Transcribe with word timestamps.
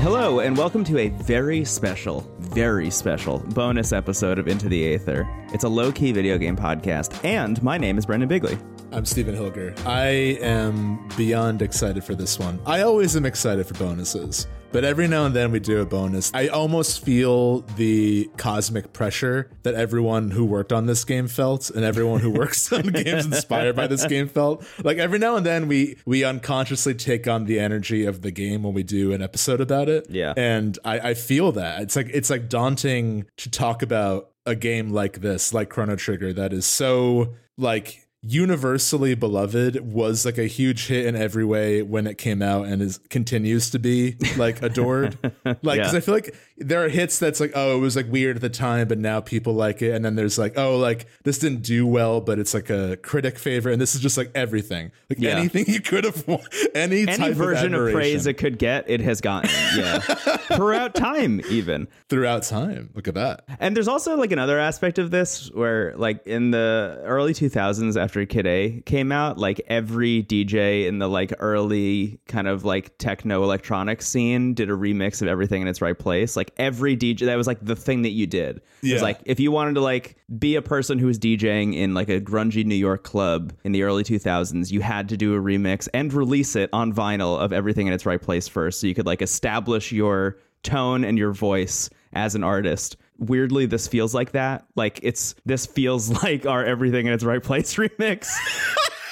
Hello, 0.00 0.40
and 0.40 0.56
welcome 0.56 0.82
to 0.84 0.96
a 0.96 1.10
very 1.10 1.62
special, 1.62 2.26
very 2.38 2.88
special 2.88 3.40
bonus 3.50 3.92
episode 3.92 4.38
of 4.38 4.48
Into 4.48 4.66
the 4.66 4.94
Aether. 4.94 5.28
It's 5.52 5.64
a 5.64 5.68
low 5.68 5.92
key 5.92 6.10
video 6.10 6.38
game 6.38 6.56
podcast, 6.56 7.22
and 7.22 7.62
my 7.62 7.76
name 7.76 7.98
is 7.98 8.06
Brendan 8.06 8.30
Bigney. 8.30 8.58
I'm 8.92 9.04
Stephen 9.04 9.36
Hilger. 9.36 9.78
I 9.84 10.08
am 10.40 11.06
beyond 11.18 11.60
excited 11.60 12.02
for 12.02 12.14
this 12.14 12.38
one. 12.38 12.58
I 12.64 12.80
always 12.80 13.14
am 13.14 13.26
excited 13.26 13.66
for 13.66 13.74
bonuses, 13.74 14.46
but 14.72 14.84
every 14.84 15.08
now 15.08 15.24
and 15.24 15.34
then 15.34 15.50
we 15.50 15.60
do 15.60 15.80
a 15.80 15.86
bonus. 15.86 16.30
I 16.34 16.48
almost 16.48 17.04
feel 17.04 17.60
the 17.76 18.30
cosmic 18.36 18.92
pressure 18.92 19.50
that 19.62 19.74
everyone 19.74 20.30
who 20.30 20.44
worked 20.44 20.72
on 20.72 20.86
this 20.86 21.04
game 21.04 21.28
felt 21.28 21.70
and 21.70 21.84
everyone 21.84 22.20
who 22.20 22.30
works 22.40 22.72
on 22.72 22.82
games 22.82 23.26
inspired 23.26 23.76
by 23.76 23.86
this 23.86 24.06
game 24.06 24.28
felt. 24.28 24.64
Like 24.82 24.98
every 24.98 25.18
now 25.18 25.36
and 25.36 25.44
then 25.44 25.68
we 25.68 25.96
we 26.04 26.24
unconsciously 26.24 26.94
take 26.94 27.26
on 27.26 27.44
the 27.44 27.58
energy 27.58 28.04
of 28.06 28.22
the 28.22 28.30
game 28.30 28.62
when 28.62 28.74
we 28.74 28.82
do 28.82 29.12
an 29.12 29.22
episode 29.22 29.60
about 29.60 29.88
it. 29.88 30.06
Yeah. 30.08 30.34
And 30.36 30.78
I, 30.84 31.10
I 31.10 31.14
feel 31.14 31.52
that. 31.52 31.82
It's 31.82 31.96
like 31.96 32.10
it's 32.12 32.30
like 32.30 32.48
daunting 32.48 33.26
to 33.38 33.50
talk 33.50 33.82
about 33.82 34.30
a 34.46 34.54
game 34.54 34.90
like 34.90 35.20
this, 35.20 35.52
like 35.52 35.68
Chrono 35.68 35.96
Trigger, 35.96 36.32
that 36.32 36.52
is 36.52 36.66
so 36.66 37.34
like 37.58 38.06
universally 38.22 39.14
beloved 39.14 39.80
was 39.92 40.26
like 40.26 40.36
a 40.36 40.44
huge 40.46 40.88
hit 40.88 41.06
in 41.06 41.16
every 41.16 41.44
way 41.44 41.80
when 41.80 42.06
it 42.06 42.18
came 42.18 42.42
out 42.42 42.66
and 42.66 42.82
is 42.82 42.98
continues 43.08 43.70
to 43.70 43.78
be 43.78 44.14
like 44.36 44.60
adored 44.62 45.16
like 45.44 45.78
because 45.78 45.92
Yeah. 45.92 45.96
i 45.96 46.00
feel 46.00 46.14
like 46.14 46.34
there 46.62 46.84
are 46.84 46.88
hits 46.88 47.18
that's 47.18 47.40
like 47.40 47.52
oh 47.54 47.76
it 47.76 47.80
was 47.80 47.96
like 47.96 48.06
weird 48.10 48.36
at 48.36 48.42
the 48.42 48.50
time 48.50 48.86
but 48.86 48.98
now 48.98 49.18
people 49.20 49.54
like 49.54 49.80
it 49.80 49.94
and 49.94 50.04
then 50.04 50.14
there's 50.14 50.38
like 50.38 50.56
oh 50.58 50.76
like 50.76 51.06
this 51.24 51.38
didn't 51.38 51.62
do 51.62 51.86
well 51.86 52.20
but 52.20 52.38
it's 52.38 52.52
like 52.52 52.68
a 52.70 52.96
critic 52.98 53.38
favorite 53.38 53.72
and 53.72 53.80
this 53.80 53.94
is 53.94 54.00
just 54.02 54.18
like 54.18 54.30
everything 54.34 54.92
like 55.08 55.18
Yeah. 55.18 55.30
anything 55.30 55.64
you 55.68 55.80
could 55.80 56.04
have 56.04 56.26
won 56.28 56.40
any 56.74 57.02
Any 57.02 57.06
type 57.06 57.34
version 57.34 57.72
of, 57.74 57.80
admiration 57.80 57.94
praise 57.98 58.26
it 58.26 58.34
could 58.34 58.58
get, 58.58 58.88
it 58.90 59.00
has 59.00 59.20
gotten. 59.20 59.50
Yeah. 59.76 59.98
Throughout 60.50 60.94
time, 60.94 61.40
even. 61.48 61.88
throughout 62.08 62.42
time 62.42 62.90
look 62.94 63.08
at 63.08 63.14
that 63.14 63.44
And 63.60 63.74
there's 63.76 63.88
also 63.88 64.16
like 64.16 64.32
another 64.32 64.58
aspect 64.58 64.98
of 64.98 65.10
this 65.10 65.50
where, 65.52 65.94
like, 65.96 66.26
in 66.26 66.50
the 66.50 67.00
early 67.04 67.32
2000s, 67.32 68.00
after 68.00 68.26
Kid 68.26 68.46
A 68.46 68.82
came 68.84 69.12
out, 69.12 69.38
like 69.38 69.60
every 69.68 70.22
DJ 70.24 70.86
in 70.86 70.98
the 70.98 71.08
like 71.08 71.32
early 71.38 72.20
kind 72.26 72.48
of 72.48 72.64
like 72.64 72.98
techno 72.98 73.42
electronic 73.44 74.02
scene 74.02 74.54
did 74.54 74.68
a 74.70 74.74
remix 74.74 75.22
of 75.22 75.28
everything 75.28 75.62
in 75.62 75.68
its 75.68 75.80
right 75.80 75.98
place. 75.98 76.36
Like 76.36 76.49
every 76.56 76.96
DJ, 76.96 77.26
that 77.26 77.36
was 77.36 77.46
like 77.46 77.58
the 77.64 77.76
thing 77.76 78.02
that 78.02 78.10
you 78.10 78.26
did. 78.26 78.60
It 78.82 78.94
was 78.94 79.02
like 79.02 79.20
if 79.26 79.40
you 79.40 79.52
wanted 79.52 79.74
to 79.74 79.80
like 79.80 80.16
be 80.38 80.56
a 80.56 80.62
person 80.62 80.98
who 80.98 81.06
was 81.06 81.18
DJing 81.18 81.74
in 81.74 81.94
like 81.94 82.08
a 82.08 82.20
grungy 82.20 82.64
New 82.64 82.74
York 82.74 83.02
club 83.02 83.52
in 83.64 83.72
the 83.72 83.82
early 83.82 84.04
2000s, 84.04 84.70
you 84.70 84.80
had 84.80 85.08
to 85.10 85.16
do 85.16 85.34
a 85.34 85.38
remix 85.40 85.88
and 85.92 86.12
release 86.12 86.56
it 86.56 86.70
on 86.72 86.92
vinyl 86.92 87.38
of 87.38 87.52
everything 87.52 87.86
in 87.86 87.92
its 87.92 88.06
right 88.06 88.20
place 88.20 88.48
first, 88.48 88.80
so 88.80 88.86
you 88.86 88.94
could 88.94 89.06
like 89.06 89.22
establish 89.22 89.92
your 89.92 90.38
tone 90.62 91.04
and 91.04 91.18
your 91.18 91.32
voice 91.32 91.90
as 92.12 92.34
an 92.34 92.44
artist. 92.44 92.96
Weirdly, 93.18 93.66
this 93.66 93.86
feels 93.86 94.14
like 94.14 94.32
that. 94.32 94.64
Like 94.76 95.00
it's 95.02 95.34
this 95.44 95.66
feels 95.66 96.10
like 96.22 96.46
our 96.46 96.64
everything 96.64 97.06
in 97.06 97.12
its 97.12 97.24
right 97.24 97.42
place 97.42 97.74
remix. 97.76 98.28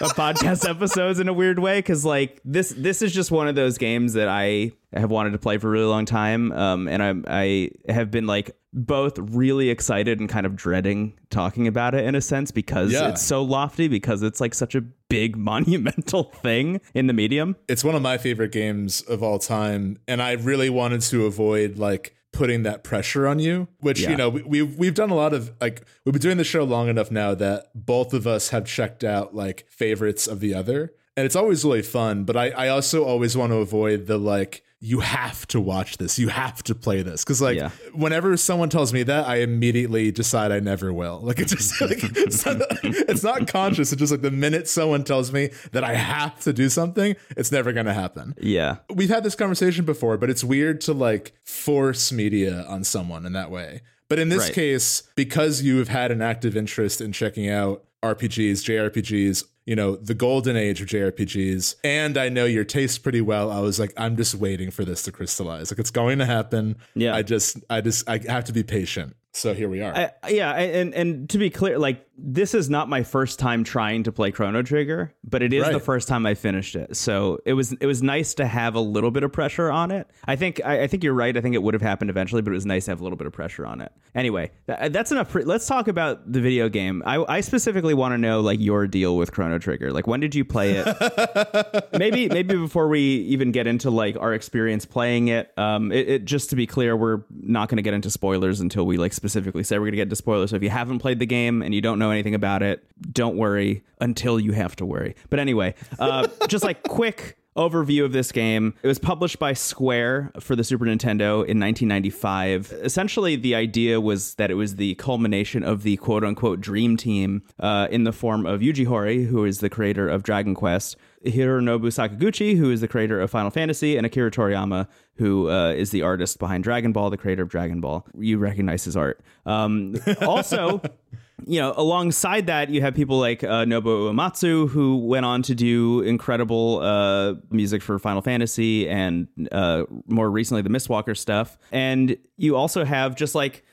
Of 0.00 0.10
podcast 0.14 0.68
episodes 0.70 1.18
in 1.20 1.28
a 1.28 1.32
weird 1.32 1.58
way 1.58 1.78
because 1.78 2.04
like 2.04 2.40
this 2.44 2.70
this 2.76 3.02
is 3.02 3.12
just 3.12 3.30
one 3.30 3.48
of 3.48 3.54
those 3.54 3.78
games 3.78 4.12
that 4.14 4.28
I 4.28 4.72
have 4.92 5.10
wanted 5.10 5.30
to 5.32 5.38
play 5.38 5.58
for 5.58 5.68
a 5.68 5.70
really 5.70 5.86
long 5.86 6.04
time 6.04 6.52
um, 6.52 6.88
and 6.88 7.02
I 7.02 7.70
I 7.86 7.92
have 7.92 8.10
been 8.10 8.26
like 8.26 8.52
both 8.72 9.18
really 9.18 9.70
excited 9.70 10.20
and 10.20 10.28
kind 10.28 10.44
of 10.46 10.54
dreading 10.54 11.14
talking 11.30 11.66
about 11.66 11.94
it 11.94 12.04
in 12.04 12.14
a 12.14 12.20
sense 12.20 12.50
because 12.50 12.92
Yeah. 12.92 13.08
it's 13.08 13.22
so 13.22 13.42
lofty 13.42 13.88
because 13.88 14.22
it's 14.22 14.40
like 14.40 14.54
such 14.54 14.74
a 14.74 14.82
big 14.82 15.36
monumental 15.50 16.24
thing 16.24 16.80
in 16.94 17.06
the 17.06 17.12
medium 17.14 17.56
it's 17.68 17.82
one 17.82 17.94
of 17.94 18.02
my 18.02 18.18
favorite 18.18 18.52
games 18.52 19.00
of 19.02 19.22
all 19.22 19.38
time 19.38 19.98
and 20.06 20.22
i 20.22 20.32
really 20.32 20.68
wanted 20.70 21.00
to 21.00 21.24
avoid 21.26 21.78
like 21.78 22.14
putting 22.38 22.62
that 22.62 22.84
pressure 22.84 23.26
on 23.26 23.38
you 23.40 23.66
which 23.80 24.00
Yeah. 24.00 24.10
you 24.10 24.16
know 24.16 24.28
we, 24.28 24.42
we've 24.42 24.78
we've 24.78 24.94
done 24.94 25.10
a 25.10 25.14
lot 25.16 25.32
of 25.34 25.50
like 25.60 25.82
we've 26.04 26.12
been 26.12 26.22
doing 26.22 26.36
the 26.36 26.44
show 26.44 26.62
long 26.62 26.88
enough 26.88 27.10
now 27.10 27.34
that 27.34 27.70
both 27.74 28.14
of 28.14 28.26
us 28.28 28.50
have 28.50 28.64
checked 28.64 29.02
out 29.02 29.34
like 29.34 29.66
favorites 29.68 30.28
of 30.28 30.38
the 30.38 30.54
other 30.54 30.92
and 31.16 31.26
it's 31.26 31.34
always 31.34 31.64
really 31.64 31.82
fun 31.82 32.22
but 32.22 32.36
i 32.36 32.50
i 32.50 32.68
also 32.68 33.04
always 33.04 33.36
want 33.36 33.50
to 33.50 33.56
avoid 33.56 34.06
the 34.06 34.16
like 34.18 34.62
you 34.80 35.00
have 35.00 35.44
to 35.48 35.60
watch 35.60 35.96
this. 35.98 36.20
You 36.20 36.28
have 36.28 36.62
to 36.64 36.74
play 36.74 37.02
this. 37.02 37.24
Because 37.24 37.40
like 37.42 37.56
Yeah. 37.56 37.70
whenever 37.94 38.36
someone 38.36 38.68
tells 38.68 38.92
me 38.92 39.02
that 39.02 39.26
i 39.26 39.36
immediately 39.38 40.12
decide 40.12 40.52
i 40.52 40.60
never 40.60 40.92
will. 40.92 41.18
Like 41.20 41.40
it's 41.40 41.52
just 41.52 41.80
like 41.80 41.98
it's 42.02 42.46
not, 42.46 42.62
it's 42.84 43.24
not 43.24 43.48
conscious. 43.48 43.92
It's 43.92 43.98
just 43.98 44.12
like 44.12 44.20
the 44.22 44.30
minute 44.30 44.68
someone 44.68 45.02
tells 45.02 45.32
me 45.32 45.50
that 45.72 45.82
i 45.82 45.94
have 45.94 46.38
to 46.40 46.52
do 46.52 46.68
something 46.68 47.16
it's 47.36 47.50
never 47.50 47.72
to 47.72 47.92
happen. 47.92 48.34
Yeah. 48.40 48.76
We've 48.94 49.08
had 49.08 49.24
this 49.24 49.34
conversation 49.34 49.84
before 49.84 50.16
but 50.16 50.30
it's 50.30 50.44
weird 50.44 50.80
to 50.82 50.92
like 50.92 51.32
force 51.44 52.12
media 52.12 52.64
on 52.68 52.84
someone 52.84 53.26
in 53.26 53.32
that 53.32 53.50
way. 53.50 53.82
But 54.08 54.18
in 54.20 54.28
this 54.28 54.44
Right. 54.44 54.52
case 54.54 55.02
because 55.16 55.60
you 55.62 55.78
have 55.78 55.88
had 55.88 56.12
an 56.12 56.22
active 56.22 56.56
interest 56.56 57.00
in 57.00 57.10
checking 57.12 57.48
out 57.50 57.82
rpgs 58.04 58.62
jrpgs 58.62 59.42
you 59.68 59.76
know 59.76 59.96
the 59.96 60.14
golden 60.14 60.56
age 60.56 60.80
of 60.80 60.88
jrpgs 60.88 61.74
and 61.84 62.16
i 62.16 62.30
know 62.30 62.46
your 62.46 62.64
taste 62.64 63.02
pretty 63.02 63.20
well. 63.20 63.50
I 63.50 63.60
was 63.60 63.78
like 63.78 63.92
i'm 63.98 64.16
just 64.16 64.34
waiting 64.34 64.70
for 64.70 64.82
this 64.82 65.02
to 65.02 65.12
crystallize. 65.12 65.70
Like 65.70 65.78
it's 65.78 65.90
going 65.90 66.18
to 66.20 66.24
happen. 66.24 66.76
Yeah. 66.94 67.14
i 67.14 67.22
just 67.22 67.58
i 67.68 67.82
just 67.82 68.08
i 68.08 68.18
have 68.26 68.44
to 68.44 68.52
be 68.52 68.62
patient. 68.62 69.14
So 69.34 69.52
here 69.52 69.68
we 69.68 69.82
are. 69.82 69.94
I, 69.94 70.30
yeah, 70.30 70.52
and 70.54 70.94
and 70.94 71.30
to 71.30 71.38
be 71.38 71.50
clear, 71.50 71.78
like 71.78 72.07
this 72.20 72.52
is 72.52 72.68
not 72.68 72.88
my 72.88 73.04
first 73.04 73.38
time 73.38 73.62
trying 73.62 74.02
to 74.02 74.10
play 74.12 74.32
Chrono 74.32 74.62
Trigger, 74.62 75.14
but 75.22 75.40
it 75.42 75.52
is 75.52 75.62
Right. 75.62 75.72
the 75.72 75.78
first 75.80 76.08
time 76.08 76.26
I 76.26 76.34
finished 76.34 76.74
it. 76.74 76.96
So 76.96 77.38
it 77.46 77.52
was 77.52 77.72
it 77.74 77.86
was 77.86 78.02
nice 78.02 78.34
to 78.34 78.46
have 78.46 78.74
a 78.74 78.80
little 78.80 79.10
bit 79.12 79.22
of 79.22 79.32
pressure 79.32 79.70
on 79.70 79.90
it. 79.92 80.08
I 80.26 80.34
think 80.36 80.60
I, 80.64 80.82
I 80.82 80.86
think 80.88 81.04
you're 81.04 81.14
right. 81.14 81.36
I 81.36 81.40
think 81.40 81.54
it 81.54 81.62
would 81.62 81.74
have 81.74 81.82
happened 81.82 82.10
eventually, 82.10 82.42
but 82.42 82.50
it 82.50 82.54
was 82.54 82.66
nice 82.66 82.86
to 82.86 82.90
have 82.90 83.00
a 83.00 83.04
little 83.04 83.16
bit 83.16 83.26
of 83.28 83.32
pressure 83.32 83.64
on 83.64 83.80
it. 83.80 83.92
Anyway, 84.14 84.50
tha- 84.66 84.88
that's 84.90 85.12
enough. 85.12 85.30
Pre- 85.30 85.44
Let's 85.44 85.66
talk 85.66 85.86
about 85.86 86.32
the 86.32 86.40
video 86.40 86.68
game. 86.68 87.02
I, 87.06 87.24
I 87.28 87.40
specifically 87.40 87.94
want 87.94 88.12
to 88.14 88.18
know 88.18 88.40
like 88.40 88.58
your 88.60 88.86
deal 88.88 89.16
with 89.16 89.30
Chrono 89.32 89.58
Trigger. 89.58 89.92
Like 89.92 90.06
when 90.08 90.18
did 90.20 90.34
you 90.34 90.44
play 90.44 90.72
it? 90.84 91.88
maybe 91.98 92.28
maybe 92.28 92.56
before 92.56 92.88
we 92.88 93.00
even 93.00 93.52
get 93.52 93.66
into 93.66 93.90
like 93.90 94.16
our 94.16 94.34
experience 94.34 94.84
playing 94.84 95.28
it 95.28 95.52
um 95.58 95.92
it, 95.92 96.08
it 96.08 96.24
just 96.24 96.50
to 96.50 96.56
be 96.56 96.66
clear 96.66 96.96
we're 96.96 97.20
not 97.42 97.68
going 97.68 97.76
to 97.76 97.82
get 97.82 97.94
into 97.94 98.10
spoilers 98.10 98.60
until 98.60 98.86
we 98.86 98.96
like 98.96 99.12
specifically 99.12 99.62
say 99.62 99.76
we're 99.76 99.84
going 99.86 99.92
to 99.92 99.96
get 99.96 100.02
into 100.04 100.16
spoilers 100.16 100.50
so 100.50 100.56
if 100.56 100.62
you 100.62 100.70
haven't 100.70 100.98
played 100.98 101.18
the 101.18 101.26
game 101.26 101.62
and 101.62 101.74
you 101.74 101.80
don't 101.80 101.98
know 101.98 102.07
anything 102.10 102.34
about 102.34 102.62
it 102.62 102.84
don't 103.12 103.36
worry 103.36 103.82
until 104.00 104.38
you 104.38 104.52
have 104.52 104.74
to 104.76 104.84
worry 104.84 105.14
but 105.30 105.38
anyway 105.38 105.74
uh 105.98 106.26
just 106.48 106.64
like 106.64 106.82
quick 106.82 107.38
overview 107.58 108.04
of 108.04 108.12
this 108.12 108.32
game. 108.32 108.72
It 108.82 108.86
was 108.86 108.98
published 108.98 109.38
by 109.38 109.52
Square 109.52 110.30
for 110.40 110.54
the 110.54 110.64
Super 110.64 110.86
Nintendo 110.86 111.44
in 111.44 111.58
1995. 111.58 112.72
Essentially, 112.82 113.36
the 113.36 113.54
idea 113.54 114.00
was 114.00 114.36
that 114.36 114.50
it 114.50 114.54
was 114.54 114.76
the 114.76 114.94
culmination 114.94 115.64
of 115.64 115.82
the 115.82 115.96
quote 115.96 116.24
unquote 116.24 116.60
dream 116.60 116.96
team 116.96 117.42
uh, 117.58 117.88
in 117.90 118.04
the 118.04 118.12
form 118.12 118.46
of 118.46 118.60
Yuji 118.60 118.86
Horii, 118.86 119.26
who 119.26 119.44
is 119.44 119.58
the 119.58 119.68
creator 119.68 120.08
of 120.08 120.22
Dragon 120.22 120.54
Quest, 120.54 120.96
Hironobu 121.26 121.88
Sakaguchi, 121.88 122.56
who 122.56 122.70
is 122.70 122.80
the 122.80 122.88
creator 122.88 123.20
of 123.20 123.30
Final 123.30 123.50
Fantasy, 123.50 123.96
and 123.96 124.06
Akira 124.06 124.30
Toriyama, 124.30 124.86
who 125.16 125.50
uh, 125.50 125.72
is 125.72 125.90
the 125.90 126.02
artist 126.02 126.38
behind 126.38 126.62
Dragon 126.62 126.92
Ball, 126.92 127.10
the 127.10 127.16
creator 127.16 127.42
of 127.42 127.48
Dragon 127.48 127.80
Ball. 127.80 128.06
You 128.16 128.38
recognize 128.38 128.84
his 128.84 128.96
art. 128.96 129.20
Um, 129.44 129.96
also, 130.22 130.80
you 131.46 131.60
know, 131.60 131.72
alongside 131.76 132.46
that, 132.46 132.70
you 132.70 132.80
have 132.80 132.94
people 132.94 133.18
like 133.18 133.44
uh, 133.44 133.64
Nobuo 133.64 134.12
Uematsu, 134.12 134.68
who 134.68 134.98
went 134.98 135.24
on 135.24 135.42
to 135.42 135.54
do 135.54 136.00
incredible 136.00 136.80
uh, 136.80 137.34
music 137.50 137.82
for 137.82 137.98
Final 137.98 138.22
Fantasy 138.22 138.88
and 138.88 139.28
uh, 139.52 139.84
more 140.06 140.30
recently 140.30 140.62
the 140.62 140.70
Mistwalker 140.70 141.16
stuff. 141.16 141.56
And 141.70 142.16
you 142.36 142.56
also 142.56 142.84
have 142.84 143.14
just 143.14 143.34
like 143.34 143.64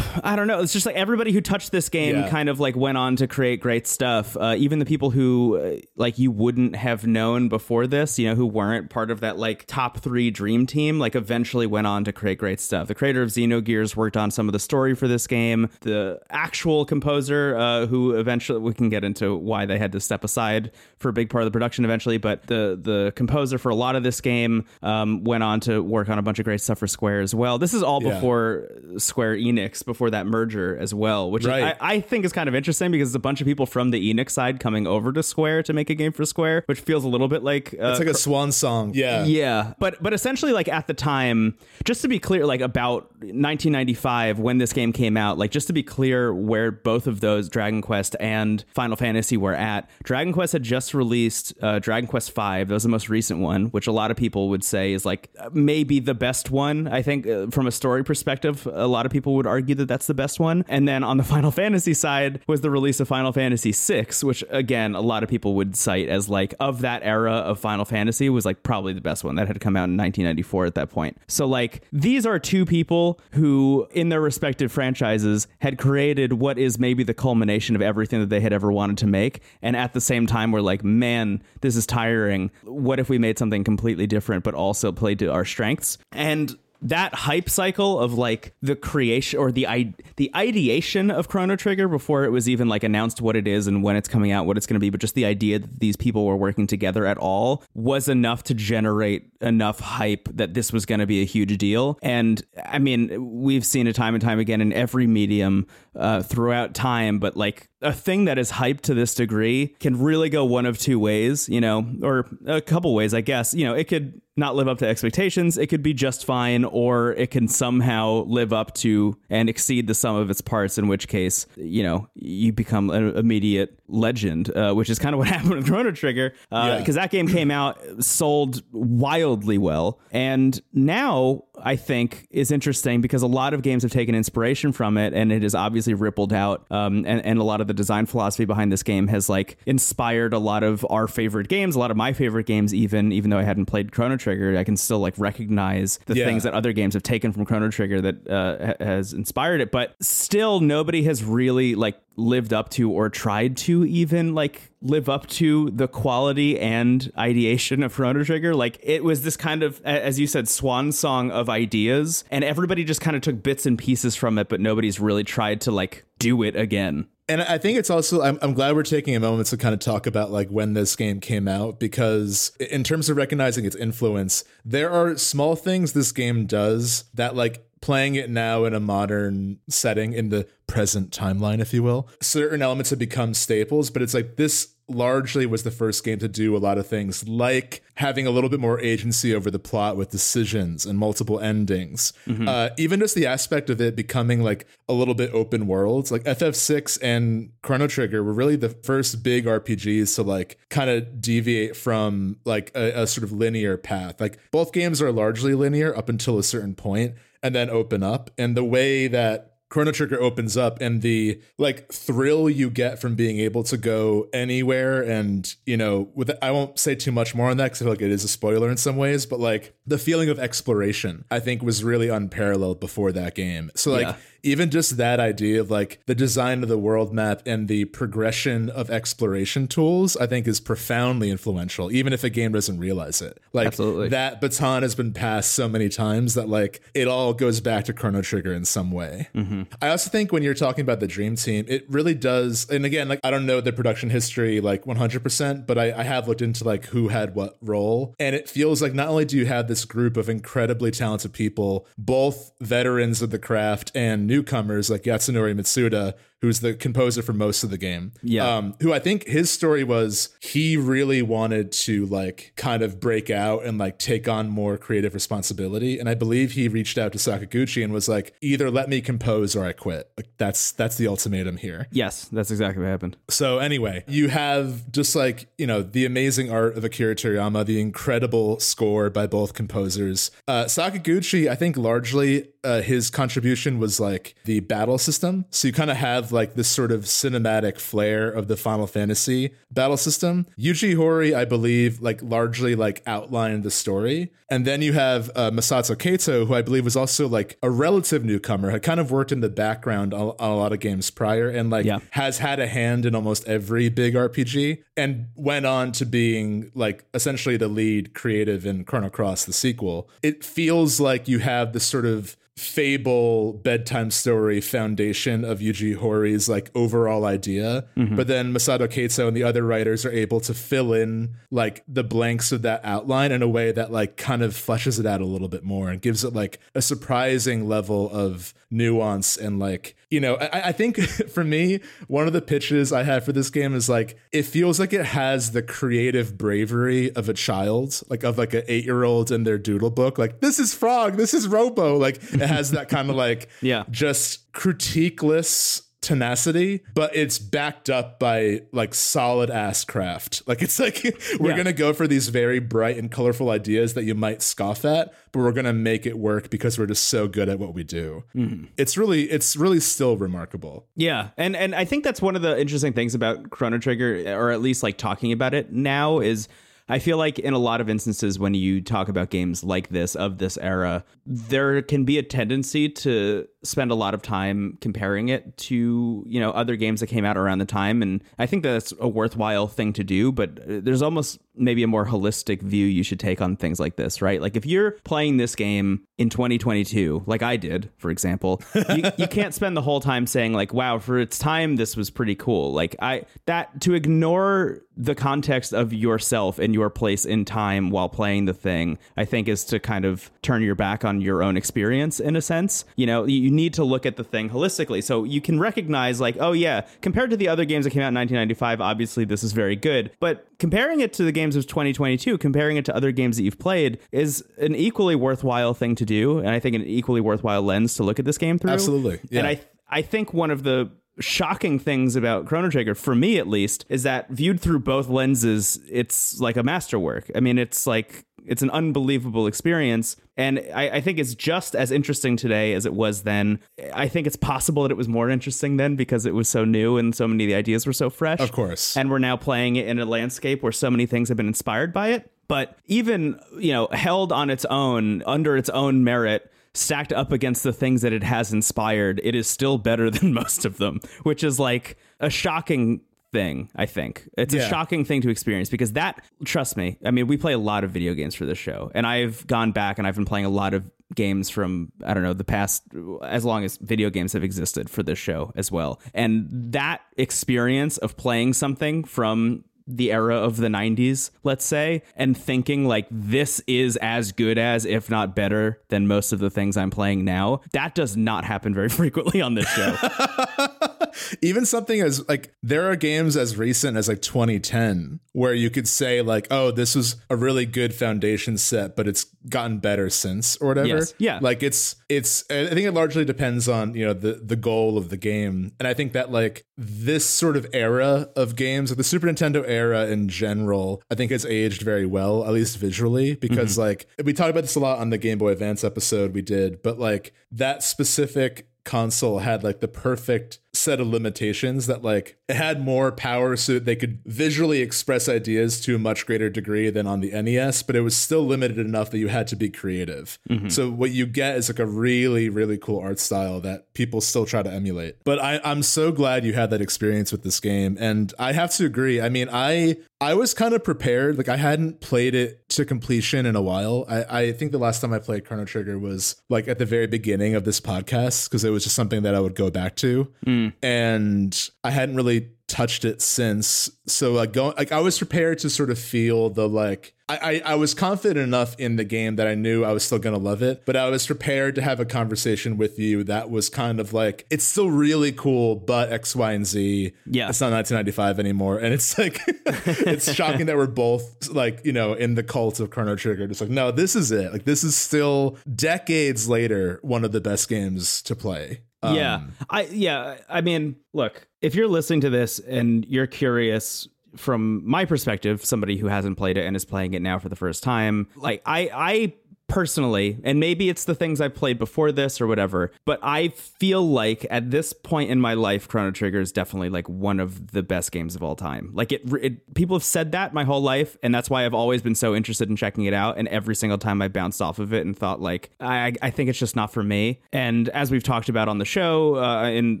I 0.22 0.36
don't 0.36 0.46
know. 0.46 0.60
It's 0.60 0.72
just 0.72 0.86
like 0.86 0.96
everybody 0.96 1.32
who 1.32 1.40
touched 1.40 1.72
this 1.72 1.88
game 1.88 2.16
Yeah. 2.16 2.28
kind 2.28 2.48
of 2.48 2.60
like 2.60 2.76
went 2.76 2.98
on 2.98 3.16
to 3.16 3.26
create 3.26 3.60
great 3.60 3.86
stuff. 3.86 4.36
Uh, 4.36 4.54
even 4.58 4.78
the 4.78 4.84
people 4.84 5.10
who 5.10 5.56
uh, 5.58 5.76
like 5.96 6.18
you 6.18 6.30
wouldn't 6.30 6.76
have 6.76 7.06
known 7.06 7.48
before 7.48 7.86
this, 7.86 8.18
you 8.18 8.28
know, 8.28 8.34
who 8.34 8.46
weren't 8.46 8.90
part 8.90 9.10
of 9.10 9.20
that 9.20 9.38
like 9.38 9.64
top 9.66 9.98
three 9.98 10.30
dream 10.30 10.66
team, 10.66 10.98
like 10.98 11.14
eventually 11.14 11.66
went 11.66 11.86
on 11.86 12.04
to 12.04 12.12
create 12.12 12.38
great 12.38 12.60
stuff. 12.60 12.88
The 12.88 12.94
creator 12.94 13.22
of 13.22 13.30
Xenogears 13.30 13.96
worked 13.96 14.16
on 14.16 14.30
some 14.30 14.48
of 14.48 14.52
the 14.52 14.58
story 14.58 14.94
for 14.94 15.08
this 15.08 15.26
game. 15.26 15.68
The 15.80 16.20
actual 16.30 16.84
composer, 16.84 17.56
uh, 17.56 17.86
who 17.86 18.12
eventually 18.12 18.58
we 18.58 18.74
can 18.74 18.88
get 18.88 19.04
into 19.04 19.34
why 19.36 19.66
they 19.66 19.78
had 19.78 19.92
to 19.92 20.00
step 20.00 20.24
aside 20.24 20.70
for 20.98 21.08
a 21.08 21.12
big 21.12 21.30
part 21.30 21.42
of 21.42 21.46
the 21.46 21.50
production 21.52 21.84
eventually, 21.84 22.18
but 22.18 22.46
the 22.46 22.78
the 22.80 23.12
composer 23.16 23.58
for 23.58 23.70
a 23.70 23.74
lot 23.74 23.96
of 23.96 24.02
this 24.02 24.20
game 24.20 24.64
um, 24.82 25.24
went 25.24 25.42
on 25.42 25.60
to 25.60 25.80
work 25.82 26.08
on 26.08 26.18
a 26.18 26.22
bunch 26.22 26.38
of 26.38 26.44
great 26.44 26.60
stuff 26.60 26.78
for 26.78 26.86
Square 26.86 27.20
as 27.20 27.34
well. 27.34 27.58
This 27.58 27.74
is 27.74 27.82
all 27.82 28.02
Yeah. 28.02 28.14
before 28.14 28.68
Square 28.98 29.36
Enix 29.36 29.69
Enix 29.70 29.84
before 29.84 30.10
that 30.10 30.26
merger 30.26 30.76
as 30.78 30.92
well, 30.94 31.30
which 31.30 31.44
Right. 31.44 31.76
I, 31.80 31.94
I 31.96 32.00
think 32.00 32.24
is 32.24 32.32
kind 32.32 32.48
of 32.48 32.54
interesting 32.54 32.90
because 32.90 33.08
it's 33.10 33.14
a 33.16 33.18
bunch 33.20 33.40
of 33.40 33.46
people 33.46 33.66
from 33.66 33.90
the 33.90 34.12
Enix 34.12 34.30
side 34.30 34.60
coming 34.60 34.86
over 34.86 35.12
to 35.12 35.22
Square 35.22 35.64
to 35.64 35.72
make 35.72 35.90
a 35.90 35.94
game 35.94 36.12
for 36.12 36.24
Square, 36.24 36.64
which 36.66 36.80
feels 36.80 37.04
a 37.04 37.08
little 37.08 37.28
bit 37.28 37.42
like 37.42 37.74
uh, 37.74 37.88
It's 37.90 37.98
like 37.98 38.08
a 38.08 38.14
swan 38.14 38.52
song. 38.52 38.92
Yeah. 38.94 39.24
yeah, 39.24 39.74
but 39.78 40.02
but 40.02 40.12
essentially, 40.12 40.52
like 40.52 40.68
at 40.68 40.86
the 40.86 40.94
time, 40.94 41.56
just 41.84 42.02
to 42.02 42.08
be 42.08 42.18
clear, 42.18 42.46
like 42.46 42.60
about 42.60 43.10
1995 43.20 44.38
when 44.38 44.58
this 44.58 44.72
game 44.72 44.92
came 44.92 45.16
out, 45.16 45.38
like 45.38 45.50
just 45.50 45.66
to 45.66 45.72
be 45.72 45.82
clear, 45.82 46.32
where 46.34 46.70
both 46.70 47.06
of 47.06 47.20
those 47.20 47.48
Dragon 47.48 47.82
Quest 47.82 48.16
and 48.20 48.64
Final 48.74 48.96
Fantasy 48.96 49.36
were 49.36 49.54
at. 49.54 49.88
Dragon 50.02 50.32
Quest 50.32 50.52
had 50.52 50.62
just 50.62 50.94
released 50.94 51.54
uh, 51.62 51.78
Dragon 51.78 52.08
Quest 52.08 52.30
V. 52.34 52.40
That 52.64 52.68
was 52.70 52.82
the 52.82 52.88
most 52.88 53.08
recent 53.08 53.40
one, 53.40 53.66
which 53.66 53.86
a 53.86 53.92
lot 53.92 54.10
of 54.10 54.16
people 54.16 54.48
would 54.50 54.64
say 54.64 54.92
is 54.92 55.04
like 55.04 55.30
maybe 55.52 56.00
the 56.00 56.14
best 56.14 56.50
one. 56.50 56.88
I 56.88 57.02
think 57.02 57.26
uh, 57.26 57.46
from 57.48 57.66
a 57.66 57.70
story 57.72 58.04
perspective, 58.04 58.66
a 58.72 58.86
lot 58.86 59.06
of 59.06 59.12
people 59.12 59.34
would 59.36 59.46
argue 59.46 59.59
that 59.68 59.88
that's 59.88 60.06
the 60.06 60.14
best 60.14 60.40
one. 60.40 60.64
And 60.68 60.86
then 60.86 61.04
on 61.04 61.16
the 61.16 61.24
Final 61.30 61.50
Fantasy 61.50 61.94
side 61.94 62.40
was 62.46 62.60
the 62.60 62.70
release 62.70 63.00
of 63.00 63.08
Final 63.08 63.32
Fantasy 63.32 63.72
VI, 63.72 64.06
which 64.22 64.44
again 64.50 64.94
a 64.94 65.00
lot 65.00 65.22
of 65.22 65.28
people 65.28 65.54
would 65.54 65.76
cite 65.76 66.08
as 66.08 66.28
like 66.28 66.54
of 66.60 66.80
that 66.80 67.02
era 67.02 67.32
of 67.32 67.58
Final 67.58 67.84
Fantasy 67.84 68.28
was 68.28 68.44
like 68.44 68.62
probably 68.62 68.92
the 68.92 69.00
best 69.00 69.24
one 69.24 69.36
that 69.36 69.46
had 69.46 69.60
come 69.60 69.76
out 69.76 69.84
in 69.84 69.96
1994 69.96 70.66
at 70.66 70.74
that 70.74 70.90
point. 70.90 71.16
So 71.28 71.46
like 71.46 71.82
these 71.92 72.26
are 72.26 72.38
two 72.38 72.64
people 72.64 73.20
who 73.32 73.86
in 73.92 74.08
their 74.08 74.20
respective 74.20 74.72
franchises 74.72 75.46
had 75.60 75.78
created 75.78 76.34
what 76.34 76.58
is 76.58 76.78
maybe 76.78 77.02
the 77.02 77.14
culmination 77.14 77.76
of 77.76 77.82
everything 77.82 78.20
that 78.20 78.28
they 78.28 78.40
had 78.40 78.52
ever 78.52 78.72
wanted 78.72 78.98
to 78.98 79.06
make 79.06 79.40
and 79.62 79.76
at 79.76 79.92
the 79.92 80.00
same 80.00 80.26
time 80.26 80.52
we're 80.52 80.60
like 80.60 80.84
man 80.84 81.42
this 81.60 81.76
is 81.76 81.86
tiring. 81.86 82.50
What 82.64 82.98
if 82.98 83.08
we 83.08 83.18
made 83.18 83.38
something 83.38 83.64
completely 83.64 84.06
different 84.06 84.44
but 84.44 84.54
also 84.54 84.92
played 84.92 85.18
to 85.20 85.32
our 85.32 85.44
strengths? 85.44 85.98
And 86.12 86.56
that 86.82 87.14
hype 87.14 87.48
cycle 87.50 87.98
of 87.98 88.14
like 88.14 88.54
the 88.62 88.74
creation 88.76 89.38
or 89.38 89.52
the 89.52 89.66
I- 89.66 89.94
the 90.16 90.30
ideation 90.34 91.10
of 91.10 91.28
Chrono 91.28 91.56
Trigger 91.56 91.88
before 91.88 92.24
it 92.24 92.30
was 92.30 92.48
even 92.48 92.68
like 92.68 92.82
announced 92.82 93.20
what 93.20 93.36
it 93.36 93.46
is 93.46 93.66
and 93.66 93.82
when 93.82 93.96
it's 93.96 94.08
coming 94.08 94.32
out, 94.32 94.46
what 94.46 94.56
it's 94.56 94.66
going 94.66 94.74
to 94.74 94.80
be, 94.80 94.90
but 94.90 95.00
just 95.00 95.14
the 95.14 95.24
idea 95.24 95.58
that 95.58 95.80
these 95.80 95.96
people 95.96 96.24
were 96.24 96.36
working 96.36 96.66
together 96.66 97.06
at 97.06 97.18
all 97.18 97.62
was 97.74 98.08
enough 98.08 98.42
to 98.44 98.54
generate 98.54 99.30
enough 99.40 99.80
hype 99.80 100.28
that 100.32 100.54
this 100.54 100.72
was 100.72 100.86
going 100.86 101.00
to 101.00 101.06
be 101.06 101.22
a 101.22 101.24
huge 101.24 101.56
deal. 101.58 101.98
And 102.02 102.42
I 102.64 102.78
mean, 102.78 103.40
we've 103.40 103.64
seen 103.64 103.86
it 103.86 103.94
time 103.94 104.14
and 104.14 104.22
time 104.22 104.38
again 104.38 104.60
in 104.60 104.72
every 104.72 105.06
medium 105.06 105.66
uh, 105.96 106.22
throughout 106.22 106.74
time, 106.74 107.18
but 107.18 107.36
like 107.36 107.68
a 107.82 107.92
thing 107.92 108.26
that 108.26 108.38
is 108.38 108.52
hyped 108.52 108.82
to 108.82 108.94
this 108.94 109.14
degree 109.14 109.74
can 109.80 109.98
really 110.00 110.28
go 110.28 110.44
one 110.44 110.66
of 110.66 110.78
two 110.78 110.98
ways, 110.98 111.48
you 111.48 111.60
know, 111.60 111.84
or 112.02 112.26
a 112.46 112.60
couple 112.60 112.94
ways, 112.94 113.14
I 113.14 113.22
guess. 113.22 113.54
You 113.54 113.64
know, 113.64 113.74
it 113.74 113.88
could 113.88 114.20
not 114.36 114.54
live 114.54 114.68
up 114.68 114.78
to 114.78 114.86
expectations, 114.86 115.58
it 115.58 115.66
could 115.68 115.82
be 115.82 115.92
just 115.94 116.24
fine, 116.24 116.64
or 116.64 117.12
it 117.14 117.30
can 117.30 117.48
somehow 117.48 118.24
live 118.26 118.52
up 118.52 118.74
to 118.74 119.16
and 119.28 119.48
exceed 119.48 119.86
the 119.86 119.94
sum 119.94 120.16
of 120.16 120.30
its 120.30 120.40
parts, 120.40 120.78
in 120.78 120.88
which 120.88 121.08
case, 121.08 121.46
you 121.56 121.82
know, 121.82 122.08
you 122.14 122.52
become 122.52 122.90
an 122.90 123.16
immediate 123.16 123.78
legend, 123.88 124.54
uh, 124.56 124.72
which 124.72 124.88
is 124.90 124.98
kind 124.98 125.14
of 125.14 125.18
what 125.18 125.28
happened 125.36 125.54
with 125.56 125.66
Chrono 125.66 125.90
Trigger, 125.90 126.34
Uh 126.52 126.78
because 126.78 126.96
Yeah. 126.96 127.02
that 127.02 127.10
game 127.10 127.28
came 127.28 127.50
out, 127.50 127.78
sold 128.04 128.62
wildly 128.72 129.58
well. 129.58 129.98
And 130.12 130.60
now 130.72 131.44
I 131.64 131.76
think 131.76 132.26
is 132.30 132.50
interesting 132.50 133.00
because 133.00 133.22
a 133.22 133.26
lot 133.26 133.54
of 133.54 133.62
games 133.62 133.82
have 133.82 133.92
taken 133.92 134.14
inspiration 134.14 134.72
from 134.72 134.96
it 134.96 135.12
and 135.14 135.30
it 135.32 135.42
has 135.42 135.54
obviously 135.54 135.94
rippled 135.94 136.32
out. 136.32 136.66
Um, 136.70 137.04
and, 137.06 137.24
and 137.24 137.38
a 137.38 137.44
lot 137.44 137.60
of 137.60 137.66
the 137.66 137.74
design 137.74 138.06
philosophy 138.06 138.44
behind 138.44 138.72
this 138.72 138.82
game 138.82 139.08
has 139.08 139.28
like 139.28 139.56
inspired 139.66 140.32
a 140.32 140.38
lot 140.38 140.62
of 140.62 140.86
our 140.90 141.06
favorite 141.08 141.48
games, 141.48 141.76
a 141.76 141.78
lot 141.78 141.90
of 141.90 141.96
my 141.96 142.12
favorite 142.12 142.46
games, 142.46 142.74
even, 142.74 143.12
even 143.12 143.30
though 143.30 143.38
I 143.38 143.42
hadn't 143.44 143.66
played 143.66 143.92
Chrono 143.92 144.16
Trigger, 144.16 144.56
I 144.58 144.64
can 144.64 144.76
still 144.76 144.98
like 145.00 145.14
recognize 145.18 145.98
the 146.06 146.14
Yeah. 146.16 146.26
things 146.26 146.42
that 146.42 146.54
other 146.54 146.72
games 146.72 146.94
have 146.94 147.02
taken 147.02 147.32
from 147.32 147.44
Chrono 147.44 147.70
Trigger 147.70 148.00
that 148.00 148.28
uh, 148.28 148.66
ha- 148.66 148.74
has 148.84 149.12
inspired 149.12 149.60
it. 149.60 149.70
But 149.70 149.94
still, 150.00 150.60
nobody 150.60 151.02
has 151.04 151.24
really 151.24 151.74
like 151.74 151.98
lived 152.20 152.52
up 152.52 152.68
to 152.70 152.90
or 152.90 153.08
tried 153.08 153.56
to 153.56 153.84
even 153.84 154.34
like 154.34 154.70
live 154.82 155.08
up 155.08 155.26
to 155.26 155.70
the 155.70 155.88
quality 155.88 156.58
and 156.58 157.12
ideation 157.18 157.82
of 157.82 157.94
Chrono 157.94 158.24
Trigger. 158.24 158.54
Like 158.54 158.78
it 158.82 159.04
was 159.04 159.22
this 159.22 159.36
kind 159.36 159.62
of, 159.62 159.80
as 159.84 160.18
you 160.18 160.26
said, 160.26 160.48
swan 160.48 160.92
song 160.92 161.30
of 161.30 161.48
ideas, 161.48 162.24
and 162.30 162.44
everybody 162.44 162.84
just 162.84 163.00
kind 163.00 163.16
of 163.16 163.22
took 163.22 163.42
bits 163.42 163.66
and 163.66 163.78
pieces 163.78 164.16
from 164.16 164.38
it, 164.38 164.48
but 164.48 164.60
nobody's 164.60 165.00
really 165.00 165.24
tried 165.24 165.60
to 165.62 165.70
like 165.70 166.04
do 166.18 166.42
it 166.42 166.56
again. 166.56 167.06
And 167.28 167.42
I 167.42 167.58
think 167.58 167.78
it's 167.78 167.90
also 167.90 168.22
I'm, 168.22 168.40
I'm 168.42 168.54
glad 168.54 168.74
we're 168.74 168.82
taking 168.82 169.14
a 169.14 169.20
moment 169.20 169.48
to 169.48 169.56
kind 169.56 169.72
of 169.72 169.78
talk 169.78 170.08
about 170.08 170.32
like 170.32 170.48
when 170.48 170.74
this 170.74 170.96
game 170.96 171.20
came 171.20 171.46
out 171.46 171.78
because 171.78 172.50
in 172.58 172.82
terms 172.82 173.08
of 173.08 173.16
recognizing 173.16 173.64
its 173.64 173.76
influence, 173.76 174.42
there 174.64 174.90
are 174.90 175.16
small 175.16 175.54
things 175.54 175.92
this 175.92 176.10
game 176.10 176.46
does 176.46 177.04
that 177.14 177.36
like 177.36 177.64
playing 177.80 178.14
it 178.14 178.28
now 178.30 178.64
in 178.64 178.74
a 178.74 178.80
modern 178.80 179.58
setting 179.68 180.12
in 180.12 180.28
the 180.28 180.46
present 180.66 181.10
timeline 181.10 181.60
if 181.60 181.74
you 181.74 181.82
will, 181.82 182.08
certain 182.20 182.62
elements 182.62 182.90
have 182.90 182.98
become 182.98 183.34
staples, 183.34 183.90
but 183.90 184.02
it's 184.02 184.14
like 184.14 184.36
this 184.36 184.74
largely 184.90 185.46
was 185.46 185.62
the 185.62 185.70
first 185.70 186.02
game 186.04 186.18
to 186.18 186.26
do 186.26 186.56
a 186.56 186.58
lot 186.58 186.76
of 186.76 186.84
things 186.84 187.26
like 187.28 187.80
having 187.94 188.26
a 188.26 188.30
little 188.30 188.50
bit 188.50 188.58
more 188.58 188.80
agency 188.80 189.32
over 189.32 189.48
the 189.48 189.58
plot 189.58 189.96
with 189.96 190.10
decisions 190.10 190.84
and 190.84 190.98
multiple 190.98 191.38
endings. 191.38 192.12
Uh, 192.48 192.70
even 192.76 192.98
just 192.98 193.14
the 193.14 193.24
aspect 193.26 193.70
of 193.70 193.80
it 193.80 193.94
becoming 193.94 194.42
like 194.42 194.66
a 194.88 194.92
little 194.92 195.14
bit 195.14 195.30
open 195.32 195.68
worlds, 195.68 196.10
like 196.10 196.24
FF6 196.24 196.98
and 197.02 197.50
Chrono 197.62 197.86
Trigger 197.86 198.24
were 198.24 198.32
really 198.32 198.56
the 198.56 198.68
first 198.70 199.22
big 199.22 199.44
RPGs 199.44 200.16
to 200.16 200.22
like 200.22 200.58
kind 200.70 200.90
of 200.90 201.20
deviate 201.20 201.76
from 201.76 202.38
like 202.44 202.72
a, 202.74 203.02
a 203.02 203.06
sort 203.06 203.22
of 203.24 203.30
linear 203.30 203.76
path. 203.76 204.20
Like 204.20 204.38
both 204.50 204.72
games 204.72 205.00
are 205.00 205.12
largely 205.12 205.54
linear 205.54 205.96
up 205.96 206.08
until 206.08 206.36
a 206.36 206.42
certain 206.42 206.74
point 206.74 207.14
and 207.42 207.54
then 207.54 207.70
open 207.70 208.02
up. 208.02 208.30
And 208.38 208.56
the 208.56 208.64
way 208.64 209.06
that 209.08 209.50
Chrono 209.70 209.92
Trigger 209.92 210.20
opens 210.20 210.56
up 210.56 210.80
and 210.80 211.00
the 211.00 211.40
like 211.56 211.90
thrill 211.92 212.50
you 212.50 212.70
get 212.70 213.00
from 213.00 213.14
being 213.14 213.38
able 213.38 213.62
to 213.64 213.76
go 213.76 214.28
anywhere 214.32 215.00
and 215.00 215.54
you 215.64 215.76
know 215.76 216.10
with 216.12 216.32
I 216.42 216.50
won't 216.50 216.76
say 216.78 216.96
too 216.96 217.12
much 217.12 217.36
more 217.36 217.48
on 217.48 217.56
that 217.58 217.66
because 217.66 217.80
I 217.80 217.84
feel 217.84 217.92
like 217.92 218.02
it 218.02 218.10
is 218.10 218.24
a 218.24 218.28
spoiler 218.28 218.68
in 218.68 218.76
some 218.76 218.96
ways 218.96 219.26
but 219.26 219.38
like 219.38 219.76
the 219.86 219.96
feeling 219.96 220.28
of 220.28 220.40
exploration 220.40 221.24
I 221.30 221.38
think 221.38 221.62
was 221.62 221.84
really 221.84 222.08
unparalleled 222.08 222.80
before 222.80 223.12
that 223.12 223.36
game 223.36 223.70
so 223.76 223.92
like 223.92 224.08
Yeah. 224.08 224.16
Even 224.42 224.70
just 224.70 224.96
that 224.96 225.20
idea 225.20 225.60
of 225.60 225.70
like 225.70 226.00
the 226.06 226.14
design 226.14 226.62
of 226.62 226.68
the 226.68 226.78
world 226.78 227.12
map 227.12 227.42
and 227.46 227.68
the 227.68 227.84
progression 227.86 228.68
of 228.70 228.90
exploration 228.90 229.68
tools 229.68 230.16
I 230.16 230.26
think 230.26 230.46
is 230.46 230.60
profoundly 230.60 231.30
influential 231.30 231.90
even 231.90 232.12
if 232.12 232.24
a 232.24 232.30
game 232.30 232.52
doesn't 232.52 232.78
realize 232.78 233.22
it 233.22 233.38
like 233.52 233.68
Absolutely. 233.68 234.08
that 234.08 234.40
baton 234.40 234.82
has 234.82 234.94
been 234.94 235.12
passed 235.12 235.52
so 235.52 235.68
many 235.68 235.88
times 235.88 236.34
that 236.34 236.48
like 236.48 236.80
it 236.94 237.08
all 237.08 237.32
goes 237.34 237.60
back 237.60 237.84
to 237.84 237.92
Chrono 237.92 238.22
Trigger 238.22 238.52
in 238.52 238.64
some 238.64 238.90
way. 238.90 239.28
Mm-hmm. 239.34 239.62
I 239.80 239.88
also 239.88 240.10
think 240.10 240.32
when 240.32 240.42
you're 240.42 240.54
talking 240.54 240.82
about 240.82 241.00
the 241.00 241.06
Dream 241.06 241.36
Team, 241.36 241.64
it 241.68 241.84
really 241.88 242.14
does. 242.14 242.68
And 242.68 242.84
again, 242.84 243.08
like 243.08 243.20
I 243.24 243.30
don't 243.30 243.46
know 243.46 243.60
the 243.60 243.72
production 243.72 244.10
history 244.10 244.60
like 244.60 244.84
100%, 244.84 245.66
but 245.66 245.78
I, 245.78 245.92
I 245.92 246.02
have 246.02 246.28
looked 246.28 246.42
into 246.42 246.64
like 246.64 246.86
who 246.86 247.08
had 247.08 247.34
what 247.34 247.56
role, 247.60 248.14
and 248.18 248.34
it 248.34 248.48
feels 248.48 248.82
like 248.82 248.94
not 248.94 249.08
only 249.08 249.24
do 249.24 249.36
you 249.36 249.46
have 249.46 249.68
this 249.68 249.84
group 249.84 250.16
of 250.16 250.28
incredibly 250.28 250.90
talented 250.90 251.32
people, 251.32 251.86
both 251.96 252.52
veterans 252.60 253.22
of 253.22 253.30
the 253.30 253.38
craft 253.38 253.92
and 253.94 254.26
newcomers 254.30 254.88
like 254.88 255.02
Yasunori 255.02 255.54
Mitsuda, 255.54 256.14
who's 256.42 256.60
the 256.60 256.74
composer 256.74 257.22
for 257.22 257.32
most 257.32 257.62
of 257.62 257.70
the 257.70 257.78
game. 257.78 258.12
Yeah. 258.22 258.56
Um, 258.56 258.74
who 258.80 258.92
I 258.92 258.98
think 258.98 259.26
his 259.26 259.50
story 259.50 259.84
was 259.84 260.30
he 260.40 260.76
really 260.76 261.22
wanted 261.22 261.70
to 261.72 262.06
like 262.06 262.52
kind 262.56 262.82
of 262.82 262.98
break 262.98 263.30
out 263.30 263.64
and 263.64 263.78
like 263.78 263.98
take 263.98 264.28
on 264.28 264.48
more 264.48 264.78
creative 264.78 265.14
responsibility. 265.14 265.98
And 265.98 266.08
I 266.08 266.14
believe 266.14 266.52
he 266.52 266.68
reached 266.68 266.98
out 266.98 267.12
to 267.12 267.18
Sakaguchi 267.18 267.84
and 267.84 267.92
was 267.92 268.08
like, 268.08 268.34
either 268.40 268.70
let 268.70 268.88
me 268.88 269.00
compose 269.00 269.54
or 269.54 269.64
I 269.64 269.72
quit. 269.72 270.10
Like 270.16 270.28
that's 270.38 270.72
that's 270.72 270.96
the 270.96 271.08
ultimatum 271.08 271.58
here. 271.58 271.88
Yes, 271.90 272.26
that's 272.32 272.50
exactly 272.50 272.82
what 272.82 272.90
happened. 272.90 273.16
So 273.28 273.58
anyway, 273.58 274.04
you 274.06 274.28
have 274.28 274.90
just 274.90 275.14
like, 275.14 275.48
you 275.58 275.66
know, 275.66 275.82
the 275.82 276.06
amazing 276.06 276.50
art 276.50 276.76
of 276.76 276.84
Akira 276.84 277.14
Toriyama, 277.14 277.66
the 277.66 277.80
incredible 277.80 278.58
score 278.60 279.10
by 279.10 279.26
both 279.26 279.52
composers. 279.54 280.30
Uh, 280.48 280.64
Sakaguchi, 280.64 281.48
I 281.48 281.54
think 281.54 281.76
largely 281.76 282.48
uh, 282.64 282.82
his 282.82 283.10
contribution 283.10 283.78
was 283.78 284.00
like 284.00 284.34
the 284.44 284.60
battle 284.60 284.98
system. 284.98 285.44
So 285.50 285.68
you 285.68 285.72
kind 285.72 285.90
of 285.90 285.96
have 285.96 286.29
like 286.32 286.54
this 286.54 286.68
sort 286.68 286.92
of 286.92 287.02
cinematic 287.02 287.78
flair 287.78 288.28
of 288.30 288.48
the 288.48 288.56
Final 288.56 288.86
Fantasy 288.86 289.54
battle 289.70 289.96
system. 289.96 290.46
Yuji 290.58 290.94
Horii, 290.96 291.34
I 291.34 291.44
believe, 291.44 292.00
like 292.00 292.20
largely 292.22 292.74
like 292.74 293.02
outlined 293.06 293.62
the 293.64 293.70
story. 293.70 294.32
And 294.52 294.66
then 294.66 294.82
you 294.82 294.92
have 294.94 295.30
uh, 295.36 295.50
Masato 295.52 295.96
Kato, 295.96 296.44
who 296.44 296.54
I 296.54 296.62
believe 296.62 296.84
was 296.84 296.96
also 296.96 297.28
like 297.28 297.56
a 297.62 297.70
relative 297.70 298.24
newcomer, 298.24 298.70
had 298.70 298.82
kind 298.82 298.98
of 298.98 299.10
worked 299.12 299.30
in 299.30 299.40
the 299.40 299.48
background 299.48 300.12
on, 300.12 300.34
on 300.40 300.50
a 300.50 300.56
lot 300.56 300.72
of 300.72 300.80
games 300.80 301.08
prior 301.10 301.48
and 301.48 301.70
like 301.70 301.86
Yeah. 301.86 302.00
has 302.10 302.38
had 302.38 302.58
a 302.58 302.66
hand 302.66 303.06
in 303.06 303.14
almost 303.14 303.46
every 303.46 303.88
big 303.88 304.14
RPG 304.14 304.82
and 304.96 305.26
went 305.36 305.66
on 305.66 305.92
to 305.92 306.04
being 306.04 306.72
like 306.74 307.04
essentially 307.14 307.56
the 307.56 307.68
lead 307.68 308.12
creative 308.12 308.66
in 308.66 308.82
Chrono 308.84 309.08
Cross, 309.08 309.44
the 309.44 309.52
sequel. 309.52 310.10
It 310.22 310.44
feels 310.44 310.98
like 310.98 311.28
you 311.28 311.38
have 311.38 311.72
this 311.72 311.84
sort 311.84 312.04
of 312.06 312.36
fable 312.60 313.54
bedtime 313.54 314.10
story 314.10 314.60
foundation 314.60 315.44
of 315.44 315.60
Yuji 315.60 315.96
Horii 315.96 316.30
like 316.48 316.70
overall 316.74 317.24
idea. 317.24 317.86
Mm-hmm. 317.96 318.16
But 318.16 318.26
then 318.26 318.52
Masato 318.52 318.88
Kato 318.88 319.26
and 319.26 319.36
the 319.36 319.42
other 319.42 319.64
writers 319.64 320.04
are 320.04 320.12
able 320.12 320.40
to 320.40 320.52
fill 320.52 320.92
in 320.92 321.36
like 321.50 321.82
the 321.88 322.04
blanks 322.04 322.52
of 322.52 322.62
that 322.62 322.84
outline 322.84 323.32
in 323.32 323.42
a 323.42 323.48
way 323.48 323.72
that 323.72 323.90
like 323.90 324.16
kind 324.16 324.42
of 324.42 324.52
fleshes 324.52 325.00
it 325.00 325.06
out 325.06 325.22
a 325.22 325.24
little 325.24 325.48
bit 325.48 325.64
more 325.64 325.88
and 325.88 326.02
gives 326.02 326.22
it 326.22 326.34
like 326.34 326.60
a 326.74 326.82
surprising 326.82 327.66
level 327.66 328.10
of 328.10 328.52
nuance 328.70 329.36
and 329.36 329.58
like 329.58 329.96
you 330.10 330.20
know 330.20 330.36
I, 330.36 330.68
I 330.68 330.72
think 330.72 331.00
for 331.30 331.42
me 331.42 331.80
one 332.06 332.26
of 332.26 332.32
the 332.32 332.42
pitches 332.42 332.92
I 332.92 333.02
have 333.02 333.24
for 333.24 333.32
this 333.32 333.50
game 333.50 333.74
is 333.74 333.88
like 333.88 334.16
it 334.32 334.42
feels 334.42 334.78
like 334.78 334.92
it 334.92 335.06
has 335.06 335.52
the 335.52 335.62
creative 335.62 336.38
bravery 336.38 337.14
of 337.14 337.28
a 337.28 337.34
child 337.34 338.00
like 338.08 338.22
of 338.22 338.38
like 338.38 338.54
an 338.54 338.62
eight 338.68 338.84
year 338.84 339.02
old 339.02 339.32
in 339.32 339.44
their 339.44 339.58
doodle 339.58 339.90
book. 339.90 340.18
Like 340.18 340.40
this 340.40 340.58
is 340.58 340.72
frog 340.72 341.16
this 341.16 341.34
is 341.34 341.48
robo. 341.48 341.96
Like 341.96 342.16
it 342.32 342.40
has 342.40 342.70
that 342.72 342.88
kind 342.88 343.10
of 343.10 343.16
like 343.16 343.48
yeah. 343.60 343.84
just 343.90 344.52
critiqueless 344.52 345.82
tenacity, 346.00 346.82
but 346.94 347.14
it's 347.14 347.38
backed 347.38 347.90
up 347.90 348.18
by 348.18 348.62
like 348.72 348.94
solid 348.94 349.50
ass 349.50 349.84
craft. 349.84 350.42
Like 350.50 350.62
it's 350.62 350.80
like 350.80 351.00
we're 351.38 351.50
yeah. 351.50 351.56
gonna 351.58 351.72
go 351.72 351.92
for 351.92 352.08
these 352.08 352.28
very 352.28 352.58
bright 352.58 352.96
and 352.96 353.08
colorful 353.08 353.50
ideas 353.50 353.94
that 353.94 354.02
you 354.02 354.16
might 354.16 354.42
scoff 354.42 354.84
at, 354.84 355.14
but 355.30 355.40
we're 355.40 355.52
gonna 355.52 355.72
make 355.72 356.06
it 356.06 356.18
work 356.18 356.50
because 356.50 356.76
we're 356.76 356.86
just 356.86 357.04
so 357.04 357.28
good 357.28 357.48
at 357.48 357.60
what 357.60 357.72
we 357.72 357.84
do. 357.84 358.24
Mm-hmm. 358.34 358.64
It's 358.76 358.96
really 358.98 359.30
it's 359.30 359.56
really 359.56 359.78
still 359.78 360.16
remarkable. 360.16 360.88
Yeah, 360.96 361.28
and 361.36 361.54
and 361.54 361.72
I 361.72 361.84
think 361.84 362.02
that's 362.02 362.20
one 362.20 362.34
of 362.34 362.42
the 362.42 362.60
interesting 362.60 362.92
things 362.94 363.14
about 363.14 363.50
Chrono 363.50 363.78
Trigger, 363.78 364.24
or 364.26 364.50
at 364.50 364.60
least 364.60 364.82
like 364.82 364.98
talking 364.98 365.30
about 365.30 365.54
it 365.54 365.72
now 365.72 366.18
is 366.18 366.48
I 366.90 366.98
feel 366.98 367.18
like 367.18 367.38
in 367.38 367.54
a 367.54 367.58
lot 367.58 367.80
of 367.80 367.88
instances 367.88 368.40
when 368.40 368.52
you 368.52 368.80
talk 368.80 369.08
about 369.08 369.30
games 369.30 369.62
like 369.62 369.90
this 369.90 370.16
of 370.16 370.38
this 370.38 370.58
era, 370.58 371.04
there 371.24 371.80
can 371.82 372.04
be 372.04 372.18
a 372.18 372.22
tendency 372.22 372.88
to 372.88 373.46
spend 373.62 373.90
a 373.90 373.94
lot 373.94 374.14
of 374.14 374.22
time 374.22 374.78
comparing 374.80 375.28
it 375.28 375.56
to, 375.56 376.24
you 376.26 376.40
know, 376.40 376.50
other 376.50 376.76
games 376.76 377.00
that 377.00 377.08
came 377.08 377.24
out 377.24 377.36
around 377.36 377.58
the 377.58 377.64
time 377.64 378.02
and 378.02 378.22
I 378.38 378.46
think 378.46 378.62
that's 378.62 378.92
a 378.98 379.08
worthwhile 379.08 379.68
thing 379.68 379.92
to 379.94 380.04
do, 380.04 380.32
but 380.32 380.58
uh, 380.60 380.80
there's 380.82 381.02
almost 381.02 381.38
maybe 381.60 381.82
a 381.82 381.86
more 381.86 382.06
holistic 382.06 382.62
view 382.62 382.86
you 382.86 383.02
should 383.02 383.20
take 383.20 383.40
on 383.40 383.56
things 383.56 383.78
like 383.78 383.96
this, 383.96 384.22
right? 384.22 384.40
Like 384.40 384.56
if 384.56 384.64
you're 384.64 384.92
playing 385.04 385.36
this 385.36 385.54
game 385.54 386.02
in 386.18 386.30
2022, 386.30 387.24
like 387.26 387.42
I 387.42 387.56
did, 387.56 387.90
for 387.98 388.10
example, 388.10 388.62
you, 388.74 389.10
you 389.18 389.28
can't 389.28 389.54
spend 389.54 389.76
the 389.76 389.82
whole 389.82 390.00
time 390.00 390.26
saying 390.26 390.52
like, 390.52 390.72
"Wow, 390.72 390.98
for 390.98 391.18
its 391.18 391.38
time, 391.38 391.76
this 391.76 391.96
was 391.96 392.10
pretty 392.10 392.34
cool." 392.34 392.72
Like 392.72 392.96
I 393.00 393.24
that 393.46 393.80
to 393.82 393.94
ignore 393.94 394.82
the 394.96 395.14
context 395.14 395.72
of 395.72 395.94
yourself 395.94 396.58
and 396.58 396.74
your 396.74 396.90
place 396.90 397.24
in 397.24 397.44
time 397.44 397.90
while 397.90 398.08
playing 398.08 398.44
the 398.44 398.52
thing, 398.52 398.98
I 399.16 399.24
think 399.24 399.48
is 399.48 399.64
to 399.66 399.78
kind 399.80 400.04
of 400.04 400.30
turn 400.42 400.62
your 400.62 400.74
back 400.74 401.04
on 401.04 401.20
your 401.20 401.42
own 401.42 401.56
experience 401.56 402.20
in 402.20 402.36
a 402.36 402.42
sense. 402.42 402.84
You 402.96 403.06
know, 403.06 403.24
you 403.24 403.49
need 403.50 403.74
to 403.74 403.84
look 403.84 404.06
at 404.06 404.16
the 404.16 404.24
thing 404.24 404.50
holistically. 404.50 405.02
So 405.02 405.24
you 405.24 405.40
can 405.40 405.60
recognize 405.60 406.20
like, 406.20 406.36
oh 406.40 406.52
yeah, 406.52 406.82
compared 407.02 407.30
to 407.30 407.36
the 407.36 407.48
other 407.48 407.64
games 407.64 407.84
that 407.84 407.90
came 407.90 408.02
out 408.02 408.08
in 408.08 408.14
1995, 408.14 408.80
obviously 408.80 409.24
this 409.24 409.42
is 409.42 409.52
very 409.52 409.76
good, 409.76 410.10
but 410.20 410.46
comparing 410.58 411.00
it 411.00 411.12
to 411.14 411.24
the 411.24 411.32
games 411.32 411.56
of 411.56 411.66
2022, 411.66 412.38
comparing 412.38 412.76
it 412.76 412.84
to 412.86 412.94
other 412.94 413.12
games 413.12 413.36
that 413.36 413.42
you've 413.42 413.58
played 413.58 413.98
is 414.12 414.44
an 414.58 414.74
equally 414.74 415.16
worthwhile 415.16 415.74
thing 415.74 415.94
to 415.96 416.04
do, 416.04 416.38
and 416.38 416.50
I 416.50 416.60
think 416.60 416.76
an 416.76 416.82
equally 416.82 417.20
worthwhile 417.20 417.62
lens 417.62 417.94
to 417.96 418.02
look 418.02 418.18
at 418.18 418.24
this 418.24 418.38
game 418.38 418.58
through. 418.58 418.70
Absolutely, 418.70 419.20
yeah. 419.30 419.40
And 419.40 419.48
I 419.48 419.60
I 419.90 420.02
think 420.02 420.32
one 420.32 420.50
of 420.50 420.62
the 420.62 420.90
shocking 421.18 421.78
things 421.78 422.16
about 422.16 422.46
Chrono 422.46 422.70
Trigger, 422.70 422.94
for 422.94 423.14
me 423.14 423.38
at 423.38 423.46
least, 423.46 423.84
is 423.88 424.04
that 424.04 424.30
viewed 424.30 424.60
through 424.60 424.80
both 424.80 425.08
lenses, 425.08 425.78
it's 425.90 426.40
like 426.40 426.56
a 426.56 426.62
masterwork. 426.62 427.30
I 427.34 427.40
mean, 427.40 427.58
it's 427.58 427.86
like 427.86 428.24
it's 428.46 428.62
an 428.62 428.70
unbelievable 428.70 429.46
experience. 429.46 430.16
And 430.36 430.58
I, 430.74 430.88
I, 430.90 431.00
think 431.00 431.18
it's 431.18 431.34
just 431.34 431.74
as 431.74 431.90
interesting 431.90 432.36
today 432.36 432.72
as 432.74 432.86
it 432.86 432.94
was 432.94 433.22
then. 433.22 433.60
I 433.92 434.08
think 434.08 434.26
it's 434.26 434.36
possible 434.36 434.82
that 434.82 434.90
it 434.90 434.96
was 434.96 435.08
more 435.08 435.30
interesting 435.30 435.76
then 435.76 435.96
because 435.96 436.26
it 436.26 436.34
was 436.34 436.48
so 436.48 436.64
new 436.64 436.96
and 436.96 437.14
so 437.14 437.28
many 437.28 437.44
of 437.44 437.48
the 437.48 437.54
ideas 437.54 437.86
were 437.86 437.92
so 437.92 438.10
fresh. 438.10 438.40
Of 438.40 438.52
course. 438.52 438.96
And 438.96 439.10
we're 439.10 439.18
now 439.18 439.36
playing 439.36 439.76
it 439.76 439.86
in 439.86 439.98
a 439.98 440.04
landscape 440.04 440.62
where 440.62 440.72
so 440.72 440.90
many 440.90 441.06
things 441.06 441.28
have 441.28 441.36
been 441.36 441.48
inspired 441.48 441.92
by 441.92 442.08
it. 442.08 442.30
But 442.48 442.78
even, 442.86 443.38
you 443.58 443.72
know, 443.72 443.88
held 443.92 444.32
on 444.32 444.50
its 444.50 444.64
own, 444.64 445.22
under 445.24 445.56
its 445.56 445.68
own 445.68 446.02
merit, 446.02 446.50
stacked 446.74 447.12
up 447.12 447.32
against 447.32 447.62
the 447.62 447.72
things 447.72 448.02
that 448.02 448.12
it 448.12 448.22
has 448.22 448.52
inspired, 448.52 449.20
it 449.22 449.34
is 449.34 449.46
still 449.48 449.78
better 449.78 450.10
than 450.10 450.32
most 450.32 450.64
of 450.64 450.78
them, 450.78 451.00
which 451.22 451.44
is 451.44 451.58
like 451.58 451.96
a 452.18 452.30
shocking 452.30 453.02
thing, 453.32 453.70
I 453.76 453.86
think. 453.86 454.28
It's 454.36 454.54
yeah. 454.54 454.62
a 454.62 454.68
shocking 454.68 455.04
thing 455.04 455.20
to 455.22 455.30
experience 455.30 455.68
because 455.68 455.92
that, 455.92 456.22
trust 456.44 456.76
me, 456.76 456.98
I 457.04 457.10
mean, 457.10 457.26
we 457.26 457.36
play 457.36 457.52
a 457.52 457.58
lot 457.58 457.84
of 457.84 457.90
video 457.90 458.14
games 458.14 458.34
for 458.34 458.44
this 458.44 458.58
show, 458.58 458.90
and 458.94 459.06
I've 459.06 459.46
gone 459.46 459.72
back 459.72 459.98
and 459.98 460.06
I've 460.06 460.16
been 460.16 460.24
playing 460.24 460.46
a 460.46 460.50
lot 460.50 460.74
of 460.74 460.90
games 461.14 461.50
from, 461.50 461.90
I 462.04 462.14
don't 462.14 462.22
know, 462.22 462.32
the 462.32 462.44
past, 462.44 462.84
as 463.22 463.44
long 463.44 463.64
as 463.64 463.76
video 463.78 464.10
games 464.10 464.32
have 464.32 464.44
existed 464.44 464.88
for 464.88 465.02
this 465.02 465.18
show 465.18 465.52
as 465.56 465.72
well. 465.72 466.00
And 466.14 466.46
that 466.72 467.00
experience 467.16 467.98
of 467.98 468.16
playing 468.16 468.52
something 468.52 469.04
from 469.04 469.64
the 469.86 470.12
era 470.12 470.36
of 470.36 470.56
the 470.56 470.68
90s, 470.68 471.30
let's 471.42 471.64
say, 471.64 472.02
and 472.16 472.36
thinking 472.36 472.86
like 472.86 473.06
this 473.10 473.60
is 473.66 473.96
as 473.96 474.32
good 474.32 474.58
as, 474.58 474.84
if 474.84 475.10
not 475.10 475.34
better 475.34 475.80
than 475.88 476.06
most 476.06 476.32
of 476.32 476.38
the 476.38 476.50
things 476.50 476.76
I'm 476.76 476.90
playing 476.90 477.24
now. 477.24 477.60
That 477.72 477.94
does 477.94 478.16
not 478.16 478.44
happen 478.44 478.74
very 478.74 478.88
frequently 479.00 479.40
on 479.40 479.54
this 479.54 479.68
show. 479.68 479.96
Even 481.42 481.66
something 481.66 482.00
as 482.00 482.26
like 482.28 482.54
there 482.62 482.90
are 482.90 482.96
games 482.96 483.36
as 483.36 483.56
recent 483.56 483.96
as 483.96 484.08
like 484.08 484.22
2010 484.22 485.20
where 485.32 485.54
you 485.54 485.70
could 485.70 485.88
say 485.88 486.22
like, 486.22 486.46
oh, 486.50 486.70
this 486.70 486.94
was 486.94 487.16
a 487.28 487.36
really 487.36 487.66
good 487.66 487.94
foundation 487.94 488.58
set, 488.58 488.96
but 488.96 489.06
it's 489.06 489.26
gotten 489.48 489.78
better 489.78 490.10
since 490.10 490.56
or 490.56 490.68
whatever. 490.68 490.88
Yes. 490.88 491.14
Yeah. 491.18 491.38
Like 491.40 491.62
it's 491.62 491.96
it's 492.08 492.44
I 492.50 492.66
think 492.66 492.86
it 492.86 492.92
largely 492.92 493.24
depends 493.24 493.68
on, 493.68 493.94
you 493.94 494.06
know, 494.06 494.12
the 494.12 494.34
the 494.34 494.56
goal 494.56 494.98
of 494.98 495.08
the 495.08 495.16
game. 495.16 495.72
And 495.78 495.88
I 495.88 495.94
think 495.94 496.12
that 496.12 496.30
like 496.30 496.64
this 496.76 497.26
sort 497.26 497.56
of 497.56 497.66
era 497.72 498.28
of 498.36 498.56
games, 498.56 498.90
like 498.90 498.98
the 498.98 499.04
Super 499.04 499.26
Nintendo 499.26 499.64
era 499.66 500.06
in 500.06 500.28
general, 500.28 501.02
I 501.10 501.14
think 501.14 501.30
has 501.30 501.46
aged 501.46 501.82
very 501.82 502.06
well, 502.06 502.44
at 502.44 502.52
least 502.52 502.78
visually, 502.78 503.34
because 503.34 503.72
mm-hmm. 503.72 503.80
like 503.80 504.06
we 504.22 504.32
talked 504.32 504.50
about 504.50 504.62
this 504.62 504.74
a 504.74 504.80
lot 504.80 504.98
on 504.98 505.10
the 505.10 505.18
Game 505.18 505.38
Boy 505.38 505.50
Advance 505.50 505.84
episode 505.84 506.34
we 506.34 506.42
did, 506.42 506.82
but 506.82 506.98
like 506.98 507.32
that 507.52 507.82
specific 507.82 508.66
console 508.84 509.40
had 509.40 509.62
like 509.62 509.80
the 509.80 509.88
perfect 509.88 510.58
set 510.72 511.00
of 511.00 511.06
limitations 511.06 511.86
that 511.86 512.02
like 512.02 512.36
had 512.48 512.80
more 512.80 513.10
power 513.10 513.56
so 513.56 513.78
they 513.78 513.96
could 513.96 514.20
visually 514.24 514.80
express 514.80 515.28
ideas 515.28 515.80
to 515.80 515.96
a 515.96 515.98
much 515.98 516.26
greater 516.26 516.48
degree 516.48 516.90
than 516.90 517.06
on 517.06 517.20
the 517.20 517.30
NES, 517.30 517.82
but 517.82 517.96
it 517.96 518.02
was 518.02 518.16
still 518.16 518.44
limited 518.44 518.78
enough 518.78 519.10
that 519.10 519.18
you 519.18 519.28
had 519.28 519.46
to 519.48 519.56
be 519.56 519.68
creative. 519.68 520.38
Mm-hmm. 520.48 520.68
So 520.68 520.90
what 520.90 521.10
you 521.10 521.26
get 521.26 521.56
is 521.56 521.68
like 521.68 521.80
a 521.80 521.86
really, 521.86 522.48
really 522.48 522.78
cool 522.78 523.00
art 523.00 523.18
style 523.18 523.60
that 523.60 523.92
people 523.94 524.20
still 524.20 524.46
try 524.46 524.62
to 524.62 524.70
emulate. 524.70 525.16
But 525.24 525.40
I, 525.40 525.60
I'm 525.64 525.82
so 525.82 526.12
glad 526.12 526.44
you 526.44 526.52
had 526.52 526.70
that 526.70 526.80
experience 526.80 527.32
with 527.32 527.42
this 527.42 527.58
game. 527.58 527.96
And 527.98 528.32
I 528.38 528.52
have 528.52 528.72
to 528.74 528.86
agree. 528.86 529.20
I 529.20 529.28
mean, 529.28 529.48
I 529.50 529.96
I 530.20 530.34
was 530.34 530.52
kind 530.52 530.74
of 530.74 530.84
prepared. 530.84 531.38
Like 531.38 531.48
I 531.48 531.56
hadn't 531.56 532.00
played 532.00 532.34
it 532.34 532.68
to 532.70 532.84
completion 532.84 533.46
in 533.46 533.56
a 533.56 533.62
while. 533.62 534.04
I, 534.08 534.24
I 534.40 534.52
think 534.52 534.70
the 534.70 534.78
last 534.78 535.00
time 535.00 535.14
I 535.14 535.18
played 535.18 535.46
Chrono 535.46 535.64
Trigger 535.64 535.98
was 535.98 536.36
like 536.50 536.68
at 536.68 536.78
the 536.78 536.84
very 536.84 537.06
beginning 537.06 537.54
of 537.54 537.64
this 537.64 537.80
podcast 537.80 538.48
because 538.48 538.62
it 538.62 538.70
was 538.70 538.84
just 538.84 538.94
something 538.94 539.22
that 539.22 539.34
I 539.34 539.40
would 539.40 539.54
go 539.54 539.70
back 539.70 539.96
to. 539.96 540.30
Mm. 540.46 540.59
Mm. 540.60 540.72
And 540.82 541.70
I 541.84 541.90
hadn't 541.90 542.16
really 542.16 542.50
touched 542.70 543.04
it 543.04 543.20
since. 543.20 543.90
So 544.06 544.32
like 544.32 544.52
going 544.52 544.74
like 544.76 544.92
I 544.92 545.00
was 545.00 545.18
prepared 545.18 545.58
to 545.60 545.70
sort 545.70 545.90
of 545.90 545.98
feel 545.98 546.50
the 546.50 546.68
like 546.68 547.14
I, 547.28 547.36
I, 547.36 547.72
I 547.72 547.74
was 547.74 547.94
confident 547.94 548.38
enough 548.38 548.74
in 548.78 548.96
the 548.96 549.04
game 549.04 549.36
that 549.36 549.46
I 549.46 549.54
knew 549.54 549.84
I 549.84 549.92
was 549.92 550.04
still 550.04 550.18
gonna 550.18 550.38
love 550.38 550.62
it, 550.62 550.84
but 550.86 550.96
I 550.96 551.08
was 551.10 551.26
prepared 551.26 551.74
to 551.74 551.82
have 551.82 552.00
a 552.00 552.04
conversation 552.04 552.76
with 552.76 552.98
you 552.98 553.24
that 553.24 553.50
was 553.50 553.68
kind 553.68 554.00
of 554.00 554.12
like 554.12 554.46
it's 554.50 554.64
still 554.64 554.90
really 554.90 555.32
cool, 555.32 555.76
but 555.76 556.12
X, 556.12 556.34
Y, 556.34 556.52
and 556.52 556.66
Z. 556.66 557.12
Yeah. 557.26 557.48
It's 557.48 557.60
not 557.60 557.72
1995 557.72 558.38
anymore. 558.38 558.78
And 558.78 558.94
it's 558.94 559.18
like 559.18 559.40
it's 559.46 560.32
shocking 560.32 560.66
that 560.66 560.76
we're 560.76 560.86
both 560.86 561.50
like, 561.50 561.84
you 561.84 561.92
know, 561.92 562.14
in 562.14 562.36
the 562.36 562.42
cult 562.42 562.78
of 562.80 562.90
Chrono 562.90 563.16
Trigger. 563.16 563.46
Just 563.48 563.60
like, 563.60 563.70
no, 563.70 563.90
this 563.90 564.14
is 564.14 564.30
it. 564.30 564.52
Like 564.52 564.64
this 564.64 564.84
is 564.84 564.94
still 564.94 565.58
decades 565.72 566.48
later, 566.48 567.00
one 567.02 567.24
of 567.24 567.32
the 567.32 567.40
best 567.40 567.68
games 567.68 568.22
to 568.22 568.36
play. 568.36 568.82
Um, 569.02 569.14
yeah. 569.14 569.40
I 569.68 569.82
yeah, 569.82 570.38
I 570.48 570.60
mean, 570.60 570.96
look, 571.12 571.46
if 571.62 571.74
you're 571.74 571.88
listening 571.88 572.20
to 572.22 572.30
this 572.30 572.58
and 572.58 573.04
you're 573.06 573.26
curious 573.26 574.08
from 574.36 574.88
my 574.88 575.04
perspective, 575.04 575.64
somebody 575.64 575.96
who 575.96 576.06
hasn't 576.06 576.36
played 576.38 576.56
it 576.56 576.66
and 576.66 576.76
is 576.76 576.84
playing 576.84 577.14
it 577.14 577.22
now 577.22 577.38
for 577.38 577.48
the 577.48 577.56
first 577.56 577.82
time, 577.82 578.28
like 578.36 578.62
I 578.66 578.90
I 578.92 579.34
personally, 579.70 580.38
and 580.42 580.58
maybe 580.58 580.88
it's 580.88 581.04
the 581.04 581.14
things 581.14 581.40
I've 581.40 581.54
played 581.54 581.78
before 581.78 582.10
this 582.10 582.40
or 582.40 582.46
whatever, 582.46 582.90
but 583.06 583.20
I 583.22 583.48
feel 583.48 584.02
like 584.02 584.44
at 584.50 584.70
this 584.70 584.92
point 584.92 585.30
in 585.30 585.40
my 585.40 585.54
life, 585.54 585.88
Chrono 585.88 586.10
Trigger 586.10 586.40
is 586.40 586.50
definitely 586.50 586.90
like 586.90 587.08
one 587.08 587.38
of 587.38 587.70
the 587.70 587.82
best 587.82 588.10
games 588.10 588.34
of 588.34 588.42
all 588.42 588.56
time. 588.56 588.90
Like 588.92 589.12
it, 589.12 589.22
it, 589.40 589.74
people 589.74 589.94
have 589.94 590.04
said 590.04 590.32
that 590.32 590.52
my 590.52 590.64
whole 590.64 590.82
life, 590.82 591.16
and 591.22 591.32
that's 591.32 591.48
why 591.48 591.64
I've 591.64 591.72
always 591.72 592.02
been 592.02 592.16
so 592.16 592.34
interested 592.34 592.68
in 592.68 592.74
checking 592.74 593.04
it 593.04 593.14
out. 593.14 593.38
And 593.38 593.46
every 593.48 593.76
single 593.76 593.96
time 593.96 594.20
I 594.20 594.28
bounced 594.28 594.60
off 594.60 594.80
of 594.80 594.92
it 594.92 595.06
and 595.06 595.16
thought 595.16 595.40
like, 595.40 595.70
I, 595.78 596.14
I 596.20 596.30
think 596.30 596.50
it's 596.50 596.58
just 596.58 596.74
not 596.74 596.92
for 596.92 597.04
me. 597.04 597.40
And 597.52 597.88
as 597.90 598.10
we've 598.10 598.24
talked 598.24 598.48
about 598.48 598.68
on 598.68 598.78
the 598.78 598.84
show 598.84 599.36
uh, 599.36 599.68
in 599.68 600.00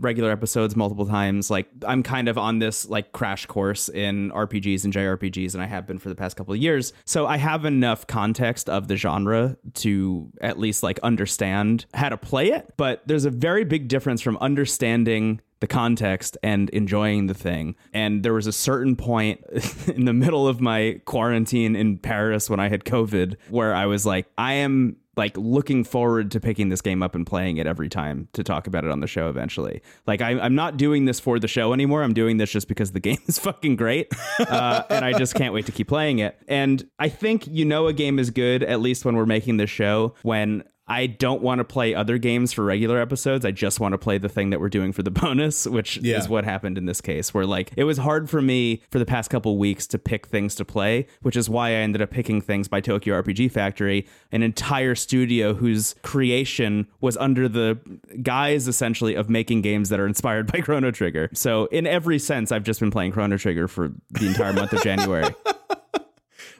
regular 0.00 0.30
episodes 0.30 0.76
multiple 0.76 1.06
times, 1.06 1.50
like 1.50 1.68
I'm 1.84 2.04
kind 2.04 2.28
of 2.28 2.38
on 2.38 2.60
this 2.60 2.88
like 2.88 3.10
crash 3.10 3.46
course 3.46 3.88
in 3.88 4.30
RPGs 4.30 4.84
and 4.84 4.92
JRPGs, 4.92 5.54
and 5.54 5.62
I 5.62 5.66
have 5.66 5.88
been 5.88 5.98
for 5.98 6.08
the 6.08 6.14
past 6.14 6.36
couple 6.36 6.54
of 6.54 6.60
years. 6.60 6.92
So 7.04 7.26
I 7.26 7.36
have 7.38 7.64
enough 7.64 8.06
context 8.06 8.68
of 8.70 8.86
the 8.86 8.94
genre 8.96 9.55
to 9.74 10.30
at 10.40 10.58
least 10.58 10.82
like 10.82 10.98
understand 11.00 11.86
how 11.94 12.08
to 12.08 12.16
play 12.16 12.50
it, 12.50 12.72
but 12.76 13.02
there's 13.06 13.24
a 13.24 13.30
very 13.30 13.64
big 13.64 13.88
difference 13.88 14.20
from 14.20 14.36
understanding 14.38 15.40
the 15.60 15.66
context 15.66 16.36
and 16.42 16.70
enjoying 16.70 17.26
the 17.26 17.34
thing. 17.34 17.76
And 17.92 18.22
there 18.22 18.34
was 18.34 18.46
a 18.46 18.52
certain 18.52 18.96
point 18.96 19.40
in 19.86 20.04
the 20.04 20.12
middle 20.12 20.46
of 20.46 20.60
my 20.60 21.00
quarantine 21.04 21.76
in 21.76 21.98
Paris 21.98 22.50
when 22.50 22.60
I 22.60 22.68
had 22.68 22.84
COVID 22.84 23.36
where 23.48 23.74
I 23.74 23.86
was 23.86 24.04
like, 24.04 24.26
I 24.36 24.54
am 24.54 24.96
like 25.16 25.36
looking 25.38 25.82
forward 25.82 26.30
to 26.30 26.40
picking 26.40 26.68
this 26.68 26.82
game 26.82 27.02
up 27.02 27.14
and 27.14 27.26
playing 27.26 27.56
it 27.56 27.66
every 27.66 27.88
time 27.88 28.28
to 28.34 28.44
talk 28.44 28.66
about 28.66 28.84
it 28.84 28.90
on 28.90 29.00
the 29.00 29.06
show 29.06 29.28
eventually. 29.30 29.80
Like 30.06 30.20
I, 30.20 30.32
am 30.32 30.54
not 30.54 30.76
doing 30.76 31.06
this 31.06 31.18
for 31.18 31.38
the 31.38 31.48
show 31.48 31.72
anymore. 31.72 32.02
I'm 32.02 32.12
doing 32.12 32.36
this 32.36 32.50
just 32.50 32.68
because 32.68 32.92
the 32.92 33.00
game 33.06 33.18
is 33.26 33.38
fucking 33.38 33.76
great, 33.76 34.12
uh, 34.38 34.82
and 34.90 35.04
I 35.04 35.14
just 35.14 35.34
can't 35.34 35.54
wait 35.54 35.66
to 35.66 35.72
keep 35.72 35.88
playing 35.88 36.18
it. 36.18 36.38
And 36.48 36.86
I 36.98 37.08
think 37.08 37.46
you 37.46 37.64
know 37.64 37.86
a 37.86 37.92
game 37.92 38.18
is 38.18 38.30
good 38.30 38.62
at 38.62 38.80
least 38.80 39.04
when 39.04 39.16
we're 39.16 39.26
making 39.26 39.56
this 39.56 39.70
show 39.70 40.14
when 40.22 40.64
I 40.88 41.06
don't 41.06 41.42
want 41.42 41.58
to 41.58 41.64
play 41.64 41.94
other 41.94 42.16
games 42.16 42.52
for 42.52 42.64
regular 42.64 43.00
episodes. 43.00 43.44
I 43.44 43.50
just 43.50 43.80
want 43.80 43.92
to 43.92 43.98
play 43.98 44.18
the 44.18 44.28
thing 44.28 44.50
that 44.50 44.60
we're 44.60 44.68
doing 44.68 44.92
for 44.92 45.02
the 45.02 45.10
bonus, 45.22 45.66
which 45.66 45.96
yeah. 45.98 46.16
is 46.16 46.28
what 46.28 46.44
happened 46.44 46.78
in 46.78 46.86
this 46.86 47.00
case, 47.00 47.34
where 47.34 47.46
like 47.46 47.72
it 47.76 47.84
was 47.84 47.98
hard 47.98 48.30
for 48.30 48.40
me 48.40 48.82
for 48.90 48.98
the 48.98 49.06
past 49.06 49.30
couple 49.30 49.58
weeks 49.58 49.86
to 49.88 49.98
pick 49.98 50.26
things 50.26 50.54
to 50.56 50.64
play, 50.64 51.06
which 51.22 51.36
is 51.36 51.48
why 51.48 51.70
I 51.70 51.72
ended 51.72 52.02
up 52.02 52.10
picking 52.10 52.40
things 52.40 52.68
by 52.68 52.80
Tokyo 52.80 53.20
RPG 53.20 53.50
Factory, 53.50 54.06
an 54.30 54.42
entire 54.42 54.94
studio 54.94 55.54
whose 55.54 55.94
creation 56.02 56.86
was 57.00 57.16
under 57.16 57.48
the 57.48 57.78
guise 58.22 58.68
essentially 58.68 59.14
of 59.14 59.28
making 59.28 59.62
games 59.62 59.88
that 59.88 59.98
are 59.98 60.06
inspired 60.06 60.50
by 60.52 60.60
Chrono 60.60 60.90
Trigger. 60.90 61.30
So 61.32 61.66
in 61.66 61.86
every 61.86 62.18
sense, 62.18 62.52
I've 62.52 62.64
just 62.64 62.78
been 62.78 62.90
playing 62.90 63.12
Chrono 63.12 63.36
Trigger 63.36 63.66
for 63.66 63.92
the 64.10 64.26
entire 64.26 64.52
month 64.52 64.72
of 64.72 64.82
January. 64.82 65.34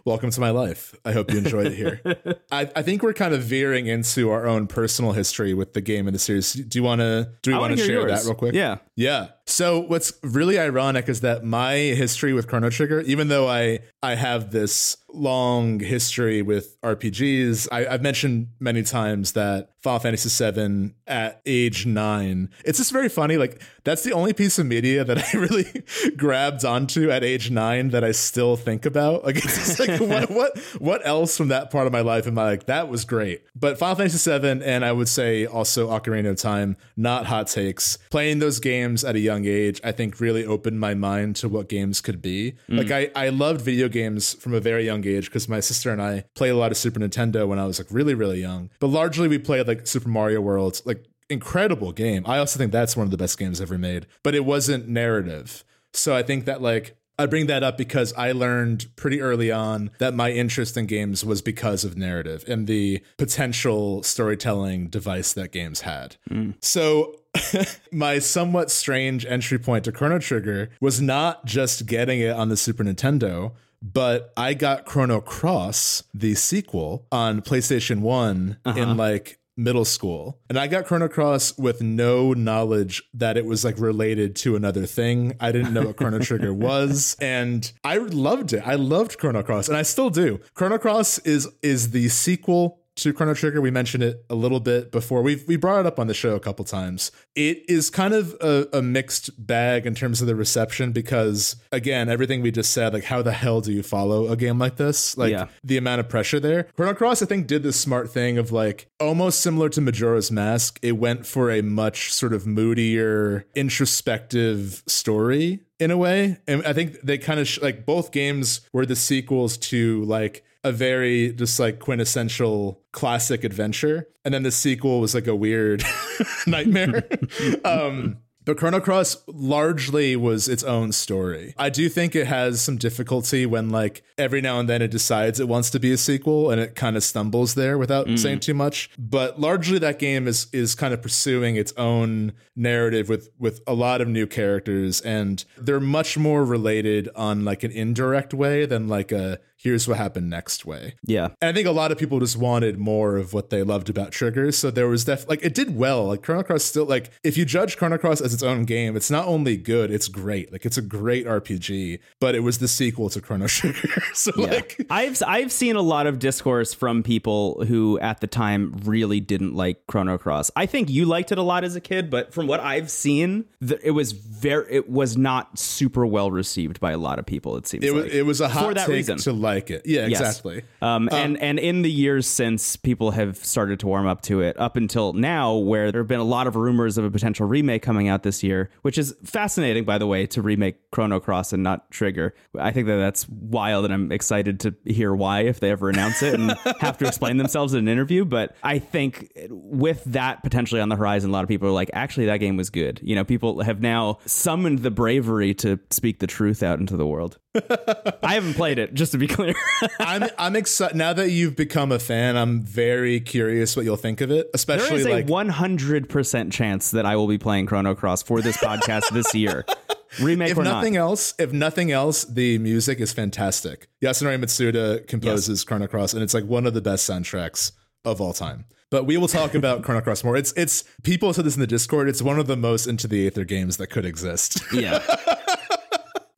welcome 0.07 0.31
to 0.31 0.41
my 0.41 0.51
life. 0.51 0.95
I 1.05 1.13
hope 1.13 1.31
you 1.31 1.39
enjoyed 1.39 1.67
it 1.67 1.75
here. 1.75 2.01
I, 2.51 2.71
I, 2.75 2.83
think 2.83 3.03
we're 3.03 3.13
kind 3.13 3.35
of 3.35 3.43
veering 3.43 3.87
into 3.89 4.31
our 4.31 4.47
own 4.47 4.69
personal 4.69 5.13
history 5.13 5.53
with 5.53 5.75
the 5.75 5.81
game 5.83 6.07
and 6.07 6.15
the 6.15 6.19
series. 6.19 6.53
Do 6.53 6.79
you 6.79 6.83
want 6.83 7.01
to 7.01 7.33
do 7.43 7.51
we 7.53 7.59
want 7.59 7.77
to 7.77 7.85
share 7.85 8.01
yours. 8.01 8.13
that 8.13 8.25
real 8.25 8.37
quick? 8.37 8.55
Yeah. 8.55 8.79
Yeah. 8.97 9.29
So 9.49 9.81
what's 9.81 10.12
really 10.23 10.59
ironic 10.59 11.09
is 11.09 11.21
that 11.21 11.45
my 11.45 11.75
history 11.75 12.33
with 12.33 12.49
Chrono 12.49 12.69
Trigger, 12.69 13.00
even 13.03 13.29
though 13.29 13.49
I 13.49 13.79
I 14.03 14.17
have 14.17 14.50
this 14.50 14.97
long 15.12 15.81
history 15.81 16.43
with 16.43 16.79
RPGs, 16.83 17.69
I, 17.73 17.85
have 17.85 18.03
mentioned 18.03 18.49
many 18.61 18.83
times 18.83 19.33
that 19.33 19.71
Final 19.81 20.00
Fantasy 20.00 20.29
VII 20.29 20.95
at 21.07 21.41
age 21.47 21.87
nine, 21.87 22.50
it's 22.65 22.79
just 22.79 22.93
very 22.93 23.09
funny. 23.09 23.37
Like 23.37 23.62
that's 23.85 24.03
the 24.03 24.12
only 24.12 24.33
piece 24.33 24.59
of 24.59 24.67
media 24.67 25.05
that 25.05 25.19
I 25.35 25.38
really 25.38 25.85
grabbed 26.17 26.65
onto 26.65 27.11
at 27.11 27.23
age 27.23 27.50
nine 27.50 27.91
that 27.91 28.03
I 28.03 28.11
still 28.11 28.57
think 28.57 28.85
about. 28.85 29.25
Like 29.25 29.37
it's 29.37 29.57
just 29.57 29.79
like 29.79 30.00
what 30.00 30.29
what 30.31 30.59
what 30.79 31.07
else 31.07 31.37
from 31.37 31.49
that 31.49 31.71
part 31.71 31.87
of 31.87 31.93
my 31.93 32.00
life 32.00 32.26
am 32.26 32.37
I 32.37 32.45
like 32.45 32.67
that 32.67 32.88
was 32.88 33.05
great? 33.05 33.45
But 33.55 33.79
Final 33.79 33.95
Fantasy 33.95 34.38
VII 34.38 34.65
and 34.65 34.85
I 34.85 34.91
would 34.91 35.09
say 35.09 35.47
also 35.47 35.88
Ocarina 35.88 36.31
of 36.31 36.37
Time, 36.37 36.76
not 36.97 37.26
hot 37.26 37.47
takes. 37.47 37.97
Playing 38.11 38.41
those 38.41 38.59
games 38.59 38.86
at 38.95 39.14
a 39.14 39.21
young 39.21 39.37
young 39.37 39.47
age, 39.47 39.81
I 39.85 39.93
think 39.93 40.21
really 40.21 40.45
opened 40.45 40.81
my 40.81 40.95
mind 40.95 41.37
to 41.37 41.49
what 41.49 41.69
games 41.69 42.00
could 42.00 42.23
be. 42.23 42.55
Mm. 42.69 42.78
Like 42.78 42.90
I, 42.90 43.26
I 43.26 43.28
loved 43.28 43.61
video 43.61 43.88
games 43.88 44.35
from 44.35 44.55
a 44.55 44.61
very 44.61 44.85
young 44.85 45.07
age 45.07 45.26
because 45.26 45.49
my 45.49 45.61
sister 45.61 45.90
and 45.90 46.00
I 46.00 46.25
played 46.35 46.50
a 46.50 46.57
lot 46.57 46.71
of 46.71 46.76
Super 46.76 47.00
Nintendo 47.00 47.47
when 47.47 47.59
I 47.59 47.66
was 47.66 47.78
like 47.78 47.88
really, 47.90 48.14
really 48.14 48.40
young. 48.40 48.71
But 48.81 48.88
largely 48.88 49.28
we 49.28 49.38
played 49.38 49.66
like 49.66 49.87
Super 49.87 50.09
Mario 50.09 50.40
World, 50.40 50.81
like 50.85 51.05
incredible 51.28 51.93
game. 51.93 52.25
I 52.26 52.38
also 52.38 52.59
think 52.59 52.73
that's 52.73 52.97
one 52.97 53.07
of 53.07 53.11
the 53.11 53.16
best 53.16 53.38
games 53.38 53.61
ever 53.61 53.78
made, 53.78 54.07
but 54.23 54.35
it 54.35 54.45
wasn't 54.45 54.88
narrative. 54.88 55.64
So 55.93 56.14
I 56.14 56.23
think 56.23 56.45
that 56.47 56.62
like 56.62 56.97
I 57.19 57.26
bring 57.26 57.47
that 57.47 57.62
up 57.62 57.78
because 57.78 58.12
I 58.12 58.33
learned 58.33 58.87
pretty 58.97 59.23
early 59.23 59.50
on 59.50 59.90
that 59.99 60.14
my 60.14 60.31
interest 60.31 60.76
in 60.76 60.87
games 60.87 61.25
was 61.25 61.40
because 61.40 61.83
of 61.83 61.97
narrative 61.97 62.45
and 62.47 62.66
the 62.66 63.02
potential 63.16 64.02
storytelling 64.02 64.88
device 64.88 65.33
that 65.33 65.50
games 65.50 65.81
had. 65.81 66.16
Mm. 66.31 66.55
So 66.61 67.16
my 67.93 68.19
somewhat 68.19 68.71
strange 68.71 69.25
entry 69.26 69.59
point 69.59 69.85
to 69.85 69.93
Chrono 69.93 70.19
Trigger 70.19 70.71
was 70.81 71.00
not 71.00 71.45
just 71.45 71.87
getting 71.87 72.21
it 72.21 72.31
on 72.31 72.49
the 72.49 72.57
Super 72.57 72.85
Nintendo, 72.85 73.52
but 73.83 74.33
I 74.37 74.55
got 74.55 74.85
Chrono 74.85 75.21
Cross, 75.21 76.05
the 76.14 76.35
sequel, 76.35 77.07
on 77.12 77.43
PlayStation 77.43 78.00
One 78.00 78.59
uh-huh. 78.64 78.81
in 78.81 78.97
like 78.97 79.38
middle 79.57 79.85
school. 79.85 80.38
And 80.49 80.59
I 80.59 80.66
got 80.66 80.85
Chrono 80.85 81.09
Cross 81.09 81.57
with 81.57 81.81
no 81.83 82.33
knowledge 82.35 83.02
that 83.14 83.37
it 83.37 83.47
was 83.47 83.64
like 83.64 83.78
related 83.78 84.37
to 84.37 84.57
another 84.57 84.87
thing. 84.87 85.35
I 85.40 85.50
didn't 85.50 85.73
know 85.73 85.87
what 85.87 85.97
Chrono 85.97 86.19
Trigger 86.19 86.52
was. 86.55 87.16
And 87.21 87.71
I 87.83 87.97
loved 87.97 88.52
it. 88.52 88.62
I 88.66 88.75
loved 88.75 89.19
Chrono 89.19 89.43
Cross 89.43 89.69
and 89.69 89.76
I 89.76 89.83
still 89.83 90.11
do. 90.11 90.40
Chrono 90.55 90.78
Cross 90.78 91.21
is 91.21 91.49
is 91.62 91.90
the 91.90 92.09
sequel 92.09 92.81
to 92.97 93.12
Chrono 93.12 93.35
Trigger. 93.35 93.61
We 93.61 93.71
mentioned 93.71 94.03
it 94.03 94.25
a 94.29 94.35
little 94.35 94.61
bit 94.61 94.91
before. 94.91 95.23
We've 95.23 95.47
we 95.47 95.57
brought 95.57 95.81
it 95.81 95.87
up 95.87 95.99
on 95.99 96.07
the 96.07 96.15
show 96.15 96.35
a 96.35 96.41
couple 96.41 96.65
times. 96.65 97.12
It 97.35 97.65
is 97.69 97.91
kind 97.91 98.15
of 98.15 98.37
a, 98.41 98.67
a, 98.73 98.83
mixed 98.83 99.47
bag 99.47 99.87
in 99.87 99.95
terms 99.95 100.21
of 100.21 100.26
the 100.26 100.35
reception 100.35 100.93
because 100.93 101.57
again, 101.71 102.09
everything 102.09 102.41
we 102.41 102.50
just 102.50 102.73
said, 102.73 102.95
like 102.95 103.05
how 103.05 103.23
the 103.23 103.33
hell 103.33 103.61
do 103.61 103.73
you 103.73 103.82
follow 103.82 104.28
a 104.28 104.37
game 104.37 104.59
like 104.59 104.76
this? 104.76 105.17
Like 105.17 105.32
yeah. 105.32 105.49
the 105.63 105.76
amount 105.76 106.00
of 106.00 106.09
pressure 106.09 106.41
there. 106.41 106.65
Chrono 106.76 106.95
Cross, 106.95 107.23
I 107.23 107.26
think, 107.26 107.47
did 107.47 107.63
this 107.63 107.78
smart 107.78 108.11
thing 108.11 108.39
of 108.39 108.52
like 108.52 108.89
almost 108.99 109.41
similar 109.41 109.69
to 109.71 109.80
Majora's 109.80 110.30
Mask. 110.30 110.78
It 110.82 110.93
went 110.93 111.26
for 111.26 111.50
a 111.50 111.63
much 111.63 112.13
sort 112.13 112.32
of 112.32 112.47
moodier, 112.47 113.45
introspective 113.54 114.82
story 114.87 115.61
in 115.78 115.91
a 115.91 115.97
way. 115.97 116.39
And 116.47 116.65
I 116.67 116.73
think 116.73 117.00
they 117.02 117.19
kind 117.19 117.41
of 117.41 117.47
sh- 117.47 117.61
like 117.61 117.85
both 117.85 118.13
games 118.13 118.63
were 118.73 118.87
the 118.87 118.97
sequels 118.97 119.56
to 119.59 120.02
like 120.04 120.45
a 120.67 120.73
very 120.73 121.33
just 121.33 121.61
like 121.61 121.79
quintessential 121.79 122.83
classic 122.91 123.45
adventure. 123.45 124.09
And 124.25 124.35
then 124.35 124.43
the 124.43 124.50
sequel 124.50 125.00
was 125.00 125.15
like 125.15 125.29
a 125.29 125.35
weird 125.35 125.85
nightmare. 126.47 127.09
Um 127.65 128.19
but 128.47 128.56
Chrono 128.56 128.80
Cross 128.80 129.25
largely 129.26 130.17
was 130.17 130.49
its 130.49 130.63
own 130.63 130.93
story. 130.93 131.54
I 131.59 131.69
do 131.69 131.89
think 131.89 132.15
it 132.15 132.26
has 132.28 132.63
some 132.63 132.78
difficulty 132.78 133.45
when, 133.45 133.69
like, 133.69 134.02
every 134.17 134.41
now 134.41 134.59
and 134.59 134.69
then 134.69 134.80
it 134.80 134.91
decides 134.91 135.39
it 135.39 135.49
wants 135.49 135.69
to 135.71 135.80
be 135.80 135.93
a 135.93 135.97
sequel 135.99 136.50
and 136.50 136.61
it 136.61 136.75
kind 136.75 136.97
of 136.97 137.02
stumbles 137.02 137.54
there 137.54 137.76
without 137.76 138.06
mm. 138.06 138.19
saying 138.19 138.41
too 138.41 138.54
much. 138.54 138.89
But 138.99 139.39
largely, 139.39 139.78
that 139.80 139.99
game 139.99 140.26
is 140.26 140.47
is 140.52 140.75
kind 140.75 140.95
of 140.95 141.02
pursuing 141.02 141.56
its 141.56 141.73
own 141.76 142.32
narrative 142.54 143.09
with 143.09 143.30
with 143.39 143.61
a 143.67 143.75
lot 143.75 144.00
of 144.00 144.09
new 144.09 144.26
characters, 144.26 145.00
and 145.00 145.45
they're 145.59 145.80
much 145.80 146.17
more 146.17 146.45
related 146.45 147.09
on 147.17 147.45
like 147.45 147.65
an 147.65 147.73
indirect 147.73 148.32
way 148.32 148.65
than 148.65 148.89
like 148.89 149.13
a 149.13 149.41
here's 149.56 149.89
what 149.89 149.97
happened 149.97 150.30
next 150.30 150.65
way. 150.65 150.95
Yeah. 151.02 151.30
And 151.41 151.50
I 151.50 151.52
think 151.52 151.67
a 151.67 151.73
lot 151.73 151.91
of 151.91 151.99
people 151.99 152.21
just 152.21 152.37
wanted 152.37 152.78
more 152.78 153.17
of 153.17 153.32
what 153.32 153.50
they 153.50 153.63
loved 153.63 153.89
about 153.89 154.13
Triggers. 154.13 154.56
So 154.56 154.71
there 154.71 154.87
was 154.87 155.04
def 155.04 155.28
like 155.28 155.43
it 155.43 155.54
did 155.54 155.76
well. 155.76 156.06
Like 156.06 156.23
Chrono 156.23 156.43
Cross 156.43 156.65
still 156.65 156.85
like 156.85 157.11
if 157.25 157.37
you 157.37 157.45
judge 157.45 157.76
Chrono 157.76 157.99
Cross 157.99 158.21
as 158.21 158.32
its 158.37 158.43
own 158.43 158.65
game, 158.65 158.97
it's 158.97 159.11
not 159.11 159.27
only 159.27 159.57
good, 159.57 159.91
it's 159.91 160.09
great. 160.09 160.53
Like 160.53 160.67
it's 160.67 160.77
a 160.77 160.83
great 160.83 161.27
RPG, 161.27 162.01
but 162.21 162.35
it 162.35 162.41
was 162.41 162.59
the 162.59 162.69
sequel 162.69 163.09
to 163.11 163.21
Chrono 163.21 163.47
Trigger. 163.49 163.89
so 164.13 164.33
yeah. 164.37 164.47
like 164.47 164.87
I've 164.91 165.23
I've 165.27 165.51
seen 165.51 165.77
a 165.77 165.83
lot 165.83 166.07
of 166.07 166.19
discourse 166.19 166.75
from 166.75 167.03
people 167.03 167.65
who 167.65 167.99
at 168.01 168.21
the 168.21 168.27
time 168.27 168.75
really 168.85 169.21
didn't 169.21 169.55
like 169.55 169.87
Chrono 169.87 170.19
Cross. 170.19 170.51
I 170.55 170.67
think 170.67 170.91
you 170.91 171.07
liked 171.07 171.33
it 171.33 171.39
a 171.39 171.43
lot 171.43 171.65
as 171.65 171.77
a 171.77 171.81
kid, 171.81 172.11
but 172.11 172.35
from 172.35 172.47
what 172.47 172.61
I've 172.61 172.91
seen, 172.91 173.47
the, 173.61 173.85
it 173.87 173.93
was 173.93 174.13
very 174.13 174.67
it 174.71 174.91
was 174.91 175.17
not 175.17 175.59
super 175.59 176.05
well 176.05 176.31
received 176.31 176.79
by 176.79 176.93
a 176.93 176.99
lot 176.99 177.19
of 177.19 177.27
people. 177.27 177.57
It 177.57 177.67
seems 177.67 177.85
it 177.85 177.95
was 177.95 178.05
like. 178.05 178.13
it 178.13 178.23
was 178.23 178.41
a 178.41 178.49
hot 178.49 178.65
for 178.67 178.75
that 178.75 178.89
reason. 178.89 179.17
to 179.19 179.33
like 179.33 179.71
it. 179.71 179.83
Yeah, 179.87 180.07
yes. 180.07 180.21
exactly. 180.21 180.63
Um, 180.83 180.97
um, 180.97 181.09
and 181.13 181.43
and 181.43 181.59
in 181.59 181.83
the 181.83 181.91
years 181.91 182.27
since, 182.27 182.77
people 182.77 183.13
have 183.13 183.37
started 183.37 183.81
to 183.81 183.87
warm 183.87 184.07
up 184.07 184.23
to 184.23 184.41
it. 184.41 184.59
Up 184.59 184.77
until 184.77 185.13
now, 185.13 185.55
where 185.55 185.93
there 185.93 186.01
have 186.01 186.09
been 186.09 186.21
a 186.21 186.25
lot 186.25 186.47
of 186.47 186.57
rumors 186.57 186.99
of 186.99 187.05
a 187.05 187.11
potential 187.11 187.47
remake 187.47 187.83
coming 187.83 188.09
out 188.09 188.23
this 188.26 188.43
year, 188.43 188.69
which 188.82 188.99
is 188.99 189.15
fascinating, 189.25 189.84
by 189.84 189.97
the 189.97 190.06
way, 190.06 190.26
to 190.26 190.43
remake 190.43 190.91
Chrono 190.91 191.21
Cross 191.21 191.52
and 191.52 191.62
not 191.62 191.91
Trigger. 191.91 192.34
I 192.58 192.73
think 192.73 192.89
that 192.89 192.97
that's 192.97 193.28
wild, 193.28 193.84
and 193.84 193.95
I'm 193.95 194.12
excited 194.12 194.60
to 194.60 194.75
hear 194.84 195.15
why 195.15 195.43
if 195.43 195.60
they 195.60 195.71
ever 195.71 195.89
announce 195.89 196.23
it 196.23 196.34
and 196.34 196.52
have 196.80 196.99
to 196.99 197.06
explain 197.06 197.36
themselves 197.36 197.73
in 197.73 197.80
an 197.80 197.89
interview. 197.89 198.25
But 198.25 198.56
I 198.62 198.78
think 198.78 199.32
with 199.49 200.04
that 200.04 200.43
potentially 200.43 200.80
on 200.80 200.89
the 200.89 200.97
horizon, 200.97 201.30
a 201.30 201.32
lot 201.32 201.45
of 201.45 201.49
people 201.49 201.69
are 201.69 201.73
like, 201.73 201.91
actually, 201.93 202.26
that 202.26 202.39
game 202.39 202.56
was 202.56 202.69
good. 202.69 203.00
You 203.02 203.15
know, 203.15 203.25
people 203.25 203.62
have 203.62 203.80
now 203.80 204.19
summoned 204.26 204.80
the 204.80 204.91
bravery 204.91 205.54
to 205.54 205.78
speak 205.91 206.19
the 206.19 206.26
truth 206.26 206.62
out 206.62 206.80
into 206.80 206.97
the 206.97 207.06
world. 207.06 207.39
I 208.23 208.34
haven't 208.34 208.54
played 208.54 208.78
it, 208.78 208.95
just 208.95 209.12
to 209.12 209.19
be 209.19 209.26
clear. 209.26 209.54
I'm 210.00 210.25
I'm 210.38 210.56
excited 210.56 210.97
now 210.97 211.12
that 211.12 211.30
you've 211.30 211.56
become 211.56 211.92
a 211.92 211.99
fan. 211.99 212.36
I'm 212.36 212.62
very 212.62 213.21
curious 213.21 213.76
what 213.76 213.84
you'll 213.84 213.97
think 213.97 214.21
of 214.21 214.30
it. 214.30 214.50
Especially 214.54 215.02
there 215.02 215.08
is 215.08 215.28
like 215.28 215.28
a 215.28 215.32
100 215.32 216.08
percent 216.08 216.52
chance 216.52 216.90
that 216.92 217.06
I 217.06 217.16
will 217.16 217.28
be 217.28 217.38
playing 217.38 217.66
Chrono 217.66 217.95
Cross 217.95 218.25
for 218.25 218.40
this 218.40 218.56
podcast 218.56 219.10
this 219.10 219.34
year. 219.34 219.64
Remake 220.21 220.52
if 220.52 220.58
or 220.58 220.64
nothing 220.64 220.95
not. 220.95 221.00
else, 221.00 221.34
if 221.38 221.52
nothing 221.52 221.92
else, 221.92 222.25
the 222.25 222.58
music 222.58 223.00
is 223.00 223.12
fantastic. 223.12 223.88
Yasunori 224.02 224.42
Mitsuda 224.42 225.06
composes 225.06 225.60
yes. 225.60 225.64
Chrono 225.64 225.86
Cross, 225.86 226.14
and 226.14 226.23
it's 226.23 226.32
like 226.32 226.45
one 226.45 226.66
of 226.66 226.75
the 226.75 226.80
best 226.80 227.08
soundtracks 227.08 227.73
of 228.04 228.21
all 228.21 228.32
time. 228.32 228.64
But 228.90 229.04
we 229.04 229.16
will 229.16 229.28
talk 229.28 229.54
about 229.54 229.82
Chrono 229.82 230.00
Cross 230.00 230.23
more. 230.23 230.36
It's 230.36 230.52
it's 230.52 230.84
people 231.02 231.32
said 231.32 231.45
this 231.45 231.56
in 231.56 231.60
the 231.60 231.66
Discord. 231.66 232.08
It's 232.08 232.23
one 232.23 232.38
of 232.38 232.47
the 232.47 232.56
most 232.56 232.86
into 232.86 233.08
the 233.08 233.26
Aether 233.26 233.45
games 233.45 233.76
that 233.78 233.88
could 233.88 234.04
exist. 234.04 234.62
Yeah. 234.73 235.00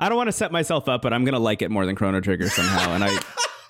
I 0.01 0.09
don't 0.09 0.17
want 0.17 0.29
to 0.29 0.33
set 0.33 0.53
myself 0.53 0.89
up, 0.89 1.03
but 1.03 1.13
I'm 1.13 1.25
gonna 1.25 1.39
like 1.39 1.63
it 1.63 1.71
more 1.71 1.87
than 1.87 1.97
Chrono 1.97 2.21
Trigger 2.21 2.49
somehow, 2.49 2.93
and 2.95 3.05
I 3.05 3.19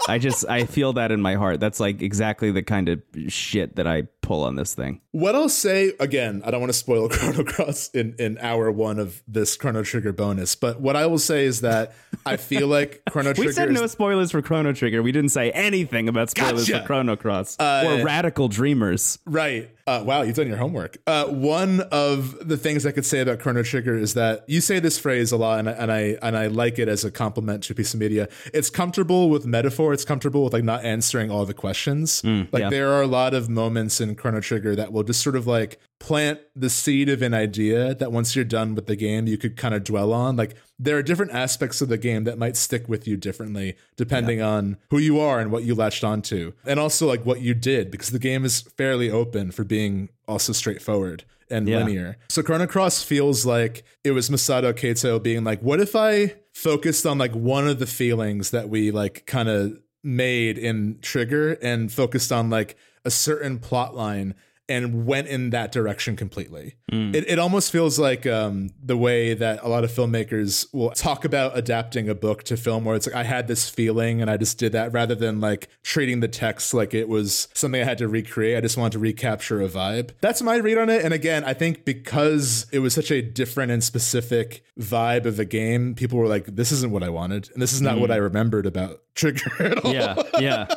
I 0.08 0.18
just 0.18 0.48
I 0.48 0.64
feel 0.64 0.94
that 0.94 1.12
in 1.12 1.20
my 1.20 1.34
heart. 1.34 1.60
That's 1.60 1.80
like 1.80 2.00
exactly 2.00 2.50
the 2.50 2.62
kind 2.62 2.88
of 2.88 3.02
shit 3.28 3.76
that 3.76 3.86
I 3.86 4.04
pull 4.22 4.42
on 4.42 4.56
this 4.56 4.74
thing. 4.74 5.02
What 5.12 5.34
I'll 5.34 5.50
say 5.50 5.92
again, 6.00 6.42
I 6.44 6.50
don't 6.50 6.60
want 6.60 6.70
to 6.70 6.78
spoil 6.78 7.08
Chrono 7.10 7.44
Cross 7.44 7.90
in, 7.90 8.14
in 8.18 8.38
hour 8.38 8.70
one 8.70 8.98
of 8.98 9.22
this 9.28 9.56
Chrono 9.56 9.82
Trigger 9.82 10.12
bonus, 10.12 10.54
but 10.54 10.80
what 10.80 10.96
I 10.96 11.06
will 11.06 11.18
say 11.18 11.44
is 11.44 11.60
that 11.60 11.94
I 12.24 12.38
feel 12.38 12.68
like 12.68 13.02
Chrono 13.10 13.34
Trigger. 13.34 13.48
We 13.48 13.52
said 13.52 13.70
no 13.70 13.86
spoilers 13.86 14.30
for 14.30 14.40
Chrono 14.40 14.72
Trigger. 14.72 15.02
We 15.02 15.12
didn't 15.12 15.30
say 15.30 15.50
anything 15.50 16.08
about 16.08 16.30
spoilers 16.30 16.66
Gotcha. 16.66 16.80
for 16.80 16.86
Chrono 16.86 17.16
Cross 17.16 17.56
uh, 17.60 17.84
or 17.86 18.04
Radical 18.04 18.48
Dreamers. 18.48 19.18
Right. 19.26 19.70
Uh, 19.88 20.02
wow, 20.04 20.20
you've 20.20 20.36
done 20.36 20.46
your 20.46 20.58
homework. 20.58 20.98
Uh, 21.06 21.24
one 21.28 21.80
of 21.90 22.46
the 22.46 22.58
things 22.58 22.84
I 22.84 22.92
could 22.92 23.06
say 23.06 23.20
about 23.20 23.38
Chrono 23.38 23.62
Trigger 23.62 23.96
is 23.96 24.12
that 24.12 24.44
you 24.46 24.60
say 24.60 24.80
this 24.80 24.98
phrase 24.98 25.32
a 25.32 25.38
lot, 25.38 25.60
and 25.60 25.70
I, 25.70 25.72
and 25.72 25.90
I 25.90 26.18
and 26.20 26.36
I 26.36 26.48
like 26.48 26.78
it 26.78 26.88
as 26.88 27.06
a 27.06 27.10
compliment 27.10 27.62
to 27.64 27.72
a 27.72 27.76
piece 27.76 27.94
of 27.94 28.00
media. 28.00 28.28
It's 28.52 28.68
comfortable 28.68 29.30
with 29.30 29.46
metaphor. 29.46 29.94
It's 29.94 30.04
comfortable 30.04 30.44
with 30.44 30.52
like 30.52 30.62
not 30.62 30.84
answering 30.84 31.30
all 31.30 31.46
the 31.46 31.54
questions. 31.54 32.22
like 32.52 32.60
yeah. 32.60 32.68
there 32.68 32.92
are 32.92 33.00
a 33.00 33.06
lot 33.06 33.32
of 33.32 33.48
moments 33.48 33.98
in 33.98 34.14
Chrono 34.14 34.42
Trigger 34.42 34.76
that 34.76 34.92
will 34.92 35.04
just 35.04 35.22
sort 35.22 35.36
of 35.36 35.46
like 35.46 35.80
plant 36.00 36.38
the 36.54 36.68
seed 36.68 37.08
of 37.08 37.22
an 37.22 37.32
idea 37.32 37.94
that 37.94 38.12
once 38.12 38.36
you're 38.36 38.44
done 38.44 38.74
with 38.74 38.88
the 38.88 38.96
game, 38.96 39.26
you 39.26 39.38
could 39.38 39.56
kind 39.56 39.74
of 39.74 39.84
dwell 39.84 40.12
on. 40.12 40.36
Like 40.36 40.54
there 40.78 40.96
are 40.96 41.02
different 41.02 41.32
aspects 41.32 41.80
of 41.80 41.88
the 41.88 41.98
game 41.98 42.24
that 42.24 42.38
might 42.38 42.56
stick 42.56 42.88
with 42.88 43.06
you 43.08 43.16
differently 43.16 43.76
depending 43.96 44.40
on 44.40 44.76
who 44.90 44.98
you 44.98 45.18
are 45.18 45.40
and 45.40 45.50
what 45.50 45.64
you 45.64 45.74
latched 45.74 46.04
onto, 46.04 46.52
and 46.64 46.78
also 46.78 47.06
like 47.06 47.24
what 47.26 47.40
you 47.40 47.54
did 47.54 47.90
because 47.90 48.10
the 48.10 48.18
game 48.18 48.44
is 48.44 48.60
fairly 48.60 49.10
open 49.10 49.50
for 49.50 49.64
being 49.64 50.08
also 50.28 50.52
straightforward 50.52 51.24
and 51.50 51.66
Yeah. 51.68 51.78
linear. 51.78 52.16
So 52.28 52.42
Chrono 52.42 52.66
Cross 52.66 53.02
feels 53.04 53.44
like 53.46 53.82
it 54.04 54.12
was 54.12 54.28
Masato 54.30 54.76
Kato 54.76 55.18
being 55.18 55.44
like, 55.44 55.60
what 55.62 55.80
if 55.80 55.96
I 55.96 56.34
focused 56.52 57.06
on 57.06 57.18
like 57.18 57.32
one 57.34 57.66
of 57.66 57.78
the 57.78 57.86
feelings 57.86 58.50
that 58.50 58.68
we 58.68 58.90
like 58.90 59.24
kind 59.26 59.48
of 59.48 59.78
made 60.04 60.58
in 60.58 60.98
Trigger 61.02 61.52
and 61.62 61.90
focused 61.90 62.30
on 62.32 62.50
like 62.50 62.76
a 63.04 63.10
certain 63.10 63.58
plot 63.58 63.94
line 63.96 64.34
and 64.68 65.06
went 65.06 65.28
in 65.28 65.50
that 65.50 65.72
direction 65.72 66.16
completely. 66.16 66.76
It, 66.90 67.28
it 67.28 67.38
almost 67.38 67.70
feels 67.70 67.98
like 67.98 68.26
um, 68.26 68.70
the 68.82 68.96
way 68.96 69.34
that 69.34 69.62
a 69.62 69.68
lot 69.68 69.84
of 69.84 69.90
filmmakers 69.90 70.66
will 70.72 70.90
talk 70.90 71.24
about 71.24 71.56
adapting 71.56 72.08
a 72.08 72.14
book 72.14 72.42
to 72.44 72.56
film, 72.56 72.84
where 72.84 72.96
it's 72.96 73.06
like, 73.06 73.16
I 73.16 73.24
had 73.24 73.48
this 73.48 73.68
feeling 73.68 74.20
and 74.20 74.30
I 74.30 74.36
just 74.36 74.58
did 74.58 74.72
that 74.72 74.92
rather 74.92 75.14
than 75.14 75.40
like 75.40 75.68
treating 75.82 76.20
the 76.20 76.28
text 76.28 76.74
like 76.74 76.94
it 76.94 77.08
was 77.08 77.48
something 77.54 77.80
I 77.80 77.84
had 77.84 77.98
to 77.98 78.08
recreate. 78.08 78.56
I 78.56 78.60
just 78.60 78.76
wanted 78.76 78.92
to 78.92 78.98
recapture 78.98 79.60
a 79.60 79.68
vibe. 79.68 80.10
That's 80.20 80.42
my 80.42 80.56
read 80.56 80.78
on 80.78 80.90
it. 80.90 81.04
And 81.04 81.14
again, 81.14 81.44
I 81.44 81.54
think 81.54 81.84
because 81.84 82.66
it 82.72 82.80
was 82.80 82.94
such 82.94 83.10
a 83.10 83.22
different 83.22 83.72
and 83.72 83.82
specific 83.82 84.64
vibe 84.78 85.24
of 85.24 85.36
the 85.36 85.44
game, 85.44 85.94
people 85.94 86.18
were 86.18 86.28
like, 86.28 86.46
this 86.46 86.72
isn't 86.72 86.90
what 86.90 87.02
I 87.02 87.08
wanted. 87.08 87.50
And 87.52 87.62
this 87.62 87.72
is 87.72 87.82
not 87.82 87.98
what 87.98 88.10
I 88.10 88.16
remembered 88.16 88.66
about 88.66 89.00
Trigger 89.14 89.62
at 89.62 89.84
all. 89.84 89.92
Yeah, 89.92 90.22
yeah. 90.38 90.66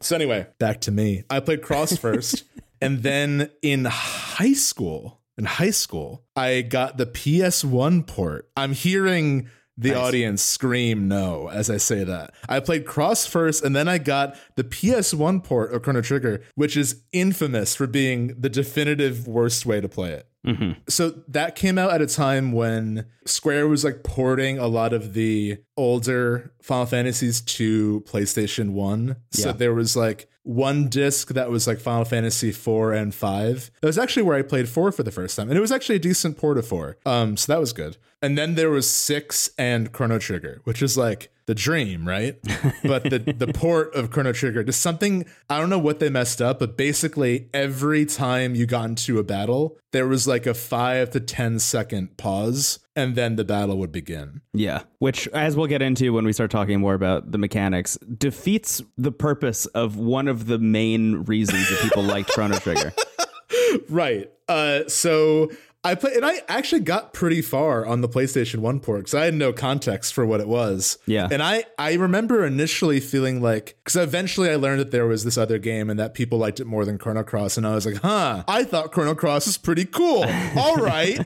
So 0.00 0.16
anyway, 0.16 0.48
back 0.58 0.80
to 0.82 0.90
me. 0.90 1.22
I 1.30 1.38
played 1.38 1.62
Cross 1.62 1.96
first, 1.98 2.42
and 2.82 3.02
then 3.02 3.50
in 3.62 3.86
high 3.86 4.52
school, 4.52 5.20
in 5.38 5.44
high 5.44 5.70
school, 5.70 6.24
I 6.36 6.62
got 6.62 6.96
the 6.98 7.06
PS1 7.06 8.06
port. 8.06 8.50
I'm 8.56 8.72
hearing 8.72 9.48
the 9.78 9.94
audience 9.94 10.42
scream 10.42 11.08
no 11.08 11.48
as 11.48 11.70
I 11.70 11.78
say 11.78 12.04
that. 12.04 12.34
I 12.48 12.60
played 12.60 12.86
Cross 12.86 13.26
first, 13.26 13.64
and 13.64 13.74
then 13.74 13.88
I 13.88 13.98
got 13.98 14.36
the 14.56 14.64
PS1 14.64 15.42
port 15.44 15.72
of 15.72 15.82
Chrono 15.82 16.02
Trigger, 16.02 16.42
which 16.54 16.76
is 16.76 17.02
infamous 17.12 17.74
for 17.74 17.86
being 17.86 18.34
the 18.38 18.50
definitive 18.50 19.26
worst 19.26 19.64
way 19.64 19.80
to 19.80 19.88
play 19.88 20.12
it. 20.12 20.28
Mm-hmm. 20.46 20.80
So 20.88 21.22
that 21.28 21.54
came 21.54 21.78
out 21.78 21.92
at 21.92 22.02
a 22.02 22.06
time 22.06 22.52
when 22.52 23.06
Square 23.26 23.68
was 23.68 23.84
like 23.84 24.02
porting 24.02 24.58
a 24.58 24.66
lot 24.66 24.92
of 24.92 25.14
the 25.14 25.58
older 25.76 26.52
Final 26.60 26.86
Fantasies 26.86 27.40
to 27.42 28.00
PlayStation 28.08 28.70
1. 28.70 29.16
So 29.30 29.52
there 29.52 29.72
was 29.72 29.96
like 29.96 30.28
one 30.44 30.88
disc 30.88 31.28
that 31.28 31.50
was 31.50 31.66
like 31.66 31.78
Final 31.78 32.04
Fantasy 32.04 32.52
4 32.52 32.92
and 32.92 33.14
5. 33.14 33.70
That 33.80 33.86
was 33.86 33.98
actually 33.98 34.24
where 34.24 34.36
I 34.36 34.42
played 34.42 34.68
4 34.68 34.92
for 34.92 35.02
the 35.02 35.10
first 35.10 35.36
time. 35.36 35.48
And 35.48 35.56
it 35.56 35.60
was 35.60 35.72
actually 35.72 35.96
a 35.96 36.00
decent 36.00 36.36
port 36.36 36.58
of 36.58 36.66
4. 36.66 36.96
Um 37.06 37.36
so 37.36 37.52
that 37.52 37.60
was 37.60 37.72
good. 37.72 37.96
And 38.20 38.36
then 38.36 38.54
there 38.54 38.70
was 38.70 38.88
6 38.88 39.50
and 39.58 39.92
Chrono 39.92 40.18
Trigger, 40.18 40.60
which 40.64 40.82
is 40.82 40.96
like 40.96 41.31
the 41.46 41.54
dream, 41.54 42.06
right? 42.06 42.38
but 42.84 43.04
the 43.04 43.18
the 43.18 43.52
port 43.52 43.94
of 43.94 44.10
Chrono 44.10 44.32
Trigger, 44.32 44.62
just 44.62 44.80
something 44.80 45.24
I 45.48 45.58
don't 45.58 45.70
know 45.70 45.78
what 45.78 46.00
they 46.00 46.10
messed 46.10 46.40
up, 46.40 46.58
but 46.58 46.76
basically 46.76 47.48
every 47.52 48.06
time 48.06 48.54
you 48.54 48.66
got 48.66 48.88
into 48.88 49.18
a 49.18 49.24
battle, 49.24 49.78
there 49.92 50.06
was 50.06 50.26
like 50.26 50.46
a 50.46 50.54
five 50.54 51.10
to 51.10 51.20
10 51.20 51.58
second 51.58 52.16
pause, 52.16 52.78
and 52.96 53.14
then 53.14 53.36
the 53.36 53.44
battle 53.44 53.78
would 53.78 53.92
begin. 53.92 54.40
Yeah, 54.52 54.82
which, 54.98 55.28
as 55.28 55.56
we'll 55.56 55.66
get 55.66 55.82
into 55.82 56.12
when 56.12 56.24
we 56.24 56.32
start 56.32 56.50
talking 56.50 56.80
more 56.80 56.94
about 56.94 57.30
the 57.30 57.38
mechanics, 57.38 57.98
defeats 58.16 58.82
the 58.96 59.12
purpose 59.12 59.66
of 59.66 59.96
one 59.96 60.28
of 60.28 60.46
the 60.46 60.58
main 60.58 61.24
reasons 61.24 61.68
that 61.68 61.80
people 61.80 62.02
liked 62.02 62.30
Chrono 62.30 62.58
Trigger. 62.58 62.92
Right. 63.88 64.30
Uh, 64.48 64.88
so 64.88 65.50
I 65.84 65.96
played, 65.96 66.14
and 66.14 66.24
I 66.24 66.42
actually 66.48 66.82
got 66.82 67.12
pretty 67.12 67.42
far 67.42 67.84
on 67.84 68.02
the 68.02 68.08
PlayStation 68.08 68.58
1 68.58 68.78
port 68.80 69.00
because 69.00 69.14
I 69.14 69.24
had 69.24 69.34
no 69.34 69.52
context 69.52 70.14
for 70.14 70.24
what 70.24 70.40
it 70.40 70.46
was. 70.46 70.96
Yeah. 71.06 71.26
And 71.28 71.42
I, 71.42 71.64
I 71.76 71.94
remember 71.94 72.46
initially 72.46 73.00
feeling 73.00 73.42
like, 73.42 73.76
because 73.82 73.96
eventually 73.96 74.48
I 74.48 74.54
learned 74.54 74.78
that 74.78 74.92
there 74.92 75.06
was 75.06 75.24
this 75.24 75.36
other 75.36 75.58
game 75.58 75.90
and 75.90 75.98
that 75.98 76.14
people 76.14 76.38
liked 76.38 76.60
it 76.60 76.66
more 76.68 76.84
than 76.84 76.98
Chrono 76.98 77.24
Cross. 77.24 77.56
And 77.56 77.66
I 77.66 77.74
was 77.74 77.84
like, 77.84 77.96
huh, 77.96 78.44
I 78.46 78.62
thought 78.62 78.92
Chrono 78.92 79.16
Cross 79.16 79.46
was 79.46 79.58
pretty 79.58 79.84
cool. 79.84 80.24
All 80.56 80.76
right. 80.76 81.18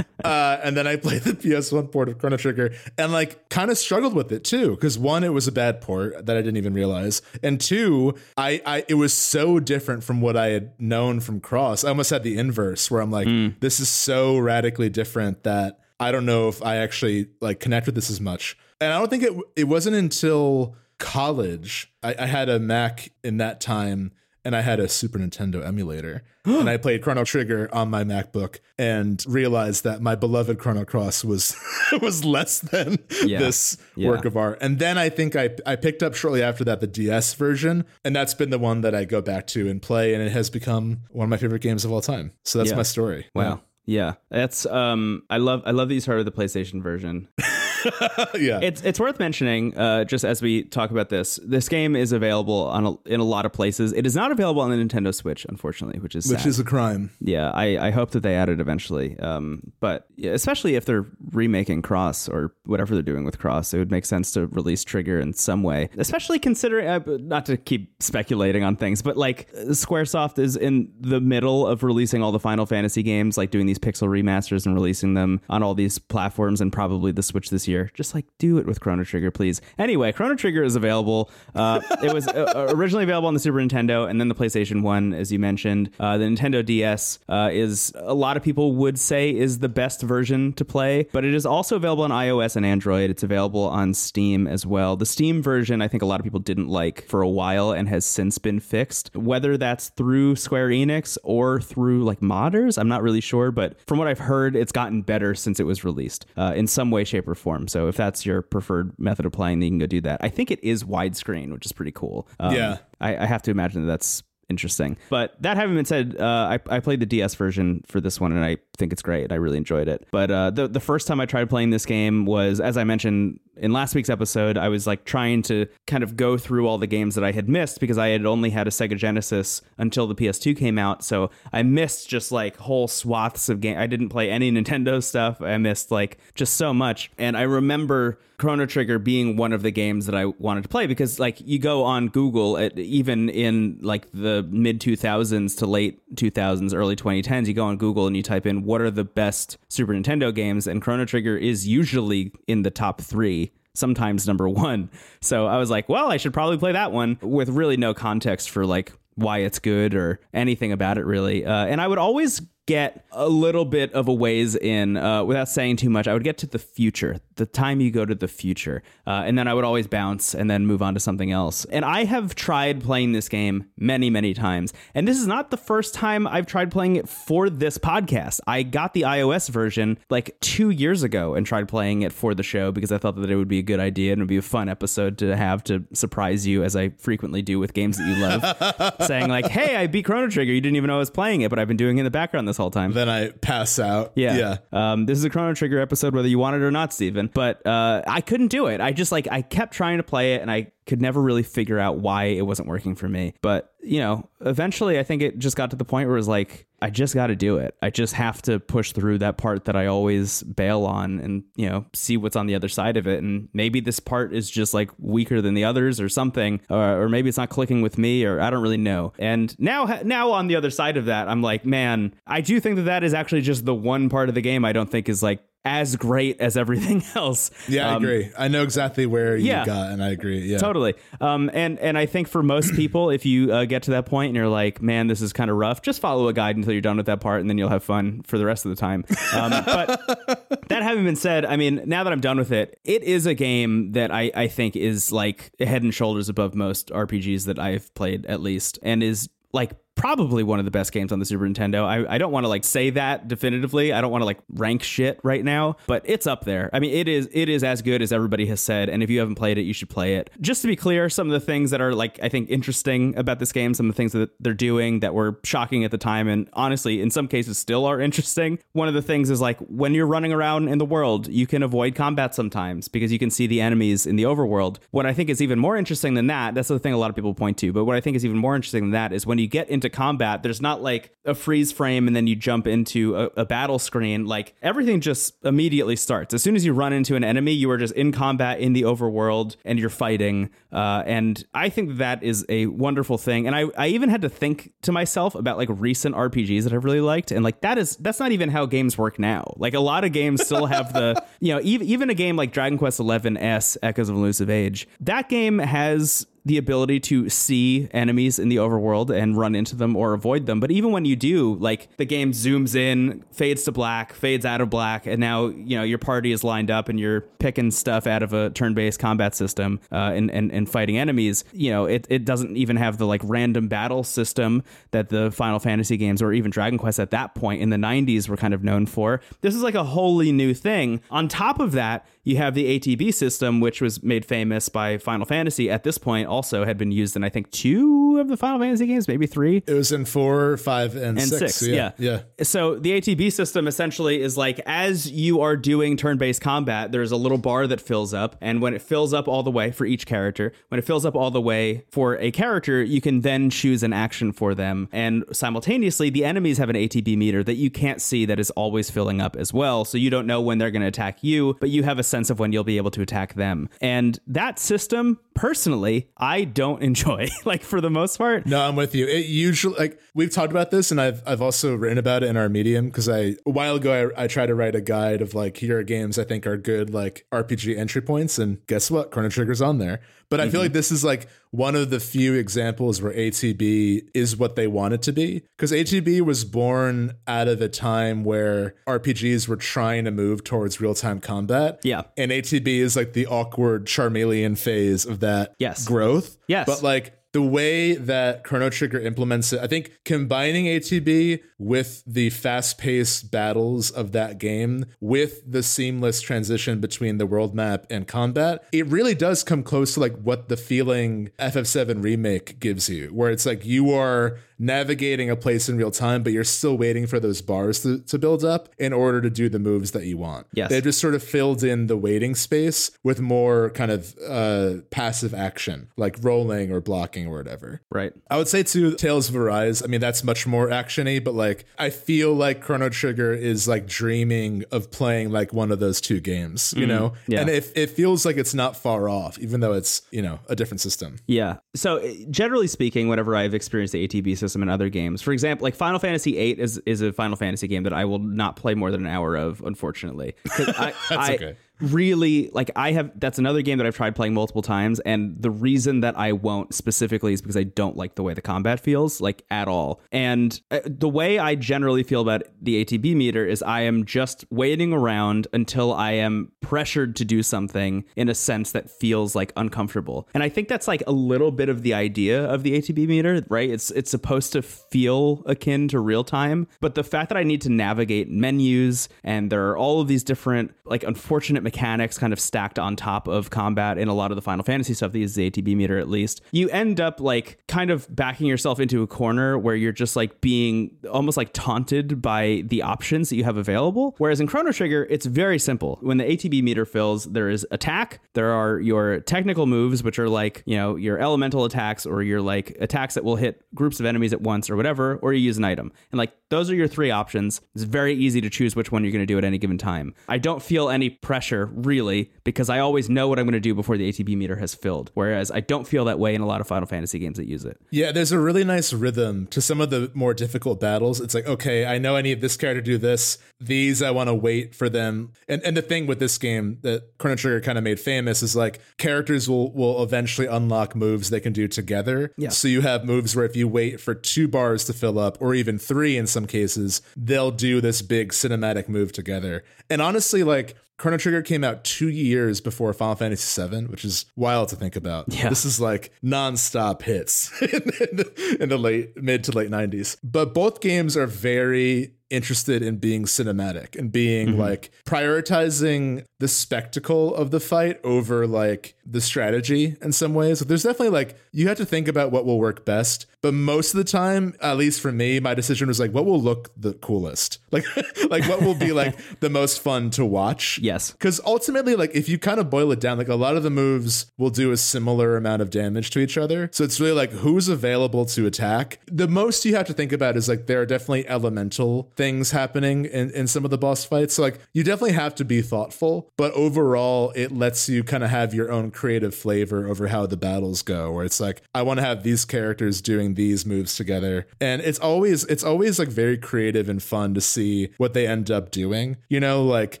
uh, 0.24 0.58
and 0.64 0.76
then 0.76 0.88
I 0.88 0.96
played 0.96 1.22
the 1.22 1.34
PS1 1.34 1.92
port 1.92 2.08
of 2.08 2.18
Chrono 2.18 2.36
Trigger 2.36 2.74
and 2.98 3.12
like 3.12 3.48
kind 3.50 3.70
of 3.70 3.78
struggled 3.78 4.14
with 4.14 4.32
it 4.32 4.42
too. 4.42 4.70
Because 4.70 4.98
one, 4.98 5.22
it 5.22 5.32
was 5.32 5.46
a 5.46 5.52
bad 5.52 5.80
port 5.80 6.26
that 6.26 6.36
I 6.36 6.40
didn't 6.40 6.56
even 6.56 6.74
realize. 6.74 7.22
And 7.44 7.60
two, 7.60 8.16
I, 8.36 8.60
I, 8.66 8.84
it 8.88 8.94
was 8.94 9.12
so 9.12 9.60
different 9.60 10.02
from 10.02 10.20
what 10.20 10.36
I 10.36 10.48
had 10.48 10.72
known 10.80 11.20
from 11.20 11.38
Cross. 11.38 11.84
I 11.84 11.90
almost 11.90 12.10
had 12.10 12.24
the 12.24 12.36
inverse 12.36 12.90
where 12.90 13.00
I'm 13.00 13.12
like, 13.12 13.28
this 13.60 13.78
is 13.78 13.88
so 13.88 14.23
radically 14.38 14.88
different 14.90 15.42
that 15.44 15.78
I 16.00 16.10
don't 16.12 16.26
know 16.26 16.48
if 16.48 16.62
I 16.62 16.76
actually 16.76 17.28
like 17.40 17.60
connect 17.60 17.86
with 17.86 17.94
this 17.94 18.10
as 18.10 18.20
much. 18.20 18.56
And 18.80 18.92
I 18.92 18.98
don't 18.98 19.08
think 19.08 19.22
it 19.22 19.32
it 19.56 19.64
wasn't 19.64 19.96
until 19.96 20.76
college 20.98 21.92
I, 22.02 22.14
I 22.18 22.26
had 22.26 22.48
a 22.48 22.58
Mac 22.58 23.10
in 23.22 23.36
that 23.38 23.60
time 23.60 24.12
and 24.46 24.54
I 24.54 24.60
had 24.60 24.78
a 24.80 24.88
Super 24.88 25.18
Nintendo 25.18 25.64
emulator 25.64 26.22
and 26.44 26.68
I 26.68 26.76
played 26.76 27.02
Chrono 27.02 27.24
Trigger 27.24 27.68
on 27.72 27.88
my 27.88 28.04
MacBook 28.04 28.58
and 28.78 29.24
realized 29.28 29.84
that 29.84 30.02
my 30.02 30.14
beloved 30.14 30.58
Chrono 30.58 30.84
Cross 30.84 31.24
was 31.24 31.56
was 32.02 32.24
less 32.24 32.58
than 32.60 32.98
Yeah. 33.24 33.38
this 33.38 33.76
Yeah. 33.96 34.08
work 34.10 34.24
of 34.24 34.36
art. 34.36 34.58
And 34.60 34.78
then 34.78 34.98
I 34.98 35.08
think 35.08 35.36
I 35.36 35.50
I 35.64 35.76
picked 35.76 36.02
up 36.02 36.14
shortly 36.14 36.42
after 36.42 36.64
that 36.64 36.80
the 36.80 36.86
DS 36.86 37.34
version 37.34 37.84
and 38.04 38.14
that's 38.14 38.34
been 38.34 38.50
the 38.50 38.58
one 38.58 38.80
that 38.82 38.94
I 38.94 39.04
go 39.04 39.22
back 39.22 39.46
to 39.48 39.68
and 39.68 39.80
play 39.80 40.14
and 40.14 40.22
it 40.22 40.32
has 40.32 40.50
become 40.50 41.00
one 41.10 41.24
of 41.24 41.30
my 41.30 41.36
favorite 41.36 41.62
games 41.62 41.84
of 41.84 41.92
all 41.92 42.00
time. 42.00 42.32
So 42.44 42.58
that's 42.58 42.70
Yeah. 42.70 42.76
my 42.76 42.82
story. 42.82 43.26
Wow. 43.34 43.62
Yeah, 43.86 44.14
that's 44.30 44.66
um. 44.66 45.22
I 45.28 45.38
love 45.38 45.62
I 45.66 45.72
love 45.72 45.88
that 45.88 45.94
you 45.94 46.00
started 46.00 46.26
the 46.26 46.32
PlayStation 46.32 46.82
version. 46.82 47.28
yeah. 48.38 48.60
It's 48.62 48.82
it's 48.82 49.00
worth 49.00 49.18
mentioning, 49.18 49.76
uh, 49.76 50.04
just 50.04 50.24
as 50.24 50.42
we 50.42 50.64
talk 50.64 50.90
about 50.90 51.08
this. 51.08 51.38
This 51.44 51.68
game 51.68 51.96
is 51.96 52.12
available 52.12 52.64
on 52.64 52.86
a, 52.86 53.08
in 53.08 53.20
a 53.20 53.24
lot 53.24 53.46
of 53.46 53.52
places. 53.52 53.92
It 53.92 54.06
is 54.06 54.14
not 54.14 54.32
available 54.32 54.62
on 54.62 54.70
the 54.70 54.76
Nintendo 54.76 55.14
Switch, 55.14 55.46
unfortunately, 55.48 56.00
which 56.00 56.14
is 56.14 56.28
which 56.28 56.40
sad. 56.40 56.48
is 56.48 56.58
a 56.58 56.64
crime. 56.64 57.10
yeah. 57.20 57.50
I, 57.50 57.88
I 57.88 57.90
hope 57.90 58.10
that 58.12 58.20
they 58.20 58.34
add 58.34 58.48
it 58.48 58.60
eventually. 58.60 59.18
Um, 59.18 59.72
but 59.80 60.06
yeah, 60.16 60.32
especially 60.32 60.74
if 60.76 60.84
they're 60.84 61.06
remaking 61.32 61.82
Cross 61.82 62.28
or 62.28 62.54
whatever 62.64 62.94
they're 62.94 63.02
doing 63.02 63.24
with 63.24 63.38
Cross, 63.38 63.74
it 63.74 63.78
would 63.78 63.90
make 63.90 64.04
sense 64.04 64.30
to 64.32 64.46
release 64.48 64.84
Trigger 64.84 65.20
in 65.20 65.32
some 65.32 65.62
way. 65.62 65.88
Especially 65.96 66.38
considering, 66.38 66.86
uh, 66.86 67.00
not 67.06 67.46
to 67.46 67.56
keep 67.56 68.02
speculating 68.02 68.64
on 68.64 68.76
things, 68.76 69.02
but 69.02 69.16
like 69.16 69.52
SquareSoft 69.52 70.38
is 70.38 70.56
in 70.56 70.92
the 71.00 71.20
middle 71.20 71.66
of 71.66 71.82
releasing 71.82 72.22
all 72.22 72.32
the 72.32 72.40
Final 72.40 72.66
Fantasy 72.66 73.02
games, 73.02 73.36
like 73.36 73.50
doing 73.50 73.66
these 73.66 73.78
pixel 73.78 74.08
remasters 74.08 74.66
and 74.66 74.74
releasing 74.74 75.14
them 75.14 75.40
on 75.48 75.62
all 75.62 75.74
these 75.74 75.98
platforms 75.98 76.60
and 76.60 76.72
probably 76.72 77.12
the 77.12 77.22
Switch 77.22 77.50
this 77.50 77.66
year. 77.66 77.73
Just 77.94 78.14
like 78.14 78.26
do 78.38 78.58
it 78.58 78.66
with 78.66 78.80
Chrono 78.80 79.04
Trigger, 79.04 79.30
please. 79.30 79.60
Anyway, 79.78 80.12
Chrono 80.12 80.34
Trigger 80.34 80.62
is 80.62 80.76
available. 80.76 81.30
Uh, 81.54 81.80
it 82.02 82.12
was 82.12 82.28
uh, 82.28 82.68
originally 82.74 83.04
available 83.04 83.28
on 83.28 83.34
the 83.34 83.40
Super 83.40 83.58
Nintendo 83.58 84.08
and 84.08 84.20
then 84.20 84.28
the 84.28 84.34
PlayStation 84.34 84.82
1, 84.82 85.12
as 85.14 85.32
you 85.32 85.38
mentioned. 85.38 85.90
Uh, 85.98 86.18
the 86.18 86.24
Nintendo 86.24 86.64
DS 86.64 87.18
uh, 87.28 87.50
is, 87.52 87.92
a 87.96 88.14
lot 88.14 88.36
of 88.36 88.42
people 88.42 88.74
would 88.76 88.98
say, 88.98 89.30
is 89.34 89.58
the 89.58 89.68
best 89.68 90.02
version 90.02 90.52
to 90.54 90.64
play, 90.64 91.08
but 91.12 91.24
it 91.24 91.34
is 91.34 91.44
also 91.44 91.76
available 91.76 92.04
on 92.04 92.10
iOS 92.10 92.56
and 92.56 92.64
Android. 92.64 93.10
It's 93.10 93.22
available 93.22 93.64
on 93.64 93.94
Steam 93.94 94.46
as 94.46 94.64
well. 94.64 94.96
The 94.96 95.06
Steam 95.06 95.42
version, 95.42 95.82
I 95.82 95.88
think 95.88 96.02
a 96.02 96.06
lot 96.06 96.20
of 96.20 96.24
people 96.24 96.40
didn't 96.40 96.68
like 96.68 97.06
for 97.08 97.22
a 97.22 97.28
while 97.28 97.72
and 97.72 97.88
has 97.88 98.04
since 98.04 98.38
been 98.38 98.60
fixed. 98.60 99.14
Whether 99.16 99.56
that's 99.56 99.88
through 99.90 100.36
Square 100.36 100.68
Enix 100.68 101.18
or 101.22 101.60
through 101.60 102.04
like 102.04 102.20
modders, 102.20 102.78
I'm 102.78 102.88
not 102.88 103.02
really 103.02 103.20
sure, 103.20 103.50
but 103.50 103.76
from 103.86 103.98
what 103.98 104.08
I've 104.08 104.18
heard, 104.18 104.56
it's 104.56 104.72
gotten 104.72 105.02
better 105.02 105.34
since 105.34 105.60
it 105.60 105.64
was 105.64 105.84
released 105.84 106.26
uh, 106.36 106.52
in 106.54 106.66
some 106.66 106.90
way, 106.90 107.04
shape, 107.04 107.28
or 107.28 107.34
form. 107.34 107.63
So 107.68 107.88
if 107.88 107.96
that's 107.96 108.24
your 108.26 108.42
preferred 108.42 108.92
method 108.98 109.26
of 109.26 109.32
playing, 109.32 109.60
then 109.60 109.66
you 109.66 109.70
can 109.72 109.78
go 109.78 109.86
do 109.86 110.00
that. 110.02 110.20
I 110.22 110.28
think 110.28 110.50
it 110.50 110.62
is 110.62 110.84
widescreen, 110.84 111.52
which 111.52 111.66
is 111.66 111.72
pretty 111.72 111.92
cool. 111.92 112.28
Um, 112.40 112.54
Yeah. 112.54 112.78
I, 113.00 113.16
I 113.16 113.26
have 113.26 113.42
to 113.42 113.50
imagine 113.50 113.82
that 113.82 113.88
that's 113.88 114.22
interesting. 114.48 114.96
But 115.10 115.40
that 115.42 115.56
having 115.56 115.74
been 115.74 115.84
said, 115.84 116.16
uh, 116.18 116.24
I, 116.24 116.58
I 116.68 116.80
played 116.80 117.00
the 117.00 117.06
DS 117.06 117.34
version 117.34 117.82
for 117.86 118.00
this 118.00 118.20
one, 118.20 118.32
and 118.32 118.44
I 118.44 118.58
think 118.76 118.92
it's 118.92 119.02
great. 119.02 119.32
I 119.32 119.36
really 119.36 119.56
enjoyed 119.56 119.88
it. 119.88 120.06
But 120.10 120.30
uh, 120.30 120.50
the 120.50 120.68
the 120.68 120.80
first 120.80 121.06
time 121.06 121.20
I 121.20 121.26
tried 121.26 121.48
playing 121.50 121.70
this 121.70 121.86
game 121.86 122.26
was, 122.26 122.60
as 122.60 122.76
I 122.76 122.84
mentioned 122.84 123.40
in 123.56 123.72
last 123.72 123.94
week's 123.94 124.10
episode, 124.10 124.56
I 124.56 124.68
was 124.68 124.86
like 124.86 125.04
trying 125.04 125.42
to 125.42 125.66
kind 125.86 126.02
of 126.02 126.16
go 126.16 126.36
through 126.36 126.66
all 126.66 126.78
the 126.78 126.86
games 126.86 127.14
that 127.14 127.24
I 127.24 127.32
had 127.32 127.48
missed 127.48 127.80
because 127.80 127.98
I 127.98 128.08
had 128.08 128.26
only 128.26 128.50
had 128.50 128.66
a 128.66 128.70
Sega 128.70 128.96
Genesis 128.96 129.62
until 129.78 130.06
the 130.06 130.14
PS2 130.14 130.56
came 130.56 130.78
out. 130.78 131.04
So 131.04 131.30
I 131.52 131.62
missed 131.62 132.08
just 132.08 132.32
like 132.32 132.56
whole 132.56 132.88
swaths 132.88 133.48
of 133.48 133.60
game. 133.60 133.78
I 133.78 133.86
didn't 133.86 134.08
play 134.08 134.30
any 134.30 134.50
Nintendo 134.52 135.02
stuff. 135.02 135.40
I 135.40 135.56
missed 135.58 135.90
like 135.90 136.18
just 136.34 136.54
so 136.56 136.74
much. 136.74 137.10
And 137.18 137.36
I 137.36 137.42
remember 137.42 138.18
Chrono 138.38 138.66
Trigger 138.66 138.98
being 138.98 139.36
one 139.36 139.52
of 139.52 139.62
the 139.62 139.70
games 139.70 140.06
that 140.06 140.14
I 140.14 140.26
wanted 140.26 140.62
to 140.62 140.68
play 140.68 140.86
because 140.86 141.18
like 141.18 141.40
you 141.40 141.58
go 141.58 141.84
on 141.84 142.08
Google 142.08 142.58
at, 142.58 142.78
even 142.78 143.28
in 143.28 143.78
like 143.80 144.10
the 144.12 144.46
mid 144.50 144.80
2000s 144.80 145.56
to 145.58 145.66
late 145.66 146.00
2000s 146.16 146.74
early 146.74 146.96
2010s 146.96 147.46
you 147.46 147.54
go 147.54 147.64
on 147.64 147.76
Google 147.76 148.06
and 148.06 148.16
you 148.16 148.22
type 148.22 148.46
in 148.46 148.64
what 148.64 148.80
are 148.80 148.90
the 148.90 149.04
best 149.04 149.58
Super 149.68 149.92
Nintendo 149.92 150.34
games 150.34 150.66
and 150.66 150.82
Chrono 150.82 151.04
Trigger 151.04 151.36
is 151.36 151.66
usually 151.66 152.32
in 152.46 152.62
the 152.62 152.70
top 152.70 153.00
3 153.00 153.52
sometimes 153.74 154.26
number 154.26 154.48
1 154.48 154.90
so 155.20 155.46
I 155.46 155.58
was 155.58 155.70
like 155.70 155.88
well 155.88 156.10
I 156.10 156.16
should 156.16 156.32
probably 156.32 156.58
play 156.58 156.72
that 156.72 156.92
one 156.92 157.18
with 157.22 157.48
really 157.48 157.76
no 157.76 157.94
context 157.94 158.50
for 158.50 158.66
like 158.66 158.92
why 159.16 159.38
it's 159.38 159.58
good 159.58 159.94
or 159.94 160.20
anything 160.32 160.72
about 160.72 160.98
it 160.98 161.04
really. 161.04 161.44
Uh, 161.44 161.66
and 161.66 161.80
I 161.80 161.86
would 161.86 161.98
always 161.98 162.42
get 162.66 163.04
a 163.12 163.28
little 163.28 163.64
bit 163.64 163.92
of 163.92 164.08
a 164.08 164.12
ways 164.12 164.56
in 164.56 164.96
uh, 164.96 165.22
without 165.22 165.48
saying 165.48 165.76
too 165.76 165.90
much. 165.90 166.08
I 166.08 166.14
would 166.14 166.24
get 166.24 166.38
to 166.38 166.46
the 166.46 166.58
future, 166.58 167.18
the 167.36 167.44
time 167.44 167.80
you 167.80 167.90
go 167.90 168.06
to 168.06 168.14
the 168.14 168.28
future, 168.28 168.82
uh, 169.06 169.22
and 169.26 169.36
then 169.38 169.46
I 169.46 169.54
would 169.54 169.64
always 169.64 169.86
bounce 169.86 170.34
and 170.34 170.48
then 170.48 170.66
move 170.66 170.80
on 170.80 170.94
to 170.94 171.00
something 171.00 171.30
else. 171.30 171.66
And 171.66 171.84
I 171.84 172.04
have 172.04 172.34
tried 172.34 172.82
playing 172.82 173.12
this 173.12 173.28
game 173.28 173.66
many, 173.76 174.08
many 174.08 174.32
times, 174.32 174.72
and 174.94 175.06
this 175.06 175.18
is 175.18 175.26
not 175.26 175.50
the 175.50 175.56
first 175.56 175.94
time 175.94 176.26
I've 176.26 176.46
tried 176.46 176.70
playing 176.70 176.96
it 176.96 177.08
for 177.08 177.50
this 177.50 177.76
podcast. 177.76 178.40
I 178.46 178.62
got 178.62 178.94
the 178.94 179.02
iOS 179.02 179.50
version 179.50 179.98
like 180.08 180.38
two 180.40 180.70
years 180.70 181.02
ago 181.02 181.34
and 181.34 181.46
tried 181.46 181.68
playing 181.68 182.02
it 182.02 182.12
for 182.12 182.34
the 182.34 182.42
show 182.42 182.72
because 182.72 182.92
I 182.92 182.98
thought 182.98 183.16
that 183.16 183.30
it 183.30 183.36
would 183.36 183.48
be 183.48 183.58
a 183.58 183.62
good 183.62 183.80
idea 183.80 184.12
and 184.12 184.20
it 184.20 184.22
would 184.22 184.28
be 184.28 184.38
a 184.38 184.42
fun 184.42 184.68
episode 184.68 185.18
to 185.18 185.36
have 185.36 185.62
to 185.64 185.84
surprise 185.92 186.46
you, 186.46 186.64
as 186.64 186.76
I 186.76 186.90
frequently 186.90 187.42
do 187.42 187.58
with 187.58 187.74
games 187.74 187.98
that 187.98 188.08
you 188.08 188.16
love, 188.16 188.96
saying 189.06 189.28
like, 189.28 189.48
"Hey, 189.48 189.76
I 189.76 189.86
beat 189.86 190.06
Chrono 190.06 190.28
Trigger. 190.28 190.52
You 190.52 190.62
didn't 190.62 190.76
even 190.76 190.88
know 190.88 190.96
I 190.96 190.98
was 190.98 191.10
playing 191.10 191.42
it, 191.42 191.50
but 191.50 191.58
I've 191.58 191.68
been 191.68 191.76
doing 191.76 191.98
it 191.98 192.00
in 192.00 192.04
the 192.04 192.10
background 192.10 192.48
this 192.54 192.58
whole 192.58 192.70
time." 192.70 192.92
Then 192.92 193.08
I 193.08 193.30
pass 193.30 193.78
out. 193.78 194.12
Yeah. 194.14 194.36
Yeah. 194.36 194.92
Um, 194.92 195.06
this 195.06 195.18
is 195.18 195.24
a 195.24 195.30
Chrono 195.30 195.54
Trigger 195.54 195.80
episode, 195.80 196.14
whether 196.14 196.28
you 196.28 196.38
want 196.38 196.56
it 196.56 196.62
or 196.62 196.70
not, 196.70 196.92
Steven. 196.92 197.30
But 197.32 197.66
uh, 197.66 198.02
I 198.06 198.20
couldn't 198.20 198.48
do 198.48 198.66
it. 198.66 198.80
I 198.80 198.92
just 198.92 199.12
like 199.12 199.26
I 199.30 199.42
kept 199.42 199.74
trying 199.74 199.98
to 199.98 200.02
play 200.04 200.34
it, 200.34 200.42
and 200.42 200.50
I 200.50 200.72
could 200.86 201.00
never 201.00 201.20
really 201.20 201.42
figure 201.42 201.78
out 201.78 201.98
why 201.98 202.24
it 202.24 202.46
wasn't 202.46 202.68
working 202.68 202.94
for 202.94 203.08
me. 203.08 203.34
But 203.40 203.72
you 203.82 203.98
know, 203.98 204.28
eventually, 204.40 204.98
I 204.98 205.02
think 205.02 205.22
it 205.22 205.38
just 205.38 205.56
got 205.56 205.70
to 205.70 205.76
the 205.76 205.84
point 205.84 206.08
where 206.08 206.16
it 206.16 206.20
was 206.20 206.28
like, 206.28 206.66
I 206.80 206.90
just 206.90 207.14
got 207.14 207.28
to 207.28 207.36
do 207.36 207.58
it. 207.58 207.74
I 207.82 207.90
just 207.90 208.14
have 208.14 208.40
to 208.42 208.58
push 208.58 208.92
through 208.92 209.18
that 209.18 209.36
part 209.36 209.66
that 209.66 209.76
I 209.76 209.86
always 209.86 210.42
bail 210.42 210.84
on, 210.84 211.20
and 211.20 211.44
you 211.56 211.68
know, 211.68 211.86
see 211.92 212.16
what's 212.16 212.36
on 212.36 212.46
the 212.46 212.54
other 212.54 212.68
side 212.68 212.96
of 212.96 213.06
it. 213.06 213.22
And 213.22 213.48
maybe 213.52 213.80
this 213.80 214.00
part 214.00 214.34
is 214.34 214.50
just 214.50 214.74
like 214.74 214.90
weaker 214.98 215.40
than 215.40 215.54
the 215.54 215.64
others, 215.64 216.00
or 216.00 216.08
something, 216.08 216.60
or, 216.70 217.02
or 217.02 217.08
maybe 217.08 217.28
it's 217.28 217.38
not 217.38 217.50
clicking 217.50 217.82
with 217.82 217.98
me, 217.98 218.24
or 218.24 218.40
I 218.40 218.50
don't 218.50 218.62
really 218.62 218.76
know. 218.76 219.12
And 219.18 219.58
now, 219.58 220.00
now 220.04 220.32
on 220.32 220.46
the 220.46 220.56
other 220.56 220.70
side 220.70 220.96
of 220.96 221.06
that, 221.06 221.28
I'm 221.28 221.42
like, 221.42 221.64
man, 221.64 222.14
I 222.26 222.40
do 222.40 222.60
think 222.60 222.76
that 222.76 222.82
that 222.82 223.04
is 223.04 223.14
actually 223.14 223.42
just 223.42 223.64
the 223.64 223.74
one 223.74 224.08
part 224.08 224.28
of 224.28 224.34
the 224.34 224.42
game 224.42 224.64
I 224.64 224.72
don't 224.72 224.90
think 224.90 225.08
is 225.08 225.22
like 225.22 225.42
as 225.66 225.96
great 225.96 226.40
as 226.40 226.56
everything 226.56 227.02
else. 227.14 227.50
Yeah, 227.68 227.88
I 227.90 227.94
Um, 227.94 228.04
agree. 228.04 228.30
I 228.38 228.48
know 228.48 228.62
exactly 228.62 229.06
where 229.06 229.36
you 229.36 229.46
yeah. 229.46 229.64
got, 229.64 229.90
and 229.92 230.02
I 230.04 230.10
agree. 230.10 230.40
Yeah. 230.40 230.58
Totally. 230.58 230.94
Um, 231.20 231.50
and 231.54 231.78
and 231.78 231.96
I 231.96 232.04
think 232.06 232.28
for 232.28 232.42
most 232.42 232.74
people, 232.76 233.08
if 233.10 233.24
you 233.24 233.50
uh, 233.52 233.64
get 233.64 233.82
to 233.84 233.92
that 233.92 234.06
point 234.06 234.28
and 234.28 234.36
you're 234.36 234.48
like, 234.48 234.82
man, 234.82 235.06
this 235.06 235.20
is 235.22 235.32
kind 235.32 235.50
of 235.50 235.56
rough, 235.56 235.80
just 235.82 236.00
follow 236.00 236.28
a 236.28 236.32
guide 236.32 236.56
until 236.56 236.72
you're 236.72 236.82
done 236.82 236.96
with 236.98 237.06
that 237.06 237.20
part, 237.20 237.40
and 237.40 237.48
then 237.48 237.56
you'll 237.56 237.70
have 237.70 237.82
fun 237.84 238.22
for 238.24 238.36
the 238.38 238.44
rest 238.44 238.66
of 238.66 238.70
the 238.70 238.76
time. 238.76 239.04
Um, 239.32 239.50
but 239.66 240.66
that 240.68 240.82
having 240.82 241.04
been 241.04 241.16
said, 241.16 241.44
I 241.46 241.56
mean, 241.56 241.82
now 241.86 242.04
that 242.04 242.12
I'm 242.12 242.20
done 242.20 242.36
with 242.36 242.52
it, 242.52 242.78
it 242.84 243.02
is 243.02 243.24
a 243.26 243.34
game 243.34 243.92
that 243.92 244.10
I 244.12 244.30
I 244.34 244.48
think 244.48 244.76
is 244.76 245.12
like 245.12 245.50
head 245.58 245.82
and 245.82 245.94
shoulders 245.94 246.28
above 246.28 246.54
most 246.54 246.88
RPGs 246.90 247.46
that 247.46 247.58
I've 247.58 247.94
played 247.94 248.26
at 248.26 248.40
least, 248.40 248.78
and 248.82 249.02
is 249.02 249.28
like 249.52 249.70
probably 250.04 250.42
one 250.42 250.58
of 250.58 250.66
the 250.66 250.70
best 250.70 250.92
games 250.92 251.12
on 251.12 251.18
the 251.18 251.24
Super 251.24 251.44
Nintendo. 251.44 251.82
I, 251.82 252.16
I 252.16 252.18
don't 252.18 252.30
want 252.30 252.44
to 252.44 252.48
like 252.48 252.62
say 252.62 252.90
that 252.90 253.26
definitively. 253.26 253.90
I 253.90 254.02
don't 254.02 254.10
want 254.10 254.20
to 254.20 254.26
like 254.26 254.38
rank 254.50 254.82
shit 254.82 255.18
right 255.22 255.42
now, 255.42 255.78
but 255.86 256.02
it's 256.04 256.26
up 256.26 256.44
there. 256.44 256.68
I 256.74 256.78
mean, 256.78 256.92
it 256.92 257.08
is 257.08 257.26
it 257.32 257.48
is 257.48 257.64
as 257.64 257.80
good 257.80 258.02
as 258.02 258.12
everybody 258.12 258.44
has 258.48 258.60
said, 258.60 258.90
and 258.90 259.02
if 259.02 259.08
you 259.08 259.18
haven't 259.20 259.36
played 259.36 259.56
it, 259.56 259.62
you 259.62 259.72
should 259.72 259.88
play 259.88 260.16
it. 260.16 260.28
Just 260.42 260.60
to 260.60 260.68
be 260.68 260.76
clear, 260.76 261.08
some 261.08 261.28
of 261.28 261.32
the 261.32 261.40
things 261.40 261.70
that 261.70 261.80
are 261.80 261.94
like 261.94 262.18
I 262.22 262.28
think 262.28 262.50
interesting 262.50 263.16
about 263.16 263.38
this 263.38 263.50
game, 263.50 263.72
some 263.72 263.88
of 263.88 263.94
the 263.94 263.96
things 263.96 264.12
that 264.12 264.28
they're 264.40 264.52
doing 264.52 265.00
that 265.00 265.14
were 265.14 265.40
shocking 265.42 265.84
at 265.84 265.90
the 265.90 265.96
time, 265.96 266.28
and 266.28 266.50
honestly, 266.52 267.00
in 267.00 267.10
some 267.10 267.26
cases, 267.26 267.56
still 267.56 267.86
are 267.86 267.98
interesting. 267.98 268.58
One 268.72 268.88
of 268.88 268.94
the 268.94 269.00
things 269.00 269.30
is 269.30 269.40
like 269.40 269.58
when 269.60 269.94
you're 269.94 270.06
running 270.06 270.34
around 270.34 270.68
in 270.68 270.76
the 270.76 270.84
world, 270.84 271.28
you 271.28 271.46
can 271.46 271.62
avoid 271.62 271.94
combat 271.94 272.34
sometimes 272.34 272.88
because 272.88 273.10
you 273.10 273.18
can 273.18 273.30
see 273.30 273.46
the 273.46 273.62
enemies 273.62 274.04
in 274.04 274.16
the 274.16 274.24
overworld. 274.24 274.80
What 274.90 275.06
I 275.06 275.14
think 275.14 275.30
is 275.30 275.40
even 275.40 275.58
more 275.58 275.78
interesting 275.78 276.12
than 276.12 276.26
that, 276.26 276.54
that's 276.54 276.68
the 276.68 276.78
thing 276.78 276.92
a 276.92 276.98
lot 276.98 277.08
of 277.08 277.16
people 277.16 277.32
point 277.32 277.56
to, 277.56 277.72
but 277.72 277.86
what 277.86 277.96
I 277.96 278.02
think 278.02 278.16
is 278.16 278.24
even 278.26 278.36
more 278.36 278.54
interesting 278.54 278.84
than 278.84 278.90
that 278.90 279.14
is 279.14 279.26
when 279.26 279.38
you 279.38 279.46
get 279.46 279.70
into 279.70 279.93
combat, 279.94 280.42
there's 280.42 280.60
not 280.60 280.82
like 280.82 281.14
a 281.24 281.34
freeze 281.34 281.72
frame 281.72 282.06
and 282.06 282.14
then 282.14 282.26
you 282.26 282.36
jump 282.36 282.66
into 282.66 283.16
a, 283.16 283.30
a 283.38 283.44
battle 283.46 283.78
screen. 283.78 284.26
Like 284.26 284.54
everything 284.60 285.00
just 285.00 285.34
immediately 285.44 285.96
starts. 285.96 286.34
As 286.34 286.42
soon 286.42 286.56
as 286.56 286.66
you 286.66 286.74
run 286.74 286.92
into 286.92 287.16
an 287.16 287.24
enemy, 287.24 287.52
you 287.52 287.70
are 287.70 287.78
just 287.78 287.94
in 287.94 288.12
combat 288.12 288.60
in 288.60 288.74
the 288.74 288.82
overworld 288.82 289.56
and 289.64 289.78
you're 289.78 289.88
fighting. 289.88 290.50
Uh, 290.70 291.02
and 291.06 291.42
I 291.54 291.70
think 291.70 291.96
that 291.96 292.22
is 292.22 292.44
a 292.48 292.66
wonderful 292.66 293.16
thing. 293.16 293.46
And 293.46 293.56
I, 293.56 293.64
I 293.78 293.86
even 293.88 294.10
had 294.10 294.22
to 294.22 294.28
think 294.28 294.72
to 294.82 294.92
myself 294.92 295.34
about 295.34 295.56
like 295.56 295.68
recent 295.70 296.14
RPGs 296.14 296.64
that 296.64 296.72
I've 296.72 296.84
really 296.84 297.00
liked. 297.00 297.30
And 297.30 297.42
like 297.42 297.62
that 297.62 297.78
is, 297.78 297.96
that's 297.96 298.20
not 298.20 298.32
even 298.32 298.50
how 298.50 298.66
games 298.66 298.98
work 298.98 299.18
now. 299.18 299.54
Like 299.56 299.74
a 299.74 299.80
lot 299.80 300.04
of 300.04 300.12
games 300.12 300.44
still 300.44 300.66
have 300.66 300.92
the, 300.92 301.24
you 301.40 301.54
know, 301.54 301.60
even, 301.62 301.86
even 301.86 302.10
a 302.10 302.14
game 302.14 302.36
like 302.36 302.52
Dragon 302.52 302.76
Quest 302.76 302.98
XI 302.98 303.38
S 303.38 303.78
Echoes 303.82 304.08
of 304.08 304.16
Elusive 304.16 304.50
Age, 304.50 304.86
that 305.00 305.28
game 305.28 305.58
has 305.58 306.26
the 306.44 306.58
ability 306.58 307.00
to 307.00 307.28
see 307.28 307.88
enemies 307.92 308.38
in 308.38 308.48
the 308.48 308.56
overworld 308.56 309.10
and 309.10 309.36
run 309.36 309.54
into 309.54 309.74
them 309.74 309.96
or 309.96 310.12
avoid 310.12 310.46
them. 310.46 310.60
But 310.60 310.70
even 310.70 310.92
when 310.92 311.04
you 311.04 311.16
do, 311.16 311.54
like 311.54 311.88
the 311.96 312.04
game 312.04 312.32
zooms 312.32 312.74
in, 312.74 313.24
fades 313.32 313.64
to 313.64 313.72
black, 313.72 314.12
fades 314.12 314.44
out 314.44 314.60
of 314.60 314.68
black, 314.68 315.06
and 315.06 315.18
now 315.18 315.46
you 315.46 315.76
know 315.76 315.82
your 315.82 315.98
party 315.98 316.32
is 316.32 316.44
lined 316.44 316.70
up 316.70 316.88
and 316.88 317.00
you're 317.00 317.22
picking 317.22 317.70
stuff 317.70 318.06
out 318.06 318.22
of 318.22 318.32
a 318.32 318.50
turn-based 318.50 318.98
combat 318.98 319.34
system 319.34 319.80
uh, 319.90 320.12
and, 320.14 320.30
and 320.30 320.52
and 320.52 320.68
fighting 320.68 320.98
enemies. 320.98 321.44
You 321.52 321.70
know, 321.70 321.86
it 321.86 322.06
it 322.10 322.24
doesn't 322.24 322.56
even 322.56 322.76
have 322.76 322.98
the 322.98 323.06
like 323.06 323.22
random 323.24 323.68
battle 323.68 324.04
system 324.04 324.62
that 324.90 325.08
the 325.08 325.30
Final 325.30 325.58
Fantasy 325.58 325.96
games 325.96 326.20
or 326.20 326.32
even 326.32 326.50
Dragon 326.50 326.78
Quest 326.78 327.00
at 327.00 327.10
that 327.12 327.34
point 327.34 327.62
in 327.62 327.70
the 327.70 327.76
90s 327.76 328.28
were 328.28 328.36
kind 328.36 328.52
of 328.52 328.62
known 328.62 328.86
for. 328.86 329.20
This 329.40 329.54
is 329.54 329.62
like 329.62 329.74
a 329.74 329.84
wholly 329.84 330.32
new 330.32 330.52
thing. 330.52 331.00
On 331.10 331.26
top 331.28 331.58
of 331.60 331.72
that, 331.72 332.06
you 332.24 332.38
have 332.38 332.54
the 332.54 332.78
ATB 332.78 333.12
system, 333.12 333.60
which 333.60 333.80
was 333.80 334.02
made 334.02 334.24
famous 334.24 334.68
by 334.68 334.98
Final 334.98 335.26
Fantasy 335.26 335.70
at 335.70 335.84
this 335.84 335.98
point, 335.98 336.26
also 336.34 336.64
had 336.64 336.76
been 336.76 336.90
used 336.92 337.16
in, 337.16 337.24
I 337.24 337.28
think, 337.28 337.50
two 337.50 338.18
of 338.20 338.28
the 338.28 338.36
Final 338.36 338.58
Fantasy 338.60 338.86
games, 338.86 339.08
maybe 339.08 339.26
three. 339.26 339.62
It 339.66 339.74
was 339.74 339.92
in 339.92 340.04
four, 340.04 340.56
five, 340.56 340.94
and, 340.96 341.18
And 341.18 341.22
six. 341.28 341.56
six, 341.56 341.68
yeah. 341.68 341.92
yeah. 341.98 342.20
Yeah. 342.38 342.44
So 342.44 342.76
the 342.76 342.92
ATB 343.00 343.32
system 343.32 343.66
essentially 343.66 344.20
is 344.20 344.36
like 344.36 344.60
as 344.66 345.10
you 345.10 345.40
are 345.40 345.56
doing 345.56 345.96
turn-based 345.96 346.40
combat, 346.40 346.92
there's 346.92 347.12
a 347.12 347.16
little 347.16 347.38
bar 347.38 347.66
that 347.66 347.80
fills 347.80 348.12
up, 348.12 348.36
and 348.40 348.60
when 348.60 348.74
it 348.74 348.82
fills 348.82 349.14
up 349.14 349.28
all 349.28 349.42
the 349.42 349.50
way 349.50 349.70
for 349.70 349.84
each 349.86 350.06
character, 350.06 350.52
when 350.68 350.78
it 350.78 350.84
fills 350.84 351.04
up 351.04 351.14
all 351.14 351.30
the 351.30 351.40
way 351.40 351.84
for 351.90 352.18
a 352.18 352.30
character, 352.30 352.82
you 352.82 353.00
can 353.00 353.20
then 353.22 353.48
choose 353.50 353.82
an 353.82 353.92
action 353.92 354.32
for 354.32 354.54
them, 354.54 354.88
and 354.92 355.24
simultaneously 355.32 356.10
the 356.10 356.24
enemies 356.24 356.58
have 356.58 356.68
an 356.68 356.76
ATB 356.76 357.16
meter 357.16 357.42
that 357.44 357.54
you 357.54 357.70
can't 357.70 358.00
see 358.02 358.24
that 358.26 358.38
is 358.40 358.50
always 358.50 358.90
filling 358.90 359.20
up 359.20 359.36
as 359.36 359.52
well. 359.52 359.84
So 359.84 359.96
you 359.98 360.10
don't 360.10 360.26
know 360.26 360.40
when 360.40 360.58
they're 360.58 360.70
going 360.70 360.82
to 360.82 360.88
attack 360.88 361.22
you, 361.22 361.56
but 361.60 361.70
you 361.70 361.82
have 361.84 361.98
a 361.98 362.02
sense 362.02 362.30
of 362.30 362.38
when 362.38 362.52
you'll 362.52 362.64
be 362.64 362.76
able 362.76 362.90
to 362.92 363.02
attack 363.02 363.34
them. 363.34 363.68
And 363.80 364.18
that 364.26 364.58
system, 364.58 365.18
personally, 365.34 366.08
I 366.16 366.44
don't 366.44 366.82
enjoy. 366.82 367.28
like 367.44 367.62
for 367.62 367.80
the 367.80 367.90
most 367.90 368.16
part, 368.16 368.46
No, 368.46 368.60
I'm 368.60 368.76
with 368.76 368.94
you. 368.94 369.06
It 369.06 369.26
usually 369.26 369.76
like 369.78 370.00
we've 370.14 370.32
talked 370.32 370.50
about 370.50 370.70
this, 370.70 370.90
and 370.90 371.00
I've 371.00 371.22
I've 371.26 371.42
also 371.42 371.74
written 371.74 371.98
about 371.98 372.22
it 372.22 372.28
in 372.28 372.36
our 372.36 372.48
medium 372.48 372.86
because 372.86 373.08
I 373.08 373.36
a 373.44 373.50
while 373.50 373.76
ago 373.76 374.12
I, 374.16 374.24
I 374.24 374.26
tried 374.26 374.46
to 374.46 374.54
write 374.54 374.74
a 374.74 374.80
guide 374.80 375.20
of 375.20 375.34
like 375.34 375.56
here 375.56 375.78
are 375.78 375.82
games 375.82 376.18
I 376.18 376.24
think 376.24 376.46
are 376.46 376.56
good 376.56 376.90
like 376.94 377.26
RPG 377.32 377.76
entry 377.76 378.00
points, 378.00 378.38
and 378.38 378.64
guess 378.66 378.90
what? 378.90 379.10
Chrono 379.10 379.28
Trigger's 379.28 379.62
on 379.62 379.78
there. 379.78 380.00
But 380.34 380.40
I 380.40 380.44
feel 380.44 380.54
mm-hmm. 380.54 380.64
like 380.64 380.72
this 380.72 380.90
is 380.90 381.04
like 381.04 381.28
one 381.52 381.76
of 381.76 381.90
the 381.90 382.00
few 382.00 382.34
examples 382.34 383.00
where 383.00 383.12
ATB 383.12 384.08
is 384.14 384.36
what 384.36 384.56
they 384.56 384.66
want 384.66 384.94
it 384.94 385.02
to 385.02 385.12
be. 385.12 385.44
Because 385.56 385.70
ATB 385.70 386.22
was 386.22 386.44
born 386.44 387.12
out 387.28 387.46
of 387.46 387.62
a 387.62 387.68
time 387.68 388.24
where 388.24 388.74
RPGs 388.88 389.46
were 389.46 389.54
trying 389.54 390.06
to 390.06 390.10
move 390.10 390.42
towards 390.42 390.80
real 390.80 390.96
time 390.96 391.20
combat. 391.20 391.78
Yeah. 391.84 392.02
And 392.16 392.32
ATB 392.32 392.66
is 392.66 392.96
like 392.96 393.12
the 393.12 393.28
awkward 393.28 393.86
Charmeleon 393.86 394.58
phase 394.58 395.06
of 395.06 395.20
that 395.20 395.54
Yes. 395.60 395.86
growth. 395.86 396.36
Yes. 396.48 396.66
But 396.66 396.82
like 396.82 397.16
the 397.34 397.42
way 397.42 397.94
that 397.96 398.44
Chrono 398.44 398.70
Trigger 398.70 399.00
implements 399.00 399.52
it, 399.52 399.60
I 399.60 399.66
think 399.66 399.98
combining 400.04 400.66
ATB 400.66 401.42
with 401.58 402.04
the 402.06 402.30
fast 402.30 402.78
paced 402.78 403.32
battles 403.32 403.90
of 403.90 404.12
that 404.12 404.38
game 404.38 404.86
with 405.00 405.42
the 405.44 405.64
seamless 405.64 406.20
transition 406.20 406.80
between 406.80 407.18
the 407.18 407.26
world 407.26 407.52
map 407.52 407.86
and 407.90 408.06
combat, 408.06 408.64
it 408.70 408.86
really 408.86 409.16
does 409.16 409.42
come 409.42 409.64
close 409.64 409.94
to 409.94 410.00
like 410.00 410.16
what 410.16 410.48
the 410.48 410.56
feeling 410.56 411.30
FF7 411.40 412.04
Remake 412.04 412.60
gives 412.60 412.88
you, 412.88 413.08
where 413.08 413.30
it's 413.30 413.44
like 413.44 413.64
you 413.64 413.92
are 413.92 414.38
navigating 414.58 415.30
a 415.30 415.36
place 415.36 415.68
in 415.68 415.76
real 415.76 415.90
time, 415.90 416.22
but 416.22 416.32
you're 416.32 416.44
still 416.44 416.76
waiting 416.78 417.06
for 417.06 417.18
those 417.18 417.42
bars 417.42 417.80
to, 417.82 417.98
to 418.00 418.18
build 418.18 418.44
up 418.44 418.68
in 418.78 418.92
order 418.92 419.20
to 419.20 419.30
do 419.30 419.48
the 419.48 419.58
moves 419.58 419.90
that 419.90 420.06
you 420.06 420.16
want. 420.16 420.46
Yes. 420.52 420.70
They've 420.70 420.82
just 420.82 421.00
sort 421.00 421.14
of 421.14 421.22
filled 421.22 421.64
in 421.64 421.86
the 421.86 421.96
waiting 421.96 422.34
space 422.34 422.90
with 423.02 423.20
more 423.20 423.70
kind 423.70 423.90
of 423.90 424.14
uh, 424.28 424.74
passive 424.90 425.34
action, 425.34 425.88
like 425.96 426.16
rolling 426.22 426.72
or 426.72 426.80
blocking 426.80 427.23
or 427.26 427.38
whatever. 427.38 427.82
Right. 427.90 428.12
I 428.30 428.36
would 428.36 428.48
say 428.48 428.62
too, 428.62 428.94
Tales 428.94 429.28
of 429.28 429.36
Arise. 429.36 429.82
I 429.82 429.86
mean, 429.86 430.00
that's 430.00 430.24
much 430.24 430.46
more 430.46 430.68
actiony, 430.68 431.22
but 431.22 431.34
like 431.34 431.64
I 431.78 431.90
feel 431.90 432.34
like 432.34 432.60
Chrono 432.60 432.88
Trigger 432.88 433.32
is 433.32 433.68
like 433.68 433.86
dreaming 433.86 434.64
of 434.70 434.90
playing 434.90 435.30
like 435.30 435.52
one 435.52 435.70
of 435.72 435.80
those 435.80 436.00
two 436.00 436.20
games, 436.20 436.74
you 436.76 436.86
know? 436.86 437.14
yeah. 437.26 437.40
And 437.40 437.50
it, 437.50 437.72
it 437.74 437.90
feels 437.90 438.24
like 438.24 438.36
it's 438.36 438.54
not 438.54 438.76
far 438.76 439.08
off, 439.08 439.38
even 439.38 439.60
though 439.60 439.72
it's, 439.72 440.02
you 440.10 440.22
know, 440.22 440.40
a 440.48 440.56
different 440.56 440.80
system. 440.80 441.16
Yeah. 441.26 441.56
So 441.74 441.98
uh, 441.98 442.12
generally 442.30 442.66
speaking, 442.66 443.08
whenever 443.08 443.36
I've 443.36 443.54
experienced 443.54 443.92
the 443.92 444.06
ATB 444.06 444.36
system 444.38 444.62
in 444.62 444.68
other 444.68 444.88
games, 444.88 445.22
for 445.22 445.32
example, 445.32 445.64
like 445.64 445.74
Final 445.74 445.98
Fantasy 445.98 446.32
VIII 446.32 446.60
is 446.60 446.78
is 446.86 447.00
a 447.02 447.12
Final 447.12 447.36
Fantasy 447.36 447.68
game 447.68 447.84
that 447.84 447.92
I 447.92 448.04
will 448.04 448.18
not 448.18 448.56
play 448.56 448.74
more 448.74 448.90
than 448.90 449.06
an 449.06 449.12
hour 449.12 449.36
of, 449.36 449.60
unfortunately. 449.62 450.34
I, 450.50 450.94
I 451.10 451.34
okay. 451.34 451.56
Really 451.80 452.50
like 452.52 452.70
I 452.76 452.92
have 452.92 453.18
that's 453.18 453.38
another 453.38 453.62
game 453.62 453.78
that 453.78 453.86
I've 453.86 453.96
tried 453.96 454.14
playing 454.14 454.34
multiple 454.34 454.62
times, 454.62 455.00
and 455.00 455.36
the 455.40 455.50
reason 455.50 456.00
that 456.00 456.18
I 456.18 456.32
won't 456.32 456.74
specifically 456.74 457.32
is 457.32 457.42
because 457.42 457.56
I 457.56 457.64
don't 457.64 457.96
like 457.96 458.14
the 458.14 458.22
way 458.22 458.34
the 458.34 458.42
combat 458.42 458.80
feels, 458.80 459.20
like 459.20 459.44
at 459.50 459.68
all. 459.68 460.00
And 460.12 460.60
uh, 460.70 460.80
the 460.84 461.08
way 461.08 461.38
I 461.38 461.54
generally 461.54 462.02
feel 462.02 462.20
about 462.20 462.42
the 462.60 462.84
ATB 462.84 463.14
meter 463.16 463.46
is 463.46 463.62
I 463.62 463.82
am 463.82 464.04
just 464.04 464.44
waiting 464.50 464.92
around 464.92 465.48
until 465.52 465.92
I 465.92 466.12
am 466.12 466.52
pressured 466.60 467.16
to 467.16 467.24
do 467.24 467.42
something 467.42 468.04
in 468.16 468.28
a 468.28 468.34
sense 468.34 468.72
that 468.72 468.90
feels 468.90 469.34
like 469.34 469.52
uncomfortable. 469.56 470.28
And 470.34 470.42
I 470.42 470.48
think 470.48 470.68
that's 470.68 470.88
like 470.88 471.02
a 471.06 471.12
little 471.12 471.50
bit 471.50 471.68
of 471.68 471.82
the 471.82 471.94
idea 471.94 472.44
of 472.44 472.62
the 472.62 472.80
ATB 472.80 473.08
meter, 473.08 473.44
right? 473.48 473.68
It's 473.68 473.90
it's 473.90 474.10
supposed 474.10 474.52
to 474.52 474.62
feel 474.62 475.42
akin 475.46 475.88
to 475.88 475.98
real 475.98 476.24
time, 476.24 476.68
but 476.80 476.94
the 476.94 477.04
fact 477.04 477.30
that 477.30 477.38
I 477.38 477.42
need 477.42 477.60
to 477.62 477.68
navigate 477.68 478.30
menus 478.30 479.08
and 479.24 479.50
there 479.50 479.68
are 479.70 479.76
all 479.76 480.00
of 480.00 480.08
these 480.08 480.22
different 480.22 480.74
like 480.84 481.02
unfortunate 481.02 481.63
mechanics 481.64 482.16
kind 482.18 482.32
of 482.32 482.38
stacked 482.38 482.78
on 482.78 482.94
top 482.94 483.26
of 483.26 483.50
combat 483.50 483.98
in 483.98 484.06
a 484.06 484.14
lot 484.14 484.30
of 484.30 484.36
the 484.36 484.42
Final 484.42 484.62
Fantasy 484.62 484.94
stuff 484.94 485.10
that 485.10 485.18
uses 485.18 485.34
the 485.34 485.50
ATB 485.50 485.74
meter 485.74 485.98
at 485.98 486.08
least, 486.08 486.42
you 486.52 486.68
end 486.68 487.00
up 487.00 487.20
like 487.20 487.58
kind 487.66 487.90
of 487.90 488.06
backing 488.14 488.46
yourself 488.46 488.78
into 488.78 489.02
a 489.02 489.06
corner 489.06 489.58
where 489.58 489.74
you're 489.74 489.90
just 489.90 490.14
like 490.14 490.40
being 490.40 490.96
almost 491.10 491.36
like 491.36 491.50
taunted 491.52 492.22
by 492.22 492.62
the 492.66 492.82
options 492.82 493.30
that 493.30 493.36
you 493.36 493.44
have 493.44 493.56
available. 493.56 494.14
Whereas 494.18 494.40
in 494.40 494.46
Chrono 494.46 494.70
Trigger, 494.70 495.06
it's 495.10 495.26
very 495.26 495.58
simple. 495.58 495.98
When 496.02 496.18
the 496.18 496.24
ATB 496.24 496.62
meter 496.62 496.84
fills, 496.84 497.24
there 497.24 497.48
is 497.48 497.66
attack, 497.70 498.20
there 498.34 498.52
are 498.52 498.78
your 498.78 499.20
technical 499.20 499.66
moves, 499.66 500.02
which 500.04 500.18
are 500.18 500.28
like, 500.28 500.62
you 500.66 500.76
know, 500.76 500.96
your 500.96 501.18
elemental 501.18 501.64
attacks 501.64 502.04
or 502.04 502.22
your 502.22 502.40
like 502.40 502.76
attacks 502.80 503.14
that 503.14 503.24
will 503.24 503.36
hit 503.36 503.62
groups 503.74 503.98
of 503.98 504.06
enemies 504.06 504.32
at 504.32 504.42
once 504.42 504.68
or 504.68 504.76
whatever, 504.76 505.16
or 505.16 505.32
you 505.32 505.40
use 505.40 505.56
an 505.56 505.64
item. 505.64 505.90
And 506.12 506.18
like 506.18 506.32
those 506.50 506.70
are 506.70 506.74
your 506.74 506.88
three 506.88 507.10
options. 507.10 507.60
It's 507.74 507.84
very 507.84 508.14
easy 508.14 508.40
to 508.42 508.50
choose 508.50 508.76
which 508.76 508.92
one 508.92 509.02
you're 509.02 509.12
going 509.12 509.22
to 509.22 509.26
do 509.26 509.38
at 509.38 509.44
any 509.44 509.58
given 509.58 509.78
time. 509.78 510.14
I 510.28 510.38
don't 510.38 510.62
feel 510.62 510.90
any 510.90 511.10
pressure 511.10 511.53
really 511.62 512.30
because 512.44 512.68
I 512.68 512.78
always 512.78 513.08
know 513.08 513.28
what 513.28 513.38
I'm 513.38 513.46
going 513.46 513.52
to 513.52 513.60
do 513.60 513.74
before 513.74 513.96
the 513.96 514.10
ATB 514.10 514.36
meter 514.36 514.56
has 514.56 514.74
filled. 514.74 515.10
Whereas 515.14 515.50
I 515.50 515.60
don't 515.60 515.86
feel 515.86 516.04
that 516.06 516.18
way 516.18 516.34
in 516.34 516.40
a 516.40 516.46
lot 516.46 516.60
of 516.60 516.66
Final 516.66 516.86
Fantasy 516.86 517.18
games 517.18 517.36
that 517.36 517.46
use 517.46 517.64
it. 517.64 517.80
Yeah, 517.90 518.12
there's 518.12 518.32
a 518.32 518.38
really 518.38 518.64
nice 518.64 518.92
rhythm 518.92 519.46
to 519.48 519.60
some 519.60 519.80
of 519.80 519.90
the 519.90 520.10
more 520.14 520.34
difficult 520.34 520.80
battles. 520.80 521.20
It's 521.20 521.34
like, 521.34 521.46
okay, 521.46 521.86
I 521.86 521.98
know 521.98 522.16
I 522.16 522.22
need 522.22 522.40
this 522.40 522.56
character 522.56 522.80
to 522.80 522.84
do 522.84 522.98
this. 522.98 523.38
These 523.60 524.02
I 524.02 524.10
want 524.10 524.28
to 524.28 524.34
wait 524.34 524.74
for 524.74 524.88
them. 524.88 525.32
And 525.48 525.62
and 525.62 525.76
the 525.76 525.82
thing 525.82 526.06
with 526.06 526.18
this 526.18 526.38
game 526.38 526.78
that 526.82 527.18
Chrono 527.18 527.36
Trigger 527.36 527.60
kind 527.60 527.78
of 527.78 527.84
made 527.84 528.00
famous 528.00 528.42
is 528.42 528.56
like 528.56 528.80
characters 528.98 529.48
will 529.48 529.72
will 529.72 530.02
eventually 530.02 530.46
unlock 530.46 530.94
moves 530.94 531.30
they 531.30 531.40
can 531.40 531.52
do 531.52 531.68
together. 531.68 532.32
Yeah. 532.36 532.50
So 532.50 532.68
you 532.68 532.80
have 532.82 533.04
moves 533.04 533.34
where 533.36 533.44
if 533.44 533.56
you 533.56 533.68
wait 533.68 534.00
for 534.00 534.14
two 534.14 534.48
bars 534.48 534.84
to 534.86 534.92
fill 534.92 535.18
up, 535.18 535.38
or 535.40 535.54
even 535.54 535.78
three 535.78 536.16
in 536.16 536.26
some 536.26 536.46
cases, 536.46 537.02
they'll 537.16 537.50
do 537.50 537.80
this 537.80 538.02
big 538.02 538.32
cinematic 538.32 538.88
move 538.88 539.12
together. 539.12 539.64
And 539.90 540.00
honestly, 540.00 540.42
like 540.42 540.74
Chrono 540.96 541.18
Trigger 541.18 541.42
came 541.42 541.64
out 541.64 541.84
two 541.84 542.08
years 542.08 542.60
before 542.60 542.92
Final 542.92 543.16
Fantasy 543.16 543.60
VII, 543.60 543.86
which 543.86 544.04
is 544.04 544.26
wild 544.36 544.68
to 544.68 544.76
think 544.76 544.96
about. 544.96 545.32
Yeah. 545.32 545.48
This 545.48 545.64
is 545.64 545.80
like 545.80 546.12
nonstop 546.24 547.02
hits 547.02 547.50
in, 547.62 547.68
the, 547.68 548.56
in 548.60 548.68
the 548.68 548.78
late 548.78 549.20
mid 549.20 549.44
to 549.44 549.52
late 549.52 549.70
90s. 549.70 550.16
But 550.22 550.54
both 550.54 550.80
games 550.80 551.16
are 551.16 551.26
very 551.26 552.12
interested 552.30 552.82
in 552.82 552.96
being 552.96 553.24
cinematic 553.24 553.96
and 553.96 554.10
being 554.10 554.48
mm-hmm. 554.48 554.60
like 554.60 554.90
prioritizing 555.04 556.24
the 556.40 556.48
spectacle 556.48 557.34
of 557.34 557.50
the 557.50 557.60
fight 557.60 558.00
over 558.02 558.46
like 558.46 558.96
the 559.06 559.20
strategy 559.20 559.96
in 560.00 560.12
some 560.12 560.34
ways. 560.34 560.60
There's 560.60 560.82
definitely 560.82 561.10
like 561.10 561.36
you 561.52 561.68
have 561.68 561.76
to 561.78 561.84
think 561.84 562.08
about 562.08 562.32
what 562.32 562.44
will 562.44 562.58
work 562.58 562.84
best, 562.84 563.26
but 563.44 563.52
most 563.52 563.92
of 563.92 563.98
the 563.98 564.10
time, 564.10 564.54
at 564.62 564.78
least 564.78 565.02
for 565.02 565.12
me, 565.12 565.38
my 565.38 565.52
decision 565.52 565.88
was 565.88 566.00
like 566.00 566.12
what 566.12 566.24
will 566.24 566.40
look 566.40 566.70
the 566.80 566.94
coolest. 566.94 567.58
Like 567.74 567.84
like 568.30 568.48
what 568.48 568.62
will 568.62 568.76
be 568.76 568.92
like 569.02 569.16
the 569.40 569.50
most 569.50 569.82
fun 569.82 570.10
to 570.10 570.24
watch. 570.24 570.78
Yes. 570.78 571.10
Because 571.10 571.40
ultimately, 571.44 571.96
like 571.96 572.14
if 572.14 572.28
you 572.28 572.38
kind 572.38 572.60
of 572.60 572.70
boil 572.70 572.92
it 572.92 573.00
down, 573.00 573.18
like 573.18 573.26
a 573.26 573.34
lot 573.34 573.56
of 573.56 573.64
the 573.64 573.70
moves 573.70 574.26
will 574.38 574.50
do 574.50 574.70
a 574.70 574.76
similar 574.76 575.36
amount 575.36 575.60
of 575.60 575.70
damage 575.70 576.10
to 576.10 576.20
each 576.20 576.38
other. 576.38 576.70
So 576.72 576.84
it's 576.84 577.00
really 577.00 577.14
like 577.14 577.32
who's 577.32 577.68
available 577.68 578.26
to 578.26 578.46
attack. 578.46 579.00
The 579.06 579.26
most 579.26 579.64
you 579.64 579.74
have 579.74 579.86
to 579.88 579.92
think 579.92 580.12
about 580.12 580.36
is 580.36 580.48
like 580.48 580.66
there 580.66 580.80
are 580.82 580.86
definitely 580.86 581.26
elemental 581.26 582.12
things 582.14 582.52
happening 582.52 583.06
in, 583.06 583.30
in 583.32 583.48
some 583.48 583.64
of 583.64 583.72
the 583.72 583.78
boss 583.78 584.04
fights. 584.04 584.34
So 584.34 584.42
like 584.42 584.60
you 584.72 584.84
definitely 584.84 585.14
have 585.14 585.34
to 585.34 585.44
be 585.44 585.60
thoughtful, 585.60 586.30
but 586.36 586.52
overall 586.52 587.32
it 587.34 587.50
lets 587.50 587.88
you 587.88 588.04
kind 588.04 588.22
of 588.22 588.30
have 588.30 588.54
your 588.54 588.70
own 588.70 588.92
creative 588.92 589.34
flavor 589.34 589.88
over 589.88 590.06
how 590.06 590.26
the 590.26 590.36
battles 590.36 590.82
go, 590.82 591.10
where 591.10 591.24
it's 591.24 591.40
like, 591.40 591.62
I 591.74 591.82
want 591.82 591.98
to 591.98 592.06
have 592.06 592.22
these 592.22 592.44
characters 592.44 593.02
doing 593.02 593.33
these 593.34 593.64
moves 593.66 593.96
together. 593.96 594.46
And 594.60 594.82
it's 594.82 594.98
always 594.98 595.44
it's 595.44 595.64
always 595.64 595.98
like 595.98 596.08
very 596.08 596.36
creative 596.38 596.88
and 596.88 597.02
fun 597.02 597.34
to 597.34 597.40
see 597.40 597.90
what 597.98 598.14
they 598.14 598.26
end 598.26 598.50
up 598.50 598.70
doing. 598.70 599.16
You 599.28 599.40
know, 599.40 599.62
like 599.64 600.00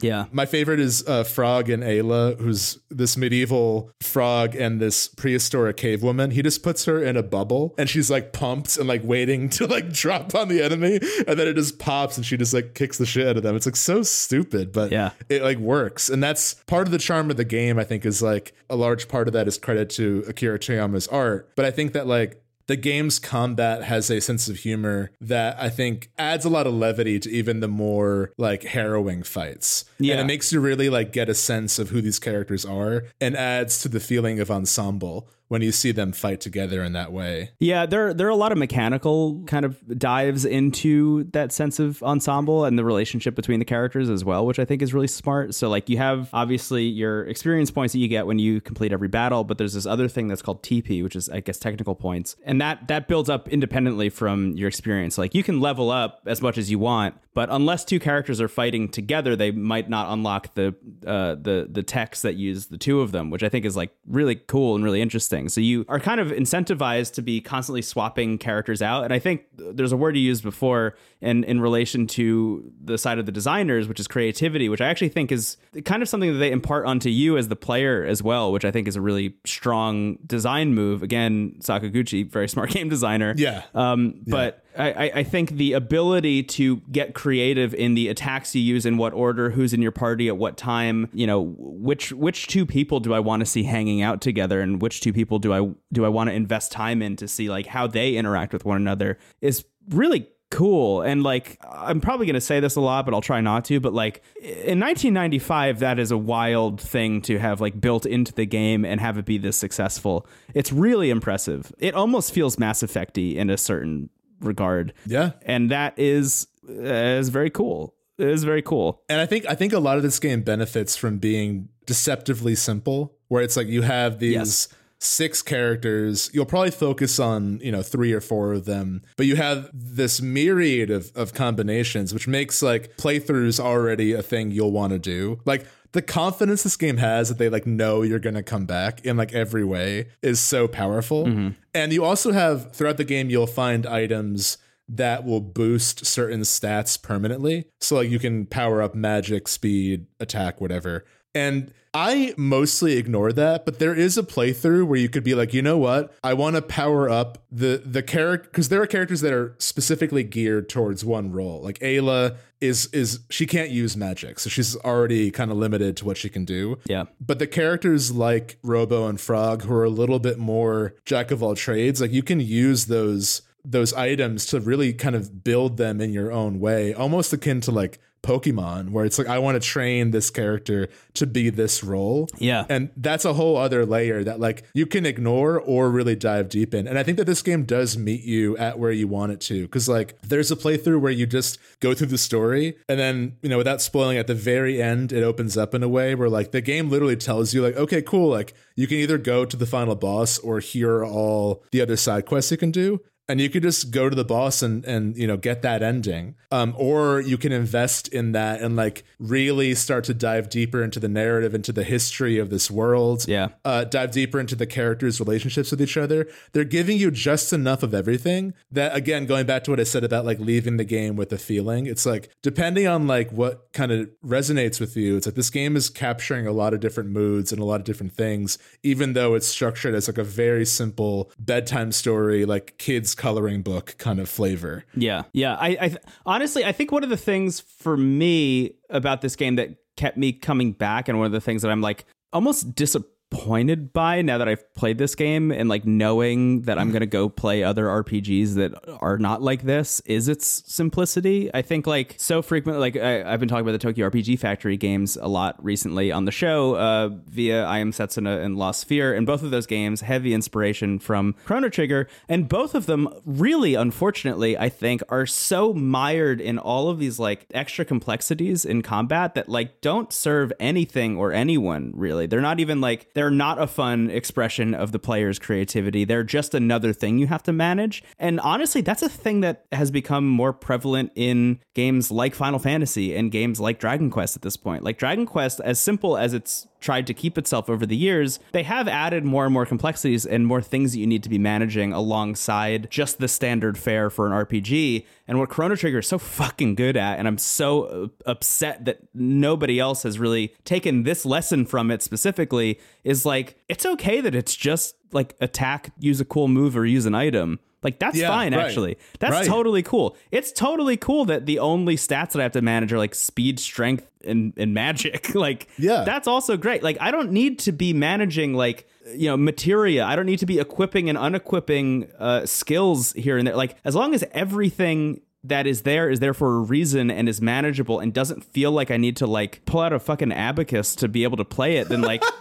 Yeah. 0.00 0.26
my 0.32 0.46
favorite 0.46 0.80
is 0.80 1.06
uh, 1.08 1.24
Frog 1.24 1.68
and 1.70 1.82
Ayla, 1.82 2.38
who's 2.40 2.78
this 2.90 3.16
medieval 3.16 3.90
frog 4.00 4.54
and 4.56 4.80
this 4.80 5.08
prehistoric 5.08 5.76
cave 5.76 6.02
woman. 6.02 6.30
He 6.32 6.42
just 6.42 6.62
puts 6.62 6.84
her 6.86 7.02
in 7.02 7.16
a 7.16 7.22
bubble 7.22 7.74
and 7.78 7.88
she's 7.88 8.10
like 8.10 8.32
pumped 8.32 8.76
and 8.76 8.88
like 8.88 9.02
waiting 9.04 9.48
to 9.50 9.66
like 9.66 9.92
drop 9.92 10.34
on 10.34 10.48
the 10.48 10.62
enemy. 10.62 11.00
And 11.26 11.38
then 11.38 11.46
it 11.48 11.54
just 11.54 11.78
pops 11.78 12.16
and 12.16 12.26
she 12.26 12.36
just 12.36 12.52
like 12.54 12.74
kicks 12.74 12.98
the 12.98 13.06
shit 13.06 13.26
out 13.26 13.36
of 13.36 13.42
them. 13.42 13.56
It's 13.56 13.66
like 13.66 13.76
so 13.76 14.02
stupid, 14.02 14.72
but 14.72 14.90
Yeah. 14.90 15.10
it 15.28 15.42
like 15.42 15.58
works. 15.58 16.08
And 16.08 16.22
that's 16.22 16.54
part 16.66 16.86
of 16.86 16.92
the 16.92 16.98
charm 16.98 17.30
of 17.30 17.36
the 17.36 17.44
game, 17.44 17.78
I 17.78 17.84
think, 17.84 18.04
is 18.04 18.22
like 18.22 18.52
a 18.68 18.76
large 18.76 19.08
part 19.08 19.28
of 19.28 19.32
that 19.34 19.46
is 19.48 19.58
credit 19.58 19.90
to 19.90 20.24
Akira 20.28 20.58
Toriyama's 20.58 21.06
art. 21.08 21.50
But 21.56 21.64
I 21.64 21.70
think 21.70 21.92
that 21.92 22.06
like 22.06 22.42
the 22.70 22.76
game's 22.76 23.18
combat 23.18 23.82
has 23.82 24.10
a 24.10 24.20
sense 24.20 24.48
of 24.48 24.56
humor 24.56 25.10
that 25.20 25.60
I 25.60 25.68
think 25.68 26.10
adds 26.16 26.44
a 26.44 26.48
lot 26.48 26.68
of 26.68 26.74
levity 26.74 27.18
to 27.18 27.30
even 27.30 27.58
the 27.58 27.68
more 27.68 28.32
like 28.38 28.62
harrowing 28.62 29.24
fights. 29.24 29.84
Yeah. 29.98 30.12
And 30.12 30.20
it 30.20 30.24
makes 30.24 30.52
you 30.52 30.60
really 30.60 30.88
like 30.88 31.12
get 31.12 31.28
a 31.28 31.34
sense 31.34 31.80
of 31.80 31.90
who 31.90 32.00
these 32.00 32.20
characters 32.20 32.64
are 32.64 33.04
and 33.20 33.36
adds 33.36 33.82
to 33.82 33.88
the 33.88 33.98
feeling 33.98 34.38
of 34.38 34.50
ensemble 34.50 35.28
when 35.50 35.62
you 35.62 35.72
see 35.72 35.90
them 35.90 36.12
fight 36.12 36.40
together 36.40 36.84
in 36.84 36.92
that 36.92 37.10
way. 37.10 37.50
Yeah, 37.58 37.84
there 37.84 38.14
there 38.14 38.28
are 38.28 38.30
a 38.30 38.36
lot 38.36 38.52
of 38.52 38.58
mechanical 38.58 39.42
kind 39.48 39.64
of 39.64 39.98
dives 39.98 40.44
into 40.44 41.24
that 41.32 41.50
sense 41.50 41.80
of 41.80 42.00
ensemble 42.04 42.64
and 42.64 42.78
the 42.78 42.84
relationship 42.84 43.34
between 43.34 43.58
the 43.58 43.64
characters 43.64 44.08
as 44.08 44.24
well, 44.24 44.46
which 44.46 44.60
I 44.60 44.64
think 44.64 44.80
is 44.80 44.94
really 44.94 45.08
smart. 45.08 45.56
So 45.56 45.68
like 45.68 45.88
you 45.88 45.96
have 45.98 46.30
obviously 46.32 46.84
your 46.84 47.24
experience 47.24 47.72
points 47.72 47.92
that 47.94 47.98
you 47.98 48.06
get 48.06 48.28
when 48.28 48.38
you 48.38 48.60
complete 48.60 48.92
every 48.92 49.08
battle, 49.08 49.42
but 49.42 49.58
there's 49.58 49.74
this 49.74 49.86
other 49.86 50.06
thing 50.06 50.28
that's 50.28 50.40
called 50.40 50.62
TP, 50.62 51.02
which 51.02 51.16
is 51.16 51.28
I 51.28 51.40
guess 51.40 51.58
technical 51.58 51.96
points. 51.96 52.36
And 52.44 52.60
that 52.60 52.86
that 52.86 53.08
builds 53.08 53.28
up 53.28 53.48
independently 53.48 54.08
from 54.08 54.52
your 54.52 54.68
experience. 54.68 55.18
Like 55.18 55.34
you 55.34 55.42
can 55.42 55.60
level 55.60 55.90
up 55.90 56.20
as 56.26 56.40
much 56.40 56.58
as 56.58 56.70
you 56.70 56.78
want, 56.78 57.16
but 57.34 57.48
unless 57.50 57.84
two 57.84 57.98
characters 57.98 58.40
are 58.40 58.48
fighting 58.48 58.88
together, 58.88 59.34
they 59.34 59.50
might 59.50 59.88
not 59.88 60.12
unlock 60.12 60.54
the 60.54 60.76
uh, 61.04 61.34
the 61.34 61.66
the 61.68 61.82
techs 61.82 62.22
that 62.22 62.34
use 62.34 62.66
the 62.66 62.78
two 62.78 63.00
of 63.00 63.10
them, 63.10 63.30
which 63.30 63.42
I 63.42 63.48
think 63.48 63.64
is 63.64 63.76
like 63.76 63.90
really 64.06 64.36
cool 64.36 64.76
and 64.76 64.84
really 64.84 65.00
interesting. 65.00 65.39
So 65.48 65.60
you 65.60 65.84
are 65.88 65.98
kind 65.98 66.20
of 66.20 66.28
incentivized 66.28 67.14
to 67.14 67.22
be 67.22 67.40
constantly 67.40 67.82
swapping 67.82 68.38
characters 68.38 68.82
out, 68.82 69.04
and 69.04 69.12
I 69.12 69.18
think 69.18 69.44
there's 69.56 69.92
a 69.92 69.96
word 69.96 70.16
you 70.16 70.22
used 70.22 70.42
before 70.42 70.96
in 71.20 71.44
in 71.44 71.60
relation 71.60 72.06
to 72.06 72.72
the 72.82 72.96
side 72.96 73.18
of 73.18 73.26
the 73.26 73.32
designers, 73.32 73.86
which 73.88 74.00
is 74.00 74.08
creativity, 74.08 74.68
which 74.68 74.80
I 74.80 74.86
actually 74.88 75.10
think 75.10 75.30
is 75.30 75.56
kind 75.84 76.02
of 76.02 76.08
something 76.08 76.32
that 76.32 76.38
they 76.38 76.50
impart 76.50 76.86
onto 76.86 77.10
you 77.10 77.36
as 77.36 77.48
the 77.48 77.56
player 77.56 78.04
as 78.04 78.22
well, 78.22 78.52
which 78.52 78.64
I 78.64 78.70
think 78.70 78.88
is 78.88 78.96
a 78.96 79.00
really 79.00 79.34
strong 79.44 80.16
design 80.26 80.74
move. 80.74 81.02
Again, 81.02 81.56
Sakaguchi, 81.60 82.28
very 82.30 82.48
smart 82.54 82.70
game 82.70 82.88
designer. 82.88 83.34
Yeah. 83.36 83.62
Um, 83.74 84.22
but 84.26 84.64
I, 84.78 84.92
I- 84.92 85.10
I 85.16 85.22
think 85.24 85.50
the 85.50 85.72
ability 85.74 86.44
to 86.44 86.76
get 86.92 87.12
creative 87.14 87.74
in 87.74 87.94
the 87.94 88.08
attacks 88.08 88.54
you 88.54 88.62
use 88.62 88.86
in 88.86 88.96
what 88.96 89.12
order, 89.12 89.50
who's 89.50 89.72
in 89.74 89.82
your 89.82 89.92
party 89.92 90.28
at 90.28 90.36
what 90.38 90.56
time, 90.56 91.08
you 91.12 91.26
know, 91.26 91.54
which 91.58 92.12
which 92.12 92.46
two 92.46 92.64
people 92.64 93.00
do 93.00 93.12
I 93.12 93.18
want 93.20 93.40
to 93.40 93.46
see 93.46 93.64
hanging 93.64 94.00
out 94.00 94.20
together, 94.20 94.60
and 94.60 94.80
which 94.80 95.00
two 95.00 95.12
people 95.12 95.38
do 95.38 95.52
I 95.52 95.70
do 95.92 96.04
I 96.04 96.08
want 96.08 96.30
to 96.30 96.34
invest 96.34 96.72
time 96.72 97.02
in 97.02 97.16
to 97.16 97.28
see 97.28 97.50
like 97.50 97.66
how 97.66 97.86
they 97.86 98.14
interact 98.16 98.52
with 98.52 98.64
one 98.64 98.76
another 98.76 99.18
is 99.40 99.64
really 99.90 100.28
cool. 100.50 101.02
And 101.02 101.22
like 101.22 101.58
i'm 101.70 102.00
probably 102.00 102.26
going 102.26 102.34
to 102.34 102.40
say 102.40 102.60
this 102.60 102.76
a 102.76 102.80
lot 102.80 103.04
but 103.04 103.14
i'll 103.14 103.20
try 103.20 103.40
not 103.40 103.64
to 103.66 103.78
but 103.80 103.92
like 103.94 104.22
in 104.42 104.80
1995 104.80 105.78
that 105.78 105.98
is 105.98 106.10
a 106.10 106.18
wild 106.18 106.80
thing 106.80 107.22
to 107.22 107.38
have 107.38 107.60
like 107.60 107.80
built 107.80 108.04
into 108.06 108.32
the 108.32 108.44
game 108.46 108.84
and 108.84 109.00
have 109.00 109.16
it 109.18 109.24
be 109.24 109.38
this 109.38 109.56
successful. 109.56 110.26
It's 110.54 110.72
really 110.72 111.10
impressive. 111.10 111.72
It 111.78 111.94
almost 111.94 112.34
feels 112.34 112.58
mass 112.58 112.82
effecty 112.82 113.36
in 113.36 113.48
a 113.50 113.56
certain 113.56 114.10
regard. 114.40 114.92
Yeah. 115.06 115.32
and 115.42 115.70
that 115.70 115.98
is 115.98 116.46
uh, 116.68 116.72
is 117.18 117.28
very 117.28 117.50
cool. 117.50 117.94
It 118.18 118.28
is 118.28 118.44
very 118.44 118.62
cool. 118.62 119.02
And 119.08 119.20
I 119.20 119.26
think 119.26 119.46
I 119.46 119.54
think 119.54 119.72
a 119.72 119.78
lot 119.78 119.96
of 119.96 120.02
this 120.02 120.18
game 120.18 120.42
benefits 120.42 120.96
from 120.96 121.18
being 121.18 121.68
deceptively 121.86 122.54
simple, 122.54 123.16
where 123.28 123.42
it's 123.42 123.56
like 123.56 123.66
you 123.68 123.82
have 123.82 124.18
these 124.18 124.34
Yes. 124.34 124.68
Six 125.00 125.42
characters. 125.42 126.30
You'll 126.32 126.46
probably 126.46 126.70
focus 126.70 127.18
on, 127.18 127.58
you 127.62 127.72
know, 127.72 127.82
three 127.82 128.12
or 128.12 128.20
four 128.20 128.52
of 128.52 128.66
them, 128.66 129.02
but 129.16 129.26
you 129.26 129.36
have 129.36 129.70
this 129.72 130.20
myriad 130.20 130.90
of, 130.90 131.10
of 131.14 131.34
combinations, 131.34 132.12
which 132.12 132.28
makes 132.28 132.62
like 132.62 132.96
playthroughs 132.96 133.58
already 133.58 134.12
a 134.12 134.22
thing 134.22 134.50
you'll 134.50 134.72
want 134.72 134.92
to 134.92 134.98
do. 134.98 135.40
Like 135.44 135.66
the 135.92 136.02
confidence 136.02 136.62
this 136.62 136.76
game 136.76 136.98
has 136.98 137.28
that 137.30 137.38
they 137.38 137.48
like 137.48 137.66
know 137.66 138.02
you're 138.02 138.18
gonna 138.18 138.42
come 138.42 138.66
back 138.66 139.04
in 139.04 139.16
like 139.16 139.32
every 139.32 139.64
way 139.64 140.08
is 140.22 140.38
so 140.38 140.68
powerful. 140.68 141.26
Mm-hmm. 141.26 141.48
And 141.74 141.92
you 141.92 142.04
also 142.04 142.32
have 142.32 142.72
throughout 142.72 142.98
the 142.98 143.04
game 143.04 143.30
you'll 143.30 143.46
find 143.46 143.86
items 143.86 144.58
that 144.88 145.24
will 145.24 145.40
boost 145.40 146.04
certain 146.04 146.40
stats 146.40 147.00
permanently. 147.00 147.64
So 147.80 147.96
like 147.96 148.10
you 148.10 148.18
can 148.18 148.46
power 148.46 148.82
up 148.82 148.94
magic, 148.94 149.48
speed, 149.48 150.06
attack, 150.18 150.60
whatever. 150.60 151.04
And 151.34 151.72
I 151.92 152.34
mostly 152.36 152.96
ignore 152.96 153.32
that, 153.32 153.64
but 153.64 153.80
there 153.80 153.94
is 153.94 154.16
a 154.16 154.22
playthrough 154.22 154.86
where 154.86 154.98
you 154.98 155.08
could 155.08 155.24
be 155.24 155.34
like, 155.34 155.52
you 155.52 155.60
know 155.60 155.76
what? 155.76 156.14
I 156.22 156.34
want 156.34 156.54
to 156.56 156.62
power 156.62 157.10
up 157.10 157.38
the 157.50 157.82
the 157.84 158.02
character 158.02 158.48
because 158.48 158.68
there 158.68 158.80
are 158.80 158.86
characters 158.86 159.22
that 159.22 159.32
are 159.32 159.56
specifically 159.58 160.22
geared 160.22 160.68
towards 160.68 161.04
one 161.04 161.32
role. 161.32 161.60
Like 161.60 161.80
Ayla 161.80 162.36
is 162.60 162.86
is 162.92 163.20
she 163.28 163.44
can't 163.46 163.70
use 163.70 163.96
magic, 163.96 164.38
so 164.38 164.48
she's 164.48 164.76
already 164.76 165.32
kind 165.32 165.50
of 165.50 165.56
limited 165.56 165.96
to 165.98 166.04
what 166.04 166.16
she 166.16 166.28
can 166.28 166.44
do. 166.44 166.78
yeah 166.86 167.04
But 167.20 167.40
the 167.40 167.48
characters 167.48 168.12
like 168.12 168.58
Robo 168.62 169.08
and 169.08 169.20
Frog, 169.20 169.62
who 169.62 169.74
are 169.74 169.84
a 169.84 169.90
little 169.90 170.20
bit 170.20 170.38
more 170.38 170.94
jack 171.04 171.32
of 171.32 171.42
all 171.42 171.56
trades, 171.56 172.00
like 172.00 172.12
you 172.12 172.22
can 172.22 172.38
use 172.38 172.86
those 172.86 173.42
those 173.64 173.92
items 173.92 174.46
to 174.46 174.60
really 174.60 174.92
kind 174.92 175.14
of 175.16 175.44
build 175.44 175.76
them 175.76 176.00
in 176.00 176.12
your 176.12 176.32
own 176.32 176.60
way, 176.60 176.94
almost 176.94 177.32
akin 177.32 177.60
to 177.62 177.70
like 177.70 177.98
Pokemon, 178.22 178.90
where 178.90 179.04
it's 179.04 179.18
like 179.18 179.28
I 179.28 179.38
want 179.38 179.60
to 179.60 179.66
train 179.66 180.10
this 180.10 180.30
character 180.30 180.88
to 181.14 181.26
be 181.26 181.50
this 181.50 181.82
role. 181.82 182.28
Yeah. 182.38 182.66
And 182.68 182.90
that's 182.96 183.24
a 183.24 183.32
whole 183.32 183.56
other 183.56 183.86
layer 183.86 184.22
that 184.24 184.40
like 184.40 184.64
you 184.74 184.86
can 184.86 185.06
ignore 185.06 185.58
or 185.58 185.90
really 185.90 186.16
dive 186.16 186.48
deep 186.48 186.74
in. 186.74 186.86
And 186.86 186.98
I 186.98 187.02
think 187.02 187.16
that 187.18 187.24
this 187.24 187.42
game 187.42 187.64
does 187.64 187.96
meet 187.96 188.22
you 188.22 188.56
at 188.58 188.78
where 188.78 188.92
you 188.92 189.08
want 189.08 189.32
it 189.32 189.40
to. 189.42 189.66
Cause 189.68 189.88
like 189.88 190.20
there's 190.22 190.50
a 190.50 190.56
playthrough 190.56 191.00
where 191.00 191.12
you 191.12 191.26
just 191.26 191.58
go 191.80 191.94
through 191.94 192.08
the 192.08 192.18
story 192.18 192.76
and 192.88 192.98
then, 192.98 193.36
you 193.42 193.48
know, 193.48 193.58
without 193.58 193.80
spoiling 193.80 194.18
at 194.18 194.26
the 194.26 194.34
very 194.34 194.82
end, 194.82 195.12
it 195.12 195.22
opens 195.22 195.56
up 195.56 195.74
in 195.74 195.82
a 195.82 195.88
way 195.88 196.14
where 196.14 196.28
like 196.28 196.50
the 196.50 196.60
game 196.60 196.90
literally 196.90 197.16
tells 197.16 197.54
you 197.54 197.62
like, 197.62 197.76
okay, 197.76 198.02
cool. 198.02 198.30
Like 198.30 198.54
you 198.76 198.86
can 198.86 198.98
either 198.98 199.18
go 199.18 199.44
to 199.44 199.56
the 199.56 199.66
final 199.66 199.94
boss 199.94 200.38
or 200.38 200.60
here 200.60 200.96
are 200.96 201.06
all 201.06 201.62
the 201.72 201.80
other 201.80 201.96
side 201.96 202.26
quests 202.26 202.50
you 202.50 202.56
can 202.56 202.70
do 202.70 203.00
and 203.30 203.40
you 203.40 203.48
could 203.48 203.62
just 203.62 203.90
go 203.90 204.08
to 204.08 204.16
the 204.16 204.24
boss 204.24 204.62
and 204.62 204.84
and 204.84 205.16
you 205.16 205.26
know 205.26 205.36
get 205.36 205.62
that 205.62 205.82
ending. 205.82 206.34
Um 206.50 206.74
or 206.76 207.20
you 207.20 207.38
can 207.38 207.52
invest 207.52 208.08
in 208.08 208.32
that 208.32 208.60
and 208.60 208.76
like 208.76 209.04
really 209.18 209.74
start 209.74 210.04
to 210.04 210.14
dive 210.14 210.48
deeper 210.48 210.82
into 210.82 210.98
the 211.00 211.08
narrative 211.08 211.54
into 211.54 211.72
the 211.72 211.84
history 211.84 212.38
of 212.38 212.50
this 212.50 212.70
world. 212.70 213.26
Yeah. 213.28 213.48
uh 213.64 213.84
dive 213.84 214.10
deeper 214.10 214.38
into 214.40 214.56
the 214.56 214.66
characters 214.66 215.20
relationships 215.20 215.70
with 215.70 215.80
each 215.80 215.96
other. 215.96 216.26
They're 216.52 216.64
giving 216.64 216.98
you 216.98 217.10
just 217.10 217.52
enough 217.52 217.82
of 217.82 217.94
everything 217.94 218.54
that 218.72 218.94
again 218.94 219.26
going 219.26 219.46
back 219.46 219.64
to 219.64 219.70
what 219.70 219.80
i 219.80 219.84
said 219.84 220.04
about 220.04 220.24
like 220.24 220.38
leaving 220.38 220.76
the 220.76 220.84
game 220.84 221.14
with 221.16 221.32
a 221.32 221.38
feeling 221.38 221.86
it's 221.86 222.04
like 222.06 222.30
depending 222.42 222.86
on 222.86 223.06
like 223.06 223.30
what 223.30 223.72
kind 223.72 223.92
of 223.92 224.08
resonates 224.24 224.80
with 224.80 224.96
you 224.96 225.16
it's 225.16 225.26
like 225.26 225.34
this 225.34 225.50
game 225.50 225.76
is 225.76 225.88
capturing 225.88 226.46
a 226.46 226.52
lot 226.52 226.74
of 226.74 226.80
different 226.80 227.10
moods 227.10 227.52
and 227.52 227.60
a 227.60 227.64
lot 227.64 227.80
of 227.80 227.84
different 227.84 228.12
things 228.12 228.58
even 228.82 229.12
though 229.12 229.34
it's 229.34 229.46
structured 229.46 229.94
as 229.94 230.08
like 230.08 230.18
a 230.18 230.24
very 230.24 230.64
simple 230.66 231.30
bedtime 231.38 231.92
story 231.92 232.44
like 232.44 232.76
kids 232.78 233.14
coloring 233.20 233.60
book 233.60 233.94
kind 233.98 234.18
of 234.18 234.30
flavor 234.30 234.84
Yeah, 234.94 235.24
yeah. 235.34 235.54
I, 235.54 235.68
I 235.80 235.88
th- 235.88 236.02
honestly, 236.24 236.64
I 236.64 236.72
think 236.72 236.90
one 236.90 237.04
of 237.04 237.10
the 237.10 237.18
things 237.18 237.60
for 237.60 237.94
me 237.96 238.76
about 238.88 239.20
this 239.20 239.36
game 239.36 239.56
that 239.56 239.76
kept 239.98 240.16
me 240.16 240.32
coming 240.32 240.72
back, 240.72 241.06
and 241.06 241.18
one 241.18 241.26
of 241.26 241.32
the 241.32 241.40
things 241.40 241.60
that 241.60 241.70
I'm 241.70 241.82
like 241.82 242.06
almost 242.32 242.74
disappointed 242.74 243.14
by 243.30 244.22
now 244.22 244.38
that 244.38 244.48
I've 244.48 244.74
played 244.74 244.98
this 244.98 245.14
game, 245.14 245.50
and 245.50 245.68
like 245.68 245.84
knowing 245.84 246.62
that 246.62 246.78
I'm 246.78 246.92
gonna 246.92 247.06
go 247.06 247.28
play 247.28 247.62
other 247.62 247.86
RPGs 247.86 248.54
that 248.54 248.72
are 249.00 249.18
not 249.18 249.42
like 249.42 249.62
this, 249.62 250.00
is 250.00 250.28
its 250.28 250.62
simplicity. 250.66 251.50
I 251.54 251.62
think 251.62 251.86
like 251.86 252.16
so 252.18 252.42
frequently, 252.42 252.80
like 252.80 252.96
I, 252.96 253.32
I've 253.32 253.40
been 253.40 253.48
talking 253.48 253.62
about 253.62 253.72
the 253.72 253.78
Tokyo 253.78 254.08
RPG 254.10 254.38
Factory 254.38 254.76
games 254.76 255.16
a 255.16 255.28
lot 255.28 255.62
recently 255.64 256.12
on 256.12 256.24
the 256.24 256.32
show 256.32 256.74
uh, 256.76 257.08
via 257.26 257.64
I 257.64 257.78
Am 257.78 257.92
Setsuna 257.92 258.44
and 258.44 258.56
Lost 258.56 258.88
Sphear, 258.88 259.16
and 259.16 259.26
both 259.26 259.42
of 259.42 259.50
those 259.50 259.66
games 259.66 260.00
heavy 260.02 260.34
inspiration 260.34 260.98
from 260.98 261.34
Chrono 261.44 261.68
Trigger, 261.68 262.08
and 262.28 262.48
both 262.48 262.74
of 262.74 262.86
them 262.86 263.08
really, 263.24 263.74
unfortunately, 263.74 264.58
I 264.58 264.68
think 264.68 265.02
are 265.08 265.26
so 265.26 265.72
mired 265.72 266.40
in 266.40 266.58
all 266.58 266.88
of 266.88 266.98
these 266.98 267.18
like 267.18 267.46
extra 267.52 267.84
complexities 267.84 268.64
in 268.64 268.82
combat 268.82 269.34
that 269.34 269.48
like 269.48 269.80
don't 269.80 270.12
serve 270.12 270.52
anything 270.58 271.16
or 271.16 271.32
anyone 271.32 271.92
really. 271.94 272.26
They're 272.26 272.40
not 272.40 272.60
even 272.60 272.80
like 272.80 273.12
they're 273.20 273.30
not 273.30 273.60
a 273.60 273.66
fun 273.66 274.08
expression 274.08 274.72
of 274.72 274.92
the 274.92 274.98
player's 274.98 275.38
creativity. 275.38 276.06
They're 276.06 276.24
just 276.24 276.54
another 276.54 276.94
thing 276.94 277.18
you 277.18 277.26
have 277.26 277.42
to 277.42 277.52
manage. 277.52 278.02
And 278.18 278.40
honestly, 278.40 278.80
that's 278.80 279.02
a 279.02 279.10
thing 279.10 279.42
that 279.42 279.66
has 279.72 279.90
become 279.90 280.26
more 280.26 280.54
prevalent 280.54 281.12
in 281.14 281.58
games 281.74 282.10
like 282.10 282.34
Final 282.34 282.58
Fantasy 282.58 283.14
and 283.14 283.30
games 283.30 283.60
like 283.60 283.78
Dragon 283.78 284.08
Quest 284.08 284.36
at 284.36 284.42
this 284.42 284.56
point. 284.56 284.84
Like 284.84 284.96
Dragon 284.96 285.26
Quest, 285.26 285.60
as 285.60 285.78
simple 285.78 286.16
as 286.16 286.32
it's 286.32 286.66
tried 286.80 287.06
to 287.06 287.14
keep 287.14 287.38
itself 287.38 287.68
over 287.68 287.86
the 287.86 287.96
years, 287.96 288.38
they 288.52 288.62
have 288.62 288.88
added 288.88 289.24
more 289.24 289.44
and 289.44 289.52
more 289.52 289.66
complexities 289.66 290.26
and 290.26 290.46
more 290.46 290.62
things 290.62 290.92
that 290.92 290.98
you 290.98 291.06
need 291.06 291.22
to 291.22 291.28
be 291.28 291.38
managing 291.38 291.92
alongside 291.92 292.90
just 292.90 293.18
the 293.18 293.28
standard 293.28 293.78
fare 293.78 294.10
for 294.10 294.26
an 294.26 294.32
RPG. 294.32 295.06
And 295.28 295.38
what 295.38 295.48
Chrono 295.48 295.76
Trigger 295.76 295.98
is 295.98 296.08
so 296.08 296.18
fucking 296.18 296.74
good 296.74 296.96
at, 296.96 297.18
and 297.18 297.28
I'm 297.28 297.38
so 297.38 297.84
uh, 297.84 298.08
upset 298.26 298.84
that 298.86 299.00
nobody 299.14 299.78
else 299.78 300.02
has 300.02 300.18
really 300.18 300.54
taken 300.64 301.04
this 301.04 301.24
lesson 301.24 301.66
from 301.66 301.90
it 301.90 302.02
specifically, 302.02 302.80
is 303.04 303.24
like, 303.24 303.56
it's 303.68 303.86
okay 303.86 304.20
that 304.20 304.34
it's 304.34 304.56
just 304.56 304.96
like 305.12 305.36
attack, 305.40 305.92
use 305.98 306.20
a 306.20 306.24
cool 306.24 306.48
move, 306.48 306.76
or 306.76 306.86
use 306.86 307.06
an 307.06 307.14
item. 307.14 307.60
Like 307.82 307.98
that's 307.98 308.16
Yeah, 308.18 308.28
fine, 308.28 308.54
right. 308.54 308.66
actually. 308.66 308.98
That's 309.18 309.32
Right. 309.32 309.46
totally 309.46 309.82
cool. 309.82 310.16
It's 310.30 310.52
totally 310.52 310.96
cool 310.96 311.24
that 311.26 311.46
the 311.46 311.58
only 311.60 311.96
stats 311.96 312.32
that 312.32 312.40
I 312.40 312.42
have 312.42 312.52
to 312.52 312.62
manage 312.62 312.92
are 312.92 312.98
like 312.98 313.14
speed, 313.14 313.58
strength, 313.58 314.06
and, 314.24 314.52
and 314.58 314.74
magic. 314.74 315.34
like, 315.34 315.68
Yeah. 315.78 316.04
that's 316.04 316.28
also 316.28 316.56
great. 316.58 316.82
Like, 316.82 316.98
I 317.00 317.10
don't 317.10 317.32
need 317.32 317.58
to 317.60 317.72
be 317.72 317.92
managing 317.92 318.54
like 318.54 318.86
you 319.16 319.28
know 319.28 319.36
materia. 319.36 320.04
I 320.04 320.14
don't 320.14 320.26
need 320.26 320.38
to 320.40 320.46
be 320.46 320.58
equipping 320.60 321.08
and 321.08 321.16
unequipping 321.18 322.08
uh, 322.18 322.46
skills 322.46 323.12
here 323.14 323.38
and 323.38 323.46
there. 323.46 323.56
Like, 323.56 323.76
as 323.84 323.94
long 323.94 324.14
as 324.14 324.24
everything 324.32 325.22
that 325.42 325.66
is 325.66 325.82
there 325.82 326.10
is 326.10 326.20
there 326.20 326.34
for 326.34 326.56
a 326.56 326.60
reason 326.60 327.10
and 327.10 327.26
is 327.26 327.40
manageable 327.40 327.98
and 327.98 328.12
doesn't 328.12 328.44
feel 328.44 328.72
like 328.72 328.90
I 328.90 328.98
need 328.98 329.16
to 329.16 329.26
like 329.26 329.64
pull 329.64 329.80
out 329.80 329.94
a 329.94 329.98
fucking 329.98 330.32
abacus 330.32 330.94
to 330.96 331.08
be 331.08 331.22
able 331.24 331.38
to 331.38 331.46
play 331.46 331.76
it, 331.78 331.88
then 331.88 332.02
like. 332.02 332.22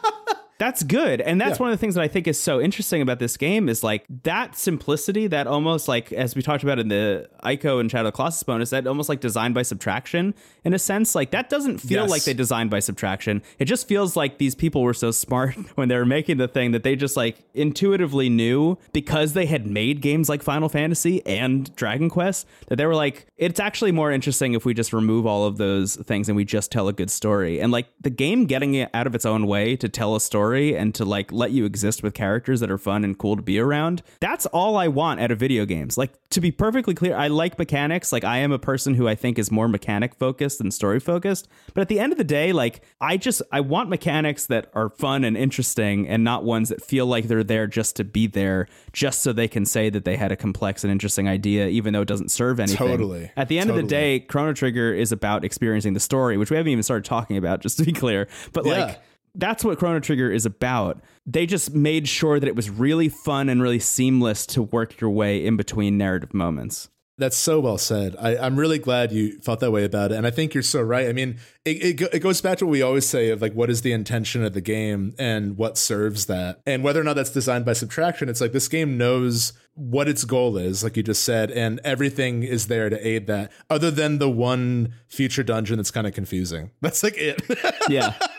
That's 0.60 0.84
good. 0.84 1.22
And 1.22 1.40
that's 1.42 1.58
Yeah. 1.58 1.64
one 1.64 1.72
of 1.72 1.78
the 1.80 1.82
things 1.82 1.96
that 1.96 2.04
I 2.04 2.08
think 2.10 2.28
is 2.28 2.38
so 2.40 2.60
interesting 2.62 3.02
about 3.02 3.18
this 3.20 3.38
game 3.38 3.70
is 3.70 3.82
like 3.84 4.04
that 4.24 4.58
simplicity, 4.58 5.26
that 5.28 5.48
almost 5.48 5.88
like, 5.88 6.12
as 6.12 6.36
we 6.36 6.42
talked 6.42 6.64
about 6.64 6.78
in 6.80 6.90
the 6.90 7.30
Ico 7.46 7.80
and 7.80 7.90
Shadow 7.90 8.10
of 8.10 8.14
the 8.14 8.18
Colossus 8.18 8.44
bonus, 8.44 8.70
that 8.72 8.86
almost 8.86 9.08
like 9.10 9.22
designed 9.22 9.54
by 9.56 9.62
subtraction 9.62 10.34
in 10.66 10.74
a 10.74 10.80
sense. 10.80 11.16
Like 11.16 11.32
that 11.32 11.50
doesn't 11.50 11.78
feel 11.80 12.02
Yes. 12.02 12.10
like 12.10 12.24
they 12.26 12.34
designed 12.34 12.70
by 12.70 12.80
subtraction. 12.82 13.42
It 13.58 13.66
just 13.66 13.88
feels 13.88 14.18
like 14.18 14.38
these 14.38 14.54
people 14.54 14.82
were 14.84 14.94
so 14.94 15.12
smart 15.26 15.56
when 15.76 15.88
they 15.88 15.96
were 15.96 16.06
making 16.06 16.38
the 16.38 16.48
thing 16.50 16.72
that 16.72 16.84
they 16.84 16.98
just 16.98 17.16
like 17.16 17.38
intuitively 17.54 18.28
knew 18.30 18.78
because 18.92 19.32
they 19.32 19.46
had 19.46 19.66
made 19.66 20.02
games 20.02 20.28
like 20.28 20.44
Final 20.44 20.68
Fantasy 20.68 21.26
and 21.26 21.74
Dragon 21.78 22.10
Quest 22.10 22.46
that 22.68 22.76
they 22.76 22.86
were 22.86 22.96
like, 22.96 23.28
it's 23.38 23.62
actually 23.62 23.94
more 23.94 24.12
interesting 24.12 24.54
if 24.54 24.66
we 24.66 24.74
just 24.74 24.92
remove 24.92 25.26
all 25.26 25.46
of 25.46 25.56
those 25.56 25.96
things 25.96 26.28
and 26.28 26.36
we 26.36 26.44
just 26.44 26.70
tell 26.70 26.90
a 26.90 26.94
good 26.94 27.10
story. 27.10 27.62
And 27.62 27.72
like 27.72 27.88
the 28.02 28.10
game 28.10 28.46
getting 28.46 28.74
it 28.74 28.90
out 28.94 29.08
of 29.08 29.16
its 29.16 29.26
own 29.26 29.48
way 29.48 29.78
to 29.78 29.88
tell 29.88 30.16
a 30.18 30.20
story 30.20 30.49
story 30.50 30.76
and 30.76 30.96
to 30.96 31.06
like 31.06 31.32
let 31.32 31.52
you 31.52 31.66
exist 31.66 32.02
with 32.02 32.14
characters 32.14 32.60
that 32.60 32.72
are 32.72 32.78
fun 32.78 33.04
and 33.04 33.18
cool 33.18 33.36
to 33.36 33.42
be 33.42 33.60
around. 33.60 34.02
That's 34.20 34.46
all 34.48 34.78
I 34.78 34.88
want 34.88 35.20
out 35.20 35.32
of 35.32 35.40
video 35.40 35.66
games. 35.66 35.98
Like 35.98 36.12
to 36.32 36.42
be 36.42 36.52
perfectly 36.52 36.96
clear, 36.96 37.16
I 37.16 37.28
like 37.28 37.60
mechanics. 37.60 38.12
Like 38.12 38.24
I 38.24 38.38
am 38.40 38.52
a 38.52 38.58
person 38.60 38.96
who 38.96 39.08
I 39.08 39.16
think 39.16 39.38
is 39.38 39.52
more 39.52 39.68
mechanic 39.68 40.16
focused 40.16 40.58
than 40.58 40.72
story 40.72 41.00
focused. 41.00 41.48
But 41.74 41.82
at 41.82 41.88
the 41.88 42.00
end 42.00 42.12
of 42.12 42.18
the 42.18 42.24
day, 42.24 42.52
like 42.52 42.82
I 43.00 43.18
just 43.18 43.42
I 43.52 43.60
want 43.62 43.90
mechanics 43.90 44.48
that 44.48 44.72
are 44.74 44.90
fun 44.90 45.24
and 45.24 45.38
interesting 45.38 46.08
and 46.08 46.24
not 46.24 46.44
ones 46.44 46.70
that 46.70 46.84
feel 46.84 47.06
like 47.06 47.28
they're 47.28 47.44
there 47.44 47.68
just 47.68 47.96
to 47.98 48.04
be 48.04 48.26
there, 48.28 48.68
just 48.92 49.22
so 49.22 49.32
they 49.32 49.48
can 49.48 49.66
say 49.66 49.90
that 49.92 50.04
they 50.06 50.16
had 50.18 50.32
a 50.32 50.36
complex 50.36 50.84
and 50.84 50.92
interesting 50.92 51.28
idea, 51.28 51.68
even 51.68 51.94
though 51.94 52.02
it 52.02 52.08
doesn't 52.08 52.30
serve 52.32 52.60
anything. 52.60 52.78
Totally. 52.88 53.32
At 53.38 53.48
the 53.50 53.60
end 53.60 53.68
Totally. 53.68 53.84
of 53.84 53.90
the 53.90 53.96
day, 53.96 54.20
Chrono 54.22 54.54
Trigger 54.54 54.94
is 54.94 55.12
about 55.12 55.44
experiencing 55.46 55.94
the 55.94 56.00
story, 56.00 56.38
which 56.38 56.50
we 56.50 56.58
haven't 56.58 56.72
even 56.72 56.84
started 56.84 57.06
talking 57.06 57.38
about, 57.38 57.62
just 57.62 57.78
to 57.78 57.84
be 57.84 57.92
clear. 57.94 58.28
But 58.54 58.66
Yeah. 58.66 58.72
like 58.86 59.00
that's 59.36 59.64
what 59.64 59.78
Chrono 59.80 60.00
Trigger 60.00 60.32
is 60.32 60.46
about. 60.46 61.02
They 61.26 61.46
just 61.46 61.74
made 61.74 62.08
sure 62.08 62.40
that 62.40 62.48
it 62.48 62.56
was 62.56 62.70
really 62.70 63.10
fun 63.10 63.50
and 63.50 63.62
really 63.62 63.80
seamless 63.80 64.46
to 64.48 64.64
work 64.64 65.00
your 65.00 65.10
way 65.10 65.46
in 65.46 65.58
between 65.58 65.98
narrative 65.98 66.34
moments. 66.34 66.90
That's 67.20 67.36
so 67.36 67.60
well 67.60 67.78
said. 67.78 68.16
I, 68.18 68.38
I'm 68.38 68.58
really 68.58 68.80
glad 68.80 69.12
you 69.12 69.40
felt 69.40 69.60
that 69.60 69.72
way 69.72 69.84
about 69.84 70.14
it, 70.14 70.16
and 70.16 70.26
I 70.26 70.32
think 70.32 70.54
you're 70.54 70.64
so 70.64 70.82
right. 70.82 71.10
I 71.10 71.12
mean, 71.12 71.38
it, 71.66 72.02
it 72.02 72.14
it 72.14 72.20
goes 72.20 72.40
back 72.40 72.60
to 72.60 72.66
what 72.66 72.72
we 72.72 72.82
always 72.82 73.06
say 73.06 73.30
of 73.30 73.42
like, 73.42 73.52
what 73.52 73.70
is 73.70 73.82
the 73.82 73.92
intention 73.92 74.42
of 74.46 74.54
the 74.54 74.62
game 74.62 75.14
and 75.20 75.58
what 75.58 75.78
serves 75.78 76.28
that, 76.28 76.62
and 76.66 76.82
whether 76.82 77.02
or 77.02 77.04
not 77.04 77.18
that's 77.18 77.30
designed 77.30 77.66
by 77.66 77.74
subtraction. 77.74 78.30
It's 78.30 78.40
like 78.40 78.54
this 78.54 78.70
game 78.70 78.98
knows 78.98 79.52
what 79.76 80.08
its 80.08 80.24
goal 80.24 80.56
is, 80.56 80.82
like 80.82 80.96
you 80.96 81.04
just 81.04 81.26
said, 81.26 81.52
and 81.52 81.82
everything 81.84 82.44
is 82.44 82.68
there 82.68 82.90
to 82.90 83.08
aid 83.08 83.28
that. 83.28 83.52
Other 83.70 83.92
than 83.92 84.20
the 84.20 84.30
one 84.30 84.94
future 85.10 85.44
dungeon 85.44 85.76
that's 85.76 85.92
kind 85.92 86.08
of 86.08 86.14
confusing. 86.14 86.72
That's 86.82 87.04
like 87.04 87.16
it. 87.18 87.42
Yeah. 87.90 88.14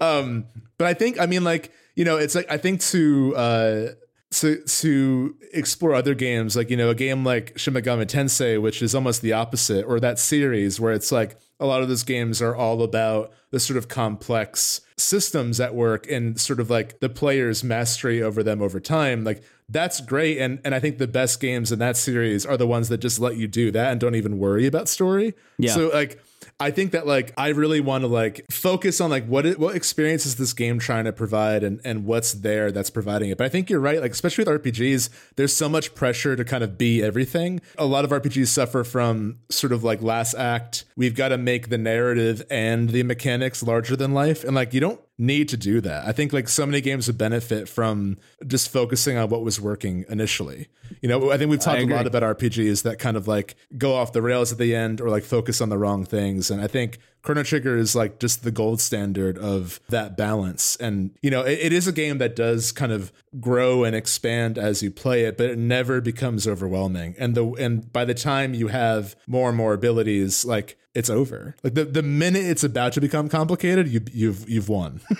um 0.00 0.46
but 0.76 0.86
i 0.86 0.94
think 0.94 1.20
i 1.20 1.26
mean 1.26 1.44
like 1.44 1.72
you 1.94 2.04
know 2.04 2.16
it's 2.16 2.34
like 2.34 2.50
i 2.50 2.56
think 2.56 2.80
to 2.80 3.34
uh 3.36 3.86
to 4.30 4.62
to 4.64 5.34
explore 5.52 5.94
other 5.94 6.14
games 6.14 6.56
like 6.56 6.68
you 6.70 6.76
know 6.76 6.90
a 6.90 6.94
game 6.94 7.24
like 7.24 7.58
Shin 7.58 7.72
Megami 7.72 8.04
Tensei 8.04 8.60
which 8.60 8.82
is 8.82 8.94
almost 8.94 9.22
the 9.22 9.32
opposite 9.32 9.86
or 9.86 9.98
that 10.00 10.18
series 10.18 10.78
where 10.78 10.92
it's 10.92 11.10
like 11.10 11.38
a 11.60 11.66
lot 11.66 11.82
of 11.82 11.88
those 11.88 12.02
games 12.02 12.40
are 12.40 12.54
all 12.54 12.82
about 12.82 13.32
the 13.50 13.58
sort 13.58 13.76
of 13.76 13.88
complex 13.88 14.80
systems 14.96 15.60
at 15.60 15.74
work 15.74 16.10
and 16.10 16.40
sort 16.40 16.60
of 16.60 16.70
like 16.70 17.00
the 17.00 17.08
player's 17.08 17.64
mastery 17.64 18.22
over 18.22 18.42
them 18.42 18.60
over 18.60 18.80
time. 18.80 19.24
Like 19.24 19.42
that's 19.68 20.00
great. 20.00 20.38
And 20.38 20.60
and 20.64 20.74
I 20.74 20.80
think 20.80 20.98
the 20.98 21.08
best 21.08 21.40
games 21.40 21.72
in 21.72 21.78
that 21.78 21.96
series 21.96 22.46
are 22.46 22.56
the 22.56 22.66
ones 22.66 22.88
that 22.90 22.98
just 22.98 23.18
let 23.18 23.36
you 23.36 23.48
do 23.48 23.70
that 23.72 23.90
and 23.90 24.00
don't 24.00 24.14
even 24.14 24.38
worry 24.38 24.66
about 24.66 24.88
story. 24.88 25.34
Yeah. 25.58 25.74
so 25.74 25.88
like 25.88 26.22
I 26.60 26.72
think 26.72 26.90
that 26.90 27.06
like 27.06 27.32
I 27.36 27.48
really 27.48 27.80
want 27.80 28.02
to 28.02 28.08
like 28.08 28.44
focus 28.50 29.00
on 29.00 29.10
like 29.10 29.24
what 29.26 29.46
it, 29.46 29.60
what 29.60 29.76
experience 29.76 30.26
is 30.26 30.36
this 30.36 30.52
game 30.52 30.80
trying 30.80 31.04
to 31.04 31.12
provide 31.12 31.62
and 31.62 31.80
and 31.84 32.04
what's 32.04 32.32
there 32.32 32.72
that's 32.72 32.90
providing 32.90 33.30
it. 33.30 33.38
But 33.38 33.44
I 33.44 33.48
think 33.48 33.70
you're 33.70 33.78
right. 33.78 34.00
Like 34.00 34.10
especially 34.10 34.44
with 34.44 34.62
RPGs, 34.62 35.08
there's 35.36 35.54
so 35.54 35.68
much 35.68 35.94
pressure 35.94 36.34
to 36.34 36.44
kind 36.44 36.64
of 36.64 36.76
be 36.76 37.00
everything. 37.00 37.60
A 37.76 37.86
lot 37.86 38.04
of 38.04 38.10
RPGs 38.10 38.48
suffer 38.48 38.82
from 38.82 39.38
sort 39.50 39.72
of 39.72 39.84
like 39.84 40.02
last 40.02 40.34
act. 40.34 40.84
We've 40.96 41.14
got 41.14 41.28
to 41.28 41.38
make 41.38 41.68
the 41.68 41.78
narrative 41.78 42.42
and 42.50 42.90
the 42.90 43.04
mechanics 43.04 43.62
larger 43.62 43.94
than 43.94 44.12
life, 44.12 44.42
and 44.42 44.56
like 44.56 44.74
you 44.74 44.80
don't 44.80 45.00
need 45.18 45.48
to 45.48 45.56
do 45.56 45.80
that. 45.80 46.06
I 46.06 46.12
think 46.12 46.32
like 46.32 46.48
so 46.48 46.64
many 46.64 46.80
games 46.80 47.08
would 47.08 47.18
benefit 47.18 47.68
from 47.68 48.18
just 48.46 48.70
focusing 48.70 49.16
on 49.16 49.28
what 49.28 49.42
was 49.42 49.60
working 49.60 50.04
initially. 50.08 50.68
You 51.02 51.08
know, 51.08 51.32
I 51.32 51.36
think 51.36 51.50
we've 51.50 51.60
talked 51.60 51.82
a 51.82 51.86
lot 51.86 52.06
about 52.06 52.22
RPGs 52.22 52.84
that 52.84 53.00
kind 53.00 53.16
of 53.16 53.26
like 53.26 53.56
go 53.76 53.94
off 53.94 54.12
the 54.12 54.22
rails 54.22 54.52
at 54.52 54.58
the 54.58 54.74
end 54.74 55.00
or 55.00 55.10
like 55.10 55.24
focus 55.24 55.60
on 55.60 55.68
the 55.68 55.76
wrong 55.76 56.04
things. 56.04 56.50
And 56.50 56.62
I 56.62 56.68
think 56.68 56.98
Chrono 57.22 57.42
Trigger 57.42 57.76
is 57.76 57.96
like 57.96 58.20
just 58.20 58.44
the 58.44 58.52
gold 58.52 58.80
standard 58.80 59.36
of 59.38 59.80
that 59.88 60.16
balance. 60.16 60.76
And, 60.76 61.10
you 61.20 61.30
know, 61.30 61.42
it, 61.42 61.58
it 61.58 61.72
is 61.72 61.88
a 61.88 61.92
game 61.92 62.18
that 62.18 62.36
does 62.36 62.70
kind 62.70 62.92
of 62.92 63.12
grow 63.40 63.82
and 63.82 63.96
expand 63.96 64.56
as 64.56 64.82
you 64.82 64.90
play 64.90 65.24
it, 65.24 65.36
but 65.36 65.50
it 65.50 65.58
never 65.58 66.00
becomes 66.00 66.46
overwhelming. 66.46 67.16
And 67.18 67.34
the 67.34 67.44
and 67.54 67.92
by 67.92 68.04
the 68.04 68.14
time 68.14 68.54
you 68.54 68.68
have 68.68 69.16
more 69.26 69.48
and 69.48 69.58
more 69.58 69.74
abilities, 69.74 70.44
like 70.44 70.78
it's 70.98 71.10
over. 71.10 71.54
Like 71.62 71.74
the, 71.74 71.84
the 71.84 72.02
minute 72.02 72.44
it's 72.44 72.64
about 72.64 72.92
to 72.94 73.00
become 73.00 73.28
complicated, 73.28 73.88
you 73.88 74.00
you've 74.12 74.48
you've 74.48 74.68
won. 74.68 75.00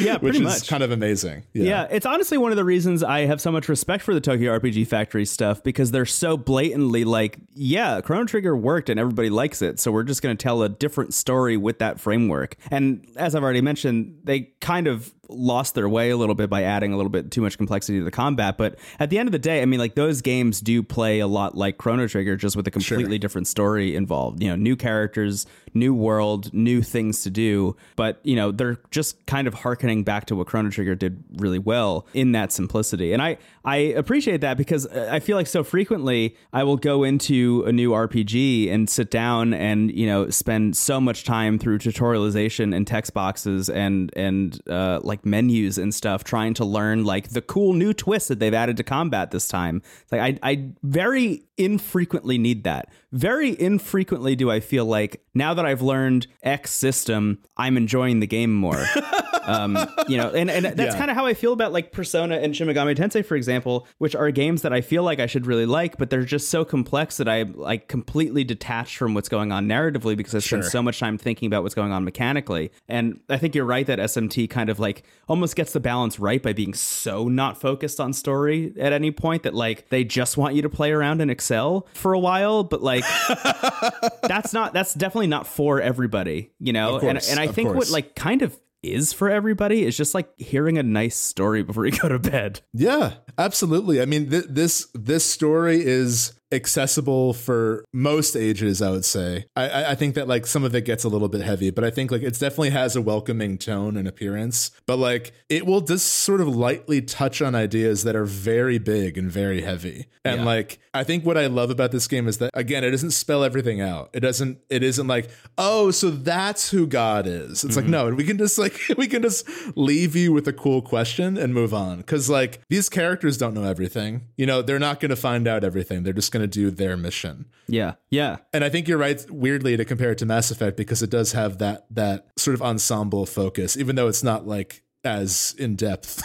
Yeah, 0.00 0.18
which 0.18 0.36
is 0.36 0.42
much. 0.42 0.68
kind 0.68 0.82
of 0.82 0.90
amazing. 0.90 1.44
Yeah. 1.52 1.86
it's 1.90 2.06
honestly 2.06 2.38
one 2.38 2.50
of 2.50 2.56
the 2.56 2.64
reasons 2.64 3.02
I 3.02 3.20
have 3.20 3.40
so 3.40 3.50
much 3.50 3.68
respect 3.68 4.02
for 4.02 4.14
the 4.14 4.20
Tokyo 4.20 4.58
RPG 4.58 4.86
Factory 4.88 5.24
stuff 5.24 5.62
because 5.62 5.90
they're 5.90 6.06
so 6.06 6.36
blatantly 6.36 7.04
like, 7.04 7.38
yeah, 7.54 8.00
Chrono 8.00 8.24
Trigger 8.24 8.56
worked 8.56 8.88
and 8.88 8.98
everybody 9.00 9.30
likes 9.30 9.62
it, 9.62 9.80
so 9.80 9.90
we're 9.90 10.02
just 10.02 10.22
going 10.22 10.36
to 10.36 10.42
tell 10.42 10.62
a 10.62 10.68
different 10.68 11.14
story 11.14 11.56
with 11.56 11.78
that 11.78 12.00
framework. 12.00 12.56
And 12.70 13.06
as 13.16 13.34
I've 13.34 13.42
already 13.42 13.60
mentioned, 13.60 14.20
they 14.24 14.52
kind 14.60 14.86
of 14.86 15.12
lost 15.28 15.74
their 15.74 15.88
way 15.88 16.10
a 16.10 16.16
little 16.16 16.34
bit 16.34 16.48
by 16.50 16.62
adding 16.62 16.92
a 16.92 16.96
little 16.96 17.10
bit 17.10 17.30
too 17.30 17.40
much 17.40 17.56
complexity 17.56 17.98
to 17.98 18.04
the 18.04 18.10
combat, 18.10 18.56
but 18.56 18.78
at 18.98 19.10
the 19.10 19.18
end 19.18 19.28
of 19.28 19.32
the 19.32 19.38
day, 19.38 19.62
I 19.62 19.66
mean 19.66 19.80
like 19.80 19.94
those 19.94 20.22
games 20.22 20.60
do 20.60 20.82
play 20.82 21.20
a 21.20 21.26
lot 21.26 21.56
like 21.56 21.78
Chrono 21.78 22.06
Trigger 22.06 22.36
just 22.36 22.56
with 22.56 22.66
a 22.66 22.70
completely 22.70 23.18
different 23.18 23.46
story 23.46 23.94
involved. 23.94 24.42
You 24.42 24.50
know, 24.50 24.56
new 24.56 24.76
characters, 24.76 25.46
new 25.74 25.94
world, 25.94 26.52
new 26.52 26.82
things 26.82 27.22
to 27.22 27.30
do, 27.30 27.76
but 27.96 28.20
you 28.22 28.36
know, 28.36 28.52
they're 28.52 28.78
just 28.90 29.24
kind 29.26 29.46
of 29.46 29.54
harkening 29.54 30.04
back 30.04 30.26
to 30.26 30.36
what 30.36 30.46
Chrono 30.46 30.70
Trigger 30.70 30.94
did 30.94 31.22
really 31.36 31.58
well 31.58 32.06
in 32.14 32.32
that 32.32 32.52
simplicity. 32.52 33.12
And 33.12 33.22
I 33.22 33.38
I 33.64 33.76
appreciate 33.76 34.40
that 34.42 34.56
because 34.56 34.86
I 34.86 35.20
feel 35.20 35.36
like 35.36 35.46
so 35.46 35.64
frequently 35.64 36.36
I 36.52 36.62
will 36.62 36.76
go 36.76 37.02
into 37.02 37.64
a 37.66 37.72
new 37.72 37.90
RPG 37.90 38.70
and 38.72 38.88
sit 38.88 39.10
down 39.10 39.52
and, 39.52 39.90
you 39.92 40.06
know, 40.06 40.30
spend 40.30 40.76
so 40.76 41.00
much 41.00 41.24
time 41.24 41.58
through 41.58 41.78
tutorialization 41.78 42.74
and 42.74 42.86
text 42.86 43.12
boxes 43.12 43.68
and 43.68 44.12
and 44.16 44.60
uh, 44.68 45.00
like 45.02 45.15
menus 45.24 45.78
and 45.78 45.94
stuff 45.94 46.24
trying 46.24 46.54
to 46.54 46.64
learn 46.64 47.04
like 47.04 47.30
the 47.30 47.42
cool 47.42 47.72
new 47.72 47.92
twists 47.92 48.28
that 48.28 48.38
they've 48.38 48.54
added 48.54 48.76
to 48.76 48.82
combat 48.82 49.30
this 49.30 49.48
time. 49.48 49.82
It's 50.02 50.12
like 50.12 50.20
I 50.20 50.38
I 50.42 50.68
very 50.82 51.44
infrequently 51.56 52.38
need 52.38 52.64
that. 52.64 52.88
Very 53.16 53.58
infrequently 53.58 54.36
do 54.36 54.50
I 54.50 54.60
feel 54.60 54.84
like 54.84 55.22
now 55.34 55.54
that 55.54 55.64
I've 55.64 55.80
learned 55.80 56.26
X 56.42 56.70
system, 56.70 57.38
I'm 57.56 57.76
enjoying 57.78 58.20
the 58.20 58.26
game 58.26 58.52
more. 58.54 58.84
um, 59.44 59.78
you 60.08 60.16
know, 60.18 60.28
and, 60.30 60.50
and 60.50 60.66
that's 60.66 60.94
Yeah. 60.94 60.98
kind 60.98 61.10
of 61.10 61.16
how 61.16 61.24
I 61.24 61.32
feel 61.34 61.52
about 61.54 61.72
like 61.72 61.92
Persona 61.92 62.36
and 62.36 62.54
Shin 62.54 62.68
Megami 62.68 62.94
Tensei, 62.96 63.24
for 63.24 63.36
example, 63.36 63.86
which 63.98 64.14
are 64.14 64.30
games 64.30 64.62
that 64.62 64.72
I 64.72 64.80
feel 64.82 65.02
like 65.02 65.18
I 65.20 65.26
should 65.26 65.46
really 65.46 65.64
like, 65.66 65.96
but 65.98 66.10
they're 66.10 66.24
just 66.24 66.50
so 66.50 66.64
complex 66.64 67.16
that 67.16 67.28
I 67.28 67.42
like 67.42 67.88
completely 67.88 68.44
detached 68.44 68.96
from 68.98 69.14
what's 69.14 69.28
going 69.30 69.50
on 69.52 69.66
narratively 69.66 70.14
because 70.16 70.34
I 70.34 70.40
spend 70.40 70.64
Sure. 70.64 70.70
so 70.70 70.82
much 70.82 70.98
time 70.98 71.16
thinking 71.16 71.46
about 71.46 71.62
what's 71.62 71.74
going 71.74 71.92
on 71.92 72.04
mechanically. 72.04 72.70
And 72.88 73.20
I 73.30 73.38
think 73.38 73.54
you're 73.54 73.64
right 73.64 73.86
that 73.86 73.98
SMT 73.98 74.50
kind 74.50 74.68
of 74.68 74.78
like 74.78 75.04
almost 75.28 75.56
gets 75.56 75.72
the 75.72 75.80
balance 75.80 76.18
right 76.18 76.42
by 76.42 76.52
being 76.52 76.74
so 76.74 77.28
not 77.28 77.58
focused 77.60 77.98
on 78.00 78.12
story 78.12 78.74
at 78.78 78.92
any 78.92 79.10
point 79.10 79.42
that 79.44 79.54
like 79.54 79.88
they 79.88 80.04
just 80.04 80.36
want 80.36 80.54
you 80.54 80.60
to 80.62 80.68
play 80.68 80.92
around 80.92 81.22
in 81.22 81.30
Excel 81.30 81.86
for 81.94 82.12
a 82.12 82.18
while, 82.18 82.62
but 82.64 82.82
like 82.82 83.04
that's 84.22 84.52
not 84.52 84.72
that's 84.72 84.94
definitely 84.94 85.26
not 85.26 85.46
for 85.46 85.80
everybody, 85.80 86.50
you 86.58 86.72
know. 86.72 86.98
Course, 86.98 87.28
and 87.30 87.38
and 87.38 87.48
I 87.48 87.52
think 87.52 87.68
course. 87.68 87.88
what 87.88 87.90
like 87.90 88.14
kind 88.14 88.42
of 88.42 88.58
is 88.82 89.12
for 89.12 89.28
everybody 89.28 89.84
is 89.84 89.96
just 89.96 90.14
like 90.14 90.28
hearing 90.38 90.78
a 90.78 90.82
nice 90.82 91.16
story 91.16 91.62
before 91.62 91.86
you 91.86 91.92
go 91.98 92.08
to 92.08 92.18
bed. 92.18 92.60
Yeah, 92.72 93.14
absolutely. 93.36 94.00
I 94.00 94.04
mean, 94.04 94.30
th- 94.30 94.46
this 94.48 94.88
this 94.94 95.24
story 95.24 95.84
is 95.84 96.32
accessible 96.52 97.32
for 97.32 97.84
most 97.92 98.36
ages. 98.36 98.82
I 98.82 98.90
would 98.90 99.04
say. 99.04 99.46
I- 99.56 99.86
I, 99.86 99.94
think 99.94 100.14
that 100.14 100.28
like 100.28 100.46
some 100.46 100.64
of 100.64 100.74
it 100.74 100.84
gets 100.84 101.04
a 101.04 101.08
little 101.08 101.28
bit 101.28 101.42
heavy, 101.42 101.70
but 101.70 101.84
I 101.84 101.90
think 101.90 102.10
like 102.10 102.22
it 102.22 102.38
definitely 102.38 102.70
has 102.70 102.96
a 102.96 103.02
welcoming 103.02 103.58
tone 103.58 103.96
and 103.96 104.06
appearance. 104.06 104.70
But 104.86 104.96
like 104.98 105.32
it 105.48 105.66
will 105.66 105.80
just 105.80 106.06
sort 106.06 106.40
of 106.40 106.48
lightly 106.48 107.02
touch 107.02 107.42
on 107.42 107.54
ideas 107.54 108.04
that 108.04 108.14
are 108.16 108.24
very 108.24 108.78
big 108.78 109.16
and 109.18 109.30
very 109.30 109.62
heavy. 109.62 110.06
And 110.24 110.40
Yeah. 110.40 110.46
like 110.46 110.78
I 110.94 111.04
think 111.04 111.24
what 111.26 111.36
I 111.36 111.46
love 111.46 111.70
about 111.70 111.92
this 111.92 112.06
game 112.08 112.28
is 112.28 112.38
that 112.38 112.50
again, 112.54 112.84
it 112.84 112.90
doesn't 112.90 113.10
spell 113.12 113.44
everything 113.44 113.80
out. 113.80 114.10
It 114.12 114.20
doesn't. 114.20 114.58
It 114.70 114.82
isn't 114.82 115.06
like 115.06 115.30
oh, 115.58 115.90
so 115.90 116.10
that's 116.10 116.70
who 116.70 116.86
God 116.86 117.26
is. 117.26 117.64
It's 117.64 117.76
like 117.76 117.84
mm-hmm. 117.84 117.92
no, 117.92 118.14
we 118.14 118.24
can 118.24 118.38
just 118.38 118.58
like 118.58 118.78
we 118.96 119.06
can 119.06 119.22
just 119.22 119.48
leave 119.76 120.14
you 120.16 120.32
with 120.32 120.46
a 120.48 120.52
cool 120.52 120.82
question 120.82 121.36
and 121.36 121.54
move 121.54 121.74
on 121.74 121.98
because 121.98 122.28
like 122.30 122.60
these 122.68 122.88
characters 122.88 123.36
don't 123.36 123.54
know 123.54 123.64
everything. 123.64 124.22
You 124.36 124.46
know, 124.46 124.62
they're 124.62 124.78
not 124.78 125.00
going 125.00 125.10
to 125.10 125.16
find 125.16 125.46
out 125.48 125.64
everything. 125.64 126.02
They're 126.02 126.12
just 126.12 126.32
going 126.36 126.48
to 126.48 126.60
do 126.60 126.70
their 126.70 126.96
mission. 126.96 127.46
Yeah, 127.68 127.94
yeah, 128.10 128.36
And 128.52 128.62
I 128.62 128.68
think 128.68 128.86
you're 128.86 128.98
right, 128.98 129.24
weirdly, 129.30 129.76
to 129.76 129.84
compare 129.84 130.12
it 130.12 130.18
to 130.18 130.26
Mass 130.26 130.50
Effect 130.50 130.76
because 130.76 131.02
it 131.02 131.10
does 131.10 131.32
have 131.32 131.58
that 131.58 131.86
that 131.90 132.28
sort 132.36 132.54
of 132.54 132.62
ensemble 132.62 133.26
focus, 133.26 133.76
even 133.76 133.96
though 133.96 134.08
it's 134.08 134.22
not 134.22 134.46
like 134.46 134.82
as 135.04 135.54
in 135.58 135.76
depth. 135.76 136.22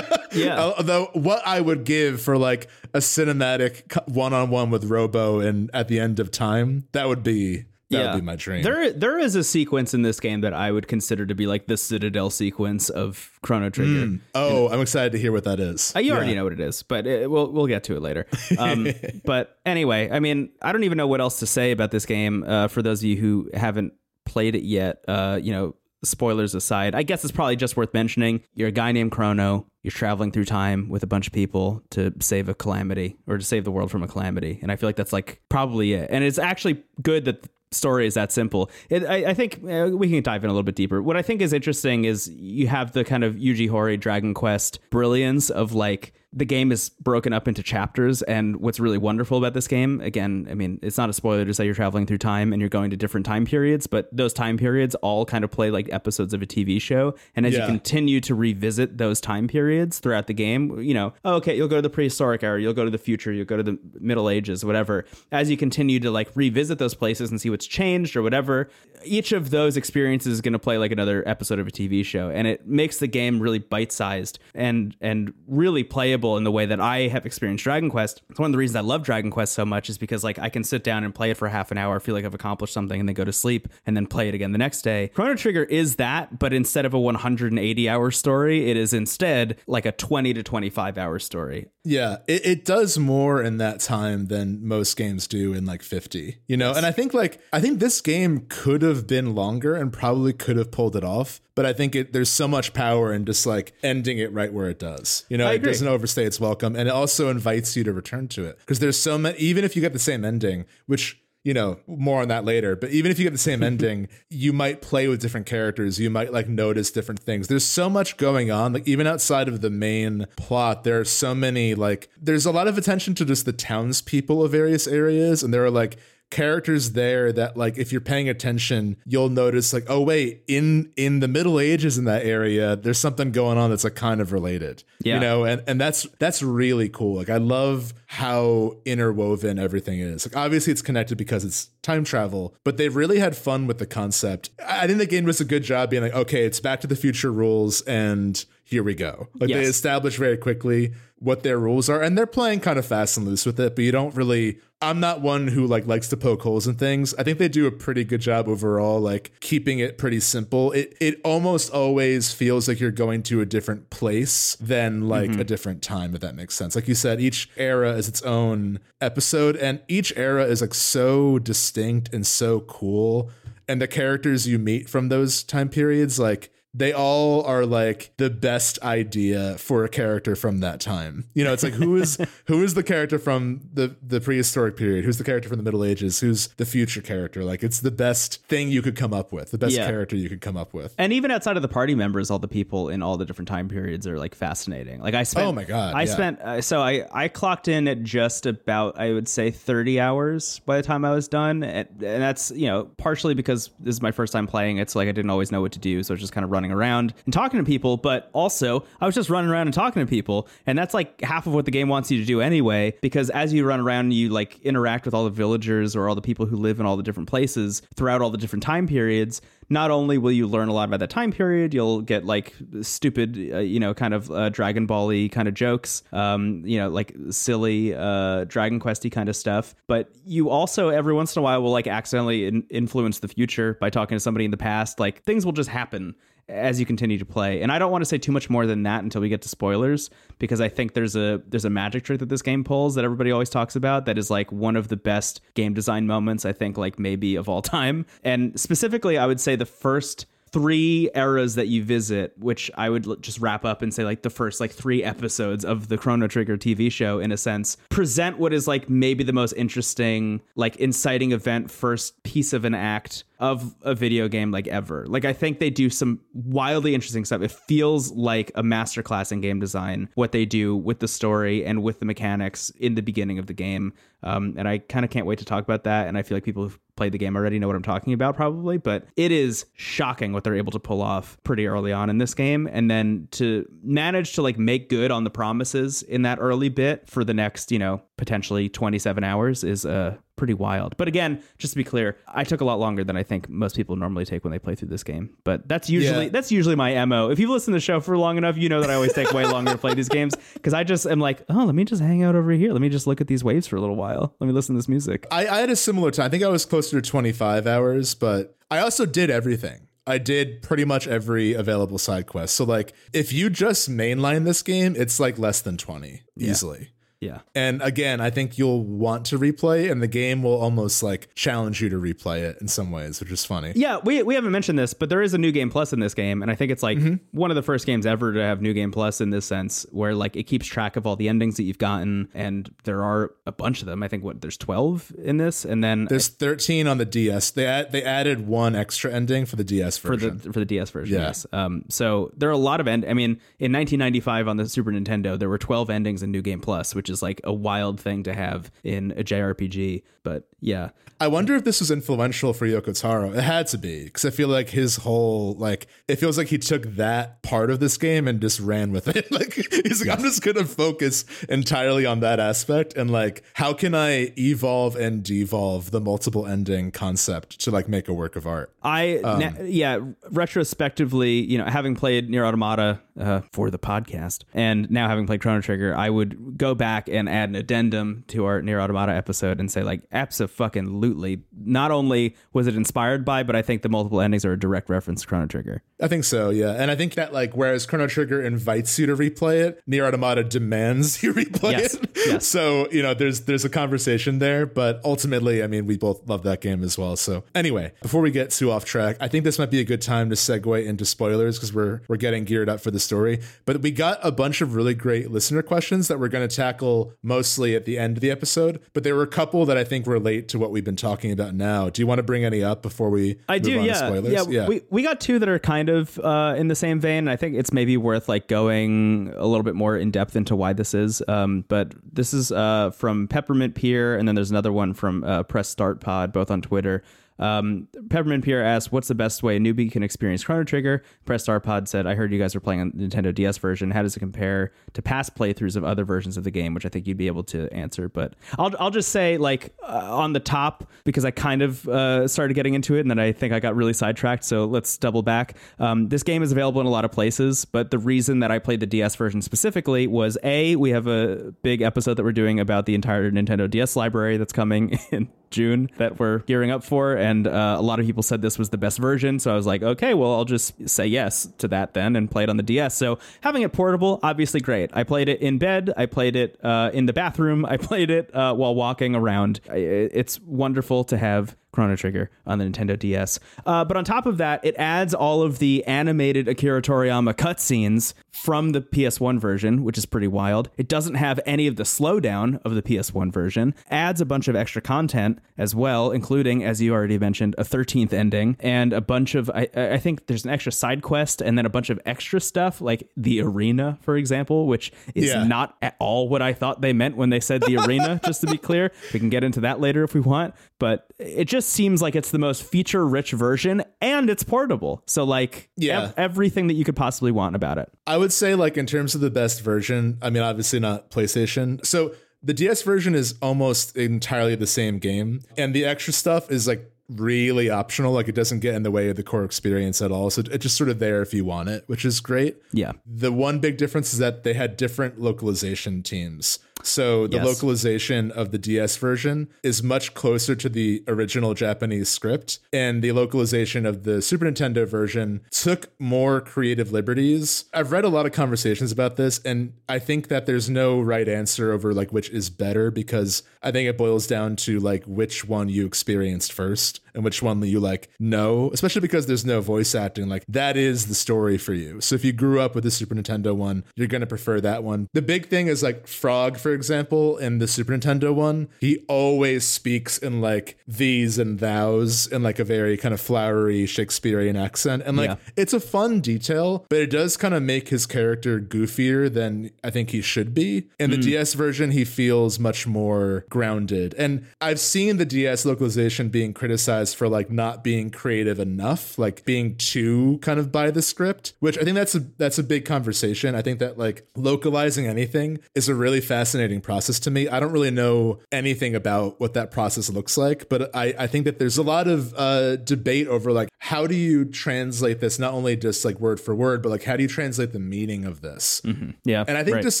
Yeah. 0.34 0.60
Although 0.60 1.10
what 1.12 1.46
I 1.46 1.60
would 1.60 1.84
give 1.84 2.20
for 2.20 2.36
like 2.36 2.68
a 2.92 2.98
cinematic 2.98 3.96
one 4.08 4.32
on 4.32 4.50
one 4.50 4.70
with 4.70 4.84
Robo 4.84 5.40
and 5.40 5.70
at 5.72 5.88
the 5.88 6.00
end 6.00 6.18
of 6.18 6.30
time, 6.30 6.88
that 6.92 7.08
would 7.08 7.22
be 7.22 7.66
that 7.90 7.98
yeah. 7.98 8.12
would 8.12 8.20
be 8.20 8.24
my 8.24 8.36
dream. 8.36 8.62
There, 8.62 8.92
there 8.92 9.18
is 9.18 9.34
a 9.34 9.44
sequence 9.44 9.92
in 9.92 10.02
this 10.02 10.18
game 10.18 10.40
that 10.40 10.54
I 10.54 10.72
would 10.72 10.88
consider 10.88 11.26
to 11.26 11.34
be 11.34 11.46
like 11.46 11.66
the 11.66 11.76
Citadel 11.76 12.30
sequence 12.30 12.88
of 12.88 13.38
Chrono 13.42 13.68
Trigger. 13.70 14.20
oh, 14.34 14.68
I'm 14.70 14.80
excited 14.80 15.12
to 15.12 15.18
hear 15.18 15.32
what 15.32 15.44
that 15.44 15.60
is. 15.60 15.92
Uh, 15.94 15.98
you 15.98 16.12
already 16.12 16.34
know 16.34 16.44
what 16.44 16.54
it 16.54 16.60
is, 16.60 16.82
but 16.82 17.06
it, 17.06 17.30
we'll 17.30 17.50
we'll 17.52 17.66
get 17.66 17.84
to 17.84 17.96
it 17.96 18.00
later. 18.00 18.26
Um, 18.58 18.88
but 19.24 19.58
anyway, 19.66 20.10
I 20.10 20.20
mean, 20.20 20.50
I 20.62 20.72
don't 20.72 20.84
even 20.84 20.96
know 20.96 21.06
what 21.06 21.20
else 21.20 21.40
to 21.40 21.46
say 21.46 21.72
about 21.72 21.90
this 21.90 22.06
game. 22.06 22.44
Uh, 22.44 22.68
for 22.68 22.82
those 22.82 23.00
of 23.00 23.04
you 23.04 23.16
who 23.16 23.50
haven't 23.52 23.92
played 24.24 24.54
it 24.54 24.62
yet, 24.62 25.04
uh, 25.06 25.38
you 25.40 25.52
know, 25.52 25.74
spoilers 26.02 26.54
aside, 26.54 26.94
I 26.94 27.02
guess 27.02 27.22
it's 27.24 27.32
probably 27.32 27.56
just 27.56 27.76
worth 27.76 27.92
mentioning. 27.92 28.42
You're 28.54 28.68
a 28.68 28.72
guy 28.72 28.92
named 28.92 29.12
Chrono. 29.12 29.66
You're 29.82 29.90
traveling 29.90 30.32
through 30.32 30.46
time 30.46 30.88
with 30.88 31.02
a 31.02 31.06
bunch 31.06 31.26
of 31.26 31.32
people 31.32 31.82
to 31.90 32.12
save 32.20 32.48
a 32.48 32.54
calamity 32.54 33.16
or 33.26 33.36
to 33.36 33.44
save 33.44 33.64
the 33.64 33.70
world 33.70 33.90
from 33.90 34.02
a 34.02 34.08
calamity. 34.08 34.58
And 34.62 34.72
I 34.72 34.76
feel 34.76 34.88
like 34.88 34.96
that's 34.96 35.12
like 35.12 35.42
probably 35.48 35.92
it. 35.92 36.08
And 36.10 36.24
it's 36.24 36.38
actually 36.38 36.82
good 37.02 37.26
that 37.26 37.46
story 37.74 38.06
is 38.06 38.14
that 38.14 38.32
simple. 38.32 38.70
It, 38.88 39.04
I, 39.04 39.30
I, 39.30 39.34
think 39.34 39.60
uh, 39.68 39.90
we 39.92 40.08
can 40.08 40.22
dive 40.22 40.44
in 40.44 40.50
a 40.50 40.52
little 40.52 40.62
bit 40.62 40.74
deeper. 40.74 41.02
What 41.02 41.16
I 41.16 41.22
think 41.22 41.40
is 41.40 41.52
interesting 41.52 42.04
is 42.04 42.28
you 42.28 42.68
have 42.68 42.92
the 42.92 43.04
kind 43.04 43.24
of 43.24 43.34
Yuji 43.34 43.68
Horii 43.68 43.98
Dragon 43.98 44.34
Quest 44.34 44.78
brilliance 44.90 45.50
of 45.50 45.72
like 45.72 46.12
the 46.36 46.44
game 46.44 46.72
is 46.72 46.88
broken 47.00 47.32
up 47.32 47.46
into 47.46 47.62
chapters 47.62 48.22
and 48.22 48.56
what's 48.56 48.80
really 48.80 48.98
wonderful 48.98 49.38
about 49.38 49.54
this 49.54 49.68
game 49.68 50.00
again 50.00 50.46
i 50.50 50.54
mean 50.54 50.78
it's 50.82 50.98
not 50.98 51.08
a 51.08 51.12
spoiler 51.12 51.44
to 51.44 51.54
say 51.54 51.64
you're 51.64 51.74
traveling 51.74 52.06
through 52.06 52.18
time 52.18 52.52
and 52.52 52.60
you're 52.60 52.68
going 52.68 52.90
to 52.90 52.96
different 52.96 53.24
time 53.24 53.44
periods 53.44 53.86
but 53.86 54.08
those 54.12 54.32
time 54.32 54.56
periods 54.56 54.94
all 54.96 55.24
kind 55.24 55.44
of 55.44 55.50
play 55.50 55.70
like 55.70 55.88
episodes 55.92 56.34
of 56.34 56.42
a 56.42 56.46
tv 56.46 56.80
show. 56.80 57.14
And 57.36 57.46
as 57.46 57.54
yeah. 57.54 57.60
you 57.60 57.66
continue 57.66 58.20
to 58.22 58.34
revisit 58.34 58.98
those 58.98 59.20
time 59.20 59.46
periods 59.46 60.00
throughout 60.00 60.26
the 60.26 60.34
game 60.34 60.80
you 60.80 60.94
know 60.94 61.12
oh, 61.24 61.34
okay 61.34 61.56
you'll 61.56 61.68
go 61.68 61.76
to 61.76 61.82
the 61.82 61.90
prehistoric 61.90 62.42
era 62.42 62.60
you'll 62.60 62.72
go 62.72 62.84
to 62.84 62.90
the 62.90 62.98
future 62.98 63.32
you'll 63.32 63.44
go 63.44 63.56
to 63.56 63.62
the 63.62 63.78
middle 64.00 64.28
ages 64.28 64.64
whatever. 64.64 65.04
As 65.30 65.50
you 65.50 65.56
continue 65.56 66.00
to 66.00 66.10
like 66.10 66.30
revisit 66.34 66.78
those 66.78 66.94
places 66.94 67.30
and 67.30 67.40
see 67.40 67.50
what's 67.50 67.66
changed 67.66 68.16
or 68.16 68.22
whatever 68.22 68.68
each 69.04 69.32
of 69.32 69.50
those 69.50 69.76
experiences 69.76 70.32
is 70.32 70.40
going 70.40 70.52
to 70.52 70.58
play 70.58 70.78
like 70.78 70.90
another 70.90 71.22
episode 71.26 71.58
of 71.58 71.66
a 71.66 71.70
tv 71.70 72.04
show. 72.04 72.30
And 72.30 72.46
it 72.46 72.66
makes 72.66 72.98
the 72.98 73.06
game 73.06 73.40
really 73.40 73.58
bite-sized 73.58 74.38
and 74.54 74.96
and 75.00 75.32
really 75.46 75.84
playable 75.84 76.23
in 76.36 76.44
the 76.44 76.50
way 76.50 76.66
that 76.66 76.80
I 76.80 77.08
have 77.08 77.26
experienced 77.26 77.64
Dragon 77.64 77.90
Quest. 77.90 78.22
It's 78.30 78.38
one 78.38 78.46
of 78.46 78.52
the 78.52 78.58
reasons 78.58 78.76
I 78.76 78.80
love 78.80 79.02
Dragon 79.02 79.30
Quest 79.30 79.52
so 79.52 79.64
much 79.64 79.90
is 79.90 79.98
because 79.98 80.24
like 80.24 80.38
I 80.38 80.48
can 80.48 80.64
sit 80.64 80.82
down 80.82 81.04
and 81.04 81.14
play 81.14 81.30
it 81.30 81.36
for 81.36 81.48
half 81.48 81.70
an 81.70 81.78
hour, 81.78 82.00
feel 82.00 82.14
like 82.14 82.24
I've 82.24 82.34
accomplished 82.34 82.72
something, 82.72 82.98
and 82.98 83.08
then 83.08 83.14
go 83.14 83.24
to 83.24 83.32
sleep 83.32 83.68
and 83.86 83.96
then 83.96 84.06
play 84.06 84.28
it 84.28 84.34
again 84.34 84.52
the 84.52 84.58
next 84.58 84.82
day. 84.82 85.10
Chrono 85.14 85.34
Trigger 85.34 85.64
is 85.64 85.96
that, 85.96 86.38
but 86.38 86.52
instead 86.52 86.84
of 86.84 86.94
a 86.94 86.98
180 86.98 87.88
hour 87.88 88.10
story, 88.10 88.70
it 88.70 88.76
is 88.76 88.92
instead 88.92 89.58
like 89.66 89.86
a 89.86 89.92
20 89.92 90.34
to 90.34 90.42
25 90.42 90.98
hour 90.98 91.18
story. 91.18 91.66
Yeah, 91.84 92.18
it, 92.26 92.46
it 92.46 92.64
does 92.64 92.98
more 92.98 93.42
in 93.42 93.58
that 93.58 93.80
time 93.80 94.26
than 94.26 94.66
most 94.66 94.96
games 94.96 95.26
do 95.26 95.52
in 95.52 95.66
like 95.66 95.82
50, 95.82 96.38
you 96.46 96.56
know? 96.56 96.72
And 96.72 96.86
I 96.86 96.90
think 96.90 97.12
like, 97.12 97.40
I 97.52 97.60
think 97.60 97.78
this 97.78 98.00
game 98.00 98.46
could 98.48 98.82
have 98.82 99.06
been 99.06 99.34
longer 99.34 99.74
and 99.74 99.92
probably 99.92 100.32
could 100.32 100.56
have 100.56 100.70
pulled 100.70 100.96
it 100.96 101.04
off 101.04 101.40
but 101.54 101.66
I 101.66 101.72
think 101.72 101.94
it, 101.94 102.12
there's 102.12 102.30
so 102.30 102.48
much 102.48 102.72
power 102.72 103.12
in 103.12 103.24
just 103.24 103.46
like 103.46 103.72
ending 103.82 104.18
it 104.18 104.32
right 104.32 104.52
where 104.52 104.68
it 104.68 104.78
does. 104.78 105.24
You 105.28 105.38
know, 105.38 105.50
it 105.50 105.62
doesn't 105.62 105.86
overstay 105.86 106.24
its 106.24 106.40
welcome, 106.40 106.76
and 106.76 106.88
it 106.88 106.92
also 106.92 107.28
invites 107.28 107.76
you 107.76 107.84
to 107.84 107.92
return 107.92 108.28
to 108.28 108.44
it 108.44 108.58
because 108.58 108.78
there's 108.78 108.98
so 108.98 109.18
many. 109.18 109.38
Even 109.38 109.64
if 109.64 109.76
you 109.76 109.82
get 109.82 109.92
the 109.92 109.98
same 109.98 110.24
ending, 110.24 110.66
which 110.86 111.20
you 111.44 111.52
know, 111.52 111.78
more 111.86 112.22
on 112.22 112.28
that 112.28 112.46
later. 112.46 112.74
But 112.74 112.90
even 112.90 113.10
if 113.10 113.18
you 113.18 113.24
get 113.24 113.32
the 113.32 113.38
same 113.38 113.62
ending, 113.62 114.08
you 114.30 114.52
might 114.52 114.80
play 114.80 115.08
with 115.08 115.20
different 115.20 115.46
characters. 115.46 116.00
You 116.00 116.10
might 116.10 116.32
like 116.32 116.48
notice 116.48 116.90
different 116.90 117.20
things. 117.20 117.48
There's 117.48 117.64
so 117.64 117.90
much 117.90 118.16
going 118.16 118.50
on. 118.50 118.72
Like 118.72 118.88
even 118.88 119.06
outside 119.06 119.46
of 119.46 119.60
the 119.60 119.70
main 119.70 120.26
plot, 120.36 120.84
there 120.84 120.98
are 120.98 121.04
so 121.04 121.34
many 121.34 121.74
like 121.74 122.08
there's 122.20 122.46
a 122.46 122.50
lot 122.50 122.66
of 122.66 122.78
attention 122.78 123.14
to 123.16 123.24
just 123.24 123.44
the 123.44 123.52
townspeople 123.52 124.42
of 124.42 124.50
various 124.50 124.86
areas, 124.86 125.42
and 125.42 125.52
there 125.52 125.64
are 125.64 125.70
like 125.70 125.98
characters 126.30 126.92
there 126.92 127.32
that 127.32 127.56
like 127.56 127.78
if 127.78 127.92
you're 127.92 128.00
paying 128.00 128.28
attention 128.28 128.96
you'll 129.06 129.28
notice 129.28 129.72
like 129.72 129.84
oh 129.88 130.00
wait 130.00 130.42
in 130.48 130.92
in 130.96 131.20
the 131.20 131.28
middle 131.28 131.60
ages 131.60 131.96
in 131.96 132.04
that 132.04 132.24
area 132.24 132.74
there's 132.74 132.98
something 132.98 133.30
going 133.30 133.56
on 133.56 133.70
that's 133.70 133.84
like 133.84 133.94
kind 133.94 134.20
of 134.20 134.32
related 134.32 134.82
yeah. 135.04 135.14
you 135.14 135.20
know? 135.20 135.44
And 135.44 135.62
and 135.66 135.80
that's 135.80 136.04
that's 136.18 136.42
really 136.42 136.88
cool. 136.88 137.16
Like 137.16 137.30
i 137.30 137.36
love 137.36 137.94
how 138.06 138.76
interwoven 138.84 139.58
everything 139.58 140.00
is. 140.00 140.26
Like 140.26 140.36
obviously 140.36 140.72
it's 140.72 140.82
connected 140.82 141.18
because 141.18 141.44
it's 141.44 141.70
time 141.82 142.04
travel 142.04 142.54
but 142.64 142.76
they've 142.76 142.94
really 142.94 143.18
had 143.18 143.36
fun 143.36 143.66
with 143.66 143.78
the 143.78 143.86
concept. 143.86 144.50
I 144.66 144.86
think 144.86 144.98
the 144.98 145.06
game 145.06 145.26
does 145.26 145.40
a 145.40 145.44
good 145.44 145.62
job 145.62 145.90
being 145.90 146.02
like 146.02 146.14
okay 146.14 146.44
it's 146.44 146.60
back 146.60 146.80
to 146.80 146.86
the 146.86 146.96
future 146.96 147.32
rules 147.32 147.82
and 147.82 148.44
here 148.64 148.82
we 148.82 148.94
go. 148.94 149.28
Like 149.38 149.50
yes. 149.50 149.58
they 149.58 149.64
establish 149.64 150.16
very 150.16 150.38
quickly 150.38 150.94
what 151.18 151.42
their 151.42 151.58
rules 151.58 151.88
are, 151.88 152.02
and 152.02 152.16
they're 152.16 152.26
playing 152.26 152.60
kind 152.60 152.78
of 152.78 152.86
fast 152.86 153.16
and 153.16 153.26
loose 153.26 153.46
with 153.46 153.60
it. 153.60 153.76
But 153.76 153.84
you 153.84 153.92
don't 153.92 154.14
really. 154.14 154.58
I'm 154.82 155.00
not 155.00 155.22
one 155.22 155.48
who 155.48 155.66
like 155.66 155.86
likes 155.86 156.08
to 156.08 156.16
poke 156.16 156.42
holes 156.42 156.66
in 156.66 156.74
things. 156.74 157.14
I 157.14 157.22
think 157.22 157.38
they 157.38 157.48
do 157.48 157.66
a 157.66 157.70
pretty 157.70 158.04
good 158.04 158.20
job 158.20 158.48
overall, 158.48 159.00
like 159.00 159.32
keeping 159.40 159.78
it 159.78 159.96
pretty 159.96 160.20
simple. 160.20 160.72
It 160.72 160.96
it 161.00 161.20
almost 161.24 161.72
always 161.72 162.32
feels 162.32 162.68
like 162.68 162.80
you're 162.80 162.90
going 162.90 163.22
to 163.24 163.40
a 163.40 163.46
different 163.46 163.90
place 163.90 164.56
than 164.56 165.08
like 165.08 165.30
mm-hmm. 165.30 165.40
a 165.40 165.44
different 165.44 165.82
time, 165.82 166.14
if 166.14 166.20
that 166.22 166.34
makes 166.34 166.54
sense. 166.54 166.74
Like 166.74 166.88
you 166.88 166.94
said, 166.94 167.20
each 167.20 167.50
era 167.56 167.92
is 167.92 168.08
its 168.08 168.22
own 168.22 168.80
episode, 169.00 169.56
and 169.56 169.80
each 169.88 170.12
era 170.16 170.44
is 170.44 170.60
like 170.60 170.74
so 170.74 171.38
distinct 171.38 172.12
and 172.12 172.26
so 172.26 172.60
cool. 172.60 173.30
And 173.66 173.80
the 173.80 173.88
characters 173.88 174.46
you 174.46 174.58
meet 174.58 174.90
from 174.90 175.08
those 175.08 175.42
time 175.42 175.70
periods, 175.70 176.18
like 176.18 176.50
they 176.74 176.92
all 176.92 177.42
are 177.44 177.64
like 177.64 178.12
the 178.16 178.28
best 178.28 178.82
idea 178.82 179.56
for 179.58 179.84
a 179.84 179.88
character 179.88 180.34
from 180.34 180.60
that 180.60 180.80
time. 180.80 181.24
You 181.32 181.44
know, 181.44 181.52
it's 181.52 181.62
like 181.62 181.74
who 181.74 181.96
is 181.96 182.18
who 182.46 182.62
is 182.62 182.74
the 182.74 182.82
character 182.82 183.18
from 183.18 183.60
the 183.72 183.96
the 184.02 184.20
prehistoric 184.20 184.76
period? 184.76 185.04
Who's 185.04 185.18
the 185.18 185.24
character 185.24 185.48
from 185.48 185.58
the 185.58 185.64
Middle 185.64 185.84
Ages? 185.84 186.20
Who's 186.20 186.48
the 186.56 186.66
future 186.66 187.00
character? 187.00 187.44
Like 187.44 187.62
it's 187.62 187.80
the 187.80 187.90
best 187.90 188.44
thing 188.46 188.68
you 188.68 188.82
could 188.82 188.96
come 188.96 189.14
up 189.14 189.32
with, 189.32 189.50
the 189.50 189.58
best 189.58 189.76
yeah. 189.76 189.86
character 189.86 190.16
you 190.16 190.28
could 190.28 190.40
come 190.40 190.56
up 190.56 190.74
with. 190.74 190.94
And 190.98 191.12
even 191.12 191.30
outside 191.30 191.56
of 191.56 191.62
the 191.62 191.68
party 191.68 191.94
members, 191.94 192.30
all 192.30 192.38
the 192.38 192.48
people 192.48 192.88
in 192.88 193.02
all 193.02 193.16
the 193.16 193.24
different 193.24 193.48
time 193.48 193.68
periods 193.68 194.06
are 194.06 194.18
like 194.18 194.34
fascinating. 194.34 195.00
Like 195.00 195.14
I 195.14 195.22
spent 195.22 195.46
Oh 195.46 195.52
my 195.52 195.64
god. 195.64 195.94
I 195.94 196.02
yeah. 196.02 196.12
spent 196.12 196.40
uh, 196.40 196.60
so 196.60 196.80
I 196.80 197.06
I 197.12 197.28
clocked 197.28 197.68
in 197.68 197.86
at 197.88 198.02
just 198.02 198.46
about 198.46 198.98
I 198.98 199.12
would 199.12 199.28
say 199.28 199.50
30 199.50 200.00
hours 200.00 200.60
by 200.60 200.76
the 200.76 200.82
time 200.82 201.04
I 201.04 201.12
was 201.12 201.28
done. 201.28 201.62
And, 201.62 201.88
and 201.88 202.22
that's, 202.22 202.50
you 202.50 202.66
know, 202.66 202.84
partially 202.96 203.34
because 203.34 203.70
this 203.80 203.94
is 203.94 204.02
my 204.02 204.12
first 204.12 204.32
time 204.32 204.46
playing. 204.46 204.78
It's 204.78 204.94
like 204.94 205.08
I 205.08 205.12
didn't 205.12 205.30
always 205.30 205.52
know 205.52 205.60
what 205.60 205.72
to 205.72 205.78
do, 205.78 206.02
so 206.02 206.14
it's 206.14 206.20
just 206.20 206.32
kind 206.32 206.44
of 206.44 206.50
running 206.50 206.63
running 206.64 206.76
around 206.76 207.14
and 207.24 207.32
talking 207.32 207.58
to 207.58 207.64
people, 207.64 207.96
but 207.96 208.30
also 208.32 208.84
I 209.00 209.06
was 209.06 209.14
just 209.14 209.30
running 209.30 209.50
around 209.50 209.66
and 209.66 209.74
talking 209.74 210.04
to 210.04 210.08
people. 210.08 210.48
And 210.66 210.78
that's 210.78 210.94
like 210.94 211.20
half 211.20 211.46
of 211.46 211.54
what 211.54 211.64
the 211.64 211.70
game 211.70 211.88
wants 211.88 212.10
you 212.10 212.18
to 212.18 212.24
do 212.24 212.40
anyway, 212.40 212.94
because 213.02 213.30
as 213.30 213.52
you 213.52 213.64
run 213.64 213.80
around, 213.80 214.12
you 214.12 214.30
like 214.30 214.60
interact 214.62 215.04
with 215.04 215.14
all 215.14 215.24
the 215.24 215.30
villagers 215.30 215.94
or 215.94 216.08
all 216.08 216.14
the 216.14 216.22
people 216.22 216.46
who 216.46 216.56
live 216.56 216.80
in 216.80 216.86
all 216.86 216.96
the 216.96 217.02
different 217.02 217.28
places 217.28 217.82
throughout 217.96 218.22
all 218.22 218.30
the 218.30 218.38
different 218.38 218.62
time 218.62 218.86
periods 218.86 219.40
not 219.68 219.90
only 219.90 220.18
will 220.18 220.32
you 220.32 220.46
learn 220.46 220.68
a 220.68 220.72
lot 220.72 220.88
about 220.88 221.00
that 221.00 221.10
time 221.10 221.32
period, 221.32 221.74
you'll 221.74 222.00
get 222.00 222.24
like 222.24 222.54
stupid, 222.82 223.36
uh, 223.52 223.58
you 223.58 223.80
know, 223.80 223.94
kind 223.94 224.14
of 224.14 224.30
uh, 224.30 224.48
Dragon 224.50 224.86
Ball-y 224.86 225.28
kind 225.30 225.48
of 225.48 225.54
jokes, 225.54 226.02
um, 226.12 226.62
you 226.64 226.78
know, 226.78 226.88
like 226.88 227.14
silly 227.30 227.94
uh, 227.94 228.44
Dragon 228.44 228.80
Questy 228.80 229.10
kind 229.10 229.28
of 229.28 229.36
stuff. 229.36 229.74
But 229.86 230.10
you 230.24 230.50
also 230.50 230.88
every 230.88 231.14
once 231.14 231.34
in 231.36 231.40
a 231.40 231.42
while 231.42 231.62
will 231.62 231.72
like 231.72 231.86
accidentally 231.86 232.46
in- 232.46 232.66
influence 232.70 233.20
the 233.20 233.28
future 233.28 233.76
by 233.80 233.90
talking 233.90 234.16
to 234.16 234.20
somebody 234.20 234.44
in 234.44 234.50
the 234.50 234.56
past. 234.56 235.00
Like 235.00 235.22
things 235.24 235.44
will 235.44 235.52
just 235.52 235.70
happen 235.70 236.14
as 236.48 236.78
you 236.78 236.86
continue 236.86 237.18
to 237.18 237.24
play. 237.24 237.62
And 237.62 237.72
I 237.72 237.78
don't 237.78 237.90
want 237.90 238.02
to 238.02 238.06
say 238.06 238.18
too 238.18 238.32
much 238.32 238.50
more 238.50 238.66
than 238.66 238.82
that 238.84 239.02
until 239.02 239.20
we 239.20 239.28
get 239.28 239.42
to 239.42 239.48
spoilers 239.48 240.10
because 240.38 240.60
I 240.60 240.68
think 240.68 240.94
there's 240.94 241.16
a 241.16 241.42
there's 241.46 241.64
a 241.64 241.70
magic 241.70 242.04
trick 242.04 242.18
that 242.20 242.28
this 242.28 242.42
game 242.42 242.64
pulls 242.64 242.94
that 242.94 243.04
everybody 243.04 243.30
always 243.30 243.50
talks 243.50 243.76
about 243.76 244.06
that 244.06 244.18
is 244.18 244.30
like 244.30 244.52
one 244.52 244.76
of 244.76 244.88
the 244.88 244.96
best 244.96 245.40
game 245.54 245.74
design 245.74 246.06
moments 246.06 246.44
I 246.44 246.52
think 246.52 246.76
like 246.76 246.98
maybe 246.98 247.36
of 247.36 247.48
all 247.48 247.62
time. 247.76 248.06
And 248.22 248.58
specifically 248.58 249.18
I 249.18 249.26
would 249.26 249.40
say 249.40 249.56
the 249.56 249.66
first 249.66 250.26
three 250.54 251.10
eras 251.16 251.56
that 251.56 251.66
you 251.66 251.82
visit, 251.82 252.32
which 252.38 252.70
I 252.76 252.88
would 252.88 253.20
just 253.20 253.40
wrap 253.40 253.64
up 253.64 253.82
and 253.82 253.92
say 253.92 254.04
like 254.04 254.22
the 254.22 254.30
first 254.30 254.60
like 254.60 254.70
three 254.70 255.02
episodes 255.02 255.64
of 255.64 255.88
the 255.88 255.98
Chrono 255.98 256.28
Trigger 256.28 256.56
TV 256.56 256.92
show, 256.92 257.18
in 257.18 257.32
a 257.32 257.36
sense, 257.36 257.76
present 257.88 258.38
what 258.38 258.52
is 258.52 258.68
like 258.68 258.88
maybe 258.88 259.24
the 259.24 259.32
most 259.32 259.52
interesting, 259.54 260.40
like 260.54 260.76
inciting 260.76 261.32
event, 261.32 261.72
first 261.72 262.22
piece 262.22 262.52
of 262.52 262.64
an 262.64 262.72
act 262.72 263.24
of 263.38 263.74
a 263.82 263.94
video 263.94 264.28
game 264.28 264.50
like 264.50 264.66
ever. 264.68 265.06
Like 265.06 265.24
I 265.24 265.32
think 265.32 265.58
they 265.58 265.70
do 265.70 265.90
some 265.90 266.20
wildly 266.32 266.94
interesting 266.94 267.24
stuff. 267.24 267.42
It 267.42 267.50
feels 267.50 268.12
like 268.12 268.50
a 268.54 268.62
masterclass 268.62 269.32
in 269.32 269.40
game 269.40 269.60
design 269.60 270.08
what 270.14 270.32
they 270.32 270.44
do 270.44 270.76
with 270.76 271.00
the 271.00 271.08
story 271.08 271.64
and 271.64 271.82
with 271.82 271.98
the 271.98 272.06
mechanics 272.06 272.70
in 272.70 272.94
the 272.94 273.02
beginning 273.02 273.38
of 273.38 273.46
the 273.46 273.52
game. 273.52 273.92
Um, 274.22 274.54
and 274.56 274.66
I 274.66 274.78
kind 274.78 275.04
of 275.04 275.10
can't 275.10 275.26
wait 275.26 275.38
to 275.40 275.44
talk 275.44 275.62
about 275.62 275.84
that. 275.84 276.08
And 276.08 276.16
I 276.16 276.22
feel 276.22 276.36
like 276.36 276.44
people 276.44 276.62
who've 276.62 276.78
played 276.96 277.12
the 277.12 277.18
game 277.18 277.36
already 277.36 277.58
know 277.58 277.66
what 277.66 277.76
I'm 277.76 277.82
talking 277.82 278.12
about, 278.12 278.36
probably. 278.36 278.78
But 278.78 279.06
it 279.16 279.32
is 279.32 279.66
shocking 279.74 280.32
what 280.32 280.44
they're 280.44 280.56
able 280.56 280.72
to 280.72 280.78
pull 280.78 281.02
off 281.02 281.36
pretty 281.44 281.66
early 281.66 281.92
on 281.92 282.08
in 282.08 282.18
this 282.18 282.34
game, 282.34 282.68
and 282.72 282.90
then 282.90 283.28
to 283.32 283.68
manage 283.82 284.32
to 284.34 284.42
like 284.42 284.58
make 284.58 284.88
good 284.88 285.10
on 285.10 285.24
the 285.24 285.30
promises 285.30 286.02
in 286.02 286.22
that 286.22 286.38
early 286.40 286.68
bit 286.68 287.08
for 287.08 287.24
the 287.24 287.34
next, 287.34 287.70
you 287.70 287.78
know, 287.78 288.02
potentially 288.16 288.68
27 288.68 289.24
hours 289.24 289.64
is 289.64 289.84
uh, 289.84 290.16
pretty 290.36 290.54
wild. 290.54 290.96
But 290.96 291.08
again, 291.08 291.42
just 291.58 291.72
to 291.72 291.76
be 291.76 291.84
clear, 291.84 292.16
I 292.26 292.44
took 292.44 292.60
a 292.60 292.64
lot 292.64 292.78
longer 292.78 293.04
than 293.04 293.16
I 293.16 293.22
think 293.22 293.48
most 293.48 293.76
people 293.76 293.96
normally 293.96 294.24
take 294.24 294.44
when 294.44 294.50
they 294.50 294.58
play 294.58 294.74
through 294.74 294.88
this 294.88 295.04
game. 295.04 295.36
But 295.44 295.68
that's 295.68 295.88
usually 295.88 296.24
yeah. 296.24 296.30
that's 296.30 296.50
usually 296.50 296.76
my 296.76 297.04
mo. 297.04 297.30
If 297.30 297.38
you've 297.38 297.50
listened 297.50 297.72
to 297.72 297.76
the 297.76 297.80
show 297.80 298.00
for 298.00 298.16
long 298.18 298.36
enough, 298.36 298.56
you 298.56 298.68
know 298.68 298.80
that 298.80 298.90
I 298.90 298.94
always 298.94 299.12
take 299.12 299.32
way 299.32 299.46
longer 299.46 299.72
to 299.72 299.78
play 299.78 299.94
these 299.94 300.08
games 300.08 300.34
because 300.54 300.74
I 300.74 300.84
just 300.84 301.06
am 301.06 301.20
like, 301.20 301.44
oh, 301.48 301.64
let 301.64 301.74
me 301.74 301.84
just 301.84 302.02
hang 302.02 302.22
out 302.22 302.36
over 302.36 302.50
here. 302.52 302.72
Let 302.72 302.80
me 302.80 302.88
just 302.88 303.06
look 303.06 303.20
at 303.20 303.26
these 303.26 303.44
waves 303.44 303.66
for 303.66 303.76
a 303.76 303.80
little 303.80 303.96
while. 303.96 304.34
Let 304.40 304.46
me 304.46 304.52
listen 304.52 304.74
to 304.74 304.78
this 304.78 304.88
music. 304.88 305.26
I, 305.30 305.46
I 305.46 305.60
had 305.60 305.70
a 305.70 305.76
similar 305.76 306.10
time. 306.10 306.26
I 306.26 306.28
think 306.28 306.42
I 306.42 306.48
was 306.48 306.64
closer 306.64 307.00
to 307.00 307.10
25 307.10 307.66
hours, 307.66 308.14
but 308.14 308.56
I 308.70 308.78
also 308.78 309.06
did 309.06 309.30
everything. 309.30 309.88
I 310.06 310.18
did 310.18 310.60
pretty 310.62 310.84
much 310.84 311.08
every 311.08 311.54
available 311.54 311.98
side 311.98 312.26
quest. 312.26 312.54
So 312.54 312.64
like 312.64 312.92
if 313.12 313.32
you 313.32 313.48
just 313.48 313.90
mainline 313.90 314.44
this 314.44 314.62
game, 314.62 314.94
it's 314.96 315.18
like 315.18 315.38
less 315.38 315.62
than 315.62 315.78
20 315.78 316.22
easily. 316.38 316.90
Yeah. 317.24 317.40
And 317.54 317.80
again, 317.82 318.20
I 318.20 318.30
think 318.30 318.58
you'll 318.58 318.84
want 318.84 319.24
to 319.26 319.38
replay, 319.38 319.90
and 319.90 320.02
the 320.02 320.06
game 320.06 320.42
will 320.42 320.60
almost 320.60 321.02
like 321.02 321.34
challenge 321.34 321.80
you 321.80 321.88
to 321.88 321.96
replay 321.96 322.40
it 322.42 322.58
in 322.60 322.68
some 322.68 322.90
ways, 322.90 323.20
which 323.20 323.30
is 323.30 323.44
funny. 323.44 323.72
Yeah, 323.74 323.98
we, 324.04 324.22
we 324.22 324.34
haven't 324.34 324.52
mentioned 324.52 324.78
this, 324.78 324.92
but 324.94 325.08
there 325.08 325.22
is 325.22 325.32
a 325.34 325.38
new 325.38 325.50
game 325.52 325.70
plus 325.70 325.92
in 325.92 326.00
this 326.00 326.14
game, 326.14 326.42
and 326.42 326.50
I 326.50 326.54
think 326.54 326.70
it's 326.70 326.82
like 326.82 326.98
one 327.32 327.50
of 327.50 327.54
the 327.54 327.62
first 327.62 327.86
games 327.86 328.04
ever 328.06 328.32
to 328.32 328.40
have 328.42 328.60
new 328.60 328.72
game 328.74 328.92
plus 328.92 329.20
in 329.20 329.30
this 329.30 329.46
sense, 329.46 329.86
where 329.90 330.14
like 330.14 330.36
it 330.36 330.44
keeps 330.44 330.66
track 330.66 330.96
of 330.96 331.06
all 331.06 331.16
the 331.16 331.28
endings 331.28 331.56
that 331.56 331.62
you've 331.64 331.78
gotten, 331.78 332.28
and 332.34 332.72
there 332.84 333.02
are 333.02 333.34
a 333.46 333.52
bunch 333.52 333.80
of 333.80 333.86
them. 333.86 334.02
I 334.02 334.08
think 334.08 334.22
what 334.22 334.40
there's 334.42 334.56
twelve 334.58 335.10
in 335.22 335.38
this, 335.38 335.64
and 335.64 335.82
then 335.82 336.04
There's 336.06 336.28
13 336.28 336.86
on 336.86 336.98
the 336.98 337.04
DS. 337.04 337.52
They 337.52 337.66
add, 337.66 337.92
they 337.92 338.02
added 338.02 338.46
one 338.46 338.74
extra 338.74 339.12
ending 339.12 339.46
for 339.46 339.56
the 339.56 339.64
DS 339.64 339.98
version. 339.98 340.38
for 340.38 340.46
the 340.48 340.52
for 340.52 340.58
the 340.58 340.66
DS 340.66 340.90
version. 340.90 341.16
Yeah. 341.16 341.26
Yes. 341.28 341.46
Um. 341.52 341.84
So 341.88 342.32
there 342.36 342.48
are 342.48 342.52
a 342.52 342.56
lot 342.58 342.80
of 342.80 342.88
end. 342.88 343.04
I 343.04 343.14
mean, 343.14 343.30
in 343.58 343.72
1995 343.72 344.48
on 344.48 344.56
the 344.56 344.68
Super 344.68 344.92
Nintendo, 344.92 345.38
there 345.38 345.48
were 345.48 345.58
12 345.58 345.90
endings 345.90 346.22
in 346.22 346.30
New 346.30 346.42
Game 346.42 346.60
Plus, 346.60 346.94
which 346.94 347.08
is 347.08 347.13
like 347.22 347.40
a 347.44 347.52
wild 347.52 348.00
thing 348.00 348.22
to 348.24 348.34
have 348.34 348.70
in 348.82 349.12
a 349.12 349.24
JRPG. 349.24 350.02
But 350.22 350.48
yeah, 350.60 350.90
I 351.20 351.28
wonder 351.28 351.54
if 351.54 351.64
this 351.64 351.80
was 351.80 351.90
influential 351.90 352.54
for 352.54 352.66
Yoko 352.66 352.98
Taro. 352.98 353.32
It 353.32 353.42
had 353.42 353.66
to 353.68 353.78
be 353.78 354.04
because 354.04 354.24
I 354.24 354.30
feel 354.30 354.48
like 354.48 354.70
his 354.70 354.96
whole 354.96 355.54
like 355.54 355.86
it 356.08 356.16
feels 356.16 356.38
like 356.38 356.48
he 356.48 356.56
took 356.58 356.82
that 356.96 357.42
part 357.42 357.70
of 357.70 357.78
this 357.78 357.98
game 357.98 358.26
and 358.26 358.40
just 358.40 358.58
ran 358.60 358.90
with 358.90 359.08
it. 359.08 359.30
like 359.32 359.52
he's 359.54 360.04
like, 360.04 360.16
I'm 360.16 360.24
just 360.24 360.42
gonna 360.42 360.64
focus 360.64 361.24
entirely 361.48 362.06
on 362.06 362.20
that 362.20 362.40
aspect 362.40 362.94
and 362.96 363.10
like 363.10 363.42
how 363.54 363.74
can 363.74 363.94
I 363.94 364.32
evolve 364.38 364.96
and 364.96 365.22
devolve 365.22 365.90
the 365.90 366.00
multiple 366.00 366.46
ending 366.46 366.90
concept 366.90 367.60
to 367.60 367.70
like 367.70 367.86
make 367.88 368.08
a 368.08 368.14
work 368.14 368.34
of 368.34 368.46
art. 368.46 368.72
I 368.82 369.18
Um, 369.18 369.40
na- 369.40 369.52
yeah, 369.62 369.98
retrospectively, 370.30 371.40
you 371.44 371.58
know, 371.58 371.64
having 371.64 371.94
played 371.94 372.30
Nier 372.30 372.44
Automata 372.46 373.00
uh, 373.18 373.42
for 373.52 373.70
the 373.70 373.78
podcast, 373.78 374.44
and 374.54 374.90
now 374.90 375.08
having 375.08 375.26
played 375.26 375.40
Chrono 375.40 375.60
Trigger, 375.60 375.94
I 375.94 376.08
would 376.10 376.56
go 376.56 376.74
back 376.74 376.93
and 377.08 377.28
add 377.28 377.48
an 377.48 377.54
addendum 377.56 378.24
to 378.28 378.44
our 378.46 378.62
Nier 378.62 378.80
Automata 378.80 379.12
episode 379.12 379.60
and 379.60 379.70
say 379.70 379.82
like, 379.82 380.02
absolutely. 380.12 381.42
Not 381.56 381.90
only 381.90 382.36
was 382.52 382.66
it 382.66 382.76
inspired 382.76 383.24
by, 383.24 383.42
but 383.42 383.56
I 383.56 383.62
think 383.62 383.82
the 383.82 383.88
multiple 383.88 384.20
endings 384.20 384.44
are 384.44 384.52
a 384.52 384.58
direct 384.58 384.88
reference 384.88 385.22
to 385.22 385.26
Chrono 385.28 385.46
Trigger. 385.46 385.82
I 386.00 386.08
think 386.08 386.24
so, 386.24 386.50
yeah. 386.50 386.72
And 386.72 386.90
I 386.90 386.96
think 386.96 387.14
that 387.14 387.32
like 387.32 387.54
whereas 387.54 387.86
Chrono 387.86 388.06
Trigger 388.06 388.42
invites 388.42 388.98
you 388.98 389.06
to 389.06 389.16
replay 389.16 389.60
it, 389.64 389.82
Nier 389.86 390.04
Automata 390.06 390.44
demands 390.44 391.22
you 391.22 391.32
replay 391.32 391.72
Yes, 391.72 391.94
it. 391.94 392.10
yes. 392.26 392.46
So, 392.46 392.88
you 392.90 393.02
know, 393.02 393.14
there's 393.14 393.42
there's 393.42 393.64
a 393.64 393.68
conversation 393.70 394.38
there, 394.38 394.66
but 394.66 395.00
ultimately, 395.04 395.62
I 395.62 395.66
mean, 395.66 395.86
we 395.86 395.96
both 395.96 396.26
love 396.28 396.42
that 396.44 396.60
game 396.60 396.82
as 396.82 396.98
well. 396.98 397.16
So 397.16 397.44
anyway, 397.54 397.92
before 398.02 398.20
we 398.20 398.30
get 398.30 398.50
too 398.50 398.70
off 398.70 398.84
track, 398.84 399.16
I 399.20 399.28
think 399.28 399.44
this 399.44 399.58
might 399.58 399.70
be 399.70 399.80
a 399.80 399.84
good 399.84 400.02
time 400.02 400.28
to 400.30 400.36
segue 400.36 400.84
into 400.86 401.04
spoilers 401.04 401.56
because 401.58 401.72
we're 401.72 402.00
we're 402.08 402.16
getting 402.16 402.44
geared 402.44 402.68
up 402.68 402.80
for 402.80 402.90
the 402.90 403.00
story. 403.00 403.40
But 403.64 403.80
we 403.82 403.90
got 403.90 404.18
a 404.22 404.30
bunch 404.32 404.60
of 404.60 404.74
really 404.74 404.94
great 404.94 405.30
listener 405.30 405.62
questions 405.62 406.08
that 406.08 406.18
we're 406.20 406.28
going 406.28 406.46
to 406.46 406.54
tackle 406.54 406.83
mostly 407.22 407.74
at 407.74 407.84
the 407.84 407.98
end 407.98 408.16
of 408.16 408.20
the 408.20 408.30
episode. 408.30 408.80
But 408.92 409.04
there 409.04 409.14
were 409.14 409.22
a 409.22 409.28
couple 409.28 409.64
that 409.66 409.76
I 409.76 409.84
think 409.84 410.06
relate 410.06 410.48
to 410.48 410.58
what 410.58 410.70
we've 410.70 410.84
been 410.84 410.96
talking 410.96 411.32
about 411.32 411.54
now. 411.54 411.88
Do 411.90 412.02
you 412.02 412.06
want 412.06 412.18
to 412.18 412.22
bring 412.22 412.44
any 412.44 412.62
up 412.62 412.82
before 412.82 413.10
we 413.10 413.38
I 413.48 413.56
move 413.56 413.62
do, 413.62 413.78
on 413.80 413.84
yeah, 413.84 413.92
to 413.92 413.98
spoilers? 413.98 414.48
yeah. 414.48 414.68
We 414.68 414.82
we 414.90 415.02
got 415.02 415.20
two 415.20 415.38
that 415.38 415.48
are 415.48 415.58
kind 415.58 415.88
of 415.88 416.18
uh, 416.18 416.54
in 416.56 416.68
the 416.68 416.74
same 416.74 417.00
vein. 417.00 417.28
I 417.28 417.36
think 417.36 417.56
it's 417.56 417.72
maybe 417.72 417.96
worth 417.96 418.28
like 418.28 418.48
going 418.48 419.32
a 419.36 419.46
little 419.46 419.62
bit 419.64 419.74
more 419.74 419.96
in 419.96 420.10
depth 420.10 420.36
into 420.36 420.56
why 420.56 420.72
this 420.72 420.94
is. 420.94 421.22
Um, 421.28 421.64
but 421.68 421.94
this 422.12 422.34
is 422.34 422.52
uh, 422.52 422.90
from 422.90 423.28
Peppermint 423.28 423.74
Pier, 423.74 424.16
and 424.16 424.26
then 424.28 424.34
there's 424.34 424.50
another 424.50 424.72
one 424.72 424.94
from 424.94 425.24
uh, 425.24 425.42
Press 425.44 425.68
Start 425.68 426.00
Pod, 426.00 426.32
both 426.32 426.50
on 426.50 426.62
Twitter. 426.62 427.02
Um, 427.38 427.88
Peppermint 428.10 428.44
Pier 428.44 428.62
asked, 428.62 428.92
"What's 428.92 429.08
the 429.08 429.14
best 429.14 429.42
way 429.42 429.56
a 429.56 429.60
newbie 429.60 429.90
can 429.90 430.02
experience 430.02 430.44
Chrono 430.44 430.64
Trigger?" 430.64 431.02
Press 431.24 431.42
Start 431.42 431.62
Pod 431.64 431.88
said, 431.88 432.06
"I 432.06 432.14
heard 432.14 432.32
you 432.32 432.38
guys 432.38 432.54
are 432.54 432.60
playing 432.60 432.80
on 432.80 432.92
the 432.94 433.06
Nintendo 433.06 433.34
DS 433.34 433.58
version. 433.58 433.90
How 433.90 434.02
does 434.02 434.16
it 434.16 434.20
compare 434.20 434.72
to 434.92 435.02
past 435.02 435.34
playthroughs 435.34 435.76
of 435.76 435.84
other 435.84 436.04
versions 436.04 436.36
of 436.36 436.44
the 436.44 436.50
game?" 436.50 436.74
Which 436.74 436.86
I 436.86 436.88
think 436.88 437.06
you'd 437.06 437.16
be 437.16 437.26
able 437.26 437.44
to 437.44 437.72
answer. 437.72 438.08
But 438.08 438.34
I'll 438.58 438.72
I'll 438.78 438.90
just 438.90 439.10
say 439.10 439.36
like 439.36 439.74
uh, 439.82 440.16
on 440.16 440.32
the 440.32 440.40
top 440.40 440.90
because 441.04 441.24
I 441.24 441.30
kind 441.30 441.62
of 441.62 441.88
uh, 441.88 442.28
started 442.28 442.54
getting 442.54 442.74
into 442.74 442.96
it 442.96 443.00
and 443.00 443.10
then 443.10 443.18
I 443.18 443.32
think 443.32 443.52
I 443.52 443.60
got 443.60 443.74
really 443.74 443.92
sidetracked. 443.92 444.44
So 444.44 444.64
let's 444.64 444.96
double 444.96 445.22
back. 445.22 445.56
Um, 445.78 446.08
this 446.08 446.22
game 446.22 446.42
is 446.42 446.52
available 446.52 446.80
in 446.80 446.86
a 446.86 446.90
lot 446.90 447.04
of 447.04 447.12
places, 447.12 447.64
but 447.64 447.90
the 447.90 447.98
reason 447.98 448.40
that 448.40 448.50
I 448.50 448.58
played 448.58 448.80
the 448.80 448.86
DS 448.86 449.16
version 449.16 449.42
specifically 449.42 450.06
was 450.06 450.38
a 450.42 450.76
we 450.76 450.90
have 450.90 451.06
a 451.06 451.52
big 451.62 451.82
episode 451.82 452.14
that 452.14 452.24
we're 452.24 452.32
doing 452.32 452.60
about 452.60 452.86
the 452.86 452.94
entire 452.94 453.30
Nintendo 453.30 453.68
DS 453.68 453.96
library 453.96 454.36
that's 454.36 454.52
coming 454.52 454.98
in 455.10 455.28
June 455.54 455.88
that 455.96 456.18
we're 456.18 456.38
gearing 456.40 456.70
up 456.70 456.84
for, 456.84 457.14
and 457.14 457.46
uh, 457.46 457.76
a 457.78 457.82
lot 457.82 458.00
of 458.00 458.06
people 458.06 458.22
said 458.22 458.42
this 458.42 458.58
was 458.58 458.70
the 458.70 458.76
best 458.76 458.98
version. 458.98 459.38
So 459.38 459.52
I 459.52 459.56
was 459.56 459.66
like, 459.66 459.82
okay, 459.82 460.12
well, 460.14 460.34
I'll 460.34 460.44
just 460.44 460.88
say 460.88 461.06
yes 461.06 461.48
to 461.58 461.68
that 461.68 461.94
then 461.94 462.16
and 462.16 462.30
play 462.30 462.42
it 462.42 462.48
on 462.50 462.56
the 462.56 462.62
DS. 462.62 462.94
So 462.94 463.18
having 463.40 463.62
it 463.62 463.72
portable, 463.72 464.20
obviously 464.22 464.60
great. 464.60 464.90
I 464.92 465.04
played 465.04 465.28
it 465.28 465.40
in 465.40 465.58
bed, 465.58 465.92
I 465.96 466.06
played 466.06 466.36
it 466.36 466.58
uh, 466.62 466.90
in 466.92 467.06
the 467.06 467.12
bathroom, 467.12 467.64
I 467.68 467.76
played 467.76 468.10
it 468.10 468.34
uh, 468.34 468.54
while 468.54 468.74
walking 468.74 469.14
around. 469.14 469.60
It's 469.70 470.40
wonderful 470.40 471.04
to 471.04 471.16
have 471.16 471.56
Chrono 471.74 471.96
Trigger 471.96 472.30
on 472.46 472.58
the 472.58 472.64
Nintendo 472.64 472.96
DS. 472.98 473.40
Uh, 473.66 473.84
but 473.84 473.96
on 473.96 474.04
top 474.04 474.26
of 474.26 474.38
that, 474.38 474.64
it 474.64 474.74
adds 474.76 475.12
all 475.12 475.42
of 475.42 475.58
the 475.58 475.84
animated 475.84 476.46
Akira 476.48 476.80
Toriyama 476.80 477.34
cutscenes 477.34 478.14
from 478.30 478.70
the 478.70 478.80
PS1 478.80 479.38
version, 479.40 479.82
which 479.84 479.98
is 479.98 480.06
pretty 480.06 480.28
wild. 480.28 480.70
It 480.76 480.88
doesn't 480.88 481.14
have 481.14 481.40
any 481.46 481.66
of 481.66 481.76
the 481.76 481.82
slowdown 481.82 482.60
of 482.64 482.74
the 482.74 482.82
PS1 482.82 483.32
version, 483.32 483.74
adds 483.90 484.20
a 484.20 484.24
bunch 484.24 484.48
of 484.48 484.54
extra 484.56 484.80
content 484.82 485.38
as 485.58 485.74
well, 485.74 486.10
including, 486.10 486.64
as 486.64 486.80
you 486.80 486.92
already 486.92 487.18
mentioned, 487.18 487.54
a 487.58 487.64
13th 487.64 488.12
ending 488.12 488.56
and 488.60 488.92
a 488.92 489.00
bunch 489.00 489.34
of, 489.34 489.50
I, 489.50 489.68
I 489.74 489.98
think 489.98 490.26
there's 490.26 490.44
an 490.44 490.50
extra 490.50 490.72
side 490.72 491.02
quest 491.02 491.40
and 491.40 491.56
then 491.58 491.66
a 491.66 491.70
bunch 491.70 491.90
of 491.90 492.00
extra 492.06 492.40
stuff, 492.40 492.80
like 492.80 493.08
the 493.16 493.40
arena, 493.40 493.98
for 494.02 494.16
example, 494.16 494.66
which 494.66 494.92
is 495.14 495.26
Yeah. 495.32 495.44
not 495.44 495.76
at 495.82 495.96
all 495.98 496.28
what 496.28 496.42
I 496.42 496.52
thought 496.52 496.80
they 496.80 496.92
meant 496.92 497.16
when 497.16 497.30
they 497.30 497.40
said 497.40 497.62
the 497.62 497.76
arena, 497.78 498.20
just 498.26 498.40
to 498.42 498.46
be 498.46 498.58
clear. 498.58 498.92
We 499.12 499.20
can 499.20 499.28
get 499.30 499.42
into 499.44 499.60
that 499.60 499.80
later 499.80 500.02
if 500.04 500.14
we 500.14 500.20
want, 500.20 500.54
but 500.78 501.06
it 501.18 501.44
just 501.46 501.63
seems 501.64 502.00
like 502.02 502.14
it's 502.14 502.30
the 502.30 502.38
most 502.38 502.62
feature 502.62 503.06
rich 503.06 503.32
version 503.32 503.82
and 504.00 504.30
it's 504.30 504.42
portable. 504.42 505.02
So, 505.06 505.24
like, 505.24 505.70
Yeah. 505.76 506.04
ev- 506.04 506.14
everything 506.16 506.66
that 506.68 506.74
you 506.74 506.84
could 506.84 506.96
possibly 506.96 507.32
want 507.32 507.56
about 507.56 507.78
it. 507.78 507.90
I 508.06 508.16
would 508.16 508.32
say, 508.32 508.54
like, 508.54 508.76
in 508.76 508.86
terms 508.86 509.14
of 509.14 509.20
the 509.20 509.30
best 509.30 509.62
version, 509.62 510.18
I 510.22 510.30
mean, 510.30 510.42
obviously 510.42 510.80
not 510.80 511.10
PlayStation. 511.10 511.84
So 511.84 512.14
the 512.42 512.54
DS 512.54 512.82
version 512.82 513.14
is 513.14 513.34
almost 513.40 513.96
entirely 513.96 514.54
the 514.54 514.66
same 514.66 514.98
game. 514.98 515.40
And 515.56 515.74
the 515.74 515.84
extra 515.84 516.12
stuff 516.12 516.50
is 516.50 516.66
like 516.68 516.90
really 517.08 517.68
optional. 517.70 518.12
Like, 518.12 518.28
it 518.28 518.34
doesn't 518.34 518.60
get 518.60 518.74
in 518.74 518.82
the 518.82 518.90
way 518.90 519.08
of 519.08 519.16
the 519.16 519.22
core 519.22 519.44
experience 519.44 520.00
at 520.02 520.10
all. 520.10 520.30
So 520.30 520.40
it's 520.42 520.62
just 520.62 520.76
sort 520.76 520.88
of 520.90 520.98
there 520.98 521.22
if 521.22 521.34
you 521.34 521.44
want 521.44 521.68
it, 521.68 521.84
which 521.86 522.04
is 522.04 522.20
great. 522.20 522.56
Yeah. 522.72 522.92
The 523.06 523.30
one 523.32 523.58
big 523.58 523.76
difference 523.76 524.12
is 524.12 524.18
that 524.20 524.42
they 524.44 524.54
had 524.54 524.76
different 524.76 525.20
localization 525.20 526.02
teams. 526.02 526.58
So 526.86 527.26
the 527.26 527.36
Yes. 527.38 527.46
localization 527.46 528.30
of 528.30 528.50
the 528.50 528.58
DS 528.58 528.96
version 528.98 529.48
is 529.62 529.82
much 529.82 530.14
closer 530.14 530.54
to 530.54 530.68
the 530.68 531.02
original 531.08 531.54
Japanese 531.54 532.08
script, 532.08 532.58
and 532.72 533.02
the 533.02 533.12
localization 533.12 533.86
of 533.86 534.04
the 534.04 534.20
Super 534.20 534.44
Nintendo 534.44 534.86
version 534.86 535.40
took 535.50 535.90
more 535.98 536.40
creative 536.40 536.92
liberties. 536.92 537.64
I've 537.72 537.90
read 537.90 538.04
a 538.04 538.08
lot 538.08 538.26
of 538.26 538.32
conversations 538.32 538.92
about 538.92 539.16
this, 539.16 539.40
and 539.44 539.72
I 539.88 539.98
think 539.98 540.28
that 540.28 540.46
there's 540.46 540.68
no 540.68 541.00
right 541.00 541.26
answer 541.28 541.72
over 541.72 541.92
like 541.94 542.12
which 542.12 542.28
is 542.30 542.50
better 542.50 542.90
because 542.90 543.42
I 543.62 543.70
think 543.70 543.88
it 543.88 543.96
boils 543.96 544.26
down 544.26 544.56
to 544.56 544.78
like 544.78 545.04
which 545.04 545.46
one 545.48 545.68
you 545.68 545.86
experienced 545.86 546.52
first 546.52 547.00
and 547.14 547.24
which 547.24 547.42
one 547.42 547.62
you 547.62 547.80
like 547.80 548.08
know, 548.18 548.70
especially 548.72 549.00
because 549.00 549.26
there's 549.26 549.44
no 549.44 549.60
voice 549.60 549.94
acting. 549.94 550.28
Like 550.28 550.44
that 550.48 550.76
is 550.76 551.06
the 551.06 551.14
story 551.14 551.58
for 551.58 551.74
you. 551.74 552.00
So 552.00 552.14
if 552.14 552.24
you 552.24 552.32
grew 552.32 552.60
up 552.60 552.74
with 552.74 552.84
the 552.84 552.90
Super 552.90 553.14
Nintendo 553.14 553.54
one, 553.54 553.84
you're 553.96 554.08
going 554.08 554.20
to 554.20 554.26
prefer 554.26 554.60
that 554.60 554.82
one. 554.82 555.08
The 555.12 555.22
big 555.22 555.46
thing 555.48 555.66
is 555.68 555.82
like 555.82 556.06
Frog, 556.06 556.58
for 556.58 556.72
example, 556.72 557.36
in 557.38 557.58
the 557.58 557.68
Super 557.68 557.92
Nintendo 557.92 558.34
one, 558.34 558.68
he 558.80 559.04
always 559.08 559.64
speaks 559.64 560.18
in 560.18 560.40
like 560.40 560.76
these 560.86 561.38
and 561.38 561.58
thous 561.58 562.26
in 562.26 562.42
like 562.42 562.58
a 562.58 562.64
very 562.64 562.96
kind 562.96 563.14
of 563.14 563.20
flowery 563.20 563.86
Shakespearean 563.86 564.56
accent. 564.56 565.02
And 565.06 565.16
like 565.16 565.30
Yeah. 565.30 565.36
it's 565.56 565.72
a 565.72 565.80
fun 565.80 566.20
detail, 566.20 566.86
but 566.88 566.98
it 566.98 567.10
does 567.10 567.36
kind 567.36 567.54
of 567.54 567.62
make 567.62 567.88
his 567.88 568.06
character 568.06 568.60
goofier 568.60 569.32
than 569.32 569.70
I 569.82 569.90
think 569.90 570.10
he 570.10 570.20
should 570.20 570.54
be. 570.54 570.88
In 570.98 571.10
the 571.10 571.16
hmm. 571.16 571.22
DS 571.22 571.54
version, 571.54 571.90
he 571.92 572.04
feels 572.04 572.58
much 572.58 572.86
more 572.86 573.44
grounded. 573.50 574.14
And 574.18 574.46
I've 574.60 574.80
seen 574.80 575.16
the 575.16 575.24
DS 575.24 575.64
localization 575.64 576.28
being 576.28 576.52
criticized 576.52 577.03
for 577.12 577.28
like 577.28 577.50
not 577.50 577.84
being 577.84 578.10
creative 578.10 578.58
enough, 578.58 579.18
like 579.18 579.44
being 579.44 579.76
too 579.76 580.38
kind 580.40 580.58
of 580.58 580.72
by 580.72 580.90
the 580.90 581.02
script, 581.02 581.52
which 581.60 581.76
I 581.76 581.82
think 581.82 581.96
that's 581.96 582.14
a 582.14 582.20
that's 582.20 582.58
a 582.58 582.62
big 582.62 582.84
conversation. 582.84 583.54
I 583.54 583.62
think 583.62 583.80
that 583.80 583.98
like 583.98 584.26
localizing 584.36 585.06
anything 585.06 585.58
is 585.74 585.88
a 585.88 585.94
really 585.94 586.20
fascinating 586.20 586.80
process 586.80 587.18
to 587.20 587.30
me. 587.30 587.48
I 587.48 587.60
don't 587.60 587.72
really 587.72 587.90
know 587.90 588.38
anything 588.52 588.94
about 588.94 589.40
what 589.40 589.54
that 589.54 589.70
process 589.70 590.08
looks 590.08 590.38
like, 590.38 590.68
but 590.68 590.94
I, 590.94 591.14
I 591.18 591.26
think 591.26 591.44
that 591.44 591.58
there's 591.58 591.78
a 591.78 591.82
lot 591.82 592.06
of 592.06 592.32
uh, 592.34 592.76
debate 592.76 593.26
over 593.26 593.52
like 593.52 593.68
how 593.78 594.06
do 594.06 594.14
you 594.14 594.46
translate 594.46 595.20
this 595.20 595.38
not 595.38 595.52
only 595.52 595.76
just 595.76 596.04
like 596.06 596.18
word 596.18 596.40
for 596.40 596.54
word, 596.54 596.82
but 596.82 596.88
like 596.88 597.02
how 597.02 597.16
do 597.16 597.22
you 597.22 597.28
translate 597.28 597.72
the 597.72 597.78
meaning 597.78 598.24
of 598.24 598.40
this? 598.40 598.80
Yeah. 599.24 599.44
And 599.46 599.58
I 599.58 599.64
think 599.64 599.76
right. 599.76 599.82
just 599.82 600.00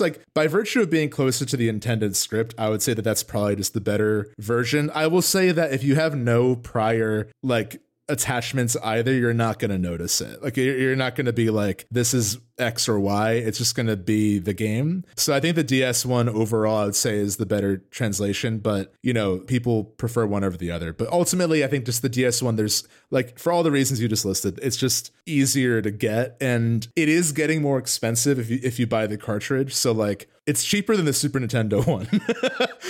like 0.00 0.22
by 0.34 0.46
virtue 0.46 0.80
of 0.80 0.90
being 0.90 1.10
closer 1.10 1.44
to 1.44 1.56
the 1.56 1.68
intended 1.68 2.16
script, 2.16 2.54
I 2.56 2.68
would 2.68 2.82
say 2.82 2.94
that 2.94 3.02
that's 3.02 3.22
probably 3.22 3.56
just 3.56 3.74
the 3.74 3.80
better 3.80 4.32
version. 4.38 4.90
I 4.94 5.06
will 5.06 5.22
say 5.22 5.50
that 5.52 5.72
if 5.72 5.82
you 5.84 5.96
have 5.96 6.16
no 6.16 6.56
prior 6.56 6.93
like 7.42 7.80
attachments 8.08 8.76
either, 8.76 9.12
you're 9.12 9.34
not 9.34 9.58
going 9.58 9.70
to 9.70 9.78
notice 9.78 10.20
it. 10.20 10.42
Like 10.42 10.56
you're 10.56 10.96
not 10.96 11.14
going 11.16 11.26
to 11.26 11.32
be 11.32 11.50
like, 11.50 11.86
this 11.90 12.14
is 12.14 12.38
X 12.58 12.88
or 12.88 12.98
Y. 13.00 13.32
It's 13.32 13.58
just 13.58 13.74
going 13.74 13.86
to 13.86 13.96
be 13.96 14.38
the 14.38 14.54
game. 14.54 15.04
So 15.16 15.34
I 15.34 15.40
think 15.40 15.56
the 15.56 15.64
DS 15.64 16.06
one 16.06 16.28
overall, 16.28 16.78
I 16.78 16.84
would 16.86 16.96
say, 16.96 17.16
is 17.16 17.36
the 17.36 17.46
better 17.46 17.78
translation. 17.90 18.58
But 18.58 18.92
you 19.02 19.12
know, 19.12 19.38
people 19.38 19.84
prefer 19.84 20.26
one 20.26 20.44
over 20.44 20.56
the 20.56 20.70
other. 20.70 20.92
But 20.92 21.08
ultimately, 21.10 21.64
I 21.64 21.66
think 21.66 21.86
just 21.86 22.02
the 22.02 22.08
DS 22.08 22.42
one, 22.42 22.56
there's 22.56 22.86
like 23.10 23.38
for 23.38 23.52
all 23.52 23.62
the 23.62 23.70
reasons 23.70 24.00
you 24.00 24.08
just 24.08 24.24
listed, 24.24 24.58
it's 24.62 24.76
just 24.76 25.10
easier 25.26 25.80
to 25.82 25.90
get, 25.90 26.36
and 26.40 26.86
it 26.96 27.08
is 27.08 27.32
getting 27.32 27.62
more 27.62 27.78
expensive 27.78 28.38
if 28.38 28.50
you 28.50 28.60
if 28.62 28.78
you 28.78 28.86
buy 28.86 29.06
the 29.06 29.18
cartridge. 29.18 29.74
So 29.74 29.92
like 29.92 30.28
it's 30.46 30.62
cheaper 30.62 30.94
than 30.94 31.06
the 31.06 31.12
Super 31.12 31.40
Nintendo 31.40 31.86
one. 31.86 32.08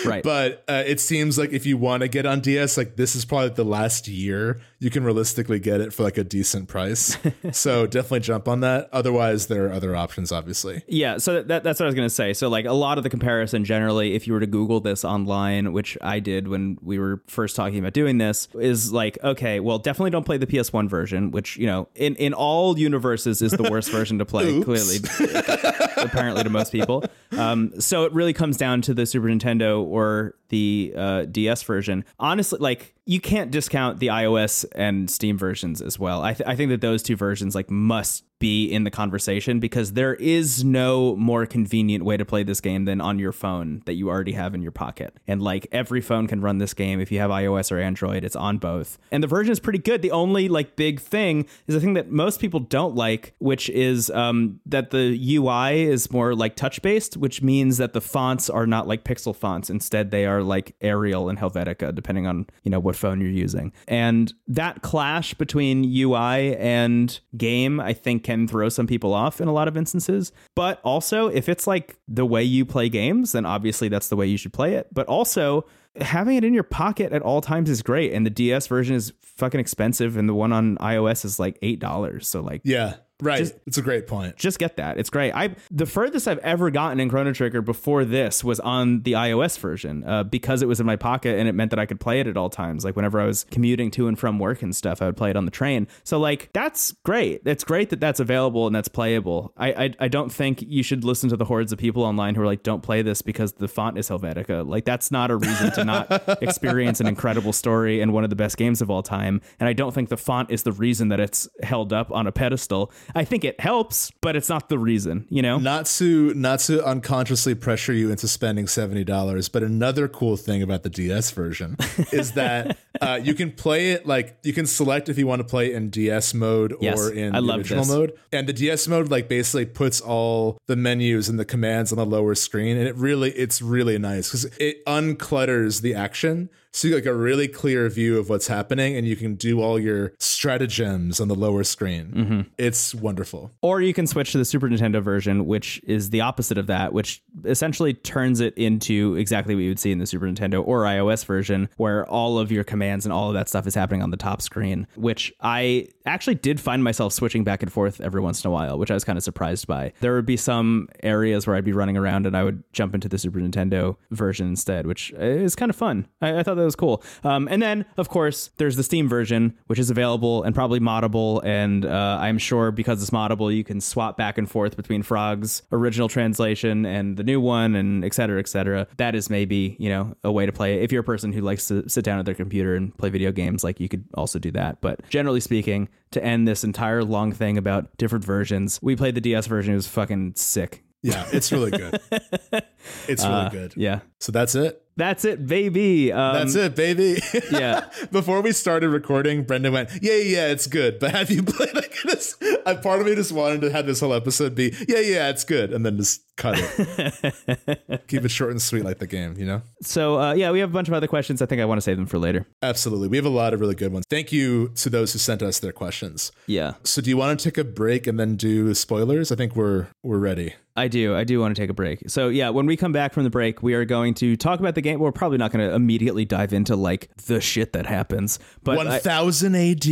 right. 0.05 0.23
But 0.23 0.65
uh, 0.69 0.83
it 0.87 1.01
seems 1.01 1.39
like 1.39 1.53
if 1.53 1.67
you 1.67 1.77
want 1.79 2.03
to 2.03 2.09
get 2.09 2.27
on 2.27 2.41
DS, 2.41 2.77
like 2.77 2.97
this 2.97 3.15
is 3.15 3.25
probably 3.25 3.51
the 3.51 3.65
last 3.65 4.09
year 4.09 4.61
you 4.81 4.91
can 4.91 5.05
realistically 5.05 5.59
get 5.59 5.81
it 5.81 5.93
for 5.93 6.03
like 6.03 6.19
a 6.19 6.25
decent 6.25 6.69
price. 6.69 7.17
so 7.53 7.87
definitely 7.87 8.21
jump 8.21 8.49
on 8.49 8.61
that. 8.61 8.89
Otherwise, 8.93 9.47
there 9.55 9.67
are 9.67 9.73
other 9.73 9.95
options, 9.97 10.33
obviously. 10.33 10.83
Yeah. 10.87 11.19
So 11.19 11.43
that, 11.43 11.63
that's 11.63 11.81
what 11.81 11.87
I 11.87 11.87
was 11.87 11.95
going 11.95 12.09
to 12.09 12.15
say. 12.15 12.33
So, 12.35 12.49
like 12.49 12.67
a 12.67 12.73
lot 12.73 12.99
of 12.99 13.05
the 13.05 13.11
comparison 13.11 13.65
generally, 13.65 14.15
if 14.15 14.27
you 14.27 14.33
were 14.33 14.41
to 14.41 14.47
Google 14.47 14.81
this 14.81 15.05
online, 15.05 15.73
which 15.73 15.97
I 16.03 16.21
did 16.21 16.49
when 16.49 16.79
we 16.83 16.99
were 16.99 17.23
first 17.27 17.57
talking 17.57 17.79
about 17.79 17.93
doing 17.93 18.19
this, 18.19 18.49
is 18.55 18.93
like, 18.93 19.19
okay, 19.23 19.61
well, 19.61 19.79
definitely 19.79 20.11
don't 20.11 20.27
play 20.27 20.37
the 20.37 20.47
PS1 20.47 20.89
version, 20.89 21.31
which, 21.31 21.57
you 21.57 21.67
know, 21.67 21.89
in, 21.95 22.17
in 22.17 22.35
all 22.35 22.79
universes 22.79 23.41
is 23.41 23.53
the 23.53 23.71
worst 23.71 23.91
version 23.91 24.19
to 24.19 24.25
play, 24.25 24.61
clearly, 24.63 24.97
apparently 25.97 26.43
to 26.43 26.51
most 26.51 26.73
people. 26.73 27.05
Um, 27.33 27.81
so 27.81 28.05
it 28.05 28.13
really 28.13 28.33
comes 28.33 28.57
down 28.57 28.83
to 28.83 28.95
the 28.95 29.07
Super 29.07 29.27
Nintendo 29.27 29.83
or 29.83 30.35
the 30.49 30.93
uh, 30.97 31.25
DS 31.25 31.63
version. 31.63 32.05
Honestly, 32.19 32.59
like 32.59 32.95
you 33.07 33.21
can't 33.21 33.51
discount 33.51 33.99
the 34.01 34.07
iOS 34.09 34.65
and 34.75 35.11
Steam 35.11 35.37
versions 35.37 35.83
as 35.83 35.99
well. 35.99 36.23
I, 36.23 36.33
th- 36.33 36.49
I 36.49 36.57
think 36.57 36.71
that 36.71 36.81
those 36.81 37.03
two 37.03 37.17
versions 37.17 37.55
like 37.55 37.71
must 37.71 38.25
be 38.45 38.67
in 38.67 38.85
the 38.85 38.91
conversation 38.91 39.59
because 39.61 39.93
there 39.93 40.15
is 40.17 40.65
no 40.65 41.17
more 41.17 41.47
convenient 41.47 42.05
way 42.05 42.17
to 42.17 42.27
play 42.27 42.43
this 42.43 42.61
game 42.61 42.85
than 42.85 43.01
on 43.01 43.19
your 43.19 43.33
phone 43.33 43.83
that 43.87 43.95
you 43.95 44.11
already 44.11 44.33
have 44.33 44.55
in 44.55 44.61
your 44.61 44.71
pocket. 44.71 45.17
And 45.27 45.41
like 45.41 45.67
every 45.73 46.03
phone 46.03 46.27
can 46.27 46.43
run 46.43 46.59
this 46.59 46.75
game 46.75 47.01
if 47.01 47.11
you 47.11 47.21
have 47.21 47.31
iOS 47.31 47.73
or 47.73 47.79
Android, 47.79 48.23
it's 48.23 48.37
on 48.37 48.59
both. 48.59 48.99
And 49.11 49.23
the 49.23 49.29
version 49.29 49.53
is 49.53 49.61
pretty 49.61 49.79
good. 49.79 50.03
The 50.03 50.11
only 50.11 50.49
like 50.49 50.77
big 50.77 51.01
thing 51.01 51.47
is 51.67 51.75
the 51.75 51.81
thing 51.81 51.95
that 51.95 52.11
most 52.11 52.39
people 52.39 52.61
don't 52.61 52.95
like, 52.95 53.35
which 53.39 53.71
is 53.71 54.11
um, 54.11 54.61
that 54.67 54.91
the 54.91 55.37
UI 55.37 55.83
is 55.83 56.13
more 56.13 56.35
like 56.35 56.57
touch 56.57 56.83
based, 56.83 57.17
which 57.17 57.41
means 57.41 57.79
that 57.79 57.95
the 57.95 58.03
fonts 58.03 58.51
are 58.51 58.67
not 58.67 58.87
like 58.87 59.05
pixel 59.05 59.35
fonts. 59.35 59.71
Instead, 59.71 60.11
they 60.11 60.27
are 60.27 60.43
like 60.43 60.75
Arial 60.81 61.31
and 61.31 61.39
Helvetica, 61.39 61.95
depending 61.95 62.27
on 62.27 62.47
you 62.63 62.71
know 62.71 62.81
what 62.81 62.94
phone 62.95 63.21
you're 63.21 63.31
using. 63.31 63.73
And 63.89 64.33
that 64.49 64.83
clash 64.83 65.35
between 65.35 65.85
UI 65.85 66.57
and 66.57 67.19
game, 67.37 67.81
I 67.81 67.93
think, 67.93 68.25
can 68.25 68.49
throw 68.49 68.69
some 68.69 68.87
people 68.87 69.13
off 69.15 69.41
in 69.41 69.49
a 69.49 69.53
lot 69.53 69.69
of 69.69 69.77
instances. 69.77 70.33
But 70.55 70.81
also, 70.83 71.29
if 71.29 71.49
it's 71.49 71.67
like 71.67 71.97
the 72.09 72.27
way 72.27 72.43
you 72.43 72.65
play 72.65 72.89
games, 72.89 73.33
then 73.33 73.47
obviously 73.47 73.89
that's 73.89 74.09
the 74.09 74.17
way 74.17 74.27
you 74.27 74.37
should 74.37 74.53
play 74.53 74.75
it. 74.75 74.89
But 74.93 75.07
also, 75.07 75.67
having 76.01 76.37
it 76.37 76.45
in 76.45 76.55
your 76.55 76.65
pocket 76.65 77.13
at 77.13 77.23
all 77.23 77.41
times 77.41 77.71
is 77.71 77.83
great. 77.83 78.13
And 78.13 78.25
the 78.27 78.31
DS 78.31 78.67
version 78.67 78.97
is 78.97 79.13
fucking 79.23 79.61
expensive, 79.61 80.17
and 80.17 80.29
the 80.29 80.35
one 80.35 80.53
on 80.53 80.77
iOS 80.79 81.25
is 81.25 81.39
like 81.39 81.59
eight 81.63 81.81
dollars. 81.81 82.29
So 82.29 82.41
like, 82.41 82.63
Yeah. 82.65 82.95
Right. 83.23 83.39
Just- 83.39 83.55
it's 83.67 83.79
a 83.79 83.83
great 83.83 84.07
point. 84.07 84.37
just 84.37 84.59
get 84.59 84.77
that. 84.77 84.99
It's 84.99 85.09
great. 85.11 85.33
I 85.33 85.55
the 85.71 85.87
furthest 85.87 86.27
I've 86.27 86.39
ever 86.39 86.71
gotten 86.71 86.99
in 87.01 87.09
Chrono 87.09 87.33
Trigger 87.33 87.63
before 87.63 88.05
this 88.05 88.43
was 88.43 88.59
on 88.61 89.03
the 89.03 89.13
iOS 89.13 89.59
version 89.59 90.03
uh, 90.05 90.25
because 90.25 90.63
it 90.63 90.67
was 90.67 90.81
in 90.81 90.87
my 90.87 90.97
pocket 90.97 91.39
and 91.39 91.49
it 91.49 91.53
meant 91.53 91.71
that 91.71 91.79
I 91.79 91.87
could 91.87 92.01
play 92.01 92.21
it 92.21 92.27
at 92.27 92.37
all 92.37 92.51
times. 92.51 92.85
Like 92.85 92.97
whenever 92.97 93.21
I 93.21 93.27
was 93.27 93.45
commuting 93.51 93.91
to 93.93 94.09
and 94.09 94.19
from 94.19 94.39
work 94.39 94.63
and 94.63 94.75
stuff, 94.75 95.01
I 95.01 95.07
would 95.07 95.17
play 95.17 95.31
it 95.31 95.37
on 95.37 95.45
the 95.45 95.51
train. 95.53 95.87
So 96.03 96.19
like 96.19 96.51
that's 96.53 96.93
great. 97.05 97.43
It's 97.45 97.63
great 97.65 97.91
that 97.91 98.01
that's 98.01 98.19
available 98.21 98.67
and 98.67 98.75
that's 98.75 98.89
playable. 98.89 99.53
I 99.57 99.73
I, 99.85 99.95
I 100.01 100.09
don't 100.09 100.33
think 100.33 100.63
you 100.63 100.83
should 100.83 101.05
listen 101.05 101.31
to 101.31 101.37
the 101.37 101.45
hordes 101.45 101.73
of 101.73 101.79
people 101.79 102.03
online 102.03 102.35
who 102.35 102.43
are 102.43 102.47
like, 102.47 102.63
don't 102.65 102.83
play 102.83 103.03
this 103.03 103.23
because 103.23 103.53
the 103.53 103.69
font 103.69 103.97
is 103.97 104.09
Helvetica. 104.09 104.67
Like 104.67 104.85
that's 104.85 105.11
not 105.13 105.31
a 105.31 105.37
reason 105.37 105.71
to 105.73 105.85
not 105.85 106.09
experience 106.43 107.01
an 107.01 107.07
incredible 107.07 107.53
story 107.53 108.01
and 108.01 108.13
one 108.13 108.25
of 108.25 108.31
the 108.31 108.37
best 108.37 108.57
games 108.57 108.83
of 108.83 108.91
all 108.91 109.03
time. 109.03 109.41
And 109.61 109.69
I 109.69 109.73
don't 109.73 109.95
think 109.95 110.09
the 110.09 110.17
font 110.17 110.51
is 110.51 110.65
the 110.65 110.73
reason 110.73 111.09
that 111.09 111.21
it's 111.21 111.49
held 111.63 111.93
up 111.93 112.11
on 112.11 112.27
a 112.27 112.33
pedestal. 112.33 112.91
I 113.15 113.25
think 113.25 113.45
it 113.45 113.61
helps, 113.61 114.11
but 114.21 114.37
it's 114.37 114.49
not 114.49 114.69
the 114.69 114.79
reason, 114.79 115.27
you 115.31 115.43
know? 115.43 115.59
Not 115.59 115.87
to 115.87 116.33
not 116.35 116.61
to 116.61 116.85
unconsciously 116.85 117.55
pressure 117.55 117.93
you 117.93 118.11
into 118.11 118.29
spending 118.29 118.67
seventy 118.69 119.05
dollars, 119.05 119.49
but 119.49 119.63
another 119.63 120.09
cool 120.09 120.37
thing 120.37 120.63
about 120.63 120.83
the 120.83 120.91
DS 120.91 121.31
version 121.33 121.77
is 122.13 122.33
that 122.33 122.79
uh, 123.01 123.19
you 123.23 123.35
can 123.35 123.51
play 123.53 123.93
it 123.93 124.07
like 124.07 124.37
you 124.43 124.53
can 124.53 124.67
select 124.67 125.09
if 125.09 125.19
you 125.19 125.27
want 125.27 125.41
to 125.41 125.45
play 125.49 125.73
in 125.73 125.91
DS 125.91 126.35
mode 126.35 126.75
Yes, 126.81 126.99
or 127.01 127.13
in 127.13 127.35
I 127.35 127.41
the 127.41 127.53
original 127.55 127.85
this. 127.85 127.93
mode. 127.93 128.13
And 128.33 128.49
the 128.49 128.53
DS 128.53 128.87
mode 128.89 129.11
like 129.11 129.29
basically 129.29 129.67
puts 129.67 130.01
all 130.01 130.59
the 130.67 130.77
menus 130.77 131.29
and 131.29 131.39
the 131.39 131.45
commands 131.45 131.93
on 131.93 131.99
the 131.99 132.07
lower 132.07 132.35
screen, 132.35 132.77
and 132.77 132.87
it 132.87 132.95
really 132.97 133.31
it's 133.33 133.61
really 133.63 133.99
nice 133.99 134.29
because 134.29 134.45
it 134.59 134.85
unclutters 134.87 135.81
the 135.81 135.95
action. 135.95 136.49
So 136.75 136.89
you 136.89 136.95
get 136.95 137.05
like 137.05 137.15
a 137.15 137.17
really 137.17 137.47
clear 137.47 137.89
view 137.89 138.19
of 138.19 138.29
what's 138.29 138.49
happening, 138.49 138.97
and 138.97 139.07
you 139.07 139.15
can 139.15 139.37
do 139.37 139.63
all 139.63 139.79
your 139.79 140.13
stratagems 140.19 141.21
on 141.21 141.29
the 141.29 141.37
lower 141.37 141.63
screen. 141.63 142.13
Mm-hmm. 142.13 142.41
It's 142.59 142.93
wonderful. 142.93 143.53
Or 143.63 143.81
you 143.81 143.95
can 143.95 144.09
switch 144.09 144.33
to 144.33 144.39
the 144.39 144.45
Super 144.45 144.69
Nintendo 144.69 145.01
version, 145.01 145.47
which 145.47 145.81
is 145.85 146.11
the 146.11 146.21
opposite 146.21 146.59
of 146.59 146.67
that, 146.67 146.93
which 146.93 147.23
essentially 147.45 147.95
turns 147.95 148.41
it 148.41 148.59
into 148.59 149.15
exactly 149.15 149.55
what 149.55 149.61
you 149.61 149.71
would 149.71 149.79
see 149.79 149.93
in 149.93 149.99
the 149.99 150.07
Super 150.07 150.27
Nintendo 150.27 150.67
or 150.67 150.83
iOS 150.83 151.25
version, 151.25 151.69
where 151.77 152.05
all 152.09 152.41
of 152.41 152.51
your 152.51 152.65
commands 152.65 153.07
and 153.07 153.13
all 153.13 153.29
of 153.29 153.35
that 153.35 153.49
stuff 153.49 153.69
is 153.69 153.77
happening 153.77 154.03
on 154.03 154.11
the 154.11 154.17
top 154.17 154.43
screen, 154.43 154.89
which 154.97 155.33
I 155.41 155.87
actually 156.07 156.35
did 156.35 156.59
find 156.59 156.83
myself 156.83 157.13
switching 157.13 157.45
back 157.45 157.63
and 157.63 157.73
forth 157.73 158.01
every 158.01 158.21
once 158.21 158.45
in 158.45 158.49
a 158.49 158.53
while, 158.53 158.81
which 158.81 158.91
I 158.91 158.95
was 158.95 159.05
kind 159.05 159.17
of 159.17 159.23
surprised 159.23 159.69
by. 159.69 159.93
There 160.01 160.17
would 160.17 160.27
be 160.27 160.37
some 160.37 160.89
areas 161.05 161.47
where 161.47 161.55
I'd 161.55 161.65
be 161.65 161.73
running 161.73 161.97
around 161.97 162.27
and 162.27 162.37
I 162.37 162.43
would 162.43 162.65
jump 162.73 162.97
into 162.97 163.09
the 163.09 163.17
Super 163.17 163.39
Nintendo 163.39 163.97
version 164.11 164.49
instead, 164.49 164.89
which 164.89 165.13
is 165.13 165.55
kind 165.55 165.71
of 165.71 165.77
fun. 165.77 166.09
I, 166.21 166.41
I 166.41 166.43
thought 166.43 166.57
that 166.57 166.64
was 166.65 166.77
cool. 166.77 167.03
Um, 167.23 167.49
and 167.51 167.61
then, 167.63 167.85
of 167.97 168.09
course, 168.09 168.51
there's 168.57 168.77
the 168.77 168.83
Steam 168.83 169.09
version, 169.09 169.57
which 169.67 169.79
is 169.79 169.91
available 169.91 170.43
and 170.43 170.55
probably 170.55 170.81
moddable. 170.81 171.45
And 171.45 171.85
uh, 171.85 172.19
I'm 172.21 172.39
sure 172.39 172.71
because 172.71 173.01
it's 173.03 173.11
moddable, 173.11 173.55
you 173.55 173.65
can 173.65 173.81
swap 173.81 174.17
back 174.17 174.39
and 174.39 174.51
forth 174.51 174.77
between 174.77 175.03
Frog's 175.03 175.63
original 175.73 176.09
translation 176.09 176.85
and 176.87 177.17
the 177.17 177.25
new 177.25 177.41
one, 177.41 177.75
and 177.75 178.05
et 178.05 178.15
cetera, 178.15 178.39
et 178.41 178.49
cetera. 178.49 178.87
That 178.97 179.15
is 179.15 179.31
maybe 179.31 179.77
you 179.79 179.89
know 179.89 180.15
a 180.25 180.33
way 180.33 180.47
to 180.47 180.53
play 180.53 180.79
it. 180.79 180.83
If 180.83 180.93
you're 180.93 181.03
a 181.03 181.05
person 181.05 181.33
who 181.33 181.41
likes 181.41 181.69
to 181.69 181.89
sit 181.89 182.05
down 182.05 182.19
at 182.19 182.25
their 182.27 182.35
computer 182.35 182.75
and 182.75 182.97
play 182.97 183.11
video 183.11 183.33
games, 183.33 183.63
like 183.65 183.81
you 183.81 183.89
could 183.89 184.05
also 184.15 184.39
do 184.39 184.51
that. 184.53 184.81
But 184.81 185.09
generally 185.09 185.41
speaking, 185.41 185.89
to 186.13 186.23
end 186.25 186.47
this 186.47 186.65
entire 186.65 187.03
long 187.05 187.33
thing 187.33 187.59
about 187.59 187.97
different 187.97 188.25
versions, 188.25 188.79
we 188.83 188.97
played 188.97 189.15
the 189.15 189.21
DS 189.21 189.47
version. 189.47 189.73
It 189.73 189.77
was 189.77 189.87
fucking 189.89 190.35
sick. 190.37 190.85
Yeah, 191.03 191.27
it's 191.33 191.53
really 191.53 191.71
good. 191.71 192.01
It's 193.09 193.25
really 193.25 193.35
Uh, 193.47 193.49
good. 193.49 193.75
Yeah. 193.77 194.01
So 194.21 194.31
that's 194.31 194.55
it. 194.55 194.83
That's 194.97 195.25
it, 195.25 195.47
baby. 195.47 196.13
Um, 196.13 196.35
That's 196.35 196.55
it, 196.55 196.77
baby. 196.77 197.21
Yeah. 197.51 197.89
Before 198.13 198.41
we 198.41 198.53
started 198.53 198.89
recording, 198.91 199.43
Brendan 199.45 199.73
went, 199.73 199.91
"Yeah, 200.01 200.15
yeah, 200.17 200.47
it's 200.49 200.67
good." 200.67 200.99
But 200.99 201.11
have 201.13 201.31
you 201.31 201.43
played 201.43 201.75
like 201.75 201.95
this? 202.05 202.37
A 202.67 202.77
part 202.77 203.01
of 203.01 203.07
me 203.07 203.15
just 203.15 203.33
wanted 203.33 203.61
to 203.63 203.71
have 203.71 203.87
this 203.87 204.01
whole 204.01 204.15
episode 204.15 204.55
be, 204.55 204.73
"Yeah, 204.89 205.01
yeah, 205.01 205.29
it's 205.31 205.45
good," 205.45 205.73
and 205.73 205.85
then 205.85 205.97
just 205.97 206.23
cut 206.37 206.55
it. 206.59 208.07
Keep 208.09 208.25
it 208.25 208.31
short 208.31 208.51
and 208.53 208.61
sweet, 208.63 208.85
like 208.85 208.99
the 208.99 209.07
game, 209.07 209.37
you 209.39 209.47
know. 209.47 209.63
So 209.83 210.19
uh, 210.21 210.35
yeah, 210.35 210.51
we 210.51 210.61
have 210.61 210.71
a 210.71 210.73
bunch 210.73 210.89
of 210.89 210.95
other 210.95 211.07
questions. 211.09 211.43
I 211.43 211.47
think 211.47 211.61
I 211.61 211.65
want 211.65 211.79
to 211.79 211.83
save 211.83 211.97
them 211.97 212.07
for 212.07 212.19
later. 212.19 212.47
Absolutely, 212.63 213.09
we 213.09 213.17
have 213.17 213.27
a 213.27 213.31
lot 213.31 213.53
of 213.55 213.61
really 213.61 213.75
good 213.75 213.93
ones. 213.93 214.05
Thank 214.09 214.33
you 214.33 214.69
to 214.77 214.91
those 214.91 215.13
who 215.13 215.19
sent 215.19 215.43
us 215.43 215.59
their 215.59 215.73
questions. 215.73 216.33
Yeah, 216.47 216.75
So, 216.85 217.03
do 217.03 217.11
you 217.11 217.17
want 217.17 217.39
to 217.41 217.45
take 217.51 217.59
a 217.59 217.65
break 217.65 218.07
and 218.07 218.19
then 218.19 218.37
do 218.37 218.73
spoilers? 218.75 219.31
I 219.33 219.37
think 219.37 219.55
we're 219.57 219.89
we're 220.03 220.19
ready. 220.19 220.55
I 220.77 220.89
do. 220.89 221.15
I 221.15 221.25
do 221.25 221.39
want 221.41 221.55
to 221.55 221.63
take 221.63 221.71
a 221.71 221.75
break. 221.75 222.09
So 222.11 222.29
yeah, 222.29 222.51
when 222.51 222.67
we 222.67 222.77
come 222.77 222.93
back 222.93 223.13
from 223.13 223.23
the 223.25 223.31
break, 223.31 223.63
we 223.63 223.75
are 223.75 223.85
going 223.85 224.15
to 224.15 224.37
talk 224.37 224.59
about 224.59 224.75
the 224.75 224.81
game. 224.81 224.99
We're 224.99 225.13
probably 225.13 225.39
not 225.39 225.53
going 225.53 225.69
to 225.69 225.75
immediately 225.75 226.25
dive 226.25 226.53
into 226.53 226.75
like 226.75 227.15
the 227.27 227.41
shit 227.41 227.73
that 227.75 227.87
happens, 227.87 228.39
but 228.63 228.79
I- 228.79 228.91
1000 228.99 229.55
AD, 229.55 229.87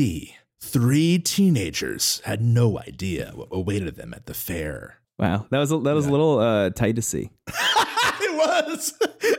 three 0.61 1.19
teenagers 1.21 2.21
had 2.25 2.41
no 2.41 2.79
idea 2.81 3.31
what 3.35 3.49
awaited 3.53 3.95
them 3.97 4.13
at 4.13 4.27
the 4.27 4.35
fair. 4.35 4.99
wow, 5.19 5.47
that 5.51 5.59
was 5.59 5.71
a, 5.71 5.79
that 5.79 5.95
was 5.95 6.07
a 6.07 6.11
little 6.11 6.41
uh, 6.41 6.71
tight 6.71 6.97
to 6.97 7.03
see. 7.03 7.31
it 7.49 8.37
was. 8.37 8.95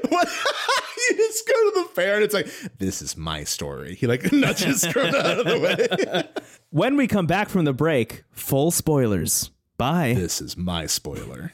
What? 0.10 0.30
you 1.10 1.18
just 1.18 1.46
go 1.46 1.54
to 1.54 1.84
the 1.84 1.90
fair 1.94 2.16
and 2.16 2.24
it's 2.24 2.34
like, 2.34 2.48
this 2.78 3.02
is 3.02 3.18
my 3.18 3.44
story. 3.44 3.96
He 3.96 4.08
like 4.08 4.24
nudges 4.32 4.86
Crono 4.86 5.16
out 5.16 5.40
of 5.40 5.46
the 5.46 5.60
way. 5.60 6.44
When 6.70 6.96
we 6.96 7.08
come 7.08 7.28
back 7.28 7.50
from 7.50 7.66
the 7.66 7.74
break, 7.74 8.24
full 8.32 8.72
spoilers. 8.72 9.52
Bye. 9.84 10.14
this 10.14 10.40
is 10.40 10.56
my 10.56 10.86
spoiler. 10.86 11.52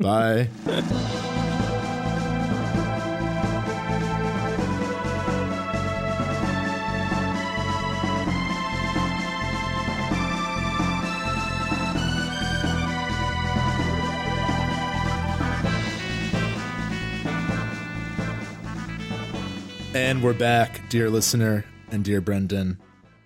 Bye. 0.00 0.48
And 19.94 20.20
we're 20.20 20.32
back, 20.32 20.88
dear 20.88 21.08
listener 21.08 21.64
and 21.92 22.04
dear 22.04 22.20
Brendan. 22.20 22.78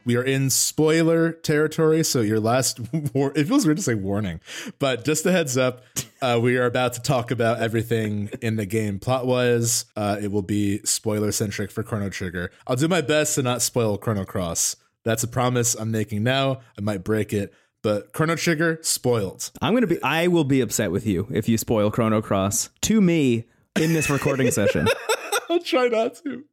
We 0.05 0.17
are 0.17 0.23
in 0.23 0.51
spoiler 0.51 1.33
territory. 1.33 2.03
So 2.05 2.21
your 2.21 2.41
last, 2.41 2.81
war- 3.15 3.33
it 3.35 3.47
feels 3.49 3.65
weird 3.65 3.79
to 3.79 3.83
say 3.83 3.95
warning, 3.95 4.41
but 4.79 5.05
just 5.05 5.25
a 5.27 5.33
heads 5.33 5.57
up, 5.57 5.85
uh, 6.21 6.39
we 6.43 6.57
are 6.57 6.67
about 6.67 6.93
to 6.95 7.03
talk 7.03 7.31
about 7.31 7.59
everything 7.61 8.31
in 8.41 8.57
the 8.57 8.67
game 8.67 8.99
plot 8.99 9.27
wise. 9.27 9.85
Uh, 9.97 10.19
it 10.21 10.31
will 10.31 10.43
be 10.43 10.79
spoiler 10.85 11.33
centric 11.33 11.71
for 11.71 11.83
Chrono 11.83 12.09
Trigger. 12.09 12.51
I'll 12.67 12.77
do 12.77 12.89
my 12.89 13.01
best 13.01 13.35
to 13.37 13.43
not 13.43 13.63
spoil 13.63 13.99
Chrono 13.99 14.25
Cross. 14.25 14.77
That's 15.05 15.25
a 15.25 15.29
promise 15.29 15.75
I'm 15.75 15.91
making 15.91 16.23
now. 16.23 16.61
I 16.79 16.81
might 16.81 17.03
break 17.03 17.33
it, 17.33 17.53
but 17.83 18.13
Chrono 18.13 18.37
Trigger 18.37 18.79
spoiled. 18.83 19.51
I'm 19.61 19.75
gonna 19.75 19.89
be. 19.89 20.01
I 20.03 20.29
will 20.29 20.45
be 20.45 20.61
upset 20.61 20.93
with 20.93 21.07
you 21.07 21.27
if 21.33 21.49
you 21.49 21.59
spoil 21.59 21.91
Chrono 21.91 22.23
Cross 22.23 22.71
to 22.83 23.01
me 23.01 23.45
in 23.75 23.93
this 23.95 24.09
recording 24.09 24.51
session. 24.53 24.87
I'll 25.53 25.61
try 25.61 25.89
not 25.89 26.15
to. 26.25 26.45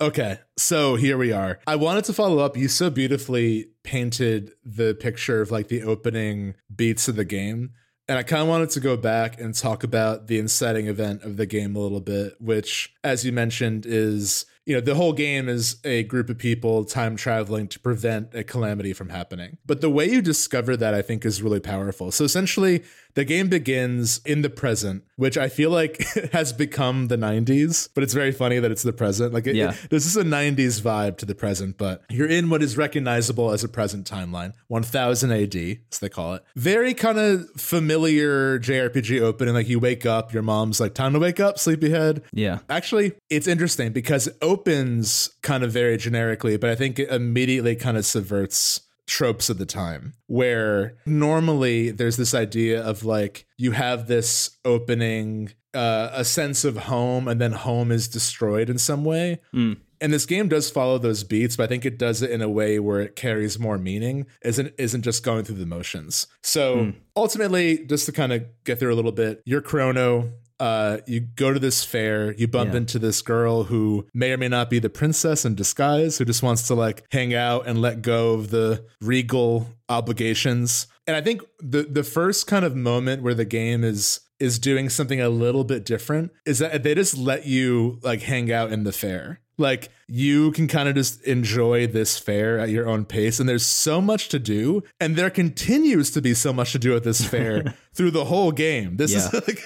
Okay, 0.00 0.38
so 0.56 0.96
here 0.96 1.18
we 1.18 1.32
are. 1.32 1.58
I 1.66 1.76
wanted 1.76 2.04
to 2.04 2.14
follow 2.14 2.38
up. 2.38 2.56
You 2.56 2.68
so 2.68 2.88
beautifully 2.88 3.68
painted 3.82 4.52
the 4.64 4.94
picture 4.94 5.42
of 5.42 5.50
like 5.50 5.68
the 5.68 5.82
opening 5.82 6.54
beats 6.74 7.08
of 7.08 7.16
the 7.16 7.26
game. 7.26 7.72
And 8.08 8.16
I 8.16 8.22
kind 8.22 8.40
of 8.40 8.48
wanted 8.48 8.70
to 8.70 8.80
go 8.80 8.96
back 8.96 9.38
and 9.38 9.54
talk 9.54 9.84
about 9.84 10.28
the 10.28 10.38
inciting 10.38 10.86
event 10.86 11.24
of 11.24 11.36
the 11.36 11.44
game 11.44 11.76
a 11.76 11.78
little 11.78 12.00
bit, 12.00 12.40
which, 12.40 12.94
as 13.04 13.22
you 13.26 13.32
mentioned, 13.32 13.84
is 13.84 14.46
you 14.68 14.74
know, 14.74 14.82
the 14.82 14.94
whole 14.94 15.14
game 15.14 15.48
is 15.48 15.78
a 15.82 16.02
group 16.02 16.28
of 16.28 16.36
people 16.36 16.84
time 16.84 17.16
traveling 17.16 17.68
to 17.68 17.80
prevent 17.80 18.34
a 18.34 18.44
calamity 18.44 18.92
from 18.92 19.08
happening. 19.08 19.56
But 19.64 19.80
the 19.80 19.88
way 19.88 20.04
you 20.10 20.20
discover 20.20 20.76
that, 20.76 20.92
I 20.92 21.00
think, 21.00 21.24
is 21.24 21.40
really 21.40 21.58
powerful. 21.58 22.12
So 22.12 22.24
essentially, 22.24 22.84
the 23.14 23.24
game 23.24 23.48
begins 23.48 24.20
in 24.24 24.42
the 24.42 24.50
present, 24.50 25.02
which 25.16 25.36
I 25.36 25.48
feel 25.48 25.70
like 25.70 25.98
has 26.32 26.52
become 26.52 27.08
the 27.08 27.16
90s, 27.16 27.88
but 27.94 28.04
it's 28.04 28.14
very 28.14 28.30
funny 28.32 28.58
that 28.60 28.70
it's 28.70 28.82
the 28.84 28.92
present. 28.92 29.34
Like, 29.34 29.46
it, 29.46 29.56
Yeah. 29.56 29.70
it- 29.72 29.90
this 29.90 30.06
is 30.06 30.16
a 30.16 30.22
90s 30.24 30.80
vibe 30.80 31.16
to 31.18 31.26
the 31.26 31.34
present, 31.34 31.78
but 31.78 32.02
you're 32.10 32.28
in 32.28 32.48
what 32.50 32.62
is 32.62 32.76
recognizable 32.76 33.50
as 33.50 33.64
a 33.64 33.68
present 33.68 34.08
timeline, 34.08 34.52
1000 34.68 35.32
AD, 35.32 35.78
as 35.92 35.98
they 35.98 36.08
call 36.08 36.34
it. 36.34 36.44
Very 36.54 36.94
kind 36.94 37.18
of 37.18 37.48
familiar 37.56 38.58
JRPG 38.58 39.20
opening. 39.20 39.54
Like, 39.54 39.68
you 39.68 39.80
wake 39.80 40.06
up, 40.06 40.32
your 40.32 40.42
mom's 40.42 40.78
like, 40.80 40.94
time 40.94 41.12
to 41.14 41.18
wake 41.18 41.40
up, 41.40 41.58
sleepyhead. 41.58 42.22
Yeah. 42.32 42.58
Actually, 42.68 43.12
it's 43.30 43.46
interesting 43.48 43.92
because 43.92 44.26
it 44.28 44.36
opens 44.42 45.30
kind 45.42 45.64
of 45.64 45.72
very 45.72 45.96
generically, 45.96 46.56
but 46.56 46.70
I 46.70 46.74
think 46.74 46.98
it 46.98 47.08
immediately 47.10 47.74
kind 47.76 47.96
of 47.96 48.04
subverts 48.06 48.80
tropes 49.08 49.48
of 49.48 49.58
the 49.58 49.66
time 49.66 50.12
where 50.26 50.94
normally 51.06 51.90
there's 51.90 52.18
this 52.18 52.34
idea 52.34 52.80
of 52.82 53.04
like 53.04 53.46
you 53.56 53.72
have 53.72 54.06
this 54.06 54.58
opening 54.64 55.50
uh, 55.74 56.10
a 56.12 56.24
sense 56.24 56.64
of 56.64 56.76
home 56.76 57.26
and 57.26 57.40
then 57.40 57.52
home 57.52 57.90
is 57.90 58.06
destroyed 58.06 58.68
in 58.70 58.78
some 58.78 59.04
way. 59.04 59.40
Mm. 59.54 59.78
and 60.00 60.12
this 60.12 60.26
game 60.26 60.46
does 60.48 60.70
follow 60.70 60.98
those 60.98 61.24
beats 61.24 61.56
but 61.56 61.64
i 61.64 61.66
think 61.66 61.84
it 61.84 61.98
does 61.98 62.22
it 62.22 62.30
in 62.30 62.40
a 62.42 62.48
way 62.48 62.78
where 62.78 63.00
it 63.00 63.16
carries 63.16 63.58
more 63.58 63.78
meaning 63.78 64.26
isn't 64.44 64.72
isn't 64.78 65.02
just 65.02 65.24
going 65.24 65.42
through 65.44 65.56
the 65.56 65.66
motions. 65.66 66.26
So 66.42 66.92
ultimately 67.16 67.84
just 67.86 68.06
to 68.06 68.12
kind 68.12 68.32
of 68.32 68.44
get 68.64 68.78
through 68.78 68.92
a 68.92 68.98
little 69.00 69.12
bit 69.12 69.42
you're 69.44 69.62
chrono 69.62 70.32
uh, 70.60 70.98
you 71.06 71.20
go 71.20 71.52
to 71.52 71.58
this 71.60 71.84
fair, 71.84 72.32
you 72.34 72.48
bump 72.48 72.72
Yeah. 72.72 72.78
into 72.78 72.98
this 72.98 73.22
girl 73.22 73.64
who 73.64 74.06
may 74.12 74.32
or 74.32 74.36
may 74.36 74.48
not 74.48 74.70
be 74.70 74.78
the 74.78 74.90
princess 74.90 75.44
in 75.44 75.54
disguise, 75.54 76.18
who 76.18 76.24
just 76.24 76.42
wants 76.42 76.66
to 76.68 76.74
like 76.74 77.04
hang 77.12 77.34
out 77.34 77.66
and 77.66 77.80
let 77.80 78.02
go 78.02 78.32
of 78.34 78.50
the 78.50 78.84
regal 79.00 79.68
obligations. 79.88 80.86
And 81.06 81.16
I 81.16 81.20
think 81.20 81.42
the 81.60 81.82
the 81.82 82.02
first 82.04 82.46
kind 82.46 82.64
of 82.64 82.74
moment 82.76 83.22
where 83.22 83.34
the 83.34 83.44
game 83.44 83.84
is 83.84 84.20
is 84.40 84.58
doing 84.58 84.88
something 84.88 85.20
a 85.20 85.28
little 85.28 85.64
bit 85.64 85.84
different 85.84 86.30
is 86.46 86.58
that 86.60 86.82
they 86.82 86.94
just 86.94 87.16
let 87.18 87.46
you 87.46 87.98
like 88.02 88.22
hang 88.22 88.52
out 88.52 88.72
in 88.72 88.84
the 88.84 88.92
fair. 88.92 89.40
Like 89.58 89.90
you 90.10 90.52
can 90.52 90.68
kind 90.68 90.88
of 90.88 90.94
just 90.94 91.22
enjoy 91.24 91.86
this 91.86 92.18
fair 92.18 92.58
at 92.58 92.70
your 92.70 92.88
own 92.88 93.04
pace, 93.04 93.38
and 93.40 93.46
there's 93.48 93.66
so 93.66 94.00
much 94.00 94.28
to 94.30 94.38
do, 94.38 94.82
and 95.00 95.16
there 95.16 95.28
continues 95.28 96.10
to 96.12 96.22
be 96.22 96.32
so 96.32 96.50
much 96.52 96.72
to 96.72 96.78
do 96.78 96.96
at 96.96 97.02
this 97.04 97.22
fair 97.22 97.74
through 97.92 98.12
the 98.12 98.24
whole 98.24 98.50
game. 98.52 98.96
This 98.96 99.12
is 99.14 99.28
Yeah. 99.32 99.40
like 99.46 99.64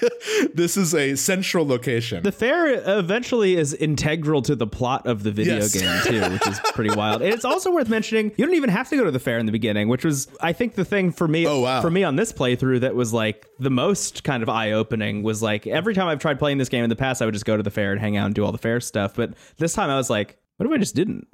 this 0.53 0.75
is 0.75 0.93
a 0.93 1.15
central 1.15 1.65
location. 1.65 2.23
The 2.23 2.31
fair 2.31 2.99
eventually 2.99 3.55
is 3.55 3.73
integral 3.73 4.41
to 4.41 4.55
the 4.55 4.67
plot 4.67 5.05
of 5.07 5.23
the 5.23 5.31
video 5.31 5.55
Yes. 5.57 5.73
game 5.79 6.01
too, 6.03 6.33
which 6.33 6.47
is 6.47 6.59
pretty 6.73 6.93
wild. 6.95 7.21
And 7.21 7.33
it's 7.33 7.45
also 7.45 7.71
worth 7.71 7.87
mentioning 7.87 8.31
you 8.35 8.45
don't 8.45 8.55
even 8.55 8.69
have 8.71 8.89
to 8.89 8.97
go 8.97 9.03
to 9.05 9.11
the 9.11 9.19
fair 9.19 9.37
in 9.37 9.45
the 9.45 9.51
beginning, 9.51 9.87
which 9.87 10.03
was 10.03 10.27
I 10.41 10.51
think 10.51 10.73
the 10.75 10.83
thing 10.85 11.11
for 11.11 11.27
me 11.27 11.45
Oh, 11.47 11.59
wow. 11.61 11.81
for 11.81 11.91
me 11.91 12.03
on 12.03 12.15
this 12.17 12.33
playthrough 12.33 12.81
that 12.81 12.95
was 12.95 13.13
like 13.13 13.45
the 13.59 13.69
most 13.69 14.23
kind 14.25 14.41
of 14.43 14.49
eye-opening 14.49 15.23
was 15.23 15.41
like 15.41 15.67
every 15.67 15.93
time 15.93 16.07
I've 16.07 16.19
tried 16.19 16.39
playing 16.39 16.57
this 16.57 16.69
game 16.69 16.83
in 16.83 16.89
the 16.89 16.95
past 16.97 17.21
I 17.21 17.25
would 17.25 17.33
just 17.33 17.45
go 17.45 17.55
to 17.55 17.63
the 17.63 17.71
fair 17.71 17.91
and 17.91 18.01
hang 18.01 18.17
out 18.17 18.25
and 18.25 18.35
do 18.35 18.43
all 18.43 18.51
the 18.51 18.57
fair 18.57 18.81
stuff, 18.81 19.13
but 19.15 19.33
this 19.57 19.73
time 19.73 19.82
I 19.89 19.95
was 19.95 20.09
like, 20.09 20.37
what 20.57 20.65
if 20.67 20.71
I 20.71 20.77
just 20.77 20.95
didn't? 20.95 21.27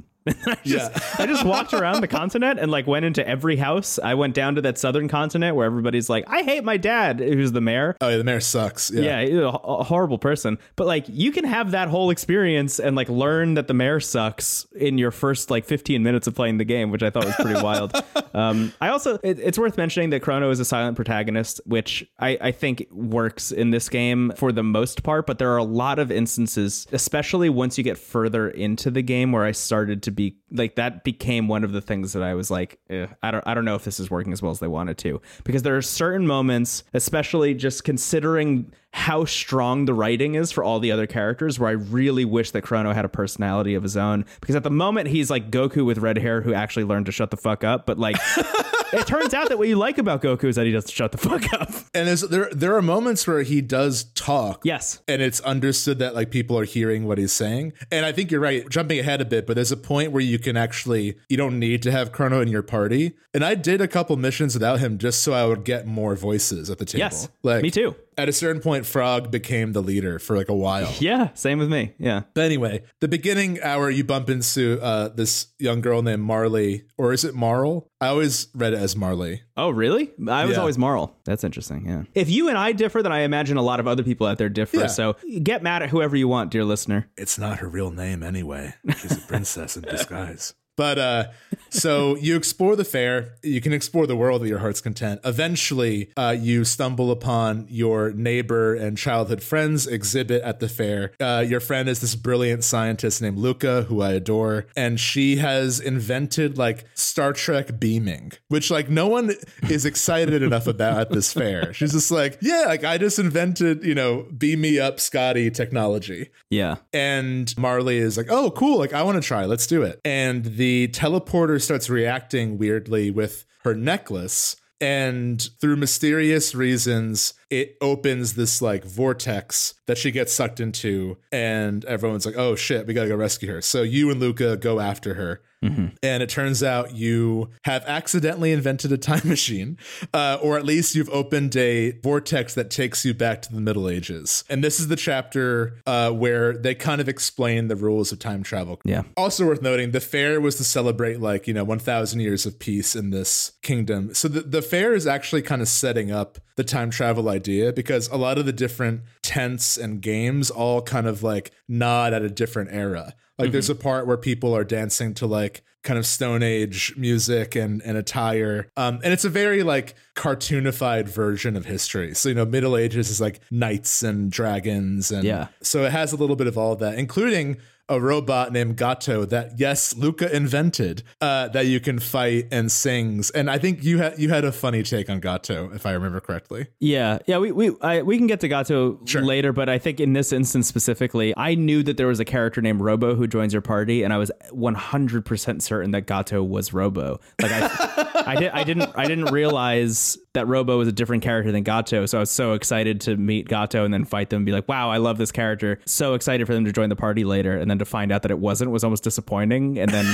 I 0.47 0.55
just, 0.63 0.65
Yeah. 0.65 0.99
I 1.17 1.25
just 1.25 1.45
walked 1.45 1.73
around 1.73 2.01
the 2.01 2.07
continent 2.07 2.59
and 2.59 2.71
like 2.71 2.87
went 2.87 3.05
into 3.05 3.27
every 3.27 3.55
house. 3.57 3.99
I 3.99 4.13
went 4.13 4.33
down 4.33 4.55
to 4.55 4.61
that 4.61 4.77
southern 4.77 5.07
continent 5.07 5.55
where 5.55 5.65
everybody's 5.65 6.09
like, 6.09 6.25
I 6.27 6.41
hate 6.43 6.63
my 6.63 6.77
dad, 6.77 7.19
who's 7.19 7.51
the 7.51 7.61
mayor. 7.61 7.95
oh, 8.01 8.09
yeah, 8.09 8.17
the 8.17 8.23
mayor 8.23 8.39
sucks. 8.39 8.91
Yeah. 8.91 9.01
Yeah, 9.01 9.21
he's 9.21 9.35
a, 9.37 9.43
a 9.47 9.83
horrible 9.83 10.17
person. 10.17 10.57
But 10.75 10.87
like, 10.87 11.05
you 11.07 11.31
can 11.31 11.43
have 11.45 11.71
that 11.71 11.87
whole 11.89 12.09
experience 12.09 12.79
and 12.79 12.95
like 12.95 13.09
learn 13.09 13.55
that 13.55 13.67
the 13.67 13.73
mayor 13.73 13.99
sucks 13.99 14.65
in 14.75 14.97
your 14.97 15.11
first 15.11 15.49
like 15.51 15.65
15 15.65 16.03
minutes 16.03 16.27
of 16.27 16.35
playing 16.35 16.57
the 16.57 16.65
game, 16.65 16.91
which 16.91 17.03
I 17.03 17.09
thought 17.09 17.25
was 17.25 17.35
pretty 17.35 17.61
wild. 17.63 17.93
Um, 18.33 18.73
I 18.79 18.89
also, 18.89 19.15
it, 19.23 19.39
it's 19.39 19.57
worth 19.57 19.77
mentioning 19.77 20.09
that 20.11 20.21
Crono 20.21 20.51
is 20.51 20.59
a 20.59 20.65
silent 20.65 20.95
protagonist, 20.95 21.61
which 21.65 22.05
I, 22.19 22.37
I 22.41 22.51
think 22.51 22.87
works 22.91 23.51
in 23.51 23.71
this 23.71 23.89
game 23.89 24.31
for 24.35 24.51
the 24.51 24.63
most 24.63 25.03
part. 25.03 25.25
But 25.25 25.39
there 25.39 25.51
are 25.51 25.57
a 25.57 25.63
lot 25.63 25.99
of 25.99 26.11
instances, 26.11 26.87
especially 26.91 27.49
once 27.49 27.77
you 27.77 27.83
get 27.83 27.97
further 27.97 28.49
into 28.49 28.91
the 28.91 29.01
game, 29.01 29.31
where 29.31 29.43
I 29.45 29.51
started 29.51 30.03
to 30.03 30.11
be 30.19 30.35
like 30.51 30.75
that 30.75 31.05
became 31.05 31.47
one 31.47 31.63
of 31.63 31.71
the 31.71 31.79
things 31.79 32.11
that 32.11 32.21
I 32.21 32.33
was 32.33 32.51
like, 32.51 32.77
eh, 32.89 33.07
I 33.23 33.31
don't, 33.31 33.47
I 33.47 33.53
don't 33.53 33.63
know 33.63 33.75
if 33.75 33.85
this 33.85 34.01
is 34.01 34.11
working 34.11 34.33
as 34.33 34.41
well 34.41 34.51
as 34.51 34.59
they 34.59 34.67
wanted 34.67 34.97
to, 34.99 35.21
because 35.45 35.63
there 35.63 35.77
are 35.77 35.81
certain 35.81 36.27
moments, 36.27 36.83
especially 36.93 37.53
just 37.53 37.85
considering 37.85 38.73
how 38.91 39.23
strong 39.23 39.85
the 39.85 39.93
writing 39.93 40.35
is 40.35 40.51
for 40.51 40.61
all 40.61 40.79
the 40.79 40.91
other 40.91 41.07
characters 41.07 41.57
where 41.57 41.69
I 41.69 41.73
really 41.73 42.25
wish 42.25 42.51
that 42.51 42.63
Crono 42.63 42.93
had 42.93 43.05
a 43.05 43.09
personality 43.09 43.75
of 43.75 43.83
his 43.83 43.95
own. 43.95 44.25
Because 44.41 44.55
at 44.55 44.63
the 44.63 44.71
moment 44.71 45.07
he's 45.07 45.29
like 45.29 45.51
Goku 45.51 45.85
with 45.85 45.99
red 45.99 46.17
hair 46.17 46.41
who 46.41 46.53
actually 46.53 46.85
learned 46.85 47.05
to 47.05 47.11
shut 47.11 47.31
the 47.31 47.37
fuck 47.37 47.63
up 47.63 47.85
but 47.85 47.97
like 47.97 48.17
it 48.93 49.07
turns 49.07 49.33
out 49.33 49.49
that 49.49 49.57
what 49.57 49.67
you 49.67 49.75
like 49.75 49.97
about 49.97 50.21
Goku 50.21 50.45
is 50.45 50.55
that 50.55 50.65
he 50.65 50.71
doesn't 50.71 50.91
shut 50.91 51.11
the 51.11 51.17
fuck 51.17 51.51
up. 51.53 51.69
And 51.93 52.07
there's, 52.07 52.21
there 52.21 52.49
there 52.51 52.75
are 52.75 52.81
moments 52.81 53.25
where 53.27 53.41
he 53.41 53.61
does 53.61 54.05
talk. 54.15 54.61
Yes. 54.63 55.01
And 55.07 55.21
it's 55.21 55.39
understood 55.41 55.99
that 55.99 56.15
like 56.15 56.31
people 56.31 56.57
are 56.57 56.65
hearing 56.65 57.05
what 57.05 57.17
he's 57.17 57.31
saying. 57.31 57.73
And 57.91 58.05
I 58.05 58.11
think 58.11 58.31
you're 58.31 58.41
right, 58.41 58.67
jumping 58.69 58.99
ahead 58.99 59.21
a 59.21 59.25
bit, 59.25 59.47
but 59.47 59.55
there's 59.55 59.71
a 59.71 59.77
point 59.77 60.11
where 60.11 60.21
you 60.21 60.39
can 60.39 60.57
actually 60.57 61.17
you 61.29 61.37
don't 61.37 61.59
need 61.59 61.81
to 61.83 61.91
have 61.91 62.11
Crono 62.11 62.41
in 62.41 62.47
your 62.47 62.63
party. 62.63 63.13
And 63.33 63.43
I 63.43 63.55
did 63.55 63.81
a 63.81 63.87
couple 63.87 64.15
missions 64.17 64.53
without 64.53 64.79
him 64.79 64.97
just 64.97 65.21
so 65.21 65.33
I 65.33 65.45
would 65.45 65.63
get 65.63 65.85
more 65.85 66.15
voices 66.15 66.69
at 66.69 66.77
the 66.77 66.85
table. 66.85 66.99
Yes. 66.99 67.29
Like 67.43 67.61
Me 67.61 67.71
too. 67.71 67.95
At 68.19 68.27
a 68.27 68.33
certain 68.33 68.61
point, 68.61 68.85
Frog 68.85 69.31
became 69.31 69.71
the 69.71 69.81
leader 69.81 70.19
for 70.19 70.35
like 70.35 70.49
a 70.49 70.53
while. 70.55 70.93
Yeah, 70.99 71.29
same 71.35 71.57
with 71.59 71.71
me. 71.71 71.93
Yeah. 71.97 72.23
But 72.33 72.43
anyway, 72.43 72.83
the 72.99 73.07
beginning 73.07 73.61
hour, 73.61 73.89
you 73.89 74.03
bump 74.03 74.29
into 74.29 74.79
uh, 74.81 75.07
this 75.07 75.47
young 75.57 75.79
girl 75.79 76.01
named 76.01 76.21
Marley, 76.21 76.83
or 76.97 77.13
is 77.13 77.23
it 77.23 77.33
Marle? 77.33 77.87
I 78.01 78.07
always 78.07 78.47
read 78.53 78.73
it 78.73 78.79
as 78.79 78.95
Marley. 78.97 79.41
Oh, 79.55 79.69
really? 79.69 80.11
I 80.27 80.45
was 80.45 80.55
Yeah. 80.55 80.59
always 80.61 80.77
Marle. 80.77 81.15
That's 81.25 81.43
interesting. 81.45 81.85
Yeah. 81.87 82.03
If 82.13 82.29
you 82.29 82.49
and 82.49 82.57
I 82.57 82.73
differ, 82.73 83.01
then 83.01 83.11
I 83.13 83.19
imagine 83.21 83.55
a 83.57 83.61
lot 83.61 83.79
of 83.79 83.87
other 83.87 84.03
people 84.03 84.27
out 84.27 84.37
there 84.37 84.49
differ. 84.49 84.77
Yeah. 84.81 84.87
So 84.87 85.15
get 85.43 85.63
mad 85.63 85.81
at 85.83 85.89
whoever 85.89 86.15
you 86.17 86.27
want, 86.27 86.51
dear 86.51 86.65
listener. 86.65 87.07
It's 87.17 87.39
not 87.39 87.59
her 87.59 87.67
real 87.69 87.91
name 87.91 88.21
anyway. 88.23 88.73
She's 88.97 89.17
a 89.17 89.21
princess 89.21 89.77
in 89.77 89.83
disguise. 89.89 90.53
But 90.79 90.97
uh, 90.97 91.25
so 91.69 92.15
you 92.21 92.37
explore 92.37 92.77
the 92.77 92.85
fair. 92.85 93.33
You 93.43 93.59
can 93.59 93.73
explore 93.73 94.07
the 94.07 94.15
world 94.15 94.43
at 94.43 94.47
your 94.47 94.59
heart's 94.59 94.79
content. 94.79 95.19
Eventually, 95.25 96.09
uh, 96.15 96.37
you 96.39 96.63
stumble 96.63 97.11
upon 97.11 97.67
your 97.69 98.11
neighbor 98.11 98.73
and 98.75 98.97
childhood 98.97 99.43
friend's 99.43 99.85
exhibit 99.85 100.41
at 100.41 100.61
the 100.61 100.69
fair. 100.69 101.11
Uh, 101.19 101.43
your 101.45 101.59
friend 101.59 101.89
is 101.89 101.99
this 101.99 102.15
brilliant 102.15 102.63
scientist 102.63 103.21
named 103.21 103.37
Lucca, 103.37 103.81
who 103.89 104.01
I 104.01 104.11
adore, 104.11 104.67
and 104.73 104.97
she 104.97 105.35
has 105.35 105.81
invented 105.81 106.57
like 106.57 106.85
Star 106.93 107.33
Trek 107.33 107.77
beaming, 107.77 108.31
which 108.47 108.71
like 108.71 108.89
no 108.89 109.07
one 109.07 109.33
is 109.63 109.85
excited 109.85 110.41
enough 110.41 110.65
about 110.65 110.97
at 111.01 111.11
this 111.11 111.33
fair. 111.33 111.73
She's 111.73 111.91
just 111.91 112.09
like, 112.09 112.37
yeah, 112.41 112.63
like 112.67 112.85
I 112.85 112.97
just 112.97 113.19
invented, 113.19 113.83
you 113.83 113.95
know, 113.95 114.27
beam 114.37 114.61
me 114.61 114.79
up, 114.79 115.01
Scotty 115.01 115.51
technology. 115.51 116.29
Yeah. 116.49 116.77
And 116.93 117.53
Marley 117.57 117.97
is 117.97 118.15
like, 118.15 118.27
oh, 118.29 118.51
cool. 118.51 118.77
Like, 118.77 118.93
I 118.93 119.03
want 119.03 119.21
to 119.21 119.27
try. 119.27 119.43
Let's 119.43 119.67
do 119.67 119.83
it. 119.83 119.99
And 120.05 120.45
the 120.45 120.68
teleporter 120.89 121.61
starts 121.61 121.89
reacting 121.89 122.57
weirdly 122.57 123.11
with 123.11 123.45
her 123.63 123.73
necklace. 123.75 124.55
And 124.81 125.41
through 125.59 125.75
mysterious 125.75 126.55
reasons, 126.55 127.33
it 127.49 127.75
opens 127.81 128.35
this 128.35 128.61
like 128.61 128.85
vortex 128.85 129.73
that 129.87 129.97
she 129.97 130.09
gets 130.09 130.31
sucked 130.31 130.61
into, 130.61 131.17
and 131.33 131.83
everyone's 131.83 132.25
like, 132.25 132.37
"Oh 132.37 132.55
shit, 132.55 132.87
we 132.87 132.93
gotta 132.93 133.09
go 133.09 133.17
rescue 133.17 133.51
her." 133.51 133.61
So 133.61 133.81
you 133.81 134.09
and 134.09 134.21
Lucca 134.21 134.55
go 134.55 134.79
after 134.79 135.15
her. 135.15 135.41
Mm-hmm. 135.63 135.87
And 136.01 136.23
it 136.23 136.29
turns 136.29 136.63
out 136.63 136.95
you 136.95 137.49
have 137.63 137.83
accidentally 137.85 138.51
invented 138.51 138.91
a 138.91 138.97
time 138.97 139.21
machine, 139.27 139.77
uh, 140.13 140.37
or 140.41 140.57
at 140.57 140.65
least 140.65 140.95
you've 140.95 141.09
opened 141.09 141.55
a 141.55 141.91
vortex 142.01 142.53
that 142.53 142.69
takes 142.69 143.03
you 143.03 143.13
back 143.13 143.41
to 143.43 143.53
the 143.53 143.59
Middle 143.59 143.89
Ages. 143.89 144.43
And 144.49 144.63
this 144.63 144.79
is 144.79 144.87
the 144.87 144.95
chapter 144.95 145.77
uh, 145.85 146.11
where 146.11 146.53
they 146.57 146.75
kind 146.75 147.01
of 147.01 147.09
explain 147.09 147.67
the 147.67 147.75
rules 147.75 148.11
of 148.11 148.19
time 148.19 148.43
travel. 148.43 148.79
Yeah. 148.85 149.03
Also 149.17 149.45
worth 149.45 149.61
noting, 149.61 149.91
the 149.91 149.99
fair 149.99 150.39
was 150.39 150.55
to 150.55 150.63
celebrate 150.63 151.19
like 151.19 151.47
you 151.47 151.53
know 151.53 151.63
1,000 151.63 152.19
years 152.19 152.45
of 152.45 152.59
peace 152.59 152.95
in 152.95 153.09
this 153.09 153.53
kingdom. 153.61 154.13
So 154.13 154.27
the 154.27 154.41
the 154.41 154.61
fair 154.61 154.93
is 154.93 155.07
actually 155.07 155.41
kind 155.41 155.61
of 155.61 155.67
setting 155.67 156.11
up 156.11 156.39
the 156.55 156.63
time 156.63 156.89
travel 156.89 157.29
idea 157.29 157.71
because 157.71 158.07
a 158.09 158.17
lot 158.17 158.37
of 158.37 158.45
the 158.45 158.53
different 158.53 159.01
tents 159.21 159.77
and 159.77 160.01
games 160.01 160.49
all 160.49 160.81
kind 160.81 161.07
of 161.07 161.23
like 161.23 161.51
nod 161.67 162.13
at 162.13 162.21
a 162.21 162.29
different 162.29 162.69
era. 162.71 163.15
Like 163.39 163.47
mm-hmm. 163.47 163.53
there's 163.53 163.69
a 163.69 163.75
part 163.75 164.05
where 164.05 164.17
people 164.17 164.55
are 164.55 164.65
dancing 164.65 165.13
to 165.15 165.25
like 165.25 165.63
kind 165.81 165.97
of 165.97 166.05
stone 166.05 166.43
age 166.43 166.93
music 166.97 167.55
and, 167.55 167.81
and 167.83 167.97
attire. 167.97 168.69
Um, 168.75 168.99
and 169.01 169.13
it's 169.13 169.23
a 169.23 169.29
very 169.29 169.63
like 169.63 169.95
cartoonified 170.15 171.07
version 171.07 171.55
of 171.55 171.65
history. 171.65 172.13
So, 172.13 172.29
you 172.29 172.35
know, 172.35 172.45
Middle 172.45 172.75
Ages 172.75 173.09
is 173.09 173.21
like 173.21 173.39
knights 173.49 174.03
and 174.03 174.29
dragons. 174.29 175.09
And 175.09 175.23
yeah. 175.23 175.47
so 175.61 175.85
it 175.85 175.91
has 175.93 176.11
a 176.11 176.17
little 176.17 176.35
bit 176.35 176.47
of 176.47 176.57
all 176.57 176.73
of 176.73 176.79
that, 176.79 176.99
including 176.99 177.57
a 177.89 177.99
robot 177.99 178.53
named 178.53 178.77
Gato 178.77 179.25
that 179.25 179.59
yes, 179.59 179.95
Lucca 179.95 180.33
invented 180.33 181.03
uh, 181.19 181.47
that 181.49 181.65
you 181.65 181.79
can 181.79 181.99
fight 181.99 182.47
and 182.51 182.71
sings. 182.71 183.29
And 183.31 183.49
I 183.49 183.57
think 183.57 183.83
you 183.83 183.97
had 183.97 184.19
you 184.19 184.29
had 184.29 184.45
a 184.45 184.51
funny 184.51 184.83
take 184.83 185.09
on 185.09 185.19
Gato, 185.19 185.71
if 185.73 185.85
I 185.85 185.91
remember 185.91 186.19
correctly. 186.19 186.67
Yeah, 186.79 187.19
yeah, 187.25 187.39
we 187.39 187.51
we 187.51 187.71
I, 187.81 188.01
we 188.01 188.17
can 188.17 188.27
get 188.27 188.39
to 188.41 188.47
Gato 188.47 188.99
sure. 189.05 189.23
later, 189.23 189.51
but 189.51 189.67
I 189.67 189.79
think 189.79 189.99
in 189.99 190.13
this 190.13 190.31
instance 190.31 190.67
specifically, 190.67 191.33
I 191.35 191.55
knew 191.55 191.83
that 191.83 191.97
there 191.97 192.07
was 192.07 192.19
a 192.19 192.25
character 192.25 192.61
named 192.61 192.81
Robo 192.81 193.15
who 193.15 193.27
joins 193.27 193.53
your 193.53 193.61
party, 193.61 194.03
and 194.03 194.13
I 194.13 194.17
was 194.17 194.31
one 194.51 194.75
hundred 194.75 195.25
percent 195.25 195.63
certain 195.63 195.91
that 195.91 196.05
Gato 196.07 196.43
was 196.43 196.73
Robo. 196.73 197.19
Like 197.41 197.51
I, 197.51 198.23
I 198.27 198.35
did 198.35 198.51
I 198.51 198.63
didn't 198.63 198.91
I 198.95 199.05
didn't 199.07 199.31
realize 199.31 200.17
that 200.33 200.47
Robo 200.47 200.77
was 200.77 200.87
a 200.87 200.91
different 200.91 201.23
character 201.23 201.51
than 201.51 201.63
Gato. 201.63 202.05
So 202.05 202.19
I 202.19 202.21
was 202.21 202.29
so 202.29 202.53
excited 202.53 203.01
to 203.01 203.17
meet 203.17 203.47
Gato 203.47 203.83
and 203.83 203.91
then 203.91 204.05
fight 204.05 204.29
them 204.29 204.37
and 204.37 204.45
be 204.45 204.51
like, 204.51 204.67
wow, 204.67 204.89
I 204.91 204.97
love 204.97 205.17
this 205.17 205.31
character. 205.31 205.79
So 205.85 206.13
excited 206.13 206.45
for 206.45 206.53
them 206.53 206.65
to 206.65 206.71
join 206.71 206.89
the 206.89 206.95
party 206.95 207.23
later. 207.23 207.57
And 207.57 207.69
then 207.69 207.78
to 207.79 207.85
find 207.85 208.11
out 208.11 208.21
that 208.23 208.31
it 208.31 208.39
wasn't 208.39 208.71
was 208.71 208.83
almost 208.83 209.03
disappointing. 209.03 209.79
And 209.79 209.91
then 209.91 210.05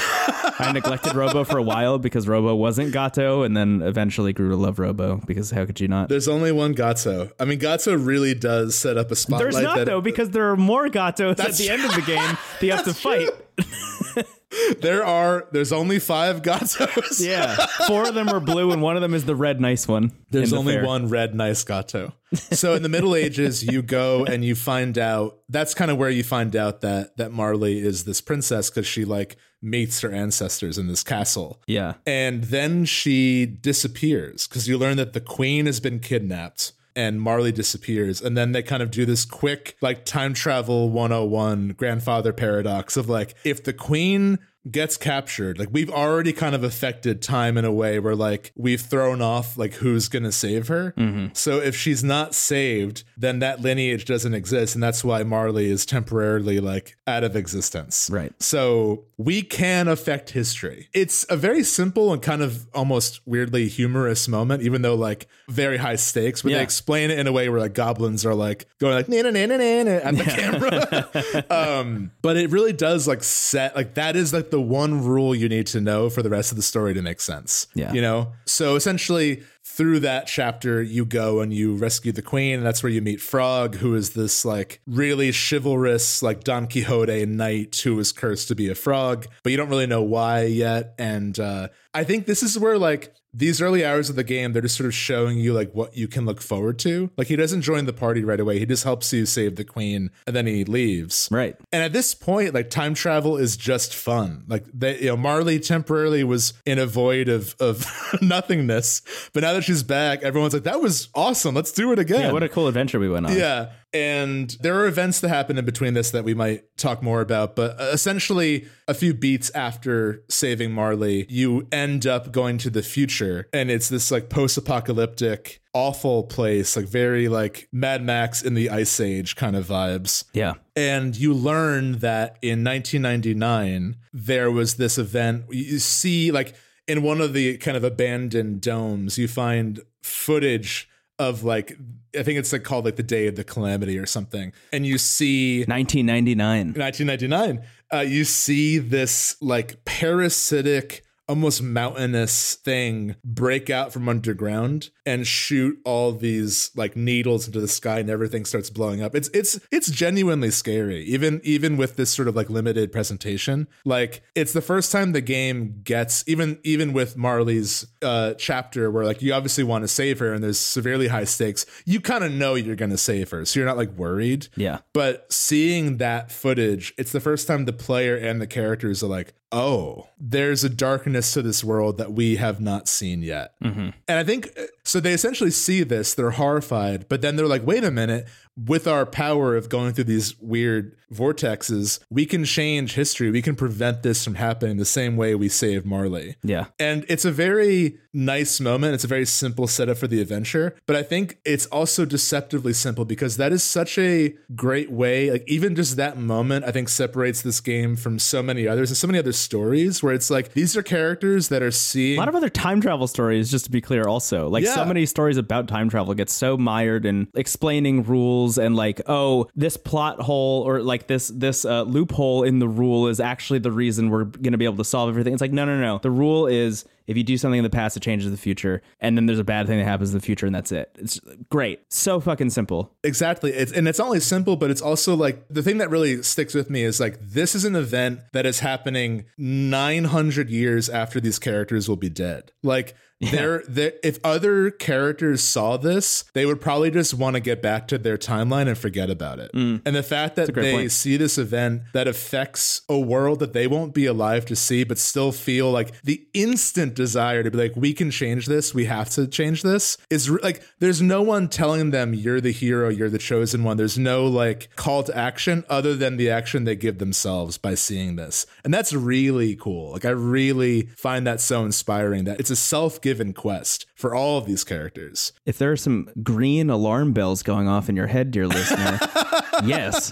I 0.60 0.72
neglected 0.74 1.16
Robo 1.16 1.44
for 1.44 1.58
a 1.58 1.64
while 1.64 2.00
because 2.00 2.28
Robo 2.28 2.56
wasn't 2.56 2.92
Gato. 2.94 3.44
And 3.44 3.56
then 3.56 3.82
eventually 3.82 4.34
grew 4.34 4.50
to 4.50 4.56
love 4.56 4.80
Robo 4.80 5.22
because 5.26 5.52
how 5.52 5.66
could 5.66 5.80
you 5.80 5.88
not? 5.88 6.10
There's 6.10 6.28
only 6.28 6.52
one 6.52 6.74
Gato. 6.74 7.32
I 7.40 7.46
mean, 7.46 7.60
Gato 7.60 7.96
really 7.96 8.34
does 8.34 8.76
set 8.76 8.98
up 8.98 9.12
a 9.12 9.16
spotlight. 9.16 9.52
There's 9.52 9.64
not, 9.64 9.86
though, 9.86 10.02
because 10.02 10.30
there 10.32 10.50
are 10.52 10.58
more 10.58 10.90
Gatos 10.90 11.40
at 11.40 11.54
the 11.54 11.70
end 11.70 11.84
of 11.86 11.94
the 11.94 12.02
game 12.02 12.38
that 12.60 12.66
you 12.66 12.72
have 12.72 12.86
to 12.86 12.94
fight. 12.94 13.30
there 14.80 15.06
are 15.06 15.48
there's 15.52 15.72
only 15.72 16.00
five 16.00 16.42
Gatos. 16.44 17.20
yeah, 17.20 17.56
four 17.88 18.08
of 18.08 18.14
them 18.16 18.30
are 18.30 18.40
blue, 18.40 18.72
and 18.72 18.82
one 18.82 18.96
of 18.96 19.02
them 19.02 19.14
is 19.14 19.26
the 19.26 19.36
red 19.36 19.60
nice 19.62 19.88
one. 19.88 20.12
There's 20.32 20.52
the 20.52 20.58
only 20.58 20.74
fair. 20.74 20.86
one 20.86 21.10
red 21.10 21.36
nice 21.36 21.64
Gato. 21.64 22.14
So 22.34 22.74
in 22.74 22.84
the 22.84 22.90
Middle 22.90 23.16
Ages, 23.16 23.64
you 23.64 23.82
go 23.82 24.26
and 24.26 24.44
you 24.44 24.56
find 24.56 24.98
out. 24.98 25.40
That's 25.50 25.74
kind 25.74 25.90
of 25.90 25.98
where 25.98 26.10
you 26.10 26.24
find 26.24 26.56
out 26.56 26.82
that 26.82 27.18
that 27.18 27.32
Marley 27.32 27.80
is 27.80 28.04
this 28.04 28.22
princess 28.22 28.70
because 28.70 28.88
she 28.88 29.06
like 29.06 29.38
meets 29.62 30.02
her 30.02 30.12
ancestors 30.12 30.78
in 30.78 30.88
this 30.88 31.04
castle. 31.04 31.62
Yeah, 31.68 31.94
and 32.06 32.46
then 32.46 32.86
she 32.86 33.46
disappears 33.46 34.48
because 34.48 34.68
you 34.68 34.78
learn 34.78 34.98
that 34.98 35.14
the 35.14 35.22
queen 35.22 35.66
has 35.66 35.80
been 35.80 36.00
kidnapped 36.00 36.74
and 36.96 37.22
Marley 37.22 37.52
disappears. 37.52 38.22
And 38.22 38.38
then 38.38 38.52
they 38.52 38.64
kind 38.64 38.82
of 38.82 38.92
do 38.92 39.06
this 39.06 39.26
quick, 39.26 39.76
like, 39.82 40.06
time 40.06 40.34
travel 40.34 40.90
101 40.90 41.70
grandfather 41.78 42.34
paradox 42.34 42.98
of 42.98 43.10
like, 43.10 43.36
if 43.44 43.64
the 43.64 43.74
queen 43.74 44.40
gets 44.72 44.98
captured 44.98 45.60
like 45.60 45.70
we've 45.72 45.92
already 45.92 46.34
kind 46.34 46.56
of 46.56 46.64
affected 46.64 47.22
time 47.22 47.56
in 47.56 47.66
a 47.66 47.72
way 47.72 48.00
where 48.00 48.16
like 48.16 48.52
we've 48.56 48.82
thrown 48.82 49.22
off 49.22 49.58
like 49.58 49.74
who's 49.76 50.08
gonna 50.08 50.32
save 50.32 50.68
her. 50.70 50.94
Mm-hmm. 50.98 51.28
so 51.34 51.60
if 51.60 51.76
she's 51.76 52.04
not 52.04 52.34
saved 52.34 53.04
then 53.16 53.40
that 53.40 53.62
lineage 53.62 54.06
doesn't 54.06 54.34
exist 54.34 54.74
and 54.74 54.84
that's 54.84 55.04
why 55.04 55.22
marley 55.24 55.70
is 55.70 55.86
temporarily 55.86 56.60
like 56.60 56.98
out 57.06 57.24
of 57.24 57.36
existence. 57.36 58.10
Right. 58.12 58.34
So 58.42 59.06
we 59.18 59.44
can 59.44 59.88
affect 59.88 60.32
history. 60.32 60.90
It's 60.94 61.26
a 61.30 61.38
very 61.38 61.64
simple 61.64 62.12
and 62.12 62.22
kind 62.22 62.42
of 62.42 62.66
almost 62.74 63.22
weirdly 63.26 63.68
humorous 63.68 64.28
moment 64.28 64.64
even 64.64 64.82
though 64.82 64.96
like 64.96 65.28
very 65.48 65.78
high 65.78 65.96
stakes 65.96 66.42
but 66.42 66.52
yeah. 66.52 66.58
they 66.58 66.64
explain 66.64 67.12
it 67.12 67.20
in 67.20 67.28
a 67.28 67.32
way 67.32 67.50
where 67.50 67.60
like 67.60 67.74
goblins 67.76 68.26
are 68.26 68.34
like 68.34 68.66
going 68.80 68.96
like 68.96 69.10
na 69.10 69.22
na 69.22 69.30
na 69.30 69.46
na 69.46 69.84
na 69.84 69.92
at 69.92 70.18
the 70.18 70.24
camera. 70.24 71.46
Um 71.86 72.12
but 72.22 72.38
it 72.38 72.50
really 72.50 72.74
does 72.74 73.08
like 73.08 73.24
set 73.24 73.76
like 73.76 73.94
that 73.94 74.16
is 74.16 74.34
like 74.34 74.50
the 74.50 74.55
one 74.60 75.04
rule 75.04 75.36
you 75.36 75.50
need 75.50 75.68
to 75.68 75.82
know 75.82 76.10
for 76.10 76.22
the 76.22 76.30
rest 76.30 76.52
of 76.52 76.58
the 76.58 76.64
story 76.64 76.94
to 76.94 77.02
make 77.02 77.22
sense. 77.22 77.68
Yeah. 77.74 77.94
You 77.94 78.02
know? 78.02 78.34
So 78.46 78.76
essentially, 78.76 79.44
through 79.64 80.00
that 80.02 80.28
chapter, 80.28 80.82
you 80.82 81.06
go 81.06 81.42
and 81.42 81.54
you 81.54 81.76
rescue 81.76 82.12
the 82.12 82.22
queen, 82.22 82.58
and 82.58 82.66
that's 82.66 82.82
where 82.82 82.92
you 82.92 83.02
meet 83.02 83.20
Frog, 83.20 83.76
who 83.76 83.96
is 83.96 84.12
this 84.12 84.46
like 84.46 84.80
really 84.88 85.32
chivalrous, 85.32 86.24
like 86.24 86.44
Don 86.44 86.68
Quixote 86.68 87.26
knight 87.26 87.76
who 87.84 88.00
is 88.00 88.12
cursed 88.12 88.48
to 88.50 88.56
be 88.56 88.70
a 88.70 88.76
frog, 88.76 89.28
but 89.44 89.52
you 89.52 89.58
don't 89.58 89.70
really 89.70 89.88
know 89.88 90.02
why 90.02 90.44
yet. 90.44 90.94
And 90.98 91.38
uh, 91.40 91.70
I 91.94 92.04
think 92.04 92.26
this 92.26 92.44
is 92.44 92.58
where 92.58 92.78
like 92.78 93.14
these 93.36 93.62
early 93.62 93.86
hours 93.86 94.10
of 94.10 94.16
the 94.16 94.24
game, 94.24 94.54
they're 94.54 94.62
just 94.62 94.78
sort 94.78 94.88
of 94.88 94.94
showing 94.94 95.38
you 95.38 95.54
like 95.54 95.74
what 95.74 95.96
you 95.96 96.08
can 96.08 96.26
look 96.26 96.42
forward 96.42 96.80
to. 96.80 97.12
Like 97.18 97.28
he 97.28 97.36
doesn't 97.36 97.62
join 97.62 97.86
the 97.86 97.94
party 97.94 98.24
right 98.24 98.40
away. 98.40 98.60
He 98.60 98.66
just 98.66 98.86
helps 98.86 99.12
you 99.12 99.26
save 99.26 99.58
the 99.58 99.66
queen 99.66 100.10
and 100.26 100.36
then 100.36 100.48
he 100.48 100.64
leaves. 100.64 101.28
Right. 101.30 101.58
And 101.74 101.84
at 101.84 101.92
this 101.92 102.16
point, 102.16 102.54
like 102.54 102.70
time 102.70 102.94
travel 102.94 103.36
is 103.36 103.58
just 103.58 103.94
fun. 103.94 104.46
Like 104.48 104.66
they, 104.74 105.00
you 105.00 105.08
know, 105.08 105.18
Marley 105.18 105.60
temporarily 105.60 106.24
was 106.24 106.54
in 106.66 106.80
a 106.80 106.86
void 106.86 107.28
of 107.28 107.56
of 107.60 107.86
nothingness, 108.22 109.02
but 109.34 109.44
now 109.44 109.52
that 109.54 109.64
she's 109.64 109.84
back, 109.84 110.24
everyone's 110.24 110.54
like, 110.54 110.64
that 110.64 110.82
was 110.82 111.10
awesome. 111.14 111.54
Let's 111.54 111.74
do 111.74 111.92
it 111.92 112.00
again. 112.00 112.22
Yeah, 112.22 112.32
what 112.32 112.44
a 112.44 112.50
cool 112.50 112.68
adventure 112.68 113.00
we 113.00 113.10
went 113.10 113.26
on. 113.26 113.36
Yeah. 113.36 113.72
And 113.96 114.58
there 114.60 114.78
are 114.78 114.88
events 114.88 115.22
that 115.22 115.30
happen 115.30 115.58
in 115.58 115.64
between 115.64 115.94
this 115.94 116.12
that 116.12 116.26
we 116.26 116.34
might 116.34 116.66
talk 116.76 117.02
more 117.02 117.22
about. 117.22 117.56
But 117.56 117.80
uh, 117.80 117.92
essentially, 117.94 118.68
a 118.90 118.94
few 118.94 119.14
beats 119.14 119.50
after 119.52 120.22
saving 120.28 120.74
Marley, 120.74 121.26
you 121.30 121.66
end 121.72 122.06
up 122.06 122.34
going 122.34 122.58
to 122.58 122.70
the 122.70 122.84
future. 122.84 123.48
And 123.54 123.72
it's 123.72 123.88
this 123.88 124.12
like 124.12 124.30
post 124.30 124.58
apocalyptic, 124.58 125.62
awful 125.74 126.24
place, 126.24 126.76
like 126.76 126.88
very 126.88 127.30
like 127.30 127.70
Mad 127.72 128.04
Max 128.04 128.42
in 128.42 128.54
the 128.54 128.70
Ice 128.70 129.00
Age 129.00 129.38
kind 129.38 129.56
of 129.56 129.66
vibes. 129.66 130.26
Yeah. 130.34 130.56
And 130.76 131.16
you 131.16 131.34
learn 131.34 132.00
that 132.00 132.38
in 132.42 132.66
1999, 132.66 133.96
there 134.12 134.52
was 134.52 134.76
this 134.76 134.98
event. 134.98 135.46
You 135.52 135.80
see, 135.80 136.32
like, 136.32 136.54
in 136.86 137.02
one 137.02 137.22
of 137.22 137.32
the 137.32 137.56
kind 137.60 137.78
of 137.78 137.86
abandoned 137.86 138.60
domes, 138.60 139.18
you 139.18 139.30
find 139.30 139.80
footage 140.04 140.90
of 141.20 141.44
like 141.44 141.78
I 142.18 142.24
think 142.24 142.40
it's 142.40 142.52
like 142.54 142.64
called 142.64 142.86
like 142.86 142.96
the 142.96 143.04
day 143.04 143.28
of 143.28 143.36
the 143.36 143.44
calamity 143.44 143.98
or 143.98 144.06
something. 144.06 144.54
And 144.72 144.86
you 144.86 144.98
see 144.98 145.60
1999. 145.66 146.74
1999. 146.74 147.66
Uh, 147.94 148.00
you 148.00 148.24
see 148.24 148.78
this 148.78 149.36
like 149.42 149.84
parasitic 149.86 151.05
almost 151.28 151.62
mountainous 151.62 152.56
thing 152.56 153.16
break 153.24 153.70
out 153.70 153.92
from 153.92 154.08
underground 154.08 154.90
and 155.06 155.26
shoot 155.26 155.80
all 155.84 156.12
these 156.12 156.72
like 156.76 156.96
needles 156.96 157.48
into 157.48 157.60
the 157.60 157.68
sky 157.68 158.00
and 158.00 158.10
everything 158.10 158.46
starts 158.46 158.70
blowing 158.70 159.02
up. 159.02 159.16
It's 159.16 159.30
it's 159.34 159.60
it's 159.72 159.90
genuinely 159.90 160.52
scary. 160.52 161.04
Even 161.04 161.42
even 161.44 161.78
with 161.78 161.96
this 161.96 162.10
sort 162.10 162.28
of 162.28 162.36
like 162.36 162.50
limited 162.50 162.92
presentation. 162.92 163.68
Like 163.84 164.22
it's 164.36 164.54
the 164.54 164.62
first 164.62 164.92
time 164.92 165.12
the 165.12 165.22
game 165.22 165.82
gets 165.84 166.24
even 166.28 166.60
even 166.64 166.94
with 166.94 167.18
Marley's 167.18 167.86
uh 168.02 168.34
chapter 168.36 168.92
where 168.92 169.06
like 169.06 169.22
you 169.22 169.34
obviously 169.34 169.64
want 169.64 169.84
to 169.84 169.88
save 169.88 170.20
her 170.20 170.34
and 170.34 170.44
there's 170.44 170.60
severely 170.60 171.08
high 171.08 171.24
stakes. 171.24 171.66
You 171.86 172.00
kind 172.00 172.24
of 172.24 172.32
know 172.32 172.56
you're 172.56 172.76
going 172.76 172.92
to 172.92 172.98
save 172.98 173.32
her. 173.32 173.46
So 173.46 173.60
you're 173.60 173.68
not 173.68 173.78
like 173.78 173.92
worried. 173.92 174.48
Yeah. 174.56 174.80
But 174.94 175.32
seeing 175.32 175.98
that 175.98 176.32
footage, 176.32 176.94
it's 176.98 177.12
the 177.12 177.20
first 177.20 177.48
time 177.48 177.66
the 177.66 177.74
player 177.74 178.16
and 178.16 178.42
the 178.42 178.48
characters 178.48 179.04
are 179.04 179.08
like, 179.08 179.34
"Oh, 179.56 180.10
there's 180.20 180.64
a 180.66 180.70
darkness 180.70 181.32
to 181.34 181.42
this 181.42 181.64
world 181.64 181.98
that 181.98 182.12
we 182.12 182.36
have 182.36 182.60
not 182.60 182.88
seen 182.88 183.22
yet." 183.22 183.54
Mm-hmm. 183.64 183.90
And 184.08 184.20
I 184.20 184.24
think 184.24 184.50
so 184.84 185.00
they 185.00 185.14
essentially 185.14 185.52
see 185.52 185.84
this, 185.84 186.14
they're 186.14 186.32
horrified, 186.32 187.08
but 187.08 187.22
then 187.22 187.36
they're 187.36 187.48
like, 187.48 187.66
wait 187.66 187.84
a 187.84 187.92
minute, 187.92 188.28
with 188.58 188.88
our 188.88 189.06
power 189.06 189.56
of 189.56 189.70
going 189.70 189.94
through 189.94 190.06
these 190.06 190.40
weird 190.40 190.96
vortexes, 191.14 192.00
we 192.10 192.26
can 192.26 192.44
change 192.46 192.94
history. 192.94 193.30
We 193.32 193.42
can 193.42 193.56
prevent 193.56 194.04
this 194.04 194.24
from 194.24 194.36
happening 194.36 194.78
the 194.78 194.86
same 194.86 195.18
way 195.18 195.36
we 195.36 195.50
saved 195.50 195.86
Marley. 195.86 196.36
Yeah. 196.44 196.66
And 196.80 197.06
it's 197.08 197.26
a 197.26 197.32
very 197.32 198.00
nice 198.14 198.60
moment. 198.60 198.94
It's 198.94 199.04
a 199.04 199.08
very 199.08 199.26
simple 199.26 199.68
setup 199.68 199.98
for 199.98 200.08
the 200.08 200.22
adventure, 200.22 200.76
but 200.86 200.96
I 200.96 201.04
think 201.04 201.38
it's 201.46 201.66
also 201.68 202.06
deceptively 202.06 202.74
simple 202.74 203.06
because 203.06 203.38
that 203.38 203.52
is 203.52 203.62
such 203.62 203.98
a 203.98 204.36
great 204.56 204.92
way. 204.92 205.32
Like, 205.32 205.44
even 205.48 205.76
just 205.76 205.98
that 205.98 206.18
moment, 206.18 206.66
I 206.66 206.72
think 206.72 206.90
separates 206.90 207.42
this 207.42 207.60
game 207.60 207.96
from 207.96 208.20
so 208.20 208.42
many 208.42 208.68
others 208.68 208.90
and 208.90 208.98
so 208.98 209.08
many 209.08 209.20
other 209.20 209.34
stories 209.34 210.02
where 210.02 210.14
it's 210.14 210.30
like 210.30 210.54
these 210.54 210.78
are 210.78 210.84
characters 210.84 211.50
that 211.50 211.62
are 211.62 211.72
seeing 211.72 212.18
a 212.18 212.22
lot 212.22 212.30
of 212.30 212.36
other 212.36 212.50
time 212.50 212.82
travel 212.82 213.08
stories, 213.08 213.52
just 213.52 213.66
to 213.66 213.72
be 213.72 213.82
clear, 213.82 214.08
also. 214.08 214.48
Like, 214.48 214.64
yeah. 214.64 214.76
so 214.76 214.86
many 214.86 215.06
stories 215.06 215.38
about 215.38 215.68
time 215.68 215.90
travel 215.90 216.14
get 216.14 216.30
so 216.30 216.58
mired 216.58 217.06
in 217.06 217.28
explaining 217.36 218.04
rules 218.04 218.45
and 218.58 218.76
like, 218.76 219.02
oh, 219.08 219.48
this 219.56 219.78
plot 219.78 220.22
hole 220.22 220.64
or 220.64 220.82
like 220.82 221.08
this 221.08 221.28
this 221.30 221.66
uh, 221.66 221.84
loophole 221.84 222.44
in 222.44 222.60
the 222.60 222.68
rule 222.68 223.08
is 223.08 223.20
actually 223.20 223.60
the 223.60 223.72
reason 223.72 224.10
we're 224.10 224.26
going 224.26 224.52
to 224.54 224.58
be 224.58 224.66
able 224.66 224.78
to 224.78 224.84
solve 224.84 225.10
everything. 225.10 225.34
It's 225.34 225.42
like, 225.42 225.52
no, 225.52 225.66
no, 225.66 225.80
no. 225.80 226.00
The 226.00 226.12
rule 226.12 226.48
is 226.48 226.86
if 227.08 227.18
you 227.18 227.24
do 227.24 227.38
something 227.38 227.60
in 227.60 227.64
the 227.64 227.70
past, 227.70 227.96
it 227.96 228.02
changes 228.02 228.32
the 228.32 228.38
future, 228.38 228.82
and 229.00 229.16
then 229.16 229.26
there's 229.26 229.40
a 229.40 229.44
bad 229.44 229.68
thing 229.68 229.78
that 229.78 229.86
happens 229.86 230.10
in 230.10 230.18
the 230.18 230.26
future, 230.26 230.46
and 230.46 230.56
that's 230.56 230.72
it. 230.72 230.90
It's 230.98 231.20
great, 231.50 231.82
so 231.90 232.20
fucking 232.20 232.50
simple. 232.50 232.92
Exactly. 233.04 233.52
It's, 233.54 233.72
and 233.72 233.88
it's 233.88 234.00
only 234.00 234.20
simple, 234.20 234.56
but 234.56 234.72
it's 234.72 234.82
also 234.82 235.16
like 235.16 235.48
the 235.50 235.62
thing 235.62 235.78
that 235.78 235.90
really 235.90 236.24
sticks 236.24 236.54
with 236.54 236.70
me 236.70 236.84
is 236.84 237.00
like 237.00 237.20
this 237.22 237.54
is 237.54 237.66
an 237.66 237.76
event 237.76 238.22
that 238.34 238.46
is 238.46 238.60
happening 238.60 239.26
900 239.38 240.50
years 240.50 240.90
after 240.90 241.20
these 241.20 241.40
characters 241.40 241.88
will 241.88 241.96
be 241.96 242.10
dead. 242.10 242.52
Like 242.64 242.96
there, 243.22 243.64
there, 243.68 243.94
if 244.04 244.20
other 244.24 244.72
characters 244.72 245.44
saw 245.44 245.78
this, 245.78 246.26
they 246.34 246.46
would 246.46 246.60
probably 246.60 246.92
just 246.92 247.14
want 247.14 247.36
to 247.36 247.40
get 247.40 247.62
back 247.62 247.88
to 247.90 247.98
their 247.98 248.18
timeline 248.18 248.68
and 248.68 248.78
forget 248.78 249.10
about 249.10 249.40
it. 249.40 249.52
And 249.54 249.82
the 249.96 250.04
fact 250.04 250.36
that 250.36 250.54
they 250.54 250.74
point. 250.74 250.92
see 250.92 251.18
this 251.18 251.38
event 251.38 251.84
that 251.94 252.08
affects 252.08 252.82
a 252.90 253.00
world 253.00 253.40
that 253.40 253.54
they 253.54 253.68
won't 253.68 253.94
be 253.94 254.06
alive 254.06 254.46
to 254.48 254.56
see, 254.56 254.84
but 254.84 254.98
still 254.98 255.32
feel 255.32 255.72
like 255.72 256.02
the 256.04 256.28
instant 256.34 256.94
desire 256.96 257.44
to 257.44 257.52
be 257.52 257.58
like, 257.58 257.76
we 257.76 257.94
can 257.94 258.12
change 258.12 258.48
this, 258.48 258.74
we 258.74 258.86
have 258.86 259.10
to 259.12 259.28
change 259.28 259.64
this 259.64 259.98
is 260.10 260.30
re- 260.30 260.40
like, 260.44 260.64
there's 260.80 261.02
no 261.02 261.22
one 261.22 261.48
telling 261.48 261.92
them 261.92 262.14
you're 262.14 262.42
the 262.42 262.52
hero, 262.52 262.90
you're 262.90 263.10
the 263.10 263.18
chosen 263.18 263.64
one. 263.64 263.78
There's 263.78 263.98
no 263.98 264.26
like 264.26 264.76
call 264.76 265.04
to 265.04 265.16
action 265.16 265.64
other 265.70 265.96
than 265.96 266.18
the 266.18 266.30
action 266.30 266.66
they 266.66 266.76
give 266.76 266.98
themselves 266.98 267.58
by 267.58 267.76
seeing 267.76 268.16
this. 268.16 268.46
And 268.64 268.74
that's 268.74 268.94
really 268.94 269.56
cool. 269.56 269.94
Like, 269.94 270.06
I 270.06 270.10
really 270.10 270.88
find 270.98 271.26
that 271.28 271.40
so 271.40 271.64
inspiring 271.64 272.26
that 272.26 272.40
it's 272.40 272.50
a 272.50 272.56
self 272.56 273.02
given 273.06 273.34
quest 273.34 273.86
for 273.94 274.16
all 274.16 274.40
of 274.40 274.48
these 274.48 274.64
characters. 274.64 275.32
If 275.46 275.60
there 275.60 275.72
are 275.72 275.78
some 275.78 276.10
green 276.24 276.72
alarm 276.72 277.14
bells 277.14 277.44
going 277.44 277.68
off 277.68 277.88
in 277.88 277.96
your 277.96 278.08
head, 278.08 278.32
dear 278.32 278.48
listener, 278.48 278.98
yes. 279.64 280.12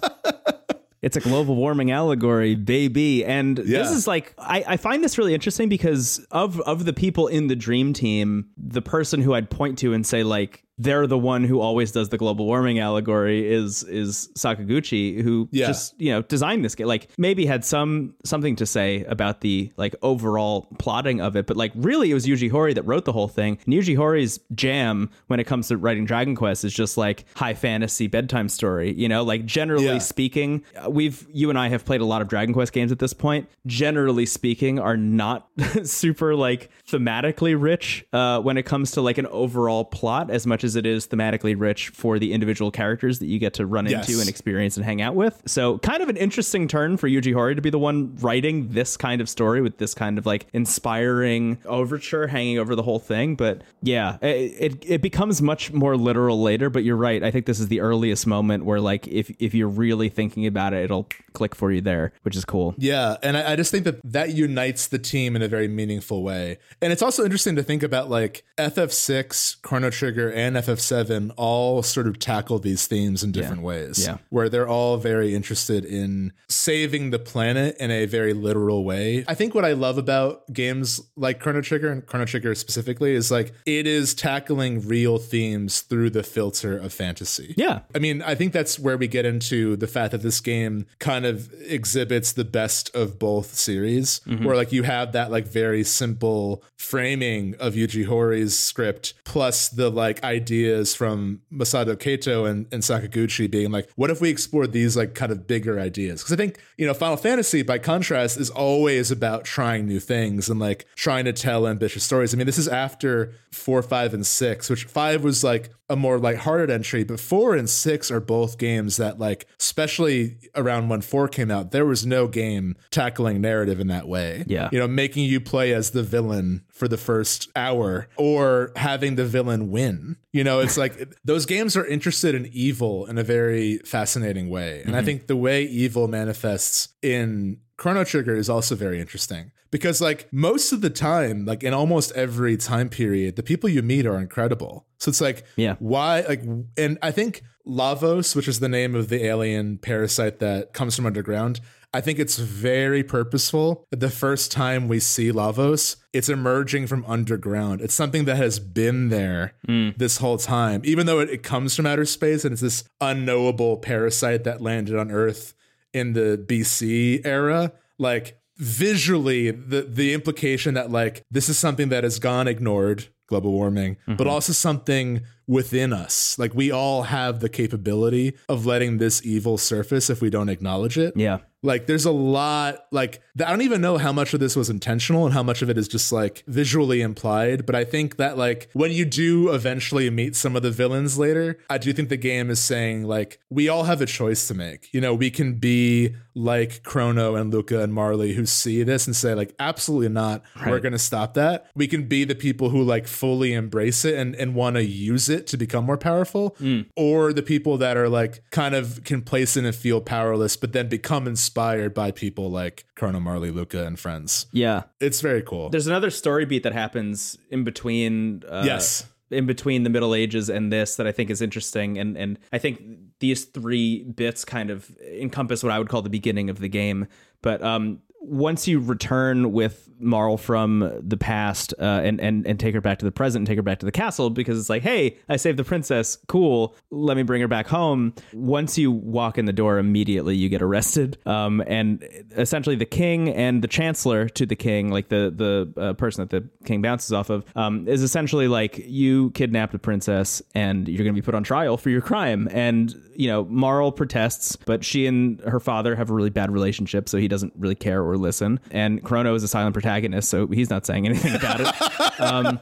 It's 1.02 1.18
a 1.18 1.20
global 1.20 1.56
warming 1.56 1.90
allegory, 1.90 2.54
baby. 2.54 3.26
And 3.26 3.58
this 3.58 3.90
is 3.90 4.06
like 4.06 4.36
I, 4.38 4.64
I 4.68 4.78
find 4.78 5.04
this 5.04 5.18
really 5.18 5.34
interesting 5.34 5.70
because 5.70 6.20
of 6.30 6.62
of 6.62 6.86
the 6.86 6.94
people 6.94 7.26
in 7.26 7.48
the 7.48 7.56
dream 7.56 7.94
team, 7.94 8.50
the 8.58 8.84
person 8.84 9.24
who 9.24 9.34
I'd 9.34 9.50
point 9.50 9.80
to 9.80 9.94
and 9.94 10.06
say, 10.06 10.22
like, 10.22 10.64
they're 10.78 11.06
the 11.08 11.18
one 11.18 11.44
who 11.44 11.60
always 11.60 11.92
does 11.92 12.10
the 12.10 12.18
global 12.18 12.46
warming 12.46 12.80
allegory 12.80 13.52
is 13.52 13.84
is 13.84 14.30
Sakaguchi, 14.38 15.22
who 15.22 15.48
Yeah. 15.52 15.68
just, 15.68 16.00
you 16.00 16.12
know, 16.12 16.22
designed 16.24 16.66
this 16.66 16.76
game. 16.76 16.88
Like 16.88 17.10
maybe 17.18 17.46
had 17.46 17.64
some 17.64 18.16
something 18.26 18.56
to 18.58 18.66
say 18.66 19.04
about 19.06 19.42
the 19.42 19.72
like 19.78 19.96
overall 20.02 20.68
plotting 20.80 21.22
of 21.22 21.36
it, 21.36 21.46
but 21.48 21.58
like 21.58 21.72
really 21.76 22.10
it 22.12 22.14
was 22.14 22.26
Yuji 22.26 22.50
Horii 22.52 22.74
that 22.76 22.84
wrote 22.84 23.06
the 23.06 23.12
whole 23.12 23.28
thing. 23.28 23.58
And 23.66 23.74
Yuji 23.74 23.96
Horii's 23.98 24.40
jam 24.56 25.10
when 25.28 25.40
it 25.40 25.44
comes 25.46 25.68
to 25.68 25.78
writing 25.78 26.06
Dragon 26.06 26.36
Quest 26.36 26.64
is 26.66 26.74
just 26.74 26.98
like 26.98 27.26
high 27.36 27.54
fantasy 27.54 28.08
bedtime 28.08 28.50
story, 28.50 28.94
you 28.94 29.08
know, 29.08 29.24
like 29.24 29.46
generally 29.46 29.86
Yeah. 29.86 29.98
speaking, 30.00 30.64
uh, 30.76 30.90
we've 30.90 31.28
you 31.32 31.50
and 31.50 31.60
I 31.60 31.70
have 31.70 31.86
played 31.86 32.02
a 32.02 32.06
lot 32.06 32.22
of 32.22 32.28
Dragon 32.28 32.54
Quest 32.54 32.74
games 32.74 32.92
at 32.92 33.00
this 33.00 33.14
point. 33.14 33.48
Generally 33.68 34.26
speaking, 34.26 34.80
are 34.80 34.98
not 34.98 35.48
super 35.84 36.36
like 36.36 36.70
thematically 36.90 37.56
rich 37.60 38.06
uh, 38.14 38.40
when 38.42 38.58
it 38.58 38.64
comes 38.64 38.92
to 38.92 39.02
like 39.02 39.18
an 39.18 39.28
overall 39.28 39.86
plot 39.86 40.30
as 40.32 40.46
much 40.48 40.64
as 40.64 40.73
it 40.76 40.86
is 40.86 41.08
thematically 41.08 41.56
rich 41.58 41.90
for 41.90 42.20
the 42.20 42.34
individual 42.34 42.72
characters 42.72 43.20
that 43.20 43.28
you 43.28 43.40
get 43.40 43.54
to 43.56 43.66
run 43.66 43.86
Yes. 43.86 44.08
into 44.08 44.20
and 44.22 44.30
experience 44.30 44.78
and 44.78 44.86
hang 44.86 45.02
out 45.02 45.16
with. 45.16 45.42
So 45.46 45.78
kind 45.80 46.02
of 46.02 46.10
an 46.10 46.18
interesting 46.18 46.68
turn 46.68 46.98
for 46.98 47.08
Yuji 47.08 47.34
Horii 47.34 47.56
to 47.56 47.62
be 47.62 47.70
the 47.70 47.80
one 47.80 48.16
writing 48.18 48.70
this 48.70 48.98
kind 48.98 49.22
of 49.22 49.28
story 49.30 49.62
with 49.62 49.78
this 49.78 49.94
kind 49.94 50.18
of 50.18 50.26
like 50.26 50.48
inspiring 50.54 51.58
overture 51.66 52.28
hanging 52.28 52.60
over 52.60 52.76
the 52.76 52.84
whole 52.84 53.00
thing. 53.00 53.36
But 53.36 53.62
yeah, 53.82 54.18
it, 54.22 54.56
it, 54.60 54.86
it 54.86 55.02
becomes 55.02 55.42
much 55.42 55.72
more 55.72 55.96
literal 55.98 56.42
later. 56.42 56.70
But 56.70 56.84
you're 56.84 56.96
right. 56.98 57.24
I 57.24 57.32
think 57.32 57.46
this 57.46 57.60
is 57.60 57.68
the 57.68 57.80
earliest 57.82 58.26
moment 58.28 58.66
where 58.66 58.80
like 58.80 59.08
if 59.08 59.30
if 59.40 59.54
you're 59.54 59.68
really 59.68 60.10
thinking 60.10 60.46
about 60.46 60.74
it, 60.74 60.84
it'll 60.84 61.08
click 61.34 61.56
for 61.56 61.72
you 61.72 61.82
there, 61.82 62.14
which 62.24 62.36
is 62.36 62.46
cool. 62.46 62.76
Yeah, 62.78 63.18
and 63.24 63.38
I, 63.38 63.54
I 63.54 63.56
just 63.56 63.72
think 63.72 63.84
that 63.86 64.00
that 64.04 64.34
unites 64.34 64.88
the 64.88 65.00
team 65.00 65.36
in 65.36 65.42
a 65.42 65.48
very 65.48 65.68
meaningful 65.68 66.24
way. 66.24 66.58
And 66.82 66.92
it's 66.94 67.02
also 67.02 67.24
interesting 67.24 67.56
to 67.56 67.64
think 67.64 67.84
about 67.84 68.10
like 68.10 68.44
FF6, 68.58 69.62
Chrono 69.62 69.90
Trigger, 69.90 70.32
and 70.32 70.53
FF7 70.56 71.32
all 71.38 71.84
sort 71.84 72.08
of 72.08 72.20
tackle 72.20 72.60
these 72.60 72.88
themes 72.88 73.24
in 73.24 73.32
different 73.32 73.62
ways. 73.62 74.06
Yeah. 74.06 74.18
Where 74.30 74.50
they're 74.50 74.68
all 74.68 74.98
very 74.98 75.36
interested 75.36 75.86
in 75.86 76.34
saving 76.48 77.12
the 77.12 77.20
planet 77.20 77.76
in 77.80 77.92
a 77.92 78.06
very 78.06 78.34
literal 78.34 78.84
way. 78.84 79.26
I 79.28 79.36
think 79.36 79.56
what 79.56 79.66
I 79.66 79.74
love 79.74 79.98
about 79.98 80.52
games 80.54 81.02
like 81.16 81.40
Chrono 81.40 81.62
Trigger 81.62 81.92
and 81.92 82.06
Chrono 82.06 82.26
Trigger 82.26 82.56
specifically 82.56 83.14
is 83.14 83.32
like 83.32 83.54
it 83.66 83.88
is 83.88 84.14
tackling 84.14 84.88
real 84.88 85.18
themes 85.18 85.82
through 85.82 86.10
the 86.12 86.24
filter 86.24 86.78
of 86.78 86.94
fantasy. 86.94 87.54
Yeah. 87.58 87.82
I 87.96 88.00
mean, 88.00 88.22
I 88.22 88.36
think 88.36 88.54
that's 88.54 88.80
where 88.80 88.98
we 88.98 89.08
get 89.08 89.26
into 89.26 89.76
the 89.76 89.88
fact 89.88 90.12
that 90.12 90.22
this 90.22 90.40
game 90.40 90.86
kind 91.00 91.26
of 91.26 91.52
exhibits 91.62 92.34
the 92.34 92.46
best 92.46 92.94
of 92.96 93.20
both 93.20 93.56
series, 93.56 94.22
mm-hmm. 94.22 94.46
where 94.46 94.56
like 94.56 94.72
you 94.72 94.84
have 94.84 95.12
that 95.14 95.32
like 95.32 95.48
very 95.48 95.84
simple 95.84 96.64
framing 96.78 97.56
of 97.60 97.74
Yuji 97.74 98.08
Horii's 98.08 98.58
script, 98.58 99.14
plus 99.24 99.70
the 99.70 99.90
like 99.90 100.24
ideas 100.44 100.94
from 100.94 101.42
Masato 101.52 101.98
Kato 101.98 102.44
and, 102.46 102.68
and 102.74 102.84
Sakaguchi 102.84 103.50
being 103.50 103.72
like, 103.72 103.90
what 103.96 104.10
if 104.10 104.20
we 104.20 104.30
explored 104.30 104.74
these 104.74 104.98
like 104.98 105.16
kind 105.16 105.32
of 105.32 105.48
bigger 105.48 105.80
ideas? 105.80 106.22
Because 106.22 106.34
I 106.34 106.36
think, 106.36 106.60
you 106.78 106.86
know, 106.86 106.94
Final 106.94 107.18
Fantasy, 107.18 107.62
by 107.62 107.80
contrast, 107.80 108.38
is 108.38 108.50
always 108.50 109.10
about 109.10 109.46
trying 109.46 109.86
new 109.86 110.00
things 110.00 110.50
and 110.50 110.60
like 110.60 110.86
trying 110.96 111.26
to 111.26 111.34
tell 111.34 111.66
ambitious 111.66 112.04
stories. 112.04 112.34
I 112.34 112.38
mean, 112.38 112.46
this 112.46 112.58
is 112.58 112.68
after 112.68 113.34
four, 113.52 113.82
five, 113.82 114.14
and 114.14 114.26
six, 114.26 114.70
which 114.70 114.84
five 114.86 115.24
was 115.24 115.44
like 115.44 115.70
a 115.90 115.96
more 115.96 116.18
lighthearted 116.18 116.70
entry, 116.70 117.04
but 117.04 117.20
four 117.20 117.56
and 117.56 117.70
six 117.70 118.10
are 118.10 118.20
both 118.20 118.58
games 118.58 118.98
that, 118.98 119.20
like, 119.20 119.46
especially 119.60 120.38
around 120.56 120.90
when 120.90 121.02
four 121.02 121.28
came 121.28 121.52
out, 121.52 121.72
there 121.72 121.86
was 121.86 122.06
no 122.06 122.28
game 122.28 122.76
tackling 122.90 123.42
narrative 123.42 123.80
in 123.80 123.88
that 123.88 124.08
way. 124.08 124.44
Yeah. 124.48 124.70
You 124.72 124.80
know, 124.80 124.88
making 124.88 125.26
you 125.26 125.40
play 125.40 125.74
as 125.74 125.92
the 125.92 126.04
villain 126.04 126.64
for 126.74 126.88
the 126.88 126.98
first 126.98 127.50
hour 127.56 128.08
or 128.18 128.72
having 128.76 129.16
the 129.16 129.26
villain 129.26 129.70
win. 129.70 130.18
You 130.32 130.44
know, 130.44 130.60
it's 130.60 130.78
like 130.78 131.14
those 131.24 131.46
games 131.46 131.78
are 131.78 131.86
interested 131.86 132.36
in 132.36 132.50
evil 132.52 133.06
in 133.06 133.18
a 133.18 133.24
very 133.24 133.78
fascinating 133.80 134.50
way. 134.50 134.82
And 134.82 134.96
I 134.96 135.00
mm-hmm. 135.00 135.06
think 135.06 135.28
the 135.28 135.38
way 135.38 135.64
evil 135.64 136.08
manifests 136.08 136.90
in 137.02 137.60
Chrono 137.78 138.04
Trigger 138.04 138.36
is 138.36 138.50
also 138.50 138.76
very 138.76 139.00
interesting 139.00 139.52
because, 139.72 140.02
like, 140.02 140.32
most 140.32 140.72
of 140.72 140.82
the 140.82 140.90
time, 140.90 141.46
like 141.46 141.64
in 141.64 141.74
almost 141.74 142.12
every 142.14 142.58
time 142.58 142.90
period, 142.90 143.36
the 143.36 143.44
people 143.44 143.70
you 143.70 143.82
meet 143.82 144.06
are 144.06 144.20
incredible. 144.20 144.86
So 144.98 145.10
it's 145.10 145.22
like, 145.22 145.46
Yeah. 145.56 145.76
why? 145.80 146.22
Like, 146.22 146.44
and 146.78 146.98
I 147.02 147.12
think 147.12 147.44
Lavos, 147.68 148.36
which 148.36 148.48
is 148.48 148.60
the 148.60 148.70
name 148.70 148.96
of 148.96 149.10
the 149.10 149.26
alien 149.26 149.78
parasite 149.78 150.40
that 150.40 150.74
comes 150.74 150.96
from 150.96 151.06
underground, 151.06 151.60
I 151.94 152.02
think 152.02 152.18
it's 152.18 152.38
very 152.38 153.04
purposeful 153.04 153.86
the 153.92 154.10
first 154.10 154.52
time 154.52 154.88
we 154.88 155.00
see 155.00 155.32
Lavos, 155.32 155.98
it's 156.12 156.28
emerging 156.28 156.88
from 156.88 157.06
underground. 157.08 157.82
It's 157.82 157.94
something 157.94 158.26
that 158.26 158.38
has 158.38 158.60
been 158.60 159.10
there 159.10 159.54
hmm. 159.66 159.90
this 159.96 160.18
whole 160.18 160.40
time, 160.40 160.82
even 160.86 161.06
though 161.06 161.20
it, 161.20 161.30
it 161.30 161.44
comes 161.44 161.76
from 161.76 161.86
outer 161.86 162.06
space 162.06 162.44
and 162.46 162.54
it's 162.54 162.62
this 162.62 162.84
unknowable 163.00 163.78
parasite 163.78 164.44
that 164.46 164.62
landed 164.62 164.98
on 164.98 165.12
Earth 165.12 165.54
in 165.94 166.14
the 166.14 166.44
BC 166.44 167.26
era. 167.26 167.72
Like 168.00 168.40
visually, 168.58 169.52
the 169.52 169.84
the 169.84 170.14
implication 170.14 170.74
that 170.74 170.92
like 170.92 171.24
this 171.30 171.48
is 171.48 171.60
something 171.60 171.90
that 171.90 172.04
has 172.04 172.18
gone 172.18 172.48
ignored, 172.48 173.08
global 173.28 173.52
warming, 173.52 173.98
but 174.08 174.18
mm-hmm. 174.18 174.30
also 174.30 174.52
something 174.52 175.22
within 175.48 175.94
us. 175.94 176.38
Like 176.40 176.54
we 176.54 176.72
all 176.72 177.04
have 177.04 177.40
the 177.40 177.50
capability 177.50 178.36
of 178.50 178.66
letting 178.66 178.98
this 178.98 179.26
evil 179.26 179.58
surface 179.58 180.10
if 180.10 180.22
we 180.22 180.30
don't 180.30 180.50
acknowledge 180.50 180.98
it. 180.98 181.16
Yeah. 181.16 181.40
Like 181.66 181.88
there's 181.88 182.06
a 182.06 182.12
lot 182.12 182.86
like 182.92 183.22
I 183.40 183.50
don't 183.50 183.62
even 183.62 183.80
know 183.80 183.98
how 183.98 184.12
much 184.12 184.34
of 184.34 184.42
this 184.42 184.56
was 184.56 184.70
intentional 184.70 185.26
and 185.26 185.34
how 185.34 185.44
much 185.44 185.62
of 185.62 185.70
it 185.70 185.78
is 185.78 185.88
just 185.88 186.12
like 186.12 186.44
visually 186.46 187.02
implied, 187.02 187.66
but 187.66 187.74
I 187.74 187.86
think 187.86 188.18
that 188.18 188.38
like 188.38 188.70
when 188.74 188.92
you 188.92 189.06
do 189.06 189.54
eventually 189.54 190.10
meet 190.10 190.36
some 190.36 190.58
of 190.58 190.62
the 190.62 190.72
villains 190.72 191.18
later, 191.18 191.58
I 191.70 191.78
do 191.78 191.94
think 191.94 192.10
the 192.10 192.18
game 192.18 192.50
is 192.50 192.60
saying 192.60 193.06
like 193.06 193.40
we 193.50 193.70
all 193.70 193.86
have 193.86 194.02
a 194.02 194.06
choice 194.06 194.46
to 194.50 194.54
make. 194.54 194.94
You 194.94 195.00
know, 195.00 195.16
we 195.16 195.32
can 195.32 195.54
be 195.54 196.16
like 196.36 196.84
Crono 196.84 197.40
and 197.40 197.54
Lucca 197.54 197.82
and 197.82 197.94
Marley 197.94 198.34
who 198.34 198.46
see 198.46 198.84
this 198.84 199.08
and 199.08 199.16
say 199.16 199.34
like 199.34 199.56
absolutely 199.58 200.10
not. 200.10 200.44
We're 200.66 200.82
going 200.82 200.92
to 200.92 201.00
stop 201.00 201.34
that. 201.36 201.68
We 201.76 201.88
can 201.88 202.10
be 202.10 202.26
the 202.26 202.36
people 202.36 202.70
who 202.70 202.84
like 202.84 203.08
fully 203.08 203.54
embrace 203.54 204.04
it 204.04 204.16
and 204.16 204.36
and 204.36 204.54
want 204.54 204.76
to 204.76 204.84
use 204.84 205.30
it 205.30 205.33
to 205.42 205.58
become 205.58 205.86
more 205.86 205.98
powerful 205.98 206.56
or 206.96 207.34
the 207.34 207.42
people 207.42 207.78
that 207.78 207.98
are 207.98 208.10
like 208.10 208.44
kind 208.52 208.76
of 208.76 209.04
complacent 209.04 209.66
and 209.66 209.76
feel 209.76 210.02
powerless 210.02 210.56
but 210.56 210.74
then 210.74 210.88
become 210.90 211.28
inspired 211.28 211.94
by 211.94 212.12
people 212.12 212.50
like 212.52 212.86
Crono 212.96 213.22
Marley, 213.22 213.52
Lucca 213.52 213.86
and 213.86 214.00
friends. 214.00 214.46
Yeah. 214.52 214.84
It's 215.00 215.22
very 215.22 215.42
cool. 215.42 215.70
There's 215.70 215.88
another 215.88 216.10
story 216.10 216.46
beat 216.46 216.64
that 216.64 216.74
happens 216.74 217.38
in 217.50 217.64
between. 217.64 218.44
Uh, 218.48 218.64
Yes. 218.66 219.08
In 219.32 219.48
between 219.48 219.82
the 219.84 219.90
Middle 219.90 220.14
Ages 220.14 220.48
and 220.48 220.72
this, 220.72 220.96
that 220.98 221.08
I 221.08 221.12
think 221.12 221.32
is 221.32 221.42
interesting, 221.42 221.98
and 221.98 222.16
and 222.16 222.38
I 222.52 222.60
think 222.60 222.80
these 223.20 223.46
three 223.46 224.04
bits 224.04 224.46
kind 224.46 224.70
of 224.70 224.96
encompass 225.12 225.64
what 225.64 225.72
I 225.72 225.80
would 225.80 225.90
call 225.90 226.04
the 226.04 226.10
beginning 226.10 226.52
of 226.52 226.60
the 226.60 226.68
game. 226.70 227.08
But 227.42 227.64
um, 227.64 228.02
once 228.24 228.68
you 228.68 228.80
return 228.80 229.52
with 229.52 229.90
Marle 230.00 230.38
from 230.38 231.00
the 231.02 231.18
past 231.18 231.74
uh, 231.80 232.02
and, 232.04 232.20
and 232.20 232.46
and 232.46 232.60
take 232.60 232.74
her 232.74 232.82
back 232.82 233.00
to 233.00 233.06
the 233.06 233.12
present 233.12 233.42
and 233.42 233.48
take 233.48 233.58
her 233.58 233.64
back 233.64 233.80
to 233.80 233.86
the 233.86 233.92
castle 233.92 234.30
because 234.30 234.60
it's 234.60 234.70
like, 234.70 234.84
hey, 234.84 235.18
I 235.30 235.38
saved 235.38 235.58
the 235.58 235.64
princess. 235.64 236.18
Cool. 236.28 236.76
Let 236.92 237.18
me 237.18 237.24
bring 237.24 237.42
her 237.42 237.48
back 237.48 237.68
home. 237.68 238.14
Once 238.34 238.78
you 238.78 238.92
walk 238.92 239.38
in 239.38 239.46
the 239.46 239.54
door, 239.54 239.78
immediately 239.78 240.36
you 240.36 240.50
get 240.50 240.62
arrested. 240.62 241.18
Um, 241.26 241.64
and 241.68 242.04
essentially, 242.36 242.76
the 242.76 242.86
king 242.86 243.30
and 243.30 243.62
the 243.62 243.68
chancellor 243.68 244.30
to 244.30 244.46
the 244.46 244.56
king, 244.56 244.90
like 244.90 245.10
the 245.10 245.34
the 245.36 245.82
uh, 245.82 245.94
person 245.94 246.28
that 246.28 246.30
the 246.30 246.48
king 246.66 246.82
bounces 246.82 247.12
off 247.12 247.30
of, 247.30 247.46
um, 247.56 247.88
is 247.88 248.04
essentially 248.04 248.48
like 248.48 248.78
you 248.78 249.32
kidnapped 249.32 249.74
a 249.74 249.80
princess 249.80 250.42
and 250.54 250.88
you're 250.88 251.04
going 251.04 251.16
to 251.16 251.22
be 251.22 251.26
put 251.26 251.36
on 251.36 251.44
trial 251.44 251.78
for 251.78 251.90
your 251.90 252.02
crime. 252.02 252.48
And 252.52 252.94
you 253.16 253.28
know, 253.28 253.46
Marle 253.46 253.92
protests, 253.92 254.56
but 254.56 254.84
she 254.84 255.06
and 255.06 255.40
her 255.42 255.60
father 255.60 255.96
have 255.96 256.10
a 256.10 256.14
really 256.14 256.30
bad 256.30 256.52
relationship, 256.52 257.08
so 257.08 257.18
he 257.18 257.28
doesn't 257.28 257.54
really 257.56 257.76
care 257.76 258.02
or 258.02 258.13
listen. 258.18 258.60
And 258.72 259.04
Crono 259.04 259.36
is 259.36 259.44
a 259.44 259.48
silent 259.48 259.74
protagonist, 259.74 260.30
so 260.30 260.48
he's 260.48 260.70
not 260.70 260.86
saying 260.86 261.06
anything 261.06 261.36
about 261.36 261.62
it. 261.62 261.68
Um, 262.20 262.60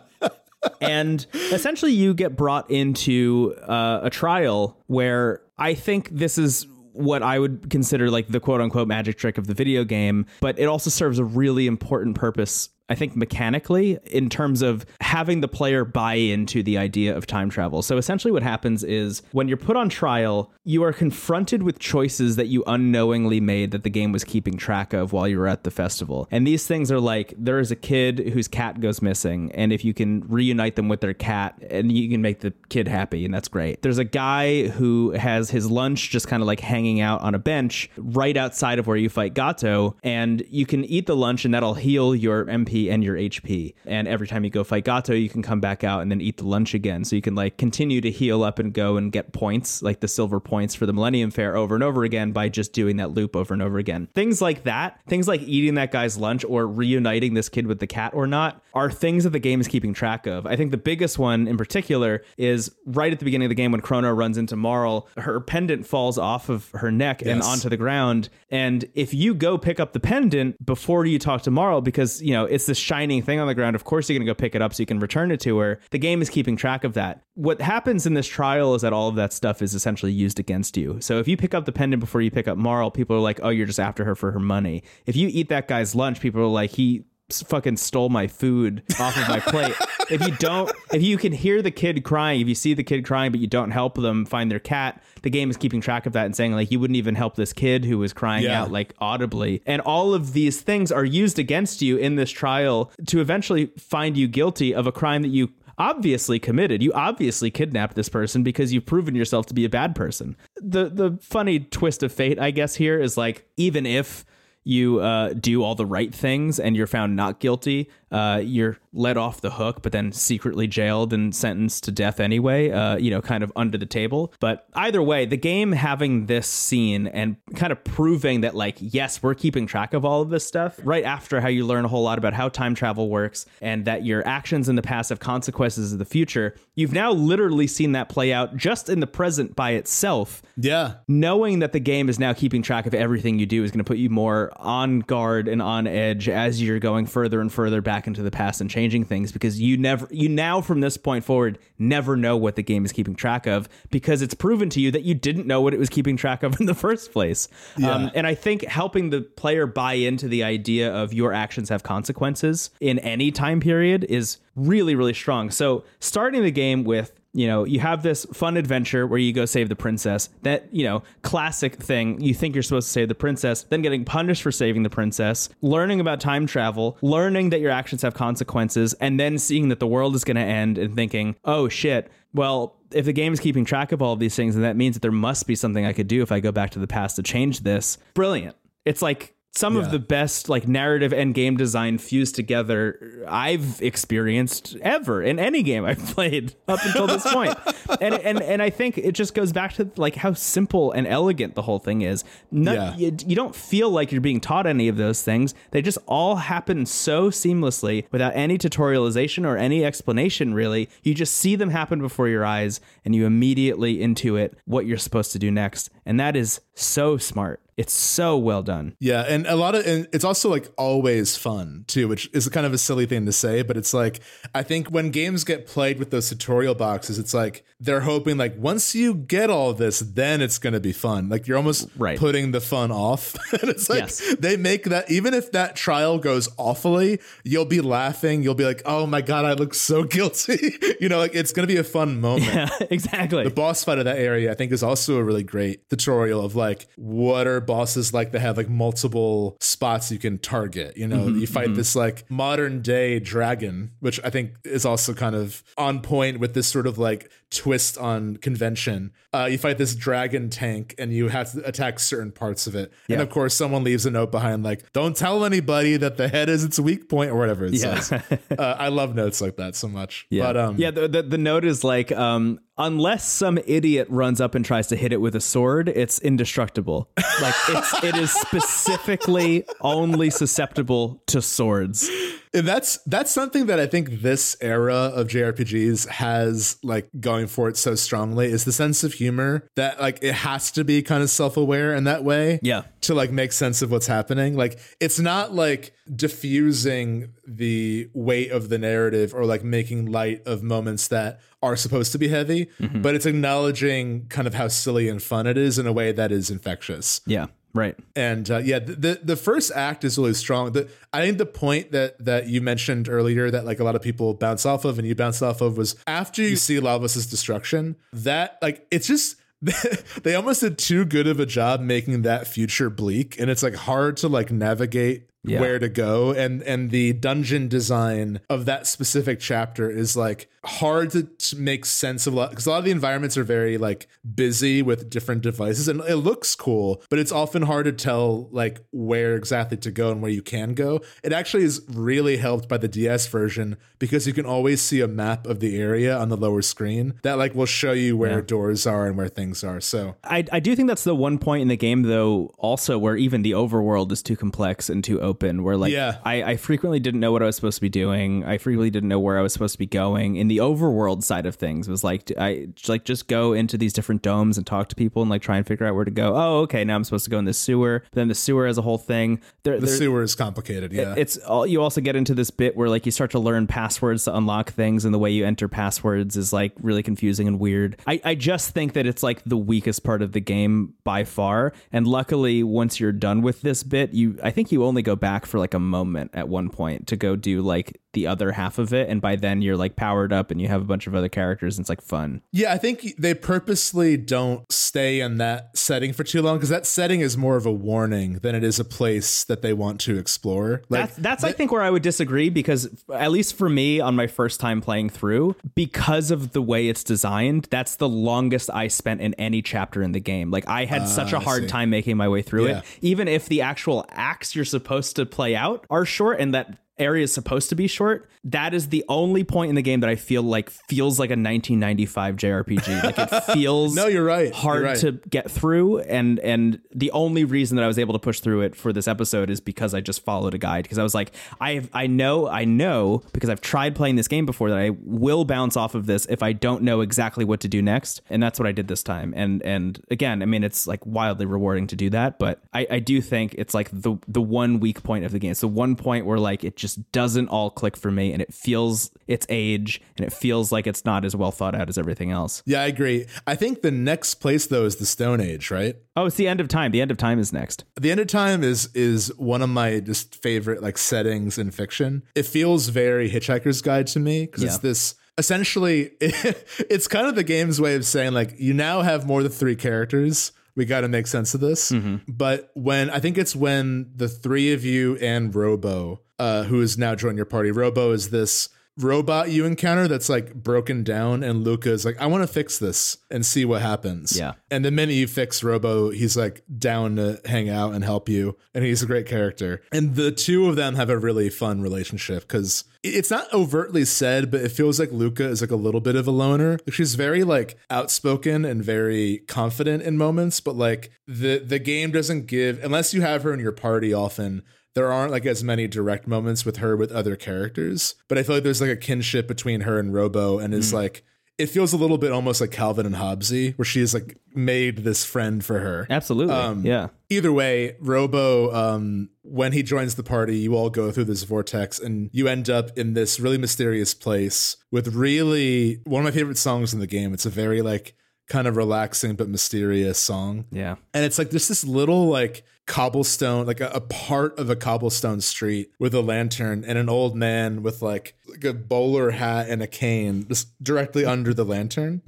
and 0.79 1.25
essentially, 1.33 1.91
you 1.91 2.13
get 2.13 2.35
brought 2.35 2.69
into 2.71 3.53
uh, 3.67 3.99
a 4.03 4.09
trial 4.09 4.77
where 4.87 5.41
I 5.57 5.73
think 5.73 6.09
this 6.09 6.37
is 6.37 6.67
what 6.93 7.23
I 7.23 7.39
would 7.39 7.69
consider 7.69 8.09
like 8.09 8.27
the 8.27 8.39
quote 8.39 8.61
unquote 8.61 8.87
magic 8.87 9.17
trick 9.17 9.37
of 9.37 9.47
the 9.47 9.53
video 9.53 9.83
game, 9.83 10.25
but 10.39 10.59
it 10.59 10.65
also 10.65 10.89
serves 10.89 11.19
a 11.19 11.23
really 11.23 11.67
important 11.67 12.15
purpose 12.15 12.69
I 12.91 12.95
think 12.95 13.15
mechanically 13.15 13.97
in 14.05 14.29
terms 14.29 14.61
of 14.61 14.85
having 14.99 15.39
the 15.39 15.47
player 15.47 15.85
buy 15.85 16.15
into 16.15 16.61
the 16.61 16.77
idea 16.77 17.15
of 17.15 17.25
time 17.25 17.49
travel. 17.49 17.81
So 17.81 17.97
essentially 17.97 18.31
what 18.31 18.43
happens 18.43 18.83
is 18.83 19.21
when 19.31 19.47
you're 19.47 19.55
put 19.55 19.77
on 19.77 19.87
trial, 19.87 20.51
you 20.65 20.83
are 20.83 20.91
confronted 20.91 21.63
with 21.63 21.79
choices 21.79 22.35
that 22.35 22.47
you 22.47 22.63
unknowingly 22.67 23.39
made 23.39 23.71
that 23.71 23.83
the 23.83 23.89
game 23.89 24.11
was 24.11 24.23
keeping 24.23 24.57
track 24.57 24.93
of 24.93 25.13
while 25.13 25.27
you 25.27 25.39
were 25.39 25.47
at 25.47 25.63
the 25.63 25.71
festival. 25.71 26.27
And 26.31 26.45
these 26.45 26.67
things 26.67 26.91
are 26.91 26.99
like 26.99 27.33
there 27.37 27.59
is 27.59 27.71
a 27.71 27.75
kid 27.75 28.19
whose 28.33 28.49
cat 28.49 28.81
goes 28.81 29.01
missing 29.01 29.51
and 29.53 29.71
if 29.71 29.85
you 29.85 29.93
can 29.93 30.21
reunite 30.27 30.75
them 30.75 30.89
with 30.89 30.99
their 30.99 31.13
cat 31.13 31.57
and 31.69 31.91
you 31.91 32.09
can 32.09 32.21
make 32.21 32.41
the 32.41 32.53
kid 32.67 32.89
happy 32.89 33.23
and 33.23 33.33
that's 33.33 33.47
great. 33.47 33.81
There's 33.83 33.99
a 33.99 34.03
guy 34.03 34.67
who 34.67 35.11
has 35.11 35.49
his 35.49 35.71
lunch 35.71 36.09
just 36.09 36.27
kind 36.27 36.43
of 36.43 36.47
like 36.47 36.59
hanging 36.59 36.99
out 36.99 37.21
on 37.21 37.35
a 37.35 37.39
bench 37.39 37.89
right 37.97 38.35
outside 38.35 38.79
of 38.79 38.87
where 38.87 38.97
you 38.97 39.07
fight 39.07 39.33
Gato 39.33 39.95
and 40.03 40.43
you 40.49 40.65
can 40.65 40.83
eat 40.85 41.05
the 41.05 41.15
lunch 41.15 41.45
and 41.45 41.53
that'll 41.53 41.75
heal 41.75 42.13
your 42.13 42.45
MP 42.45 42.80
and 42.89 43.03
your 43.03 43.15
HP. 43.15 43.73
And 43.85 44.07
every 44.07 44.27
time 44.27 44.43
you 44.43 44.49
go 44.49 44.63
fight 44.63 44.85
Gato, 44.85 45.13
you 45.13 45.29
can 45.29 45.41
come 45.41 45.59
back 45.59 45.83
out 45.83 46.01
and 46.01 46.11
then 46.11 46.21
eat 46.21 46.37
the 46.37 46.45
lunch 46.45 46.73
again. 46.73 47.03
So 47.03 47.15
you 47.15 47.21
can 47.21 47.35
like 47.35 47.57
continue 47.57 48.01
to 48.01 48.11
heal 48.11 48.43
up 48.43 48.59
and 48.59 48.73
go 48.73 48.97
and 48.97 49.11
get 49.11 49.33
points, 49.33 49.81
like 49.81 49.99
the 49.99 50.07
silver 50.07 50.39
points 50.39 50.75
for 50.75 50.85
the 50.85 50.93
Millennium 50.93 51.31
Fair 51.31 51.55
over 51.55 51.75
and 51.75 51.83
over 51.83 52.03
again 52.03 52.31
by 52.31 52.49
just 52.49 52.73
doing 52.73 52.97
that 52.97 53.11
loop 53.11 53.35
over 53.35 53.53
and 53.53 53.61
over 53.61 53.77
again. 53.77 54.07
Things 54.13 54.41
like 54.41 54.63
that, 54.63 54.99
things 55.07 55.27
like 55.27 55.41
eating 55.41 55.75
that 55.75 55.91
guy's 55.91 56.17
lunch 56.17 56.43
or 56.45 56.67
reuniting 56.67 57.33
this 57.33 57.49
kid 57.49 57.67
with 57.67 57.79
the 57.79 57.87
cat 57.87 58.13
or 58.13 58.27
not, 58.27 58.61
are 58.73 58.89
things 58.89 59.23
that 59.23 59.31
the 59.31 59.39
game 59.39 59.59
is 59.59 59.67
keeping 59.67 59.93
track 59.93 60.25
of. 60.27 60.45
I 60.45 60.55
think 60.55 60.71
the 60.71 60.77
biggest 60.77 61.19
one 61.19 61.47
in 61.47 61.57
particular 61.57 62.23
is 62.37 62.71
right 62.85 63.11
at 63.11 63.19
the 63.19 63.25
beginning 63.25 63.45
of 63.45 63.49
the 63.49 63.55
game 63.55 63.71
when 63.71 63.81
Crono 63.81 64.15
runs 64.15 64.37
into 64.37 64.55
Marle, 64.55 65.07
her 65.17 65.39
pendant 65.39 65.85
falls 65.85 66.17
off 66.17 66.49
of 66.49 66.69
her 66.71 66.91
neck 66.91 67.21
yes. 67.21 67.29
and 67.29 67.41
onto 67.41 67.69
the 67.69 67.77
ground. 67.77 68.29
And 68.49 68.85
if 68.93 69.13
you 69.13 69.33
go 69.33 69.57
pick 69.57 69.79
up 69.79 69.93
the 69.93 69.99
pendant 69.99 70.63
before 70.65 71.05
you 71.05 71.19
talk 71.19 71.41
to 71.43 71.51
Marle, 71.51 71.81
because, 71.81 72.21
you 72.21 72.33
know, 72.33 72.45
it's 72.45 72.60
this 72.65 72.77
shining 72.77 73.21
thing 73.21 73.39
on 73.39 73.47
the 73.47 73.55
ground, 73.55 73.75
of 73.75 73.83
course 73.83 74.09
you're 74.09 74.17
going 74.17 74.25
to 74.25 74.33
go 74.33 74.35
pick 74.35 74.55
it 74.55 74.61
up 74.61 74.73
so 74.73 74.81
you 74.81 74.87
can 74.87 74.99
return 74.99 75.31
it 75.31 75.39
to 75.41 75.57
her. 75.59 75.79
The 75.91 75.99
game 75.99 76.21
is 76.21 76.29
keeping 76.29 76.55
track 76.55 76.83
of 76.83 76.93
that. 76.93 77.23
What 77.35 77.61
happens 77.61 78.05
in 78.05 78.13
this 78.13 78.27
trial 78.27 78.75
is 78.75 78.81
that 78.81 78.93
all 78.93 79.07
of 79.07 79.15
that 79.15 79.33
stuff 79.33 79.61
is 79.61 79.73
essentially 79.73 80.11
used 80.11 80.39
against 80.39 80.77
you. 80.77 80.99
So 81.01 81.19
if 81.19 81.27
you 81.27 81.37
pick 81.37 81.53
up 81.53 81.65
the 81.65 81.71
pendant 81.71 81.99
before 81.99 82.21
you 82.21 82.31
pick 82.31 82.47
up 82.47 82.57
Marle, 82.57 82.91
people 82.91 83.15
are 83.15 83.19
like, 83.19 83.39
oh, 83.43 83.49
you're 83.49 83.67
just 83.67 83.79
after 83.79 84.05
her 84.05 84.15
for 84.15 84.31
her 84.31 84.39
money. 84.39 84.83
If 85.05 85.15
you 85.15 85.29
eat 85.31 85.49
that 85.49 85.67
guy's 85.67 85.95
lunch, 85.95 86.19
people 86.19 86.41
are 86.41 86.47
like, 86.47 86.71
he 86.71 87.05
fucking 87.31 87.77
stole 87.77 88.09
my 88.09 88.27
food 88.27 88.83
off 88.99 89.17
of 89.17 89.27
my 89.27 89.39
plate. 89.39 89.75
if 90.09 90.25
you 90.25 90.35
don't, 90.37 90.71
if 90.93 91.01
you 91.01 91.17
can 91.17 91.31
hear 91.31 91.61
the 91.61 91.71
kid 91.71 92.03
crying, 92.03 92.41
if 92.41 92.47
you 92.47 92.55
see 92.55 92.73
the 92.73 92.83
kid 92.83 93.05
crying, 93.05 93.31
but 93.31 93.39
you 93.39 93.47
don't 93.47 93.71
help 93.71 93.95
them 93.95 94.25
find 94.25 94.51
their 94.51 94.59
cat, 94.59 95.01
the 95.21 95.29
game 95.29 95.49
is 95.49 95.57
keeping 95.57 95.81
track 95.81 96.05
of 96.05 96.13
that 96.13 96.25
and 96.25 96.35
saying 96.35 96.53
like 96.53 96.71
you 96.71 96.79
wouldn't 96.79 96.97
even 96.97 97.15
help 97.15 97.35
this 97.35 97.53
kid 97.53 97.85
who 97.85 97.97
was 97.97 98.13
crying 98.13 98.43
yeah. 98.43 98.61
out 98.61 98.71
like 98.71 98.93
audibly. 98.99 99.61
And 99.65 99.81
all 99.81 100.13
of 100.13 100.33
these 100.33 100.61
things 100.61 100.91
are 100.91 101.05
used 101.05 101.39
against 101.39 101.81
you 101.81 101.97
in 101.97 102.15
this 102.15 102.31
trial 102.31 102.91
to 103.07 103.19
eventually 103.21 103.67
find 103.77 104.17
you 104.17 104.27
guilty 104.27 104.73
of 104.73 104.87
a 104.87 104.91
crime 104.91 105.21
that 105.21 105.29
you 105.29 105.51
obviously 105.77 106.39
committed. 106.39 106.83
You 106.83 106.93
obviously 106.93 107.49
kidnapped 107.49 107.95
this 107.95 108.09
person 108.09 108.43
because 108.43 108.71
you've 108.71 108.85
proven 108.85 109.15
yourself 109.15 109.47
to 109.47 109.53
be 109.53 109.65
a 109.65 109.69
bad 109.69 109.95
person. 109.95 110.35
The 110.57 110.89
the 110.89 111.17
funny 111.21 111.59
twist 111.59 112.03
of 112.03 112.11
fate, 112.11 112.39
I 112.39 112.51
guess, 112.51 112.75
here 112.75 112.99
is 112.99 113.17
like 113.17 113.47
even 113.57 113.85
if 113.85 114.25
you 114.63 114.99
uh, 114.99 115.33
do 115.33 115.63
all 115.63 115.75
the 115.75 115.85
right 115.85 116.13
things 116.13 116.59
and 116.59 116.75
you're 116.75 116.87
found 116.87 117.15
not 117.15 117.39
guilty, 117.39 117.89
uh, 118.11 118.41
you're 118.43 118.77
let 118.93 119.17
off 119.17 119.41
the 119.41 119.51
hook, 119.51 119.81
but 119.81 119.91
then 119.91 120.11
secretly 120.11 120.67
jailed 120.67 121.13
and 121.13 121.33
sentenced 121.33 121.83
to 121.85 121.91
death 121.91 122.19
anyway, 122.19 122.69
uh, 122.69 122.97
you 122.97 123.09
know, 123.09 123.21
kind 123.21 123.43
of 123.43 123.51
under 123.55 123.77
the 123.77 123.85
table. 123.85 124.33
But 124.39 124.67
either 124.73 125.01
way, 125.01 125.25
the 125.25 125.37
game 125.37 125.71
having 125.71 126.25
this 126.25 126.47
scene 126.47 127.07
and 127.07 127.37
kind 127.55 127.71
of 127.71 127.83
proving 127.83 128.41
that, 128.41 128.53
like, 128.53 128.77
yes, 128.79 129.23
we're 129.23 129.33
keeping 129.33 129.65
track 129.65 129.93
of 129.93 130.03
all 130.03 130.21
of 130.21 130.29
this 130.29 130.45
stuff 130.45 130.79
right 130.83 131.05
after 131.05 131.39
how 131.39 131.47
you 131.47 131.65
learn 131.65 131.85
a 131.85 131.87
whole 131.87 132.03
lot 132.03 132.17
about 132.17 132.33
how 132.33 132.49
time 132.49 132.75
travel 132.75 133.09
works 133.09 133.45
and 133.61 133.85
that 133.85 134.03
your 134.03 134.27
actions 134.27 134.67
in 134.67 134.75
the 134.75 134.81
past 134.81 135.09
have 135.09 135.19
consequences 135.19 135.93
in 135.93 135.99
the 135.99 136.05
future. 136.05 136.55
You've 136.75 136.93
now 136.93 137.11
literally 137.11 137.67
seen 137.67 137.93
that 137.93 138.09
play 138.09 138.33
out 138.33 138.57
just 138.57 138.89
in 138.89 138.99
the 138.99 139.07
present 139.07 139.55
by 139.55 139.71
itself. 139.71 140.41
Yeah. 140.57 140.95
Knowing 141.07 141.59
that 141.59 141.71
the 141.71 141.79
game 141.79 142.09
is 142.09 142.19
now 142.19 142.33
keeping 142.33 142.61
track 142.61 142.85
of 142.85 142.93
everything 142.93 143.39
you 143.39 143.45
do 143.45 143.63
is 143.63 143.71
going 143.71 143.79
to 143.79 143.87
put 143.87 143.97
you 143.97 144.09
more 144.09 144.51
on 144.57 144.99
guard 144.99 145.47
and 145.47 145.61
on 145.61 145.87
edge 145.87 146.27
as 146.27 146.61
you're 146.61 146.79
going 146.79 147.05
further 147.05 147.39
and 147.39 147.51
further 147.51 147.81
back 147.81 148.00
back 148.01 148.07
into 148.07 148.23
the 148.23 148.31
past 148.31 148.61
and 148.61 148.69
changing 148.69 149.03
things 149.03 149.31
because 149.31 149.61
you 149.61 149.77
never 149.77 150.07
you 150.09 150.27
now 150.27 150.59
from 150.59 150.79
this 150.79 150.97
point 150.97 151.23
forward 151.23 151.59
never 151.77 152.17
know 152.17 152.35
what 152.35 152.55
the 152.55 152.63
game 152.63 152.83
is 152.83 152.91
keeping 152.91 153.13
track 153.13 153.45
of 153.45 153.69
because 153.91 154.23
it's 154.23 154.33
proven 154.33 154.71
to 154.71 154.79
you 154.79 154.89
that 154.89 155.03
you 155.03 155.13
didn't 155.13 155.45
know 155.45 155.61
what 155.61 155.71
it 155.71 155.77
was 155.77 155.87
keeping 155.87 156.17
track 156.17 156.41
of 156.41 156.59
in 156.59 156.65
the 156.65 156.73
first 156.85 157.11
place. 157.11 157.47
Yeah. 157.77 157.91
Um, 157.91 158.11
and 158.15 158.25
I 158.25 158.33
think 158.33 158.63
helping 158.63 159.11
the 159.11 159.21
player 159.21 159.67
buy 159.67 159.93
into 159.93 160.27
the 160.27 160.43
idea 160.43 160.91
of 160.91 161.13
your 161.13 161.31
actions 161.31 161.69
have 161.69 161.83
consequences 161.83 162.71
in 162.79 162.97
any 162.99 163.29
time 163.29 163.59
period 163.59 164.03
is 164.05 164.39
really 164.55 164.95
really 164.95 165.13
strong. 165.13 165.51
So 165.51 165.83
starting 165.99 166.41
the 166.41 166.51
game 166.51 166.83
with 166.83 167.20
you 167.33 167.47
know, 167.47 167.63
you 167.63 167.79
have 167.79 168.03
this 168.03 168.25
fun 168.33 168.57
adventure 168.57 169.07
where 169.07 169.19
you 169.19 169.31
go 169.31 169.45
save 169.45 169.69
the 169.69 169.75
princess. 169.75 170.29
That, 170.41 170.73
you 170.73 170.83
know, 170.83 171.03
classic 171.21 171.75
thing. 171.75 172.19
You 172.19 172.33
think 172.33 172.55
you're 172.55 172.63
supposed 172.63 172.87
to 172.87 172.91
save 172.91 173.07
the 173.07 173.15
princess, 173.15 173.63
then 173.63 173.81
getting 173.81 174.03
punished 174.03 174.43
for 174.43 174.51
saving 174.51 174.83
the 174.83 174.89
princess, 174.89 175.49
learning 175.61 175.99
about 175.99 176.19
time 176.19 176.45
travel, 176.45 176.97
learning 177.01 177.51
that 177.51 177.61
your 177.61 177.71
actions 177.71 178.01
have 178.01 178.13
consequences, 178.13 178.93
and 178.95 179.19
then 179.19 179.37
seeing 179.37 179.69
that 179.69 179.79
the 179.79 179.87
world 179.87 180.15
is 180.15 180.23
going 180.23 180.35
to 180.35 180.41
end 180.41 180.77
and 180.77 180.95
thinking, 180.95 181.35
oh 181.45 181.69
shit, 181.69 182.11
well, 182.33 182.77
if 182.91 183.05
the 183.05 183.13
game 183.13 183.31
is 183.31 183.39
keeping 183.39 183.63
track 183.63 183.91
of 183.91 184.01
all 184.01 184.13
of 184.13 184.19
these 184.19 184.35
things, 184.35 184.55
then 184.55 184.63
that 184.63 184.75
means 184.75 184.95
that 184.95 185.01
there 185.01 185.11
must 185.11 185.47
be 185.47 185.55
something 185.55 185.85
I 185.85 185.93
could 185.93 186.07
do 186.07 186.21
if 186.21 186.31
I 186.31 186.39
go 186.39 186.51
back 186.51 186.71
to 186.71 186.79
the 186.79 186.87
past 186.87 187.15
to 187.15 187.23
change 187.23 187.61
this. 187.61 187.97
Brilliant. 188.13 188.55
It's 188.85 189.01
like 189.01 189.35
some 189.53 189.75
yeah. 189.75 189.81
of 189.81 189.91
the 189.91 189.99
best 189.99 190.47
like 190.47 190.65
narrative 190.65 191.11
and 191.11 191.33
game 191.33 191.57
design 191.57 191.97
fused 191.97 192.35
together 192.35 193.25
I've 193.27 193.81
experienced 193.81 194.77
ever 194.81 195.21
in 195.21 195.39
any 195.39 195.61
game 195.61 195.83
I've 195.83 195.99
played 195.99 196.55
up 196.69 196.79
until 196.85 197.05
this 197.05 197.29
point. 197.29 197.57
and 198.01 198.15
and 198.15 198.41
and 198.41 198.61
I 198.61 198.69
think 198.69 198.97
it 198.97 199.11
just 199.11 199.33
goes 199.33 199.51
back 199.51 199.73
to 199.73 199.91
like 199.97 200.15
how 200.15 200.33
simple 200.33 200.93
and 200.93 201.05
elegant 201.05 201.55
the 201.55 201.63
whole 201.63 201.79
thing 201.79 202.01
is. 202.01 202.23
Yeah. 202.51 202.95
you, 202.95 203.15
you 203.25 203.35
don't 203.35 203.53
feel 203.53 203.89
like 203.89 204.13
you're 204.13 204.21
being 204.21 204.39
taught 204.39 204.65
any 204.65 204.87
of 204.87 204.95
those 204.95 205.21
things. 205.21 205.53
They 205.71 205.81
just 205.81 205.97
all 206.07 206.37
happen 206.37 206.85
so 206.85 207.29
seamlessly 207.29 208.05
without 208.11 208.33
any 208.35 208.57
tutorialization 208.57 209.45
or 209.45 209.57
any 209.57 209.83
explanation 209.83 210.53
really. 210.53 210.89
You 211.03 211.13
just 211.13 211.35
see 211.35 211.57
them 211.57 211.71
happen 211.71 211.99
before 211.99 212.29
your 212.29 212.45
eyes 212.45 212.79
and 213.03 213.13
you 213.13 213.25
immediately 213.25 213.97
intuit 213.97 214.53
what 214.63 214.85
you're 214.85 214.97
supposed 214.97 215.33
to 215.33 215.39
do 215.39 215.51
next. 215.51 215.89
And 216.05 216.17
that 216.21 216.37
is 216.37 216.61
so 216.73 217.17
smart. 217.17 217.61
It's 217.81 217.93
so 217.93 218.37
well 218.37 218.61
done. 218.61 218.95
Yeah, 218.99 219.21
and 219.27 219.47
a 219.47 219.55
lot 219.55 219.73
of 219.73 219.87
and 219.87 220.07
it's 220.13 220.23
also 220.23 220.49
like 220.49 220.71
always 220.77 221.35
fun 221.35 221.83
too, 221.87 222.07
which 222.07 222.29
is 222.31 222.47
kind 222.49 222.67
of 222.67 222.73
a 222.73 222.77
silly 222.77 223.07
thing 223.07 223.25
to 223.25 223.31
say, 223.31 223.63
but 223.63 223.75
it's 223.75 223.91
like 223.91 224.19
I 224.53 224.61
think 224.61 224.89
when 224.89 225.09
games 225.09 225.43
get 225.43 225.65
played 225.65 225.97
with 225.97 226.11
those 226.11 226.29
tutorial 226.29 226.75
boxes, 226.75 227.17
it's 227.17 227.33
like 227.33 227.65
they're 227.79 228.01
hoping 228.01 228.37
like 228.37 228.55
once 228.57 228.93
you 228.93 229.15
get 229.15 229.49
all 229.49 229.73
this, 229.73 230.01
then 230.01 230.39
it's 230.39 230.59
going 230.59 230.73
to 230.73 230.79
be 230.79 230.93
fun. 230.93 231.29
Like 231.29 231.47
you're 231.47 231.57
almost 231.57 231.89
right. 231.97 232.19
putting 232.19 232.51
the 232.51 232.61
fun 232.61 232.91
off. 232.91 233.35
and 233.61 233.69
it's 233.71 233.89
like 233.89 234.01
yes. 234.01 234.35
they 234.39 234.55
make 234.55 234.83
that 234.85 235.09
even 235.09 235.33
if 235.33 235.51
that 235.53 235.75
trial 235.75 236.19
goes 236.19 236.47
awfully, 236.57 237.19
you'll 237.43 237.65
be 237.65 237.81
laughing, 237.81 238.43
you'll 238.43 238.53
be 238.53 238.65
like, 238.65 238.83
"Oh 238.85 239.07
my 239.07 239.21
god, 239.21 239.45
I 239.45 239.53
look 239.53 239.73
so 239.73 240.03
guilty." 240.17 240.75
you 240.99 241.09
know, 241.09 241.17
like 241.17 241.33
it's 241.33 241.51
going 241.51 241.67
to 241.67 241.73
be 241.73 241.79
a 241.79 241.83
fun 241.83 242.21
moment. 242.21 242.53
Yeah, 242.53 242.69
exactly. 242.91 243.43
The 243.43 243.49
boss 243.49 243.83
fight 243.83 243.97
of 243.97 244.05
that 244.05 244.19
area 244.19 244.51
I 244.51 244.53
think 244.53 244.71
is 244.71 244.83
also 244.83 245.17
a 245.17 245.23
really 245.23 245.43
great 245.43 245.89
tutorial 245.89 246.45
of 246.45 246.55
like 246.55 246.87
what 246.95 247.47
are 247.47 247.59
bosses 247.71 248.13
like 248.13 248.33
they 248.33 248.39
have 248.39 248.57
like 248.57 248.67
multiple 248.67 249.55
spots 249.61 250.11
you 250.11 250.19
can 250.19 250.37
target. 250.37 250.97
You 250.97 251.07
know, 251.07 251.27
mm-hmm, 251.27 251.39
you 251.39 251.47
fight 251.47 251.67
mm-hmm. 251.67 251.75
this 251.75 251.95
like 251.95 252.29
modern 252.29 252.81
day 252.81 253.17
dragon, 253.21 253.91
which 254.01 254.19
I 254.25 254.29
think 254.29 254.55
is 254.65 254.85
also 254.85 255.13
kind 255.13 255.37
of 255.37 255.63
on 255.77 256.01
point 256.01 256.41
with 256.41 256.53
this 256.53 256.67
sort 256.67 256.85
of 256.85 256.97
like 256.97 257.31
twist 257.51 257.97
on 257.97 258.37
convention. 258.37 259.11
Uh, 259.33 259.47
you 259.49 259.57
fight 259.57 259.77
this 259.77 259.93
dragon 259.95 260.49
tank 260.49 260.93
and 260.97 261.13
you 261.13 261.27
have 261.29 261.51
to 261.51 261.65
attack 261.65 261.99
certain 261.99 262.31
parts 262.31 262.67
of 262.67 262.75
it. 262.75 262.91
And 263.09 263.21
of 263.21 263.29
course, 263.29 263.53
someone 263.53 263.83
leaves 263.83 264.05
a 264.05 264.11
note 264.11 264.31
behind 264.31 264.63
like, 264.63 264.91
"Don't 264.93 265.15
tell 265.15 265.45
anybody 265.45 265.95
that 265.97 266.17
the 266.17 266.27
head 266.27 266.49
is 266.49 266.63
its 266.63 266.79
weak 266.79 267.07
point" 267.07 267.31
or 267.31 267.35
whatever 267.35 267.65
it 267.65 267.73
Yeah. 267.73 267.99
says. 267.99 268.23
uh, 268.57 268.75
I 268.79 268.89
love 268.89 269.15
notes 269.15 269.39
like 269.41 269.55
that 269.57 269.75
so 269.75 269.87
much. 269.87 270.25
Yeah, 270.29 270.43
But 270.47 270.57
um, 270.57 270.75
yeah. 270.77 270.91
The, 270.91 271.07
the 271.07 271.23
the 271.23 271.37
note 271.37 271.63
is 271.63 271.83
like, 271.83 272.11
um, 272.11 272.59
unless 272.77 273.25
some 273.29 273.57
idiot 273.65 274.07
runs 274.09 274.41
up 274.41 274.53
and 274.55 274.65
tries 274.65 274.87
to 274.87 274.95
hit 274.97 275.13
it 275.13 275.21
with 275.21 275.35
a 275.35 275.41
sword, 275.41 275.87
it's 275.87 276.19
indestructible. 276.19 277.09
Like 277.41 277.55
it's 277.69 278.03
it 278.03 278.15
is 278.15 278.31
specifically 278.31 279.63
only 279.81 280.29
susceptible 280.29 281.23
to 281.27 281.41
swords. 281.41 282.09
And 282.53 282.67
that's 282.67 282.97
that's 283.05 283.31
something 283.31 283.67
that 283.67 283.79
I 283.79 283.87
think 283.87 284.21
this 284.21 284.57
era 284.59 285.11
of 285.13 285.27
JRPGs 285.27 286.07
has 286.09 286.77
like 286.83 287.09
going 287.19 287.47
for 287.47 287.69
it 287.69 287.77
so 287.77 287.95
strongly 287.95 288.51
is 288.51 288.65
the 288.65 288.73
sense 288.73 289.03
of 289.03 289.13
humor 289.13 289.67
that 289.75 290.01
like 290.01 290.19
it 290.21 290.33
has 290.33 290.71
to 290.71 290.83
be 290.83 291.01
kind 291.01 291.23
of 291.23 291.29
self-aware 291.29 291.95
in 291.95 292.03
that 292.05 292.23
way. 292.23 292.59
Yeah. 292.61 292.83
To 293.01 293.15
like 293.15 293.31
make 293.31 293.53
sense 293.53 293.81
of 293.81 293.91
what's 293.91 294.07
happening. 294.07 294.55
Like 294.55 294.79
it's 294.99 295.19
not 295.19 295.53
like 295.53 295.93
diffusing 296.13 297.33
the 297.47 298.09
weight 298.13 298.51
of 298.51 298.69
the 298.69 298.77
narrative 298.77 299.33
or 299.33 299.45
like 299.45 299.63
making 299.63 300.11
light 300.11 300.45
of 300.45 300.61
moments 300.61 301.07
that 301.07 301.39
are 301.63 301.75
supposed 301.75 302.11
to 302.11 302.17
be 302.17 302.27
heavy, 302.27 302.65
mm-hmm. 302.79 303.01
but 303.01 303.13
it's 303.13 303.25
acknowledging 303.25 304.25
kind 304.27 304.47
of 304.47 304.53
how 304.53 304.67
silly 304.67 305.07
and 305.07 305.21
fun 305.21 305.45
it 305.45 305.57
is 305.57 305.77
in 305.77 305.85
a 305.85 305.93
way 305.93 306.11
that 306.11 306.31
is 306.31 306.49
infectious 306.49 307.21
Yeah, 307.25 307.47
right. 307.73 307.95
and 308.15 308.49
uh, 308.49 308.57
yeah, 308.57 308.79
the, 308.79 308.93
the 308.93 309.19
the 309.23 309.35
first 309.35 309.71
act 309.73 310.03
is 310.03 310.17
really 310.17 310.33
strong. 310.33 310.71
The, 310.71 310.89
I 311.13 311.21
think 311.21 311.37
the 311.37 311.45
point 311.45 311.91
that 311.91 312.23
that 312.23 312.47
you 312.47 312.61
mentioned 312.61 313.09
earlier 313.09 313.51
that 313.51 313.65
like 313.65 313.79
a 313.79 313.83
lot 313.83 313.95
of 313.95 314.01
people 314.01 314.33
bounce 314.33 314.65
off 314.65 314.85
of 314.85 314.99
and 314.99 315.07
you 315.07 315.15
bounce 315.15 315.41
off 315.41 315.61
of 315.61 315.77
was 315.77 315.95
after 316.07 316.41
you 316.41 316.55
see 316.55 316.79
Lavos' 316.79 317.29
destruction. 317.29 317.95
That 318.13 318.57
like 318.61 318.85
it's 318.91 319.07
just 319.07 319.37
they 320.23 320.33
almost 320.33 320.61
did 320.61 320.77
too 320.77 321.05
good 321.05 321.27
of 321.27 321.39
a 321.39 321.45
job 321.45 321.81
making 321.81 322.23
that 322.23 322.47
future 322.47 322.89
bleak, 322.89 323.39
and 323.39 323.49
it's 323.49 323.61
like 323.61 323.75
hard 323.75 324.17
to 324.17 324.27
like 324.27 324.51
navigate. 324.51 325.29
Yeah. 325.43 325.59
Where 325.59 325.79
to 325.79 325.89
go 325.89 326.31
and 326.33 326.61
and 326.63 326.91
the 326.91 327.13
dungeon 327.13 327.67
design 327.67 328.41
of 328.49 328.65
that 328.65 328.85
specific 328.85 329.39
chapter 329.39 329.89
is 329.89 330.15
like 330.15 330.49
hard 330.63 331.09
to, 331.09 331.27
make 331.57 331.85
sense 331.87 332.27
of 332.27 332.33
a 332.33 332.35
lot 332.35 332.49
because 332.51 332.67
a 332.67 332.69
lot 332.69 332.77
of 332.77 332.85
the 332.85 332.91
environments 332.91 333.35
are 333.35 333.43
very 333.43 333.79
like 333.79 334.07
busy 334.35 334.83
with 334.83 335.09
different 335.09 335.41
devices 335.41 335.87
and 335.87 335.99
it 336.01 336.17
looks 336.17 336.53
cool 336.53 337.01
but 337.09 337.17
it's 337.17 337.31
often 337.31 337.63
hard 337.63 337.85
to 337.85 337.91
tell 337.91 338.47
like 338.51 338.79
where 338.91 339.35
exactly 339.35 339.75
to 339.75 339.89
go 339.89 340.11
and 340.11 340.21
where 340.21 340.29
you 340.31 340.43
can 340.43 340.75
go 340.75 340.99
it 341.23 341.33
actually 341.33 341.63
is 341.63 341.81
really 341.89 342.37
helped 342.37 342.69
by 342.69 342.77
the 342.77 342.87
ds 342.87 343.25
version 343.25 343.75
because 343.97 344.27
you 344.27 344.33
can 344.33 344.45
always 344.45 344.79
see 344.79 345.01
a 345.01 345.07
map 345.07 345.47
of 345.47 345.59
the 345.59 345.77
area 345.81 346.15
on 346.15 346.29
the 346.29 346.37
lower 346.37 346.61
screen 346.61 347.15
that 347.23 347.39
like 347.39 347.55
will 347.55 347.65
show 347.65 347.91
you 347.91 348.15
where 348.15 348.35
Yeah. 348.37 348.41
doors 348.45 348.85
are 348.85 349.07
and 349.07 349.17
where 349.17 349.27
things 349.29 349.63
are 349.63 349.81
so 349.81 350.15
I, 350.23 350.45
I 350.51 350.59
do 350.59 350.75
think 350.75 350.87
that's 350.87 351.03
the 351.03 351.15
one 351.15 351.39
point 351.39 351.63
in 351.63 351.67
the 351.69 351.77
game 351.77 352.03
though 352.03 352.53
also 352.59 352.99
where 352.99 353.17
even 353.17 353.41
the 353.41 353.51
overworld 353.53 354.11
is 354.11 354.21
too 354.21 354.35
complex 354.35 354.89
and 354.91 355.03
too 355.03 355.19
open 355.31 355.63
where 355.63 355.77
like 355.77 355.93
Yeah. 355.93 356.17
I, 356.25 356.43
I 356.51 356.55
frequently 356.57 356.99
didn't 356.99 357.21
know 357.21 357.31
what 357.31 357.41
I 357.41 357.45
was 357.45 357.55
supposed 357.55 357.77
to 357.77 357.81
be 357.81 357.89
doing. 357.89 358.43
I 358.45 358.57
frequently 358.57 358.89
didn't 358.89 359.09
know 359.09 359.19
where 359.19 359.37
I 359.39 359.41
was 359.41 359.53
supposed 359.53 359.73
to 359.73 359.79
be 359.79 359.85
going. 359.85 360.35
In 360.35 360.47
the 360.49 360.57
overworld 360.57 361.23
side 361.23 361.45
of 361.45 361.55
things 361.55 361.87
was 361.87 362.03
like 362.03 362.31
I 362.37 362.67
like 362.87 363.05
just 363.05 363.27
go 363.27 363.53
into 363.53 363.77
these 363.77 363.93
different 363.93 364.21
domes 364.21 364.57
and 364.57 364.67
talk 364.67 364.89
to 364.89 364.95
people 364.95 365.21
and 365.21 365.31
like 365.31 365.41
try 365.41 365.57
and 365.57 365.65
figure 365.65 365.85
out 365.87 365.95
where 365.95 366.05
to 366.05 366.11
go. 366.11 366.35
Oh 366.35 366.59
okay 366.65 366.83
now 366.83 366.95
I'm 366.95 367.03
supposed 367.03 367.25
to 367.25 367.31
go 367.31 367.39
in 367.39 367.45
the 367.45 367.53
sewer. 367.53 368.03
Then 368.11 368.27
the 368.27 368.35
sewer 368.35 368.65
as 368.67 368.77
a 368.77 368.81
whole 368.81 368.97
thing. 368.97 369.39
There, 369.63 369.79
the 369.79 369.85
there- 369.85 369.95
sewer 369.97 370.21
is 370.23 370.35
complicated 370.35 370.91
yeah. 370.91 371.15
It's 371.17 371.37
all 371.37 371.65
you 371.65 371.81
also 371.81 372.01
get 372.01 372.15
into 372.15 372.33
this 372.33 372.51
bit 372.51 372.75
where 372.75 372.89
like 372.89 373.05
you 373.05 373.11
start 373.11 373.31
to 373.31 373.39
learn 373.39 373.67
passwords 373.67 374.25
to 374.25 374.35
unlock 374.35 374.71
things 374.71 375.05
and 375.05 375.13
the 375.13 375.19
way 375.19 375.31
you 375.31 375.45
enter 375.45 375.67
passwords 375.67 376.35
is 376.35 376.51
like 376.51 376.73
really 376.81 377.03
confusing 377.03 377.47
and 377.47 377.59
weird. 377.59 377.97
I, 378.05 378.19
I 378.25 378.35
just 378.35 378.71
think 378.71 378.93
that 378.93 379.05
it's 379.05 379.23
like 379.23 379.41
the 379.45 379.57
weakest 379.57 380.03
part 380.03 380.21
of 380.21 380.33
the 380.33 380.41
game 380.41 380.93
by 381.03 381.23
far. 381.23 381.73
And 381.93 382.05
luckily 382.07 382.63
once 382.63 382.99
you're 382.99 383.11
done 383.11 383.41
with 383.41 383.61
this 383.61 383.83
bit 383.83 384.13
you 384.13 384.37
i 384.43 384.51
think 384.51 384.71
you 384.71 384.83
only 384.83 385.01
go 385.01 385.15
back 385.21 385.45
for 385.45 385.57
like 385.59 385.73
a 385.73 385.79
moment 385.79 386.31
at 386.33 386.49
one 386.49 386.69
point 386.69 387.07
to 387.07 387.15
go 387.15 387.37
do 387.37 387.61
like 387.61 388.01
the 388.13 388.27
other 388.27 388.51
half 388.51 388.77
of 388.77 388.93
it 388.93 389.09
and 389.09 389.21
by 389.21 389.35
then 389.35 389.61
you're 389.61 389.77
like 389.77 389.95
powered 389.95 390.33
up 390.33 390.51
and 390.51 390.59
you 390.61 390.67
have 390.67 390.81
a 390.81 390.85
bunch 390.85 391.07
of 391.07 391.15
other 391.15 391.29
characters 391.29 391.77
and 391.77 391.83
it's 391.83 391.89
like 391.89 392.01
fun 392.01 392.41
Yeah, 392.51 392.73
I 392.73 392.77
think 392.77 393.15
they 393.17 393.33
purposely 393.33 394.17
don't 394.17 394.69
stay 394.71 395.21
in 395.21 395.37
that 395.37 395.77
setting 395.77 396.11
for 396.13 396.23
too 396.23 396.41
long 396.41 396.57
because 396.57 396.69
that 396.69 396.85
setting 396.85 397.21
is 397.21 397.37
more 397.37 397.55
of 397.55 397.65
a 397.65 397.71
warning 397.71 398.33
than 398.39 398.55
it 398.55 398.63
is 398.63 398.79
a 398.79 398.83
place 398.85 399.43
that 399.45 399.61
they 399.61 399.73
want 399.73 399.99
to 400.01 400.17
explore. 400.17 400.81
Like, 400.89 401.01
that's 401.01 401.15
that's 401.17 401.43
I 401.43 401.51
think 401.53 401.71
where 401.71 401.81
I 401.81 401.89
would 401.89 402.01
disagree 402.01 402.49
because 402.49 402.89
at 403.13 403.31
least 403.31 403.55
for 403.55 403.69
me 403.69 403.99
on 403.99 404.15
my 404.15 404.27
first 404.27 404.59
time 404.59 404.81
playing 404.81 405.09
through 405.09 405.55
because 405.75 406.31
of 406.31 406.51
the 406.51 406.61
way 406.61 406.89
it's 406.89 407.03
designed 407.03 407.67
that's 407.71 407.95
the 407.95 408.09
longest 408.09 408.69
I 408.73 408.87
spent 408.87 409.21
in 409.21 409.33
any 409.35 409.61
chapter 409.61 410.01
in 410.03 410.11
the 410.11 410.19
game 410.19 410.51
like 410.51 410.67
I 410.67 410.85
had 410.85 411.03
ah, 411.03 411.05
such 411.05 411.33
a 411.33 411.39
hard 411.39 411.69
time 411.69 411.89
making 411.89 412.17
my 412.17 412.27
way 412.27 412.41
through 412.41 412.67
Yeah. 412.67 412.79
it 412.79 412.85
even 413.01 413.27
if 413.27 413.47
the 413.47 413.61
actual 413.61 414.05
acts 414.09 414.55
you're 414.55 414.65
supposed 414.65 415.15
to 415.15 415.25
play 415.25 415.55
out 415.55 415.85
are 415.89 416.05
short 416.05 416.39
and 416.39 416.53
that 416.53 416.77
area 416.97 417.23
is 417.23 417.33
supposed 417.33 417.69
to 417.69 417.75
be 417.75 417.87
short 417.87 418.29
that 418.43 418.73
is 418.73 418.89
the 418.89 419.05
only 419.07 419.43
point 419.43 419.69
in 419.69 419.75
the 419.75 419.81
game 419.83 419.99
that 419.99 420.09
I 420.09 420.15
feel 420.15 420.41
like 420.41 420.69
feels 420.69 421.19
like 421.19 421.29
a 421.29 421.37
1995 421.37 422.35
JRPG 422.37 423.03
like 423.03 423.17
it 423.17 423.43
feels 423.53 423.95
no, 423.95 424.07
you're 424.07 424.23
right. 424.23 424.53
hard 424.53 424.79
You're 424.81 424.89
right. 424.89 424.99
to 424.99 425.11
get 425.29 425.49
through 425.49 425.99
and 425.99 426.39
and 426.39 426.79
the 426.93 427.11
only 427.11 427.43
reason 427.45 427.77
that 427.77 427.83
I 427.83 427.87
was 427.87 427.99
able 427.99 428.13
to 428.13 428.19
push 428.19 428.39
through 428.39 428.61
it 428.61 428.75
for 428.75 428.91
this 428.91 429.07
episode 429.07 429.49
is 429.49 429.59
because 429.59 429.93
I 429.93 430.01
just 430.01 430.23
followed 430.25 430.53
a 430.53 430.57
guide 430.57 430.83
because 430.83 430.97
I 430.97 431.03
was 431.03 431.13
like 431.13 431.33
I 431.59 431.83
I 431.93 432.07
know 432.07 432.47
I 432.47 432.65
know 432.65 433.21
because 433.31 433.49
I've 433.49 433.61
tried 433.61 433.95
playing 433.95 434.15
this 434.15 434.27
game 434.27 434.45
before 434.45 434.69
that 434.69 434.79
I 434.79 434.89
will 434.89 435.45
bounce 435.45 435.77
off 435.77 435.93
of 435.93 436.07
this 436.07 436.25
if 436.27 436.41
I 436.41 436.53
don't 436.53 436.81
know 436.81 437.01
exactly 437.01 437.45
what 437.45 437.59
to 437.61 437.67
do 437.67 437.81
next 437.81 438.21
and 438.29 438.41
that's 438.41 438.59
what 438.59 438.67
I 438.67 438.71
did 438.71 438.87
this 438.87 439.03
time 439.03 439.33
and 439.35 439.61
and 439.63 440.03
again 440.09 440.41
I 440.41 440.45
mean 440.45 440.63
it's 440.63 440.87
like 440.87 441.05
wildly 441.05 441.45
rewarding 441.45 441.85
to 441.87 441.95
do 441.95 442.09
that 442.11 442.39
but 442.39 442.59
I, 442.73 442.87
I 442.89 442.99
do 442.99 443.21
think 443.21 443.53
it's 443.57 443.75
like 443.75 443.89
the 443.91 444.17
the 444.27 444.41
one 444.41 444.79
weak 444.79 445.03
point 445.03 445.25
of 445.25 445.31
the 445.31 445.39
game 445.39 445.51
it's 445.51 445.61
the 445.61 445.67
one 445.67 445.95
point 445.95 446.25
where 446.25 446.39
like 446.39 446.63
it 446.63 446.75
just 446.75 446.90
doesn't 446.95 447.47
all 447.47 447.69
click 447.69 447.95
for 447.97 448.11
me 448.11 448.31
and 448.33 448.41
it 448.41 448.53
feels 448.53 449.11
its 449.27 449.45
age 449.49 450.01
and 450.17 450.25
it 450.25 450.33
feels 450.33 450.71
like 450.71 450.87
it's 450.87 451.05
not 451.05 451.23
as 451.25 451.35
well 451.35 451.51
thought 451.51 451.75
out 451.75 451.89
as 451.89 451.97
everything 451.97 452.31
else 452.31 452.63
Yeah, 452.65 452.81
I 452.81 452.87
agree. 452.87 453.25
I 453.47 453.55
think 453.55 453.81
the 453.81 453.91
next 453.91 454.35
place 454.35 454.67
though 454.67 454.85
is 454.85 454.97
the 454.97 455.05
Stone 455.05 455.41
Age, 455.41 455.71
right? 455.71 455.95
oh 456.15 456.25
it's 456.25 456.35
the 456.35 456.47
end 456.47 456.59
of 456.59 456.67
time 456.67 456.91
the 456.91 457.01
end 457.01 457.11
of 457.11 457.17
time 457.17 457.39
is 457.39 457.53
next 457.53 457.83
The 457.95 458.11
End 458.11 458.19
of 458.19 458.27
Time 458.27 458.63
is 458.63 458.89
is 458.93 459.27
one 459.37 459.61
of 459.61 459.69
my 459.69 459.99
just 459.99 460.35
favorite 460.35 460.81
like 460.81 460.97
settings 460.97 461.57
in 461.57 461.71
fiction. 461.71 462.23
It 462.35 462.45
feels 462.45 462.89
very 462.89 463.29
Hitchhiker's 463.29 463.81
Guide 463.81 464.07
to 464.07 464.19
me 464.19 464.45
because 464.45 464.63
it's 464.63 464.77
this 464.79 465.15
essentially 465.37 466.11
it's 466.19 467.07
kind 467.07 467.27
of 467.27 467.35
the 467.35 467.43
game's 467.43 467.79
way 467.79 467.95
of 467.95 468.05
saying 468.05 468.33
like 468.33 468.53
you 468.59 468.73
now 468.73 469.01
have 469.01 469.25
more 469.25 469.43
than 469.43 469.51
three 469.51 469.75
characters. 469.75 470.51
We 470.75 470.85
got 470.85 471.01
to 471.01 471.09
make 471.09 471.27
sense 471.27 471.53
of 471.53 471.59
this. 471.59 471.91
Mm-hmm. 471.91 472.31
But 472.31 472.71
when 472.75 473.09
I 473.09 473.19
think 473.19 473.37
it's 473.37 473.53
when 473.55 474.11
the 474.15 474.29
three 474.29 474.71
of 474.73 474.85
you 474.85 475.17
and 475.17 475.53
Robo, 475.53 476.21
uh, 476.41 476.63
who 476.63 476.79
has 476.79 476.97
now 476.97 477.13
joined 477.13 477.37
your 477.37 477.45
party, 477.45 477.69
Robo 477.69 478.11
is 478.11 478.31
this 478.31 478.67
robot 478.97 479.49
you 479.49 479.65
encounter 479.65 480.07
that's 480.07 480.27
like 480.27 480.55
broken 480.55 481.03
down, 481.03 481.43
and 481.43 481.63
Lucca 481.63 481.91
is 481.91 482.03
like, 482.03 482.19
I 482.19 482.25
want 482.25 482.43
to 482.43 482.47
fix 482.47 482.79
this 482.79 483.17
and 483.29 483.45
see 483.45 483.63
what 483.63 483.83
happens. 483.83 484.37
Yeah. 484.37 484.53
And 484.71 484.83
the 484.83 484.89
minute 484.89 485.13
you 485.13 485.27
fix 485.27 485.63
Robo, 485.63 486.09
he's 486.09 486.35
like 486.35 486.63
down 486.79 487.15
to 487.17 487.39
hang 487.45 487.69
out 487.69 487.93
and 487.93 488.03
help 488.03 488.27
you. 488.27 488.57
And 488.73 488.83
he's 488.83 489.03
a 489.03 489.05
great 489.05 489.27
character. 489.27 489.83
And 489.91 490.15
the 490.15 490.31
two 490.31 490.67
of 490.67 490.75
them 490.75 490.95
have 490.95 491.11
a 491.11 491.17
really 491.17 491.49
fun 491.49 491.81
relationship 491.81 492.47
because 492.47 492.85
it's 493.03 493.29
not 493.29 493.51
overtly 493.53 494.03
said, 494.03 494.49
but 494.49 494.61
it 494.61 494.71
feels 494.71 494.99
like 494.99 495.11
Lucca 495.11 495.45
is 495.45 495.61
like 495.61 495.71
a 495.71 495.75
little 495.75 496.01
bit 496.01 496.15
of 496.15 496.27
a 496.27 496.31
loner. 496.31 496.79
She's 496.89 497.13
very 497.13 497.43
like 497.43 497.77
outspoken 497.91 498.65
and 498.65 498.83
very 498.83 499.43
confident 499.47 500.03
in 500.03 500.17
moments, 500.17 500.59
but 500.59 500.75
like 500.75 501.11
the 501.27 501.59
the 501.59 501.79
game 501.79 502.11
doesn't 502.11 502.47
give 502.47 502.83
unless 502.83 503.13
you 503.13 503.21
have 503.21 503.43
her 503.43 503.53
in 503.53 503.59
your 503.59 503.71
party 503.71 504.11
often 504.11 504.63
there 504.95 505.11
aren't 505.11 505.31
like 505.31 505.45
as 505.45 505.63
many 505.63 505.87
direct 505.87 506.27
moments 506.27 506.65
with 506.65 506.77
her 506.77 506.95
with 506.97 507.11
other 507.11 507.35
characters, 507.35 508.15
but 508.27 508.37
I 508.37 508.43
feel 508.43 508.55
like 508.55 508.63
there's 508.63 508.81
like 508.81 508.89
a 508.89 508.95
kinship 508.97 509.47
between 509.47 509.81
her 509.81 509.99
and 509.99 510.13
Robo, 510.13 510.59
and 510.59 510.73
is 510.73 510.93
like 510.93 511.23
it 511.57 511.67
feels 511.67 511.93
a 511.93 511.97
little 511.97 512.17
bit 512.17 512.31
almost 512.31 512.59
like 512.59 512.71
Calvin 512.71 513.05
and 513.05 513.15
Hobbesy, 513.15 513.77
where 513.77 513.85
she 513.85 513.99
has 513.99 514.13
like 514.15 514.37
made 514.55 514.99
this 514.99 515.23
friend 515.23 515.63
for 515.63 515.79
her. 515.79 516.07
Absolutely. 516.09 516.55
Um, 516.55 516.83
yeah. 516.85 517.09
Either 517.29 517.51
way, 517.53 517.95
Robo, 517.99 518.73
um, 518.73 519.29
when 519.43 519.71
he 519.71 519.83
joins 519.83 520.15
the 520.15 520.23
party, 520.23 520.57
you 520.57 520.75
all 520.75 520.89
go 520.89 521.11
through 521.11 521.25
this 521.25 521.43
vortex 521.43 521.99
and 521.99 522.31
you 522.33 522.47
end 522.47 522.67
up 522.69 522.97
in 522.97 523.13
this 523.13 523.39
really 523.39 523.59
mysterious 523.59 524.13
place 524.15 524.75
with 524.91 525.13
really 525.13 525.99
one 526.05 526.21
of 526.21 526.25
my 526.25 526.31
favorite 526.37 526.57
songs 526.57 526.93
in 526.93 526.99
the 526.99 527.05
game. 527.07 527.31
It's 527.33 527.45
a 527.45 527.49
very 527.51 527.81
like 527.83 528.15
kind 528.49 528.67
of 528.67 528.75
relaxing 528.75 529.35
but 529.35 529.47
mysterious 529.47 530.17
song 530.17 530.65
Yeah. 530.71 530.95
and 531.13 531.23
it's 531.23 531.37
like 531.37 531.51
there's 531.51 531.67
this 531.69 531.85
little 531.85 532.27
like 532.27 532.63
cobblestone 532.91 533.65
like 533.65 533.79
a, 533.79 533.87
a 533.93 534.01
part 534.01 534.59
of 534.59 534.69
a 534.69 534.75
cobblestone 534.75 535.39
street 535.39 535.89
with 535.97 536.13
a 536.13 536.19
lantern 536.19 536.83
and 536.85 536.97
an 536.97 537.07
old 537.07 537.37
man 537.37 537.81
with 537.81 538.01
like 538.01 538.35
like 538.49 538.65
a 538.65 538.73
bowler 538.73 539.31
hat 539.31 539.69
and 539.69 539.81
a 539.81 539.87
cane 539.87 540.45
just 540.49 540.67
directly 540.83 541.23
under 541.23 541.53
the 541.53 541.63
lantern. 541.63 542.21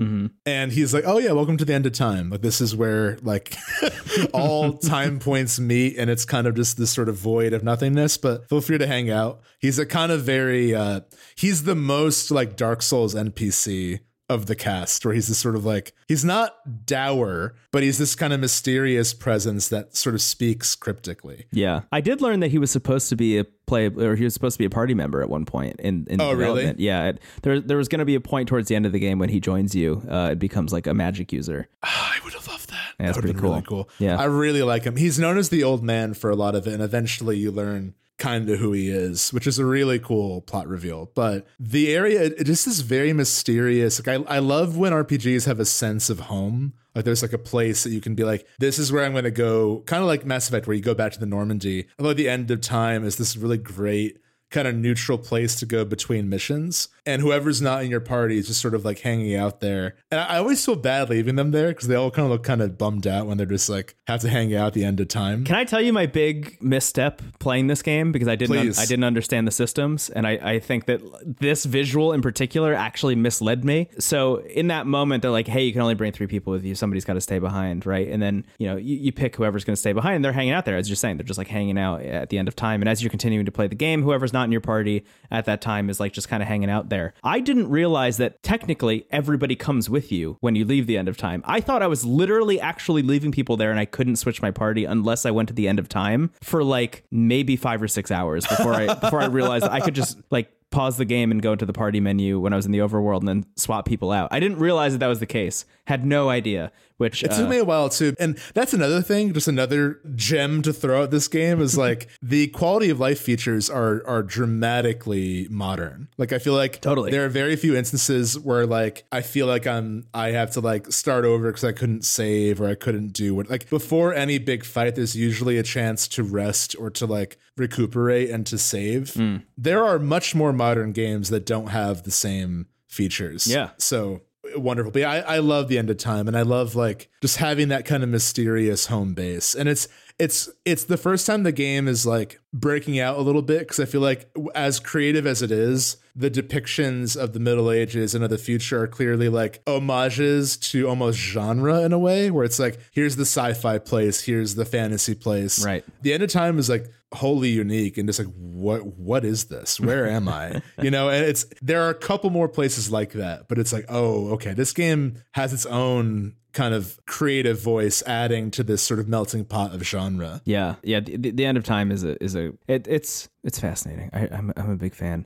And 0.45 0.71
he's 0.71 0.93
like 0.93 1.03
oh 1.05 1.17
yeah 1.17 1.33
welcome 1.33 1.57
to 1.57 1.65
the 1.65 1.73
end 1.73 1.85
of 1.85 1.91
time. 1.91 2.29
Like 2.29 2.43
this 2.43 2.61
is 2.61 2.77
where 2.77 3.17
like 3.21 3.57
all 4.33 4.71
time 4.77 5.19
points 5.19 5.59
meet 5.59 5.97
and 5.97 6.09
it's 6.09 6.23
kind 6.23 6.47
of 6.47 6.55
just 6.55 6.77
this 6.77 6.91
sort 6.91 7.09
of 7.09 7.17
void 7.17 7.51
of 7.51 7.61
nothingness 7.61 8.15
but 8.15 8.47
feel 8.47 8.61
free 8.61 8.77
to 8.77 8.87
hang 8.87 9.09
out. 9.09 9.41
He's 9.59 9.79
a 9.79 9.85
kind 9.85 10.13
of 10.13 10.21
very 10.21 10.73
uh 10.73 11.01
he's 11.35 11.63
the 11.63 11.75
most 11.75 12.31
like 12.31 12.55
dark 12.55 12.81
souls 12.81 13.15
npc 13.15 13.99
of 14.29 14.45
the 14.45 14.55
cast, 14.55 15.05
where 15.05 15.13
he's 15.13 15.27
this 15.27 15.37
sort 15.37 15.55
of 15.55 15.65
like 15.65 15.93
he's 16.07 16.23
not 16.23 16.85
dour, 16.85 17.55
but 17.71 17.83
he's 17.83 17.97
this 17.97 18.15
kind 18.15 18.33
of 18.33 18.39
mysterious 18.39 19.13
presence 19.13 19.67
that 19.69 19.95
sort 19.95 20.15
of 20.15 20.21
speaks 20.21 20.75
cryptically. 20.75 21.45
Yeah, 21.51 21.81
I 21.91 22.01
did 22.01 22.21
learn 22.21 22.39
that 22.39 22.51
he 22.51 22.57
was 22.57 22.71
supposed 22.71 23.09
to 23.09 23.15
be 23.15 23.37
a 23.37 23.43
play, 23.43 23.87
or 23.87 24.15
he 24.15 24.23
was 24.23 24.33
supposed 24.33 24.55
to 24.55 24.59
be 24.59 24.65
a 24.65 24.69
party 24.69 24.93
member 24.93 25.21
at 25.21 25.29
one 25.29 25.45
point 25.45 25.79
in 25.79 26.07
in 26.09 26.21
Oh, 26.21 26.33
really? 26.33 26.73
Yeah, 26.77 27.09
it, 27.09 27.21
there 27.41 27.59
there 27.59 27.77
was 27.77 27.87
going 27.87 27.99
to 27.99 28.05
be 28.05 28.15
a 28.15 28.21
point 28.21 28.47
towards 28.47 28.69
the 28.69 28.75
end 28.75 28.85
of 28.85 28.91
the 28.91 28.99
game 28.99 29.19
when 29.19 29.29
he 29.29 29.39
joins 29.39 29.75
you. 29.75 30.01
Uh, 30.09 30.29
it 30.31 30.39
becomes 30.39 30.71
like 30.71 30.87
a 30.87 30.93
magic 30.93 31.31
user. 31.33 31.67
I 31.83 32.17
would 32.23 32.33
have 32.33 32.47
loved 32.47 32.69
that. 32.69 32.93
Yeah, 32.99 33.05
that's 33.07 33.17
that 33.17 33.21
pretty 33.21 33.33
been 33.33 33.43
really 33.43 33.61
cool. 33.63 33.85
cool. 33.85 33.89
Yeah. 33.99 34.17
I 34.19 34.25
really 34.25 34.63
like 34.63 34.83
him. 34.83 34.95
He's 34.95 35.19
known 35.19 35.37
as 35.37 35.49
the 35.49 35.63
old 35.63 35.83
man 35.83 36.13
for 36.13 36.29
a 36.29 36.35
lot 36.35 36.55
of 36.55 36.67
it, 36.67 36.73
and 36.73 36.81
eventually 36.81 37.37
you 37.37 37.51
learn 37.51 37.95
kind 38.17 38.49
of 38.49 38.59
who 38.59 38.71
he 38.71 38.89
is, 38.89 39.33
which 39.33 39.47
is 39.47 39.59
a 39.59 39.65
really 39.65 39.99
cool 39.99 40.41
plot 40.41 40.67
reveal. 40.67 41.11
But 41.15 41.47
the 41.59 41.93
area, 41.93 42.23
it 42.23 42.43
just 42.45 42.67
is 42.67 42.81
very 42.81 43.13
mysterious. 43.13 44.05
Like 44.05 44.19
I, 44.19 44.35
I 44.35 44.39
love 44.39 44.77
when 44.77 44.93
RPGs 44.93 45.45
have 45.45 45.59
a 45.59 45.65
sense 45.65 46.09
of 46.09 46.21
home. 46.21 46.73
Like 46.95 47.05
there's 47.05 47.23
like 47.23 47.33
a 47.33 47.39
place 47.39 47.83
that 47.83 47.89
you 47.89 48.01
can 48.01 48.13
be 48.13 48.23
like, 48.23 48.47
this 48.59 48.77
is 48.77 48.91
where 48.91 49.03
I'm 49.03 49.13
going 49.13 49.23
to 49.23 49.31
go. 49.31 49.81
Kind 49.87 50.01
of 50.01 50.07
like 50.07 50.25
Mass 50.25 50.47
Effect, 50.47 50.67
where 50.67 50.75
you 50.75 50.83
go 50.83 50.93
back 50.93 51.11
to 51.13 51.19
the 51.19 51.25
Normandy. 51.25 51.87
Although 51.97 52.13
the 52.13 52.29
end 52.29 52.51
of 52.51 52.61
time 52.61 53.03
is 53.03 53.17
this 53.17 53.35
really 53.35 53.57
great 53.57 54.19
kind 54.53 54.67
of 54.67 54.75
neutral 54.75 55.17
place 55.17 55.55
to 55.55 55.65
go 55.65 55.83
between 55.83 56.29
missions. 56.29 56.87
And 57.05 57.21
whoever's 57.21 57.61
not 57.61 57.83
in 57.83 57.91
your 57.91 57.99
party 57.99 58.37
is 58.37 58.47
just 58.47 58.61
sort 58.61 58.73
of 58.73 58.85
like 58.85 58.99
hanging 58.99 59.35
out 59.35 59.59
there. 59.59 59.95
And 60.09 60.21
I 60.21 60.37
always 60.37 60.63
feel 60.63 60.77
bad 60.77 61.09
leaving 61.09 61.35
them 61.35 61.51
there 61.51 61.69
because 61.69 61.89
they 61.89 61.95
all 61.95 62.11
kind 62.11 62.25
of 62.25 62.31
look 62.31 62.43
kind 62.43 62.61
of 62.61 62.77
bummed 62.77 63.05
out 63.05 63.27
when 63.27 63.35
they're 63.35 63.45
just 63.45 63.67
like 63.67 63.97
have 64.07 64.21
to 64.21 64.29
hang 64.29 64.55
out 64.55 64.67
at 64.67 64.73
the 64.73 64.85
end 64.85 65.01
of 65.01 65.09
time. 65.09 65.43
Can 65.43 65.55
I 65.55 65.65
tell 65.65 65.81
you 65.81 65.91
my 65.91 66.05
big 66.05 66.57
misstep 66.61 67.21
playing 67.39 67.67
this 67.67 67.81
game 67.81 68.13
because 68.13 68.29
I 68.29 68.35
didn't 68.35 68.55
Please. 68.55 68.79
I 68.79 68.85
didn't 68.85 69.03
understand 69.03 69.47
the 69.47 69.51
systems 69.51 70.09
and 70.09 70.25
I, 70.25 70.31
I 70.41 70.59
think 70.59 70.85
that 70.85 71.01
this 71.25 71.65
visual 71.65 72.13
in 72.13 72.21
particular 72.21 72.73
actually 72.73 73.15
misled 73.15 73.65
me. 73.65 73.89
So 73.99 74.37
in 74.37 74.67
that 74.67 74.87
moment 74.87 75.23
they're 75.23 75.31
like, 75.31 75.47
hey, 75.47 75.63
you 75.63 75.73
can 75.73 75.81
only 75.81 75.95
bring 75.95 76.13
three 76.13 76.27
people 76.27 76.53
with 76.53 76.63
you. 76.63 76.75
Somebody's 76.75 77.03
got 77.03 77.13
to 77.15 77.21
stay 77.21 77.39
behind, 77.39 77.85
right? 77.85 78.07
And 78.07 78.21
then 78.21 78.45
you 78.59 78.67
know 78.67 78.77
you, 78.77 78.95
you 78.95 79.11
pick 79.11 79.35
whoever's 79.35 79.65
going 79.65 79.75
to 79.75 79.79
stay 79.79 79.91
behind. 79.91 80.17
And 80.17 80.25
they're 80.25 80.31
hanging 80.31 80.53
out 80.53 80.63
there 80.63 80.77
as 80.77 80.87
you're 80.87 80.95
saying. 80.95 81.17
They're 81.17 81.25
just 81.25 81.37
like 81.37 81.49
hanging 81.49 81.77
out 81.77 82.01
at 82.01 82.29
the 82.29 82.37
end 82.37 82.47
of 82.47 82.55
time. 82.55 82.81
And 82.81 82.87
as 82.87 83.01
you're 83.01 83.09
continuing 83.09 83.45
to 83.45 83.51
play 83.51 83.67
the 83.67 83.75
game, 83.75 84.03
whoever's 84.03 84.31
not 84.31 84.42
in 84.43 84.51
your 84.51 84.61
party 84.61 85.05
at 85.31 85.45
that 85.45 85.61
time 85.61 85.89
is 85.89 85.99
like 85.99 86.13
just 86.13 86.29
kind 86.29 86.41
of 86.43 86.47
hanging 86.47 86.69
out 86.69 86.89
there. 86.89 87.13
I 87.23 87.39
didn't 87.39 87.69
realize 87.69 88.17
that 88.17 88.41
technically 88.43 89.05
everybody 89.11 89.55
comes 89.55 89.89
with 89.89 90.11
you 90.11 90.37
when 90.41 90.55
you 90.55 90.65
leave 90.65 90.87
the 90.87 90.97
end 90.97 91.07
of 91.07 91.17
time. 91.17 91.43
I 91.45 91.59
thought 91.59 91.81
I 91.81 91.87
was 91.87 92.05
literally 92.05 92.59
actually 92.59 93.01
leaving 93.01 93.31
people 93.31 93.57
there 93.57 93.71
and 93.71 93.79
I 93.79 93.85
couldn't 93.85 94.17
switch 94.17 94.41
my 94.41 94.51
party 94.51 94.85
unless 94.85 95.25
I 95.25 95.31
went 95.31 95.49
to 95.49 95.55
the 95.55 95.67
end 95.67 95.79
of 95.79 95.89
time 95.89 96.31
for 96.41 96.63
like 96.63 97.03
maybe 97.11 97.55
5 97.55 97.81
or 97.81 97.87
6 97.87 98.11
hours 98.11 98.45
before 98.47 98.73
I 98.73 98.93
before 99.03 99.21
I 99.21 99.25
realized 99.25 99.65
I 99.65 99.79
could 99.79 99.95
just 99.95 100.17
like 100.29 100.51
pause 100.73 100.97
the 100.97 101.05
game 101.05 101.31
and 101.31 101.41
go 101.41 101.53
into 101.53 101.65
the 101.65 101.73
party 101.73 101.99
menu 101.99 102.39
when 102.39 102.51
I 102.51 102.55
was 102.55 102.65
in 102.65 102.71
the 102.71 102.79
overworld 102.79 103.19
and 103.19 103.27
then 103.27 103.45
swap 103.55 103.85
people 103.85 104.11
out. 104.11 104.27
I 104.31 104.39
didn't 104.39 104.57
realize 104.59 104.91
that 104.93 104.97
that 104.97 105.07
was 105.07 105.19
the 105.19 105.25
case. 105.25 105.65
Had 105.85 106.05
no 106.05 106.29
idea, 106.29 106.71
which 106.97 107.23
It 107.23 107.31
uh, 107.31 107.37
took 107.37 107.49
me 107.49 107.57
a 107.57 107.63
while 107.63 107.89
too. 107.89 108.15
And 108.19 108.37
that's 108.53 108.73
another 108.73 109.01
thing, 109.01 109.33
just 109.33 109.47
another 109.47 109.99
gem 110.15 110.61
to 110.63 110.73
throw 110.73 111.03
at 111.03 111.11
this 111.11 111.27
game 111.27 111.61
is 111.61 111.77
like 111.77 112.07
the 112.21 112.47
quality 112.47 112.89
of 112.89 112.99
life 112.99 113.19
features 113.19 113.69
are 113.69 114.05
are 114.07 114.23
dramatically 114.23 115.47
modern. 115.49 116.09
Like 116.17 116.33
I 116.33 116.39
feel 116.39 116.53
like 116.53 116.81
Totally. 116.81 117.11
there 117.11 117.23
are 117.23 117.29
very 117.29 117.55
few 117.55 117.75
instances 117.75 118.39
where 118.39 118.65
like 118.65 119.05
I 119.11 119.21
feel 119.21 119.45
like 119.45 119.67
I'm 119.67 120.07
I 120.13 120.31
have 120.31 120.51
to 120.51 120.59
like 120.59 120.91
start 120.91 121.23
over 121.23 121.47
because 121.49 121.63
I 121.63 121.71
couldn't 121.71 122.03
save 122.03 122.59
or 122.59 122.67
I 122.67 122.75
couldn't 122.75 123.13
do 123.13 123.35
what 123.35 123.49
like 123.49 123.69
before 123.69 124.13
any 124.13 124.39
big 124.39 124.65
fight, 124.65 124.95
there's 124.95 125.15
usually 125.15 125.57
a 125.57 125.63
chance 125.63 126.07
to 126.09 126.23
rest 126.23 126.75
or 126.79 126.89
to 126.91 127.05
like 127.05 127.37
recuperate 127.57 128.29
and 128.29 128.45
to 128.47 128.57
save. 128.57 129.13
Hmm. 129.13 129.37
There 129.57 129.83
are 129.83 129.99
much 129.99 130.35
more 130.35 130.53
modern 130.53 130.91
games 130.91 131.29
that 131.29 131.45
don't 131.45 131.67
have 131.67 132.03
the 132.03 132.11
same 132.11 132.67
features. 132.87 133.47
Yeah. 133.47 133.71
So 133.77 134.21
wonderful. 134.55 134.91
But 134.91 134.99
yeah, 134.99 135.11
I, 135.11 135.35
I 135.35 135.37
love 135.39 135.67
the 135.67 135.77
end 135.77 135.89
of 135.89 135.97
time 135.97 136.27
and 136.27 136.37
I 136.37 136.41
love 136.41 136.75
like 136.75 137.09
just 137.21 137.37
having 137.37 137.69
that 137.69 137.85
kind 137.85 138.03
of 138.03 138.09
mysterious 138.09 138.87
home 138.87 139.13
base. 139.13 139.55
And 139.55 139.69
it's 139.69 139.87
it's 140.19 140.49
it's 140.63 140.83
the 140.83 140.97
first 140.97 141.25
time 141.25 141.43
the 141.43 141.51
game 141.51 141.87
is 141.87 142.05
like 142.05 142.39
breaking 142.53 142.99
out 142.99 143.17
a 143.17 143.21
little 143.21 143.41
bit 143.41 143.59
because 143.59 143.79
I 143.79 143.85
feel 143.85 144.01
like 144.01 144.29
as 144.53 144.79
creative 144.79 145.25
as 145.25 145.41
it 145.41 145.51
is, 145.51 145.97
the 146.15 146.29
depictions 146.29 147.17
of 147.19 147.33
the 147.33 147.39
Middle 147.39 147.71
Ages 147.71 148.13
and 148.13 148.23
of 148.23 148.29
the 148.29 148.37
future 148.37 148.83
are 148.83 148.87
clearly 148.87 149.27
like 149.27 149.63
homages 149.65 150.55
to 150.57 150.87
almost 150.87 151.17
genre 151.17 151.81
in 151.81 151.93
a 151.93 151.99
way, 151.99 152.29
where 152.29 152.45
it's 152.45 152.59
like 152.59 152.79
here's 152.91 153.15
the 153.15 153.23
sci-fi 153.23 153.79
place, 153.79 154.21
here's 154.21 154.53
the 154.55 154.65
fantasy 154.65 155.15
place. 155.15 155.65
Right. 155.65 155.83
The 156.03 156.13
end 156.13 156.21
of 156.21 156.29
time 156.29 156.59
is 156.59 156.69
like 156.69 156.85
wholly 157.13 157.49
unique 157.49 157.97
and 157.97 158.07
just 158.09 158.19
like 158.19 158.27
what 158.35 158.85
what 158.97 159.23
is 159.25 159.45
this 159.45 159.79
where 159.79 160.07
am 160.07 160.27
i 160.27 160.61
you 160.81 160.89
know 160.91 161.09
and 161.09 161.25
it's 161.25 161.45
there 161.61 161.81
are 161.83 161.89
a 161.89 161.95
couple 161.95 162.29
more 162.29 162.47
places 162.49 162.91
like 162.91 163.13
that 163.13 163.47
but 163.47 163.57
it's 163.57 163.71
like 163.73 163.85
oh 163.89 164.29
okay 164.31 164.53
this 164.53 164.73
game 164.73 165.15
has 165.33 165.53
its 165.53 165.65
own 165.67 166.33
kind 166.53 166.73
of 166.75 166.99
creative 167.07 167.59
voice 167.59 168.03
adding 168.05 168.51
to 168.51 168.63
this 168.63 168.81
sort 168.81 168.99
of 168.99 169.07
melting 169.07 169.43
pot 169.43 169.73
of 169.73 169.81
genre 169.83 170.39
Yeah, 170.45 170.75
yeah. 170.83 170.99
The, 170.99 171.17
the- 171.31 171.45
end 171.45 171.57
of 171.57 171.63
time 171.63 171.91
is 171.91 172.03
a 172.03 172.21
is 172.23 172.35
a 172.35 172.51
it, 172.67 172.87
it's 172.87 173.27
it's 173.43 173.59
fascinating. 173.59 174.11
I, 174.13 174.27
I'm 174.31 174.53
I'm 174.55 174.69
a 174.69 174.75
big 174.75 174.93
fan. 174.93 175.25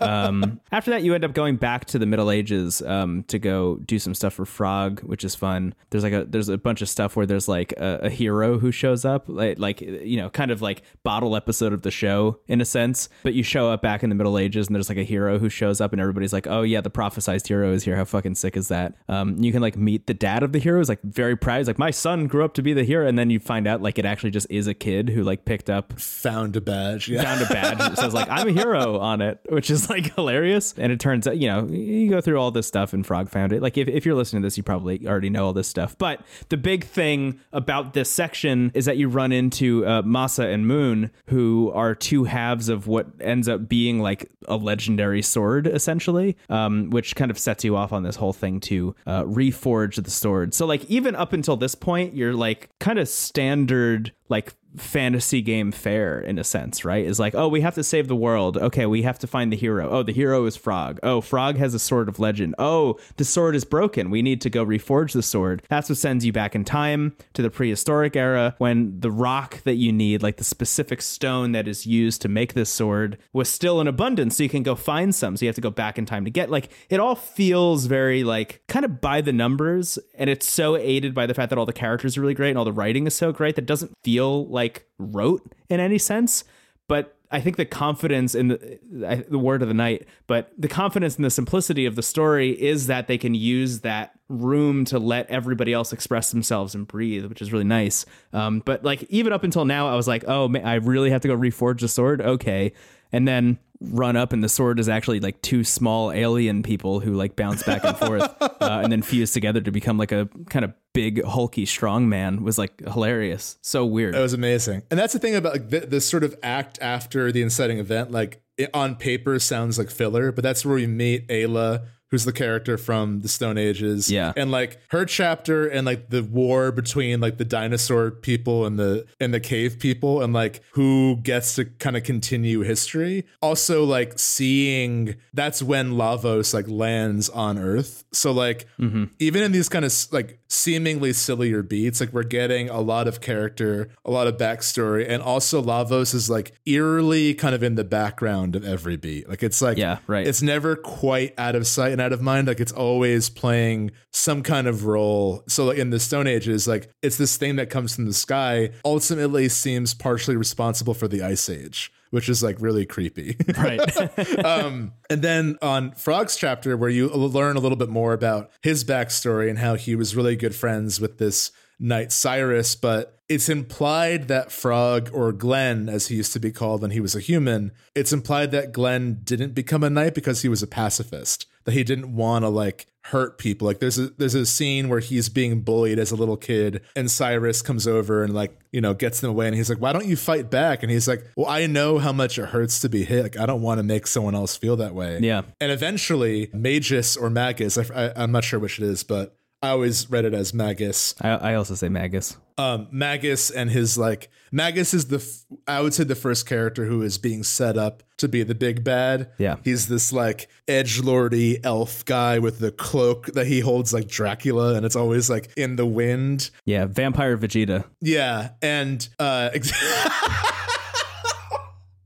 Um, 0.00 0.60
after 0.70 0.90
that, 0.90 1.02
you 1.02 1.14
end 1.14 1.24
up 1.24 1.34
going 1.34 1.56
back 1.56 1.84
to 1.86 1.98
the 1.98 2.06
Middle 2.06 2.30
Ages 2.30 2.82
um, 2.82 3.24
to 3.24 3.38
go 3.38 3.76
do 3.76 3.98
some 3.98 4.14
stuff 4.14 4.34
for 4.34 4.44
Frog, 4.44 5.00
which 5.00 5.24
is 5.24 5.34
fun. 5.34 5.74
There's 5.90 6.04
like 6.04 6.12
a 6.12 6.24
there's 6.24 6.48
a 6.48 6.58
bunch 6.58 6.82
of 6.82 6.88
stuff 6.88 7.16
where 7.16 7.26
there's 7.26 7.48
like 7.48 7.72
a, 7.72 8.00
a 8.04 8.10
hero 8.10 8.58
who 8.58 8.72
shows 8.72 9.04
up, 9.04 9.24
like 9.28 9.58
like 9.58 9.80
you 9.80 10.16
know, 10.16 10.30
kind 10.30 10.50
of 10.50 10.62
like 10.62 10.82
bottle 11.02 11.36
episode 11.36 11.72
of 11.72 11.82
the 11.82 11.90
show 11.90 12.38
in 12.48 12.60
a 12.60 12.64
sense. 12.64 13.08
But 13.22 13.34
you 13.34 13.42
show 13.42 13.70
up 13.70 13.82
back 13.82 14.02
in 14.02 14.08
the 14.08 14.16
Middle 14.16 14.38
Ages, 14.38 14.66
and 14.66 14.74
there's 14.74 14.88
like 14.88 14.98
a 14.98 15.04
hero 15.04 15.38
who 15.38 15.48
shows 15.48 15.80
up, 15.80 15.92
and 15.92 16.00
everybody's 16.00 16.32
like, 16.32 16.46
"Oh 16.46 16.62
yeah, 16.62 16.80
the 16.80 16.90
prophesized 16.90 17.48
hero 17.48 17.72
is 17.72 17.84
here. 17.84 17.96
How 17.96 18.04
fucking 18.04 18.34
sick 18.34 18.56
is 18.56 18.68
that?" 18.68 18.94
Um, 19.08 19.36
you 19.42 19.52
can 19.52 19.60
like 19.62 19.76
meet 19.76 20.06
the 20.06 20.14
dad 20.14 20.42
of 20.42 20.52
the 20.52 20.58
hero. 20.58 20.78
He's 20.78 20.88
like 20.88 21.02
very 21.02 21.36
proud. 21.36 21.58
He's 21.58 21.66
like, 21.66 21.78
"My 21.78 21.90
son 21.90 22.26
grew 22.26 22.44
up 22.44 22.54
to 22.54 22.62
be 22.62 22.72
the 22.72 22.84
hero," 22.84 23.06
and 23.06 23.18
then 23.18 23.30
you 23.30 23.40
find 23.40 23.66
out 23.66 23.82
like 23.82 23.98
it 23.98 24.04
actually 24.04 24.30
just 24.30 24.46
is 24.50 24.66
a 24.66 24.74
kid 24.74 25.10
who 25.10 25.22
like 25.22 25.44
picked 25.44 25.70
up 25.70 25.98
found 26.00 26.56
a 26.56 26.60
badge 26.60 27.08
yeah 27.08 27.22
found 27.22 27.42
a 27.42 27.46
badge 27.46 27.78
that 27.78 27.96
says 27.98 28.14
like 28.14 28.28
I'm 28.30 28.48
a 28.48 28.52
hero 28.52 28.98
on 29.02 29.20
it, 29.20 29.40
which 29.48 29.70
is 29.70 29.90
like 29.90 30.14
hilarious. 30.16 30.74
And 30.78 30.92
it 30.92 31.00
turns 31.00 31.26
out, 31.26 31.36
you 31.36 31.48
know, 31.48 31.66
you 31.66 32.08
go 32.08 32.20
through 32.20 32.38
all 32.38 32.50
this 32.50 32.66
stuff 32.66 32.92
and 32.92 33.04
Frog 33.04 33.28
found 33.28 33.52
it. 33.52 33.60
Like 33.60 33.76
if, 33.76 33.88
if 33.88 34.06
you're 34.06 34.14
listening 34.14 34.42
to 34.42 34.46
this, 34.46 34.56
you 34.56 34.62
probably 34.62 35.06
already 35.06 35.28
know 35.28 35.44
all 35.44 35.52
this 35.52 35.68
stuff. 35.68 35.98
But 35.98 36.20
the 36.48 36.56
big 36.56 36.84
thing 36.84 37.40
about 37.52 37.92
this 37.92 38.10
section 38.10 38.70
is 38.74 38.84
that 38.86 38.96
you 38.96 39.08
run 39.08 39.32
into 39.32 39.84
uh, 39.84 40.02
Masa 40.02 40.52
and 40.52 40.66
Moon, 40.66 41.10
who 41.26 41.70
are 41.74 41.94
two 41.94 42.24
halves 42.24 42.68
of 42.68 42.86
what 42.86 43.08
ends 43.20 43.48
up 43.48 43.68
being 43.68 44.00
like 44.00 44.30
a 44.48 44.56
legendary 44.56 45.22
sword, 45.22 45.66
essentially, 45.66 46.36
um, 46.48 46.90
which 46.90 47.16
kind 47.16 47.30
of 47.30 47.38
sets 47.38 47.64
you 47.64 47.76
off 47.76 47.92
on 47.92 48.02
this 48.02 48.16
whole 48.16 48.32
thing 48.32 48.60
to 48.60 48.94
uh, 49.06 49.24
reforge 49.24 50.02
the 50.02 50.10
sword. 50.10 50.54
So 50.54 50.66
like 50.66 50.84
even 50.86 51.16
up 51.16 51.32
until 51.32 51.56
this 51.56 51.74
point, 51.74 52.14
you're 52.14 52.34
like 52.34 52.70
kind 52.78 52.98
of 52.98 53.08
standard 53.08 54.12
like 54.28 54.54
fantasy 54.76 55.42
game 55.42 55.72
fare 55.72 56.20
in 56.20 56.38
a 56.38 56.44
sense, 56.44 56.84
right? 56.84 57.04
Is 57.04 57.18
like, 57.18 57.34
oh, 57.34 57.48
we 57.48 57.60
have 57.60 57.74
to 57.74 57.84
save 57.84 58.08
the 58.08 58.16
world. 58.16 58.56
Okay, 58.56 58.86
we 58.86 59.02
have 59.02 59.18
to 59.20 59.26
find 59.26 59.52
the 59.52 59.56
hero. 59.56 59.88
Oh, 59.90 60.02
the 60.02 60.12
hero 60.12 60.44
is 60.46 60.56
Frog. 60.56 60.98
Oh, 61.02 61.20
Frog 61.20 61.56
has 61.56 61.74
a 61.74 61.78
sword 61.78 62.08
of 62.08 62.18
legend. 62.18 62.54
Oh, 62.58 62.98
the 63.16 63.24
sword 63.24 63.54
is 63.54 63.64
broken. 63.64 64.10
We 64.10 64.22
need 64.22 64.40
to 64.42 64.50
go 64.50 64.64
reforge 64.64 65.12
the 65.12 65.22
sword. 65.22 65.62
That's 65.68 65.88
what 65.88 65.98
sends 65.98 66.24
you 66.24 66.32
back 66.32 66.54
in 66.54 66.64
time 66.64 67.16
to 67.34 67.42
the 67.42 67.50
prehistoric 67.50 68.16
era 68.16 68.54
when 68.58 69.00
the 69.00 69.10
rock 69.10 69.62
that 69.64 69.74
you 69.74 69.92
need, 69.92 70.22
like 70.22 70.36
the 70.36 70.44
specific 70.44 71.02
stone 71.02 71.52
that 71.52 71.68
is 71.68 71.86
used 71.86 72.22
to 72.22 72.28
make 72.28 72.54
this 72.54 72.70
sword, 72.70 73.18
was 73.32 73.48
still 73.48 73.80
in 73.80 73.88
abundance. 73.88 74.36
So 74.36 74.42
you 74.42 74.48
can 74.48 74.62
go 74.62 74.74
find 74.74 75.14
some. 75.14 75.36
So 75.36 75.44
you 75.44 75.48
have 75.48 75.56
to 75.56 75.60
go 75.60 75.70
back 75.70 75.98
in 75.98 76.06
time 76.06 76.24
to 76.24 76.30
get 76.30 76.50
like 76.50 76.70
it 76.88 77.00
all 77.00 77.14
feels 77.14 77.86
very 77.86 78.24
like 78.24 78.62
kind 78.68 78.84
of 78.84 79.00
by 79.00 79.20
the 79.20 79.32
numbers. 79.32 79.98
And 80.14 80.30
it's 80.30 80.48
so 80.48 80.76
aided 80.76 81.14
by 81.14 81.26
the 81.26 81.34
fact 81.34 81.50
that 81.50 81.58
all 81.58 81.66
the 81.66 81.72
characters 81.72 82.16
are 82.16 82.20
really 82.20 82.34
great 82.34 82.50
and 82.50 82.58
all 82.58 82.64
the 82.64 82.72
writing 82.72 83.06
is 83.06 83.14
so 83.14 83.32
great 83.32 83.56
that 83.56 83.66
doesn't 83.66 83.92
feel 84.02 84.46
like 84.46 84.61
rote 84.98 85.54
in 85.68 85.80
any 85.80 85.98
sense. 85.98 86.44
But 86.88 87.16
I 87.30 87.40
think 87.40 87.56
the 87.56 87.64
confidence 87.64 88.34
in 88.34 88.48
the 88.48 89.26
the 89.28 89.38
word 89.38 89.62
of 89.62 89.68
the 89.68 89.74
night, 89.74 90.06
but 90.26 90.52
the 90.58 90.68
confidence 90.68 91.16
in 91.16 91.22
the 91.22 91.30
simplicity 91.30 91.86
of 91.86 91.96
the 91.96 92.02
story 92.02 92.50
is 92.50 92.86
that 92.88 93.06
they 93.06 93.16
can 93.16 93.34
use 93.34 93.80
that 93.80 94.12
room 94.28 94.84
to 94.86 94.98
let 94.98 95.30
everybody 95.30 95.72
else 95.72 95.92
express 95.92 96.30
themselves 96.30 96.74
and 96.74 96.86
breathe, 96.86 97.24
which 97.24 97.40
is 97.40 97.50
really 97.50 97.64
nice. 97.64 98.04
Um, 98.34 98.60
but 98.64 98.84
like 98.84 99.04
even 99.04 99.32
up 99.32 99.44
until 99.44 99.64
now, 99.64 99.88
I 99.88 99.94
was 99.94 100.06
like, 100.06 100.24
oh, 100.28 100.48
man, 100.48 100.66
I 100.66 100.74
really 100.74 101.10
have 101.10 101.22
to 101.22 101.28
go 101.28 101.36
reforge 101.36 101.80
the 101.80 101.88
sword. 101.88 102.20
Okay, 102.20 102.72
and 103.12 103.28
then 103.28 103.58
run 103.90 104.16
up 104.16 104.32
and 104.32 104.44
the 104.44 104.48
sword 104.48 104.78
is 104.78 104.88
actually 104.88 105.18
like 105.18 105.42
two 105.42 105.64
small 105.64 106.12
alien 106.12 106.62
people 106.62 107.00
who 107.00 107.14
like 107.14 107.34
bounce 107.34 107.64
back 107.64 107.82
and 107.82 107.96
forth 107.96 108.22
uh, 108.40 108.80
and 108.82 108.92
then 108.92 109.02
fuse 109.02 109.32
together 109.32 109.60
to 109.60 109.72
become 109.72 109.98
like 109.98 110.12
a 110.12 110.28
kind 110.50 110.64
of 110.64 110.72
big 110.92 111.24
hulky 111.24 111.66
strong 111.66 112.08
man 112.08 112.44
was 112.44 112.58
like 112.58 112.80
hilarious 112.86 113.58
so 113.60 113.84
weird 113.84 114.14
It 114.14 114.20
was 114.20 114.34
amazing. 114.34 114.82
And 114.90 115.00
that's 115.00 115.12
the 115.12 115.18
thing 115.18 115.34
about 115.34 115.52
like, 115.54 115.70
th- 115.70 115.84
this 115.84 116.08
sort 116.08 116.22
of 116.22 116.36
act 116.44 116.78
after 116.80 117.32
the 117.32 117.42
inciting 117.42 117.78
event. 117.78 118.12
Like 118.12 118.40
it 118.56 118.70
on 118.72 118.94
paper 118.94 119.38
sounds 119.40 119.78
like 119.78 119.90
filler, 119.90 120.30
but 120.30 120.42
that's 120.42 120.64
where 120.64 120.76
we 120.76 120.86
meet 120.86 121.26
Ayla, 121.28 121.86
who's 122.12 122.26
the 122.26 122.32
character 122.32 122.76
from 122.76 123.20
the 123.20 123.28
Stone 123.28 123.56
Ages. 123.56 124.10
Yeah. 124.10 124.34
And 124.36 124.50
like 124.50 124.78
her 124.90 125.06
chapter 125.06 125.66
and 125.66 125.86
like 125.86 126.10
the 126.10 126.22
war 126.22 126.70
between 126.70 127.20
like 127.20 127.38
the 127.38 127.44
dinosaur 127.46 128.10
people 128.10 128.66
and 128.66 128.78
the 128.78 129.06
and 129.18 129.32
the 129.32 129.40
cave 129.40 129.78
people 129.78 130.20
and 130.20 130.34
like 130.34 130.60
who 130.72 131.16
gets 131.16 131.54
to 131.54 131.64
kind 131.64 131.96
of 131.96 132.04
continue 132.04 132.60
history. 132.60 133.24
Also 133.40 133.82
like 133.84 134.18
seeing 134.18 135.16
that's 135.32 135.62
when 135.62 135.92
Lavos 135.92 136.52
like 136.52 136.68
lands 136.68 137.30
on 137.30 137.58
Earth. 137.58 138.04
So 138.12 138.30
like 138.30 138.66
mm-hmm. 138.78 139.04
even 139.18 139.42
in 139.42 139.52
these 139.52 139.70
kind 139.70 139.86
of 139.86 139.92
like 140.12 140.38
seemingly 140.48 141.14
sillier 141.14 141.62
beats, 141.62 141.98
like 141.98 142.12
we're 142.12 142.24
getting 142.24 142.68
a 142.68 142.82
lot 142.82 143.08
of 143.08 143.22
character, 143.22 143.88
a 144.04 144.10
lot 144.10 144.26
of 144.26 144.36
backstory, 144.36 145.06
and 145.08 145.22
also 145.22 145.62
Lavos 145.62 146.14
is 146.14 146.28
like 146.28 146.52
eerily 146.66 147.32
kind 147.32 147.54
of 147.54 147.62
in 147.62 147.74
the 147.76 147.84
background 147.84 148.54
of 148.54 148.66
every 148.66 148.98
beat. 148.98 149.30
Like 149.30 149.42
it's 149.42 149.62
like 149.62 149.78
Yeah, 149.78 150.00
right. 150.06 150.26
It's 150.26 150.42
never 150.42 150.76
quite 150.76 151.32
out 151.38 151.54
of 151.54 151.66
sight 151.66 151.92
and 151.92 152.01
out 152.02 152.12
of 152.12 152.20
mind. 152.20 152.48
Like 152.48 152.60
it's 152.60 152.72
always 152.72 153.30
playing 153.30 153.92
some 154.10 154.42
kind 154.42 154.66
of 154.66 154.84
role. 154.84 155.44
So 155.48 155.66
like 155.66 155.78
in 155.78 155.90
the 155.90 156.00
Stone 156.00 156.26
Ages, 156.26 156.68
like 156.68 156.90
it's 157.02 157.16
this 157.16 157.36
thing 157.36 157.56
that 157.56 157.70
comes 157.70 157.94
from 157.94 158.04
the 158.06 158.12
sky, 158.12 158.70
ultimately 158.84 159.48
seems 159.48 159.94
partially 159.94 160.36
responsible 160.36 160.94
for 160.94 161.08
the 161.08 161.22
Ice 161.22 161.48
Age. 161.48 161.92
Which 162.10 162.28
is 162.28 162.42
like 162.42 162.60
really 162.60 162.84
creepy. 162.84 163.38
Right. 163.56 164.44
um, 164.44 164.92
and 165.08 165.22
then 165.22 165.56
on 165.62 165.92
Frog's 165.92 166.36
chapter, 166.36 166.76
where 166.76 166.90
you 166.90 167.08
learn 167.08 167.56
a 167.56 167.60
little 167.60 167.76
bit 167.76 167.88
more 167.88 168.12
about 168.12 168.50
his 168.62 168.84
backstory 168.84 169.48
and 169.48 169.58
how 169.58 169.76
he 169.76 169.96
was 169.96 170.14
really 170.14 170.36
good 170.36 170.54
friends 170.54 171.00
with 171.00 171.16
this 171.16 171.52
knight 171.82 172.12
Cyrus, 172.12 172.76
but 172.76 173.18
it's 173.28 173.48
implied 173.48 174.28
that 174.28 174.52
Frog, 174.52 175.10
or 175.12 175.32
Glenn, 175.32 175.88
as 175.88 176.08
he 176.08 176.16
used 176.16 176.32
to 176.34 176.40
be 176.40 176.52
called 176.52 176.82
when 176.82 176.92
he 176.92 177.00
was 177.00 177.14
a 177.14 177.20
human, 177.20 177.72
it's 177.94 178.12
implied 178.12 178.52
that 178.52 178.72
Glenn 178.72 179.20
didn't 179.24 179.54
become 179.54 179.82
a 179.82 179.90
knight 179.90 180.14
because 180.14 180.42
he 180.42 180.48
was 180.48 180.62
a 180.62 180.66
pacifist, 180.66 181.46
that 181.64 181.72
he 181.72 181.84
didn't 181.84 182.14
want 182.14 182.44
to 182.44 182.48
like 182.48 182.86
hurt 183.06 183.38
people. 183.38 183.66
Like 183.66 183.80
there's 183.80 183.98
a 183.98 184.08
there's 184.10 184.34
a 184.34 184.46
scene 184.46 184.88
where 184.88 185.00
he's 185.00 185.28
being 185.28 185.60
bullied 185.60 185.98
as 185.98 186.10
a 186.10 186.16
little 186.16 186.36
kid, 186.36 186.82
and 186.94 187.10
Cyrus 187.10 187.62
comes 187.62 187.86
over 187.86 188.22
and 188.22 188.34
like 188.34 188.58
you 188.72 188.80
know 188.80 188.94
gets 188.94 189.20
them 189.20 189.30
away, 189.30 189.46
and 189.46 189.56
he's 189.56 189.68
like, 189.68 189.80
"Why 189.80 189.92
don't 189.92 190.06
you 190.06 190.16
fight 190.16 190.50
back?" 190.50 190.82
And 190.82 190.90
he's 190.90 191.08
like, 191.08 191.24
"Well, 191.36 191.48
I 191.48 191.66
know 191.66 191.98
how 191.98 192.12
much 192.12 192.38
it 192.38 192.46
hurts 192.46 192.80
to 192.80 192.88
be 192.88 193.04
hit. 193.04 193.22
Like 193.22 193.38
I 193.38 193.46
don't 193.46 193.62
want 193.62 193.78
to 193.78 193.82
make 193.82 194.06
someone 194.06 194.34
else 194.34 194.56
feel 194.56 194.76
that 194.76 194.94
way." 194.94 195.18
Yeah. 195.20 195.42
And 195.60 195.72
eventually, 195.72 196.50
Magus 196.52 197.16
or 197.16 197.30
Magus, 197.30 197.78
I, 197.78 197.84
I, 198.06 198.12
I'm 198.16 198.32
not 198.32 198.44
sure 198.44 198.58
which 198.58 198.78
it 198.78 198.84
is, 198.84 199.02
but 199.02 199.36
I 199.62 199.70
always 199.70 200.10
read 200.10 200.24
it 200.24 200.34
as 200.34 200.52
Magus. 200.52 201.14
I, 201.20 201.30
I 201.30 201.54
also 201.54 201.74
say 201.74 201.88
Magus. 201.88 202.36
Um, 202.58 202.88
Magus 202.90 203.50
and 203.50 203.70
his 203.70 203.96
like 203.96 204.30
Magus 204.50 204.92
is 204.94 205.06
the 205.08 205.16
f- 205.16 205.44
I 205.66 205.80
would 205.80 205.94
say 205.94 206.04
the 206.04 206.14
first 206.14 206.46
character 206.46 206.84
who 206.84 207.02
is 207.02 207.16
being 207.18 207.42
set 207.42 207.76
up 207.78 208.02
to 208.18 208.28
be 208.28 208.42
the 208.42 208.54
big 208.54 208.84
bad. 208.84 209.30
Yeah. 209.38 209.56
he's 209.64 209.88
this 209.88 210.12
like 210.12 210.48
edge 210.68 211.00
lordy 211.00 211.62
elf 211.64 212.04
guy 212.04 212.38
with 212.38 212.58
the 212.58 212.70
cloak 212.70 213.26
that 213.32 213.46
he 213.46 213.60
holds 213.60 213.92
like 213.92 214.08
Dracula, 214.08 214.74
and 214.74 214.84
it's 214.86 214.96
always 214.96 215.30
like 215.30 215.50
in 215.56 215.76
the 215.76 215.86
wind. 215.86 216.50
Yeah, 216.66 216.84
Vampire 216.86 217.36
Vegeta. 217.38 217.84
Yeah, 218.00 218.50
and 218.60 219.06
uh, 219.18 219.50
ex- 219.54 219.72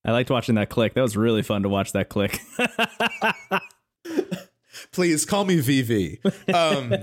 I 0.05 0.13
liked 0.13 0.31
watching 0.31 0.55
that 0.55 0.71
click. 0.71 0.95
That 0.95 1.03
was 1.03 1.17
really 1.17 1.43
fun 1.43 1.65
to 1.65 1.69
watch 1.69 1.93
that 1.93 2.09
click. 2.09 2.39
please 4.93 5.25
call 5.25 5.45
me 5.45 5.59
VV. 5.59 6.55
Um, 6.55 6.95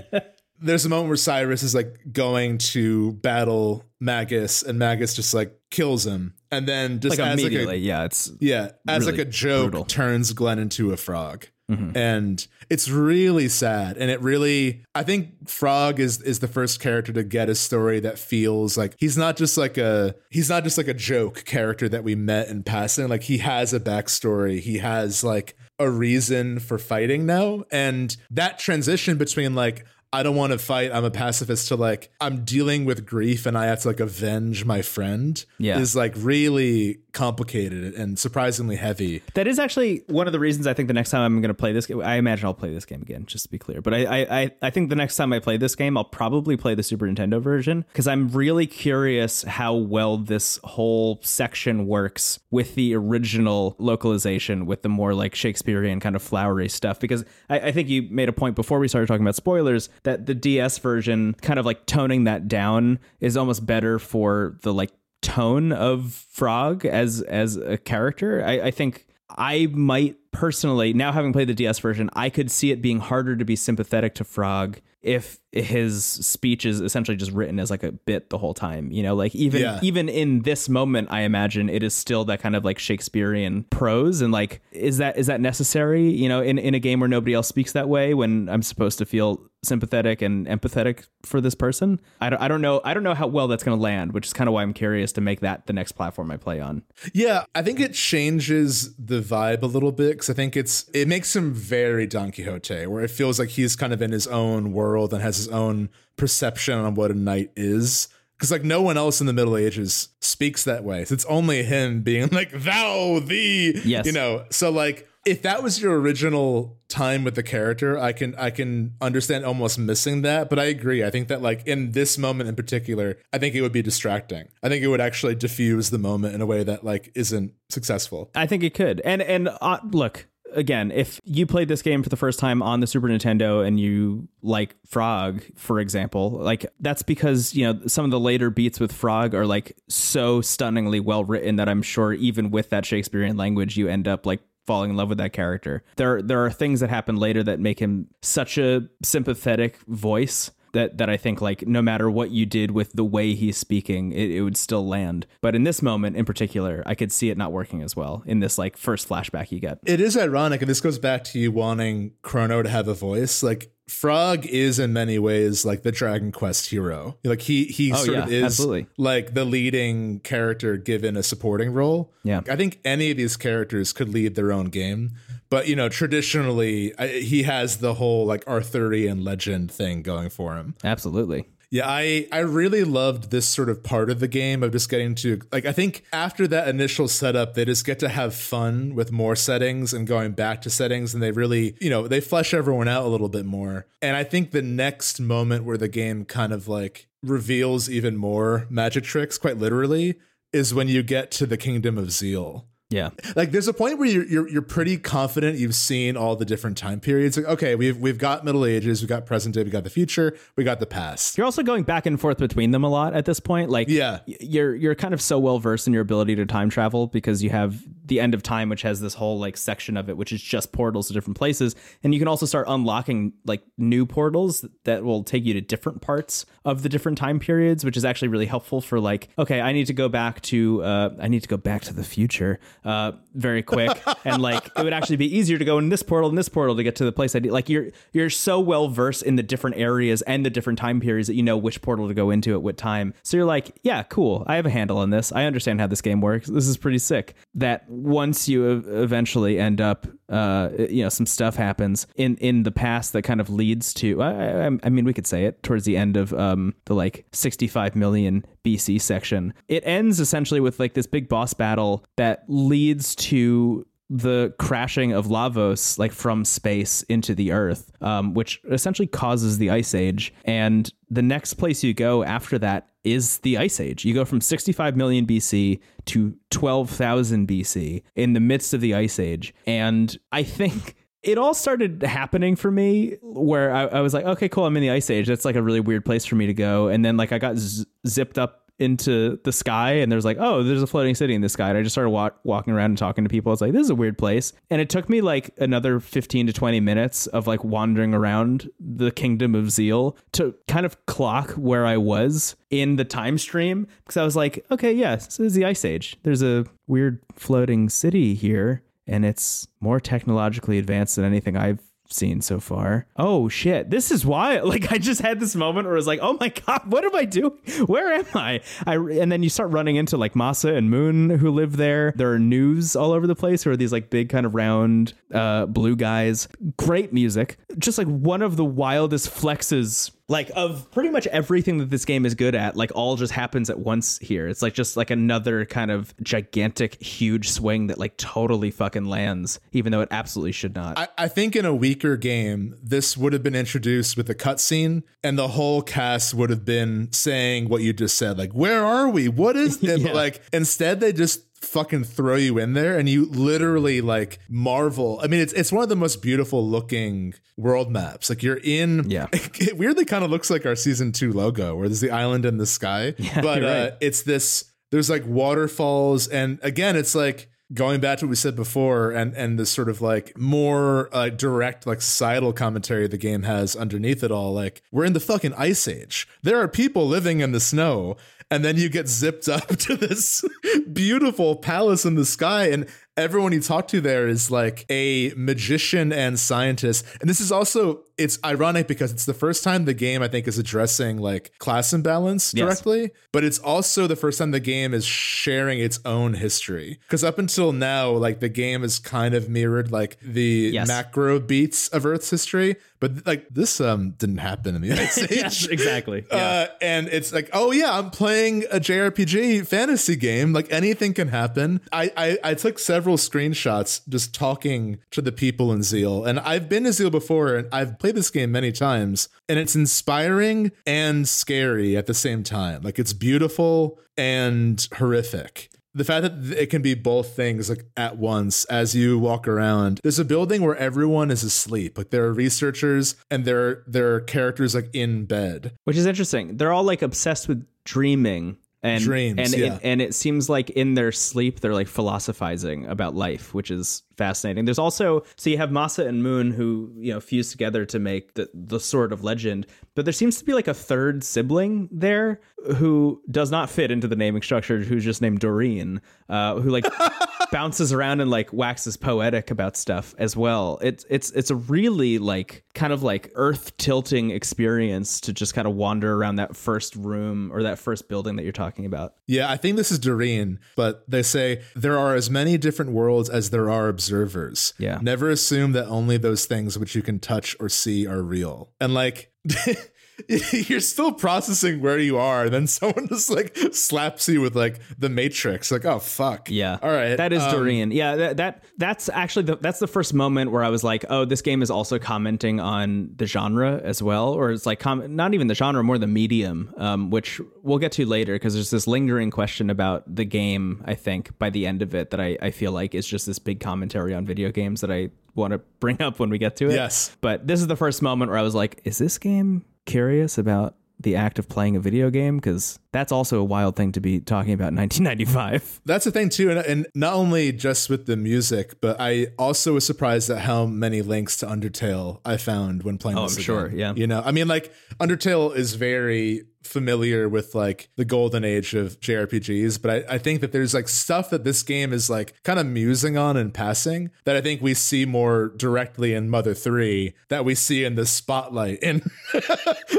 there's 0.60 0.84
a 0.84 0.88
moment 0.88 1.08
where 1.08 1.16
Cyrus 1.16 1.62
is 1.62 1.74
like 1.74 1.98
going 2.12 2.58
to 2.58 3.12
battle 3.12 3.84
Magus, 4.00 4.62
and 4.62 4.78
Magus 4.78 5.14
just 5.14 5.34
like 5.34 5.58
kills 5.70 6.06
him, 6.06 6.34
and 6.50 6.66
then 6.66 7.00
just 7.00 7.18
like 7.18 7.26
as 7.26 7.40
immediately. 7.40 7.66
like 7.66 7.76
a, 7.76 7.78
yeah, 7.78 8.04
it's 8.04 8.32
yeah, 8.40 8.70
as 8.88 9.06
really 9.06 9.18
like 9.18 9.26
a 9.26 9.30
joke, 9.30 9.70
brutal. 9.72 9.84
turns 9.84 10.32
Glenn 10.32 10.58
into 10.58 10.92
a 10.92 10.96
frog. 10.96 11.46
Mm-hmm. 11.70 11.96
And 11.96 12.46
it's 12.68 12.90
really 12.90 13.48
sad, 13.48 13.96
and 13.96 14.10
it 14.10 14.20
really. 14.20 14.84
I 14.94 15.02
think 15.02 15.48
Frog 15.48 15.98
is 15.98 16.20
is 16.20 16.40
the 16.40 16.48
first 16.48 16.78
character 16.78 17.10
to 17.14 17.24
get 17.24 17.48
a 17.48 17.54
story 17.54 18.00
that 18.00 18.18
feels 18.18 18.76
like 18.76 18.94
he's 18.98 19.16
not 19.16 19.38
just 19.38 19.56
like 19.56 19.78
a 19.78 20.14
he's 20.28 20.50
not 20.50 20.62
just 20.62 20.76
like 20.76 20.88
a 20.88 20.94
joke 20.94 21.46
character 21.46 21.88
that 21.88 22.04
we 22.04 22.14
met 22.14 22.48
in 22.48 22.64
passing. 22.64 23.08
Like 23.08 23.22
he 23.22 23.38
has 23.38 23.72
a 23.72 23.80
backstory. 23.80 24.60
He 24.60 24.78
has 24.78 25.24
like 25.24 25.56
a 25.78 25.88
reason 25.88 26.58
for 26.60 26.78
fighting 26.78 27.24
now, 27.24 27.64
and 27.72 28.14
that 28.30 28.58
transition 28.58 29.16
between 29.16 29.54
like 29.54 29.86
I 30.14 30.22
don't 30.22 30.36
want 30.36 30.52
to 30.52 30.58
fight. 30.58 30.92
I'm 30.92 31.04
a 31.04 31.10
pacifist. 31.10 31.68
To 31.68 31.76
like, 31.76 32.10
I'm 32.20 32.44
dealing 32.44 32.84
with 32.84 33.04
grief 33.06 33.46
and 33.46 33.56
I 33.58 33.66
have 33.66 33.80
to 33.80 33.88
like 33.88 34.00
avenge 34.00 34.64
my 34.64 34.82
friend. 34.82 35.44
Yeah. 35.58 35.78
is 35.78 35.94
like 35.96 36.12
really 36.16 36.98
complicated 37.12 37.94
and 37.94 38.18
surprisingly 38.18 38.76
heavy. 38.76 39.22
That 39.34 39.46
is 39.46 39.58
actually 39.58 40.02
one 40.08 40.26
of 40.26 40.32
the 40.32 40.40
reasons 40.40 40.66
I 40.66 40.74
think 40.74 40.88
the 40.88 40.94
next 40.94 41.10
time 41.10 41.20
I'm 41.22 41.40
going 41.40 41.48
to 41.48 41.54
play 41.54 41.72
this 41.72 41.86
game. 41.86 42.00
I 42.02 42.16
imagine 42.16 42.46
I'll 42.46 42.54
play 42.54 42.72
this 42.74 42.84
game 42.84 43.02
again, 43.02 43.24
just 43.26 43.44
to 43.44 43.50
be 43.50 43.58
clear. 43.58 43.80
But 43.82 43.94
I, 43.94 44.04
I, 44.04 44.40
I- 44.42 44.50
I 44.62 44.70
think 44.70 44.88
the 44.88 44.96
next 44.96 45.16
time 45.16 45.32
I 45.32 45.38
play 45.40 45.56
this 45.56 45.74
game, 45.74 45.96
I'll 45.96 46.04
probably 46.04 46.56
play 46.56 46.74
the 46.74 46.82
Super 46.82 47.06
Nintendo 47.06 47.40
version 47.40 47.84
because 47.92 48.06
I'm 48.06 48.28
really 48.30 48.66
curious 48.66 49.42
how 49.42 49.74
well 49.74 50.16
this 50.16 50.58
whole 50.64 51.20
section 51.22 51.86
works 51.86 52.38
with 52.50 52.74
the 52.74 52.94
original 52.94 53.74
localization, 53.78 54.66
with 54.66 54.82
the 54.82 54.88
more 54.88 55.14
like 55.14 55.34
Shakespearean 55.34 56.00
kind 56.00 56.16
of 56.16 56.22
flowery 56.22 56.68
stuff. 56.68 56.98
Because 57.00 57.24
I, 57.50 57.58
I 57.60 57.72
think 57.72 57.88
you 57.88 58.02
made 58.10 58.28
a 58.28 58.32
point 58.32 58.54
before 58.56 58.78
we 58.78 58.88
started 58.88 59.06
talking 59.06 59.22
about 59.24 59.34
spoilers 59.36 59.88
that 60.04 60.26
the 60.26 60.34
DS 60.34 60.78
version, 60.78 61.34
kind 61.42 61.58
of 61.58 61.66
like 61.66 61.86
toning 61.86 62.24
that 62.24 62.48
down, 62.48 62.98
is 63.20 63.36
almost 63.36 63.66
better 63.66 63.98
for 63.98 64.58
the 64.62 64.72
like 64.72 64.92
tone 65.22 65.72
of 65.72 66.12
Frog 66.12 66.86
as 66.86 67.22
as 67.22 67.56
a 67.56 67.76
character. 67.76 68.44
I, 68.44 68.60
I 68.60 68.70
think 68.70 69.06
I 69.30 69.68
might 69.72 70.16
personally, 70.34 70.92
now 70.92 71.12
having 71.12 71.32
played 71.32 71.48
the 71.48 71.54
DS 71.54 71.78
version, 71.78 72.10
I 72.12 72.28
could 72.28 72.50
see 72.50 72.70
it 72.70 72.82
being 72.82 72.98
harder 72.98 73.36
to 73.36 73.44
be 73.44 73.56
sympathetic 73.56 74.14
to 74.16 74.24
Frog 74.24 74.80
if 75.00 75.38
his 75.52 76.02
speech 76.04 76.64
is 76.64 76.80
essentially 76.80 77.16
just 77.16 77.30
written 77.30 77.60
as 77.60 77.70
like 77.70 77.82
a 77.82 77.92
bit 77.92 78.30
the 78.30 78.38
whole 78.38 78.54
time. 78.54 78.90
You 78.90 79.02
know, 79.02 79.14
like 79.14 79.34
even 79.34 79.60
Yeah. 79.60 79.78
even 79.82 80.08
in 80.08 80.40
this 80.42 80.68
moment, 80.68 81.08
I 81.10 81.20
imagine 81.22 81.68
it 81.68 81.82
is 81.82 81.94
still 81.94 82.24
that 82.26 82.40
kind 82.40 82.56
of 82.56 82.64
like 82.64 82.78
Shakespearean 82.78 83.64
prose. 83.64 84.20
And 84.22 84.32
like, 84.32 84.62
is 84.72 84.96
that 84.98 85.18
is 85.18 85.26
that 85.26 85.40
necessary? 85.42 86.08
You 86.10 86.28
know, 86.28 86.40
in 86.40 86.58
in 86.58 86.74
a 86.74 86.78
game 86.80 87.00
where 87.00 87.08
nobody 87.08 87.34
else 87.34 87.48
speaks 87.48 87.72
that 87.72 87.88
way, 87.88 88.14
when 88.14 88.48
I'm 88.48 88.62
supposed 88.62 88.98
to 88.98 89.04
feel 89.06 89.46
sympathetic 89.62 90.20
and 90.20 90.46
empathetic 90.46 91.06
for 91.24 91.40
this 91.40 91.54
person. 91.54 91.98
I 92.20 92.30
don't 92.30 92.40
I 92.40 92.48
don't 92.48 92.60
know 92.62 92.80
I 92.84 92.92
don't 92.94 93.02
know 93.02 93.14
how 93.14 93.26
well 93.26 93.46
that's 93.48 93.62
going 93.62 93.76
to 93.78 93.82
land, 93.82 94.12
which 94.12 94.26
is 94.26 94.32
kind 94.32 94.48
of 94.48 94.54
why 94.54 94.62
I'm 94.62 94.72
curious 94.74 95.12
to 95.12 95.20
make 95.20 95.40
that 95.40 95.66
the 95.66 95.72
next 95.74 95.92
platform 95.92 96.30
I 96.30 96.36
play 96.38 96.60
on. 96.60 96.82
Yeah, 97.12 97.44
I 97.54 97.62
think 97.62 97.78
it 97.80 97.92
changes 97.94 98.94
the 98.96 99.20
vibe 99.20 99.62
a 99.62 99.66
little 99.66 99.92
bit 99.92 100.10
I 100.30 100.32
think 100.34 100.56
it's 100.56 100.88
it 100.94 101.08
makes 101.08 101.34
him 101.34 101.52
very 101.52 102.06
Don 102.06 102.30
Quixote, 102.32 102.86
where 102.86 103.02
it 103.04 103.10
feels 103.10 103.38
like 103.38 103.50
he's 103.50 103.76
kind 103.76 103.92
of 103.92 104.00
in 104.02 104.12
his 104.12 104.26
own 104.26 104.72
world 104.72 105.12
and 105.12 105.22
has 105.22 105.36
his 105.36 105.48
own 105.48 105.88
perception 106.16 106.78
on 106.78 106.94
what 106.94 107.10
a 107.10 107.14
knight 107.14 107.50
is. 107.56 108.08
Because 108.36 108.50
like 108.50 108.64
no 108.64 108.82
one 108.82 108.96
else 108.96 109.20
in 109.20 109.26
the 109.28 109.32
Middle 109.32 109.56
Ages 109.56 110.08
speaks 110.20 110.64
that 110.64 110.82
way. 110.84 111.04
So 111.04 111.14
it's 111.14 111.24
only 111.26 111.62
him 111.62 112.02
being 112.02 112.28
like 112.30 112.50
thou, 112.50 113.20
thee, 113.20 113.80
Yes. 113.84 114.06
you 114.06 114.12
know. 114.12 114.44
So 114.50 114.70
like 114.70 115.08
if 115.24 115.42
that 115.42 115.62
was 115.62 115.80
your 115.80 115.98
original 115.98 116.78
time 116.88 117.24
with 117.24 117.34
the 117.34 117.42
character, 117.42 117.98
I 117.98 118.12
can 118.12 118.34
I 118.36 118.50
can 118.50 118.94
understand 119.00 119.44
almost 119.44 119.78
missing 119.78 120.22
that. 120.22 120.50
But 120.50 120.58
I 120.58 120.64
agree. 120.64 121.02
I 121.02 121.10
think 121.10 121.28
that 121.28 121.42
like 121.42 121.66
in 121.66 121.92
this 121.92 122.18
moment 122.18 122.48
in 122.48 122.56
particular, 122.56 123.18
I 123.32 123.38
think 123.38 123.54
it 123.54 123.62
would 123.62 123.72
be 123.72 123.82
distracting. 123.82 124.48
I 124.62 124.68
think 124.68 124.82
it 124.84 124.88
would 124.88 125.00
actually 125.00 125.34
diffuse 125.34 125.90
the 125.90 125.98
moment 125.98 126.34
in 126.34 126.40
a 126.40 126.46
way 126.46 126.62
that 126.62 126.84
like 126.84 127.10
isn't 127.14 127.52
successful. 127.70 128.30
I 128.34 128.46
think 128.46 128.62
it 128.62 128.74
could. 128.74 129.00
And 129.04 129.22
and 129.22 129.48
uh, 129.60 129.78
look 129.90 130.26
again, 130.52 130.90
if 130.92 131.20
you 131.24 131.46
played 131.46 131.68
this 131.68 131.82
game 131.82 132.02
for 132.02 132.08
the 132.08 132.16
first 132.16 132.38
time 132.38 132.62
on 132.62 132.80
the 132.80 132.86
Super 132.86 133.08
Nintendo 133.08 133.66
and 133.66 133.78
you 133.78 134.28
like 134.42 134.76
Frog, 134.86 135.42
for 135.56 135.80
example, 135.80 136.30
like 136.30 136.66
that's 136.80 137.02
because 137.02 137.54
you 137.54 137.64
know 137.64 137.80
some 137.86 138.04
of 138.04 138.10
the 138.10 138.20
later 138.20 138.50
beats 138.50 138.80
with 138.80 138.92
Frog 138.92 139.34
are 139.34 139.46
like 139.46 139.76
so 139.88 140.40
stunningly 140.40 141.00
well 141.00 141.24
written 141.24 141.56
that 141.56 141.68
I'm 141.68 141.82
sure 141.82 142.12
even 142.12 142.50
with 142.50 142.70
that 142.70 142.84
Shakespearean 142.84 143.36
language, 143.36 143.76
you 143.76 143.88
end 143.88 144.06
up 144.06 144.26
like 144.26 144.40
falling 144.66 144.90
in 144.90 144.96
love 144.96 145.08
with 145.08 145.18
that 145.18 145.32
character. 145.32 145.82
There 145.96 146.22
there 146.22 146.44
are 146.44 146.50
things 146.50 146.80
that 146.80 146.90
happen 146.90 147.16
later 147.16 147.42
that 147.42 147.60
make 147.60 147.80
him 147.80 148.08
such 148.22 148.58
a 148.58 148.88
sympathetic 149.02 149.78
voice 149.86 150.50
that 150.74 150.98
that 150.98 151.08
I 151.08 151.16
think 151.16 151.40
like 151.40 151.66
no 151.66 151.80
matter 151.80 152.10
what 152.10 152.30
you 152.30 152.44
did 152.44 152.72
with 152.72 152.92
the 152.92 153.04
way 153.04 153.34
he's 153.34 153.56
speaking, 153.56 154.12
it, 154.12 154.30
it 154.30 154.42
would 154.42 154.56
still 154.56 154.86
land. 154.86 155.26
But 155.40 155.54
in 155.54 155.64
this 155.64 155.80
moment 155.80 156.16
in 156.16 156.26
particular, 156.26 156.82
I 156.84 156.94
could 156.94 157.10
see 157.10 157.30
it 157.30 157.38
not 157.38 157.52
working 157.52 157.82
as 157.82 157.96
well 157.96 158.22
in 158.26 158.40
this 158.40 158.58
like 158.58 158.76
first 158.76 159.08
flashback 159.08 159.50
you 159.50 159.60
get. 159.60 159.78
It 159.86 160.00
is 160.00 160.16
ironic, 160.16 160.60
and 160.60 160.68
this 160.68 160.80
goes 160.80 160.98
back 160.98 161.24
to 161.24 161.38
you 161.38 161.50
wanting 161.50 162.12
Crono 162.22 162.62
to 162.62 162.68
have 162.68 162.88
a 162.88 162.94
voice. 162.94 163.42
Like 163.42 163.73
Frog 163.88 164.46
is 164.46 164.78
in 164.78 164.92
many 164.94 165.18
ways 165.18 165.64
like 165.66 165.82
the 165.82 165.92
Dragon 165.92 166.32
Quest 166.32 166.70
hero. 166.70 167.18
Like 167.22 167.42
he 167.42 167.64
he 167.64 167.92
Oh, 167.92 167.96
sort 167.96 168.16
yeah, 168.16 168.24
of 168.24 168.32
is 168.32 168.44
absolutely. 168.44 168.86
like 168.96 169.34
the 169.34 169.44
leading 169.44 170.20
character 170.20 170.76
given 170.78 171.16
a 171.16 171.22
supporting 171.22 171.70
role. 171.72 172.10
Yeah. 172.22 172.40
I 172.48 172.56
think 172.56 172.80
any 172.84 173.10
of 173.10 173.16
these 173.18 173.36
characters 173.36 173.92
could 173.92 174.08
lead 174.08 174.36
their 174.36 174.52
own 174.52 174.66
game, 174.66 175.12
but 175.50 175.68
you 175.68 175.76
know, 175.76 175.90
traditionally 175.90 176.98
I, 176.98 177.08
he 177.08 177.42
has 177.42 177.76
the 177.78 177.94
whole 177.94 178.24
like 178.24 178.46
Arthurian 178.48 179.22
legend 179.22 179.70
thing 179.70 180.00
going 180.02 180.30
for 180.30 180.56
him. 180.56 180.74
Absolutely. 180.82 181.46
Yeah, 181.74 181.88
I 181.88 182.28
I 182.30 182.38
really 182.38 182.84
loved 182.84 183.32
this 183.32 183.48
sort 183.48 183.68
of 183.68 183.82
part 183.82 184.08
of 184.08 184.20
the 184.20 184.28
game 184.28 184.62
of 184.62 184.70
just 184.70 184.88
getting 184.88 185.16
to 185.16 185.40
like 185.50 185.64
I 185.64 185.72
think 185.72 186.04
after 186.12 186.46
that 186.46 186.68
initial 186.68 187.08
setup 187.08 187.54
they 187.54 187.64
just 187.64 187.84
get 187.84 187.98
to 187.98 188.08
have 188.08 188.32
fun 188.32 188.94
with 188.94 189.10
more 189.10 189.34
settings 189.34 189.92
and 189.92 190.06
going 190.06 190.34
back 190.34 190.62
to 190.62 190.70
settings 190.70 191.14
and 191.14 191.20
they 191.20 191.32
really, 191.32 191.74
you 191.80 191.90
know, 191.90 192.06
they 192.06 192.20
flesh 192.20 192.54
everyone 192.54 192.86
out 192.86 193.04
a 193.04 193.08
little 193.08 193.28
bit 193.28 193.44
more. 193.44 193.88
And 194.00 194.14
I 194.16 194.22
think 194.22 194.52
the 194.52 194.62
next 194.62 195.18
moment 195.18 195.64
where 195.64 195.76
the 195.76 195.88
game 195.88 196.24
kind 196.24 196.52
of 196.52 196.68
like 196.68 197.08
reveals 197.24 197.90
even 197.90 198.16
more 198.16 198.68
magic 198.70 199.02
tricks 199.02 199.36
quite 199.36 199.58
literally 199.58 200.14
is 200.52 200.72
when 200.72 200.86
you 200.86 201.02
get 201.02 201.32
to 201.32 201.44
the 201.44 201.56
kingdom 201.56 201.98
of 201.98 202.12
zeal 202.12 202.68
Yeah. 202.94 203.10
like 203.34 203.50
there's 203.50 203.66
a 203.68 203.72
point 203.74 203.98
where 203.98 204.08
you're, 204.08 204.24
you're 204.26 204.48
you're 204.48 204.62
pretty 204.62 204.96
confident 204.98 205.58
you've 205.58 205.74
seen 205.74 206.16
all 206.16 206.36
the 206.36 206.44
different 206.44 206.76
time 206.78 207.00
periods. 207.00 207.36
Like, 207.36 207.46
okay, 207.46 207.74
we've 207.74 207.96
we've 207.98 208.18
got 208.18 208.44
Middle 208.44 208.64
Ages, 208.64 209.02
we've 209.02 209.08
got 209.08 209.26
present 209.26 209.54
day, 209.54 209.62
we 209.64 209.70
got 209.70 209.84
the 209.84 209.90
future, 209.90 210.36
we 210.56 210.64
got 210.64 210.78
the 210.80 210.86
past. 210.86 211.36
You're 211.36 211.44
also 211.44 211.62
going 211.62 211.82
back 211.82 212.06
and 212.06 212.20
forth 212.20 212.38
between 212.38 212.70
them 212.70 212.84
a 212.84 212.88
lot 212.88 213.14
at 213.14 213.24
this 213.24 213.40
point. 213.40 213.70
Like, 213.70 213.88
Yeah. 213.88 214.20
you're 214.26 214.74
you're 214.74 214.94
kind 214.94 215.12
of 215.14 215.20
so 215.20 215.38
well 215.38 215.58
versed 215.58 215.86
in 215.86 215.92
your 215.92 216.02
ability 216.02 216.36
to 216.36 216.46
time 216.46 216.70
travel 216.70 217.06
because 217.08 217.42
you 217.42 217.50
have 217.50 217.82
the 218.06 218.20
end 218.20 218.34
of 218.34 218.42
time, 218.42 218.68
which 218.68 218.82
has 218.82 219.00
this 219.00 219.14
whole 219.14 219.38
like 219.38 219.56
section 219.56 219.96
of 219.96 220.08
it, 220.10 220.16
which 220.16 220.30
is 220.32 220.40
just 220.42 220.72
portals 220.72 221.08
to 221.08 221.14
different 221.14 221.36
places, 221.38 221.74
and 222.02 222.12
you 222.12 222.20
can 222.20 222.28
also 222.28 222.46
start 222.46 222.66
unlocking 222.68 223.32
like 223.46 223.62
new 223.78 224.04
portals 224.06 224.64
that 224.84 225.02
will 225.02 225.24
take 225.24 225.44
you 225.44 225.54
to 225.54 225.60
different 225.60 226.02
parts 226.02 226.44
of 226.64 226.82
the 226.82 226.88
different 226.88 227.16
time 227.18 227.38
periods, 227.40 227.84
which 227.84 227.96
is 227.96 228.04
actually 228.04 228.28
really 228.28 228.46
helpful 228.46 228.80
for 228.82 229.00
like, 229.00 229.28
okay, 229.38 229.60
I 229.60 229.72
need 229.72 229.86
to 229.86 229.92
go 229.94 230.08
back 230.10 230.40
to 230.42 230.82
uh, 230.82 231.10
I 231.18 231.28
need 231.28 231.42
to 231.42 231.48
go 231.48 231.56
back 231.56 231.80
to 231.82 231.94
the 231.94 232.04
future 232.04 232.60
uh, 232.84 233.12
very 233.34 233.62
quick, 233.62 234.02
and 234.24 234.42
like 234.42 234.66
it 234.76 234.84
would 234.84 234.92
actually 234.92 235.16
be 235.16 235.36
easier 235.36 235.58
to 235.58 235.64
go 235.64 235.78
in 235.78 235.88
this 235.88 236.02
portal 236.02 236.28
and 236.28 236.36
this 236.36 236.48
portal 236.48 236.76
to 236.76 236.82
get 236.82 236.96
to 236.96 237.04
the 237.04 237.12
place 237.12 237.34
I 237.34 237.38
need. 237.38 237.50
Like 237.50 237.68
you're 237.68 237.88
you're 238.12 238.30
so 238.30 238.60
well 238.60 238.88
versed 238.88 239.22
in 239.22 239.36
the 239.36 239.42
different 239.42 239.76
areas 239.76 240.22
and 240.22 240.44
the 240.44 240.50
different 240.50 240.78
time 240.78 241.00
periods 241.00 241.28
that 241.28 241.34
you 241.34 241.42
know 241.42 241.56
which 241.56 241.82
portal 241.82 242.08
to 242.08 242.14
go 242.14 242.30
into 242.30 242.52
at 242.54 242.62
what 242.62 242.76
time. 242.76 243.14
So 243.22 243.36
you're 243.36 243.46
like, 243.46 243.78
yeah, 243.82 244.02
cool. 244.04 244.44
I 244.46 244.56
have 244.56 244.66
a 244.66 244.70
handle 244.70 244.98
on 244.98 245.10
this. 245.10 245.32
I 245.32 245.44
understand 245.44 245.80
how 245.80 245.86
this 245.86 246.02
game 246.02 246.20
works. 246.20 246.46
This 246.48 246.68
is 246.68 246.76
pretty 246.76 246.98
sick. 246.98 247.34
That 247.54 247.88
once 247.88 248.48
you 248.48 248.70
ev- 248.70 248.84
eventually 248.88 249.58
end 249.58 249.80
up, 249.80 250.06
uh, 250.28 250.70
you 250.78 251.02
know, 251.02 251.08
some 251.08 251.26
stuff 251.26 251.56
happens 251.56 252.06
in 252.16 252.36
in 252.36 252.64
the 252.64 252.72
past 252.72 253.12
that 253.14 253.22
kind 253.22 253.40
of 253.40 253.48
leads 253.50 253.94
to. 253.94 254.22
I, 254.22 254.66
I, 254.66 254.70
I 254.82 254.88
mean, 254.90 255.04
we 255.04 255.14
could 255.14 255.26
say 255.26 255.44
it 255.44 255.62
towards 255.62 255.84
the 255.84 255.96
end 255.96 256.16
of 256.16 256.32
um 256.34 256.74
the 256.84 256.94
like 256.94 257.24
65 257.32 257.96
million 257.96 258.44
BC 258.64 259.00
section. 259.00 259.54
It 259.68 259.82
ends 259.86 260.20
essentially 260.20 260.60
with 260.60 260.80
like 260.80 260.94
this 260.94 261.06
big 261.06 261.28
boss 261.28 261.54
battle 261.54 262.04
that 262.16 262.44
leads 262.48 263.14
to 263.16 263.86
the 264.10 264.54
crashing 264.58 265.12
of 265.12 265.26
Lavos 265.26 265.98
like 265.98 266.12
from 266.12 266.44
space 266.44 267.02
into 267.04 267.34
the 267.34 267.52
earth, 267.52 267.90
um, 268.00 268.34
which 268.34 268.60
essentially 268.70 269.06
causes 269.06 269.58
the 269.58 269.70
ice 269.70 269.94
age. 269.94 270.32
And 270.44 270.90
the 271.10 271.22
next 271.22 271.54
place 271.54 271.82
you 271.82 271.94
go 271.94 272.22
after 272.22 272.58
that 272.58 272.88
is 273.02 273.38
the 273.38 273.58
ice 273.58 273.80
age. 273.80 274.04
You 274.04 274.14
go 274.14 274.24
from 274.24 274.40
65 274.40 274.96
million 274.96 275.26
BC 275.26 275.80
to 276.06 276.36
12,000 276.50 277.46
BC 277.48 278.02
in 278.14 278.32
the 278.32 278.40
midst 278.40 278.74
of 278.74 278.80
the 278.80 278.94
ice 278.94 279.18
age. 279.18 279.54
And 279.66 280.16
I 280.32 280.42
think 280.42 280.96
it 281.24 281.38
all 281.38 281.54
started 281.54 282.02
happening 282.02 282.54
for 282.54 282.70
me 282.70 283.16
where 283.22 283.74
I, 283.74 283.86
I 283.86 284.00
was 284.00 284.14
like, 284.14 284.24
okay, 284.24 284.48
cool, 284.48 284.66
I'm 284.66 284.76
in 284.76 284.82
the 284.82 284.90
ice 284.90 285.10
age. 285.10 285.26
That's 285.26 285.44
like 285.44 285.56
a 285.56 285.62
really 285.62 285.80
weird 285.80 286.04
place 286.04 286.24
for 286.24 286.36
me 286.36 286.46
to 286.46 286.54
go. 286.54 286.88
And 286.88 287.04
then 287.04 287.16
like 287.16 287.32
I 287.32 287.38
got 287.38 287.56
z- 287.56 287.86
zipped 288.06 288.38
up 288.38 288.60
into 288.80 289.38
the 289.44 289.52
sky 289.52 289.92
and 289.92 290.10
there's 290.10 290.24
like 290.24 290.36
oh 290.40 290.64
there's 290.64 290.82
a 290.82 290.86
floating 290.86 291.14
city 291.14 291.32
in 291.34 291.40
the 291.40 291.48
sky. 291.48 291.68
And 291.68 291.78
i 291.78 291.82
just 291.82 291.94
started 291.94 292.10
walk, 292.10 292.40
walking 292.42 292.72
around 292.74 292.90
and 292.90 292.98
talking 292.98 293.24
to 293.24 293.30
people. 293.30 293.52
It's 293.52 293.62
like 293.62 293.72
this 293.72 293.82
is 293.82 293.90
a 293.90 293.94
weird 293.94 294.18
place. 294.18 294.52
And 294.68 294.80
it 294.80 294.88
took 294.88 295.08
me 295.08 295.20
like 295.20 295.50
another 295.58 296.00
15 296.00 296.48
to 296.48 296.52
20 296.52 296.80
minutes 296.80 297.26
of 297.28 297.46
like 297.46 297.62
wandering 297.64 298.14
around 298.14 298.68
the 298.80 299.10
kingdom 299.10 299.54
of 299.54 299.70
zeal 299.70 300.16
to 300.32 300.54
kind 300.66 300.84
of 300.84 301.06
clock 301.06 301.52
where 301.52 301.86
i 301.86 301.96
was 301.96 302.56
in 302.70 302.96
the 302.96 303.04
time 303.04 303.38
stream. 303.38 303.86
Because 304.04 304.16
i 304.16 304.24
was 304.24 304.36
like 304.36 304.64
okay 304.70 304.92
yeah 304.92 305.16
this 305.16 305.40
is 305.40 305.54
the 305.54 305.64
ice 305.64 305.84
age. 305.84 306.16
There's 306.24 306.42
a 306.42 306.66
weird 306.86 307.20
floating 307.34 307.88
city 307.88 308.34
here 308.34 308.82
and 309.06 309.24
it's 309.24 309.66
more 309.80 310.00
technologically 310.00 310.78
advanced 310.78 311.16
than 311.16 311.24
anything 311.24 311.56
i've 311.56 311.80
seen 312.08 312.40
so 312.40 312.60
far. 312.60 313.06
Oh 313.16 313.48
shit, 313.48 313.90
this 313.90 314.10
is 314.10 314.24
why 314.24 314.60
like 314.60 314.92
I 314.92 314.98
just 314.98 315.20
had 315.20 315.40
this 315.40 315.54
moment 315.54 315.86
where 315.86 315.94
I 315.94 315.96
was 315.96 316.06
like, 316.06 316.20
"Oh 316.22 316.36
my 316.40 316.48
god, 316.66 316.82
what 316.86 317.04
am 317.04 317.14
I 317.14 317.24
doing? 317.24 317.58
Where 317.86 318.12
am 318.12 318.26
I?" 318.34 318.60
I 318.86 318.96
and 318.96 319.30
then 319.30 319.42
you 319.42 319.48
start 319.48 319.70
running 319.70 319.96
into 319.96 320.16
like 320.16 320.34
Masa 320.34 320.76
and 320.76 320.90
Mune 320.90 321.30
who 321.30 321.50
live 321.50 321.76
there. 321.76 322.12
There 322.16 322.32
are 322.32 322.38
Nus 322.38 322.96
all 322.96 323.12
over 323.12 323.26
the 323.26 323.34
place 323.34 323.62
who 323.62 323.70
are 323.70 323.76
these 323.76 323.92
like 323.92 324.10
big 324.10 324.28
kind 324.28 324.46
of 324.46 324.54
round 324.54 325.14
uh 325.32 325.66
blue 325.66 325.96
guys. 325.96 326.48
Great 326.76 327.12
music. 327.12 327.58
Just 327.78 327.98
like 327.98 328.08
one 328.08 328.42
of 328.42 328.56
the 328.56 328.64
wildest 328.64 329.28
flexes 329.30 330.10
like 330.28 330.50
of 330.56 330.90
pretty 330.90 331.10
much 331.10 331.26
everything 331.26 331.78
that 331.78 331.90
this 331.90 332.04
game 332.06 332.24
is 332.24 332.34
good 332.34 332.54
at 332.54 332.76
like 332.76 332.90
all 332.94 333.16
just 333.16 333.32
happens 333.32 333.68
at 333.68 333.78
once 333.78 334.18
here 334.18 334.48
it's 334.48 334.62
like 334.62 334.72
just 334.72 334.96
like 334.96 335.10
another 335.10 335.66
kind 335.66 335.90
of 335.90 336.14
gigantic 336.22 337.02
huge 337.02 337.50
swing 337.50 337.88
that 337.88 337.98
like 337.98 338.16
totally 338.16 338.70
fucking 338.70 339.04
lands 339.04 339.60
even 339.72 339.92
though 339.92 340.00
it 340.00 340.08
absolutely 340.10 340.52
should 340.52 340.74
not 340.74 340.98
I, 340.98 341.08
I 341.18 341.28
think 341.28 341.54
in 341.56 341.64
a 341.66 341.74
weaker 341.74 342.16
game, 342.16 342.76
this 342.82 343.16
would 343.16 343.32
have 343.32 343.42
been 343.42 343.54
introduced 343.54 344.16
with 344.16 344.28
a 344.30 344.34
cutscene, 344.34 345.02
and 345.22 345.36
the 345.38 345.48
whole 345.48 345.82
cast 345.82 346.34
would 346.34 346.50
have 346.50 346.64
been 346.64 347.12
saying 347.12 347.68
what 347.68 347.82
you 347.82 347.92
just 347.92 348.16
said, 348.16 348.38
like, 348.38 348.52
"Where 348.52 348.84
are 348.84 349.08
we? 349.08 349.28
What 349.28 349.56
is?" 349.56 349.82
And 349.82 350.02
Yeah. 350.02 350.12
like, 350.12 350.42
instead, 350.52 351.00
they 351.00 351.12
just 351.12 351.40
fucking 351.64 352.04
throw 352.04 352.36
you 352.36 352.58
in 352.58 352.74
there, 352.74 352.98
and 352.98 353.08
you 353.08 353.26
literally 353.26 354.00
like 354.00 354.38
marvel. 354.48 355.20
I 355.22 355.26
mean, 355.26 355.40
it's 355.40 355.52
it's 355.52 355.72
one 355.72 355.82
of 355.82 355.88
the 355.88 355.96
most 355.96 356.22
beautiful 356.22 356.66
looking 356.66 357.34
world 357.56 357.90
maps. 357.90 358.30
Like 358.30 358.42
you're 358.42 358.60
in, 358.62 359.08
Yeah. 359.10 359.26
It 359.32 359.76
weirdly 359.78 360.04
kind 360.04 360.24
of 360.24 360.30
looks 360.30 360.50
like 360.50 360.66
our 360.66 360.76
season 360.76 361.12
two 361.12 361.32
logo, 361.32 361.76
where 361.76 361.88
there's 361.88 362.00
the 362.00 362.10
island 362.10 362.44
in 362.44 362.58
the 362.58 362.66
sky, 362.66 363.14
but 363.42 363.62
you're 363.62 363.70
uh, 363.70 363.82
right. 363.84 363.92
it's 364.00 364.22
this. 364.22 364.64
There's 364.90 365.10
like 365.10 365.24
waterfalls, 365.26 366.28
and 366.28 366.58
again, 366.62 366.96
it's 366.96 367.14
like 367.14 367.48
going 367.72 368.00
back 368.00 368.18
to 368.18 368.26
what 368.26 368.30
we 368.30 368.36
said 368.36 368.54
before 368.54 369.10
and 369.10 369.34
and 369.34 369.58
the 369.58 369.64
sort 369.64 369.88
of 369.88 370.02
like 370.02 370.36
more 370.38 371.08
uh, 371.12 371.30
direct 371.30 371.86
like 371.86 372.02
societal 372.02 372.52
commentary 372.52 373.08
the 373.08 373.16
game 373.16 373.42
has 373.42 373.74
underneath 373.74 374.22
it 374.22 374.30
all 374.30 374.52
like 374.52 374.82
we're 374.92 375.04
in 375.04 375.14
the 375.14 375.20
fucking 375.20 375.54
ice 375.54 375.88
age 375.88 376.28
there 376.42 376.58
are 376.58 376.68
people 376.68 377.08
living 377.08 377.40
in 377.40 377.52
the 377.52 377.60
snow 377.60 378.16
and 378.50 378.64
then 378.64 378.76
you 378.76 378.88
get 378.88 379.08
zipped 379.08 379.48
up 379.48 379.66
to 379.78 379.96
this 379.96 380.44
beautiful 380.92 381.56
palace 381.56 382.04
in 382.04 382.14
the 382.14 382.24
sky 382.24 382.66
and 382.68 382.86
everyone 383.16 383.52
you 383.52 383.60
talk 383.60 383.86
to 383.88 384.00
there 384.00 384.26
is 384.26 384.50
like 384.50 384.84
a 384.90 385.32
magician 385.36 386.12
and 386.12 386.38
scientist 386.38 387.04
and 387.20 387.30
this 387.30 387.40
is 387.40 387.52
also 387.52 388.02
it's 388.18 388.38
ironic 388.44 388.88
because 388.88 389.12
it's 389.12 389.24
the 389.24 389.34
first 389.34 389.62
time 389.62 389.84
the 389.84 389.94
game 389.94 390.20
i 390.20 390.26
think 390.26 390.48
is 390.48 390.58
addressing 390.58 391.16
like 391.18 391.52
class 391.58 391.92
imbalance 391.92 392.52
Yes. 392.54 392.64
directly 392.64 393.12
but 393.32 393.44
it's 393.44 393.58
also 393.60 394.08
the 394.08 394.16
first 394.16 394.38
time 394.40 394.50
the 394.50 394.58
game 394.60 394.92
is 394.92 395.04
sharing 395.06 395.78
its 395.78 396.00
own 396.04 396.34
history 396.34 396.98
because 397.02 397.22
up 397.22 397.38
until 397.38 397.70
now 397.72 398.10
like 398.10 398.40
the 398.40 398.48
game 398.48 398.82
is 398.82 398.98
kind 398.98 399.32
of 399.34 399.48
mirrored 399.48 399.92
like 399.92 400.18
the 400.20 400.70
Yes. 400.72 400.88
macro 400.88 401.38
beats 401.38 401.86
of 401.88 402.04
earth's 402.04 402.30
history 402.30 402.74
but 402.98 403.24
like 403.26 403.46
this 403.48 403.80
um 403.80 404.10
didn't 404.18 404.38
happen 404.38 404.74
in 404.74 404.82
the 404.82 404.92
ice 404.92 405.18
age 405.18 405.30
yes 405.30 405.66
exactly 405.66 406.24
yeah. 406.32 406.36
uh, 406.36 406.66
and 406.80 407.06
it's 407.08 407.32
like, 407.32 407.48
oh 407.52 407.70
yeah, 407.70 407.96
I'm 407.98 408.10
playing 408.10 408.33
a 408.34 408.80
JRPG 408.80 409.66
fantasy 409.66 410.16
game. 410.16 410.52
Like 410.52 410.70
anything 410.72 411.14
can 411.14 411.28
happen. 411.28 411.80
I, 411.92 412.10
I 412.16 412.38
I 412.44 412.54
took 412.54 412.78
several 412.78 413.16
screenshots 413.16 414.00
just 414.08 414.34
talking 414.34 414.98
to 415.10 415.22
the 415.22 415.32
people 415.32 415.72
in 415.72 415.82
Zeal, 415.82 416.24
and 416.24 416.40
I've 416.40 416.68
been 416.68 416.84
to 416.84 416.92
Zeal 416.92 417.10
before, 417.10 417.56
and 417.56 417.68
I've 417.72 417.98
played 417.98 418.14
this 418.14 418.30
game 418.30 418.52
many 418.52 418.72
times, 418.72 419.28
and 419.48 419.58
it's 419.58 419.74
inspiring 419.74 420.72
and 420.86 421.28
scary 421.28 421.96
at 421.96 422.06
the 422.06 422.14
same 422.14 422.42
time. 422.42 422.82
Like 422.82 422.98
it's 422.98 423.12
beautiful 423.12 423.98
and 424.16 424.86
horrific. 424.96 425.70
The 425.94 426.04
fact 426.04 426.22
that 426.24 426.58
it 426.58 426.70
can 426.70 426.82
be 426.82 426.94
both 426.94 427.36
things 427.36 427.70
like 427.70 427.84
at 427.96 428.16
once 428.18 428.64
as 428.66 428.94
you 428.94 429.18
walk 429.18 429.46
around. 429.46 430.00
There's 430.02 430.18
a 430.18 430.24
building 430.24 430.62
where 430.62 430.76
everyone 430.76 431.30
is 431.30 431.44
asleep. 431.44 431.96
Like 431.96 432.10
there 432.10 432.24
are 432.24 432.32
researchers 432.32 433.14
and 433.30 433.44
there 433.44 433.82
there 433.86 434.14
are 434.14 434.20
characters 434.20 434.74
like 434.74 434.90
in 434.92 435.24
bed. 435.26 435.72
which 435.84 435.96
is 435.96 436.06
interesting 436.06 436.56
they're 436.56 436.72
all 436.72 436.82
like 436.84 437.02
obsessed 437.02 437.48
with 437.48 437.64
dreaming 437.84 438.56
and 438.84 439.02
Dreams, 439.02 439.38
and 439.38 439.52
yeah. 439.54 439.74
it, 439.74 439.80
and 439.82 440.02
it 440.02 440.14
seems 440.14 440.50
like 440.50 440.68
in 440.70 440.92
their 440.92 441.10
sleep 441.10 441.60
they're 441.60 441.72
like 441.72 441.88
philosophizing 441.88 442.84
about 442.86 443.14
life 443.14 443.54
which 443.54 443.70
is 443.70 444.02
fascinating 444.18 444.66
there's 444.66 444.78
also 444.78 445.24
so 445.36 445.48
you 445.48 445.56
have 445.56 445.70
masa 445.70 446.06
and 446.06 446.22
mune 446.22 446.50
who 446.50 446.92
you 446.98 447.12
know 447.12 447.18
fuse 447.18 447.50
together 447.50 447.86
to 447.86 447.98
make 447.98 448.34
the, 448.34 448.48
the 448.52 448.78
sword 448.78 449.10
of 449.10 449.24
legend 449.24 449.66
but 449.94 450.04
there 450.04 450.12
seems 450.12 450.38
to 450.38 450.44
be 450.44 450.52
like 450.52 450.68
a 450.68 450.74
third 450.74 451.24
sibling 451.24 451.88
there 451.90 452.40
who 452.76 453.20
does 453.30 453.50
not 453.50 453.70
fit 453.70 453.90
into 453.90 454.06
the 454.06 454.16
naming 454.16 454.42
structure 454.42 454.78
who's 454.80 455.02
just 455.02 455.22
named 455.22 455.40
doreen 455.40 456.00
uh, 456.28 456.56
who 456.56 456.68
like 456.68 456.84
bounces 457.50 457.92
around 457.92 458.20
and 458.20 458.30
like 458.30 458.52
waxes 458.52 458.96
poetic 458.96 459.50
about 459.50 459.76
stuff 459.76 460.14
as 460.18 460.36
well 460.36 460.78
it's 460.82 461.04
it's 461.08 461.30
it's 461.32 461.50
a 461.50 461.56
really 461.56 462.18
like 462.18 462.64
kind 462.74 462.92
of 462.92 463.02
like 463.02 463.30
earth 463.34 463.76
tilting 463.76 464.30
experience 464.30 465.20
to 465.20 465.32
just 465.32 465.54
kind 465.54 465.66
of 465.66 465.74
wander 465.74 466.14
around 466.14 466.36
that 466.36 466.56
first 466.56 466.96
room 466.96 467.52
or 467.52 467.62
that 467.62 467.78
first 467.78 468.08
building 468.08 468.36
that 468.36 468.42
you're 468.42 468.52
talking 468.52 468.86
about 468.86 469.14
Yeah, 469.26 469.50
I 469.50 469.56
think 469.56 469.76
this 469.76 469.90
is 469.90 469.98
Doreen, 469.98 470.58
but 470.76 471.08
they 471.08 471.22
say 471.22 471.62
there 471.74 471.98
are 471.98 472.14
as 472.14 472.30
many 472.30 472.58
different 472.58 472.92
worlds 472.92 473.28
as 473.28 473.50
there 473.50 473.70
are 473.70 473.88
observers. 473.88 474.74
Yeah. 474.78 474.98
Never 475.00 475.30
assume 475.30 475.72
that 475.72 475.86
only 475.86 476.16
those 476.16 476.46
things 476.46 476.78
which 476.78 476.94
you 476.94 477.02
can 477.02 477.18
touch 477.18 477.56
or 477.58 477.68
see 477.68 478.06
are 478.06 478.22
real. 478.22 478.70
And 478.80 478.92
like 478.94 479.32
you're 480.52 480.80
still 480.80 481.12
processing 481.12 481.80
where 481.80 481.98
you 481.98 482.18
are, 482.18 482.44
and 482.44 482.52
then 482.52 482.66
someone 482.68 483.08
just 483.08 483.30
like 483.30 483.56
slaps 483.72 484.28
you 484.28 484.40
with 484.40 484.56
like 484.56 484.80
the 484.98 485.08
Matrix. 485.08 485.70
Like, 485.70 485.84
oh 485.84 485.98
fuck. 485.98 486.48
Yeah. 486.50 486.78
All 486.82 486.90
right. 486.90 487.16
That 487.16 487.32
is 487.32 487.42
um, 487.42 487.52
Dorian. 487.52 487.90
Yeah. 487.90 488.16
That, 488.16 488.36
that 488.36 488.64
that's 488.76 489.08
actually 489.08 489.44
the, 489.44 489.56
that's 489.56 489.78
the 489.78 489.86
first 489.86 490.14
moment 490.14 490.50
where 490.50 490.62
I 490.62 490.68
was 490.68 490.84
like, 490.84 491.04
oh, 491.08 491.24
this 491.24 491.42
game 491.42 491.62
is 491.62 491.70
also 491.70 491.98
commenting 491.98 492.60
on 492.60 493.10
the 493.16 493.26
genre 493.26 493.80
as 493.82 494.02
well, 494.02 494.32
or 494.32 494.50
it's 494.50 494.66
like 494.66 494.80
com- 494.80 495.16
not 495.16 495.34
even 495.34 495.48
the 495.48 495.54
genre, 495.54 495.82
more 495.82 495.98
the 495.98 496.06
medium, 496.06 496.72
um, 496.76 497.10
which 497.10 497.40
we'll 497.62 497.78
get 497.78 497.92
to 497.92 498.06
later 498.06 498.34
because 498.34 498.54
there's 498.54 498.70
this 498.70 498.86
lingering 498.86 499.30
question 499.30 499.70
about 499.70 500.02
the 500.12 500.24
game. 500.24 500.82
I 500.86 500.94
think 500.94 501.36
by 501.38 501.50
the 501.50 501.66
end 501.66 501.82
of 501.82 501.94
it, 501.94 502.10
that 502.10 502.20
I, 502.20 502.38
I 502.40 502.50
feel 502.50 502.72
like 502.72 502.94
is 502.94 503.06
just 503.06 503.26
this 503.26 503.38
big 503.38 503.60
commentary 503.60 504.14
on 504.14 504.24
video 504.26 504.50
games 504.50 504.80
that 504.80 504.90
I 504.90 505.10
want 505.34 505.52
to 505.52 505.58
bring 505.80 506.00
up 506.00 506.18
when 506.20 506.30
we 506.30 506.38
get 506.38 506.56
to 506.56 506.68
it. 506.68 506.74
Yes. 506.74 507.16
But 507.20 507.46
this 507.46 507.60
is 507.60 507.66
the 507.66 507.76
first 507.76 508.02
moment 508.02 508.30
where 508.30 508.38
I 508.38 508.42
was 508.42 508.54
like, 508.54 508.80
is 508.84 508.98
this 508.98 509.18
game 509.18 509.64
curious 509.84 510.38
about 510.38 510.76
the 511.00 511.16
act 511.16 511.38
of 511.38 511.48
playing 511.48 511.76
a 511.76 511.80
video 511.80 512.10
game? 512.10 512.36
Because 512.36 512.78
that's 512.92 513.12
also 513.12 513.40
a 513.40 513.44
wild 513.44 513.76
thing 513.76 513.92
to 513.92 514.00
be 514.00 514.20
talking 514.20 514.52
about 514.52 514.68
in 514.68 514.76
1995. 514.76 515.80
That's 515.84 516.04
the 516.04 516.10
thing 516.10 516.28
too, 516.28 516.50
and, 516.50 516.58
and 516.60 516.86
not 516.94 517.14
only 517.14 517.52
just 517.52 517.90
with 517.90 518.06
the 518.06 518.16
music, 518.16 518.80
but 518.80 518.96
I 519.00 519.28
also 519.38 519.74
was 519.74 519.86
surprised 519.86 520.30
at 520.30 520.38
how 520.38 520.66
many 520.66 521.02
links 521.02 521.36
to 521.38 521.46
Undertale 521.46 522.20
I 522.24 522.36
found 522.36 522.82
when 522.82 522.98
playing. 522.98 523.18
Oh, 523.18 523.24
this 523.24 523.36
I'm 523.36 523.42
sure, 523.42 523.70
yeah. 523.72 523.92
You 523.94 524.06
know, 524.06 524.22
I 524.24 524.30
mean, 524.30 524.48
like 524.48 524.72
Undertale 525.00 525.54
is 525.54 525.74
very 525.74 526.44
familiar 526.66 527.28
with 527.28 527.54
like 527.54 527.88
the 527.96 528.04
golden 528.04 528.44
age 528.44 528.74
of 528.74 529.00
JRPGs, 529.00 529.80
but 529.80 529.90
I, 529.90 530.14
I 530.14 530.18
think 530.18 530.40
that 530.40 530.52
there's 530.52 530.74
like 530.74 530.88
stuff 530.88 531.30
that 531.30 531.44
this 531.44 531.62
game 531.62 531.92
is 531.92 532.10
like 532.10 532.34
kind 532.42 532.58
of 532.58 532.66
musing 532.66 533.16
on 533.16 533.36
and 533.36 533.52
passing 533.52 534.10
that 534.24 534.36
I 534.36 534.40
think 534.40 534.62
we 534.62 534.74
see 534.74 535.04
more 535.04 535.52
directly 535.56 536.14
in 536.14 536.30
Mother 536.30 536.54
3 536.54 537.14
that 537.28 537.44
we 537.44 537.54
see 537.54 537.84
in 537.84 537.94
the 537.94 538.06
spotlight 538.06 538.82
in 538.82 539.00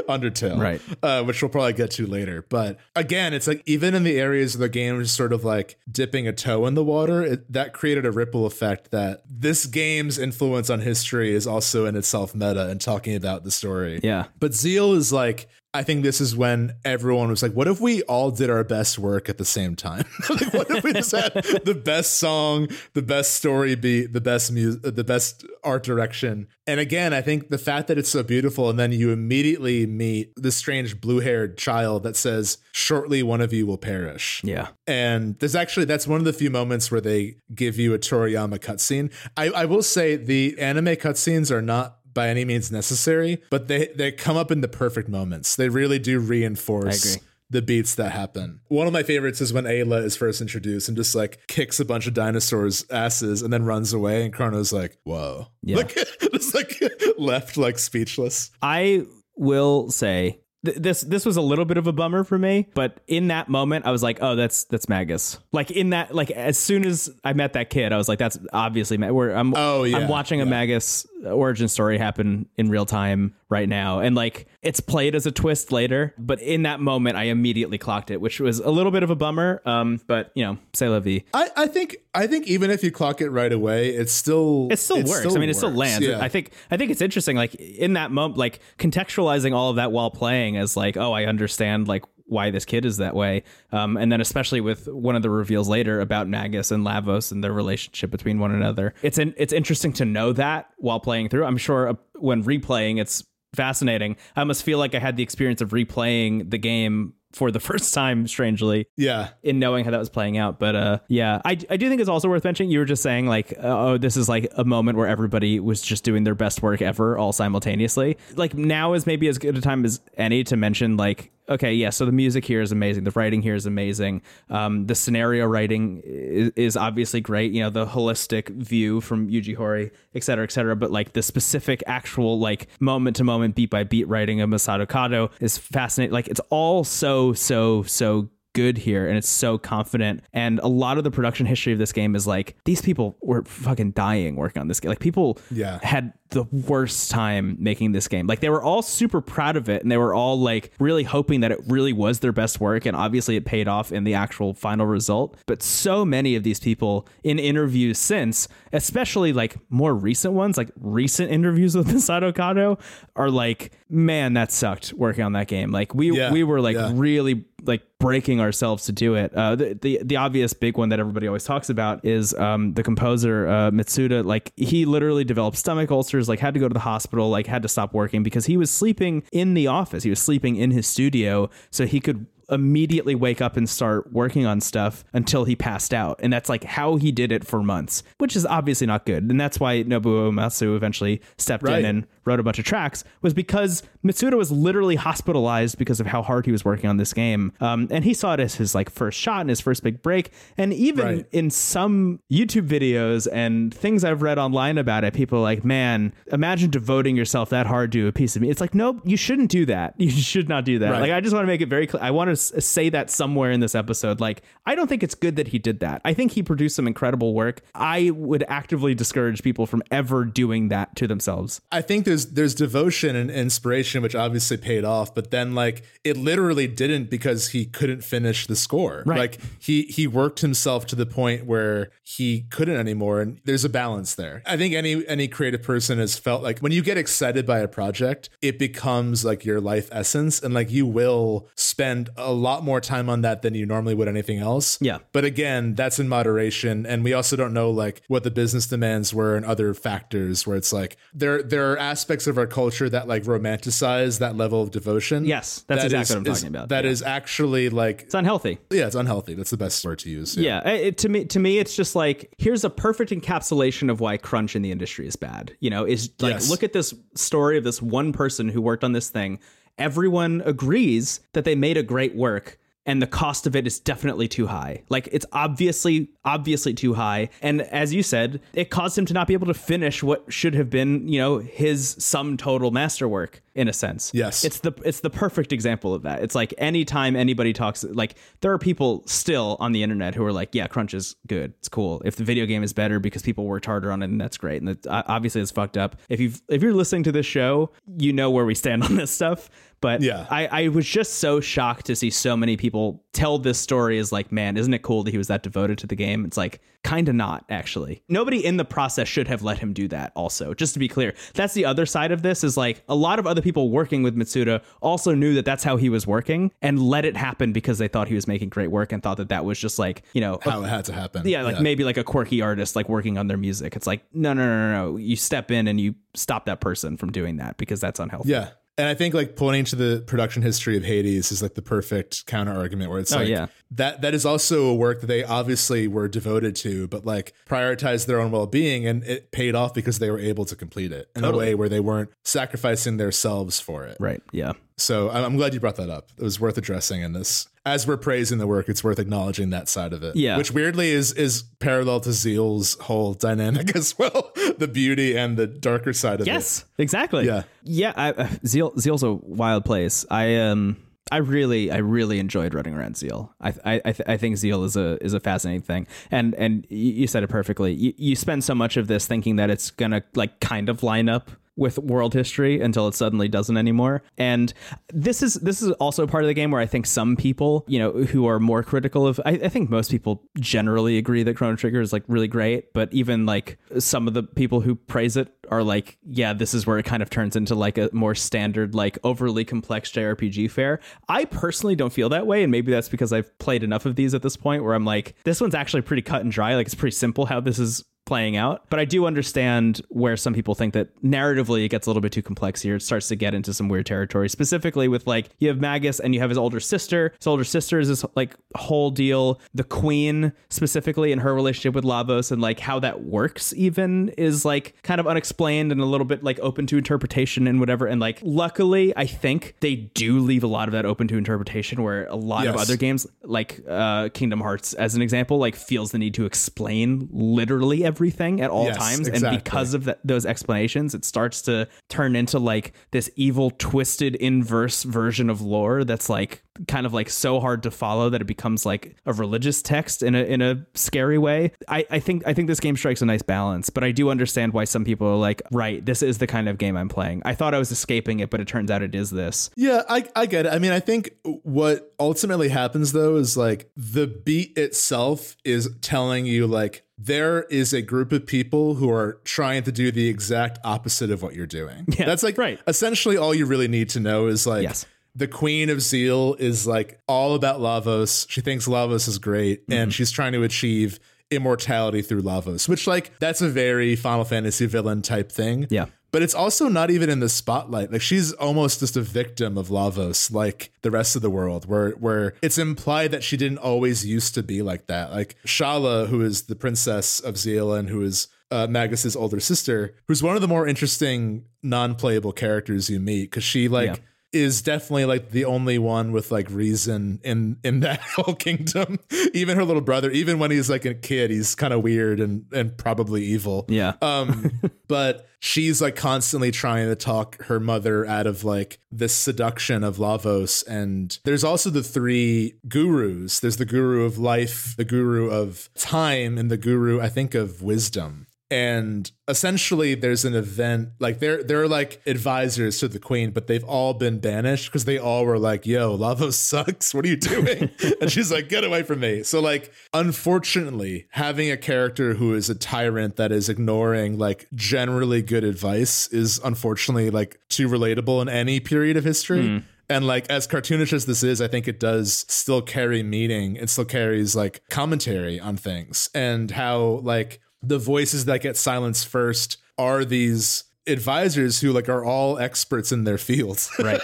Undertale. 0.08 0.58
Right. 0.58 0.80
Uh, 1.02 1.22
which 1.24 1.42
we'll 1.42 1.48
probably 1.48 1.72
get 1.72 1.90
to 1.92 2.06
later. 2.06 2.44
But 2.48 2.78
again, 2.94 3.32
it's 3.32 3.46
like 3.46 3.62
even 3.66 3.94
in 3.94 4.04
the 4.04 4.18
areas 4.18 4.54
of 4.54 4.60
the 4.60 4.68
game 4.68 5.00
is 5.00 5.12
sort 5.12 5.32
of 5.32 5.44
like 5.44 5.78
dipping 5.90 6.26
a 6.28 6.32
toe 6.32 6.66
in 6.66 6.74
the 6.74 6.84
water, 6.84 7.22
it, 7.22 7.52
that 7.52 7.72
created 7.72 8.06
a 8.06 8.10
ripple 8.10 8.46
effect 8.46 8.90
that 8.90 9.22
this 9.28 9.66
game's 9.66 10.18
influence 10.18 10.70
on 10.70 10.80
history 10.80 11.34
is 11.34 11.46
also 11.46 11.86
in 11.86 11.96
itself 11.96 12.34
meta 12.34 12.68
and 12.68 12.80
talking 12.80 13.14
about 13.14 13.44
the 13.44 13.50
story. 13.50 14.00
Yeah. 14.02 14.26
But 14.38 14.54
Zeal 14.54 14.92
is 14.92 15.12
like, 15.12 15.48
I 15.74 15.82
think 15.82 16.02
this 16.02 16.20
is 16.20 16.34
when 16.34 16.74
everyone 16.84 17.28
was 17.28 17.42
like, 17.42 17.52
what 17.52 17.68
if 17.68 17.80
we 17.80 18.02
all 18.04 18.30
did 18.30 18.48
our 18.48 18.64
best 18.64 18.98
work 18.98 19.28
at 19.28 19.36
the 19.36 19.44
same 19.44 19.76
time? 19.76 20.06
like, 20.30 20.54
what 20.54 20.70
if 20.70 20.84
we 20.84 20.92
just 20.94 21.12
had 21.12 21.34
the 21.64 21.74
best 21.74 22.16
song, 22.16 22.68
the 22.94 23.02
best 23.02 23.34
story 23.34 23.74
beat, 23.74 24.14
the 24.14 24.20
best 24.20 24.50
music, 24.50 24.86
uh, 24.86 24.90
the 24.90 25.04
best 25.04 25.44
art 25.62 25.82
direction? 25.82 26.48
And 26.66 26.80
again, 26.80 27.12
I 27.12 27.20
think 27.20 27.50
the 27.50 27.58
fact 27.58 27.88
that 27.88 27.98
it's 27.98 28.08
so 28.08 28.22
beautiful, 28.22 28.70
and 28.70 28.78
then 28.78 28.90
you 28.90 29.10
immediately 29.10 29.86
meet 29.86 30.32
this 30.36 30.56
strange 30.56 31.00
blue 31.00 31.20
haired 31.20 31.58
child 31.58 32.04
that 32.04 32.16
says, 32.16 32.58
shortly 32.72 33.22
one 33.22 33.40
of 33.42 33.52
you 33.52 33.66
will 33.66 33.78
perish. 33.78 34.40
Yeah. 34.44 34.68
And 34.86 35.38
there's 35.38 35.54
actually 35.54 35.84
that's 35.84 36.06
one 36.06 36.20
of 36.20 36.24
the 36.24 36.32
few 36.32 36.50
moments 36.50 36.90
where 36.90 37.00
they 37.00 37.36
give 37.54 37.78
you 37.78 37.92
a 37.92 37.98
Toriyama 37.98 38.58
cutscene. 38.58 39.12
I, 39.36 39.50
I 39.50 39.64
will 39.66 39.82
say 39.82 40.16
the 40.16 40.58
anime 40.58 40.96
cutscenes 40.96 41.50
are 41.50 41.62
not 41.62 41.95
by 42.16 42.28
any 42.28 42.44
means 42.44 42.72
necessary, 42.72 43.40
but 43.50 43.68
they 43.68 43.86
they 43.94 44.10
come 44.10 44.36
up 44.36 44.50
in 44.50 44.62
the 44.62 44.68
perfect 44.68 45.08
moments. 45.08 45.54
They 45.54 45.68
really 45.68 46.00
do 46.00 46.18
reinforce 46.18 47.18
the 47.48 47.62
beats 47.62 47.94
that 47.94 48.10
happen. 48.10 48.60
One 48.68 48.88
of 48.88 48.92
my 48.92 49.04
favorites 49.04 49.40
is 49.40 49.52
when 49.52 49.64
Ayla 49.64 50.02
is 50.02 50.16
first 50.16 50.40
introduced 50.40 50.88
and 50.88 50.96
just 50.96 51.14
like 51.14 51.46
kicks 51.46 51.78
a 51.78 51.84
bunch 51.84 52.08
of 52.08 52.14
dinosaurs' 52.14 52.84
asses 52.90 53.42
and 53.42 53.52
then 53.52 53.64
runs 53.64 53.92
away, 53.92 54.24
and 54.24 54.34
Crono's 54.34 54.72
like, 54.72 54.98
"Whoa!" 55.04 55.48
Yeah. 55.62 55.76
Like, 55.76 55.94
just 56.32 56.54
like 56.54 56.82
left 57.18 57.56
like 57.56 57.78
speechless. 57.78 58.50
I 58.60 59.06
will 59.36 59.90
say 59.90 60.40
th- 60.64 60.76
this 60.78 61.00
this 61.02 61.24
was 61.26 61.36
a 61.36 61.40
little 61.40 61.64
bit 61.64 61.76
of 61.76 61.86
a 61.86 61.92
bummer 61.92 62.24
for 62.24 62.38
me, 62.38 62.68
but 62.74 63.00
in 63.06 63.28
that 63.28 63.48
moment 63.48 63.86
I 63.86 63.90
was 63.90 64.02
like, 64.02 64.18
"Oh, 64.20 64.36
that's 64.36 64.64
that's 64.64 64.88
Magus." 64.88 65.38
Like 65.52 65.70
in 65.70 65.90
that 65.90 66.14
like 66.14 66.30
as 66.30 66.58
soon 66.58 66.84
as 66.86 67.10
I 67.24 67.32
met 67.32 67.52
that 67.54 67.70
kid, 67.70 67.92
I 67.92 67.96
was 67.96 68.08
like, 68.08 68.18
"That's 68.18 68.38
obviously 68.52 68.98
Ma- 68.98 69.10
we're, 69.10 69.32
I'm 69.32 69.54
Oh, 69.56 69.84
yeah, 69.84 69.98
I'm 69.98 70.08
watching 70.08 70.40
a. 70.40 70.46
Magus 70.46 71.06
origin 71.24 71.68
story 71.68 71.98
happen 71.98 72.48
in 72.56 72.68
real 72.70 72.86
time 72.86 73.34
right 73.48 73.68
now." 73.68 74.00
And 74.00 74.14
like 74.16 74.46
it's 74.66 74.80
played 74.80 75.14
as 75.14 75.26
a 75.26 75.30
twist 75.30 75.72
later, 75.72 76.14
but 76.18 76.40
in 76.40 76.62
that 76.62 76.80
moment 76.80 77.16
I 77.16 77.24
immediately 77.24 77.78
clocked 77.78 78.10
it, 78.10 78.20
which 78.20 78.40
was 78.40 78.58
a 78.58 78.70
little 78.70 78.92
bit 78.92 79.02
of 79.02 79.10
a 79.10 79.14
bummer. 79.14 79.62
Um, 79.64 80.00
but 80.06 80.32
you 80.34 80.44
know, 80.44 80.58
say 80.74 80.88
la 80.88 81.00
vie. 81.00 81.24
I, 81.32 81.50
I 81.56 81.66
think 81.66 81.96
I 82.14 82.26
think 82.26 82.46
even 82.46 82.70
if 82.70 82.82
you 82.82 82.90
clock 82.90 83.20
it 83.20 83.30
right 83.30 83.52
away, 83.52 83.90
it's 83.90 84.12
still 84.12 84.68
It 84.70 84.78
still 84.78 85.02
works. 85.02 85.34
I 85.34 85.38
mean, 85.38 85.48
it 85.48 85.56
still 85.56 85.70
lands. 85.70 86.06
Yeah. 86.06 86.20
I 86.20 86.28
think 86.28 86.52
I 86.70 86.76
think 86.76 86.90
it's 86.90 87.00
interesting, 87.00 87.36
like 87.36 87.54
in 87.54 87.94
that 87.94 88.10
moment, 88.10 88.38
like 88.38 88.60
contextualizing 88.78 89.54
all 89.54 89.70
of 89.70 89.76
that 89.76 89.92
while 89.92 90.10
playing 90.10 90.56
as 90.56 90.76
like, 90.76 90.96
oh, 90.96 91.12
I 91.12 91.24
understand 91.24 91.88
like 91.88 92.04
why 92.28 92.50
this 92.50 92.64
kid 92.64 92.84
is 92.84 92.96
that 92.96 93.14
way. 93.14 93.44
Um, 93.70 93.96
and 93.96 94.10
then 94.10 94.20
especially 94.20 94.60
with 94.60 94.88
one 94.88 95.14
of 95.14 95.22
the 95.22 95.30
reveals 95.30 95.68
later 95.68 96.00
about 96.00 96.26
Magus 96.26 96.72
and 96.72 96.84
Lavos 96.84 97.30
and 97.30 97.42
their 97.42 97.52
relationship 97.52 98.10
between 98.10 98.40
one 98.40 98.52
another. 98.52 98.94
It's 99.02 99.18
in, 99.18 99.32
it's 99.36 99.52
interesting 99.52 99.92
to 99.94 100.04
know 100.04 100.32
that 100.32 100.70
while 100.78 100.98
playing 100.98 101.28
through. 101.28 101.44
I'm 101.44 101.56
sure 101.56 101.90
uh, 101.90 101.94
when 102.16 102.42
replaying, 102.42 103.00
it's 103.00 103.24
fascinating. 103.56 104.16
I 104.36 104.40
almost 104.40 104.62
feel 104.62 104.78
like 104.78 104.94
I 104.94 104.98
had 104.98 105.16
the 105.16 105.22
experience 105.22 105.60
of 105.60 105.70
replaying 105.70 106.50
the 106.50 106.58
game 106.58 107.14
for 107.32 107.50
the 107.50 107.60
first 107.68 107.92
time, 107.92 108.26
strangely 108.26 108.86
yeah. 108.96 109.28
in 109.42 109.58
knowing 109.58 109.84
how 109.84 109.90
that 109.90 109.98
was 109.98 110.08
playing 110.08 110.38
out. 110.38 110.58
But 110.58 110.74
uh, 110.74 110.98
yeah, 111.08 111.40
I, 111.44 111.58
I 111.70 111.76
do 111.76 111.88
think 111.88 112.00
it's 112.00 112.10
also 112.10 112.28
worth 112.28 112.44
mentioning. 112.44 112.70
You 112.70 112.78
were 112.78 112.84
just 112.84 113.02
saying 113.02 113.26
like, 113.26 113.52
uh, 113.58 113.90
oh, 113.90 113.98
this 113.98 114.16
is 114.16 114.28
like 114.28 114.50
a 114.56 114.64
moment 114.64 114.98
where 114.98 115.06
everybody 115.06 115.60
was 115.60 115.82
just 115.82 116.04
doing 116.04 116.24
their 116.24 116.34
best 116.34 116.62
work 116.62 116.80
ever, 116.80 117.18
all 117.18 117.32
simultaneously. 117.32 118.16
Like 118.34 118.54
now 118.54 118.94
is 118.94 119.06
maybe 119.06 119.28
as 119.28 119.38
good 119.38 119.56
a 119.56 119.60
time 119.60 119.84
as 119.84 120.00
any 120.16 120.44
to 120.44 120.56
mention 120.56 120.96
like. 120.96 121.30
Okay, 121.48 121.74
yeah. 121.74 121.90
So 121.90 122.04
the 122.04 122.12
music 122.12 122.44
here 122.44 122.60
is 122.60 122.72
amazing. 122.72 123.04
The 123.04 123.12
writing 123.12 123.40
here 123.40 123.54
is 123.54 123.66
amazing. 123.66 124.22
Um, 124.50 124.86
the 124.86 124.94
scenario 124.94 125.46
writing 125.46 126.02
is, 126.04 126.50
is 126.56 126.76
obviously 126.76 127.20
great. 127.20 127.52
You 127.52 127.62
know, 127.62 127.70
the 127.70 127.86
holistic 127.86 128.48
view 128.50 129.00
from 129.00 129.28
Yuji 129.28 129.56
Horii, 129.56 129.90
et 130.14 130.24
cetera, 130.24 130.44
et 130.44 130.50
cetera. 130.52 130.74
But 130.74 130.90
like 130.90 131.12
the 131.12 131.22
specific, 131.22 131.82
actual, 131.86 132.38
like 132.40 132.66
moment 132.80 133.16
to 133.16 133.24
moment, 133.24 133.54
beat 133.54 133.70
by 133.70 133.84
beat 133.84 134.08
writing 134.08 134.40
of 134.40 134.50
Masato 134.50 134.88
Kato 134.88 135.30
is 135.40 135.56
fascinating. 135.56 136.12
Like 136.12 136.28
it's 136.28 136.40
all 136.50 136.82
so, 136.82 137.32
so, 137.32 137.84
so 137.84 138.28
good 138.52 138.78
here 138.78 139.06
and 139.06 139.18
it's 139.18 139.28
so 139.28 139.58
confident 139.58 140.22
and 140.32 140.58
a 140.60 140.66
lot 140.66 140.96
of 140.96 141.04
the 141.04 141.10
production 141.10 141.44
history 141.44 141.74
of 141.74 141.78
this 141.78 141.92
game 141.92 142.16
is 142.16 142.26
like 142.26 142.56
these 142.64 142.80
people 142.80 143.14
were 143.20 143.44
fucking 143.44 143.90
dying 143.90 144.34
working 144.34 144.62
on 144.62 144.66
this 144.66 144.80
game 144.80 144.88
like 144.88 144.98
people 144.98 145.38
Yeah. 145.50 145.78
had 145.82 146.14
the 146.30 146.44
worst 146.44 147.10
time 147.10 147.56
making 147.58 147.92
this 147.92 148.08
game 148.08 148.26
like 148.26 148.40
they 148.40 148.48
were 148.48 148.62
all 148.62 148.82
super 148.82 149.20
proud 149.20 149.56
of 149.56 149.68
it 149.68 149.82
and 149.82 149.90
they 149.92 149.96
were 149.96 150.12
all 150.14 150.38
like 150.38 150.72
really 150.80 151.04
hoping 151.04 151.40
that 151.40 151.52
it 151.52 151.60
really 151.68 151.92
was 151.92 152.18
their 152.20 152.32
best 152.32 152.60
work 152.60 152.84
and 152.84 152.96
obviously 152.96 153.36
it 153.36 153.44
paid 153.44 153.68
off 153.68 153.92
in 153.92 154.04
the 154.04 154.14
actual 154.14 154.52
final 154.54 154.86
result 154.86 155.36
but 155.46 155.62
so 155.62 156.04
many 156.04 156.34
of 156.34 156.42
these 156.42 156.58
people 156.58 157.06
in 157.22 157.38
interviews 157.38 157.98
since 157.98 158.48
especially 158.72 159.32
like 159.32 159.56
more 159.70 159.94
recent 159.94 160.34
ones 160.34 160.56
like 160.56 160.70
recent 160.80 161.30
interviews 161.30 161.76
with 161.76 161.86
Masato 161.94 162.34
Kato 162.34 162.78
are 163.14 163.30
like 163.30 163.72
man 163.88 164.32
that 164.34 164.50
sucked 164.50 164.92
working 164.94 165.22
on 165.24 165.32
that 165.32 165.46
game 165.48 165.70
like 165.70 165.94
we 165.94 166.10
Yeah. 166.10 166.32
we 166.32 166.42
were 166.42 166.60
like 166.60 166.74
Yeah. 166.74 166.90
really 166.94 167.44
like 167.64 167.82
breaking 167.98 168.40
ourselves 168.40 168.84
to 168.84 168.92
do 168.92 169.14
it. 169.16 169.34
Uh, 169.34 169.56
the, 169.56 169.74
the 169.82 170.00
the 170.04 170.16
obvious 170.16 170.52
big 170.52 170.76
one 170.76 170.90
that 170.90 171.00
everybody 171.00 171.26
always 171.26 171.42
talks 171.42 171.68
about 171.68 172.04
is 172.04 172.32
um, 172.34 172.74
the 172.74 172.82
composer 172.84 173.48
uh, 173.48 173.70
Mitsuda. 173.72 174.24
Like 174.24 174.52
he 174.56 174.84
literally 174.84 175.24
developed 175.24 175.56
stomach 175.56 175.90
ulcers. 175.90 176.15
Like 176.28 176.40
had 176.40 176.54
to 176.54 176.60
go 176.60 176.68
to 176.68 176.72
the 176.74 176.80
hospital. 176.80 177.28
Like 177.30 177.46
had 177.46 177.62
to 177.62 177.68
stop 177.68 177.92
working 177.94 178.22
because 178.22 178.46
he 178.46 178.56
was 178.56 178.70
sleeping 178.70 179.22
in 179.32 179.54
the 179.54 179.66
office. 179.66 180.02
He 180.02 180.10
was 180.10 180.20
sleeping 180.20 180.56
in 180.56 180.70
his 180.70 180.86
studio 180.86 181.50
so 181.70 181.86
he 181.86 182.00
could 182.00 182.26
immediately 182.48 183.14
wake 183.14 183.40
up 183.40 183.56
and 183.56 183.68
start 183.68 184.12
working 184.12 184.46
on 184.46 184.60
stuff 184.60 185.04
until 185.12 185.44
he 185.44 185.56
passed 185.56 185.92
out. 185.92 186.18
And 186.22 186.32
that's 186.32 186.48
like 186.48 186.62
how 186.62 186.94
he 186.96 187.10
did 187.10 187.32
it 187.32 187.44
for 187.44 187.60
months, 187.62 188.04
which 188.18 188.36
is 188.36 188.46
obviously 188.46 188.86
not 188.86 189.04
good. 189.04 189.24
And 189.24 189.40
that's 189.40 189.58
why 189.58 189.82
Nobuo 189.82 190.30
Uematsu 190.30 190.76
eventually 190.76 191.20
stepped 191.38 191.64
Right. 191.64 191.80
in 191.80 191.84
and 191.84 192.06
wrote 192.26 192.40
a 192.40 192.42
bunch 192.42 192.58
of 192.58 192.64
tracks 192.64 193.04
was 193.22 193.32
because 193.34 193.82
Mitsuda 194.04 194.36
was 194.36 194.50
literally 194.52 194.96
hospitalized 194.96 195.78
because 195.78 196.00
of 196.00 196.06
how 196.06 196.22
hard 196.22 196.46
he 196.46 196.52
was 196.52 196.64
working 196.64 196.88
on 196.90 196.96
this 196.96 197.12
game. 197.12 197.52
Um, 197.60 197.88
and 197.90 198.04
he 198.04 198.14
saw 198.14 198.34
it 198.34 198.40
as 198.40 198.56
his 198.56 198.74
like 198.74 198.90
first 198.90 199.18
shot 199.18 199.40
and 199.42 199.50
his 199.50 199.60
first 199.60 199.82
big 199.82 200.02
break. 200.02 200.30
And 200.58 200.72
even 200.72 201.04
Right. 201.06 201.26
in 201.32 201.50
some 201.50 202.20
YouTube 202.32 202.66
videos 202.68 203.28
and 203.32 203.72
things 203.72 204.02
I've 204.04 204.22
read 204.22 204.38
online 204.38 204.78
about 204.78 205.04
it, 205.04 205.14
people 205.14 205.38
are 205.38 205.42
like, 205.42 205.64
man, 205.64 206.12
imagine 206.32 206.70
devoting 206.70 207.16
yourself 207.16 207.50
that 207.50 207.66
hard 207.66 207.92
to 207.92 208.08
a 208.08 208.12
piece 208.12 208.36
of 208.36 208.42
me. 208.42 208.50
It's 208.50 208.60
like, 208.60 208.74
nope, 208.74 209.00
you 209.04 209.16
shouldn't 209.16 209.50
do 209.50 209.66
that. 209.66 209.94
You 210.06 210.10
should 210.10 210.48
not 210.48 210.64
do 210.64 210.78
that. 210.78 210.90
Right. 210.92 211.00
Like, 211.00 211.10
I 211.12 211.20
just 211.20 211.34
want 211.34 211.42
to 211.42 211.48
make 211.48 211.60
it 211.60 211.68
very 211.68 211.86
clear. 211.88 212.00
I 212.02 212.12
want 212.12 212.30
to 212.30 212.36
say 212.36 212.88
that 212.90 213.10
somewhere 213.10 213.50
in 213.50 213.58
this 213.60 213.74
episode. 213.74 214.20
Like, 214.20 214.42
I 214.64 214.74
don't 214.76 214.86
think 214.86 215.02
it's 215.02 215.14
good 215.16 215.34
that 215.36 215.48
he 215.48 215.58
did 215.58 215.80
that. 215.80 216.00
I 216.04 216.14
think 216.14 216.32
he 216.32 216.42
produced 216.44 216.76
some 216.76 216.86
incredible 216.86 217.34
work. 217.34 217.62
I 217.74 218.10
would 218.10 218.44
actively 218.48 218.94
discourage 218.94 219.42
people 219.42 219.66
from 219.66 219.82
ever 219.90 220.24
doing 220.24 220.68
that 220.68 220.94
to 220.96 221.06
themselves. 221.08 221.60
I 221.72 221.82
think 221.82 222.04
there's 222.04 222.15
there's 222.16 222.34
there's 222.34 222.54
devotion 222.54 223.16
and 223.16 223.30
inspiration, 223.30 224.02
which 224.02 224.14
obviously 224.14 224.56
paid 224.56 224.84
off, 224.84 225.14
but 225.14 225.30
then 225.30 225.54
like 225.54 225.82
it 226.04 226.16
literally 226.16 226.66
didn't 226.66 227.10
because 227.10 227.48
he 227.48 227.66
couldn't 227.66 228.02
finish 228.02 228.46
the 228.46 228.56
score. 228.56 229.02
Right. 229.04 229.18
Like 229.18 229.38
he 229.58 229.82
he 229.82 230.06
worked 230.06 230.40
himself 230.40 230.86
to 230.86 230.96
the 230.96 231.06
point 231.06 231.46
where 231.46 231.90
he 232.02 232.42
couldn't 232.50 232.76
anymore, 232.76 233.20
and 233.20 233.40
there's 233.44 233.64
a 233.64 233.68
balance 233.68 234.14
there. 234.14 234.42
I 234.46 234.56
think 234.56 234.74
any 234.74 235.06
any 235.06 235.28
creative 235.28 235.62
person 235.62 235.98
has 235.98 236.18
felt 236.18 236.42
like 236.42 236.60
when 236.60 236.72
you 236.72 236.82
get 236.82 236.96
excited 236.96 237.46
by 237.46 237.58
a 237.58 237.68
project, 237.68 238.30
it 238.40 238.58
becomes 238.58 239.24
like 239.24 239.44
your 239.44 239.60
life 239.60 239.88
essence, 239.92 240.42
and 240.42 240.54
like 240.54 240.70
you 240.70 240.86
will 240.86 241.48
spend 241.56 242.10
a 242.16 242.32
lot 242.32 242.64
more 242.64 242.80
time 242.80 243.10
on 243.10 243.22
that 243.22 243.42
than 243.42 243.54
you 243.54 243.66
normally 243.66 243.94
would 243.94 244.08
anything 244.08 244.38
else. 244.38 244.78
Yeah. 244.80 244.98
But 245.12 245.24
again, 245.24 245.74
that's 245.74 245.98
in 245.98 246.08
moderation, 246.08 246.86
and 246.86 247.04
we 247.04 247.12
also 247.12 247.36
don't 247.36 247.52
know 247.52 247.70
like 247.70 248.02
what 248.08 248.22
the 248.22 248.30
business 248.30 248.66
demands 248.66 249.12
were 249.12 249.36
and 249.36 249.44
other 249.44 249.74
factors 249.74 250.46
where 250.46 250.56
it's 250.56 250.72
like 250.72 250.96
there 251.12 251.42
there 251.42 251.72
are 251.72 251.78
aspects 251.78 252.05
of 252.10 252.38
our 252.38 252.46
culture 252.46 252.88
that 252.88 253.08
like 253.08 253.24
romanticize 253.24 254.18
that 254.20 254.36
level 254.36 254.62
of 254.62 254.70
devotion. 254.70 255.24
Yes, 255.24 255.64
that's 255.66 255.82
That 255.82 255.86
exactly 255.86 256.00
is- 256.02 256.10
what 256.10 256.16
I'm 256.16 256.32
is- 256.32 256.40
talking 256.40 256.54
about. 256.56 256.68
That 256.70 256.84
Yeah. 256.84 256.90
is 256.90 257.02
actually 257.02 257.68
like 257.68 258.02
it's 258.02 258.14
unhealthy. 258.14 258.58
yeah, 258.70 258.86
it's 258.86 258.94
unhealthy. 258.94 259.34
That's 259.34 259.50
the 259.50 259.56
best 259.56 259.84
word 259.84 259.98
to 260.00 260.10
use. 260.10 260.36
Yeah, 260.36 260.66
it, 260.68 260.98
to 260.98 261.08
me, 261.08 261.24
to 261.26 261.38
me, 261.38 261.58
it's 261.58 261.74
just 261.76 261.94
like 261.96 262.32
here's 262.38 262.64
a 262.64 262.70
perfect 262.70 263.10
encapsulation 263.10 263.90
of 263.90 264.00
why 264.00 264.16
crunch 264.16 264.54
in 264.56 264.62
the 264.62 264.70
industry 264.70 265.06
is 265.06 265.16
bad. 265.16 265.56
You 265.60 265.70
know, 265.70 265.84
is 265.84 266.10
like 266.20 266.34
Yes. 266.34 266.48
look 266.50 266.62
at 266.62 266.72
this 266.72 266.94
story 267.14 267.58
of 267.58 267.64
this 267.64 267.82
one 267.82 268.12
person 268.12 268.48
who 268.48 268.60
worked 268.62 268.84
on 268.84 268.92
this 268.92 269.08
thing. 269.10 269.38
Everyone 269.78 270.42
agrees 270.46 271.20
that 271.34 271.44
they 271.44 271.54
made 271.54 271.76
a 271.76 271.82
great 271.82 272.14
work, 272.14 272.58
and 272.86 273.02
the 273.02 273.06
cost 273.06 273.46
of 273.46 273.56
it 273.56 273.66
is 273.66 273.80
definitely 273.80 274.28
too 274.28 274.46
high. 274.46 274.82
Like 274.88 275.08
it's 275.12 275.26
obviously, 275.32 276.08
obviously 276.24 276.72
too 276.72 276.94
high. 276.94 277.28
And 277.42 277.62
as 277.62 277.92
you 277.92 278.02
said, 278.02 278.40
it 278.54 278.70
caused 278.70 278.96
him 278.96 279.04
to 279.06 279.12
not 279.12 279.26
be 279.26 279.34
able 279.34 279.48
to 279.48 279.54
finish 279.54 280.02
what 280.02 280.32
should 280.32 280.54
have 280.54 280.70
been, 280.70 281.08
you 281.08 281.18
know, 281.18 281.38
his 281.38 281.96
sum 281.98 282.36
total 282.36 282.70
masterwork 282.70 283.42
in 283.56 283.68
a 283.68 283.72
sense. 283.72 284.12
Yes. 284.14 284.44
It's 284.44 284.60
the 284.60 284.72
it's 284.84 285.00
the 285.00 285.10
perfect 285.10 285.52
example 285.52 285.94
of 285.94 286.02
that. 286.02 286.22
It's 286.22 286.34
like 286.34 286.54
anytime 286.58 287.16
anybody 287.16 287.52
talks 287.52 287.82
like 287.84 288.14
there 288.42 288.52
are 288.52 288.58
people 288.58 289.02
still 289.06 289.56
on 289.58 289.72
the 289.72 289.82
internet 289.82 290.14
who 290.14 290.24
are 290.24 290.32
like, 290.32 290.54
yeah, 290.54 290.66
crunch 290.66 290.94
is 290.94 291.16
good. 291.26 291.54
It's 291.58 291.68
cool. 291.68 292.02
If 292.04 292.16
the 292.16 292.24
video 292.24 292.46
game 292.46 292.62
is 292.62 292.72
better 292.72 293.00
because 293.00 293.22
people 293.22 293.46
worked 293.46 293.66
harder 293.66 293.90
on 293.90 294.02
it, 294.02 294.10
and 294.10 294.20
that's 294.20 294.36
great. 294.36 294.60
And 294.60 294.70
it, 294.70 294.86
obviously 294.88 295.40
it's 295.40 295.50
fucked 295.50 295.76
up. 295.76 295.96
If 296.08 296.20
you 296.20 296.32
if 296.48 296.62
you're 296.62 296.74
listening 296.74 297.02
to 297.04 297.12
this 297.12 297.26
show, 297.26 297.70
you 297.98 298.12
know 298.12 298.30
where 298.30 298.44
we 298.44 298.54
stand 298.54 298.84
on 298.84 298.96
this 298.96 299.10
stuff. 299.10 299.50
But 299.80 300.00
Yeah. 300.02 300.26
I, 300.30 300.46
I 300.46 300.68
was 300.68 300.86
just 300.86 301.14
so 301.14 301.40
shocked 301.40 301.86
to 301.86 301.96
see 301.96 302.10
so 302.10 302.36
many 302.36 302.56
people 302.56 303.04
tell 303.12 303.38
this 303.38 303.58
story 303.58 303.98
as 303.98 304.12
like, 304.12 304.32
man, 304.32 304.56
isn't 304.56 304.72
it 304.72 304.82
cool 304.82 305.02
that 305.04 305.10
he 305.10 305.18
was 305.18 305.28
that 305.28 305.42
devoted 305.42 305.78
to 305.78 305.86
the 305.86 305.96
game? 305.96 306.24
It's 306.24 306.36
like 306.36 306.60
kind 306.82 307.08
of 307.08 307.14
not 307.14 307.44
actually. 307.50 308.02
Nobody 308.08 308.44
in 308.44 308.56
the 308.58 308.64
process 308.64 309.08
should 309.08 309.26
have 309.28 309.42
let 309.42 309.58
him 309.58 309.72
do 309.72 309.88
that. 309.88 310.12
Also, 310.14 310.54
just 310.54 310.72
to 310.74 310.78
be 310.78 310.88
clear, 310.88 311.14
that's 311.34 311.52
the 311.52 311.64
other 311.64 311.84
side 311.84 312.12
of 312.12 312.22
this. 312.22 312.44
Is 312.44 312.56
like 312.56 312.82
a 312.88 312.94
lot 312.94 313.18
of 313.18 313.26
other 313.26 313.42
people 313.42 313.70
working 313.70 314.02
with 314.02 314.16
Mitsuda 314.16 314.62
also 314.80 315.14
knew 315.14 315.34
that 315.34 315.44
that's 315.44 315.64
how 315.64 315.76
he 315.76 315.88
was 315.88 316.06
working 316.06 316.52
and 316.62 316.80
let 316.80 317.04
it 317.04 317.16
happen 317.16 317.52
because 317.52 317.78
they 317.78 317.88
thought 317.88 318.08
he 318.08 318.14
was 318.14 318.26
making 318.28 318.50
great 318.50 318.70
work 318.70 318.92
and 318.92 319.02
thought 319.02 319.16
that 319.16 319.28
that 319.30 319.44
was 319.44 319.58
just 319.58 319.78
like 319.78 320.02
you 320.12 320.20
know 320.20 320.38
a 320.44 320.50
How 320.50 320.62
it 320.62 320.68
had 320.68 320.84
to 320.86 320.92
happen. 320.92 321.26
yeah, 321.26 321.42
like 321.42 321.60
maybe 321.60 321.82
like 321.84 321.96
a 321.96 322.04
quirky 322.04 322.40
artist 322.40 322.76
like 322.76 322.88
working 322.88 323.18
on 323.18 323.26
their 323.26 323.36
music. 323.38 323.74
It's 323.76 323.86
like 323.86 324.02
no, 324.12 324.32
no, 324.32 324.46
no, 324.46 324.72
no, 324.72 324.90
no. 324.92 324.96
You 324.96 325.16
step 325.16 325.50
in 325.50 325.66
and 325.68 325.80
you 325.80 325.96
stop 326.14 326.46
that 326.46 326.60
person 326.60 326.96
from 326.96 327.10
doing 327.12 327.36
that 327.38 327.56
because 327.56 327.80
that's 327.80 327.98
unhealthy. 328.00 328.30
Yeah. 328.30 328.50
And 328.78 328.88
I 328.88 328.94
think 328.94 329.14
like 329.14 329.36
pointing 329.36 329.64
to 329.66 329.76
the 329.76 330.02
production 330.06 330.42
history 330.42 330.76
of 330.76 330.84
Hades 330.84 331.32
is 331.32 331.42
like 331.42 331.54
the 331.54 331.62
perfect 331.62 332.26
counter 332.26 332.52
argument 332.52 332.90
where 332.90 333.00
it's 333.00 333.12
oh, 333.12 333.16
like 333.18 333.26
Oh, 333.26 333.30
yeah. 333.30 333.46
that 333.70 334.02
that 334.02 334.12
is 334.14 334.26
also 334.26 334.66
a 334.66 334.74
work 334.74 335.00
that 335.00 335.06
they 335.06 335.24
obviously 335.24 335.88
were 335.88 336.08
devoted 336.08 336.54
to, 336.56 336.86
but 336.88 337.06
like 337.06 337.32
prioritized 337.48 338.06
their 338.06 338.20
own 338.20 338.30
well 338.30 338.46
being 338.46 338.86
and 338.86 339.02
it 339.04 339.32
paid 339.32 339.54
off 339.54 339.72
because 339.72 339.98
they 339.98 340.10
were 340.10 340.18
able 340.18 340.44
to 340.44 340.54
complete 340.54 340.92
it 340.92 341.08
in 341.16 341.22
Totally. 341.22 341.46
a 341.46 341.48
way 341.48 341.54
where 341.54 341.68
they 341.70 341.80
weren't 341.80 342.10
sacrificing 342.22 342.98
themselves 342.98 343.60
for 343.60 343.84
it. 343.84 343.96
Right. 343.98 344.22
Yeah. 344.30 344.52
So 344.76 345.08
I'm 345.10 345.36
glad 345.36 345.54
you 345.54 345.60
brought 345.60 345.76
that 345.76 345.88
up. 345.88 346.10
It 346.18 346.22
was 346.22 346.38
worth 346.38 346.58
addressing 346.58 347.00
in 347.00 347.14
this. 347.14 347.48
As 347.66 347.86
we're 347.86 347.96
praising 347.96 348.38
the 348.38 348.46
work, 348.46 348.68
it's 348.68 348.82
worth 348.84 348.98
acknowledging 349.00 349.50
that 349.50 349.68
side 349.68 349.92
of 349.92 350.02
it. 350.04 350.14
Yeah. 350.16 350.36
Which 350.38 350.52
weirdly 350.52 350.90
is 350.90 351.12
is 351.12 351.42
parallel 351.58 352.00
to 352.00 352.12
Zeal's 352.12 352.74
whole 352.80 353.12
dynamic 353.12 353.74
as 353.76 353.98
well. 353.98 354.32
the 354.56 354.68
beauty 354.68 355.16
and 355.18 355.36
the 355.36 355.46
darker 355.48 355.92
side 355.92 356.20
of 356.20 356.28
it. 356.28 356.30
Yes, 356.30 356.64
exactly. 356.78 357.26
Yeah. 357.26 357.42
yeah. 357.64 357.92
I, 357.96 358.10
uh, 358.12 358.28
Zeal 358.46 358.72
Zeal's 358.78 359.02
a 359.02 359.12
wild 359.12 359.64
place. 359.64 360.06
I 360.10 360.36
um. 360.36 360.78
I 361.12 361.18
really, 361.18 361.70
I 361.70 361.76
really 361.76 362.18
enjoyed 362.18 362.52
running 362.52 362.74
around 362.74 362.96
Zeal. 362.96 363.32
I, 363.40 363.50
I, 363.64 363.74
I, 363.84 363.92
th- 363.92 364.08
I 364.08 364.16
think 364.16 364.38
Zeal 364.38 364.64
is 364.64 364.76
a 364.76 365.00
is 365.00 365.14
a 365.14 365.20
fascinating 365.20 365.62
thing, 365.62 365.86
and 366.10 366.34
and 366.34 366.66
you 366.68 367.06
said 367.06 367.22
it 367.22 367.28
perfectly. 367.28 367.72
You, 367.72 367.94
you 367.96 368.16
spend 368.16 368.42
so 368.42 368.56
much 368.56 368.76
of 368.76 368.88
this 368.88 369.06
thinking 369.06 369.36
that 369.36 369.48
it's 369.48 369.70
gonna 369.70 370.02
like 370.16 370.40
kind 370.40 370.68
of 370.68 370.82
line 370.82 371.08
up 371.08 371.30
with 371.56 371.78
world 371.78 372.14
history 372.14 372.60
until 372.60 372.86
it 372.86 372.94
suddenly 372.94 373.28
doesn't 373.28 373.56
anymore. 373.56 374.02
And 374.18 374.52
this 374.92 375.22
is 375.22 375.34
this 375.34 375.62
is 375.62 375.72
also 375.72 376.06
part 376.06 376.22
of 376.22 376.28
the 376.28 376.34
game 376.34 376.50
where 376.50 376.60
I 376.60 376.66
think 376.66 376.86
some 376.86 377.16
people, 377.16 377.64
you 377.66 377.78
know, 377.78 377.92
who 377.92 378.26
are 378.26 378.38
more 378.38 378.62
critical 378.62 379.06
of 379.06 379.20
I, 379.24 379.30
I 379.32 379.48
think 379.48 379.70
most 379.70 379.90
people 379.90 380.24
generally 380.38 380.98
agree 380.98 381.22
that 381.22 381.36
Chrono 381.36 381.56
Trigger 381.56 381.80
is 381.80 381.92
like 381.92 382.04
really 382.08 382.28
great, 382.28 382.72
but 382.72 382.92
even 382.92 383.26
like 383.26 383.58
some 383.78 384.06
of 384.06 384.14
the 384.14 384.22
people 384.22 384.60
who 384.60 384.74
praise 384.74 385.16
it 385.16 385.32
are 385.50 385.62
like, 385.62 385.98
yeah, 386.06 386.32
this 386.32 386.54
is 386.54 386.66
where 386.66 386.78
it 386.78 386.84
kind 386.84 387.02
of 387.02 387.10
turns 387.10 387.36
into 387.36 387.54
like 387.54 387.78
a 387.78 387.88
more 387.92 388.14
standard, 388.14 388.74
like 388.74 388.98
overly 389.04 389.44
complex 389.44 389.90
JRPG 389.92 390.50
fare. 390.50 390.80
I 391.08 391.24
personally 391.24 391.76
don't 391.76 391.92
feel 391.92 392.08
that 392.10 392.26
way, 392.26 392.42
and 392.42 392.50
maybe 392.50 392.72
that's 392.72 392.88
because 392.88 393.12
I've 393.12 393.36
played 393.38 393.62
enough 393.62 393.86
of 393.86 393.96
these 393.96 394.14
at 394.14 394.22
this 394.22 394.36
point 394.36 394.64
where 394.64 394.74
I'm 394.74 394.84
like, 394.84 395.14
this 395.24 395.40
one's 395.40 395.54
actually 395.54 395.82
pretty 395.82 396.02
cut 396.02 396.22
and 396.22 396.32
dry. 396.32 396.54
Like 396.54 396.66
it's 396.66 396.74
pretty 396.74 396.96
simple 396.96 397.26
how 397.26 397.40
this 397.40 397.58
is 397.58 397.84
playing 398.06 398.36
out. 398.36 398.62
But 398.70 398.80
I 398.80 398.84
do 398.84 399.04
understand 399.04 399.82
where 399.88 400.16
some 400.16 400.32
people 400.32 400.54
think 400.54 400.72
that 400.74 401.02
narratively 401.02 401.64
it 401.64 401.68
gets 401.68 401.86
a 401.86 401.90
little 401.90 402.00
bit 402.00 402.12
too 402.12 402.22
complex 402.22 402.62
here. 402.62 402.76
It 402.76 402.82
starts 402.82 403.08
to 403.08 403.16
get 403.16 403.34
into 403.34 403.52
some 403.52 403.68
weird 403.68 403.84
territory, 403.84 404.30
specifically 404.30 404.88
with 404.88 405.06
like 405.06 405.28
you 405.38 405.48
have 405.48 405.60
Magus 405.60 406.00
and 406.00 406.14
you 406.14 406.20
have 406.20 406.30
his 406.30 406.38
older 406.38 406.60
sister. 406.60 407.12
His 407.18 407.26
older 407.26 407.44
sister 407.44 407.78
is 407.78 407.88
this 407.88 408.04
like 408.14 408.36
whole 408.54 408.90
deal. 408.90 409.40
The 409.52 409.64
queen 409.64 410.32
specifically 410.48 411.12
and 411.12 411.20
her 411.20 411.34
relationship 411.34 411.74
with 411.74 411.84
Lavos 411.84 412.32
and 412.32 412.40
like 412.40 412.60
how 412.60 412.78
that 412.80 413.04
works 413.04 413.52
even 413.54 414.08
is 414.10 414.44
like 414.44 414.80
kind 414.82 415.00
of 415.00 415.06
unexplained 415.06 415.72
and 415.72 415.80
a 415.80 415.84
little 415.84 416.06
bit 416.06 416.22
like 416.22 416.38
open 416.38 416.66
to 416.68 416.78
interpretation 416.78 417.46
and 417.46 417.60
whatever. 417.60 417.86
And 417.86 418.00
like 418.00 418.20
luckily 418.22 418.96
I 418.96 419.06
think 419.06 419.56
they 419.60 419.74
do 419.74 420.20
leave 420.20 420.44
a 420.44 420.48
lot 420.48 420.68
of 420.68 420.72
that 420.72 420.86
open 420.86 421.08
to 421.08 421.18
interpretation 421.18 421.82
where 421.82 422.06
a 422.06 422.16
lot 422.16 422.46
of 422.46 422.56
other 422.56 422.76
games 422.76 423.06
like 423.24 423.60
uh 423.68 424.10
Kingdom 424.10 424.40
Hearts 424.40 424.74
as 424.74 424.94
an 424.94 425.02
example 425.02 425.38
like 425.38 425.56
feels 425.56 425.90
the 425.90 425.98
need 425.98 426.14
to 426.14 426.24
explain 426.24 427.08
literally 427.10 427.84
everything 427.84 427.95
at 428.40 428.50
all 428.50 428.66
Yes, 428.66 428.76
times 428.76 429.08
exactly. 429.08 429.28
and 429.36 429.44
because 429.44 429.74
of 429.74 429.84
that, 429.84 429.98
those 430.04 430.24
explanations 430.26 430.94
it 430.94 431.04
starts 431.04 431.42
to 431.42 431.66
turn 431.88 432.14
into 432.16 432.38
like 432.38 432.72
this 432.92 433.10
evil 433.16 433.50
twisted 433.50 434.14
inverse 434.16 434.82
version 434.82 435.30
of 435.30 435.40
lore 435.40 435.84
that's 435.84 436.08
like 436.08 436.42
kind 436.68 436.86
of 436.86 436.94
like 436.94 437.10
so 437.10 437.38
hard 437.40 437.62
to 437.62 437.70
follow 437.70 438.08
that 438.10 438.20
it 438.20 438.26
becomes 438.26 438.64
like 438.64 438.96
a 439.06 439.12
religious 439.12 439.60
text 439.62 440.02
in 440.02 440.14
a 440.14 440.22
in 440.22 440.40
a 440.42 440.64
scary 440.74 441.18
way 441.18 441.52
I, 441.68 441.84
I 441.90 441.98
think 441.98 442.26
I 442.26 442.32
think 442.34 442.48
this 442.48 442.60
game 442.60 442.76
strikes 442.76 443.02
a 443.02 443.06
nice 443.06 443.22
balance 443.22 443.68
but 443.70 443.84
I 443.84 443.90
do 443.92 444.08
understand 444.10 444.52
why 444.52 444.64
some 444.64 444.84
people 444.84 445.06
are 445.06 445.16
like 445.16 445.42
right 445.52 445.84
this 445.84 446.02
is 446.02 446.18
the 446.18 446.26
kind 446.26 446.48
of 446.48 446.58
game 446.58 446.76
I'm 446.76 446.88
playing 446.88 447.22
I 447.24 447.34
thought 447.34 447.54
I 447.54 447.58
was 447.58 447.70
escaping 447.70 448.20
it 448.20 448.30
but 448.30 448.40
it 448.40 448.48
turns 448.48 448.70
out 448.70 448.82
it 448.82 448.94
is 448.94 449.10
this 449.10 449.50
Yeah, 449.56 449.82
I, 449.88 450.06
I 450.16 450.26
get 450.26 450.46
it. 450.46 450.52
I 450.52 450.58
mean, 450.58 450.72
I 450.72 450.80
think 450.80 451.10
what 451.42 451.92
ultimately 452.00 452.48
happens 452.48 452.92
though 452.92 453.16
is 453.16 453.36
like 453.36 453.70
the 453.76 454.06
beat 454.06 454.56
itself 454.56 455.36
is 455.44 455.68
telling 455.82 456.24
you 456.26 456.46
like 456.46 456.84
there 456.98 457.42
is 457.44 457.72
a 457.72 457.82
group 457.82 458.10
of 458.12 458.26
people 458.26 458.74
who 458.76 458.90
are 458.90 459.18
trying 459.24 459.62
to 459.64 459.72
do 459.72 459.90
the 459.92 460.08
exact 460.08 460.58
opposite 460.64 461.10
of 461.10 461.22
what 461.22 461.34
you're 461.34 461.46
doing. 461.46 461.84
Yeah, 461.88 462.06
That's 462.06 462.22
like 462.22 462.38
right. 462.38 462.58
essentially 462.66 463.16
all 463.16 463.34
you 463.34 463.44
really 463.46 463.68
need 463.68 463.90
to 463.90 464.00
know 464.00 464.26
is 464.28 464.46
like 464.46 464.62
Yes. 464.62 464.86
the 465.14 465.28
queen 465.28 465.68
of 465.70 465.82
zeal 465.82 466.36
is 466.38 466.66
like 466.66 466.98
all 467.06 467.34
about 467.34 467.60
Lavos. 467.60 468.26
She 468.30 468.40
thinks 468.40 468.66
Lavos 468.66 469.08
is 469.08 469.18
great 469.18 469.62
Mm-hmm. 469.62 469.72
and 469.72 469.92
she's 469.94 470.10
trying 470.10 470.32
to 470.32 470.42
achieve 470.42 470.98
immortality 471.30 472.02
through 472.02 472.22
Lavos, 472.22 472.68
which 472.68 472.86
like 472.86 473.18
that's 473.18 473.40
a 473.40 473.48
very 473.48 473.96
Final 473.96 474.24
Fantasy 474.24 474.66
villain 474.66 475.02
type 475.02 475.30
thing 475.30 475.66
yeah 475.70 475.86
but 476.16 476.22
it's 476.22 476.34
also 476.34 476.68
not 476.68 476.90
even 476.90 477.10
in 477.10 477.20
the 477.20 477.28
spotlight. 477.28 477.92
Like 477.92 478.00
she's 478.00 478.32
almost 478.32 478.80
just 478.80 478.96
a 478.96 479.02
victim 479.02 479.58
of 479.58 479.68
Lavos, 479.68 480.32
like 480.32 480.72
the 480.80 480.90
rest 480.90 481.14
of 481.14 481.20
the 481.20 481.28
world, 481.28 481.68
where 481.68 481.90
where 481.90 482.32
it's 482.40 482.56
implied 482.56 483.10
that 483.10 483.22
she 483.22 483.36
didn't 483.36 483.58
always 483.58 484.06
used 484.06 484.34
to 484.34 484.42
be 484.42 484.62
like 484.62 484.86
that. 484.86 485.12
Like 485.12 485.36
Schala, 485.44 486.06
who 486.06 486.22
is 486.22 486.44
the 486.44 486.56
princess 486.56 487.20
of 487.20 487.36
Zeal 487.36 487.74
and 487.74 487.90
who 487.90 488.00
is 488.00 488.28
uh, 488.50 488.66
Magus's 488.66 489.14
older 489.14 489.40
sister, 489.40 489.94
who's 490.08 490.22
one 490.22 490.36
of 490.36 490.40
the 490.40 490.48
more 490.48 490.66
interesting 490.66 491.44
non-playable 491.62 492.32
characters 492.32 492.88
you 492.88 492.98
meet, 492.98 493.30
because 493.30 493.44
she 493.44 493.68
like. 493.68 493.88
Yeah. 493.88 493.96
Is 494.32 494.60
definitely 494.60 495.06
like 495.06 495.30
the 495.30 495.44
only 495.44 495.78
one 495.78 496.12
with 496.12 496.30
like 496.30 496.50
reason 496.50 497.20
in 497.24 497.58
in 497.62 497.80
that 497.80 498.00
whole 498.16 498.34
kingdom. 498.34 498.98
Even 499.32 499.56
her 499.56 499.64
little 499.64 499.82
brother, 499.82 500.10
even 500.10 500.38
when 500.38 500.50
he's 500.50 500.68
like 500.68 500.84
a 500.84 500.94
kid, 500.94 501.30
he's 501.30 501.54
kind 501.54 501.72
of 501.72 501.82
weird 501.82 502.20
and 502.20 502.44
and 502.52 502.76
probably 502.76 503.24
evil. 503.24 503.64
yeah 503.68 503.94
Um, 504.02 504.60
but 504.88 505.28
she's 505.40 505.80
like 505.80 505.96
constantly 505.96 506.50
trying 506.50 506.88
to 506.88 506.96
talk 506.96 507.42
her 507.44 507.60
mother 507.60 508.06
out 508.06 508.26
of 508.26 508.44
like 508.44 508.78
this 508.90 509.14
seduction 509.14 509.84
of 509.84 509.96
Lavos. 509.96 510.66
And 510.66 511.18
there's 511.24 511.44
also 511.44 511.70
the 511.70 511.82
three 511.82 512.54
gurus. 512.68 513.40
There's 513.40 513.56
the 513.56 513.64
guru 513.64 514.04
of 514.04 514.18
life, 514.18 514.74
the 514.76 514.84
guru 514.84 515.30
of 515.30 515.68
time, 515.74 516.38
and 516.38 516.50
the 516.50 516.56
guru, 516.56 517.00
I 517.00 517.08
think, 517.08 517.34
of 517.34 517.62
wisdom. 517.62 518.25
And 518.50 519.10
essentially 519.26 519.94
there's 519.94 520.24
an 520.24 520.34
event 520.34 520.90
like 521.00 521.18
they're 521.18 521.42
they're 521.42 521.66
like 521.66 522.00
advisors 522.06 522.78
to 522.78 522.86
the 522.86 523.00
queen 523.00 523.32
but 523.32 523.48
they've 523.48 523.64
all 523.64 523.92
been 523.92 524.20
banished 524.20 524.66
because 524.66 524.84
they 524.84 524.98
all 524.98 525.24
were 525.24 525.38
like 525.38 525.66
yo 525.66 525.96
lavos 525.96 526.34
sucks. 526.34 526.94
What 526.94 527.04
are 527.04 527.08
you 527.08 527.16
doing? 527.16 527.70
And 528.00 528.10
she's 528.12 528.30
like 528.30 528.48
get 528.48 528.62
away 528.62 528.82
from 528.82 529.00
me. 529.00 529.22
So 529.22 529.40
like 529.40 529.72
unfortunately 529.92 531.06
having 531.10 531.50
a 531.50 531.56
character 531.56 532.14
who 532.14 532.34
is 532.34 532.50
a 532.50 532.54
tyrant 532.54 533.16
that 533.16 533.32
is 533.32 533.48
ignoring 533.48 534.18
like 534.18 534.48
generally 534.54 535.22
good 535.22 535.44
advice 535.44 536.08
is 536.08 536.40
unfortunately 536.44 537.10
like 537.10 537.40
too 537.48 537.68
relatable 537.68 538.22
in 538.22 538.28
any 538.28 538.60
period 538.60 538.96
of 538.96 539.04
history. 539.04 539.42
Mm. 539.42 539.62
and 539.88 540.06
like 540.06 540.28
as 540.30 540.46
cartoonish 540.46 540.92
as 540.92 541.06
this 541.06 541.22
is, 541.22 541.40
I 541.40 541.48
think 541.48 541.68
it 541.68 541.80
does 541.80 542.24
still 542.28 542.60
carry 542.62 543.02
meaning. 543.02 543.56
It 543.56 543.70
still 543.70 543.84
carries 543.84 544.34
like 544.36 544.62
commentary 544.68 545.38
on 545.40 545.56
things. 545.56 546.10
And 546.14 546.50
how 546.50 547.00
like 547.02 547.40
the 547.68 547.78
voices 547.78 548.24
that 548.26 548.40
get 548.40 548.56
silenced 548.56 549.08
first 549.08 549.58
are 549.78 550.04
these 550.04 550.64
advisors 550.86 551.60
who 551.60 551.72
like 551.72 551.88
are 551.88 552.04
all 552.04 552.38
experts 552.38 552.92
in 552.92 553.04
their 553.04 553.18
fields. 553.18 553.70
Right. 553.78 554.00